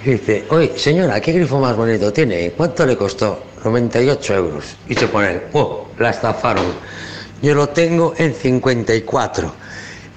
dice, 0.05 0.45
oye, 0.49 0.77
señora, 0.77 1.19
¿qué 1.21 1.31
grifo 1.31 1.59
más 1.59 1.75
bonito 1.75 2.13
tiene? 2.13 2.51
¿Cuánto 2.51 2.85
le 2.85 2.95
costó? 2.95 3.45
98 3.63 4.35
euros. 4.35 4.75
Y 4.87 4.95
se 4.95 5.07
pone, 5.07 5.41
oh, 5.53 5.87
la 5.97 6.11
estafaron. 6.11 6.65
Yo 7.41 7.55
lo 7.55 7.69
tengo 7.69 8.13
en 8.17 8.33
54. 8.33 9.55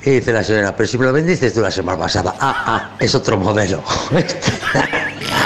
Y 0.05 0.11
dice 0.11 0.33
la 0.33 0.43
señora, 0.43 0.75
pero 0.77 0.89
si 0.89 0.99
me 0.99 1.07
lo 1.07 1.13
vendiste 1.13 1.51
tú 1.51 1.61
la 1.61 1.71
semana 1.71 1.99
pasada. 1.99 2.35
Ah, 2.41 2.65
ah, 2.67 2.97
es 2.99 3.15
otro 3.15 3.39
modelo. 3.39 3.83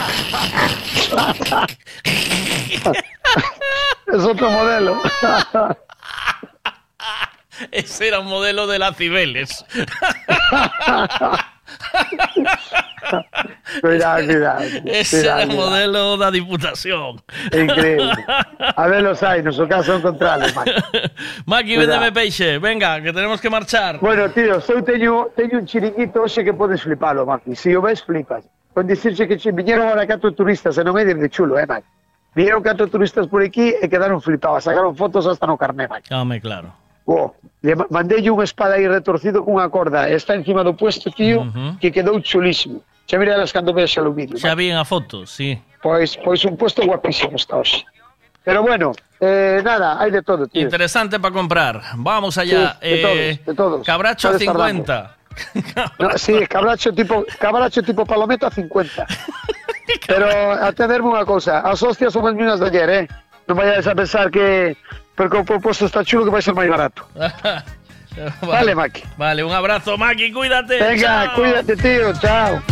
es 4.12 4.24
otro 4.24 4.50
modelo. 4.50 5.00
Ese 7.70 8.08
era 8.08 8.20
un 8.20 8.26
modelo 8.26 8.66
de 8.66 8.78
la 8.78 8.92
Cibeles. 8.92 9.64
cuidado, 13.80 14.24
cuidado. 14.26 14.60
Ese 14.84 15.20
cuidado, 15.20 15.40
era 15.40 15.50
el 15.50 15.56
modelo 15.56 16.16
da 16.16 16.30
Diputación. 16.30 17.22
Increíble. 17.52 18.12
A 18.58 18.86
ver 18.88 19.02
los 19.02 19.22
hay, 19.22 19.42
no 19.42 19.68
caso 19.68 19.96
encontrarlos, 19.96 20.55
Mac. 20.55 20.66
Maki, 21.46 21.74
Cuidado. 21.76 22.00
véndeme 22.00 22.12
peixe. 22.12 22.58
Venga, 22.58 23.00
que 23.00 23.12
tenemos 23.12 23.40
que 23.40 23.48
marchar. 23.50 23.98
Bueno, 24.00 24.30
tío, 24.30 24.60
eu 24.60 24.82
teño, 24.84 25.28
teño 25.34 25.58
un 25.58 25.66
chiringuito 25.66 26.22
hoxe 26.22 26.44
que 26.44 26.52
podes 26.52 26.82
flipalo, 26.82 27.24
Maki. 27.26 27.56
Si 27.56 27.74
o 27.74 27.80
ves, 27.80 28.02
flipas. 28.02 28.44
Con 28.76 28.84
que 29.26 29.38
che, 29.40 29.52
viñeron 29.56 29.88
ahora 29.88 30.05
catro 30.05 30.36
turistas, 30.36 30.76
e 30.76 30.84
non 30.84 31.00
é 31.00 31.08
de 31.08 31.16
chulo, 31.32 31.56
eh, 31.56 31.64
Maki. 31.64 31.88
Vinieron 32.36 32.60
catro 32.60 32.84
turistas 32.92 33.24
por 33.24 33.40
aquí 33.40 33.72
e 33.72 33.88
quedaron 33.88 34.20
flipados. 34.20 34.68
Sacaron 34.68 34.92
fotos 34.92 35.24
hasta 35.24 35.48
no 35.48 35.56
carné, 35.56 35.88
Maki. 35.88 36.12
Home, 36.12 36.36
claro. 36.44 36.76
Oh, 37.08 37.32
le 37.64 37.72
ma- 37.72 37.88
mandei 37.88 38.20
unha 38.28 38.44
espada 38.44 38.76
aí 38.76 38.84
retorcido 38.84 39.40
cunha 39.40 39.64
corda. 39.72 40.12
Está 40.12 40.36
encima 40.36 40.60
do 40.60 40.76
puesto, 40.76 41.08
tío, 41.08 41.48
que 41.80 41.88
quedou 41.88 42.20
chulísimo. 42.20 42.84
Xa 43.08 43.16
miralas 43.16 43.48
cando 43.48 43.72
veas 43.72 43.96
o 43.96 44.12
vídeo. 44.12 44.36
Xa 44.36 44.52
vi 44.52 44.68
a 44.68 44.84
foto, 44.84 45.24
sí. 45.24 45.56
Pois, 45.80 46.12
pois 46.20 46.44
un 46.44 46.60
puesto 46.60 46.84
guapísimo 46.84 47.40
está 47.40 47.56
hoxe. 47.56 47.80
Pero 48.44 48.60
bueno, 48.60 48.92
eh, 49.24 49.64
nada, 49.64 49.96
hai 49.96 50.12
de 50.12 50.20
todo, 50.20 50.44
tío. 50.52 50.60
Interesante 50.68 51.16
para 51.16 51.32
comprar. 51.32 51.96
Vamos 51.96 52.36
allá. 52.36 52.76
Sí, 52.76 52.84
de 52.84 52.92
Eh, 52.92 53.00
todos, 53.00 53.46
de 53.48 53.55
todos. 53.56 53.78
Cabracho 53.88 54.28
a 54.28 54.36
Puedes 54.36 54.44
estar 54.44 54.52
50. 54.68 55.15
No, 55.98 56.16
sí, 56.16 56.47
cabracho 56.47 56.92
tipo, 56.92 57.24
cabracho 57.39 57.82
tipo 57.82 58.05
palometa 58.05 58.50
50. 58.50 59.06
Pero 60.06 60.26
a 60.52 60.73
tenerme 60.73 61.08
unha 61.10 61.24
cousa, 61.24 61.62
as 61.62 61.82
hostias 61.82 62.12
son 62.12 62.26
as 62.26 62.34
minas 62.34 62.58
de 62.58 62.66
ayer, 62.70 62.90
eh? 62.90 63.05
Non 63.47 63.55
vayas 63.55 63.86
a 63.86 63.94
pensar 63.94 64.31
que 64.31 64.74
porque 65.15 65.39
o 65.39 65.44
propuesto 65.47 65.86
está 65.86 66.02
chulo 66.02 66.26
que 66.26 66.34
vai 66.34 66.42
ser 66.42 66.55
máis 66.55 66.68
barato. 66.68 67.06
Vale, 68.42 68.74
Maki. 68.74 69.05
Vale, 69.16 69.44
un 69.44 69.52
abrazo, 69.52 69.97
Maki, 69.97 70.32
cuídate. 70.32 70.81
Venga, 70.81 71.28
Chao. 71.31 71.34
cuídate, 71.36 71.76
tío. 71.76 72.12
Chao. 72.18 72.62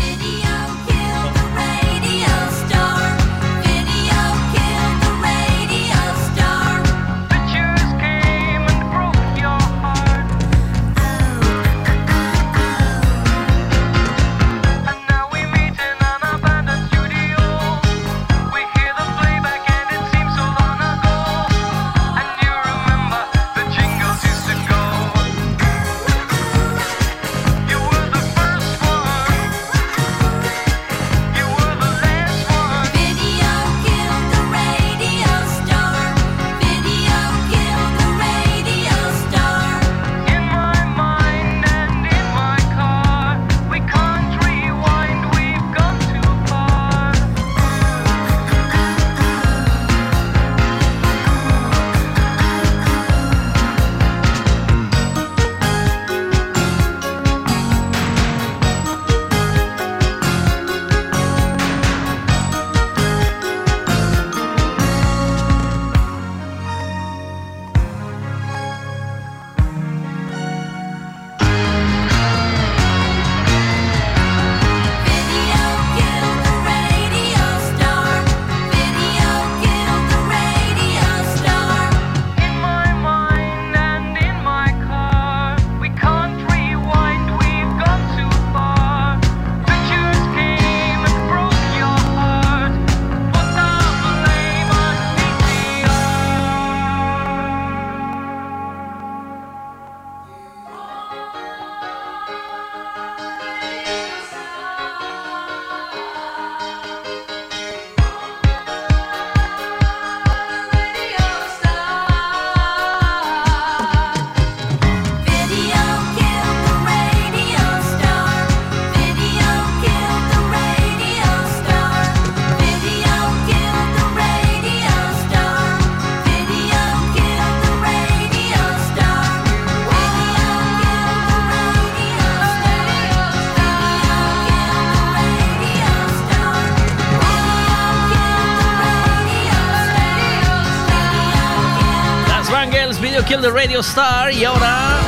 Kill 143.35 143.43
the 143.43 143.51
Radio 143.51 143.81
Star 143.81 144.33
y 144.33 144.45
ahora 144.45 145.01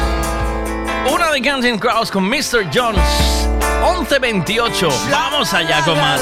una 1.08 1.30
de 1.30 1.40
Guns 1.40 1.64
N' 1.64 1.78
Crowds 1.78 2.10
con 2.10 2.24
Mr. 2.24 2.68
Jones. 2.74 2.98
11.28. 3.84 4.90
Vamos 5.12 5.54
allá 5.54 5.84
con 5.84 5.96
más. 5.96 6.20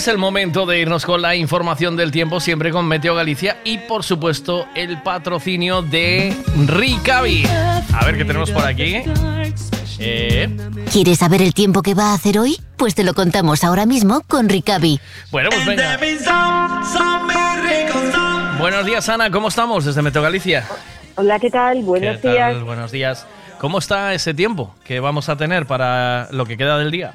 Es 0.00 0.08
el 0.08 0.16
momento 0.16 0.64
de 0.64 0.80
irnos 0.80 1.04
con 1.04 1.20
la 1.20 1.36
información 1.36 1.94
del 1.94 2.10
tiempo, 2.10 2.40
siempre 2.40 2.70
con 2.70 2.88
Meteo 2.88 3.14
Galicia 3.14 3.58
y 3.64 3.76
por 3.76 4.02
supuesto 4.02 4.66
el 4.74 5.02
patrocinio 5.02 5.82
de 5.82 6.34
Ricavi. 6.66 7.44
A 7.92 8.06
ver 8.06 8.16
qué 8.16 8.24
tenemos 8.24 8.50
por 8.50 8.64
aquí. 8.64 9.02
Eh, 9.98 10.56
¿Quieres 10.90 11.18
saber 11.18 11.42
el 11.42 11.52
tiempo 11.52 11.82
que 11.82 11.92
va 11.92 12.12
a 12.12 12.14
hacer 12.14 12.38
hoy? 12.38 12.58
Pues 12.78 12.94
te 12.94 13.04
lo 13.04 13.12
contamos 13.12 13.62
ahora 13.62 13.84
mismo 13.84 14.22
con 14.26 14.48
Ricavi. 14.48 14.98
bueno, 15.30 15.50
pues 15.50 15.66
venga. 15.66 15.98
Buenos 18.58 18.86
días, 18.86 19.06
Ana, 19.10 19.30
¿cómo 19.30 19.48
estamos 19.48 19.84
desde 19.84 20.00
Meteo 20.00 20.22
Galicia? 20.22 20.66
Hola, 21.16 21.38
¿qué 21.38 21.50
tal? 21.50 21.82
Buenos 21.82 22.16
¿Qué 22.16 22.22
tal? 22.22 22.32
días. 22.32 22.62
Buenos 22.64 22.90
días. 22.90 23.26
¿Cómo 23.58 23.78
está 23.78 24.14
ese 24.14 24.32
tiempo 24.32 24.74
que 24.82 24.98
vamos 24.98 25.28
a 25.28 25.36
tener 25.36 25.66
para 25.66 26.28
lo 26.30 26.46
que 26.46 26.56
queda 26.56 26.78
del 26.78 26.90
día? 26.90 27.12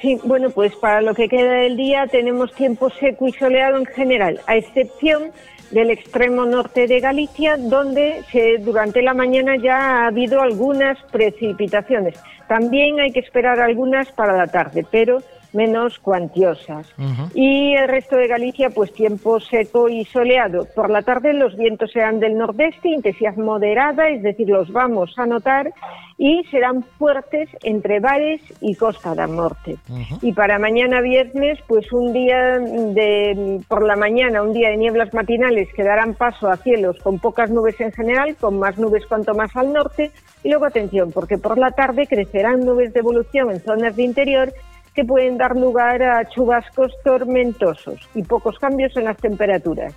Sí, 0.00 0.18
bueno, 0.24 0.50
pues 0.50 0.74
para 0.76 1.00
lo 1.00 1.14
que 1.14 1.28
queda 1.28 1.52
del 1.54 1.76
día 1.76 2.06
tenemos 2.06 2.52
tiempo 2.54 2.90
seco 2.90 3.28
y 3.28 3.32
soleado 3.32 3.78
en 3.78 3.86
general, 3.86 4.40
a 4.46 4.56
excepción 4.56 5.30
del 5.70 5.90
extremo 5.90 6.44
norte 6.44 6.86
de 6.86 7.00
Galicia, 7.00 7.56
donde 7.56 8.22
se- 8.30 8.58
durante 8.58 9.02
la 9.02 9.14
mañana 9.14 9.56
ya 9.56 9.78
ha 9.78 10.06
habido 10.08 10.40
algunas 10.42 10.98
precipitaciones. 11.10 12.20
También 12.46 13.00
hay 13.00 13.10
que 13.10 13.20
esperar 13.20 13.58
algunas 13.60 14.12
para 14.12 14.36
la 14.36 14.46
tarde, 14.46 14.84
pero 14.90 15.18
menos 15.56 15.98
cuantiosas. 15.98 16.94
Y 17.34 17.74
el 17.74 17.88
resto 17.88 18.16
de 18.16 18.28
Galicia, 18.28 18.70
pues 18.70 18.92
tiempo 18.92 19.40
seco 19.40 19.88
y 19.88 20.04
soleado. 20.04 20.66
Por 20.74 20.90
la 20.90 21.02
tarde 21.02 21.32
los 21.32 21.56
vientos 21.56 21.90
serán 21.90 22.20
del 22.20 22.36
nordeste, 22.36 22.90
intensidad 22.90 23.36
moderada, 23.36 24.08
es 24.08 24.22
decir, 24.22 24.48
los 24.48 24.70
vamos 24.70 25.14
a 25.16 25.26
notar, 25.26 25.72
y 26.18 26.44
serán 26.50 26.82
fuertes 26.82 27.48
entre 27.62 28.00
Bares 28.00 28.40
y 28.60 28.74
Costa 28.74 29.14
del 29.14 29.34
Norte. 29.34 29.76
Y 30.22 30.32
para 30.32 30.58
mañana 30.58 31.00
viernes, 31.00 31.58
pues 31.66 31.92
un 31.92 32.12
día 32.12 32.58
de 32.58 33.60
por 33.68 33.84
la 33.84 33.96
mañana, 33.96 34.42
un 34.42 34.52
día 34.52 34.70
de 34.70 34.76
nieblas 34.76 35.12
matinales 35.12 35.68
que 35.74 35.82
darán 35.82 36.14
paso 36.14 36.48
a 36.48 36.56
cielos 36.56 36.98
con 37.02 37.18
pocas 37.18 37.50
nubes 37.50 37.80
en 37.80 37.92
general, 37.92 38.36
con 38.36 38.58
más 38.58 38.78
nubes 38.78 39.06
cuanto 39.06 39.34
más 39.34 39.54
al 39.56 39.72
norte. 39.72 40.10
Y 40.42 40.50
luego 40.50 40.66
atención, 40.66 41.12
porque 41.12 41.38
por 41.38 41.58
la 41.58 41.70
tarde 41.70 42.06
crecerán 42.06 42.60
nubes 42.60 42.92
de 42.92 43.00
evolución 43.00 43.50
en 43.50 43.60
zonas 43.60 43.96
de 43.96 44.02
interior 44.02 44.52
que 44.96 45.04
pueden 45.04 45.36
dar 45.36 45.54
lugar 45.54 46.02
a 46.02 46.26
chubascos 46.30 46.92
tormentosos 47.04 48.00
y 48.14 48.22
pocos 48.22 48.58
cambios 48.58 48.96
en 48.96 49.04
las 49.04 49.18
temperaturas. 49.18 49.94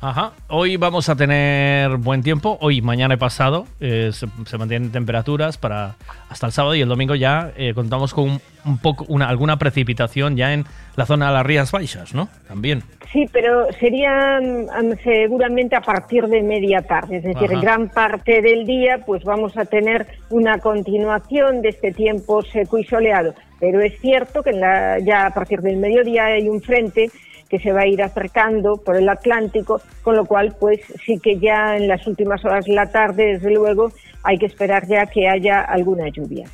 Ajá. 0.00 0.30
Hoy 0.46 0.76
vamos 0.76 1.08
a 1.08 1.16
tener 1.16 1.96
buen 1.96 2.22
tiempo. 2.22 2.56
Hoy, 2.60 2.80
mañana 2.80 3.14
y 3.14 3.16
pasado 3.16 3.66
eh, 3.80 4.10
se, 4.12 4.28
se 4.46 4.56
mantienen 4.56 4.92
temperaturas 4.92 5.58
para 5.58 5.96
hasta 6.30 6.46
el 6.46 6.52
sábado 6.52 6.76
y 6.76 6.80
el 6.82 6.88
domingo 6.88 7.16
ya 7.16 7.50
eh, 7.56 7.74
contamos 7.74 8.14
con 8.14 8.24
un, 8.30 8.40
un 8.64 8.78
poco 8.78 9.04
una, 9.08 9.28
alguna 9.28 9.56
precipitación 9.58 10.36
ya 10.36 10.52
en 10.54 10.66
la 10.94 11.04
zona 11.04 11.26
de 11.26 11.32
las 11.32 11.44
Rías 11.44 11.72
Baixas, 11.72 12.14
¿no? 12.14 12.28
También. 12.46 12.84
Sí, 13.12 13.26
pero 13.32 13.66
sería 13.80 14.38
mm, 14.40 14.98
seguramente 15.02 15.74
a 15.74 15.80
partir 15.80 16.26
de 16.28 16.42
media 16.42 16.80
tarde, 16.82 17.16
es 17.16 17.24
decir, 17.24 17.50
Ajá. 17.50 17.60
gran 17.60 17.88
parte 17.88 18.40
del 18.40 18.66
día, 18.66 19.00
pues 19.04 19.24
vamos 19.24 19.56
a 19.56 19.64
tener 19.64 20.06
una 20.30 20.58
continuación 20.60 21.60
de 21.60 21.70
este 21.70 21.90
tiempo 21.90 22.42
seco 22.42 22.78
y 22.78 22.84
soleado. 22.84 23.34
Pero 23.58 23.80
es 23.80 23.98
cierto 24.00 24.44
que 24.44 24.50
en 24.50 24.60
la- 24.60 25.00
ya 25.00 25.26
a 25.26 25.34
partir 25.34 25.60
del 25.60 25.78
mediodía 25.78 26.26
hay 26.26 26.48
un 26.48 26.60
frente 26.60 27.10
que 27.48 27.58
se 27.58 27.72
va 27.72 27.82
a 27.82 27.86
ir 27.86 28.02
acercando 28.02 28.76
por 28.76 28.96
el 28.96 29.08
Atlántico, 29.08 29.80
con 30.02 30.16
lo 30.16 30.24
cual, 30.26 30.54
pues 30.58 30.80
sí 31.04 31.18
que 31.18 31.38
ya 31.38 31.76
en 31.76 31.88
las 31.88 32.06
últimas 32.06 32.44
horas 32.44 32.66
de 32.66 32.74
la 32.74 32.90
tarde, 32.90 33.34
desde 33.34 33.50
luego, 33.50 33.90
hay 34.22 34.38
que 34.38 34.46
esperar 34.46 34.86
ya 34.86 35.06
que 35.06 35.28
haya 35.28 35.60
alguna 35.60 36.08
lluvia. 36.08 36.46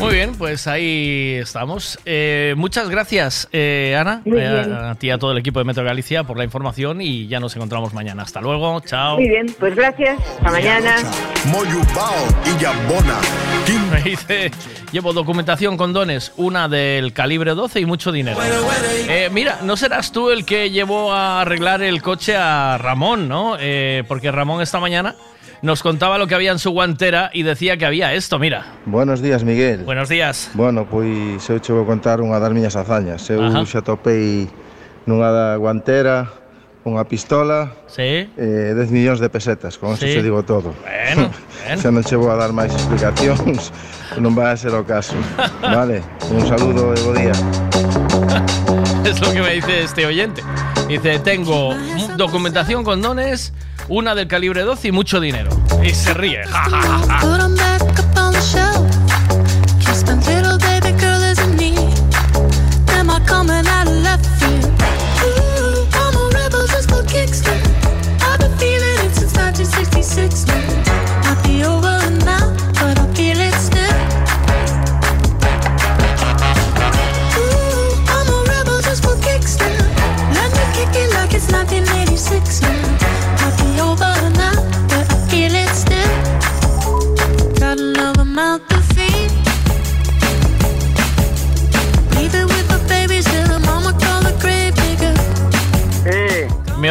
Muy 0.00 0.14
bien, 0.14 0.34
pues 0.34 0.66
ahí 0.66 1.34
estamos. 1.34 1.98
Eh, 2.06 2.54
muchas 2.56 2.88
gracias, 2.88 3.48
eh, 3.52 3.94
Ana, 4.00 4.22
Muy 4.24 4.40
eh, 4.40 4.50
bien. 4.50 4.72
a, 4.72 4.94
ti 4.94 5.08
y 5.08 5.10
a 5.10 5.18
todo 5.18 5.32
el 5.32 5.38
equipo 5.38 5.58
de 5.58 5.66
Metro 5.66 5.84
Galicia 5.84 6.24
por 6.24 6.38
la 6.38 6.44
información 6.44 7.02
y 7.02 7.28
ya 7.28 7.38
nos 7.38 7.54
encontramos 7.54 7.92
mañana. 7.92 8.22
Hasta 8.22 8.40
luego, 8.40 8.80
chao. 8.80 9.16
Muy 9.16 9.28
bien, 9.28 9.54
pues 9.58 9.76
gracias. 9.76 10.18
Hasta 10.18 10.50
mañana. 10.50 10.96
Moyubao 11.46 12.14
y 12.46 12.62
Yabona. 12.62 13.18
Me 13.90 14.02
dice, 14.02 14.50
llevo 14.90 15.12
documentación 15.12 15.76
con 15.76 15.92
dones, 15.92 16.32
una 16.36 16.68
del 16.68 17.12
calibre 17.12 17.54
12 17.54 17.80
y 17.80 17.86
mucho 17.86 18.10
dinero. 18.10 18.38
Eh, 19.08 19.28
mira, 19.30 19.58
no 19.62 19.76
serás 19.76 20.12
tú 20.12 20.30
el 20.30 20.44
que 20.44 20.70
llevó 20.70 21.12
a 21.12 21.42
arreglar 21.42 21.82
el 21.82 22.00
coche 22.02 22.36
a 22.36 22.78
Ramón, 22.78 23.28
¿no? 23.28 23.56
Eh, 23.60 24.02
porque 24.08 24.32
Ramón 24.32 24.62
esta 24.62 24.80
mañana 24.80 25.14
nos 25.62 25.82
contaba 25.82 26.16
lo 26.18 26.26
que 26.26 26.34
había 26.34 26.52
en 26.52 26.58
su 26.58 26.70
guantera 26.70 27.30
y 27.32 27.42
decía 27.42 27.76
que 27.76 27.84
había 27.86 28.14
esto, 28.14 28.38
mira. 28.38 28.66
Buenos 28.86 29.20
días, 29.20 29.44
Miguel. 29.44 29.84
Buenos 29.84 30.08
días. 30.08 30.50
Bueno, 30.54 30.86
pois 30.88 31.44
eu 31.50 31.60
che 31.60 31.72
vou 31.72 31.84
contar 31.84 32.20
unha 32.24 32.40
das 32.40 32.52
miñas 32.52 32.76
hazañas. 32.76 33.28
Eu 33.28 33.44
Ajá. 33.44 33.64
xa 33.68 33.84
topei 33.84 34.48
nunha 35.04 35.28
da 35.30 35.56
guantera 35.60 36.32
unha 36.80 37.04
pistola 37.04 37.76
sí. 37.92 38.24
eh, 38.40 38.72
10 38.72 38.88
millóns 38.88 39.20
de 39.20 39.28
pesetas, 39.28 39.76
con 39.76 39.92
eso 39.92 40.08
Sí. 40.08 40.16
che 40.16 40.24
digo 40.24 40.40
todo. 40.48 40.72
Bueno, 40.80 41.28
ben. 41.68 41.76
xa 41.76 41.92
non 41.92 42.00
che 42.00 42.16
vou 42.16 42.32
a 42.32 42.40
dar 42.40 42.56
máis 42.56 42.72
explicacións, 42.72 43.68
non 44.22 44.32
vai 44.32 44.52
a 44.52 44.56
ser 44.56 44.72
o 44.72 44.80
caso. 44.88 45.12
Vale, 45.60 46.00
un 46.32 46.40
saludo 46.48 46.96
e 46.96 47.00
bo 47.04 47.12
día. 47.12 47.36
Es 49.04 49.20
lo 49.20 49.28
que 49.32 49.40
me 49.44 49.52
dice 49.60 49.84
este 49.84 50.06
oyente. 50.06 50.40
Dice, 50.88 51.18
tengo 51.20 51.76
documentación 52.16 52.82
con 52.82 53.00
dones, 53.02 53.52
una 53.88 54.14
del 54.14 54.28
calibre 54.28 54.62
12 54.62 54.88
y 54.88 54.92
mucho 54.92 55.20
dinero. 55.20 55.50
Y 55.82 55.90
se 55.90 56.14
ríe. 56.14 56.44
Ja, 56.44 56.64
ja, 56.68 57.20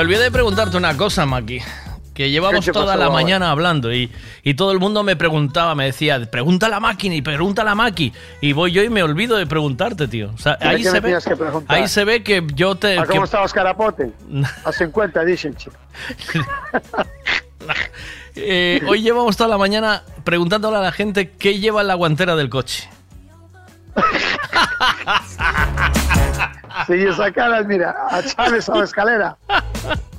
olvidé 0.10 0.24
de 0.24 0.32
preguntarte 0.32 0.76
una 0.76 0.98
cosa, 0.98 1.28
Maki. 1.28 1.60
Que 2.16 2.32
llevamos 2.32 2.66
¿Qué 2.66 2.72
te 2.72 2.74
toda 2.74 2.96
pasó 2.96 2.98
la 2.98 3.12
mañana 3.12 3.52
hablando 3.52 3.94
y, 3.94 4.12
y 4.42 4.56
todo 4.56 4.72
el 4.72 4.80
mundo 4.80 5.04
me 5.04 5.16
preguntaba, 5.16 5.76
me 5.76 5.86
decía, 5.86 6.20
pregunta 6.32 6.66
a 6.66 6.70
la 6.70 6.80
máquina 6.80 7.14
y 7.14 7.22
pregunta 7.22 7.62
a 7.62 7.66
la 7.66 7.76
Maki. 7.76 8.12
Y 8.42 8.54
voy 8.54 8.72
yo 8.72 8.82
y 8.82 8.90
me 8.90 9.04
olvido 9.04 9.38
de 9.38 9.46
preguntarte, 9.46 10.08
tío. 10.08 10.32
O 10.34 10.38
sea, 10.40 10.58
ahí 10.62 10.82
¿qué 10.82 10.90
se, 10.90 11.00
ve, 11.00 11.16
ahí 11.68 11.88
se 11.88 12.06
ve 12.06 12.24
que 12.24 12.44
yo 12.56 12.74
te. 12.74 12.98
¿A 12.98 13.04
que- 13.04 13.10
cómo 13.10 13.26
está 13.26 13.44
Oscar 13.44 13.68
Apote? 13.68 14.12
A 14.66 14.72
50, 14.72 15.24
dicen, 15.26 15.56
chico. 15.56 15.76
eh, 18.36 18.82
hoy 18.88 19.04
llevamos 19.04 19.38
toda 19.38 19.48
la 19.48 19.60
mañana 19.60 20.02
preguntándole 20.24 20.78
a 20.78 20.82
la 20.82 20.92
gente 20.92 21.34
qué 21.38 21.60
lleva 21.60 21.82
en 21.82 21.88
la 21.88 21.94
guantera 21.94 22.36
del 22.36 22.50
coche. 22.50 22.90
Si 26.88 26.94
esa 26.94 27.32
cara, 27.32 27.62
mira, 27.64 27.96
a 28.10 28.24
Chávez 28.24 28.70
a 28.70 28.76
la 28.78 28.84
escalera. 28.84 29.38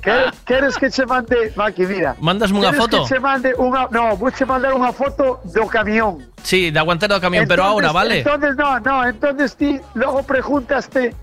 ¿Quer- 0.01 0.33
¿Queres 0.45 0.77
que 0.77 0.89
te 0.89 1.05
mande, 1.05 1.53
Maki, 1.55 1.85
mira? 1.85 2.15
Mándasme 2.19 2.57
unha 2.57 2.73
¿Queres 2.73 2.81
foto? 2.81 2.97
que 3.05 3.13
te 3.13 3.19
mande 3.21 3.49
unha, 3.55 3.85
no, 3.93 4.17
vou 4.17 4.31
te 4.33 4.45
mandar 4.45 4.73
unha 4.73 4.89
foto 4.89 5.37
do 5.45 5.69
camión. 5.69 6.25
Sí, 6.41 6.71
de 6.73 6.79
aguantera 6.81 7.15
del 7.15 7.21
camión, 7.21 7.45
pero 7.47 7.61
Entonces- 7.69 7.85
ahora, 7.85 7.89
¿vale? 7.93 8.15
Entonces, 8.25 8.53
no, 8.57 8.79
no, 8.81 9.05
entonces 9.05 9.53
ti 9.55 9.77
luego 9.93 10.23
preguntaste, 10.25 11.13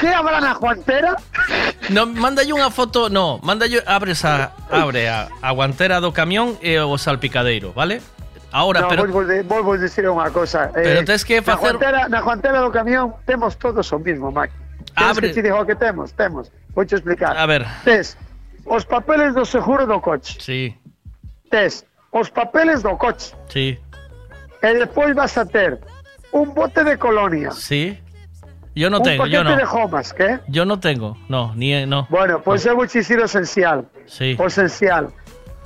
¿qué 0.00 0.08
habrá 0.08 0.40
na 0.40 0.54
guantera? 0.56 1.16
No, 1.90 2.06
manda 2.06 2.40
yo 2.46 2.54
unha 2.54 2.70
foto, 2.70 3.10
no, 3.10 3.42
manda 3.42 3.66
yo, 3.66 3.82
abres 3.84 4.22
a, 4.24 4.54
abre 4.70 5.10
a, 5.10 5.26
a 5.42 5.50
guantera 5.50 5.98
do 5.98 6.14
camión 6.14 6.54
e 6.62 6.78
o 6.78 6.94
salpicadeiro, 6.96 7.74
vale? 7.74 7.98
Ahora, 8.54 8.82
no, 8.82 8.88
pero 8.88 9.06
vos 9.10 9.26
vos 9.44 9.76
decir 9.82 10.06
unha 10.06 10.30
cosa. 10.30 10.70
eh, 10.78 10.86
Pero 10.86 11.02
tes 11.04 11.26
que 11.26 11.42
na 11.42 11.54
facer- 11.54 11.74
guantera, 11.76 12.06
na 12.08 12.22
guantera 12.22 12.62
do 12.62 12.70
camión 12.70 13.12
temos 13.26 13.58
todos 13.58 13.90
o 13.92 13.98
mismo, 13.98 14.30
Maki. 14.32 14.54
Queres 14.96 15.10
Abre- 15.18 15.28
que 15.30 15.34
te 15.34 15.42
digo 15.50 15.58
que 15.66 15.74
temos? 15.76 16.14
Temos. 16.14 16.46
Vou 16.74 16.84
te 16.86 16.94
explicar. 16.94 17.36
A 17.36 17.46
ver. 17.46 17.66
Tes 17.84 18.16
os 18.66 18.84
papeles 18.84 19.34
do 19.34 19.44
seguro 19.44 19.86
do 19.86 20.00
coche. 20.00 20.36
Sí, 20.40 20.74
Tes 21.50 21.84
os 22.12 22.30
papeles 22.30 22.82
do 22.82 22.96
coche. 22.96 23.34
sí, 23.48 23.78
E 24.62 24.74
despois 24.74 25.14
vas 25.14 25.36
a 25.38 25.44
ter 25.46 25.80
un 26.32 26.52
bote 26.54 26.84
de 26.84 26.96
colonia. 26.98 27.50
sí. 27.50 27.98
Yo 28.72 28.88
no 28.88 28.98
un 28.98 29.02
tengo, 29.02 29.26
yo 29.26 29.42
no. 29.42 29.56
de 29.56 29.64
gomas, 29.64 30.12
¿qué? 30.12 30.38
Yo 30.46 30.64
no 30.64 30.78
tengo, 30.78 31.16
no, 31.28 31.52
ni 31.56 31.84
no. 31.86 32.06
Bueno, 32.08 32.40
pues 32.40 32.64
eu 32.66 32.76
vou 32.76 32.86
te 32.86 32.98
dicir 33.00 33.18
o 33.18 33.24
esencial. 33.24 33.84
Sí, 34.06 34.36
O 34.38 34.46
esencial. 34.46 35.12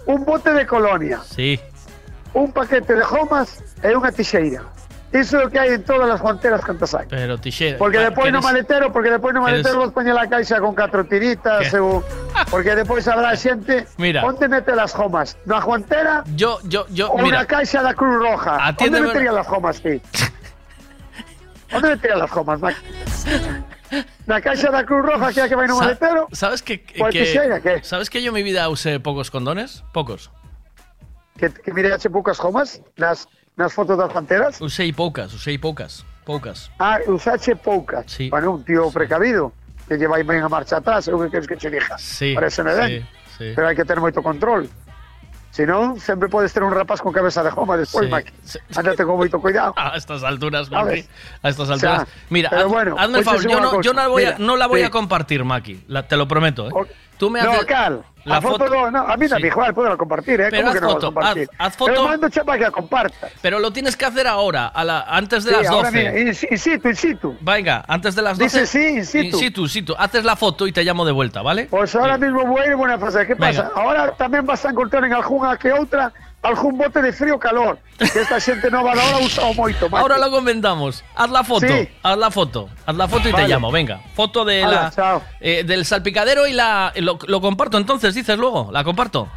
Un 0.06 0.24
bote 0.24 0.52
de 0.54 0.66
colonia, 0.66 1.20
sí. 1.20 1.60
un 2.32 2.50
paquete 2.50 2.94
de 2.96 3.04
gomas 3.04 3.62
e 3.84 3.92
unha 3.94 4.08
tixeira. 4.10 4.64
Iso 5.14 5.38
é 5.38 5.46
o 5.46 5.48
que 5.48 5.58
hai 5.62 5.70
en 5.78 5.86
todas 5.86 6.10
as 6.10 6.18
guanteras 6.18 6.58
cantas 6.66 6.90
hai. 6.90 7.06
Pero 7.06 7.38
tixera. 7.38 7.78
Porque 7.78 8.02
despois 8.02 8.34
no 8.34 8.42
maletero, 8.42 8.90
porque 8.90 9.14
despois 9.14 9.30
no 9.30 9.42
maletero 9.46 9.78
vos 9.78 9.94
poñe 9.94 10.10
la 10.10 10.26
caixa 10.26 10.58
con 10.58 10.74
catro 10.74 11.06
tiritas 11.06 11.70
ou 11.78 12.02
porque 12.50 12.74
despois 12.74 13.06
habrá 13.06 13.30
xente 13.38 13.86
Mira. 13.96 14.26
onde 14.26 14.50
mete 14.50 14.74
las 14.74 14.90
gomas, 14.90 15.38
na 15.46 15.62
guantera 15.62 16.26
Yo, 16.34 16.58
yo, 16.66 16.82
yo, 16.90 17.14
ou 17.14 17.22
mira, 17.22 17.38
na 17.40 17.46
caixa 17.46 17.78
da 17.78 17.94
Cruz 17.94 18.18
Roja. 18.18 18.58
Onde 18.58 18.66
Atiéndeme- 18.74 19.06
metería 19.14 19.30
las 19.30 19.46
gomas 19.46 19.78
ti? 19.78 20.02
Onde 21.70 21.88
metería 21.94 22.16
las 22.18 22.30
gomas, 22.34 22.58
Mac? 22.60 22.74
Na 24.26 24.40
caixa 24.42 24.70
da 24.74 24.82
Cruz 24.82 25.06
Roja 25.06 25.30
que 25.30 25.46
que 25.46 25.54
vai 25.54 25.70
no 25.70 25.78
Sa- 25.78 25.84
maletero? 25.94 26.26
¿sabes 26.34 26.58
que. 26.58 26.82
¿Sabes 27.86 28.10
que 28.10 28.18
yo 28.18 28.28
en 28.28 28.34
mi 28.34 28.42
vida 28.42 28.66
usé 28.68 28.98
pocos 28.98 29.30
condones? 29.30 29.84
Pocos. 29.94 30.30
Que, 31.38 31.50
que 31.54 31.70
mirache 31.70 32.10
poucas 32.10 32.38
gomas 32.42 32.82
nas, 32.98 33.26
nas 33.56 33.72
fotos 33.72 33.96
das 33.98 34.10
guanteras? 34.12 34.60
Usei 34.60 34.92
poucas, 34.92 35.32
usei 35.32 35.58
poucas, 35.58 36.04
poucas. 36.24 36.70
Ah, 36.78 36.98
usache 37.06 37.54
poucas. 37.56 38.04
Sí. 38.10 38.28
Bueno, 38.30 38.52
un 38.52 38.64
tío 38.64 38.90
precavido 38.90 39.52
que 39.88 39.96
lleva 39.96 40.16
ben 40.22 40.42
a 40.42 40.48
marcha 40.48 40.78
atrás, 40.78 41.06
eu 41.08 41.18
que 41.20 41.30
queres 41.30 41.46
que 41.46 41.56
che 41.56 41.70
diga. 41.70 41.96
Sí, 41.98 42.34
Parece 42.34 42.62
ben. 42.62 42.88
sí, 42.88 43.06
sí. 43.38 43.52
Pero 43.54 43.68
hai 43.68 43.76
que 43.76 43.84
ter 43.84 44.00
moito 44.00 44.22
control. 44.22 44.66
Si 45.54 45.62
non, 45.62 46.00
sempre 46.02 46.26
podes 46.26 46.50
ter 46.50 46.66
un 46.66 46.74
rapaz 46.74 46.98
con 46.98 47.14
cabeza 47.14 47.38
de 47.46 47.50
goma 47.54 47.78
despois, 47.78 48.06
Sí, 48.06 48.10
Maki. 48.10 48.32
Ándate 48.74 49.06
con 49.06 49.14
moito 49.14 49.38
cuidado. 49.38 49.70
A 49.78 49.94
estas 49.94 50.24
alturas. 50.26 50.66
Maki. 50.66 51.06
A 51.42 51.48
estas 51.48 51.70
O 51.70 51.76
sea, 51.78 52.02
alturas. 52.02 52.08
Mira, 52.26 52.50
haz- 52.50 52.66
bueno, 52.66 52.96
hazme 52.98 53.18
el 53.18 53.24
favor. 53.24 53.46
Yo 53.46 53.60
no, 53.60 53.80
yo 53.80 53.92
no, 53.94 54.10
voy 54.10 54.24
a- 54.24 54.34
no 54.38 54.56
la 54.56 54.66
voy 54.66 54.80
sí. 54.80 54.86
a 54.86 54.90
compartir, 54.90 55.44
Maki. 55.44 55.84
La- 55.86 56.08
te 56.08 56.16
lo 56.16 56.26
prometo, 56.26 56.66
¿eh? 56.66 56.72
Tú 57.18 57.30
me 57.30 57.42
No, 57.42 57.52
haces. 57.52 57.64
Cal, 57.66 58.04
la 58.24 58.36
a 58.36 58.40
foto, 58.40 58.58
foto- 58.66 58.74
no, 58.74 58.90
no, 58.90 58.98
a 59.00 59.16
mí 59.16 59.26
Sí. 59.26 59.30
también, 59.30 59.52
igual, 59.52 59.72
puedo 59.74 59.96
compartir, 59.98 60.40
¿eh? 60.40 60.46
Pero 60.50 60.62
¿Cómo 60.62 60.68
haz 60.70 60.74
que 60.74 60.80
no 60.80 60.86
a 60.86 60.90
foto, 60.94 61.06
compartir? 61.06 61.48
haz- 61.58 61.66
haz 61.66 61.76
foto. 61.76 61.92
Pero 61.92 62.08
mando 62.08 62.28
chapa 62.28 62.54
que 62.58 62.64
la 62.64 62.70
comparta. 62.70 63.28
Pero 63.40 63.58
lo 63.58 63.70
tienes 63.72 63.96
que 63.96 64.04
hacer 64.04 64.26
ahora, 64.26 64.66
a 64.68 64.82
la, 64.84 65.02
antes 65.02 65.44
de 65.44 65.50
Sí, 65.52 65.56
las 65.58 65.68
ahora 65.68 65.90
12. 65.90 65.98
mira, 65.98 66.18
in, 66.20 66.28
in 66.28 66.58
situ, 66.58 66.88
in 66.88 66.96
situ. 66.96 67.36
Venga, 67.40 67.84
antes 67.86 68.14
de 68.14 68.22
las 68.22 68.38
12. 68.38 68.60
Dice 68.62 68.66
sí, 68.66 68.86
in 68.98 69.04
situ. 69.06 69.36
In 69.36 69.42
situ, 69.44 69.60
in 69.62 69.68
situ. 69.68 69.94
Haces 69.98 70.24
la 70.24 70.36
foto 70.36 70.66
y 70.66 70.72
te 70.72 70.82
llamo 70.82 71.04
de 71.04 71.12
vuelta, 71.12 71.42
¿vale? 71.42 71.66
Pues 71.70 71.94
ahora 71.94 72.18
mismo 72.18 72.44
voy 72.46 72.62
a 72.62 72.66
ir 72.66 72.76
buena 72.76 72.98
cosa. 72.98 73.26
¿Qué 73.26 73.34
Venga. 73.34 73.46
pasa? 73.64 73.70
Ahora 73.76 74.12
también 74.16 74.44
vas 74.46 74.64
a 74.64 74.70
encontrar 74.70 75.04
en 75.04 75.12
alguna 75.12 75.56
que 75.56 75.72
otra 75.72 76.12
algún 76.44 76.76
bote 76.78 77.00
de 77.02 77.12
frío 77.12 77.38
calor. 77.38 77.78
Que 77.98 78.20
esta 78.20 78.38
gente 78.40 78.70
nova 78.70 78.94
de 78.94 79.00
ahora 79.00 79.18
usa 79.24 79.52
moito, 79.54 79.88
Maki. 79.88 80.02
Ahora 80.02 80.18
lo 80.18 80.30
comentamos. 80.30 81.02
Haz 81.16 81.30
la 81.30 81.42
foto, 81.44 81.66
Sí. 81.66 81.88
haz 82.02 82.18
la 82.18 82.30
foto, 82.30 82.68
haz 82.86 82.96
la 82.96 83.08
foto 83.08 83.28
y 83.28 83.32
te 83.32 83.48
llamo. 83.48 83.70
Venga, 83.72 84.00
foto 84.14 84.44
de 84.44 84.62
la, 84.62 84.92
eh, 85.40 85.64
del 85.64 85.84
salpicadero 85.86 86.46
y 86.46 86.52
la 86.52 86.92
lo, 86.96 87.18
lo 87.26 87.40
comparto. 87.40 87.78
Entonces 87.78 88.14
dices 88.14 88.36
luego, 88.36 88.68
la 88.72 88.84
comparto. 88.84 89.28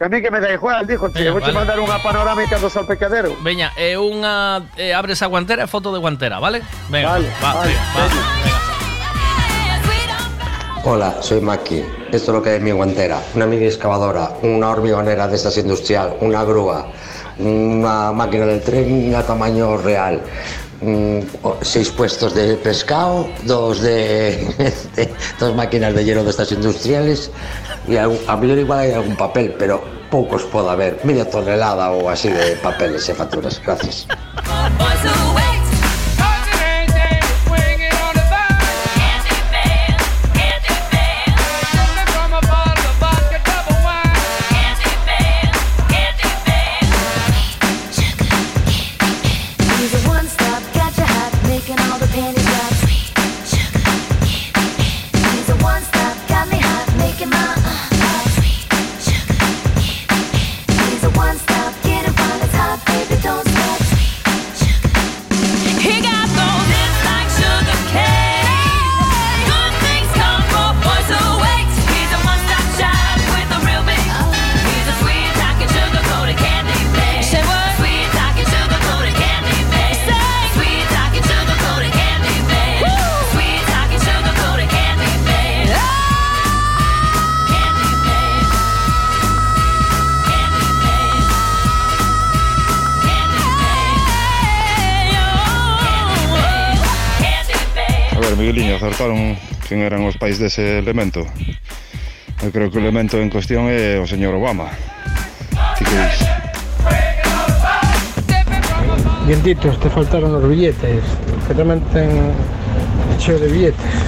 A 0.00 0.08
mí 0.08 0.20
que 0.20 0.30
me 0.30 0.40
da 0.40 0.52
igual, 0.52 0.84
dijo, 0.86 1.08
Venga, 1.10 1.30
voy 1.30 1.42
a 1.42 1.52
mandar 1.54 1.78
unha 1.78 2.02
panorámica 2.02 2.58
do 2.58 2.66
salpicadero. 2.66 3.38
Veña, 3.46 3.70
eh, 3.78 3.94
unha 3.94 4.66
eh, 4.74 4.90
abres 4.90 5.22
a 5.22 5.30
guantera 5.30 5.70
foto 5.70 5.94
de 5.94 6.02
guantera, 6.02 6.42
¿vale? 6.42 6.58
Venga, 6.90 7.16
Vale, 7.16 7.30
va, 7.38 7.54
vale, 7.54 7.70
venga, 7.70 7.86
va, 7.94 8.02
venga. 8.10 8.71
Hola, 10.84 11.16
soy 11.20 11.40
Maki. 11.40 11.82
Esto 12.10 12.16
es 12.32 12.36
lo 12.36 12.42
que 12.42 12.56
es 12.56 12.62
mi 12.62 12.72
guantera. 12.72 13.20
Una 13.34 13.46
mini 13.46 13.66
excavadora, 13.66 14.32
una 14.42 14.70
hormigonera 14.70 15.28
de 15.28 15.36
estas 15.36 15.56
industrial, 15.58 16.16
una 16.20 16.44
grúa, 16.44 16.86
una 17.38 18.12
máquina 18.12 18.46
del 18.46 18.60
tren 18.62 19.14
a 19.14 19.22
tamaño 19.22 19.76
real, 19.76 20.20
mm, 20.80 21.18
seis 21.62 21.90
puestos 21.90 22.34
de 22.34 22.56
pescado, 22.56 23.28
dos 23.44 23.80
de, 23.80 24.48
de- 24.96 25.14
dos 25.38 25.54
máquinas 25.54 25.94
de 25.94 26.04
hielo 26.04 26.24
de 26.24 26.30
estas 26.30 26.50
industriales 26.52 27.30
y 27.86 27.96
algún- 27.96 28.18
a 28.26 28.36
mí 28.36 28.50
igual 28.52 28.80
hay 28.80 28.92
algún 28.92 29.16
papel, 29.16 29.54
pero 29.58 29.82
pocos 30.10 30.42
puedo 30.44 30.68
haber, 30.68 30.98
media 31.04 31.28
tonelada 31.30 31.92
o 31.92 32.10
así 32.10 32.28
de 32.28 32.56
papeles 32.56 33.08
y 33.08 33.12
facturas. 33.12 33.60
Gracias. 33.64 34.06
máis 100.32 100.40
dese 100.40 100.80
elemento. 100.80 101.28
Eu 102.40 102.48
creo 102.48 102.72
que 102.72 102.78
o 102.78 102.80
elemento 102.80 103.20
en 103.20 103.28
cuestión 103.28 103.68
é 103.68 104.00
o 104.00 104.08
señor 104.08 104.32
Obama. 104.32 104.72
Ti 105.76 105.84
que 105.84 105.92
dis? 105.92 106.18
Bien 109.28 109.40
te 109.44 109.90
faltaron 109.92 110.32
os 110.32 110.48
billetes, 110.48 111.04
que 111.44 111.52
tamén 111.52 111.84
ten 111.92 112.32
cheo 113.20 113.36
de 113.36 113.52
billetes. 113.52 114.01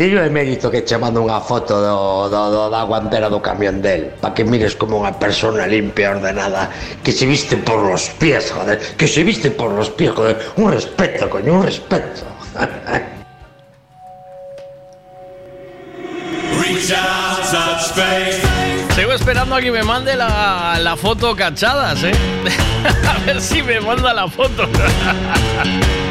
Miguel, 0.00 0.08
dilo 0.08 0.22
ao 0.22 0.30
mérito 0.30 0.70
que 0.70 0.82
che 0.82 0.96
mando 0.96 1.20
unha 1.20 1.40
foto 1.40 1.76
do, 1.76 2.28
do, 2.32 2.50
do, 2.50 2.70
da 2.72 2.84
guantera 2.88 3.28
do 3.28 3.40
camión 3.40 3.82
del 3.84 4.08
para 4.20 4.32
que 4.32 4.44
mires 4.44 4.72
como 4.74 4.96
unha 4.96 5.12
persona 5.12 5.68
limpia 5.68 6.08
e 6.08 6.16
ordenada 6.16 6.72
que 7.04 7.12
se 7.12 7.28
viste 7.28 7.60
por 7.60 7.84
los 7.84 8.08
pies, 8.16 8.48
joder, 8.48 8.80
que 8.96 9.06
se 9.06 9.22
viste 9.22 9.52
por 9.52 9.70
los 9.76 9.92
pies, 9.92 10.16
joder, 10.16 10.40
un 10.56 10.72
respeto, 10.72 11.28
coño, 11.28 11.60
un 11.60 11.68
respeto. 11.68 12.24
Sigo 18.96 19.12
esperando 19.12 19.54
a 19.54 19.60
que 19.60 19.70
me 19.70 19.82
mande 19.82 20.16
la, 20.16 20.78
la 20.80 20.96
foto 20.96 21.36
cachadas, 21.36 22.02
¿eh? 22.04 22.12
a 23.08 23.18
ver 23.26 23.40
si 23.40 23.62
me 23.62 23.80
manda 23.80 24.14
la 24.14 24.28
foto. 24.28 24.64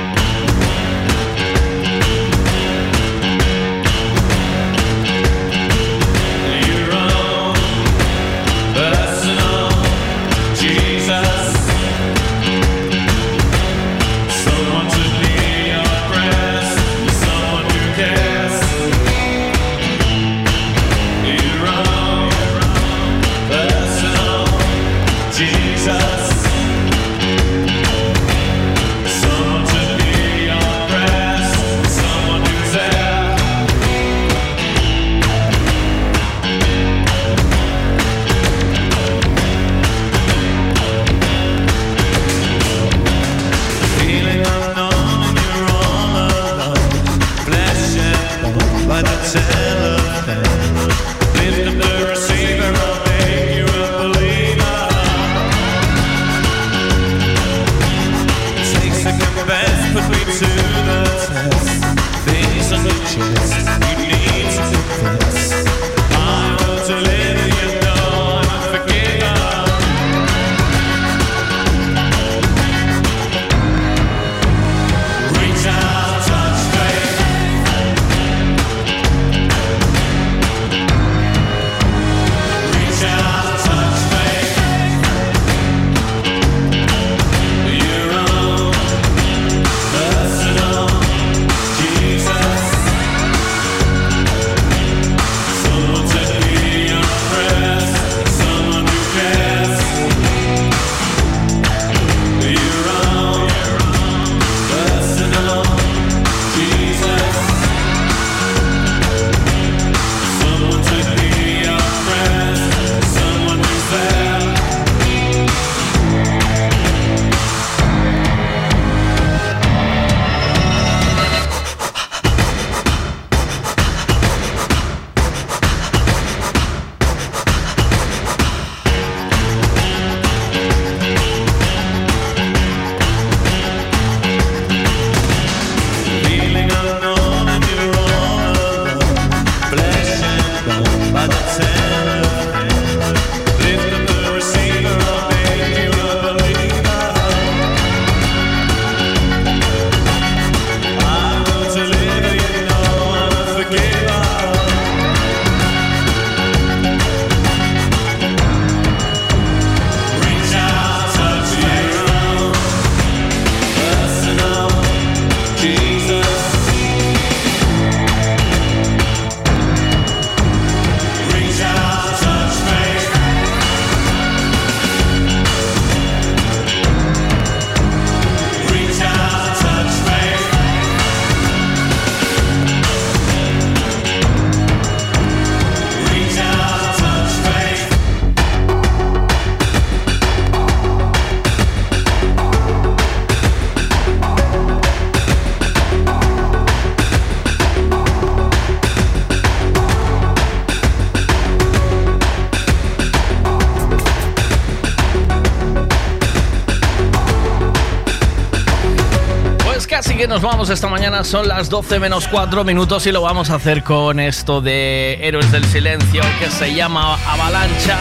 esta 210.70 210.88
mañana, 210.88 211.24
son 211.24 211.48
las 211.48 211.70
12 211.70 212.00
menos 212.00 212.28
4 212.28 212.64
minutos 212.64 213.08
y 213.08 213.12
lo 213.12 213.22
vamos 213.22 213.50
a 213.50 213.56
hacer 213.56 213.84
con 213.84 214.20
esto 214.20 214.62
de 214.62 215.18
Héroes 215.22 215.52
del 215.52 215.66
Silencio 215.66 216.22
que 216.40 216.52
se 216.52 216.76
llama 216.76 217.18
Avalancha. 217.28 217.98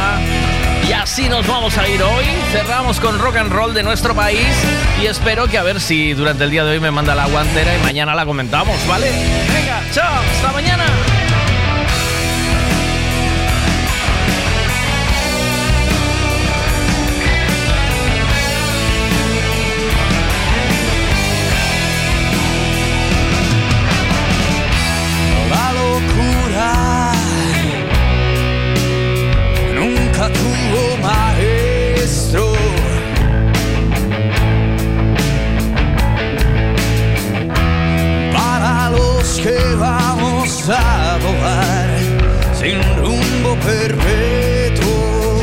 Y 0.87 0.93
así 0.93 1.29
nos 1.29 1.47
vamos 1.47 1.79
a 1.79 1.89
ir 1.89 2.03
hoy. 2.03 2.25
Cerramos 2.53 3.01
con 3.01 3.19
rock 3.19 3.37
and 3.37 3.53
roll 3.53 3.73
de 3.73 3.83
nuestro 3.83 4.15
país 4.15 4.49
y 5.03 5.07
espero 5.07 5.47
que 5.47 5.57
a 5.57 5.63
ver 5.63 5.81
si 5.81 6.13
durante 6.13 6.45
el 6.45 6.51
día 6.51 6.65
de 6.65 6.73
hoy 6.73 6.81
me 6.81 6.91
manda 6.91 7.15
la 7.15 7.27
guantera 7.27 7.75
y 7.75 7.83
mañana 7.83 8.15
la 8.15 8.27
comentamos, 8.27 8.77
¿vale? 8.87 9.11
Venga, 9.53 9.83
chao, 9.93 10.23
hasta 10.37 10.53
mañana. 10.53 10.85
a 40.71 41.19
volar 41.23 41.89
sin 42.53 42.83
rumbo 42.97 43.57
perpetuo. 43.65 45.43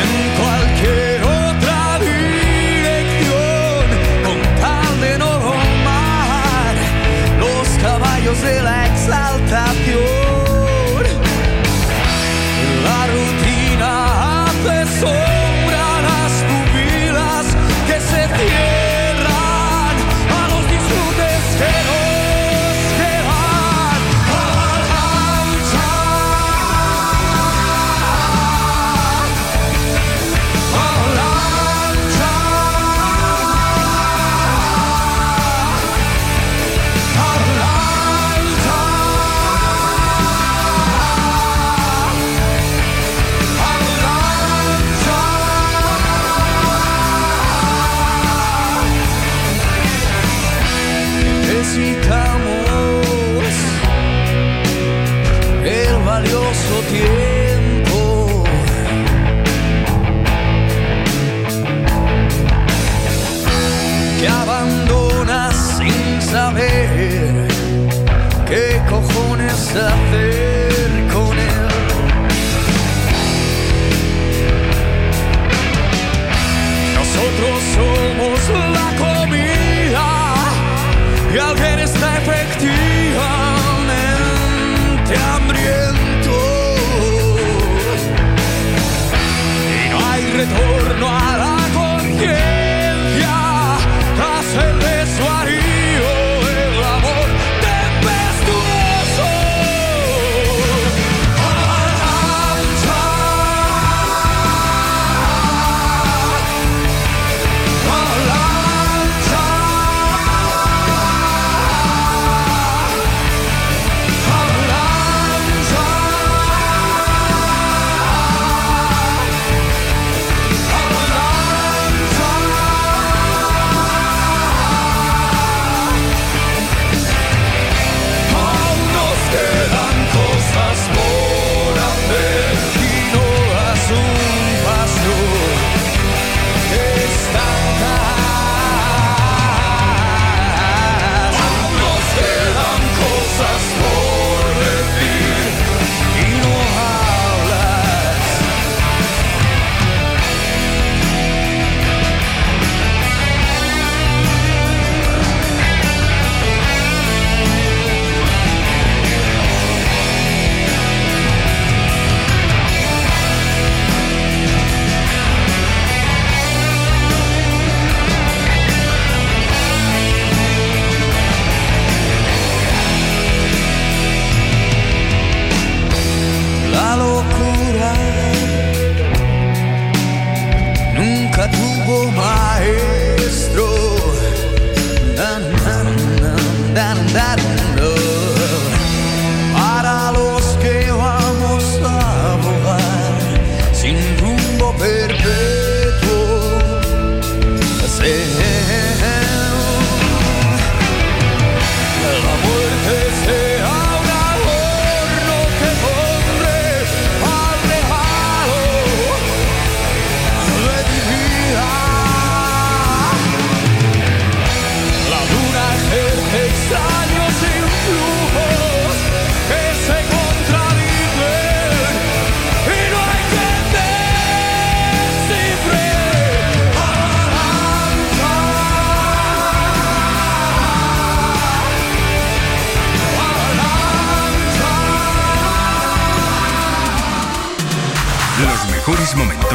En 0.00 0.10
cualquier 0.40 1.22
otra 1.22 1.98
dirección, 2.00 3.84
con 4.24 4.38
tal 4.60 5.00
de 5.00 5.18
no 5.18 5.38
romar 5.38 6.74
los 7.38 7.68
caballos 7.80 8.42
de 8.42 8.62
la 8.62 8.86
exaltación. 8.86 10.25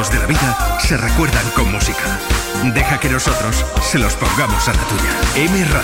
de 0.10 0.18
la 0.18 0.26
vida 0.26 0.80
se 0.80 0.98
recuerdan 0.98 1.48
con 1.52 1.72
música. 1.72 2.18
Deja 2.74 3.00
que 3.00 3.08
nosotros 3.08 3.64
se 3.82 4.00
los 4.00 4.16
pongamos 4.16 4.68
a 4.68 4.74
la 4.74 4.82
tuya. 4.86 5.12
M 5.36 5.66
Radio. 5.66 5.82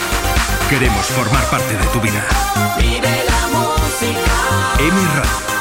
Queremos 0.70 1.06
formar 1.08 1.44
parte 1.52 1.78
de 1.78 1.86
tu 1.88 2.02
vida. 2.02 2.26
Vive 2.80 3.26
la 3.28 3.48
música. 3.60 4.32
M 4.80 5.00
Radio. 5.16 5.57